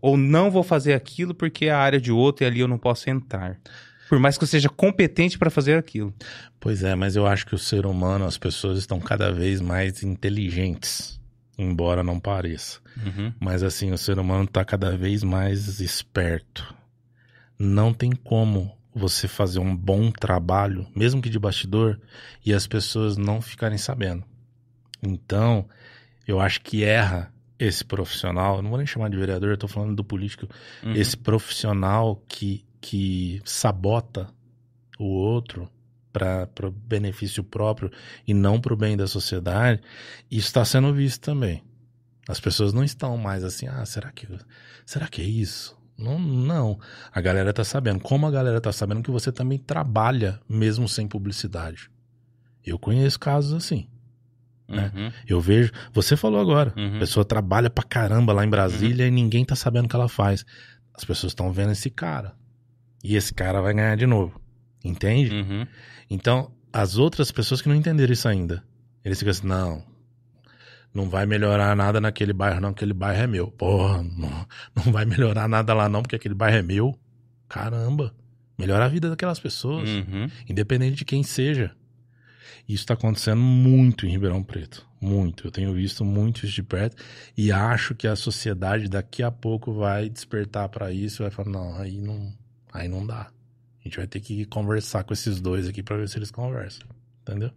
Ou 0.00 0.16
não 0.16 0.48
vou 0.48 0.62
fazer 0.62 0.92
aquilo 0.92 1.34
porque 1.34 1.64
é 1.64 1.72
a 1.72 1.78
área 1.78 2.00
de 2.00 2.12
outro 2.12 2.44
e 2.44 2.46
ali 2.46 2.60
eu 2.60 2.68
não 2.68 2.78
posso 2.78 3.10
entrar. 3.10 3.58
Por 4.08 4.20
mais 4.20 4.38
que 4.38 4.44
eu 4.44 4.48
seja 4.48 4.68
competente 4.68 5.36
para 5.36 5.50
fazer 5.50 5.76
aquilo. 5.76 6.14
Pois 6.60 6.84
é, 6.84 6.94
mas 6.94 7.16
eu 7.16 7.26
acho 7.26 7.44
que 7.44 7.56
o 7.56 7.58
ser 7.58 7.86
humano, 7.86 8.24
as 8.24 8.38
pessoas 8.38 8.78
estão 8.78 9.00
cada 9.00 9.32
vez 9.32 9.60
mais 9.60 10.04
inteligentes, 10.04 11.20
embora 11.58 12.02
não 12.02 12.18
pareça. 12.20 12.80
Mas 13.40 13.62
assim, 13.62 13.92
o 13.92 13.98
ser 13.98 14.18
humano 14.18 14.44
está 14.44 14.64
cada 14.64 14.96
vez 14.96 15.22
mais 15.22 15.80
esperto. 15.80 16.74
Não 17.58 17.92
tem 17.92 18.12
como 18.12 18.72
você 18.94 19.26
fazer 19.26 19.58
um 19.58 19.74
bom 19.76 20.10
trabalho, 20.10 20.86
mesmo 20.94 21.20
que 21.20 21.28
de 21.30 21.38
bastidor, 21.38 21.98
e 22.44 22.52
as 22.54 22.66
pessoas 22.66 23.16
não 23.16 23.40
ficarem 23.40 23.78
sabendo. 23.78 24.24
Então, 25.02 25.68
eu 26.26 26.40
acho 26.40 26.60
que 26.60 26.84
erra 26.84 27.32
esse 27.58 27.84
profissional, 27.84 28.60
não 28.62 28.70
vou 28.70 28.78
nem 28.78 28.86
chamar 28.86 29.10
de 29.10 29.16
vereador, 29.16 29.50
eu 29.50 29.56
tô 29.56 29.68
falando 29.68 29.94
do 29.94 30.04
político, 30.04 30.48
Uhum. 30.82 30.92
esse 30.92 31.16
profissional 31.16 32.22
que, 32.28 32.64
que 32.80 33.40
sabota 33.44 34.28
o 34.98 35.04
outro 35.04 35.68
para 36.14 36.48
o 36.68 36.70
benefício 36.70 37.42
próprio 37.42 37.90
e 38.26 38.32
não 38.32 38.60
para 38.60 38.72
o 38.72 38.76
bem 38.76 38.96
da 38.96 39.06
sociedade, 39.08 39.82
isso 40.30 40.46
está 40.46 40.64
sendo 40.64 40.94
visto 40.94 41.20
também. 41.20 41.62
As 42.28 42.38
pessoas 42.40 42.72
não 42.72 42.84
estão 42.84 43.18
mais 43.18 43.42
assim, 43.44 43.66
ah, 43.66 43.84
será 43.84 44.10
que, 44.12 44.26
será 44.86 45.08
que 45.08 45.20
é 45.20 45.24
isso? 45.24 45.76
Não, 45.98 46.18
não. 46.18 46.78
A 47.12 47.20
galera 47.20 47.52
tá 47.52 47.62
sabendo. 47.64 48.00
Como 48.00 48.26
a 48.26 48.30
galera 48.30 48.60
tá 48.60 48.72
sabendo 48.72 49.02
que 49.02 49.10
você 49.10 49.30
também 49.30 49.58
trabalha 49.58 50.40
mesmo 50.48 50.88
sem 50.88 51.06
publicidade. 51.06 51.90
Eu 52.64 52.78
conheço 52.78 53.20
casos 53.20 53.52
assim. 53.52 53.88
né? 54.66 54.90
Uhum. 54.94 55.12
Eu 55.28 55.40
vejo. 55.40 55.70
Você 55.92 56.16
falou 56.16 56.40
agora. 56.40 56.72
Uhum. 56.76 56.96
A 56.96 56.98
pessoa 57.00 57.24
trabalha 57.24 57.68
pra 57.68 57.84
caramba 57.84 58.32
lá 58.32 58.44
em 58.44 58.48
Brasília 58.50 59.06
e 59.06 59.10
ninguém 59.10 59.44
tá 59.44 59.54
sabendo 59.54 59.84
o 59.84 59.88
que 59.88 59.94
ela 59.96 60.08
faz. 60.08 60.44
As 60.94 61.04
pessoas 61.04 61.32
estão 61.32 61.52
vendo 61.52 61.72
esse 61.72 61.90
cara. 61.90 62.34
E 63.02 63.16
esse 63.16 63.34
cara 63.34 63.60
vai 63.60 63.74
ganhar 63.74 63.96
de 63.96 64.06
novo. 64.06 64.40
Entende? 64.82 65.30
Então, 66.10 66.50
as 66.72 66.96
outras 66.96 67.30
pessoas 67.30 67.60
que 67.62 67.68
não 67.68 67.76
entenderam 67.76 68.12
isso 68.12 68.28
ainda, 68.28 68.62
eles 69.04 69.18
ficam 69.18 69.30
assim: 69.30 69.46
não, 69.46 69.82
Não 70.92 71.08
vai 71.08 71.26
melhorar 71.26 71.74
nada 71.76 72.00
naquele 72.00 72.32
bairro, 72.32 72.60
não, 72.60 72.70
aquele 72.70 72.92
bairro 72.92 73.22
é 73.22 73.26
meu. 73.26 73.48
Porra, 73.50 74.02
não, 74.02 74.46
não 74.74 74.92
vai 74.92 75.04
melhorar 75.04 75.48
nada 75.48 75.74
lá, 75.74 75.88
não, 75.88 76.02
porque 76.02 76.16
aquele 76.16 76.34
bairro 76.34 76.58
é 76.58 76.62
meu. 76.62 76.98
Caramba, 77.48 78.14
melhora 78.58 78.84
a 78.84 78.88
vida 78.88 79.10
daquelas 79.10 79.38
pessoas, 79.40 79.88
Uhum. 79.88 80.28
independente 80.48 80.96
de 80.96 81.04
quem 81.04 81.22
seja. 81.22 81.72
Isso 82.68 82.86
tá 82.86 82.94
acontecendo 82.94 83.40
muito 83.42 84.06
em 84.06 84.10
Ribeirão 84.10 84.42
Preto. 84.42 84.86
Muito. 85.00 85.46
Eu 85.46 85.50
tenho 85.50 85.74
visto 85.74 86.02
muito 86.02 86.46
isso 86.46 86.54
de 86.54 86.62
perto. 86.62 86.96
E 87.36 87.52
acho 87.52 87.94
que 87.94 88.06
a 88.08 88.16
sociedade 88.16 88.88
daqui 88.88 89.22
a 89.22 89.30
pouco 89.30 89.74
vai 89.74 90.08
despertar 90.08 90.68
pra 90.70 90.90
isso 90.90 91.20
e 91.20 91.24
vai 91.24 91.30
falar: 91.30 91.50
não, 91.50 91.74
aí 91.76 92.00
não, 92.00 92.32
aí 92.72 92.88
não 92.88 93.06
dá. 93.06 93.28
A 93.84 93.88
gente 93.88 93.98
vai 93.98 94.06
ter 94.06 94.20
que 94.20 94.46
conversar 94.46 95.04
com 95.04 95.12
esses 95.12 95.40
dois 95.40 95.68
aqui 95.68 95.82
pra 95.82 95.96
ver 95.96 96.08
se 96.08 96.16
eles 96.16 96.30
conversam. 96.30 96.86
Entendeu? 97.22 97.50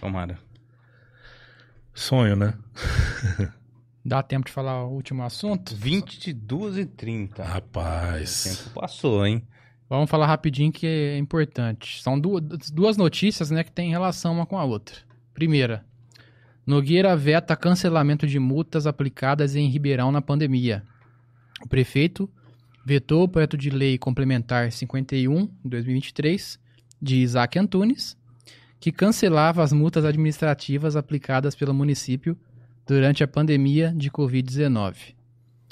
Tomara. 0.00 0.38
Sonho, 1.92 2.34
né? 2.34 2.54
Dá 4.04 4.22
tempo 4.22 4.46
de 4.46 4.52
falar 4.52 4.84
o 4.84 4.92
último 4.92 5.22
assunto? 5.22 5.76
22 5.76 6.78
e 6.78 6.86
30. 6.86 7.42
O 7.42 7.44
Rapaz. 7.44 8.44
tempo 8.44 8.80
passou, 8.80 9.24
hein? 9.26 9.46
Vamos 9.88 10.10
falar 10.10 10.26
rapidinho 10.26 10.72
que 10.72 10.86
é 10.86 11.18
importante. 11.18 12.02
São 12.02 12.18
duas, 12.18 12.70
duas 12.70 12.96
notícias 12.96 13.50
né, 13.50 13.62
que 13.62 13.70
têm 13.70 13.90
relação 13.90 14.32
uma 14.32 14.46
com 14.46 14.58
a 14.58 14.64
outra. 14.64 14.96
Primeira, 15.34 15.84
Nogueira 16.64 17.16
veta 17.16 17.56
cancelamento 17.56 18.24
de 18.24 18.38
multas 18.38 18.86
aplicadas 18.86 19.56
em 19.56 19.68
Ribeirão 19.68 20.12
na 20.12 20.22
pandemia. 20.22 20.84
O 21.60 21.68
prefeito 21.68 22.30
vetou 22.84 23.24
o 23.24 23.28
projeto 23.28 23.56
de 23.56 23.70
lei 23.70 23.96
complementar 23.98 24.70
51 24.70 25.46
de 25.46 25.68
2023 25.68 26.58
de 27.00 27.16
Isaac 27.16 27.58
Antunes, 27.58 28.16
que 28.80 28.90
cancelava 28.90 29.62
as 29.62 29.72
multas 29.72 30.04
administrativas 30.04 30.96
aplicadas 30.96 31.54
pelo 31.54 31.72
município 31.72 32.36
durante 32.86 33.22
a 33.22 33.28
pandemia 33.28 33.92
de 33.96 34.10
Covid-19. 34.10 35.14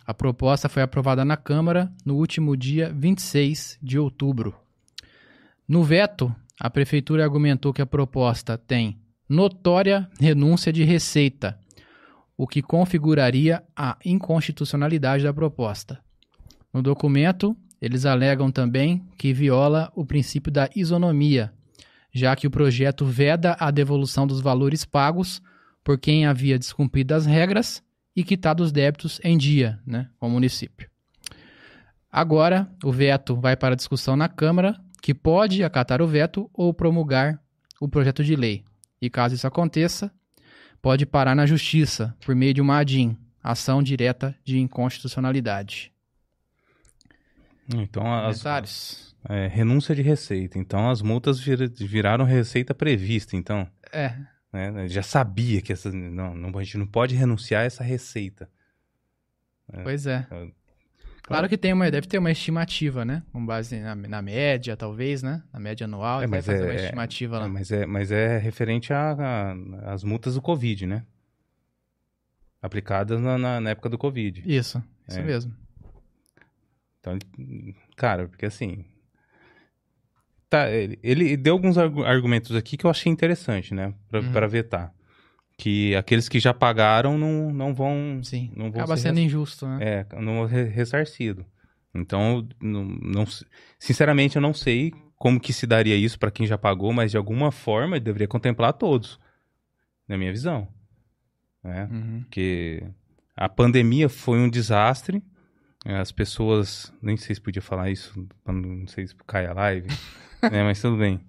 A 0.06 0.14
proposta 0.14 0.68
foi 0.68 0.82
aprovada 0.82 1.24
na 1.24 1.36
Câmara 1.36 1.92
no 2.05 2.16
último 2.16 2.56
dia 2.56 2.92
26 2.92 3.78
de 3.82 3.98
outubro. 3.98 4.55
No 5.66 5.84
veto, 5.84 6.34
a 6.58 6.68
Prefeitura 6.68 7.22
argumentou 7.24 7.72
que 7.72 7.82
a 7.82 7.86
proposta 7.86 8.58
tem 8.58 9.00
notória 9.28 10.08
renúncia 10.18 10.72
de 10.72 10.82
receita, 10.82 11.58
o 12.36 12.47
que 12.47 12.62
configuraria 12.62 13.62
a 13.76 13.97
inconstitucionalidade 14.05 15.24
da 15.24 15.32
proposta. 15.32 16.00
No 16.73 16.82
documento, 16.82 17.57
eles 17.81 18.05
alegam 18.05 18.50
também 18.50 19.05
que 19.16 19.32
viola 19.32 19.90
o 19.94 20.05
princípio 20.05 20.52
da 20.52 20.68
isonomia, 20.74 21.52
já 22.12 22.36
que 22.36 22.47
o 22.47 22.50
projeto 22.50 23.05
veda 23.05 23.57
a 23.58 23.70
devolução 23.70 24.26
dos 24.26 24.40
valores 24.40 24.84
pagos 24.84 25.40
por 25.82 25.99
quem 25.99 26.26
havia 26.26 26.58
descumprido 26.58 27.15
as 27.15 27.26
regras 27.26 27.82
e 28.15 28.23
quitado 28.23 28.62
os 28.62 28.70
débitos 28.70 29.20
em 29.24 29.39
dia, 29.39 29.81
né, 29.86 30.08
com 30.18 30.28
o 30.28 30.31
município. 30.31 30.90
Agora, 32.12 32.68
o 32.84 32.92
veto 32.92 33.36
vai 33.36 33.57
para 33.57 33.76
discussão 33.76 34.16
na 34.16 34.28
Câmara, 34.28 34.78
que 35.00 35.15
pode 35.15 35.62
acatar 35.62 36.02
o 36.02 36.07
veto 36.07 36.50
ou 36.52 36.74
promulgar 36.74 37.40
o 37.81 37.89
projeto 37.89 38.23
de 38.23 38.36
lei. 38.36 38.65
E 39.00 39.08
caso 39.08 39.34
isso 39.34 39.47
aconteça, 39.47 40.12
pode 40.82 41.07
parar 41.07 41.34
na 41.34 41.47
Justiça 41.47 42.15
por 42.24 42.34
meio 42.34 42.52
de 42.52 42.60
uma 42.60 42.78
ADIM, 42.78 43.16
ação 43.42 43.82
direta 43.82 44.34
de 44.44 44.58
inconstitucionalidade. 44.58 45.92
Então, 47.76 48.12
as, 48.12 48.44
é, 49.28 49.47
renúncia 49.47 49.94
de 49.94 50.02
receita. 50.02 50.58
Então, 50.58 50.90
as 50.90 51.02
multas 51.02 51.39
vir- 51.40 51.70
viraram 51.70 52.24
receita 52.24 52.74
prevista, 52.74 53.36
então. 53.36 53.68
É, 53.92 54.15
né? 54.52 54.89
Já 54.89 55.02
sabia 55.02 55.60
que 55.62 55.73
essa, 55.73 55.90
não, 55.92 56.34
não, 56.34 56.58
a 56.58 56.62
gente 56.65 56.78
não 56.78 56.86
pode 56.86 57.15
renunciar 57.15 57.62
a 57.62 57.65
essa 57.65 57.84
receita. 57.84 58.50
pois 59.84 60.07
é. 60.07 60.26
É. 60.31 60.49
Claro 61.23 61.49
que 61.49 61.57
tem 61.57 61.73
uma, 61.73 61.89
deve 61.89 62.08
ter 62.08 62.18
uma 62.18 62.32
estimativa, 62.32 63.05
né? 63.05 63.23
Com 63.31 63.47
base 63.47 63.78
na, 63.78 63.94
na 63.94 64.20
média, 64.20 64.76
talvez, 64.76 65.23
né? 65.23 65.40
Na 65.52 65.60
média 65.60 65.84
anual, 65.84 66.20
É, 66.23 66.26
mas 66.26 66.49
é- 66.49 66.60
uma 66.60 66.73
é- 66.73 66.76
estimativa 66.84 67.39
lá. 67.39 67.44
Ah, 67.44 67.49
mas, 67.49 67.70
é, 67.70 67.86
mas 67.86 68.10
é 68.10 68.36
referente 68.39 68.92
às 68.92 70.02
multas 70.02 70.34
do 70.34 70.42
Covid, 70.42 70.86
né? 70.86 71.05
Aplicadas 72.60 73.20
na, 73.20 73.39
na- 73.39 73.60
na 73.60 73.70
época 73.70 73.89
do 73.89 73.97
Covid. 73.97 74.42
Isso, 74.44 74.82
isso 75.08 75.18
É. 75.20 75.23
mesmo. 75.23 75.55
Então, 77.00 77.18
cara, 77.96 78.28
porque 78.28 78.46
assim. 78.46 78.84
Tá, 80.48 80.68
ele, 80.70 80.98
ele 81.02 81.36
deu 81.36 81.54
alguns 81.54 81.78
argu- 81.78 82.04
argumentos 82.04 82.54
aqui 82.56 82.76
que 82.76 82.84
eu 82.84 82.90
achei 82.90 83.10
interessante, 83.10 83.72
né? 83.72 83.94
Pra, 84.08 84.20
Uhum. 84.20 84.32
pra 84.32 84.46
vetar. 84.46 84.92
Que 85.56 85.94
aqueles 85.94 86.28
que 86.28 86.40
já 86.40 86.52
pagaram 86.52 87.16
não, 87.18 87.52
não 87.52 87.74
vão. 87.74 88.20
Sim. 88.24 88.50
Não 88.56 88.70
vão 88.70 88.80
Acaba 88.82 88.96
sendo 88.96 89.16
res- 89.16 89.26
injusto, 89.26 89.66
né? 89.66 89.78
É, 90.10 90.20
não 90.20 90.44
ressarcido. 90.46 91.46
Então, 91.94 92.48
não, 92.60 92.84
não, 92.84 93.24
sinceramente, 93.78 94.36
eu 94.36 94.42
não 94.42 94.54
sei 94.54 94.92
como 95.16 95.38
que 95.40 95.52
se 95.52 95.66
daria 95.66 95.94
isso 95.96 96.18
pra 96.18 96.30
quem 96.30 96.46
já 96.46 96.56
pagou, 96.56 96.92
mas 96.92 97.10
de 97.10 97.16
alguma 97.16 97.52
forma 97.52 97.96
ele 97.96 98.04
deveria 98.04 98.26
contemplar 98.28 98.72
todos, 98.72 99.20
na 100.08 100.16
minha 100.16 100.32
visão. 100.32 100.66
Né? 101.62 101.88
Uhum. 101.92 102.20
Porque 102.22 102.82
a 103.36 103.48
pandemia 103.48 104.08
foi 104.08 104.38
um 104.38 104.48
desastre. 104.48 105.22
É, 105.84 105.97
As 105.97 106.12
pessoas, 106.12 106.92
nem 107.02 107.17
sei 107.17 107.34
se 107.34 107.41
podia 107.41 107.62
falar 107.62 107.91
isso, 107.91 108.26
não 108.47 108.86
sei 108.86 109.07
se 109.07 109.15
cai 109.26 109.47
a 109.47 109.52
live, 109.52 109.89
né, 110.50 110.62
mas 110.62 110.81
tudo 110.81 110.97
bem. 110.99 111.20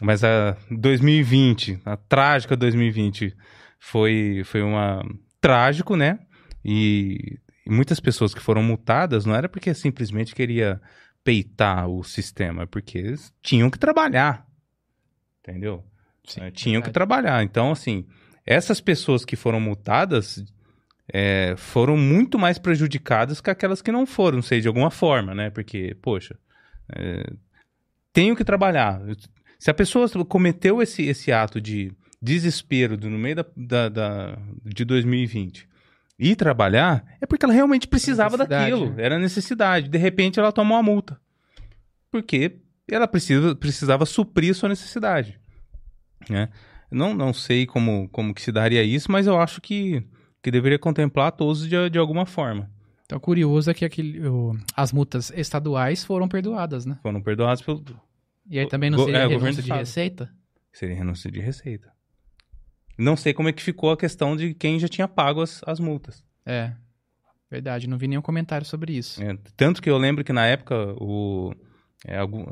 Mas 0.00 0.24
a 0.24 0.56
2020, 0.70 1.80
a 1.84 1.96
trágica 1.96 2.56
2020, 2.56 3.36
foi, 3.78 4.42
foi 4.44 4.62
uma 4.62 5.02
trágico, 5.40 5.94
né? 5.96 6.18
E, 6.64 7.38
e 7.66 7.70
muitas 7.70 8.00
pessoas 8.00 8.32
que 8.34 8.40
foram 8.40 8.62
multadas 8.62 9.26
não 9.26 9.34
era 9.34 9.48
porque 9.48 9.74
simplesmente 9.74 10.34
queria 10.34 10.80
peitar 11.22 11.86
o 11.88 12.02
sistema, 12.02 12.62
é 12.62 12.66
porque 12.66 12.98
eles 12.98 13.32
tinham 13.42 13.70
que 13.70 13.78
trabalhar, 13.78 14.46
entendeu? 15.40 15.84
Sim, 16.26 16.40
É, 16.40 16.50
tinham 16.50 16.80
que 16.80 16.86
verdade. 16.88 16.92
trabalhar. 16.94 17.42
Então, 17.44 17.70
assim, 17.70 18.06
essas 18.46 18.80
pessoas 18.80 19.24
que 19.24 19.36
foram 19.36 19.60
multadas 19.60 20.42
é, 21.12 21.54
foram 21.56 21.96
muito 21.96 22.38
mais 22.38 22.58
prejudicadas 22.58 23.40
que 23.40 23.50
aquelas 23.50 23.82
que 23.82 23.92
não 23.92 24.06
foram, 24.06 24.40
sei, 24.42 24.60
de 24.60 24.68
alguma 24.68 24.90
forma, 24.90 25.34
né? 25.34 25.50
Porque, 25.50 25.96
poxa, 26.00 26.36
é, 26.94 27.30
tenho 28.12 28.34
que 28.36 28.44
trabalhar. 28.44 29.00
Se 29.58 29.70
a 29.70 29.74
pessoa 29.74 30.08
cometeu 30.26 30.80
esse, 30.82 31.02
esse 31.04 31.32
ato 31.32 31.60
de 31.60 31.92
desespero 32.20 32.96
no 32.96 33.18
meio 33.18 33.36
da, 33.36 33.46
da- 33.56 33.88
da- 33.88 34.38
de 34.64 34.84
2020 34.84 35.68
e 36.18 36.34
trabalhar, 36.36 37.04
é 37.20 37.26
porque 37.26 37.44
ela 37.44 37.52
realmente 37.54 37.86
precisava 37.88 38.36
daquilo. 38.36 38.90
né? 38.94 39.02
Era 39.04 39.18
necessidade. 39.18 39.88
De 39.88 39.98
repente, 39.98 40.38
ela 40.38 40.52
tomou 40.52 40.76
uma 40.76 40.82
multa. 40.82 41.20
Porque 42.10 42.56
ela 42.88 43.08
precisa, 43.08 43.54
precisava 43.54 44.06
suprir 44.06 44.54
sua 44.54 44.68
necessidade. 44.68 45.38
Né? 46.30 46.48
Não, 46.90 47.12
não 47.12 47.32
sei 47.34 47.66
como, 47.66 48.08
como 48.10 48.32
que 48.32 48.40
se 48.42 48.52
daria 48.52 48.82
isso, 48.82 49.10
mas 49.10 49.26
eu 49.26 49.38
acho 49.40 49.60
que, 49.60 50.02
que 50.44 50.50
deveria 50.50 50.78
contemplar 50.78 51.32
todos 51.32 51.66
de, 51.66 51.88
de 51.90 51.98
alguma 51.98 52.26
forma. 52.26 52.70
Então, 53.06 53.18
curioso 53.18 53.70
é 53.70 53.74
que 53.74 53.84
aquele, 53.84 54.26
o- 54.28 54.54
as 54.76 54.92
multas 54.92 55.30
estaduais 55.34 56.04
foram 56.04 56.28
perdoadas, 56.28 56.84
né? 56.86 56.98
Foram 57.02 57.22
perdoados 57.22 57.62
pelo. 57.62 57.82
E 58.48 58.58
aí 58.58 58.68
também 58.68 58.90
não 58.90 58.98
seria 59.06 59.20
é, 59.20 59.26
renúncia 59.26 59.62
de 59.62 59.72
receita? 59.72 60.30
Seria 60.70 60.94
renúncia 60.96 61.30
de 61.30 61.40
receita. 61.40 61.90
Não 62.98 63.16
sei 63.16 63.32
como 63.32 63.48
é 63.48 63.52
que 63.52 63.62
ficou 63.62 63.90
a 63.90 63.96
questão 63.96 64.36
de 64.36 64.52
quem 64.54 64.78
já 64.78 64.86
tinha 64.86 65.08
pago 65.08 65.40
as, 65.42 65.62
as 65.66 65.80
multas. 65.80 66.22
É, 66.44 66.72
verdade. 67.50 67.88
Não 67.88 67.96
vi 67.98 68.06
nenhum 68.06 68.22
comentário 68.22 68.66
sobre 68.66 68.92
isso. 68.92 69.22
É, 69.22 69.36
tanto 69.56 69.80
que 69.82 69.88
eu 69.90 69.96
lembro 69.96 70.22
que 70.22 70.32
na 70.32 70.44
época 70.46 70.76
o, 71.00 71.54
é, 72.06 72.18
algum- 72.18 72.44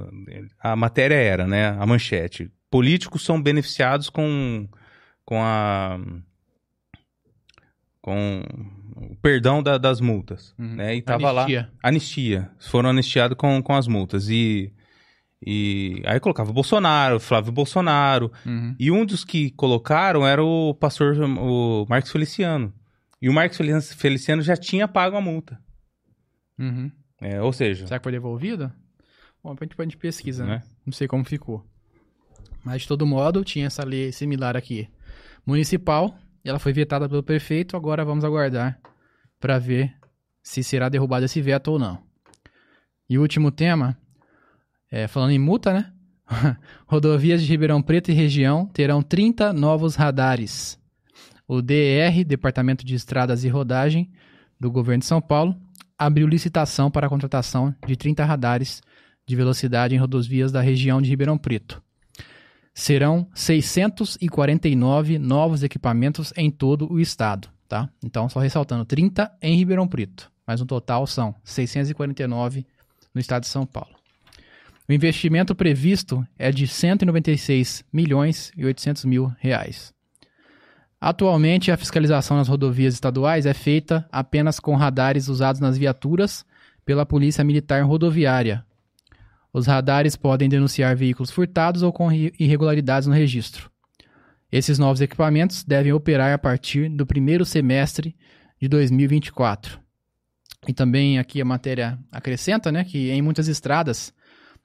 a 0.58 0.74
matéria 0.74 1.14
era, 1.14 1.46
né? 1.46 1.68
A 1.68 1.84
manchete. 1.86 2.50
Políticos 2.70 3.22
são 3.24 3.40
beneficiados 3.40 4.08
com, 4.08 4.66
com 5.26 5.42
a. 5.42 5.98
com 8.02 8.42
o 8.96 9.16
perdão 9.22 9.62
da- 9.62 9.78
das 9.78 10.00
multas. 10.00 10.54
Uhum. 10.58 10.74
Né? 10.74 10.96
E 10.96 11.02
tava 11.02 11.30
lá. 11.30 11.42
Anistia. 11.42 11.70
Anistia. 11.82 12.50
Foram 12.58 12.90
anistiados 12.90 13.36
com, 13.38 13.62
com 13.62 13.74
as 13.74 13.86
multas. 13.86 14.28
E, 14.28 14.72
e 15.44 16.02
aí 16.04 16.20
colocava 16.20 16.52
Bolsonaro, 16.52 17.18
Flávio 17.20 17.52
Bolsonaro. 17.52 18.30
Uhum. 18.44 18.74
E 18.78 18.90
um 18.90 19.06
dos 19.06 19.24
que 19.24 19.50
colocaram 19.52 20.26
era 20.26 20.44
o 20.44 20.74
pastor 20.74 21.16
o 21.22 21.86
Marcos 21.88 22.10
Feliciano. 22.12 22.74
E 23.20 23.28
o 23.28 23.32
Marcos 23.32 23.56
Felici- 23.56 23.94
Feliciano 23.96 24.42
já 24.42 24.56
tinha 24.56 24.86
pago 24.88 25.16
a 25.16 25.20
multa. 25.20 25.58
Uhum. 26.58 26.90
É, 27.20 27.40
ou 27.40 27.52
seja, 27.52 27.86
Será 27.86 28.00
que 28.00 28.02
foi 28.02 28.12
devolvido? 28.12 28.70
Bom, 29.44 29.56
a 29.58 29.84
gente 29.84 29.96
pesquisa, 29.96 30.44
né? 30.44 30.56
Né? 30.56 30.62
Não 30.84 30.92
sei 30.92 31.06
como 31.06 31.24
ficou. 31.24 31.64
Mas, 32.64 32.82
de 32.82 32.88
todo 32.88 33.06
modo, 33.06 33.44
tinha 33.44 33.66
essa 33.66 33.84
lei 33.84 34.10
similar 34.12 34.56
aqui. 34.56 34.88
Municipal, 35.46 36.16
e 36.44 36.48
ela 36.48 36.58
foi 36.58 36.72
vetada 36.72 37.08
pelo 37.08 37.22
prefeito, 37.22 37.76
agora 37.76 38.04
vamos 38.04 38.24
aguardar 38.24 38.78
para 39.38 39.58
ver 39.58 39.94
se 40.42 40.62
será 40.62 40.88
derrubado 40.88 41.24
esse 41.24 41.40
veto 41.40 41.68
ou 41.68 41.78
não. 41.78 42.02
E 43.08 43.18
o 43.18 43.22
último 43.22 43.50
tema, 43.50 43.96
é, 44.90 45.06
falando 45.06 45.30
em 45.30 45.38
multa, 45.38 45.72
né? 45.72 45.92
Rodovias 46.86 47.42
de 47.42 47.48
Ribeirão 47.48 47.82
Preto 47.82 48.10
e 48.10 48.14
região 48.14 48.66
terão 48.66 49.02
30 49.02 49.52
novos 49.52 49.94
radares. 49.94 50.78
o 51.46 51.60
DR, 51.60 52.24
Departamento 52.26 52.84
de 52.84 52.94
Estradas 52.94 53.44
e 53.44 53.48
Rodagem, 53.48 54.10
do 54.58 54.70
Governo 54.70 55.00
de 55.00 55.06
São 55.06 55.20
Paulo, 55.20 55.54
abriu 55.98 56.26
licitação 56.26 56.90
para 56.90 57.06
a 57.06 57.10
contratação 57.10 57.74
de 57.86 57.96
30 57.96 58.24
radares 58.24 58.80
de 59.26 59.36
velocidade 59.36 59.94
em 59.94 59.98
rodovias 59.98 60.50
da 60.50 60.60
região 60.60 61.02
de 61.02 61.10
Ribeirão 61.10 61.36
Preto. 61.36 61.82
Serão 62.74 63.28
649 63.34 65.18
novos 65.18 65.62
equipamentos 65.62 66.32
em 66.36 66.50
todo 66.50 66.90
o 66.90 66.98
estado, 66.98 67.48
tá? 67.68 67.88
Então, 68.02 68.28
só 68.28 68.40
ressaltando, 68.40 68.84
30 68.84 69.30
em 69.42 69.56
Ribeirão 69.56 69.86
Preto, 69.86 70.30
mas 70.46 70.60
no 70.60 70.66
total 70.66 71.06
são 71.06 71.34
649 71.44 72.66
no 73.14 73.20
estado 73.20 73.42
de 73.42 73.48
São 73.48 73.66
Paulo. 73.66 73.94
O 74.88 74.92
investimento 74.92 75.54
previsto 75.54 76.26
é 76.38 76.50
de 76.50 76.66
196 76.66 77.84
milhões 77.92 78.52
e 78.56 78.64
800 78.64 79.04
mil 79.04 79.32
reais. 79.38 79.92
Atualmente, 81.00 81.70
a 81.70 81.76
fiscalização 81.76 82.36
nas 82.36 82.48
rodovias 82.48 82.94
estaduais 82.94 83.44
é 83.44 83.54
feita 83.54 84.06
apenas 84.10 84.60
com 84.60 84.76
radares 84.76 85.28
usados 85.28 85.60
nas 85.60 85.76
viaturas 85.76 86.44
pela 86.84 87.06
Polícia 87.06 87.42
Militar 87.42 87.82
Rodoviária. 87.84 88.64
Os 89.52 89.66
radares 89.66 90.16
podem 90.16 90.48
denunciar 90.48 90.96
veículos 90.96 91.30
furtados 91.30 91.82
ou 91.82 91.92
com 91.92 92.10
irre- 92.10 92.32
irregularidades 92.38 93.06
no 93.06 93.14
registro. 93.14 93.70
Esses 94.50 94.78
novos 94.78 95.00
equipamentos 95.00 95.64
devem 95.64 95.92
operar 95.92 96.32
a 96.32 96.38
partir 96.38 96.88
do 96.88 97.06
primeiro 97.06 97.44
semestre 97.44 98.16
de 98.60 98.68
2024. 98.68 99.80
E 100.68 100.72
também 100.72 101.18
aqui 101.18 101.40
a 101.40 101.44
matéria 101.44 101.98
acrescenta, 102.10 102.70
né, 102.70 102.84
que 102.84 103.10
em 103.10 103.20
muitas 103.20 103.48
estradas 103.48 104.12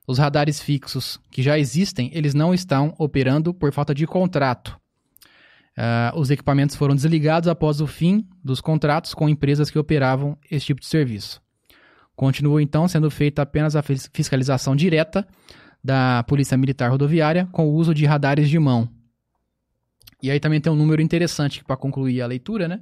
os 0.08 0.18
radares 0.20 0.62
fixos 0.62 1.20
que 1.32 1.42
já 1.42 1.58
existem, 1.60 2.10
eles 2.14 2.34
não 2.34 2.54
estão 2.54 2.94
operando 2.98 3.54
por 3.54 3.74
falta 3.74 3.94
de 3.94 4.06
contrato. 4.06 4.80
Ah, 5.78 6.14
os 6.16 6.30
equipamentos 6.32 6.76
foram 6.76 6.96
desligados 6.96 7.50
após 7.50 7.82
o 7.82 7.88
fim 7.88 8.26
dos 8.44 8.62
contratos 8.62 9.14
com 9.14 9.28
empresas 9.28 9.70
que 9.70 9.78
operavam 9.78 10.38
esse 10.50 10.68
tipo 10.68 10.80
de 10.80 10.88
serviço. 10.88 11.42
Continua 12.18 12.62
então 12.64 12.88
sendo 12.88 13.10
feita 13.12 13.44
apenas 13.44 13.76
a 13.76 13.82
fis- 13.84 14.10
fiscalização 14.12 14.76
direta 14.76 15.26
da 15.84 16.24
Polícia 16.24 16.58
Militar 16.58 16.90
Rodoviária 16.90 17.48
com 17.52 17.68
o 17.68 17.74
uso 17.74 17.94
de 17.94 18.06
radares 18.06 18.50
de 18.50 18.58
mão. 18.60 18.90
E 20.22 20.32
aí 20.32 20.40
também 20.40 20.60
tem 20.60 20.74
um 20.74 20.76
número 20.76 21.00
interessante 21.02 21.64
para 21.64 21.78
concluir 21.78 22.22
a 22.24 22.28
leitura, 22.28 22.68
né? 22.68 22.82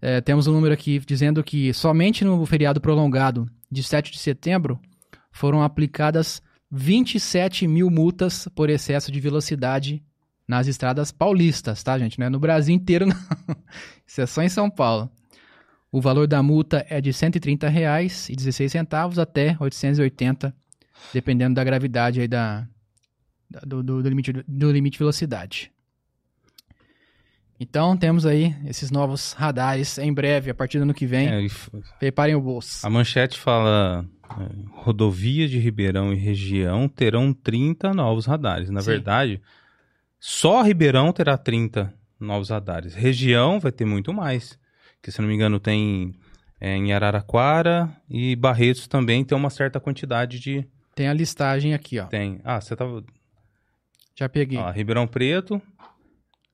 É, 0.00 0.20
temos 0.20 0.46
um 0.46 0.52
número 0.52 0.72
aqui 0.72 1.00
dizendo 1.00 1.42
que 1.42 1.74
somente 1.74 2.24
no 2.24 2.46
feriado 2.46 2.80
prolongado 2.80 3.50
de 3.70 3.82
7 3.82 4.12
de 4.12 4.18
setembro 4.20 4.78
foram 5.32 5.60
aplicadas 5.60 6.40
27 6.70 7.66
mil 7.66 7.90
multas 7.90 8.46
por 8.54 8.70
excesso 8.70 9.10
de 9.10 9.18
velocidade 9.18 10.00
nas 10.46 10.68
estradas 10.68 11.10
paulistas, 11.10 11.82
tá, 11.82 11.98
gente? 11.98 12.18
Não 12.20 12.26
é 12.26 12.30
no 12.30 12.38
Brasil 12.38 12.72
inteiro, 12.74 13.04
não. 13.04 13.16
Isso 14.06 14.20
é 14.20 14.26
só 14.26 14.42
em 14.42 14.48
São 14.48 14.70
Paulo. 14.70 15.10
O 15.90 16.00
valor 16.00 16.26
da 16.26 16.42
multa 16.42 16.84
é 16.88 17.00
de 17.00 17.10
R$ 17.10 17.14
130,16 17.16 19.18
até 19.20 19.50
R$ 19.50 19.56
880, 19.60 20.54
dependendo 21.14 21.54
da 21.54 21.64
gravidade 21.64 22.20
aí 22.20 22.28
da, 22.28 22.66
da- 23.50 23.60
do, 23.60 23.82
do- 23.82 24.02
do 24.02 24.08
limite, 24.08 24.32
do 24.46 24.70
limite 24.70 24.94
de 24.94 24.98
velocidade. 24.98 25.72
Então, 27.60 27.96
temos 27.96 28.24
aí 28.24 28.54
esses 28.66 28.90
novos 28.90 29.32
radares 29.32 29.98
em 29.98 30.12
breve, 30.12 30.50
a 30.50 30.54
partir 30.54 30.78
do 30.78 30.82
ano 30.82 30.94
que 30.94 31.06
vem. 31.06 31.28
É, 31.28 31.46
Preparem 31.98 32.36
o 32.36 32.40
bolso. 32.40 32.86
a 32.86 32.90
manchete 32.90 33.36
fala: 33.36 34.06
é, 34.30 34.48
rodovias 34.74 35.50
de 35.50 35.58
Ribeirão 35.58 36.12
e 36.12 36.16
região 36.16 36.88
terão 36.88 37.32
30 37.32 37.92
novos 37.92 38.26
radares. 38.26 38.70
Na 38.70 38.80
Sim. 38.80 38.90
verdade, 38.90 39.42
só 40.20 40.62
Ribeirão 40.62 41.12
terá 41.12 41.36
30 41.36 41.92
novos 42.20 42.50
radares. 42.50 42.94
Região 42.94 43.58
vai 43.58 43.72
ter 43.72 43.84
muito 43.84 44.12
mais. 44.12 44.56
Que, 45.02 45.10
se 45.12 45.20
não 45.20 45.28
me 45.28 45.34
engano, 45.34 45.60
tem 45.60 46.14
é, 46.60 46.76
em 46.76 46.92
Araraquara 46.92 47.88
e 48.08 48.34
Barretos 48.36 48.86
também 48.88 49.24
tem 49.24 49.36
uma 49.36 49.50
certa 49.50 49.78
quantidade 49.80 50.38
de. 50.38 50.66
Tem 50.94 51.08
a 51.08 51.12
listagem 51.12 51.74
aqui, 51.74 51.98
ó. 51.98 52.06
Tem. 52.06 52.40
Ah, 52.44 52.60
você 52.60 52.74
tava. 52.74 53.04
Já 54.16 54.28
peguei. 54.28 54.58
Ó, 54.58 54.70
Ribeirão 54.70 55.06
Preto. 55.06 55.62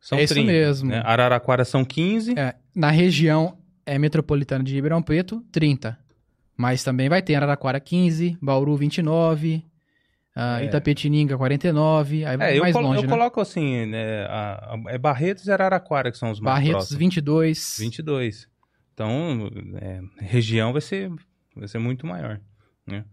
São 0.01 0.19
É 0.19 0.25
isso 0.25 0.35
30, 0.35 0.53
mesmo. 0.53 0.91
né? 0.91 1.01
Araraquara 1.05 1.65
são 1.65 1.83
15. 1.83 2.39
É, 2.39 2.55
na 2.75 2.91
região 2.91 3.57
é 3.87 3.99
metropolitana 3.99 4.63
de 4.63 4.75
Ribeirão 4.75 5.03
Preto, 5.03 5.43
30. 5.51 5.99
Mas 6.57 6.85
também 6.85 7.09
vai 7.09 7.23
ter 7.23 7.35
Araraquara 7.35 7.81
15, 7.81 8.37
Bauru 8.41 8.77
29, 8.77 9.65
ah, 10.35 10.61
É. 10.61 10.65
Itapetininga 10.67 11.37
49, 11.37 12.25
aí 12.25 12.37
É, 12.41 12.57
eu, 12.57 12.61
mais 12.63 12.73
colo- 12.75 12.89
longe, 12.89 12.99
eu 13.01 13.03
né? 13.05 13.09
coloco 13.09 13.41
assim, 13.41 13.87
né, 13.87 14.25
a- 14.27 14.75
a- 14.75 14.93
é 14.93 14.99
Barretos 14.99 15.47
e 15.47 15.53
Araraquara 15.53 16.11
que 16.11 16.19
são 16.19 16.31
os 16.31 16.41
mais 16.41 16.55
Barretos 16.57 16.73
próximos. 16.89 16.99
22. 16.99 17.77
22. 17.79 18.49
Então, 18.93 19.51
é, 19.81 20.01
região 20.25 20.73
vai 20.73 20.81
ser, 20.81 21.11
vai 21.57 21.67
ser 21.69 21.79
muito 21.79 22.07
maior. 22.07 22.41
Né? 22.87 23.05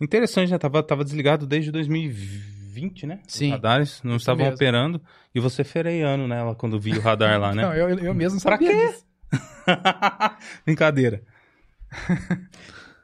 Interessante, 0.00 0.50
né? 0.50 0.58
Tava, 0.58 0.82
tava 0.82 1.02
desligado 1.04 1.46
desde 1.46 1.70
2020, 1.72 3.06
né? 3.06 3.20
Os 3.26 3.32
Sim, 3.34 3.50
radares 3.50 4.02
não 4.02 4.16
estavam 4.16 4.44
mesmo. 4.44 4.54
operando. 4.56 5.00
E 5.34 5.40
você 5.40 5.64
fereando 5.64 6.26
nela 6.28 6.54
quando 6.54 6.78
vi 6.78 6.92
o 6.92 7.00
radar 7.00 7.40
lá, 7.40 7.52
né? 7.54 7.62
Não, 7.62 7.74
eu, 7.74 7.88
eu 7.98 8.14
mesmo 8.14 8.40
Pra 8.40 8.52
sabia 8.52 8.70
quê? 8.70 8.86
disso. 8.88 9.04
Brincadeira. 10.66 11.22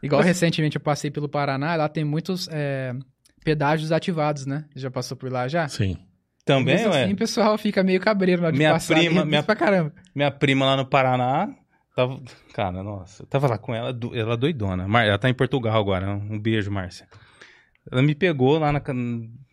Igual 0.02 0.22
recentemente 0.22 0.76
eu 0.76 0.80
passei 0.80 1.10
pelo 1.10 1.28
Paraná, 1.28 1.76
lá 1.76 1.88
tem 1.88 2.04
muitos 2.04 2.48
é, 2.50 2.94
pedágios 3.44 3.92
ativados, 3.92 4.46
né? 4.46 4.64
Já 4.74 4.90
passou 4.90 5.16
por 5.16 5.30
lá 5.30 5.48
já? 5.48 5.68
Sim. 5.68 5.96
Também, 6.44 6.74
Mesmo 6.76 6.90
ué. 6.92 7.04
assim, 7.04 7.12
o 7.12 7.16
pessoal 7.16 7.56
fica 7.58 7.82
meio 7.82 8.00
cabreiro 8.00 8.40
na 8.42 8.46
hora 8.48 8.52
de 8.52 8.58
Minha 8.58 8.72
passar. 8.72 8.94
prima- 8.94 9.20
ali, 9.20 9.28
minha- 9.30 9.42
pra 9.42 9.54
caramba. 9.54 9.92
Minha 10.14 10.30
prima 10.30 10.64
lá 10.66 10.76
no 10.76 10.86
Paraná, 10.86 11.48
tava, 11.94 12.20
cara, 12.54 12.82
nossa, 12.82 13.22
eu 13.22 13.26
tava 13.26 13.46
lá 13.46 13.58
com 13.58 13.74
ela, 13.74 13.96
ela 14.14 14.36
doidona. 14.36 14.88
Mar- 14.88 15.06
Ela 15.06 15.18
tá 15.18 15.28
em 15.28 15.34
Portugal 15.34 15.78
agora, 15.78 16.10
um 16.10 16.38
beijo, 16.40 16.70
Márcia. 16.70 17.06
Ela 17.90 18.02
me 18.02 18.14
pegou 18.14 18.58
lá 18.58 18.72
na, 18.72 18.82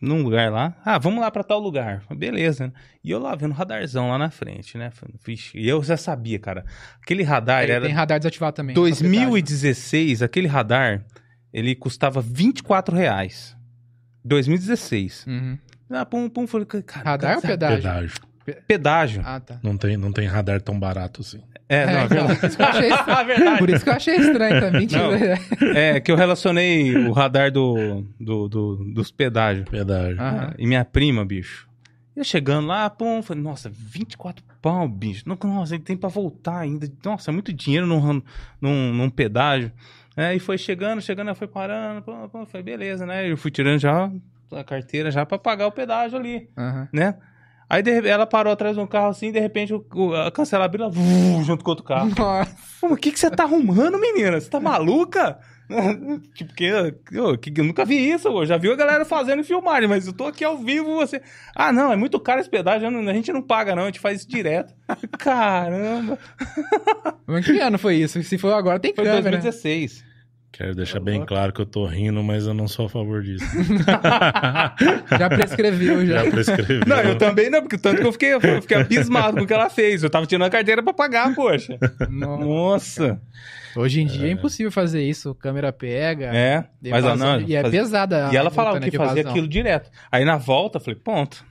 num 0.00 0.22
lugar 0.22 0.50
lá, 0.52 0.76
ah, 0.84 0.98
vamos 0.98 1.20
lá 1.20 1.30
pra 1.30 1.42
tal 1.44 1.58
lugar. 1.60 2.02
Falei, 2.02 2.18
Beleza, 2.18 2.66
né? 2.68 2.72
E 3.02 3.10
eu 3.10 3.18
lá 3.18 3.34
vendo 3.34 3.50
o 3.52 3.54
radarzão 3.54 4.08
lá 4.10 4.18
na 4.18 4.30
frente, 4.30 4.76
né? 4.78 4.90
Vixe, 5.24 5.56
e 5.58 5.68
eu 5.68 5.82
já 5.82 5.96
sabia, 5.96 6.38
cara, 6.38 6.64
aquele 7.02 7.22
radar 7.22 7.60
Aí 7.64 7.70
era 7.70 7.84
tem 7.86 7.94
radar 7.94 8.18
desativado 8.18 8.54
também. 8.56 8.72
essa 8.72 8.80
pedágio. 9.04 9.10
2016, 9.30 10.22
aquele 10.22 10.46
radar, 10.46 11.04
ele 11.52 11.74
custava 11.74 12.20
24 12.20 12.94
reais. 12.96 13.56
2016. 14.28 15.26
Uhum. 15.26 15.58
Ah, 15.90 16.04
pum, 16.04 16.28
pum, 16.28 16.46
falei, 16.46 16.66
cara, 16.66 17.10
Radar 17.10 17.36
ou 17.36 17.42
cara, 17.42 17.52
pedágio? 17.54 17.82
Pedágio. 17.82 18.62
pedágio. 18.66 19.22
Ah, 19.24 19.40
tá. 19.40 19.58
Não 19.62 19.76
tem, 19.76 19.96
não 19.96 20.12
tem 20.12 20.26
radar 20.26 20.60
tão 20.60 20.78
barato 20.78 21.22
assim. 21.22 21.40
É, 21.68 21.84
não, 21.86 22.00
é 22.00 22.04
então, 22.04 22.26
verdade. 22.28 22.38
por 22.38 22.48
isso 22.48 22.56
que 22.56 22.62
eu 22.62 22.66
achei 22.66 22.88
estranho. 22.94 23.18
É 23.20 23.24
verdade. 23.24 23.58
Por 23.58 23.70
isso 23.70 23.84
que 23.84 23.90
eu 23.90 23.94
achei 23.94 24.16
estranho 24.16 24.60
também. 24.60 24.88
Não. 24.90 25.74
É, 25.76 26.00
que 26.00 26.10
eu 26.12 26.16
relacionei 26.16 26.96
o 26.96 27.12
radar 27.12 27.50
do, 27.52 28.06
do, 28.18 28.48
do- 28.48 28.76
dos 28.94 29.10
pedágios. 29.10 29.68
Pedágio. 29.68 30.20
Aham. 30.20 30.54
E 30.58 30.66
minha 30.66 30.84
prima, 30.84 31.24
bicho. 31.24 31.66
Eu 32.16 32.24
chegando 32.24 32.66
lá, 32.66 32.88
pum, 32.90 33.22
falei, 33.22 33.42
nossa, 33.42 33.70
24 33.72 34.42
pau, 34.60 34.88
bicho. 34.88 35.22
Não, 35.26 35.38
Nossa, 35.44 35.74
ele 35.76 35.84
tem 35.84 35.96
pra 35.96 36.08
voltar 36.08 36.58
ainda. 36.58 36.90
Nossa, 37.04 37.30
é 37.30 37.32
muito 37.32 37.52
dinheiro 37.52 37.86
num, 37.86 38.20
num, 38.60 38.92
num 38.92 39.08
pedágio. 39.10 39.70
É, 40.18 40.34
e 40.34 40.38
foi 40.40 40.58
chegando, 40.58 41.00
chegando, 41.00 41.32
foi 41.34 41.46
parando. 41.46 42.02
Pum, 42.02 42.28
pum, 42.28 42.44
foi 42.44 42.60
beleza, 42.62 43.06
né? 43.06 43.30
Eu 43.30 43.36
fui 43.36 43.50
tirando 43.52 43.78
já 43.78 44.10
a 44.50 44.64
carteira 44.64 45.10
já 45.12 45.24
pra 45.24 45.38
pagar 45.38 45.66
o 45.68 45.72
pedágio 45.72 46.18
ali, 46.18 46.48
Aham. 46.58 46.88
né? 46.92 47.14
Aí 47.70 47.82
de 47.82 48.08
ela 48.08 48.26
parou 48.26 48.52
atrás 48.52 48.74
de 48.74 48.82
um 48.82 48.86
carro 48.86 49.08
assim, 49.10 49.30
de 49.30 49.38
repente 49.38 49.74
o, 49.74 49.84
o, 49.94 50.14
a 50.14 50.30
cancela 50.32 50.64
abriu, 50.64 50.84
ela 50.86 50.92
junto 51.44 51.62
com 51.62 51.70
outro 51.70 51.84
carro. 51.84 52.10
Nossa. 52.18 52.56
Pô, 52.80 52.94
o 52.94 52.96
que, 52.96 53.12
que 53.12 53.20
você 53.20 53.30
tá 53.30 53.44
arrumando, 53.44 54.00
menina? 54.00 54.40
Você 54.40 54.48
tá 54.50 54.58
maluca? 54.58 55.38
tipo, 56.34 56.54
que, 56.54 56.64
eu, 57.12 57.36
que 57.36 57.52
eu 57.60 57.64
nunca 57.64 57.84
vi 57.84 58.10
isso, 58.10 58.26
eu 58.26 58.46
já 58.46 58.56
vi 58.56 58.72
a 58.72 58.74
galera 58.74 59.04
fazendo 59.04 59.44
filmagem, 59.44 59.86
mas 59.86 60.06
eu 60.06 60.14
tô 60.14 60.24
aqui 60.26 60.42
ao 60.42 60.56
vivo, 60.56 60.94
você... 60.96 61.20
Ah, 61.54 61.70
não, 61.70 61.92
é 61.92 61.96
muito 61.96 62.18
caro 62.18 62.40
esse 62.40 62.48
pedágio, 62.48 62.90
não- 62.90 63.06
a 63.06 63.12
gente 63.12 63.30
não 63.34 63.42
paga 63.42 63.76
não, 63.76 63.82
a 63.82 63.86
gente 63.86 64.00
faz 64.00 64.20
isso 64.20 64.28
direto. 64.30 64.72
Caramba! 65.18 66.18
Mas 67.26 67.44
que 67.44 67.60
ano 67.60 67.78
foi 67.78 67.96
isso? 67.96 68.22
Se 68.22 68.38
for 68.38 68.54
agora, 68.54 68.80
tem 68.80 68.94
Foi 68.94 69.04
câmera. 69.04 69.22
2016. 69.38 70.07
Quero 70.58 70.74
deixar 70.74 70.98
bem 70.98 71.24
claro 71.24 71.52
que 71.52 71.60
eu 71.60 71.66
tô 71.66 71.86
rindo, 71.86 72.20
mas 72.20 72.44
eu 72.44 72.52
não 72.52 72.66
sou 72.66 72.86
a 72.86 72.88
favor 72.88 73.22
disso. 73.22 73.44
Já 75.16 75.28
prescreveu, 75.28 76.04
já. 76.04 76.24
Já 76.24 76.30
prescrevi. 76.32 76.80
Não, 76.84 76.96
eu 77.00 77.16
também 77.16 77.48
não, 77.48 77.60
porque 77.60 77.78
tanto 77.78 78.00
que 78.00 78.06
eu 78.08 78.10
fiquei, 78.10 78.34
eu 78.34 78.40
fiquei 78.60 78.76
abismado 78.76 79.36
com 79.36 79.44
o 79.44 79.46
que 79.46 79.54
ela 79.54 79.70
fez. 79.70 80.02
Eu 80.02 80.10
tava 80.10 80.26
tirando 80.26 80.46
a 80.46 80.50
carteira 80.50 80.82
pra 80.82 80.92
pagar, 80.92 81.32
poxa. 81.32 81.78
Nossa. 82.10 82.44
Nossa! 82.44 83.20
Hoje 83.76 84.00
em 84.00 84.06
dia 84.06 84.26
é. 84.26 84.32
impossível 84.32 84.72
fazer 84.72 85.00
isso. 85.00 85.32
Câmera 85.36 85.72
pega. 85.72 86.34
É, 86.34 86.64
mas 86.82 87.04
ela 87.04 87.14
não... 87.14 87.40
E 87.40 87.54
é 87.54 87.62
fazia- 87.62 87.80
pesada. 87.80 88.16
E 88.32 88.36
ela 88.36 88.44
multa, 88.44 88.50
falava 88.50 88.80
né, 88.80 88.86
que 88.86 88.90
de 88.90 88.96
fazia 88.96 89.22
aquilo 89.22 89.46
direto. 89.46 89.90
Aí 90.10 90.24
na 90.24 90.36
volta, 90.36 90.78
eu 90.78 90.82
falei, 90.82 90.98
ponto. 90.98 91.44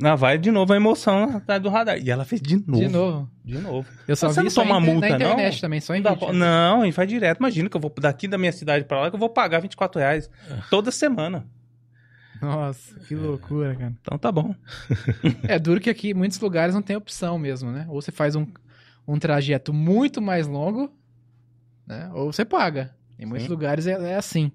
Na 0.00 0.14
vai 0.16 0.38
de 0.38 0.50
novo 0.50 0.72
a 0.72 0.76
emoção 0.76 1.36
atrás 1.36 1.60
do 1.62 1.68
radar. 1.68 1.98
E 1.98 2.10
ela 2.10 2.24
fez 2.24 2.40
de 2.40 2.56
novo. 2.56 2.80
De 2.80 2.88
novo. 2.88 3.30
De 3.44 3.58
novo. 3.58 3.86
Eu 4.08 4.16
só 4.16 4.28
você 4.28 4.40
vi 4.40 4.48
não 4.48 4.54
toma 4.54 4.74
na, 4.74 4.80
multa, 4.80 5.08
na 5.08 5.14
internet 5.16 5.54
não? 5.54 5.60
também, 5.60 5.80
só 5.80 5.94
em 5.94 6.00
Não, 6.00 6.14
vídeo. 6.14 6.32
não, 6.32 6.86
e 6.86 6.92
faz 6.92 7.06
direto. 7.08 7.38
Imagina 7.38 7.68
que 7.68 7.76
eu 7.76 7.80
vou 7.80 7.92
daqui 8.00 8.26
da 8.26 8.38
minha 8.38 8.52
cidade 8.52 8.86
pra 8.86 9.00
lá 9.00 9.10
que 9.10 9.16
eu 9.16 9.20
vou 9.20 9.28
pagar 9.28 9.60
24 9.60 10.00
reais 10.00 10.30
toda 10.70 10.90
semana. 10.90 11.46
Nossa, 12.40 12.98
que 13.00 13.14
loucura, 13.14 13.76
cara. 13.76 13.94
Então 14.00 14.16
tá 14.16 14.32
bom. 14.32 14.54
É 15.46 15.58
duro 15.58 15.78
que 15.78 15.90
aqui 15.90 16.14
muitos 16.14 16.40
lugares 16.40 16.74
não 16.74 16.80
tem 16.80 16.96
opção 16.96 17.38
mesmo, 17.38 17.70
né? 17.70 17.84
Ou 17.86 18.00
você 18.00 18.10
faz 18.10 18.34
um, 18.34 18.46
um 19.06 19.18
trajeto 19.18 19.74
muito 19.74 20.22
mais 20.22 20.46
longo, 20.46 20.90
né? 21.86 22.10
Ou 22.14 22.32
você 22.32 22.44
paga. 22.46 22.94
Em 23.18 23.26
muitos 23.26 23.44
Sim. 23.46 23.52
lugares 23.52 23.86
é, 23.86 24.12
é 24.12 24.16
assim. 24.16 24.50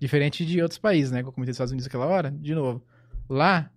Diferente 0.00 0.46
de 0.46 0.62
outros 0.62 0.78
países, 0.78 1.10
né? 1.10 1.22
Que 1.22 1.28
eu 1.28 1.32
comentei 1.32 1.50
dos 1.50 1.56
Estados 1.56 1.72
Unidos 1.72 1.88
aquela 1.88 2.06
hora. 2.06 2.30
De 2.30 2.54
novo, 2.54 2.80
lá 3.28 3.68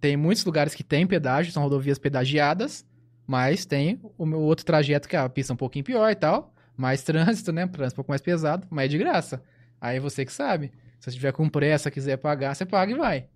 tem 0.00 0.16
muitos 0.16 0.44
lugares 0.44 0.74
que 0.74 0.82
tem 0.82 1.06
pedágio, 1.06 1.52
são 1.52 1.62
rodovias 1.62 1.98
pedagiadas, 1.98 2.86
mas 3.26 3.66
tem 3.66 4.00
o 4.16 4.24
meu 4.24 4.40
outro 4.40 4.64
trajeto 4.64 5.08
que 5.08 5.16
a 5.16 5.28
pista 5.28 5.52
é 5.52 5.54
um 5.54 5.56
pouquinho 5.56 5.84
pior 5.84 6.10
e 6.10 6.14
tal. 6.14 6.54
Mais 6.76 7.02
trânsito, 7.04 7.52
né? 7.52 7.66
Trânsito 7.66 7.94
um 7.94 7.96
pouco 7.96 8.10
mais 8.10 8.22
pesado, 8.22 8.66
mas 8.70 8.86
é 8.86 8.88
de 8.88 8.98
graça. 8.98 9.42
Aí 9.80 10.00
você 10.00 10.24
que 10.24 10.32
sabe. 10.32 10.72
Se 10.98 11.10
você 11.10 11.12
tiver 11.12 11.32
com 11.32 11.48
pressa, 11.48 11.90
quiser 11.90 12.16
pagar, 12.16 12.54
você 12.54 12.66
paga 12.66 12.92
e 12.92 12.96
vai. 12.96 13.26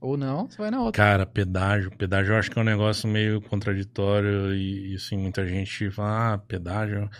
Ou 0.00 0.16
não, 0.16 0.48
você 0.48 0.58
vai 0.58 0.70
na 0.70 0.80
outra. 0.80 1.02
Cara, 1.02 1.26
pedágio. 1.26 1.90
Pedágio 1.96 2.32
eu 2.32 2.38
acho 2.38 2.50
que 2.50 2.58
é 2.58 2.62
um 2.62 2.64
negócio 2.64 3.08
meio 3.08 3.40
contraditório 3.40 4.54
e, 4.54 4.92
e 4.92 4.94
assim, 4.96 5.16
muita 5.16 5.46
gente 5.46 5.90
fala, 5.90 6.34
ah, 6.34 6.38
pedágio. 6.38 7.10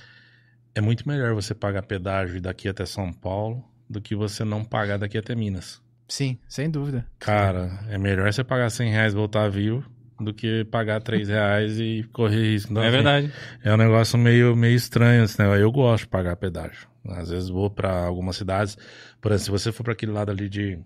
É 0.74 0.80
muito 0.80 1.06
melhor 1.06 1.34
você 1.34 1.54
pagar 1.54 1.82
pedágio 1.82 2.40
daqui 2.40 2.68
até 2.68 2.86
São 2.86 3.12
Paulo 3.12 3.62
do 3.88 4.00
que 4.00 4.14
você 4.14 4.42
não 4.44 4.64
pagar 4.64 4.98
daqui 4.98 5.18
até 5.18 5.34
Minas. 5.34 5.81
Sim, 6.12 6.36
sem 6.46 6.68
dúvida. 6.68 7.06
Cara, 7.18 7.70
é 7.88 7.96
melhor 7.96 8.30
você 8.30 8.44
pagar 8.44 8.68
100 8.68 8.90
reais 8.90 9.14
e 9.14 9.16
voltar 9.16 9.48
vivo 9.48 9.82
do 10.20 10.34
que 10.34 10.62
pagar 10.66 11.00
3 11.00 11.26
reais 11.32 11.80
e 11.80 12.06
correr 12.12 12.52
risco. 12.52 12.70
Então, 12.70 12.82
é 12.82 12.88
assim, 12.88 12.96
verdade. 12.96 13.32
É 13.64 13.72
um 13.72 13.78
negócio 13.78 14.18
meio, 14.18 14.54
meio 14.54 14.76
estranho, 14.76 15.22
assim, 15.22 15.40
né? 15.40 15.62
Eu 15.62 15.72
gosto 15.72 16.02
de 16.02 16.08
pagar 16.08 16.36
pedágio. 16.36 16.86
Às 17.08 17.30
vezes 17.30 17.48
vou 17.48 17.70
pra 17.70 18.04
algumas 18.04 18.36
cidades, 18.36 18.76
por 19.22 19.32
exemplo, 19.32 19.44
se 19.58 19.64
você 19.64 19.72
for 19.72 19.84
pra 19.84 19.94
aquele 19.94 20.12
lado 20.12 20.30
ali 20.30 20.50
de 20.50 20.78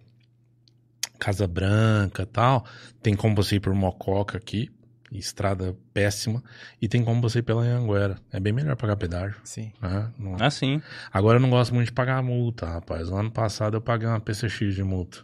Casa 1.18 1.48
Branca 1.48 2.22
e 2.22 2.26
tal, 2.26 2.64
tem 3.02 3.16
como 3.16 3.34
você 3.34 3.56
ir 3.56 3.60
por 3.60 3.74
Mococa 3.74 4.38
aqui, 4.38 4.70
estrada 5.12 5.76
péssima, 5.94 6.42
e 6.82 6.88
tem 6.88 7.04
como 7.04 7.20
você 7.22 7.38
ir 7.38 7.42
pela 7.42 7.62
Anhanguera. 7.62 8.16
É 8.32 8.40
bem 8.40 8.52
melhor 8.52 8.76
pagar 8.76 8.96
pedágio. 8.96 9.36
Sim. 9.44 9.72
né? 9.80 10.10
Não- 10.18 10.36
Assim. 10.40 10.82
Agora 11.12 11.38
eu 11.38 11.42
não 11.42 11.50
gosto 11.50 11.74
muito 11.74 11.86
de 11.86 11.92
pagar 11.92 12.22
multa, 12.22 12.66
rapaz. 12.66 13.08
No 13.10 13.16
ano 13.16 13.30
passado 13.30 13.76
eu 13.76 13.80
paguei 13.80 14.08
uma 14.08 14.20
PCX 14.20 14.74
de 14.74 14.82
multa. 14.82 15.18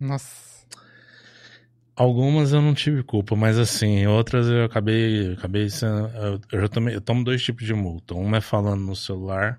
Nossa. 0.00 0.56
Algumas 1.94 2.52
eu 2.52 2.60
não 2.60 2.74
tive 2.74 3.02
culpa, 3.02 3.34
mas 3.34 3.58
assim, 3.58 4.06
outras 4.06 4.46
eu 4.48 4.64
acabei, 4.64 5.32
acabei 5.32 5.70
sendo, 5.70 6.08
eu, 6.08 6.40
eu 6.52 6.60
já 6.60 6.68
tomei, 6.68 6.94
eu 6.94 7.00
tomo 7.00 7.24
dois 7.24 7.42
tipos 7.42 7.64
de 7.64 7.72
multa. 7.72 8.14
Uma 8.14 8.36
é 8.36 8.40
falando 8.42 8.82
no 8.82 8.94
celular 8.94 9.58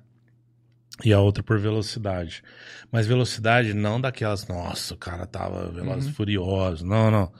e 1.03 1.11
a 1.11 1.19
outra 1.19 1.41
por 1.41 1.57
velocidade. 1.57 2.43
Mas 2.91 3.07
velocidade 3.07 3.73
não 3.73 3.99
daquelas, 3.99 4.47
nossa, 4.47 4.93
o 4.93 4.97
cara 4.97 5.25
tava 5.25 5.71
veloz 5.71 6.05
Uhum. 6.05 6.13
furioso. 6.13 6.85
Não, 6.85 7.09
não. 7.09 7.31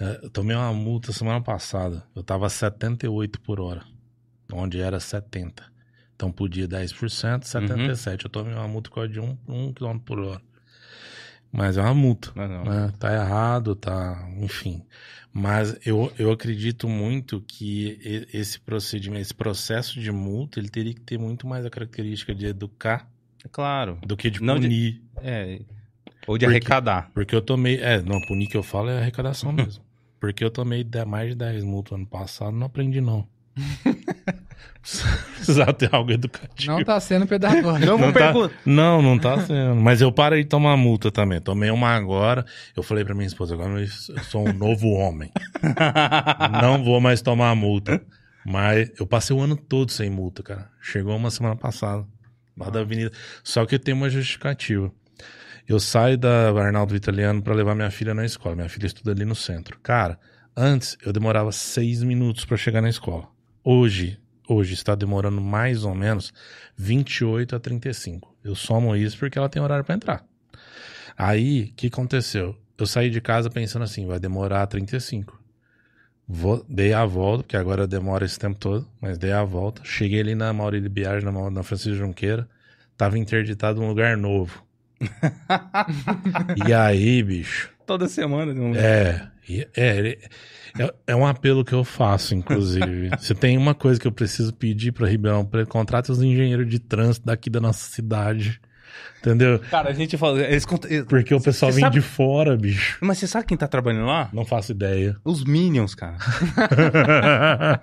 É, 0.00 0.20
Eu 0.24 0.30
tomei 0.30 0.56
uma 0.56 0.72
multa 0.72 1.12
semana 1.12 1.40
passada. 1.42 2.04
Eu 2.14 2.22
tava 2.22 2.46
a 2.46 2.50
78 2.50 3.40
por 3.40 3.60
hora, 3.60 3.82
onde 4.52 4.80
era 4.80 4.98
70. 5.00 5.70
Então 6.14 6.30
podia 6.30 6.68
10%, 6.68 7.44
77. 7.44 8.24
Eu 8.24 8.30
tomei 8.30 8.54
uma 8.54 8.68
multa 8.68 8.90
com 8.90 9.06
de 9.06 9.18
1 9.20 9.38
um, 9.48 9.72
km 9.72 9.98
por 9.98 10.18
hora. 10.20 10.40
Mas 11.50 11.76
é 11.76 11.82
uma 11.82 11.92
multa 11.94 12.32
Não, 12.34 12.48
não. 12.48 12.64
né? 12.64 12.92
Tá 12.98 13.12
errado, 13.12 13.74
tá, 13.74 14.26
enfim. 14.38 14.82
Mas 15.32 15.76
eu, 15.86 16.10
eu 16.18 16.30
acredito 16.30 16.88
muito 16.88 17.40
que 17.42 17.98
esse 18.32 18.58
procedimento, 18.60 19.20
esse 19.22 19.34
processo 19.34 20.00
de 20.00 20.10
multa, 20.10 20.58
ele 20.58 20.68
teria 20.70 20.94
que 20.94 21.00
ter 21.00 21.18
muito 21.18 21.46
mais 21.46 21.66
a 21.66 21.70
característica 21.70 22.34
de 22.34 22.46
educar 22.46 23.06
É 23.44 23.48
Claro. 23.48 23.98
do 24.06 24.16
que 24.16 24.30
de 24.30 24.40
Não 24.42 24.54
de- 24.58 24.62
punir. 24.62 25.02
É. 25.18 25.60
Ou 26.26 26.38
de 26.38 26.44
Porque- 26.44 26.56
arrecadar. 26.56 27.10
Porque 27.14 27.34
eu 27.34 27.42
tomei, 27.42 27.80
é, 27.80 28.00
não, 28.02 28.20
punir 28.20 28.46
que 28.48 28.56
eu 28.56 28.62
falo 28.62 28.90
é 28.90 28.98
arrecadação 28.98 29.50
mesmo. 29.52 29.82
Porque 30.20 30.44
eu 30.44 30.50
tomei 30.50 30.86
mais 31.06 31.30
de 31.30 31.34
10 31.36 31.64
multas 31.64 31.92
ano 31.98 32.06
passado, 32.06 32.52
não 32.56 32.66
aprendi 32.66 33.00
não. 33.00 33.26
Precisava 35.36 35.72
ter 35.72 35.92
algo 35.94 36.10
educativo. 36.10 36.72
Não 36.72 36.84
tá 36.84 36.98
sendo 36.98 37.26
pedagógico. 37.26 37.86
Não, 37.86 37.98
Não 37.98 38.12
tá, 38.12 38.32
não, 38.66 39.02
não 39.02 39.18
tá 39.18 39.40
sendo. 39.40 39.76
Mas 39.76 40.00
eu 40.00 40.10
parei 40.12 40.42
de 40.42 40.48
tomar 40.48 40.76
multa 40.76 41.10
também. 41.10 41.40
Tomei 41.40 41.70
uma 41.70 41.88
agora. 41.90 42.44
Eu 42.76 42.82
falei 42.82 43.04
pra 43.04 43.14
minha 43.14 43.26
esposa, 43.26 43.54
agora 43.54 43.80
eu 43.80 43.86
sou 44.24 44.48
um 44.48 44.52
novo 44.52 44.88
homem. 44.90 45.30
não 46.60 46.82
vou 46.82 47.00
mais 47.00 47.22
tomar 47.22 47.54
multa. 47.54 48.02
Mas 48.44 48.90
eu 48.98 49.06
passei 49.06 49.34
o 49.36 49.40
ano 49.40 49.56
todo 49.56 49.90
sem 49.92 50.10
multa, 50.10 50.42
cara. 50.42 50.68
Chegou 50.80 51.16
uma 51.16 51.30
semana 51.30 51.54
passada. 51.56 52.04
Lá 52.56 52.68
da 52.68 52.80
avenida. 52.80 53.12
Só 53.44 53.64
que 53.64 53.78
tem 53.78 53.94
uma 53.94 54.10
justificativa. 54.10 54.90
Eu 55.68 55.78
saio 55.78 56.18
da 56.18 56.50
Arnaldo 56.50 56.94
Italiano 56.94 57.40
pra 57.40 57.54
levar 57.54 57.74
minha 57.74 57.90
filha 57.90 58.12
na 58.12 58.24
escola. 58.24 58.56
Minha 58.56 58.68
filha 58.68 58.86
estuda 58.86 59.12
ali 59.12 59.24
no 59.24 59.34
centro. 59.34 59.78
Cara, 59.80 60.18
antes 60.56 60.96
eu 61.04 61.12
demorava 61.12 61.52
seis 61.52 62.02
minutos 62.02 62.44
pra 62.44 62.56
chegar 62.56 62.82
na 62.82 62.88
escola. 62.88 63.28
Hoje, 63.62 64.18
hoje 64.48 64.74
está 64.74 64.94
demorando 64.94 65.40
mais 65.40 65.84
ou 65.84 65.94
menos 65.94 66.32
28 66.76 67.56
a 67.56 67.60
35. 67.60 68.36
Eu 68.42 68.54
somo 68.54 68.96
isso 68.96 69.16
porque 69.18 69.38
ela 69.38 69.48
tem 69.48 69.62
horário 69.62 69.84
pra 69.84 69.94
entrar. 69.94 70.24
Aí, 71.16 71.70
o 71.70 71.74
que 71.74 71.86
aconteceu? 71.86 72.56
Eu 72.76 72.86
saí 72.86 73.08
de 73.10 73.20
casa 73.20 73.48
pensando 73.48 73.82
assim, 73.82 74.06
vai 74.06 74.18
demorar 74.18 74.66
35. 74.66 75.40
Vou, 76.26 76.64
dei 76.68 76.92
a 76.92 77.04
volta, 77.04 77.44
porque 77.44 77.56
agora 77.56 77.86
demora 77.86 78.24
esse 78.24 78.38
tempo 78.38 78.58
todo, 78.58 78.88
mas 79.00 79.18
dei 79.18 79.32
a 79.32 79.44
volta. 79.44 79.82
Cheguei 79.84 80.20
ali 80.20 80.34
na 80.34 80.52
Maurílio 80.52 80.90
Biagem, 80.90 81.30
na, 81.30 81.50
na 81.50 81.62
Francisco 81.62 81.94
Junqueira. 81.94 82.48
Tava 82.96 83.18
interditado 83.18 83.80
um 83.80 83.88
lugar 83.88 84.16
novo. 84.16 84.64
E 86.66 86.72
aí, 86.72 87.22
bicho, 87.22 87.72
Toda 87.86 88.08
semana. 88.08 88.54
Não... 88.54 88.74
é, 88.74 89.28
é, 89.76 90.18
é, 90.78 90.94
é 91.08 91.16
um 91.16 91.26
apelo 91.26 91.64
que 91.64 91.74
eu 91.74 91.84
faço, 91.84 92.34
inclusive. 92.34 93.10
Se 93.20 93.34
tem 93.34 93.58
uma 93.58 93.74
coisa 93.74 94.00
que 94.00 94.06
eu 94.06 94.12
preciso 94.12 94.54
pedir 94.54 94.92
pra 94.92 95.08
Ribeirão 95.08 95.44
Preto, 95.44 95.68
contrate 95.68 96.10
os 96.10 96.22
engenheiros 96.22 96.68
de 96.68 96.78
trânsito 96.78 97.26
daqui 97.26 97.50
da 97.50 97.60
nossa 97.60 97.90
cidade. 97.90 98.60
Entendeu? 99.20 99.60
Cara, 99.70 99.90
a 99.90 99.92
gente 99.92 100.16
fala. 100.18 100.40
Eles 100.42 100.64
cont- 100.66 100.86
Porque 101.08 101.32
o 101.34 101.40
pessoal 101.40 101.70
Você 101.70 101.76
vem 101.76 101.84
sabe- 101.84 101.94
de 101.94 102.00
fora, 102.02 102.56
bicho. 102.56 102.98
Mas 103.00 103.18
você 103.18 103.26
sabe 103.28 103.46
quem 103.46 103.56
tá 103.56 103.68
trabalhando 103.68 104.06
lá? 104.06 104.28
Não 104.32 104.44
faço 104.44 104.72
ideia. 104.72 105.16
Os 105.24 105.44
Minions, 105.44 105.94
cara. 105.94 106.16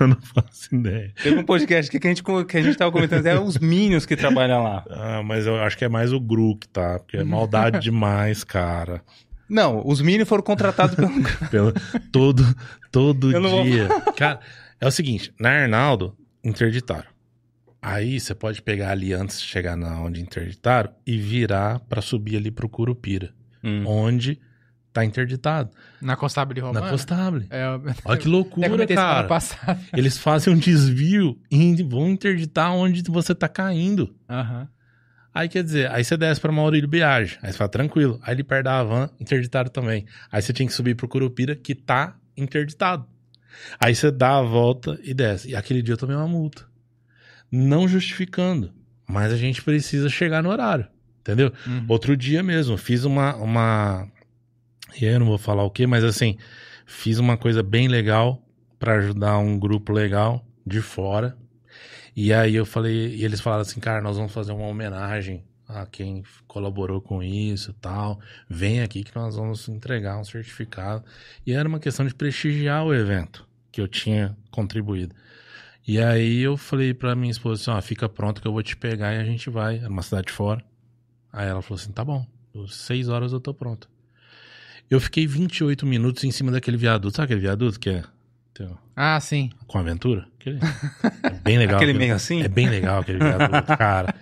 eu 0.00 0.06
não 0.08 0.16
faço 0.20 0.74
ideia. 0.74 1.12
Teve 1.22 1.38
um 1.38 1.44
podcast 1.44 1.90
que 1.90 2.06
a 2.06 2.10
gente, 2.10 2.22
que 2.22 2.56
a 2.56 2.62
gente 2.62 2.76
tava 2.76 2.92
comentando, 2.92 3.26
é 3.26 3.38
os 3.38 3.58
Minions 3.58 4.06
que 4.06 4.16
trabalham 4.16 4.62
lá. 4.62 4.84
Ah, 4.90 5.22
mas 5.24 5.46
eu 5.46 5.56
acho 5.62 5.76
que 5.76 5.84
é 5.84 5.88
mais 5.88 6.12
o 6.12 6.20
Gru 6.20 6.56
que 6.56 6.68
tá, 6.68 6.98
porque 7.00 7.16
é 7.16 7.24
maldade 7.24 7.80
demais, 7.80 8.44
cara. 8.44 9.02
Não, 9.48 9.82
os 9.86 10.00
Minions 10.00 10.28
foram 10.28 10.42
contratados 10.42 10.94
pelo. 10.96 11.10
Pelo, 11.50 11.72
todo 12.10 12.44
todo 12.90 13.30
não 13.40 13.48
vou- 13.50 13.62
dia. 13.64 13.88
Cara, 14.16 14.40
é 14.80 14.86
o 14.86 14.90
seguinte, 14.90 15.32
na 15.38 15.50
Arnaldo, 15.50 16.16
interditaram. 16.44 17.15
Aí 17.80 18.18
você 18.18 18.34
pode 18.34 18.62
pegar 18.62 18.90
ali 18.90 19.12
antes 19.12 19.40
de 19.40 19.46
chegar 19.46 19.76
na 19.76 20.00
onde 20.00 20.20
interditaram 20.20 20.90
e 21.06 21.16
virar 21.18 21.78
pra 21.80 22.00
subir 22.02 22.36
ali 22.36 22.50
pro 22.50 22.68
Curupira, 22.68 23.32
Hum. 23.62 23.84
onde 23.86 24.40
tá 24.92 25.04
interditado. 25.04 25.70
Na 26.00 26.16
Constável 26.16 26.64
Romana? 26.64 26.86
Na 26.86 26.90
Costable. 26.90 27.46
É, 27.50 27.64
Olha 28.04 28.18
que 28.18 28.26
loucura, 28.26 28.86
cara. 28.86 29.28
Eles 29.94 30.16
fazem 30.16 30.54
um 30.54 30.58
desvio 30.58 31.38
e 31.50 31.82
vão 31.82 32.08
interditar 32.08 32.72
onde 32.72 33.02
você 33.10 33.34
tá 33.34 33.46
caindo. 33.48 34.14
Aham. 34.28 34.68
Aí 35.34 35.50
quer 35.50 35.62
dizer, 35.62 35.90
aí 35.92 36.02
você 36.02 36.16
desce 36.16 36.40
pra 36.40 36.50
Maurílio 36.50 36.88
Biagem, 36.88 37.36
aí 37.42 37.52
você 37.52 37.58
fala 37.58 37.68
tranquilo. 37.68 38.18
Aí 38.22 38.34
ele 38.34 38.42
perto 38.42 38.64
da 38.64 38.82
van, 38.82 39.10
interditado 39.20 39.68
também. 39.68 40.06
Aí 40.32 40.40
você 40.40 40.50
tinha 40.50 40.66
que 40.66 40.72
subir 40.72 40.94
pro 40.94 41.06
Curupira, 41.06 41.54
que 41.54 41.74
tá 41.74 42.16
interditado. 42.34 43.06
Aí 43.78 43.94
você 43.94 44.10
dá 44.10 44.38
a 44.38 44.42
volta 44.42 44.98
e 45.04 45.12
desce. 45.12 45.50
E 45.50 45.54
aquele 45.54 45.82
dia 45.82 45.92
eu 45.92 45.98
tomei 45.98 46.16
uma 46.16 46.26
multa. 46.26 46.64
Não 47.50 47.86
justificando, 47.86 48.72
mas 49.06 49.32
a 49.32 49.36
gente 49.36 49.62
precisa 49.62 50.08
chegar 50.08 50.42
no 50.42 50.50
horário, 50.50 50.86
entendeu? 51.20 51.52
Uhum. 51.66 51.84
Outro 51.88 52.16
dia 52.16 52.42
mesmo, 52.42 52.76
fiz 52.76 53.04
uma, 53.04 53.34
uma. 53.36 54.08
E 55.00 55.06
aí 55.06 55.12
eu 55.12 55.20
não 55.20 55.26
vou 55.26 55.38
falar 55.38 55.62
o 55.62 55.70
que, 55.70 55.86
mas 55.86 56.04
assim, 56.04 56.36
fiz 56.86 57.18
uma 57.18 57.36
coisa 57.36 57.62
bem 57.62 57.88
legal 57.88 58.42
pra 58.78 58.94
ajudar 58.94 59.38
um 59.38 59.58
grupo 59.58 59.92
legal 59.92 60.44
de 60.66 60.80
fora. 60.80 61.36
E 62.14 62.32
aí 62.32 62.54
eu 62.54 62.64
falei, 62.64 63.14
e 63.14 63.24
eles 63.24 63.40
falaram 63.40 63.62
assim, 63.62 63.78
cara, 63.78 64.00
nós 64.00 64.16
vamos 64.16 64.32
fazer 64.32 64.52
uma 64.52 64.66
homenagem 64.66 65.44
a 65.68 65.84
quem 65.84 66.22
colaborou 66.46 67.00
com 67.00 67.22
isso 67.22 67.72
e 67.72 67.74
tal. 67.74 68.20
Vem 68.48 68.80
aqui 68.80 69.02
que 69.04 69.14
nós 69.14 69.36
vamos 69.36 69.68
entregar 69.68 70.18
um 70.18 70.24
certificado. 70.24 71.04
E 71.46 71.52
era 71.52 71.68
uma 71.68 71.80
questão 71.80 72.06
de 72.06 72.14
prestigiar 72.14 72.84
o 72.84 72.94
evento 72.94 73.46
que 73.70 73.80
eu 73.80 73.88
tinha 73.88 74.36
contribuído. 74.50 75.14
E 75.86 76.00
aí 76.00 76.40
eu 76.40 76.56
falei 76.56 76.92
pra 76.92 77.14
minha 77.14 77.30
esposa 77.30 77.60
assim, 77.62 77.70
ó, 77.78 77.80
fica 77.82 78.08
pronto 78.08 78.40
que 78.42 78.48
eu 78.48 78.52
vou 78.52 78.62
te 78.62 78.76
pegar 78.76 79.14
e 79.14 79.18
a 79.18 79.24
gente 79.24 79.48
vai. 79.50 79.78
Era 79.78 79.88
uma 79.88 80.02
cidade 80.02 80.32
fora. 80.32 80.62
Aí 81.32 81.46
ela 81.48 81.62
falou 81.62 81.80
assim, 81.80 81.92
tá 81.92 82.04
bom, 82.04 82.26
seis 82.68 83.08
horas 83.08 83.32
eu 83.32 83.40
tô 83.40 83.54
pronto. 83.54 83.88
Eu 84.90 85.00
fiquei 85.00 85.26
28 85.26 85.84
minutos 85.86 86.24
em 86.24 86.30
cima 86.30 86.50
daquele 86.50 86.76
viaduto. 86.76 87.14
Sabe 87.16 87.24
aquele 87.26 87.40
viaduto 87.40 87.78
que 87.78 87.90
é 87.90 88.02
Tem- 88.54 88.70
Ah, 88.96 89.20
sim. 89.20 89.50
Com 89.66 89.78
aventura? 89.78 90.26
Aquele- 90.40 90.58
É 91.22 91.30
bem 91.30 91.58
legal. 91.58 91.76
Aquele 91.76 91.90
aquele- 91.92 91.98
meio 92.06 92.14
assim? 92.14 92.42
É 92.42 92.48
bem 92.48 92.68
legal 92.68 93.00
aquele 93.00 93.18
viaduto, 93.18 93.66
cara. 93.76 94.14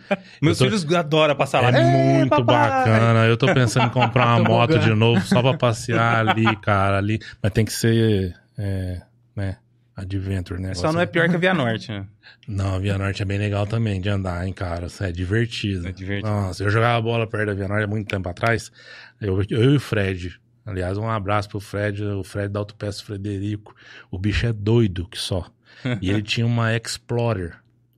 Meus 0.43 0.59
Eu 0.61 0.67
tô- 0.67 0.77
filhos 0.79 0.95
adoram 0.95 1.37
passar 1.37 1.61
lá. 1.63 1.71
É 1.71 1.81
"Ei, 1.81 2.19
muito 2.19 2.31
papai!" 2.31 2.45
bacana. 2.85 3.27
Eu 3.27 3.37
tô 3.37 3.47
pensando 3.55 3.87
em 3.87 3.91
comprar 3.91 4.27
uma 4.37 4.41
moto 4.49 4.79
de 4.79 4.91
novo 4.93 5.21
só 5.25 5.41
pra 5.41 5.57
passear 5.57 6.27
ali, 6.29 6.57
cara, 6.57 6.99
ali. 6.99 7.21
Mas 7.43 7.53
tem 7.53 7.65
que 7.65 7.73
ser, 7.73 8.35
é, 8.59 9.03
né, 9.37 9.57
adventure, 9.97 10.61
né? 10.61 10.75
Só 10.75 10.93
não 10.93 11.01
é 11.01 11.07
pior 11.07 11.29
que 11.29 11.37
a 11.37 11.39
Via 11.39 11.55
Norte, 11.55 11.91
né? 11.91 12.07
Não, 12.49 12.75
a 12.75 12.79
Via 12.79 12.99
Norte 12.99 13.23
é 13.23 13.25
bem 13.25 13.39
legal 13.39 13.67
também 13.67 14.01
de 14.01 14.09
andar, 14.09 14.47
hein, 14.47 14.53
cara. 14.53 14.87
É 15.01 15.13
divertido. 15.13 15.87
É 15.89 15.93
divertido. 15.93 16.29
Nossa, 16.29 16.63
eu 16.65 16.71
jogava 16.71 17.01
bola 17.01 17.27
perto 17.27 17.47
da 17.47 17.55
Via 17.55 17.69
Norte 17.69 17.85
há 17.85 17.87
muito 17.87 18.09
tempo 18.09 18.29
atrás. 18.29 18.73
Eu, 19.21 19.41
eu 19.51 19.73
e 19.73 19.77
o 19.77 19.81
Fred. 19.81 20.39
Aliás, 20.67 20.97
um 20.97 21.09
abraço 21.09 21.49
pro 21.49 21.61
Fred, 21.61 22.03
o 22.03 22.25
Fred 22.25 22.49
da 22.49 22.59
Autopeça 22.59 23.05
Frederico. 23.05 23.75
O 24.11 24.19
bicho 24.19 24.47
é 24.47 24.53
doido 24.53 25.07
que 25.09 25.19
só. 25.19 25.47
E 26.01 26.09
ele 26.09 26.23
tinha 26.23 26.47
uma 26.47 26.75
Explorer. 26.75 27.57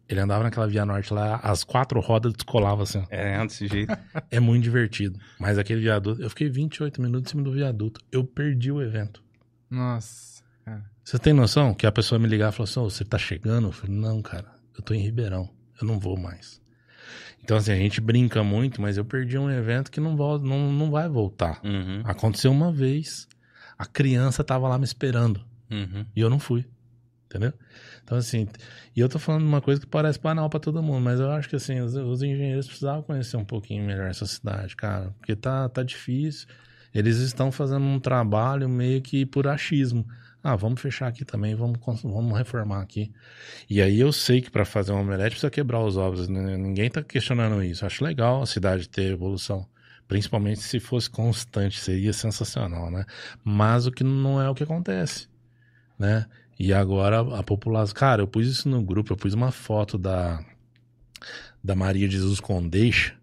Ele 0.09 0.21
andava 0.21 0.45
naquela 0.45 0.67
Via 0.67 0.85
Norte 0.85 1.13
lá, 1.13 1.37
as 1.37 1.65
quatro 1.65 2.01
rodas 2.01 2.33
descolavam 2.33 2.83
assim. 2.83 3.05
É, 3.11 3.45
desse 3.45 3.67
jeito. 3.67 3.97
É 4.31 4.41
muito 4.41 4.63
divertido. 4.63 5.19
Mas 5.39 5.59
aquele 5.59 5.81
viaduto, 5.81 6.23
eu 6.23 6.31
fiquei 6.31 6.49
28 6.49 7.01
minutos 7.01 7.29
em 7.29 7.31
cima 7.33 7.43
do 7.43 7.53
viaduto. 7.53 8.01
Eu 8.11 8.25
perdi 8.25 8.71
o 8.73 8.81
evento. 8.81 9.23
Nossa. 9.71 10.37
Você 11.07 11.21
tem 11.21 11.33
noção 11.33 11.73
que 11.73 11.87
a 11.87 11.93
pessoa 11.93 12.19
me 12.19 12.27
ligar 12.27 12.53
e 12.53 12.53
falar 12.53 12.69
assim: 12.69 12.81
"Ô, 12.81 12.91
você 12.91 13.05
tá 13.05 13.17
chegando? 13.17 13.69
Eu 13.69 13.73
falei, 13.73 13.95
não, 13.95 14.21
cara, 14.21 14.51
eu 14.77 14.83
tô 14.83 14.93
em 14.93 14.99
Ribeirão. 14.99 15.49
Eu 15.81 15.87
não 15.87 16.01
vou 16.01 16.19
mais. 16.19 16.61
Então, 17.41 17.57
assim, 17.57 17.71
a 17.71 17.77
gente 17.77 18.01
brinca 18.01 18.43
muito, 18.43 18.83
mas 18.83 18.97
eu 18.97 19.05
perdi 19.05 19.39
um 19.39 19.49
evento 19.49 19.89
que 19.89 20.01
não, 20.01 20.17
volta, 20.17 20.45
não, 20.45 20.73
não 20.73 20.91
vai 20.91 21.09
voltar. 21.09 21.61
Uhum, 21.63 22.03
Aconteceu 22.03 22.51
uma 22.51 22.73
vez, 22.73 23.29
a 23.79 23.87
criança 23.87 24.43
tava 24.43 24.67
lá 24.67 24.77
me 24.77 24.85
esperando 24.85 25.45
uhum. 25.71 26.05
e 26.17 26.21
eu 26.21 26.29
não 26.29 26.41
fui. 26.41 26.67
Entendeu? 27.27 27.53
Então, 28.03 28.19
assim, 28.19 28.49
e 28.97 28.99
eu 28.99 29.09
tô 29.09 29.21
falando 29.21 29.45
uma 29.45 29.61
coisa 29.61 29.81
que 29.81 29.87
parece 29.87 30.19
banal 30.19 30.51
pra 30.51 30.59
todo 30.59 30.83
mundo, 30.83 31.05
mas 31.05 31.21
eu 31.21 31.31
acho 31.31 31.49
que, 31.49 31.55
assim, 31.55 31.79
os, 31.81 31.95
os 31.95 32.21
engenheiros 32.21 32.67
precisavam 32.67 33.03
conhecer 33.03 33.37
um 33.37 33.45
pouquinho 33.45 33.85
melhor 33.87 34.09
essa 34.09 34.27
cidade, 34.27 34.75
cara, 34.75 35.15
porque 35.19 35.37
tá, 35.37 35.69
tá 35.69 35.85
difícil. 35.85 36.49
Eles 36.93 37.19
estão 37.19 37.53
fazendo 37.53 37.85
um 37.85 38.01
trabalho 38.01 38.69
meio 38.69 39.01
que 39.01 39.25
por 39.25 39.47
achismo. 39.47 40.05
Ah, 40.49 40.55
vamos 40.55 40.81
fechar 40.81 41.09
aqui 41.09 41.25
também, 41.25 41.57
vamos, 41.57 41.77
vamos 42.05 42.39
reformar 42.39 42.81
aqui. 42.81 43.13
E 43.69 43.83
aí 43.83 43.99
eu 43.99 44.13
sei 44.13 44.41
que 44.41 44.49
para 44.49 44.65
fazer 44.65 44.93
um 44.93 45.01
omelete 45.01 45.31
precisa 45.31 45.51
quebrar 45.51 45.81
os 45.81 45.97
ovos, 45.97 46.29
né? 46.29 46.57
ninguém 46.57 46.89
tá 46.89 47.03
questionando 47.03 47.61
isso. 47.65 47.85
Acho 47.85 48.05
legal 48.05 48.43
a 48.43 48.47
cidade 48.47 48.89
ter 48.89 49.11
evolução. 49.11 49.67
Principalmente 50.07 50.61
se 50.61 50.79
fosse 50.79 51.11
constante, 51.11 51.81
seria 51.81 52.13
sensacional, 52.13 52.93
né? 52.93 53.05
Mas 53.43 53.89
o 53.89 53.91
que 53.91 54.05
não 54.05 54.41
é 54.41 54.49
o 54.49 54.55
que 54.55 54.63
acontece, 54.63 55.29
né? 55.99 56.27
E 56.57 56.73
agora 56.73 57.19
a 57.37 57.43
população. 57.43 57.97
Cara, 57.97 58.23
eu 58.23 58.29
pus 58.29 58.47
isso 58.47 58.69
no 58.69 58.81
grupo, 58.85 59.13
eu 59.13 59.17
pus 59.17 59.35
uma 59.35 59.51
foto 59.51 59.99
da, 59.99 60.45
da 61.63 61.75
Maria 61.75 62.09
Jesus 62.09 62.39
Condeixa, 62.39 63.17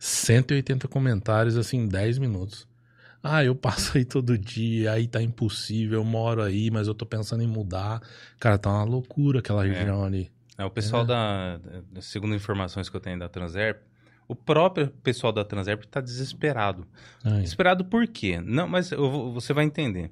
180 0.00 0.88
comentários 0.88 1.56
assim 1.56 1.78
em 1.78 1.86
10 1.86 2.18
minutos. 2.18 2.66
Ah, 3.28 3.44
eu 3.44 3.54
passo 3.54 3.96
aí 3.98 4.04
todo 4.04 4.36
dia, 4.38 4.92
aí 4.92 5.06
tá 5.08 5.22
impossível, 5.22 6.00
eu 6.00 6.04
moro 6.04 6.42
aí, 6.42 6.70
mas 6.70 6.86
eu 6.86 6.94
tô 6.94 7.04
pensando 7.04 7.42
em 7.42 7.46
mudar. 7.46 8.00
Cara, 8.38 8.58
tá 8.58 8.70
uma 8.70 8.84
loucura 8.84 9.40
aquela 9.40 9.64
região 9.64 10.04
ali. 10.04 10.30
É, 10.58 10.64
o 10.64 10.70
pessoal 10.70 11.04
da, 11.04 11.58
da- 11.58 12.00
Segundo 12.00 12.34
informações 12.34 12.88
que 12.88 12.96
eu 12.96 13.00
tenho 13.00 13.18
da 13.18 13.28
Transerp, 13.28 13.82
o 14.28 14.34
próprio 14.34 14.88
pessoal 15.02 15.32
da 15.32 15.44
Transerp 15.44 15.84
tá 15.84 16.00
desesperado. 16.00 16.86
Ai, 17.24 17.42
Desesperado 17.42 17.84
por 17.84 18.06
quê? 18.06 18.40
Não, 18.40 18.66
mas 18.66 18.90
eu 18.92 19.32
você 19.32 19.52
vai 19.52 19.64
entender. 19.64 20.10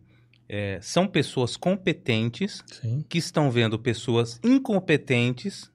É, 0.48 0.78
são 0.82 1.06
pessoas 1.06 1.56
competentes 1.56 2.62
sim, 2.80 3.02
que 3.08 3.16
estão 3.16 3.50
vendo 3.50 3.78
pessoas 3.78 4.38
incompetentes 4.44 5.70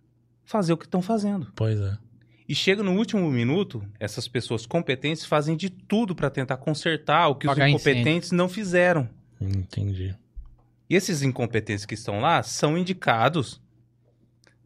fazer 0.45 0.73
o 0.73 0.77
que 0.77 0.85
estão 0.85 1.01
fazendo. 1.01 1.51
pois 1.55 1.79
é. 1.79 1.97
E 2.49 2.55
chega 2.55 2.81
no 2.81 2.93
último 2.93 3.29
minuto, 3.29 3.87
essas 3.99 4.27
pessoas 4.27 4.65
competentes 4.65 5.23
fazem 5.23 5.55
de 5.55 5.69
tudo 5.69 6.15
para 6.15 6.31
tentar 6.31 6.57
consertar 6.57 7.27
o 7.27 7.35
que 7.35 7.45
Apagar 7.45 7.67
os 7.67 7.75
incompetentes 7.75 8.31
não 8.31 8.49
fizeram. 8.49 9.07
Entendi. 9.39 10.15
E 10.89 10.95
esses 10.95 11.21
incompetentes 11.21 11.85
que 11.85 11.93
estão 11.93 12.19
lá 12.19 12.41
são 12.41 12.75
indicados. 12.75 13.61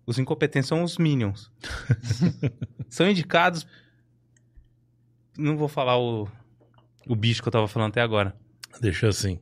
Os 0.06 0.18
incompetentes 0.18 0.70
são 0.70 0.82
os 0.82 0.98
minions. 0.98 1.52
são 2.88 3.10
indicados. 3.10 3.68
Não 5.38 5.58
vou 5.58 5.68
falar 5.68 5.98
o, 6.00 6.30
o 7.06 7.18
bicho 7.18 7.42
que 7.42 7.50
eu 7.50 7.52
tava 7.52 7.68
falando 7.68 7.90
até 7.90 8.02
agora. 8.02 8.34
Deixa 8.80 9.10
assim. 9.10 9.42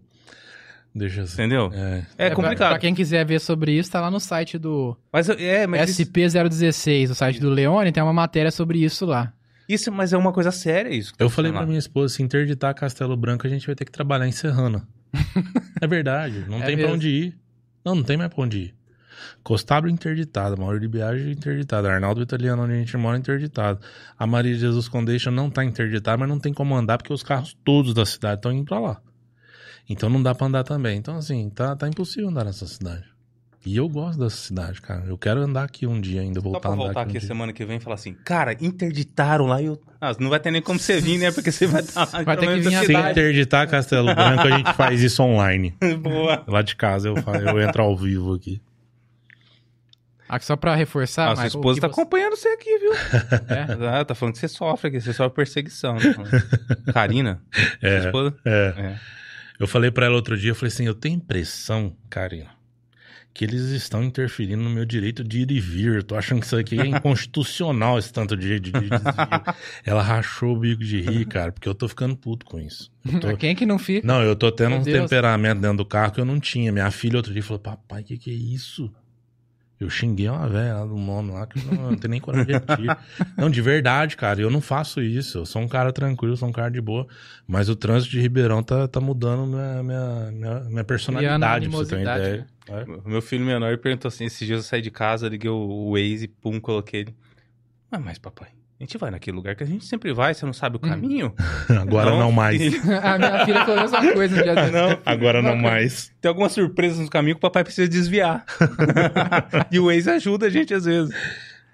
Deixa 0.94 1.22
assim. 1.22 1.34
Entendeu? 1.36 1.70
É, 1.74 2.03
É, 2.18 2.28
pra- 2.28 2.36
complicado. 2.36 2.70
Pra, 2.72 2.80
quem 2.80 2.94
quiser 2.94 3.26
ver 3.26 3.40
sobre 3.40 3.72
isso, 3.72 3.90
tá 3.92 4.02
lá 4.02 4.11
no 4.11 4.20
site 4.20 4.58
do 4.58 4.95
Mas 5.11 5.30
eu- 5.30 5.36
é, 5.40 5.66
mas 5.66 5.90
isso, 5.90 6.02
SP016, 6.02 7.11
o 7.11 7.16
site 7.16 7.40
do 7.40 7.50
Leone, 7.50 7.92
tem 7.94 8.03
uma 8.03 8.11
matéria 8.14 8.52
sobre 8.52 8.84
isso 8.84 9.06
lá. 9.06 9.32
isso- 9.70 9.90
mas 9.92 10.11
é 10.11 10.18
uma 10.18 10.34
coisa 10.34 10.52
séria 10.52 10.90
isso. 10.94 11.14
que 11.14 11.18
tá 11.18 11.24
Eu 11.24 11.30
falei 11.30 11.50
pra 11.52 11.61
lá. 11.61 11.66
minha 11.68 11.80
esposa, 11.80 12.14
se 12.14 12.22
interditar 12.22 12.76
Castelo 12.76 13.16
Branco, 13.16 13.48
a 13.48 13.50
gente 13.50 13.66
vai 13.66 13.74
ter 13.76 13.86
que 13.86 13.92
trabalhar 13.92 14.28
em 14.28 14.32
Serrana. 14.34 14.86
é 15.82 15.88
verdade, 15.88 16.45
não 16.50 16.58
É 16.61 16.66
tem 16.66 16.76
pra 16.76 16.84
mesmo. 16.88 16.95
onde 16.95 17.08
ir. 17.10 17.38
Não, 17.86 17.95
não 17.95 18.03
tem 18.03 18.18
mais 18.18 18.30
pra 18.34 18.44
onde 18.44 18.58
ir. 18.58 18.76
Costábio 19.44 19.90
interditado, 19.90 20.60
Mauro 20.60 20.80
de 20.80 20.88
Biagio 20.88 21.30
interditado, 21.32 21.88
Arnaldo 21.88 22.22
Italiano, 22.22 22.64
onde 22.64 22.74
a 22.74 22.76
gente 22.78 22.95
mora, 22.98 23.18
interditado. 23.18 23.80
A 24.18 24.28
Maria 24.28 24.53
de 24.53 24.60
Jesus 24.60 24.88
Condeixa 24.88 25.32
não 25.32 25.50
tá 25.50 25.64
interditada, 25.64 26.18
mas 26.18 26.28
não 26.30 26.40
tem 26.40 26.53
como 26.53 26.76
andar 26.76 26.98
porque 26.98 27.14
os 27.14 27.24
carros 27.24 27.56
todos 27.64 27.94
da 27.94 28.06
cidade 28.06 28.40
estão 28.40 28.52
indo 28.52 28.66
pra 28.66 28.80
lá. 28.80 29.02
Então 29.90 30.10
não 30.10 30.22
dá 30.24 30.34
pra 30.34 30.48
andar 30.48 30.64
também. 30.64 30.98
Então, 30.98 31.18
assim, 31.18 31.50
tá, 31.50 31.76
tá 31.76 31.88
impossível 31.88 32.30
andar 32.30 32.45
nessa 32.45 32.66
cidade. 32.66 33.03
E 33.64 33.77
eu 33.77 33.88
gosto 33.88 34.18
dessa 34.19 34.38
cidade, 34.38 34.82
cara. 34.82 35.03
Eu 35.06 35.16
quero 35.18 35.40
andar 35.42 35.64
aqui 35.66 35.85
um 35.85 36.01
dia 36.01 36.22
ainda, 36.22 36.40
voltar 36.42 36.61
pra 36.61 36.69
a 36.72 36.74
andar 36.74 36.84
voltar 36.85 37.01
aqui 37.01 37.18
aqui 37.18 37.26
um 37.26 37.27
semana 37.27 37.53
que 37.53 37.64
vem 37.64 37.77
e 37.77 37.80
falar 37.80 37.93
assim, 37.93 38.14
cara, 38.26 38.53
interditaram 38.60 39.45
lá 39.45 39.61
e 39.61 39.66
eu. 39.66 39.80
Ah, 40.00 40.16
não 40.19 40.32
vai 40.32 40.40
ter 40.40 40.50
nem 40.50 40.64
como 40.64 40.80
você 40.80 41.00
vir, 41.00 41.19
né? 41.19 41.32
Porque 41.32 41.51
você 41.51 41.68
vai 41.68 41.82
estar 41.82 42.10
lá. 42.11 42.24
Vai 42.24 42.38
ter 42.38 42.48
que 42.48 42.60
vir 42.69 42.76
a 42.76 42.84
Se 42.85 42.92
interditar 43.11 43.69
Castelo 43.69 44.16
Branco, 44.16 44.48
a 44.48 44.58
gente 44.58 44.74
faz 44.74 45.03
isso 45.03 45.22
online. 45.22 45.76
Boa. 46.01 46.43
Lá 46.48 46.64
de 46.64 46.76
casa 46.76 47.10
eu, 47.10 47.16
eu 47.16 47.61
entro 47.61 47.84
ao 47.84 47.95
vivo 47.95 48.34
aqui. 48.34 48.60
Aqui 50.27 50.45
só 50.45 50.56
pra 50.56 50.74
reforçar, 50.76 51.26
Ah, 51.26 51.35
sua 51.35 51.43
Michael, 51.43 51.48
esposa 51.61 51.82
tá 51.82 51.88
você- 51.88 51.92
acompanhando 52.01 52.35
você 52.38 52.48
aqui, 52.48 52.77
viu? 52.80 52.93
É? 53.93 54.00
Ah, 54.00 54.06
tá 54.06 54.16
falando 54.16 54.34
que 54.34 54.40
você 54.40 54.48
sofre 54.48 54.88
aqui, 54.88 55.01
você 55.01 55.11
sofre 55.14 55.35
perseguição. 55.35 55.95
né? 55.95 56.01
Karina? 56.93 57.42
Sua 57.53 57.90
É, 57.90 58.06
esposa? 58.06 58.35
é. 58.45 58.74
É. 58.77 59.20
Eu 59.61 59.67
falei 59.67 59.91
pra 59.91 60.06
ela 60.07 60.15
outro 60.15 60.38
dia, 60.38 60.51
eu 60.51 60.56
falei 60.56 60.73
assim, 60.73 60.85
eu 60.85 60.93
tenho 60.95 61.15
impressão, 61.15 61.95
Karina, 62.09 62.49
que 63.33 63.45
eles 63.45 63.61
estão 63.69 64.03
interferindo 64.03 64.61
no 64.61 64.69
meu 64.69 64.83
direito 64.85 65.23
de 65.23 65.41
ir 65.41 65.51
e 65.51 65.59
vir. 65.59 65.95
Eu 65.95 66.03
tô 66.03 66.15
achando 66.15 66.40
que 66.41 66.45
isso 66.48 66.57
aqui 66.57 66.80
é 66.80 66.85
inconstitucional, 66.85 67.98
esse 67.98 68.11
tanto 68.11 68.35
de, 68.35 68.59
de, 68.59 68.72
de 68.72 68.72
desvio. 68.72 68.99
Ela 69.85 70.01
rachou 70.01 70.56
o 70.56 70.59
bico 70.59 70.83
de 70.83 70.99
rir, 70.99 71.25
cara, 71.25 71.51
porque 71.51 71.69
eu 71.69 71.75
tô 71.75 71.88
ficando 71.88 72.15
puto 72.17 72.45
com 72.45 72.59
isso. 72.59 72.91
Tô- 73.22 73.35
Quem 73.38 73.56
que 73.56 73.65
não 73.65 73.80
fica? 73.80 74.06
Não, 74.06 74.22
eu 74.22 74.35
tô 74.35 74.51
tendo 74.51 74.72
Meu 74.72 74.80
um 74.80 74.83
Deus. 74.83 75.03
temperamento 75.09 75.61
dentro 75.61 75.77
do 75.77 75.85
carro 75.85 76.11
que 76.11 76.19
eu 76.19 76.25
não 76.25 76.40
tinha. 76.40 76.72
Minha 76.72 76.91
filha 76.91 77.17
outro 77.17 77.31
dia 77.31 77.43
falou, 77.43 77.59
papai, 77.59 78.03
que 78.03 78.17
que 78.17 78.30
é 78.31 78.33
isso? 78.33 78.91
Eu 79.82 79.90
xinguei 79.90 80.30
uma 80.30 80.48
velha 80.48 80.76
lá 80.76 80.85
do 80.85 80.95
nome 80.95 81.32
lá, 81.32 81.48
que 81.48 81.58
eu 81.58 81.64
não, 81.66 81.90
não 81.90 81.98
tenho 81.98 82.11
nem 82.11 82.22
coragem 82.22 82.45
de 82.45 82.53
repetir. 82.53 82.98
Não, 83.35 83.50
de 83.50 83.61
verdade, 83.64 84.16
cara, 84.16 84.40
eu 84.40 84.51
não 84.51 84.61
faço 84.61 85.01
isso. 85.01 85.40
Eu 85.40 85.45
sou 85.48 85.60
um 85.60 85.68
cara 85.68 85.92
tranquilo, 85.92 86.38
sou 86.38 86.48
um 86.48 86.51
cara 86.51 86.69
de 86.69 86.80
boa. 86.80 87.08
Mas 87.48 87.68
o 87.68 87.76
trânsito 87.76 88.11
de 88.11 88.22
Ribeirão 88.22 88.61
tá, 88.61 88.88
tá 88.88 89.01
mudando 89.01 89.48
minha, 89.48 89.82
minha, 89.82 90.32
minha, 90.32 90.60
minha 90.69 90.84
personalidade, 90.84 91.68
pra 91.68 91.77
você 91.80 91.95
ter 91.95 92.06
uma 92.06 92.16
ideia. 92.16 92.48
É. 92.68 92.84
O 92.84 93.10
Meu 93.10 93.24
filho 93.24 93.43
menor 93.43 93.76
perguntou 93.80 94.08
assim: 94.08 94.26
esses 94.26 94.45
dias 94.45 94.60
eu 94.60 94.64
saí 94.64 94.84
de 94.84 94.92
casa, 94.92 95.27
liguei 95.27 95.50
o 95.50 95.56
o 95.56 95.93
Waze, 95.93 96.27
pum, 96.27 96.60
coloquei 96.60 97.01
ele. 97.01 97.16
Ah, 97.92 98.00
mas 98.00 98.19
papai, 98.19 98.50
a 98.82 98.84
gente 98.84 98.98
vai 98.98 99.11
naquele 99.11 99.38
lugar 99.38 99.56
que 99.56 99.61
a 99.61 99.68
gente 99.68 99.85
sempre 99.85 100.11
vai, 100.11 100.34
você 100.34 100.43
não 100.43 100.53
sabe 100.53 100.77
o 100.77 100.80
caminho? 100.80 101.32
Agora 101.80 102.18
não, 102.18 102.32
mais. 102.32 102.58
filho. 102.58 102.82
a 103.00 103.16
minha 103.16 103.45
filha 103.45 103.64
falou 103.64 103.77
a 103.77 103.82
mesma 103.84 104.14
coisa 104.14 104.35
no 104.35 104.43
dia 104.43 104.56
desse. 104.56 104.72
Não, 104.72 105.00
Agora 105.06 105.40
não 105.40 105.56
mais. 105.56 106.11
tem 106.19 106.30
algumas 106.30 106.51
surpresas 106.51 106.98
no 106.98 107.08
caminho 107.08 107.35
que 107.35 107.40
o 107.40 107.42
papai 107.42 107.64
precisa 107.64 107.88
desviar. 107.88 108.43
e 109.72 109.80
o 109.80 109.85
Waze 109.85 110.10
ajuda 110.10 110.48
a 110.48 110.50
gente 110.50 110.74
às 110.74 110.85
vezes. 110.85 111.14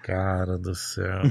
Cara 0.02 0.58
do 0.58 0.74
céu. 0.74 1.22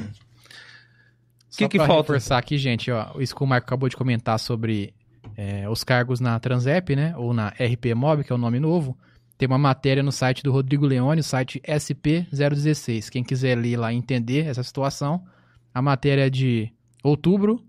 Só 1.48 1.60
Que 1.60 1.68
que 1.68 1.78
falta? 1.78 1.94
reforçar 2.14 2.40
aqui, 2.40 2.58
gente, 2.58 2.90
ó, 2.90 3.12
isso 3.20 3.36
que 3.36 3.44
o 3.44 3.46
Marco 3.46 3.68
acabou 3.68 3.88
de 3.88 3.96
comentar 3.96 4.40
sobre 4.40 4.96
é, 5.38 5.70
os 5.70 5.84
cargos 5.84 6.20
na 6.20 6.40
Transep, 6.40 6.96
né, 6.96 7.14
ou 7.18 7.36
na 7.36 7.50
RP 7.50 7.94
Mob, 7.96 8.24
que 8.24 8.32
é 8.32 8.36
o 8.36 8.40
nome 8.40 8.60
novo, 8.60 8.98
tem 9.38 9.46
uma 9.48 9.60
matéria 9.60 10.02
no 10.02 10.12
site 10.12 10.42
do 10.42 10.52
Rodrigo 10.52 10.88
Leone, 10.88 11.22
o 11.22 11.24
site 11.24 11.62
SP016. 11.68 13.10
Quem 13.10 13.24
quiser 13.24 13.56
ler 13.56 13.78
lá 13.78 13.94
e 13.94 13.96
entender 13.96 14.48
essa 14.48 14.64
situação, 14.64 15.24
a 15.78 15.82
matéria 15.82 16.26
é 16.26 16.30
de 16.30 16.72
outubro 17.04 17.64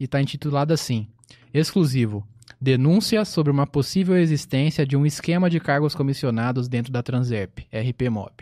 e 0.00 0.04
está 0.04 0.20
intitulada 0.20 0.72
assim: 0.74 1.06
Exclusivo. 1.52 2.26
Denúncia 2.60 3.24
sobre 3.24 3.50
uma 3.50 3.66
possível 3.66 4.16
existência 4.16 4.86
de 4.86 4.96
um 4.96 5.04
esquema 5.04 5.50
de 5.50 5.58
cargos 5.58 5.94
comissionados 5.96 6.68
dentro 6.68 6.92
da 6.92 7.02
Transep, 7.02 7.66
RP 7.72 8.08
Mob. 8.08 8.32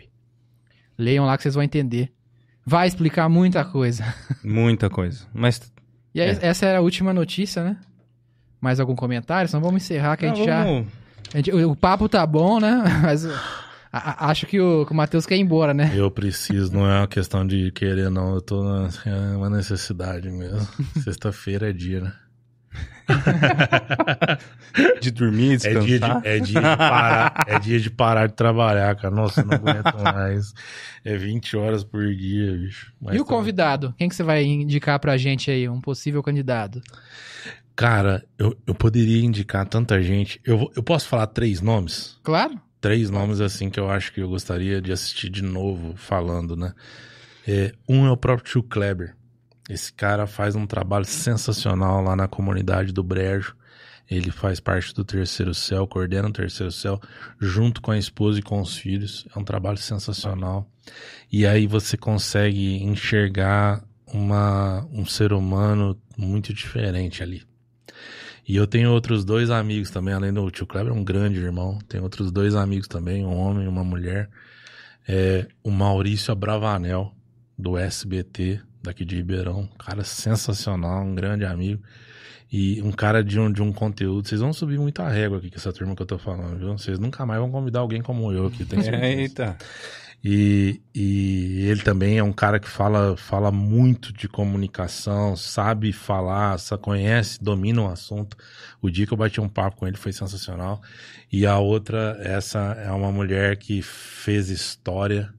Leiam 0.99 1.25
lá 1.25 1.37
que 1.37 1.43
vocês 1.43 1.55
vão 1.55 1.63
entender. 1.65 2.13
Vai 2.67 2.87
explicar 2.87 3.29
muita 3.31 3.65
coisa. 3.65 4.05
Muita 4.45 4.91
coisa. 4.91 5.27
Mas 5.33 5.73
E 6.15 6.21
aí, 6.21 6.29
É. 6.31 6.39
essa 6.43 6.67
era 6.67 6.79
a 6.79 6.83
última 6.83 7.15
notícia, 7.15 7.65
né? 7.65 7.79
Mais 8.61 8.79
algum 8.79 8.95
comentário? 8.95 9.49
Senão 9.49 9.63
vamos 9.63 9.83
encerrar 9.83 10.17
que 10.19 10.27
a 10.27 10.29
Não, 10.29 10.37
gente 10.37 10.47
já. 10.47 10.65
vamos, 10.65 10.87
A 11.33 11.37
gente- 11.39 11.53
o, 11.53 11.71
o 11.71 11.77
papo 11.77 12.07
tá 12.07 12.27
bom, 12.27 12.61
né? 12.61 12.83
Mas 13.03 13.25
a- 13.93 14.27
a- 14.27 14.31
acho 14.31 14.47
que 14.47 14.61
o, 14.61 14.85
que 14.87 14.93
o 14.93 14.95
Matheus 14.97 15.27
quer 15.27 15.37
ir 15.37 15.41
embora, 15.41 15.73
né? 15.75 15.93
Eu 15.95 16.11
preciso, 16.11 16.73
não 16.73 16.89
é 16.89 17.01
uma 17.01 17.09
questão 17.09 17.47
de 17.47 17.71
querer, 17.73 18.11
não. 18.11 18.35
Eu 18.35 18.41
tô 18.41 18.63
na, 18.63 18.89
é 19.07 19.37
uma 19.37 19.51
necessidade 19.51 20.31
mesmo. 20.31 20.67
Sexta-feira 21.03 21.71
é 21.71 21.73
dia, 21.73 22.01
né? 22.01 22.13
De 25.01 25.11
dormir, 25.11 25.55
É 25.55 25.57
dia, 25.57 25.81
de, 25.81 25.87
descansar. 25.99 26.23
é, 26.25 26.39
dia 26.39 26.61
de 26.61 26.77
parar, 26.77 27.45
é 27.49 27.59
dia 27.59 27.81
de 27.81 27.91
parar 27.91 28.27
de 28.29 28.35
trabalhar, 28.35 28.95
cara. 28.97 29.13
Nossa, 29.15 29.41
eu 29.41 29.47
não 29.47 29.55
aguento 29.55 29.99
mais. 30.03 30.53
É 31.05 31.17
20 31.17 31.57
horas 31.57 31.83
por 31.83 32.07
dia, 32.15 32.53
bicho. 32.53 32.93
Mas 33.01 33.17
e 33.17 33.21
o 33.21 33.25
tá- 33.25 33.29
convidado? 33.31 33.95
Quem 33.99 34.09
que 34.09 34.15
você 34.15 34.23
vai 34.23 34.45
indicar 34.45 34.99
pra 35.01 35.17
gente 35.17 35.51
aí? 35.51 35.69
Um 35.69 35.81
possível 35.81 36.23
candidato? 36.23 36.81
Cara, 37.75 38.25
eu, 38.39 38.57
eu 38.67 38.75
poderia 38.75 39.25
indicar 39.25 39.67
tanta 39.67 40.01
gente. 40.03 40.41
Eu, 40.45 40.71
eu 40.77 40.83
posso 40.83 41.09
falar 41.09 41.27
três 41.27 41.61
nomes? 41.61 42.19
Claro. 42.23 42.61
Três 42.81 43.11
nomes 43.11 43.41
assim 43.41 43.69
que 43.69 43.79
eu 43.79 43.91
acho 43.91 44.13
que 44.13 44.21
eu 44.21 44.29
gostaria 44.29 44.81
de 44.81 44.93
assistir 44.93 45.29
de 45.29 45.43
novo 45.43 45.95
falando, 45.97 46.57
né? 46.57 46.73
É, 47.47 47.73
um 47.89 48.07
é 48.07 48.11
o 48.11 48.17
próprio 48.17 48.51
Tio 48.51 48.63
Kleber. 48.63 49.15
Esse 49.69 49.93
cara 49.93 50.27
faz 50.27 50.57
um 50.57 50.67
trabalho 50.67 51.05
sensacional 51.05 52.03
lá 52.03 52.17
na 52.17 52.27
comunidade 52.27 52.93
do 52.93 53.03
Brejo. 53.03 53.55
Ele 54.11 54.31
faz 54.31 54.59
parte 54.59 54.93
do 54.93 55.05
Terceiro 55.05 55.55
Céu, 55.55 55.87
coordena 55.87 56.29
o 56.29 56.33
Terceiro 56.33 56.73
Céu, 56.73 57.01
junto 57.39 57.81
com 57.81 57.93
a 57.93 57.99
esposa 57.99 58.41
e 58.41 58.43
com 58.43 58.61
os 58.61 58.77
filhos. 58.77 59.27
É 59.35 59.39
um 59.39 59.45
trabalho 59.45 59.79
sensacional. 59.79 60.69
E 61.31 61.47
aí 61.47 61.67
você 61.67 61.97
consegue 61.97 62.83
enxergar 62.83 63.85
uma, 64.13 64.85
um 64.91 65.07
ser 65.07 65.33
humano 65.33 65.97
muito 66.17 66.53
diferente 66.53 67.23
ali. 67.23 67.50
E 68.51 68.57
eu 68.57 68.67
tenho 68.67 68.91
outros 68.91 69.25
dois 69.25 69.49
amigos 69.49 69.91
também, 69.91 70.13
além 70.13 70.33
do 70.33 70.51
tio 70.51 70.67
Kleber, 70.67 70.93
é 70.93 70.93
um 70.93 71.05
grande 71.05 71.39
irmão. 71.39 71.79
Tem 71.89 72.01
outros 72.01 72.33
dois 72.33 72.57
amigos 72.57 72.89
também, 72.89 73.25
um 73.25 73.39
homem 73.39 73.65
e 73.65 73.69
uma 73.69 73.85
mulher. 73.85 74.29
É, 75.07 75.47
o 75.63 75.71
Maurício 75.71 76.33
Abravanel, 76.33 77.15
do 77.57 77.79
SBT, 77.79 78.61
daqui 78.83 79.05
de 79.05 79.15
Ribeirão. 79.15 79.69
Cara 79.79 80.03
sensacional, 80.03 81.05
um 81.05 81.15
grande 81.15 81.45
amigo. 81.45 81.81
E 82.51 82.83
um 82.83 82.91
cara 82.91 83.23
de 83.23 83.39
um, 83.39 83.53
de 83.53 83.63
um 83.63 83.73
conteúdo. 83.73 84.27
Vocês 84.27 84.41
vão 84.41 84.53
subir 84.53 84.81
muito 84.81 85.01
a 85.01 85.09
régua 85.09 85.39
aqui 85.39 85.49
com 85.49 85.57
essa 85.57 85.73
turma 85.73 85.95
que 85.95 86.03
eu 86.03 86.07
tô 86.07 86.19
falando, 86.19 86.59
viu? 86.59 86.77
Vocês 86.77 86.99
nunca 86.99 87.25
mais 87.25 87.39
vão 87.39 87.53
convidar 87.53 87.79
alguém 87.79 88.03
como 88.03 88.33
eu 88.33 88.47
aqui, 88.47 88.65
tenho 88.65 88.83
certeza. 88.83 89.07
Eita. 89.07 89.59
E, 90.23 90.83
e 90.95 91.67
ele 91.67 91.81
também 91.83 92.19
é 92.19 92.23
um 92.23 92.33
cara 92.33 92.61
que 92.61 92.69
fala, 92.69 93.17
fala 93.17 93.51
muito 93.51 94.13
de 94.13 94.29
comunicação, 94.29 95.35
sabe 95.35 95.93
falar, 95.93 96.59
só 96.59 96.77
conhece, 96.77 97.43
domina 97.43 97.83
o 97.83 97.91
assunto. 97.91 98.37
O 98.83 98.91
dia 98.91 99.07
que 99.07 99.15
eu 99.15 99.17
bati 99.17 99.41
um 99.41 99.49
papo 99.49 99.79
com 99.79 99.87
ele 99.89 99.97
foi 99.97 100.13
sensacional. 100.13 100.83
E 101.33 101.47
a 101.47 101.59
outra, 101.59 102.19
essa 102.23 102.59
é 102.85 102.91
uma 102.91 103.11
mulher 103.11 103.57
que 103.57 103.81
fez 103.81 104.51
história, 104.51 105.33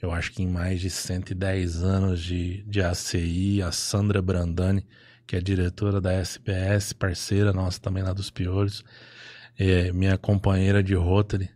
eu 0.00 0.12
acho 0.12 0.32
que 0.32 0.42
em 0.42 0.46
mais 0.46 0.80
de 0.80 0.90
110 0.90 1.82
anos 1.82 2.22
de, 2.22 2.62
de 2.64 2.82
ACI, 2.82 3.62
a 3.62 3.72
Sandra 3.72 4.22
Brandani, 4.22 4.86
que 5.26 5.34
é 5.34 5.40
diretora 5.40 6.00
da 6.00 6.12
SPS, 6.12 6.92
parceira 6.92 7.52
nossa 7.52 7.80
também 7.80 8.02
lá 8.02 8.12
dos 8.12 8.30
Piolhos, 8.30 8.84
é, 9.58 9.92
minha 9.92 10.16
companheira 10.18 10.82
de 10.82 10.94
Rotary 10.94 11.50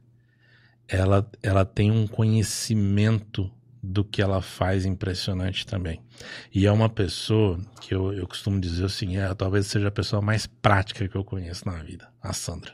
ela, 0.88 1.30
ela 1.42 1.64
tem 1.64 1.90
um 1.90 2.06
conhecimento 2.06 3.50
do 3.82 4.04
que 4.04 4.20
ela 4.20 4.42
faz 4.42 4.84
impressionante 4.84 5.66
também. 5.66 6.00
E 6.52 6.66
é 6.66 6.72
uma 6.72 6.88
pessoa 6.88 7.60
que 7.80 7.94
eu, 7.94 8.12
eu 8.12 8.26
costumo 8.26 8.60
dizer 8.60 8.86
assim, 8.86 9.16
é, 9.16 9.32
talvez 9.34 9.66
seja 9.66 9.88
a 9.88 9.92
pessoa 9.92 10.20
mais 10.20 10.46
prática 10.46 11.06
que 11.06 11.16
eu 11.16 11.24
conheço 11.24 11.66
na 11.66 11.82
vida, 11.82 12.08
a 12.20 12.32
Sandra. 12.32 12.72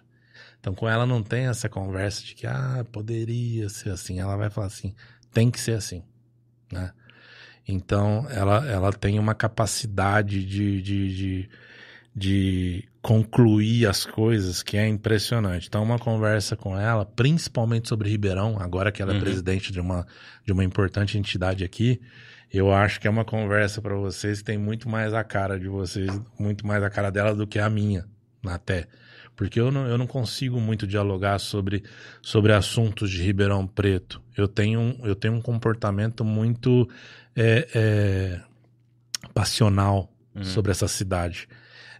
Então 0.58 0.74
com 0.74 0.88
ela 0.88 1.04
não 1.04 1.22
tem 1.22 1.46
essa 1.46 1.68
conversa 1.68 2.22
de 2.24 2.34
que, 2.34 2.46
ah, 2.46 2.86
poderia 2.90 3.68
ser 3.68 3.90
assim. 3.90 4.18
Ela 4.18 4.36
vai 4.36 4.48
falar 4.48 4.68
assim, 4.68 4.94
tem 5.30 5.50
que 5.50 5.60
ser 5.60 5.72
assim, 5.72 6.02
né? 6.72 6.92
Então 7.68 8.26
ela, 8.30 8.66
ela 8.66 8.92
tem 8.92 9.18
uma 9.18 9.34
capacidade 9.34 10.44
de, 10.44 10.80
de, 10.80 11.14
de, 11.14 11.50
de 12.14 12.88
concluir 13.04 13.86
as 13.86 14.06
coisas 14.06 14.62
que 14.62 14.78
é 14.78 14.88
impressionante. 14.88 15.66
Então, 15.68 15.82
uma 15.82 15.98
conversa 15.98 16.56
com 16.56 16.74
ela, 16.74 17.04
principalmente 17.04 17.86
sobre 17.86 18.08
Ribeirão, 18.08 18.56
agora 18.58 18.90
que 18.90 19.02
ela 19.02 19.12
é 19.12 19.16
Uhum. 19.16 19.20
presidente 19.20 19.70
de 19.70 19.78
uma, 19.78 20.06
de 20.42 20.52
uma 20.54 20.64
importante 20.64 21.18
entidade 21.18 21.62
aqui, 21.64 22.00
eu 22.50 22.72
acho 22.72 22.98
que 22.98 23.06
é 23.06 23.10
uma 23.10 23.22
conversa 23.24 23.82
para 23.82 23.94
vocês 23.94 24.38
que 24.38 24.44
tem 24.44 24.56
muito 24.56 24.88
mais 24.88 25.12
a 25.12 25.22
cara 25.22 25.60
de 25.60 25.68
vocês, 25.68 26.10
muito 26.38 26.66
mais 26.66 26.82
a 26.82 26.88
cara 26.88 27.10
dela 27.10 27.34
do 27.34 27.46
que 27.46 27.58
a 27.58 27.68
minha, 27.68 28.06
até. 28.46 28.86
Porque 29.36 29.60
eu 29.60 29.70
não, 29.70 29.86
eu 29.86 29.98
não 29.98 30.06
consigo 30.06 30.58
muito 30.58 30.86
dialogar 30.86 31.38
sobre, 31.40 31.82
sobre 32.22 32.54
assuntos 32.54 33.10
de 33.10 33.20
Ribeirão 33.22 33.66
Preto. 33.66 34.22
Eu 34.34 34.48
tenho, 34.48 34.80
um- 34.80 35.00
eu 35.06 35.14
tenho 35.14 35.34
um 35.34 35.42
comportamento 35.42 36.24
muito 36.24 36.88
é, 37.36 37.68
é, 37.74 38.40
passional 39.34 40.10
Uhum. 40.34 40.42
sobre 40.42 40.72
essa 40.72 40.88
cidade. 40.88 41.46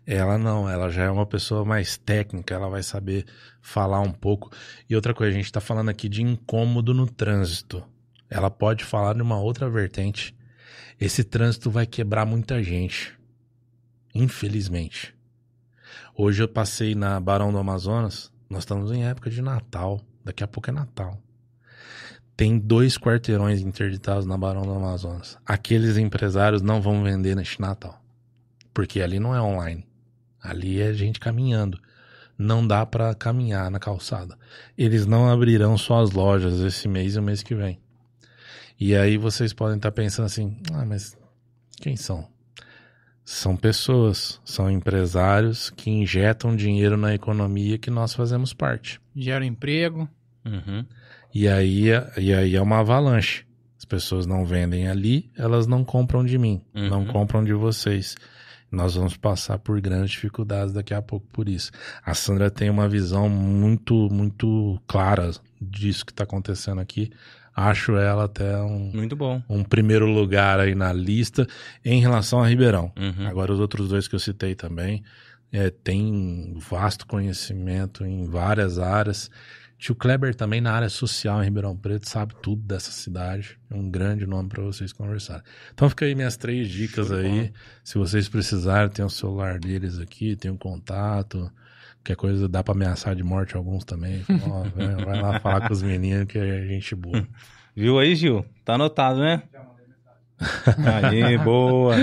Ela 0.07 0.37
não, 0.37 0.69
ela 0.69 0.91
já 0.91 1.05
é 1.05 1.11
uma 1.11 1.25
pessoa 1.25 1.65
mais 1.65 1.97
técnica, 1.97 2.55
ela 2.55 2.69
vai 2.69 2.83
saber 2.83 3.25
falar 3.61 4.01
um 4.01 4.13
pouco. 4.13 4.51
E 4.89 4.95
outra 4.95 5.15
coisa, 5.15 5.33
a 5.33 5.37
gente 5.37 5.51
tá 5.51 5.61
falando 5.61 5.89
aqui 5.89 6.09
de 6.09 6.23
incômodo 6.23 6.93
no 6.93 7.07
trânsito. 7.07 7.83
Ela 8.29 8.51
pode 8.51 8.85
falar 8.85 9.15
de 9.15 9.23
uma 9.23 9.41
outra 9.41 9.69
vertente. 9.71 10.37
Esse 11.01 11.25
trânsito 11.25 11.71
vai 11.71 11.87
quebrar 11.87 12.27
muita 12.27 12.63
gente. 12.63 13.19
Infelizmente. 14.15 15.15
Hoje 16.15 16.43
eu 16.43 16.49
passei 16.49 16.95
na 16.95 17.19
Barão 17.19 17.51
do 17.51 17.59
Amazonas. 17.59 18.31
Nós 18.49 18.61
estamos 18.61 18.93
em 18.93 19.05
época 19.05 19.31
de 19.31 19.41
Natal. 19.41 20.01
Daqui 20.23 20.45
a 20.45 20.49
pouco 20.49 20.71
é 20.71 20.73
Natal. 20.73 21.19
Tem 22.37 22.59
dois 22.59 22.99
quarteirões 22.99 23.61
interditados 23.61 24.27
na 24.27 24.37
Barão 24.37 24.63
do 24.63 24.73
Amazonas. 24.73 25.39
Aqueles 25.47 25.97
empresários 25.97 26.61
não 26.61 26.83
vão 26.83 27.03
vender 27.03 27.35
neste 27.35 27.61
Natal. 27.61 28.03
Porque 28.73 29.01
ali 29.01 29.19
não 29.19 29.35
é 29.35 29.41
online. 29.41 29.87
Ali 30.45 30.81
é 30.81 30.93
gente 30.93 31.19
caminhando. 31.19 31.79
Não 32.37 32.67
dá 32.67 32.85
pra 32.85 33.15
caminhar 33.15 33.71
na 33.71 33.79
calçada. 33.79 34.37
Eles 34.77 35.07
não 35.07 35.31
abrirão 35.31 35.79
suas 35.79 36.11
lojas 36.11 36.61
esse 36.61 36.87
mês 36.87 37.15
e 37.15 37.19
o 37.19 37.23
mês 37.23 37.43
que 37.43 37.55
vem. 37.55 37.79
E 38.79 38.95
aí 38.95 39.17
vocês 39.17 39.53
podem 39.53 39.77
estar 39.77 39.93
pensando 39.93 40.27
assim: 40.27 40.57
ah, 40.73 40.85
mas 40.85 41.17
quem 41.81 41.97
são? 41.97 42.29
São 43.25 43.57
pessoas, 43.57 44.39
são 44.45 44.71
empresários 44.71 45.71
que 45.71 45.89
injetam 45.91 46.55
dinheiro 46.55 46.97
na 46.97 47.15
economia 47.15 47.79
que 47.79 47.91
nós 47.91 48.13
fazemos 48.13 48.53
parte. 48.53 49.01
Gera 49.17 49.47
emprego. 49.47 50.07
Uhum. 50.45 50.85
E 51.33 51.49
aí, 51.49 51.91
é- 51.91 52.13
e 52.19 52.35
aí 52.35 52.55
é 52.55 52.61
uma 52.61 52.81
avalanche. 52.81 53.47
As 53.79 53.85
pessoas 53.87 54.27
não 54.27 54.45
vendem 54.45 54.89
ali, 54.89 55.31
elas 55.37 55.67
não 55.67 55.83
compram 55.85 56.23
de 56.25 56.37
mim, 56.37 56.61
Uhum. 56.75 56.89
não 56.91 57.07
compram 57.07 57.43
de 57.43 57.53
vocês. 57.55 58.15
Nós 58.75 58.95
vamos 58.95 59.17
passar 59.17 59.59
por 59.59 59.81
grandes 59.81 60.11
dificuldades 60.11 60.75
daqui 60.75 60.93
a 60.93 61.01
pouco 61.01 61.27
por 61.33 61.49
isso. 61.49 61.71
A 62.05 62.15
Sandra 62.15 62.51
tem 62.51 62.69
uma 62.69 62.89
visão 62.89 63.29
muito, 63.29 64.09
muito 64.11 64.81
clara 64.87 65.31
disso 65.61 66.05
que 66.05 66.13
está 66.13 66.25
acontecendo 66.25 66.81
aqui. 66.81 67.11
Acho 67.57 67.97
ela 67.97 68.25
até 68.25 68.61
um, 68.61 68.91
Muito 68.93 69.15
bom. 69.15 69.41
um 69.49 69.63
primeiro 69.63 70.07
lugar 70.07 70.59
aí 70.59 70.75
na 70.75 70.93
lista 70.93 71.47
em 71.85 72.01
relação 72.01 72.43
a 72.43 72.49
Ribeirão. 72.49 72.93
Uhum. 72.99 73.29
Agora, 73.29 73.53
os 73.53 73.61
outros 73.61 73.89
dois 73.89 74.09
que 74.09 74.15
eu 74.17 74.19
citei 74.19 74.57
também 74.57 75.05
é, 75.53 75.71
tem 75.71 76.53
vasto 76.57 77.07
conhecimento 77.07 78.05
em 78.05 78.27
várias 78.27 78.81
áreas. 78.81 79.31
Tio 79.85 79.95
Kleber 79.95 80.35
também 80.35 80.63
na 80.63 80.73
área 80.73 80.89
social 80.89 81.43
em 81.43 81.45
Ribeirão 81.45 81.77
Preto 81.77 82.09
sabe 82.09 82.35
tudo 82.41 82.63
dessa 82.63 82.91
cidade. 82.91 83.59
É 83.71 83.75
um 83.75 83.91
grande 83.91 84.27
nome 84.27 84.49
para 84.49 84.63
vocês 84.63 84.95
conversarem. 84.95 85.43
Então 85.75 85.91
fica 85.91 86.07
aí 86.07 86.15
minhas 86.15 86.39
três 86.39 86.71
dicas 86.71 87.09
Show 87.09 87.19
aí. 87.19 87.53
Se 87.85 87.99
vocês 87.99 88.27
precisarem, 88.27 88.89
tem 88.89 89.05
o 89.05 89.11
celular 89.11 89.59
deles 89.59 89.99
aqui, 89.99 90.37
tem 90.37 90.51
um 90.51 90.57
contato. 90.57 91.53
Qualquer 91.97 92.17
coisa 92.17 92.49
dá 92.49 92.65
para 92.65 92.73
ameaçar 92.73 93.15
de 93.15 93.23
morte 93.23 93.59
alguns 93.59 93.85
também. 93.85 94.23
Fala, 94.23 94.55
ó, 94.55 94.63
vai, 94.75 95.05
vai 95.05 95.21
lá 95.21 95.39
falar 95.39 95.69
com 95.69 95.75
os 95.75 95.83
meninos 95.83 96.29
que 96.29 96.39
é 96.39 96.67
gente 96.67 96.95
boa. 96.95 97.23
Viu 97.77 97.99
aí, 97.99 98.17
Gil? 98.17 98.43
Tá 98.65 98.77
anotado, 98.77 99.21
né? 99.21 99.43
Aí, 101.03 101.37
boa. 101.39 101.95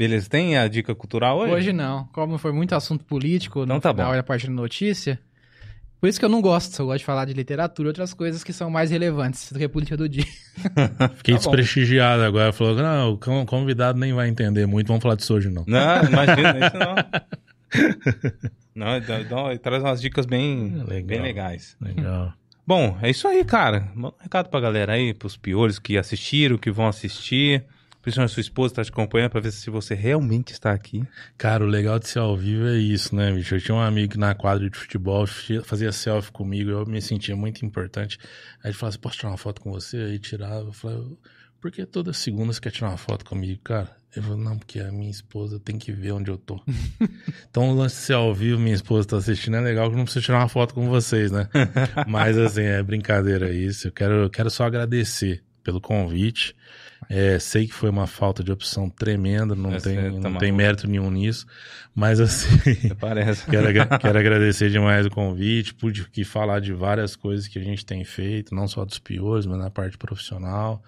Beleza, 0.00 0.30
tem 0.30 0.56
a 0.56 0.66
dica 0.66 0.94
cultural 0.94 1.38
hoje? 1.40 1.52
Hoje 1.52 1.72
não. 1.74 2.04
Como 2.12 2.38
foi 2.38 2.52
muito 2.52 2.74
assunto 2.74 3.04
político 3.04 3.64
Então 3.64 3.76
no 3.76 3.82
tá 3.82 3.92
final 3.92 4.08
bom. 4.10 4.14
e 4.16 4.18
a 4.18 4.22
parte 4.22 4.46
da 4.46 4.52
notícia. 4.52 5.20
Por 6.00 6.08
isso 6.08 6.18
que 6.18 6.24
eu 6.24 6.30
não 6.30 6.40
gosto. 6.40 6.80
Eu 6.80 6.86
gosto 6.86 7.00
de 7.00 7.04
falar 7.04 7.26
de 7.26 7.34
literatura 7.34 7.88
e 7.88 7.90
outras 7.90 8.14
coisas 8.14 8.42
que 8.42 8.50
são 8.54 8.70
mais 8.70 8.90
relevantes 8.90 9.52
do 9.52 9.58
que 9.58 9.64
a 9.66 9.68
política 9.68 9.98
do 9.98 10.08
dia. 10.08 10.24
Fiquei 11.16 11.34
Tá 11.34 11.40
bom. 11.42 11.50
desprestigiado 11.50 12.22
agora. 12.22 12.50
Falou, 12.50 12.74
não, 12.76 13.12
o 13.12 13.18
con- 13.18 13.44
convidado 13.44 13.98
nem 13.98 14.14
vai 14.14 14.26
entender 14.30 14.64
muito. 14.64 14.86
Vamos 14.88 15.02
falar 15.02 15.16
disso 15.16 15.34
hoje, 15.34 15.50
não. 15.50 15.64
Não, 15.66 16.02
imagina, 16.04 16.66
isso 16.66 16.76
não. 16.78 16.94
Não, 18.74 19.00
dá- 19.00 19.22
dá- 19.22 19.58
traz 19.58 19.82
umas 19.82 20.00
dicas 20.00 20.24
bem, 20.24 20.70
Legal. 20.86 21.02
bem 21.04 21.20
legais. 21.20 21.76
Legal. 21.80 22.32
Bom, 22.66 22.96
é 23.02 23.10
isso 23.10 23.28
aí, 23.28 23.44
cara. 23.44 23.90
Manda 23.94 24.14
um 24.18 24.22
recado 24.22 24.48
pra 24.48 24.60
galera 24.60 24.92
aí, 24.94 25.12
pros 25.12 25.36
piolhos 25.36 25.78
que 25.78 25.98
assistiram, 25.98 26.56
que 26.56 26.70
vão 26.70 26.86
assistir. 26.86 27.64
Principalmente 28.02 28.30
a 28.30 28.34
sua 28.34 28.40
esposa 28.40 28.74
tá 28.74 28.84
te 28.84 28.90
acompanhando 28.90 29.30
pra 29.30 29.40
ver 29.40 29.52
se 29.52 29.68
você 29.68 29.94
realmente 29.94 30.52
está 30.52 30.72
aqui. 30.72 31.04
Cara, 31.36 31.64
o 31.64 31.66
legal 31.66 31.98
de 31.98 32.08
ser 32.08 32.18
ao 32.18 32.36
vivo 32.36 32.66
é 32.66 32.78
isso, 32.78 33.14
né, 33.14 33.32
bicho? 33.32 33.54
Eu 33.54 33.60
tinha 33.60 33.74
um 33.74 33.80
amigo 33.80 34.18
na 34.18 34.34
quadra 34.34 34.68
de 34.68 34.76
futebol 34.76 35.26
fazia 35.64 35.92
selfie 35.92 36.32
comigo, 36.32 36.70
eu 36.70 36.86
me 36.86 37.00
sentia 37.02 37.36
muito 37.36 37.64
importante. 37.64 38.18
Aí 38.62 38.70
ele 38.70 38.74
falava 38.74 38.90
assim, 38.90 39.00
posso 39.00 39.18
tirar 39.18 39.30
uma 39.30 39.36
foto 39.36 39.60
com 39.60 39.70
você? 39.70 39.96
Aí 39.98 40.18
tirava, 40.18 40.68
eu 40.68 40.72
falava, 40.72 41.06
por 41.60 41.70
que 41.70 41.84
toda 41.84 42.12
segunda 42.12 42.52
você 42.52 42.60
quer 42.60 42.70
tirar 42.70 42.88
uma 42.88 42.96
foto 42.96 43.24
comigo, 43.24 43.60
cara? 43.62 44.00
Eu 44.16 44.24
falei, 44.24 44.42
não, 44.42 44.58
porque 44.58 44.80
a 44.80 44.90
minha 44.90 45.10
esposa 45.10 45.60
tem 45.60 45.78
que 45.78 45.92
ver 45.92 46.12
onde 46.12 46.30
eu 46.30 46.38
tô. 46.38 46.60
então, 47.48 47.70
o 47.70 47.74
lance 47.74 47.96
de 47.96 48.02
ser 48.02 48.14
ao 48.14 48.34
vivo, 48.34 48.58
minha 48.58 48.74
esposa 48.74 49.06
tá 49.06 49.16
assistindo, 49.18 49.56
é 49.56 49.60
legal 49.60 49.88
que 49.88 49.94
eu 49.94 49.98
não 49.98 50.04
preciso 50.04 50.24
tirar 50.24 50.38
uma 50.38 50.48
foto 50.48 50.74
com 50.74 50.88
vocês, 50.88 51.30
né? 51.30 51.48
Mas, 52.08 52.36
assim, 52.36 52.62
é 52.62 52.82
brincadeira 52.82 53.52
isso. 53.52 53.86
Eu 53.86 53.92
quero, 53.92 54.14
eu 54.14 54.30
quero 54.30 54.50
só 54.50 54.64
agradecer 54.64 55.44
pelo 55.62 55.80
convite. 55.80 56.56
É, 57.12 57.40
sei 57.40 57.66
que 57.66 57.74
foi 57.74 57.90
uma 57.90 58.06
falta 58.06 58.44
de 58.44 58.52
opção 58.52 58.88
tremenda, 58.88 59.56
não, 59.56 59.74
É 59.74 59.80
tem, 59.80 59.96
tá 60.20 60.30
não 60.30 60.38
tem 60.38 60.52
mérito 60.52 60.86
nenhum 60.86 61.10
nisso. 61.10 61.44
Mas, 61.92 62.20
assim. 62.20 62.48
Quero, 63.50 63.66
quero 63.98 64.16
agradecer 64.16 64.70
demais 64.70 65.06
o 65.06 65.10
convite, 65.10 65.74
pude 65.74 66.02
aqui 66.02 66.22
falar 66.22 66.60
de 66.60 66.72
várias 66.72 67.16
coisas 67.16 67.48
que 67.48 67.58
a 67.58 67.62
gente 67.62 67.84
tem 67.84 68.04
feito, 68.04 68.54
não 68.54 68.68
só 68.68 68.84
dos 68.84 69.00
piores, 69.00 69.44
mas 69.44 69.58
na 69.58 69.68
parte 69.70 69.98
profissional. 69.98 70.80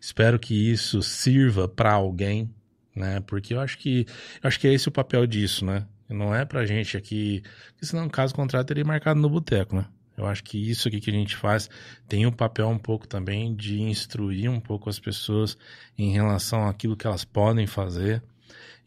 Espero 0.00 0.38
que 0.38 0.54
isso 0.54 1.02
sirva 1.02 1.68
para 1.68 1.92
alguém, 1.92 2.50
né? 2.94 3.20
Porque 3.26 3.52
eu 3.52 3.60
acho 3.60 3.76
que 3.76 4.06
eu 4.42 4.48
acho 4.48 4.58
que 4.58 4.66
é 4.66 4.72
esse 4.72 4.88
o 4.88 4.92
papel 4.92 5.26
disso, 5.26 5.62
né? 5.62 5.84
Não 6.08 6.34
é 6.34 6.46
pra 6.46 6.64
gente 6.64 6.96
aqui, 6.96 7.42
porque 7.72 7.84
senão 7.84 8.08
caso 8.08 8.34
contrário 8.34 8.66
teria 8.66 8.84
marcado 8.84 9.20
no 9.20 9.28
boteco, 9.28 9.76
né? 9.76 9.84
Eu 10.16 10.26
acho 10.26 10.42
que 10.42 10.58
isso 10.58 10.88
aqui 10.88 11.00
que 11.00 11.10
a 11.10 11.14
gente 11.14 11.36
faz 11.36 11.68
tem 12.08 12.26
o 12.26 12.32
papel 12.32 12.68
um 12.68 12.78
pouco 12.78 13.06
também 13.06 13.54
de 13.54 13.80
instruir 13.80 14.50
um 14.50 14.60
pouco 14.60 14.88
as 14.88 14.98
pessoas 14.98 15.56
em 15.96 16.12
relação 16.12 16.66
àquilo 16.66 16.96
que 16.96 17.06
elas 17.06 17.24
podem 17.24 17.66
fazer. 17.66 18.22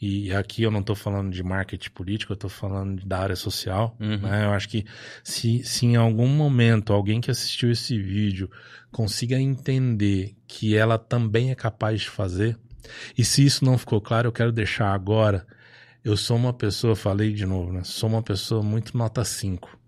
E 0.01 0.33
aqui 0.33 0.63
eu 0.63 0.71
não 0.71 0.79
estou 0.79 0.95
falando 0.95 1.29
de 1.29 1.43
marketing 1.43 1.89
político, 1.89 2.31
eu 2.31 2.35
estou 2.35 2.49
falando 2.49 3.05
da 3.05 3.19
área 3.19 3.35
social. 3.35 3.95
Uhum. 3.99 4.17
né? 4.17 4.45
Eu 4.45 4.51
acho 4.51 4.69
que 4.69 4.85
se, 5.23 5.61
se 5.63 5.85
em 5.85 5.97
algum 5.97 6.27
momento 6.27 6.93
alguém 6.93 7.19
que 7.19 7.29
assistiu 7.29 7.69
esse 7.69 8.01
vídeo 8.01 8.49
consiga 8.91 9.37
entender 9.37 10.35
que 10.47 10.75
ela 10.75 10.97
também 10.97 11.51
é 11.51 11.55
capaz 11.55 12.01
de 12.01 12.09
fazer, 12.09 12.57
e 13.17 13.23
se 13.23 13.45
isso 13.45 13.65
não 13.65 13.77
ficou 13.77 13.99
claro, 14.01 14.27
eu 14.27 14.31
quero 14.31 14.51
deixar 14.51 14.93
agora. 14.93 15.45
Eu 16.03 16.15
sou 16.15 16.37
uma 16.37 16.53
pessoa, 16.53 16.95
falei 16.95 17.33
de 17.33 17.45
novo, 17.45 17.73
né? 17.73 17.83
Sou 17.83 18.09
uma 18.09 18.23
pessoa 18.23 18.63
muito 18.63 18.97
nota 18.97 19.23
5. 19.23 19.78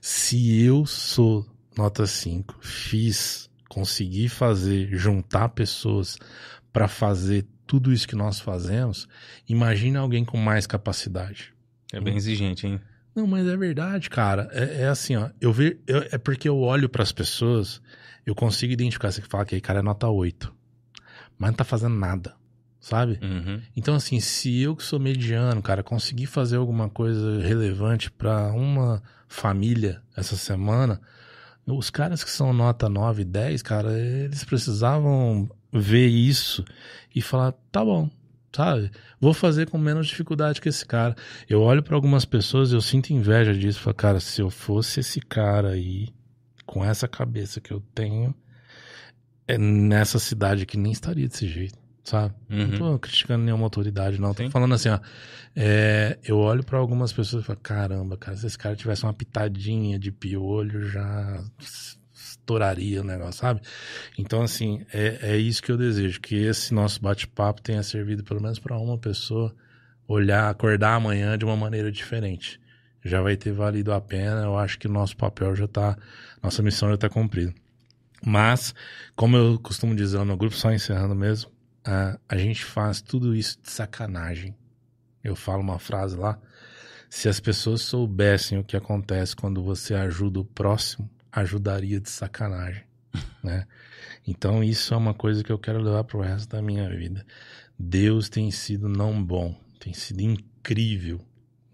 Se 0.00 0.60
eu 0.62 0.86
sou 0.86 1.46
nota 1.76 2.06
5, 2.06 2.56
fiz, 2.60 3.50
consegui 3.68 4.28
fazer, 4.28 4.88
juntar 4.96 5.48
pessoas 5.50 6.18
para 6.72 6.88
fazer 6.88 7.46
tudo 7.66 7.92
isso 7.92 8.08
que 8.08 8.16
nós 8.16 8.40
fazemos, 8.40 9.06
imagine 9.48 9.96
alguém 9.96 10.24
com 10.24 10.38
mais 10.38 10.66
capacidade. 10.66 11.52
É 11.92 12.00
bem 12.00 12.16
exigente, 12.16 12.66
hein? 12.66 12.80
Não, 13.14 13.26
mas 13.26 13.46
é 13.46 13.56
verdade, 13.56 14.08
cara. 14.08 14.48
É, 14.52 14.82
é 14.82 14.88
assim, 14.88 15.16
ó. 15.16 15.30
Eu 15.40 15.52
ve, 15.52 15.80
eu- 15.86 16.06
é 16.10 16.18
porque 16.18 16.48
eu 16.48 16.58
olho 16.58 16.88
para 16.88 17.02
as 17.02 17.12
pessoas, 17.12 17.80
eu 18.24 18.34
consigo 18.34 18.72
identificar. 18.72 19.10
Você 19.10 19.22
fala 19.22 19.44
que 19.44 19.54
aí, 19.54 19.60
cara 19.60 19.80
é 19.80 19.82
nota 19.82 20.06
8. 20.08 20.54
Mas 21.38 21.50
não 21.50 21.56
tá 21.56 21.64
fazendo 21.64 21.94
nada, 21.96 22.34
sabe? 22.80 23.18
Uhum. 23.22 23.60
Então, 23.76 23.94
assim, 23.94 24.20
se 24.20 24.60
eu 24.60 24.74
que 24.76 24.82
sou 24.84 24.98
mediano, 25.00 25.60
cara, 25.62 25.82
conseguir 25.82 26.26
fazer 26.26 26.56
alguma 26.56 26.88
coisa 26.88 27.40
relevante 27.40 28.10
para 28.10 28.52
uma 28.52 29.02
família 29.28 30.02
essa 30.16 30.36
semana, 30.36 31.00
os 31.66 31.90
caras 31.90 32.24
que 32.24 32.30
são 32.30 32.52
nota 32.52 32.88
9, 32.88 33.24
10, 33.24 33.62
cara, 33.62 33.92
eles 33.98 34.42
precisavam 34.44 35.48
ver 35.72 36.06
isso 36.06 36.64
e 37.14 37.20
falar, 37.20 37.52
tá 37.70 37.84
bom, 37.84 38.10
sabe? 38.54 38.90
Vou 39.20 39.34
fazer 39.34 39.68
com 39.68 39.76
menos 39.76 40.06
dificuldade 40.06 40.60
que 40.60 40.68
esse 40.68 40.84
cara. 40.86 41.14
Eu 41.48 41.60
olho 41.60 41.82
para 41.82 41.94
algumas 41.94 42.24
pessoas, 42.24 42.72
eu 42.72 42.80
sinto 42.80 43.12
inveja 43.12 43.54
disso, 43.54 43.80
falo, 43.80 43.94
cara, 43.94 44.20
se 44.20 44.40
eu 44.40 44.50
fosse 44.50 45.00
esse 45.00 45.20
cara 45.20 45.70
aí, 45.70 46.08
com 46.64 46.84
essa 46.84 47.06
cabeça 47.06 47.60
que 47.60 47.72
eu 47.72 47.80
tenho, 47.94 48.34
é 49.46 49.58
nessa 49.58 50.18
cidade 50.18 50.66
que 50.66 50.76
nem 50.76 50.92
estaria 50.92 51.28
desse 51.28 51.48
jeito, 51.48 51.78
sabe? 52.08 52.34
Não 52.48 52.64
Uhum. 52.66 52.78
tô 52.78 52.98
criticando 52.98 53.44
nenhuma 53.44 53.64
autoridade, 53.64 54.20
não. 54.20 54.34
Tô 54.34 54.42
Sim. 54.42 54.50
falando 54.50 54.74
assim, 54.74 54.88
ó. 54.88 54.98
é, 55.56 56.18
eu 56.24 56.38
olho 56.38 56.64
pra 56.64 56.78
algumas 56.78 57.12
pessoas 57.12 57.42
e 57.42 57.46
falo, 57.46 57.58
caramba, 57.62 58.16
cara, 58.16 58.36
se 58.36 58.46
esse 58.46 58.58
cara 58.58 58.74
tivesse 58.76 59.02
uma 59.04 59.12
pitadinha 59.14 59.98
de 59.98 60.10
piolho, 60.12 60.88
já 60.88 61.42
estouraria 62.12 63.00
o 63.00 63.04
negócio, 63.04 63.40
sabe? 63.40 63.60
Então, 64.16 64.42
assim, 64.42 64.84
é, 64.92 65.18
é 65.32 65.36
isso 65.36 65.62
que 65.62 65.70
eu 65.70 65.76
desejo, 65.76 66.20
que 66.20 66.34
esse 66.36 66.72
nosso 66.72 67.00
bate-papo 67.00 67.60
tenha 67.62 67.82
servido 67.82 68.24
pelo 68.24 68.40
menos 68.42 68.58
pra 68.58 68.76
uma 68.78 68.96
pessoa 68.98 69.54
olhar, 70.06 70.48
acordar 70.48 70.94
amanhã 70.94 71.36
de 71.36 71.44
uma 71.44 71.56
maneira 71.56 71.92
diferente. 71.92 72.60
Já 73.04 73.20
vai 73.20 73.36
ter 73.36 73.52
valido 73.52 73.92
a 73.92 74.00
pena, 74.00 74.42
eu 74.42 74.56
acho 74.58 74.78
que 74.78 74.86
o 74.88 74.90
nosso 74.92 75.16
papel 75.16 75.54
já 75.54 75.68
tá, 75.68 75.96
nossa 76.42 76.62
missão 76.62 76.88
já 76.90 76.96
tá 76.96 77.08
cumprida. 77.08 77.54
Mas, 78.24 78.74
como 79.14 79.36
eu 79.36 79.58
costumo 79.60 79.94
dizer 79.94 80.24
no 80.24 80.36
grupo, 80.36 80.56
só 80.56 80.72
encerrando 80.72 81.14
mesmo, 81.14 81.50
a, 81.88 82.18
a 82.28 82.36
gente 82.36 82.62
faz 82.62 83.00
tudo 83.00 83.34
isso 83.34 83.58
de 83.62 83.70
sacanagem. 83.70 84.54
Eu 85.24 85.34
falo 85.34 85.62
uma 85.62 85.78
frase 85.78 86.14
lá. 86.16 86.38
Se 87.08 87.30
as 87.30 87.40
pessoas 87.40 87.80
soubessem 87.80 88.58
o 88.58 88.64
que 88.64 88.76
acontece 88.76 89.34
quando 89.34 89.62
você 89.62 89.94
ajuda 89.94 90.40
o 90.40 90.44
próximo, 90.44 91.08
ajudaria 91.32 91.98
de 91.98 92.10
sacanagem, 92.10 92.84
né? 93.42 93.66
Então 94.26 94.62
isso 94.62 94.92
é 94.92 94.96
uma 94.98 95.14
coisa 95.14 95.42
que 95.42 95.50
eu 95.50 95.58
quero 95.58 95.80
levar 95.80 96.04
pro 96.04 96.20
resto 96.20 96.50
da 96.50 96.60
minha 96.60 96.86
vida. 96.90 97.24
Deus 97.78 98.28
tem 98.28 98.50
sido 98.50 98.86
não 98.86 99.24
bom, 99.24 99.58
tem 99.80 99.94
sido 99.94 100.20
incrível 100.20 101.24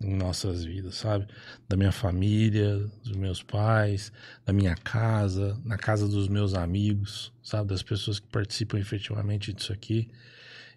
em 0.05 0.15
nossas 0.15 0.65
vidas, 0.65 0.97
sabe? 0.97 1.26
Da 1.68 1.76
minha 1.76 1.92
família, 1.92 2.78
dos 3.02 3.16
meus 3.16 3.42
pais, 3.42 4.12
da 4.44 4.52
minha 4.52 4.74
casa, 4.76 5.58
na 5.65 5.76
casa 5.76 6.07
dos 6.07 6.28
meus 6.28 6.55
amigos, 6.55 7.33
sabe? 7.42 7.68
Das 7.68 7.83
pessoas 7.83 8.18
que 8.18 8.26
participam 8.28 8.78
efetivamente 8.78 9.52
disso 9.52 9.73
aqui. 9.73 10.10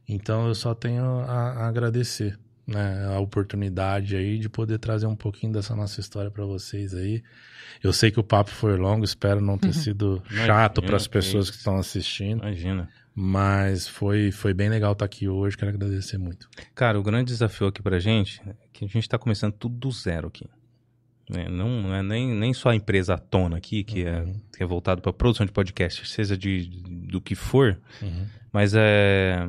Então 0.07 0.47
eu 0.47 0.55
só 0.55 0.73
tenho 0.73 1.03
a, 1.03 1.51
a 1.51 1.67
agradecer, 1.67 2.39
né? 2.67 3.05
A 3.15 3.19
oportunidade 3.19 4.15
aí 4.15 4.37
de 4.37 4.49
poder 4.49 4.77
trazer 4.77 5.07
um 5.07 5.15
pouquinho 5.15 5.53
dessa 5.53 5.75
nossa 5.75 5.99
história 6.01 6.29
para 6.29 6.43
vocês 6.45 6.93
aí. 6.93 7.23
Eu 7.83 7.93
sei 7.93 8.11
que 8.11 8.19
o 8.19 8.23
papo 8.23 8.49
foi 8.51 8.75
longo, 8.75 9.05
espero 9.05 9.39
não 9.39 9.57
ter 9.57 9.73
sido 9.73 10.21
chato 10.29 10.81
para 10.81 10.95
as 10.97 11.07
pessoas 11.07 11.45
que 11.47 11.53
que 11.53 11.57
estão 11.59 11.77
assistindo, 11.77 12.41
Imagina. 12.41 12.89
mas 13.15 13.87
foi, 13.87 14.31
foi 14.31 14.53
bem 14.53 14.67
legal 14.69 14.93
estar 14.93 15.05
aqui 15.05 15.27
hoje, 15.27 15.55
quero 15.57 15.69
agradecer 15.71 16.17
muito. 16.17 16.49
Cara, 16.75 16.99
o 16.99 17.03
grande 17.03 17.31
desafio 17.31 17.67
aqui 17.67 17.81
pra 17.81 17.99
gente 17.99 18.41
é 18.47 18.53
que 18.73 18.83
a 18.85 18.87
gente 18.87 19.07
tá 19.07 19.17
começando 19.17 19.53
tudo 19.53 19.75
do 19.75 19.91
zero 19.91 20.27
aqui. 20.27 20.45
né? 21.29 21.47
Não, 21.49 21.93
é 21.93 22.01
nem, 22.01 22.33
nem 22.33 22.53
só 22.53 22.69
a 22.69 22.75
empresa 22.75 23.13
à 23.15 23.17
tona 23.17 23.57
aqui, 23.57 23.83
que, 23.83 24.05
é, 24.05 24.21
Uhum. 24.21 24.39
que 24.55 24.63
é 24.63 24.65
voltado 24.65 25.01
pra 25.01 25.11
produção 25.13 25.45
de 25.45 25.51
podcast, 25.51 26.07
seja 26.07 26.35
de, 26.37 26.67
do 27.09 27.19
que 27.21 27.35
for, 27.35 27.79
Uhum. 28.01 28.25
mas 28.51 28.73
é 28.75 29.45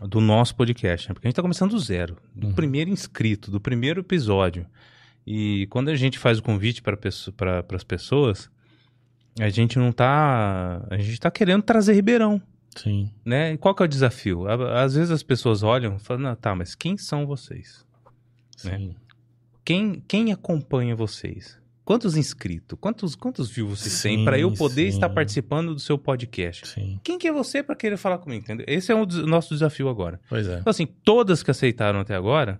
do 0.00 0.20
nosso 0.20 0.54
podcast, 0.54 1.08
né? 1.08 1.14
Porque 1.14 1.26
a 1.26 1.28
gente 1.30 1.36
tá 1.36 1.42
começando 1.42 1.70
do 1.70 1.78
zero, 1.78 2.16
do 2.34 2.48
Uhum. 2.48 2.52
primeiro 2.54 2.90
inscrito, 2.90 3.50
do 3.50 3.60
primeiro 3.60 4.00
episódio. 4.00 4.66
E 5.26 5.66
quando 5.70 5.88
a 5.88 5.94
gente 5.96 6.18
faz 6.18 6.38
o 6.38 6.42
convite 6.42 6.82
para 6.82 6.98
as 7.74 7.84
pessoas, 7.84 8.50
a 9.40 9.48
gente 9.48 9.78
não 9.78 9.90
tá. 9.92 10.86
A 10.90 10.96
gente 10.98 11.18
tá 11.18 11.30
querendo 11.30 11.62
trazer 11.62 11.94
Ribeirão, 11.94 12.40
Sim. 12.76 13.10
né? 13.24 13.52
E 13.54 13.58
qual 13.58 13.74
que 13.74 13.82
é 13.82 13.86
o 13.86 13.88
desafio? 13.88 14.46
Às 14.48 14.94
vezes 14.94 15.10
as 15.10 15.22
pessoas 15.22 15.62
olham 15.62 15.96
e 15.96 15.98
falam, 15.98 16.34
tá, 16.36 16.54
mas 16.54 16.74
quem 16.74 16.96
são 16.96 17.26
vocês? 17.26 17.84
Né? 18.64 18.76
Sim. 18.78 18.96
Quem, 19.64 20.02
quem 20.06 20.32
acompanha 20.32 20.94
vocês? 20.94 21.58
Quantos 21.86 22.16
inscritos? 22.16 22.76
Quantos, 22.80 23.14
quantos 23.14 23.48
views 23.48 23.78
vocês 23.78 24.02
têm 24.02 24.18
Sim, 24.18 24.24
para 24.24 24.36
eu 24.36 24.52
poder 24.52 24.90
sim. 24.90 24.96
estar 24.96 25.08
participando 25.08 25.72
do 25.72 25.78
seu 25.78 25.96
podcast? 25.96 26.66
Sim. 26.66 26.98
Quem 27.04 27.16
que 27.16 27.28
é 27.28 27.32
você 27.32 27.62
para 27.62 27.76
querer 27.76 27.96
falar 27.96 28.18
comigo? 28.18 28.42
Entendeu? 28.42 28.66
Esse 28.68 28.90
é 28.90 28.94
o 28.96 29.06
nosso 29.06 29.54
desafio 29.54 29.88
agora. 29.88 30.20
Pois 30.28 30.48
é. 30.48 30.58
Então, 30.58 30.68
assim, 30.72 30.84
todas 30.84 31.44
que 31.44 31.50
aceitaram 31.52 32.00
até 32.00 32.16
agora, 32.16 32.58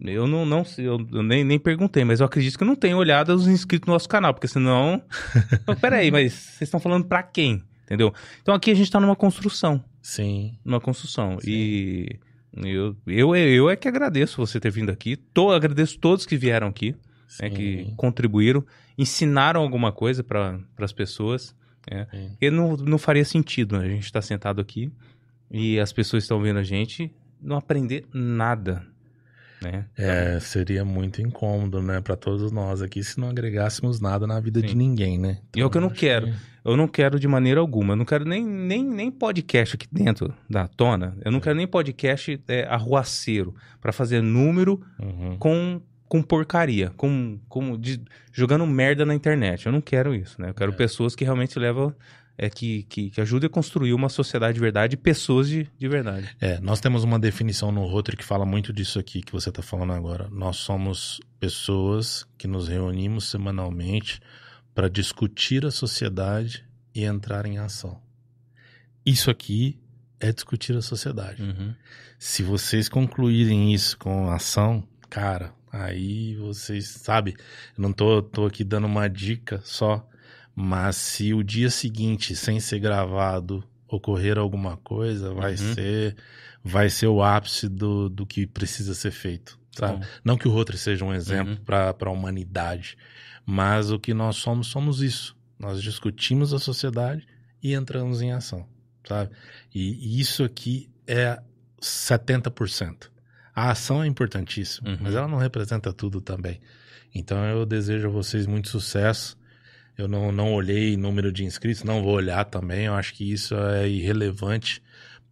eu 0.00 0.28
não, 0.28 0.46
não 0.46 0.64
eu 0.78 0.98
nem, 1.24 1.42
nem 1.42 1.58
perguntei, 1.58 2.04
mas 2.04 2.20
eu 2.20 2.26
acredito 2.26 2.56
que 2.56 2.62
eu 2.62 2.68
não 2.68 2.76
tenho 2.76 2.96
olhado 2.96 3.34
os 3.34 3.48
inscritos 3.48 3.88
no 3.88 3.92
nosso 3.92 4.08
canal, 4.08 4.32
porque 4.32 4.46
senão. 4.46 5.02
Mas, 5.66 5.78
Peraí, 5.82 6.12
mas 6.12 6.32
vocês 6.32 6.62
estão 6.62 6.78
falando 6.78 7.06
pra 7.06 7.24
quem? 7.24 7.60
Entendeu? 7.82 8.14
Então 8.40 8.54
aqui 8.54 8.70
a 8.70 8.74
gente 8.74 8.88
tá 8.88 9.00
numa 9.00 9.16
construção. 9.16 9.82
Sim. 10.00 10.56
Numa 10.64 10.80
construção. 10.80 11.40
Sim. 11.40 11.50
E 11.50 12.20
eu, 12.56 12.96
eu, 13.04 13.34
eu 13.34 13.68
é 13.68 13.74
que 13.74 13.88
agradeço 13.88 14.36
você 14.36 14.60
ter 14.60 14.70
vindo 14.70 14.90
aqui. 14.90 15.16
Tô, 15.16 15.50
agradeço 15.50 15.98
todos 15.98 16.24
que 16.24 16.36
vieram 16.36 16.68
aqui, 16.68 16.94
né, 17.40 17.50
que 17.50 17.92
contribuíram, 17.96 18.64
ensinaram 18.96 19.60
alguma 19.60 19.92
coisa 19.92 20.22
para 20.22 20.58
as 20.78 20.92
pessoas. 20.92 21.54
Né? 21.90 22.06
Porque 22.30 22.50
não, 22.50 22.76
não 22.76 22.98
faria 22.98 23.24
sentido 23.24 23.78
né? 23.78 23.84
a 23.84 23.88
gente 23.88 24.04
estar 24.04 24.22
sentado 24.22 24.60
aqui 24.60 24.90
e 25.50 25.78
as 25.78 25.92
pessoas 25.92 26.24
estão 26.24 26.40
vendo 26.40 26.58
a 26.58 26.62
gente 26.62 27.12
não 27.40 27.56
aprender 27.56 28.06
nada. 28.12 28.82
né? 29.60 29.86
É, 29.96 30.38
seria 30.40 30.84
muito 30.84 31.20
incômodo, 31.20 31.82
né, 31.82 32.00
pra 32.00 32.16
todos 32.16 32.50
nós 32.50 32.80
aqui 32.82 33.02
se 33.04 33.18
não 33.20 33.28
agregássemos 33.28 34.00
nada 34.00 34.26
na 34.26 34.40
vida 34.40 34.60
Sim. 34.60 34.66
de 34.66 34.74
ninguém, 34.76 35.18
né? 35.18 35.38
E 35.54 35.60
é 35.60 35.64
o 35.64 35.70
que 35.70 35.76
eu 35.76 35.80
não 35.82 35.88
acho 35.88 36.00
quero. 36.00 36.32
Eu 36.64 36.76
não 36.78 36.88
quero 36.88 37.20
de 37.20 37.28
maneira 37.28 37.60
alguma. 37.60 37.92
Eu 37.92 37.96
não 37.98 38.06
quero 38.06 38.24
nem, 38.24 38.42
nem, 38.42 38.82
nem 38.82 39.10
podcast 39.10 39.74
aqui 39.76 39.86
dentro 39.92 40.32
da 40.48 40.66
tona. 40.66 41.14
Eu 41.22 41.30
não 41.30 41.38
quero 41.38 41.54
nem 41.56 41.66
podcast 41.66 42.40
é, 42.48 42.64
arruaceiro 42.64 43.54
para 43.82 43.92
fazer 43.92 44.22
número 44.22 44.80
Uhum. 44.98 45.36
com, 45.38 45.82
com 46.14 46.22
porcaria, 46.22 46.90
com, 46.90 47.40
com 47.48 47.76
de- 47.76 48.00
jogando 48.32 48.64
merda 48.64 49.04
na 49.04 49.12
internet. 49.16 49.66
Eu 49.66 49.72
não 49.72 49.80
quero 49.80 50.14
isso, 50.14 50.40
né? 50.40 50.50
Eu 50.50 50.54
quero 50.54 50.70
É. 50.70 50.76
pessoas 50.76 51.16
que 51.16 51.24
realmente 51.24 51.58
levam, 51.58 51.92
é, 52.38 52.48
que, 52.48 52.84
que, 52.84 53.10
que 53.10 53.20
ajudem 53.20 53.48
a 53.48 53.50
construir 53.50 53.92
uma 53.94 54.08
sociedade 54.08 54.54
de 54.54 54.60
verdade 54.60 54.94
e 54.94 54.96
pessoas 54.96 55.48
de, 55.48 55.68
de 55.76 55.88
verdade. 55.88 56.28
É, 56.40 56.60
nós 56.60 56.78
temos 56.78 57.02
uma 57.02 57.18
definição 57.18 57.72
no 57.72 57.84
Rotary 57.84 58.16
que 58.16 58.22
fala 58.24 58.46
muito 58.46 58.72
disso 58.72 59.00
aqui 59.00 59.22
que 59.22 59.32
você 59.32 59.48
está 59.48 59.60
falando 59.60 59.92
agora. 59.92 60.28
Nós 60.30 60.58
somos 60.58 61.20
pessoas 61.40 62.24
que 62.38 62.46
nos 62.46 62.68
reunimos 62.68 63.28
semanalmente 63.28 64.20
para 64.72 64.88
discutir 64.88 65.66
a 65.66 65.72
sociedade 65.72 66.64
e 66.94 67.02
entrar 67.02 67.44
em 67.44 67.58
ação. 67.58 68.00
Isso 69.04 69.32
aqui 69.32 69.80
é 70.20 70.32
discutir 70.32 70.76
a 70.76 70.80
sociedade. 70.80 71.42
Uhum. 71.42 71.74
Se 72.20 72.44
vocês 72.44 72.88
concluírem 72.88 73.74
isso 73.74 73.98
com 73.98 74.30
ação, 74.30 74.86
cara, 75.10 75.52
aí 75.74 76.36
vocês, 76.36 76.86
sabe, 76.88 77.34
não 77.76 77.92
tô, 77.92 78.22
tô 78.22 78.46
aqui 78.46 78.62
dando 78.64 78.86
uma 78.86 79.08
dica 79.08 79.60
só, 79.64 80.08
mas 80.54 80.96
se 80.96 81.34
o 81.34 81.42
dia 81.42 81.68
seguinte, 81.70 82.36
sem 82.36 82.60
ser 82.60 82.78
gravado, 82.78 83.62
ocorrer 83.88 84.38
alguma 84.38 84.76
coisa, 84.76 85.32
vai 85.34 85.52
Uhum. 85.52 85.74
ser 85.74 86.16
vai 86.66 86.88
ser 86.88 87.08
o 87.08 87.22
ápice 87.22 87.68
do, 87.68 88.08
do 88.08 88.24
que 88.24 88.46
precisa 88.46 88.94
ser 88.94 89.10
feito, 89.10 89.58
sabe? 89.76 89.98
Bom. 89.98 90.06
Não 90.24 90.36
que 90.38 90.48
o 90.48 90.50
Rotary 90.50 90.78
seja 90.78 91.04
um 91.04 91.12
exemplo 91.12 91.52
Uhum. 91.54 91.64
para 91.64 91.94
a 92.00 92.10
humanidade, 92.10 92.96
mas 93.44 93.90
o 93.90 93.98
que 93.98 94.14
nós 94.14 94.36
somos, 94.36 94.68
somos 94.68 95.02
isso. 95.02 95.36
Nós 95.58 95.82
discutimos 95.82 96.54
a 96.54 96.58
sociedade 96.58 97.26
e 97.62 97.74
entramos 97.74 98.22
em 98.22 98.32
ação, 98.32 98.66
sabe? 99.06 99.30
E 99.74 100.18
isso 100.20 100.42
aqui 100.42 100.88
é 101.06 101.38
70%. 101.82 103.10
A 103.54 103.70
ação 103.70 104.02
é 104.02 104.06
importantíssima, 104.06 104.90
Uhum. 104.90 104.98
mas 105.00 105.14
ela 105.14 105.28
não 105.28 105.38
representa 105.38 105.92
tudo 105.92 106.20
também. 106.20 106.60
Então 107.14 107.44
eu 107.44 107.64
desejo 107.64 108.08
a 108.08 108.10
vocês 108.10 108.46
muito 108.46 108.68
sucesso. 108.68 109.36
Eu 109.96 110.08
não, 110.08 110.32
não 110.32 110.52
olhei 110.52 110.96
número 110.96 111.30
de 111.30 111.44
inscritos, 111.44 111.84
não 111.84 112.02
vou 112.02 112.14
olhar 112.14 112.44
também. 112.46 112.86
Eu 112.86 112.94
acho 112.94 113.14
que 113.14 113.30
isso 113.32 113.54
é 113.54 113.88
irrelevante 113.88 114.82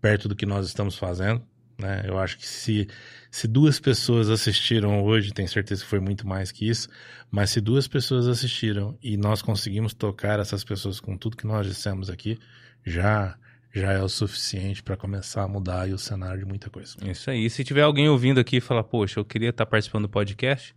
perto 0.01 0.29
do 0.29 0.37
que 0.37 0.47
nós 0.47 0.67
estamos 0.67 0.97
fazendo. 0.97 1.43
Né? 1.77 2.05
Eu 2.07 2.17
acho 2.19 2.39
que 2.39 2.47
se, 2.47 2.87
se 3.29 3.49
duas 3.49 3.81
pessoas 3.81 4.31
assistiram 4.31 5.03
hoje, 5.03 5.33
tenho 5.33 5.49
certeza 5.49 5.83
que 5.83 5.89
foi 5.91 5.99
muito 5.99 6.25
mais 6.29 6.53
que 6.53 6.69
isso, 6.69 6.89
mas 7.29 7.51
se 7.51 7.61
duas 7.61 7.89
pessoas 7.89 8.29
assistiram 8.29 8.97
e 9.03 9.17
nós 9.17 9.43
conseguimos 9.43 9.93
tocar 9.93 10.39
essas 10.39 10.63
pessoas 10.63 11.01
com 11.01 11.17
tudo 11.17 11.37
que 11.37 11.47
nós 11.47 11.67
dissemos 11.67 12.09
aqui, 12.09 12.39
já 12.87 13.37
já 13.75 13.93
é 13.93 14.03
o 14.03 14.09
suficiente 14.09 14.83
para 14.83 14.97
começar 14.97 15.43
a 15.45 15.49
mudar 15.49 15.83
aí 15.83 15.93
o 15.93 15.99
cenário 15.99 16.41
de 16.41 16.45
muita 16.45 16.69
coisa. 16.69 16.95
Isso 17.05 17.31
aí. 17.31 17.47
E 17.47 17.51
se 17.51 17.65
tiver 17.65 17.83
alguém 17.83 18.09
ouvindo 18.09 18.39
aqui 18.39 18.57
e 18.57 18.61
falar, 18.61 18.85
poxa, 18.85 19.19
eu 19.19 19.25
queria 19.25 19.49
estar 19.51 19.65
participando 19.67 20.03
do 20.03 20.09
podcast, 20.11 20.75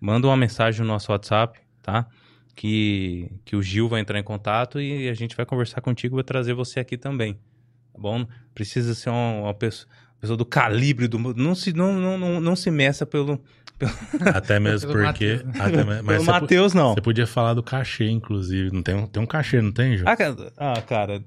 manda 0.00 0.26
uma 0.26 0.36
mensagem 0.36 0.80
no 0.80 0.88
nosso 0.88 1.12
WhatsApp, 1.12 1.60
tá? 1.82 2.06
Que, 2.54 3.30
que 3.44 3.56
o 3.56 3.62
Gil 3.62 3.88
vai 3.88 4.00
entrar 4.00 4.18
em 4.18 4.22
contato 4.24 4.80
e 4.80 5.08
a 5.08 5.14
gente 5.14 5.36
vai 5.36 5.46
conversar 5.46 5.80
contigo 5.80 6.16
e 6.16 6.18
vai 6.18 6.24
trazer 6.24 6.52
você 6.52 6.80
aqui 6.80 6.98
também. 6.98 7.34
Tá 7.92 7.98
bom? 7.98 8.26
Precisa 8.54 8.94
ser 8.94 9.10
uma, 9.10 9.32
uma 9.44 9.54
pessoa, 9.54 9.88
pessoa 10.20 10.36
do 10.36 10.44
calibre 10.44 11.08
do. 11.08 11.18
Não 11.18 11.54
se, 11.54 11.72
não, 11.72 11.94
não, 11.94 12.18
não, 12.18 12.40
não 12.40 12.56
se 12.56 12.70
meça 12.70 13.06
pelo, 13.06 13.42
Até 14.34 14.60
mesmo 14.60 14.92
porque. 14.92 15.40
Até 15.58 15.84
pelo 15.84 16.24
po- 16.24 16.24
Matheus, 16.24 16.74
não. 16.74 16.94
você 16.94 17.00
podia 17.00 17.26
falar 17.26 17.54
do 17.54 17.62
cachê, 17.62 18.08
inclusive. 18.08 18.70
Não 18.72 18.82
tem, 18.82 18.94
um- 18.94 19.06
tem 19.06 19.22
um 19.22 19.26
cachê, 19.26 19.60
não 19.60 19.72
tem, 19.72 19.96
Gil? 19.96 20.08
Ah, 20.08 20.16
cara, 20.16 20.52
ah, 20.56 20.82
cara, 20.82 21.24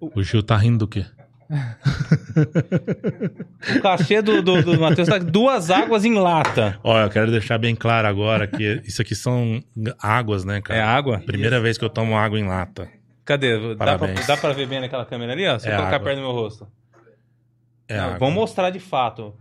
O 0.00 0.22
Gil 0.22 0.42
tá 0.42 0.56
rindo 0.56 0.78
do 0.78 0.88
quê? 0.88 1.04
o 3.76 3.80
cachê 3.82 4.22
do, 4.22 4.40
do, 4.42 4.62
do 4.62 4.80
Matheus 4.80 5.08
tá 5.08 5.18
duas 5.18 5.70
águas 5.70 6.04
em 6.04 6.14
lata. 6.14 6.78
Ó, 6.82 6.98
eu 7.00 7.10
quero 7.10 7.30
deixar 7.30 7.58
bem 7.58 7.74
claro 7.74 8.06
agora 8.06 8.46
que 8.46 8.80
isso 8.84 9.02
aqui 9.02 9.14
são 9.14 9.62
águas, 10.00 10.44
né, 10.44 10.60
cara? 10.60 10.78
É 10.78 10.82
água? 10.82 11.18
Primeira 11.26 11.60
vez 11.60 11.76
que 11.76 11.84
eu 11.84 11.90
tomo 11.90 12.16
água 12.16 12.38
em 12.38 12.46
lata. 12.46 12.88
Cadê? 13.24 13.58
Dá 13.58 13.76
pra, 13.76 13.98
Parabéns. 13.98 14.26
dá 14.26 14.36
pra 14.36 14.52
ver 14.52 14.66
bem 14.66 14.80
naquela 14.80 15.04
câmera 15.04 15.32
ali, 15.32 15.46
ó? 15.46 15.58
Se 15.58 15.68
eu 15.68 15.72
É 15.72 15.76
colocar 15.76 15.96
água. 15.96 16.04
perto 16.06 16.16
do 16.18 16.22
meu 16.22 16.32
rosto. 16.32 16.66
É 17.88 17.96
Não. 17.96 18.18
Vamos 18.18 18.34
mostrar 18.34 18.70
de 18.70 18.78
fato. 18.80 19.34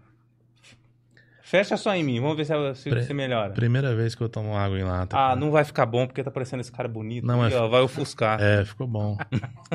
Fecha 1.49 1.75
só 1.77 1.95
em 1.95 2.03
mim, 2.03 2.21
vamos 2.21 2.37
ver 2.37 2.45
se, 2.45 2.53
se, 2.75 2.89
Pre- 2.91 3.01
se 3.01 3.11
melhora. 3.11 3.53
Primeira 3.55 3.95
vez 3.95 4.13
que 4.13 4.21
eu 4.21 4.29
tomo 4.29 4.55
água 4.55 4.77
em 4.77 4.83
lata. 4.83 5.17
Ah, 5.17 5.29
cara. 5.29 5.35
não 5.35 5.49
vai 5.49 5.63
ficar 5.63 5.83
bom 5.87 6.05
porque 6.05 6.23
tá 6.23 6.29
parecendo 6.29 6.61
esse 6.61 6.71
cara 6.71 6.87
bonito. 6.87 7.25
Não, 7.25 7.39
mas- 7.39 7.51
ó, 7.55 7.67
vai 7.67 7.81
ofuscar. 7.81 8.39
É, 8.39 8.63
ficou 8.63 8.85
bom. 8.85 9.17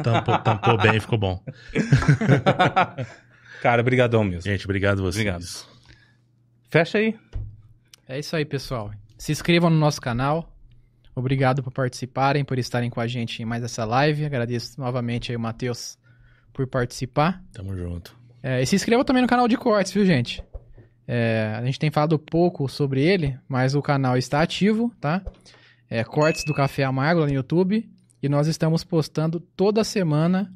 Tampou, 0.01 0.39
tampou 0.39 0.79
bem, 0.79 1.01
ficou 1.01 1.19
bom. 1.19 1.43
cara, 3.61 3.83
brigadão 3.83 4.23
mesmo. 4.23 4.43
Gente, 4.43 4.65
obrigado 4.67 5.01
a 5.01 5.03
vocês. 5.03 5.17
Obrigado. 5.17 5.45
Fecha 6.71 6.99
aí. 6.99 7.19
É 8.09 8.21
isso 8.21 8.37
aí, 8.37 8.45
pessoal. 8.45 8.93
Se 9.19 9.33
inscrevam 9.33 9.69
no 9.69 9.77
nosso 9.77 10.01
canal. 10.01 10.49
Obrigado 11.13 11.61
por 11.61 11.73
participarem, 11.73 12.45
por 12.45 12.57
estarem 12.57 12.89
com 12.89 13.01
a 13.01 13.09
gente 13.09 13.43
em 13.43 13.45
mais 13.45 13.65
essa 13.65 13.85
live. 13.85 14.25
Agradeço 14.25 14.81
novamente 14.81 15.33
aí 15.33 15.37
o 15.37 15.41
Matheus 15.41 15.99
por 16.53 16.69
participar. 16.69 17.43
Tamo 17.53 17.77
junto. 17.77 18.17
É, 18.43 18.63
e 18.63 18.67
se 18.67 18.77
inscreva 18.77 19.05
também 19.05 19.23
no 19.23 19.29
canal 19.29 19.49
de 19.49 19.57
cortes, 19.57 19.93
viu, 19.93 20.07
gente? 20.07 20.41
É, 21.07 21.55
a 21.57 21.65
gente 21.65 21.79
tem 21.79 21.91
falado 21.91 22.19
pouco 22.19 22.69
sobre 22.69 23.03
ele, 23.03 23.39
mas 23.49 23.75
o 23.75 23.83
canal 23.83 24.17
está 24.17 24.41
ativo, 24.41 24.93
tá? 25.01 25.23
É 25.89 26.03
Cortes 26.03 26.45
do 26.45 26.55
Café 26.55 26.85
Amargo 26.85 27.21
lá 27.21 27.27
no 27.27 27.33
YouTube. 27.33 27.89
E 28.23 28.29
nós 28.29 28.47
estamos 28.47 28.83
postando 28.83 29.39
toda 29.39 29.85
semana 29.85 30.51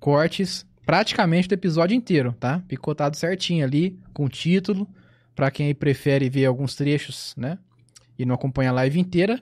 cortes, 0.00 0.66
praticamente 0.84 1.46
do 1.46 1.54
episódio 1.54 1.94
inteiro, 1.94 2.34
tá? 2.38 2.60
Picotado 2.66 3.16
certinho 3.16 3.64
ali, 3.64 3.96
com 4.12 4.28
título. 4.28 4.88
Pra 5.34 5.50
quem 5.50 5.72
prefere 5.74 6.28
ver 6.28 6.46
alguns 6.46 6.74
trechos, 6.74 7.32
né? 7.36 7.58
E 8.18 8.26
não 8.26 8.34
acompanha 8.34 8.70
a 8.70 8.74
live 8.74 9.00
inteira, 9.00 9.40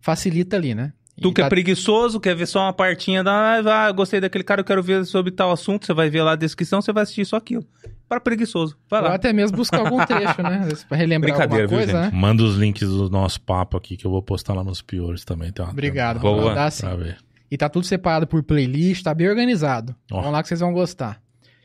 facilita 0.00 0.56
ali, 0.56 0.74
né? 0.74 0.92
Tu 1.20 1.32
que 1.32 1.40
é 1.40 1.44
tá- 1.44 1.48
preguiçoso, 1.48 2.18
quer 2.18 2.34
ver 2.34 2.46
só 2.46 2.60
uma 2.60 2.72
partinha 2.72 3.22
da. 3.22 3.60
Ah, 3.86 3.92
gostei 3.92 4.20
daquele 4.20 4.42
cara, 4.42 4.60
eu 4.60 4.64
quero 4.64 4.82
ver 4.82 5.04
sobre 5.04 5.30
tal 5.30 5.52
assunto. 5.52 5.86
Você 5.86 5.94
vai 5.94 6.10
ver 6.10 6.22
lá 6.22 6.32
a 6.32 6.36
descrição, 6.36 6.82
você 6.82 6.92
vai 6.92 7.04
assistir 7.04 7.24
só 7.24 7.36
aquilo. 7.36 7.64
Para 8.08 8.20
preguiçoso. 8.20 8.76
Vai 8.90 9.00
Ou 9.00 9.08
lá. 9.08 9.14
até 9.14 9.32
mesmo 9.32 9.56
buscar 9.56 9.78
algum 9.80 9.96
trecho, 10.04 10.42
né? 10.42 10.68
Pra 10.88 10.96
relembrar 10.98 11.30
alguma 11.40 11.46
Brincadeira, 11.48 11.68
viu, 11.68 11.78
coisa, 11.78 12.02
gente? 12.04 12.12
né? 12.14 12.20
Manda 12.20 12.42
os 12.42 12.56
links 12.56 12.88
do 12.88 13.08
nosso 13.08 13.40
papo 13.40 13.76
aqui 13.76 13.96
que 13.96 14.04
eu 14.04 14.10
vou 14.10 14.20
postar 14.22 14.54
lá 14.54 14.64
nos 14.64 14.82
piores 14.82 15.24
também. 15.24 15.52
Tem 15.52 15.64
uma 15.64 15.70
Obrigado. 15.70 16.18
Boa. 16.18 16.42
Vou 16.42 16.54
dar 16.54 16.70
sim. 16.70 16.86
E 17.50 17.56
tá 17.56 17.68
tudo 17.68 17.86
separado 17.86 18.26
por 18.26 18.42
playlist, 18.42 19.04
tá 19.04 19.14
bem 19.14 19.28
organizado. 19.28 19.94
Ó. 20.10 20.20
Vão 20.20 20.32
lá 20.32 20.42
que 20.42 20.48
vocês 20.48 20.60
vão 20.60 20.72
gostar. 20.72 21.20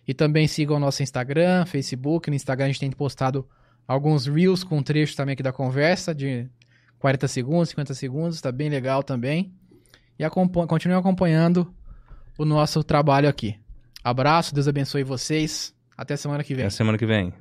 E 0.08 0.14
também 0.14 0.48
sigam 0.48 0.78
o 0.78 0.80
nosso 0.80 1.02
Instagram, 1.02 1.66
Facebook. 1.66 2.30
No 2.30 2.36
Instagram 2.36 2.66
a 2.66 2.68
gente 2.68 2.80
tem 2.80 2.92
postado 2.92 3.48
alguns 3.88 4.28
reels 4.28 4.64
com 4.64 4.82
trechos 4.84 5.16
também 5.16 5.34
aqui 5.34 5.44
da 5.44 5.52
conversa, 5.52 6.14
de 6.14 6.48
40 7.00 7.28
segundos, 7.28 7.70
50 7.70 7.94
segundos, 7.94 8.42
tá 8.42 8.52
bem 8.52 8.70
legal 8.70 9.02
também. 9.02 9.52
E 10.18 10.24
acompanhe, 10.24 10.68
continuem 10.68 11.00
acompanhando 11.00 11.74
o 12.38 12.46
nosso 12.46 12.84
trabalho 12.84 13.28
aqui. 13.30 13.58
Abraço, 14.04 14.54
Deus 14.54 14.68
abençoe 14.68 15.04
vocês. 15.04 15.74
Até 15.98 16.16
semana 16.16 16.44
que 16.44 16.54
vem. 16.54 16.66
Até 16.66 16.72
semana 16.72 16.98
que 16.98 17.06
vem. 17.06 17.34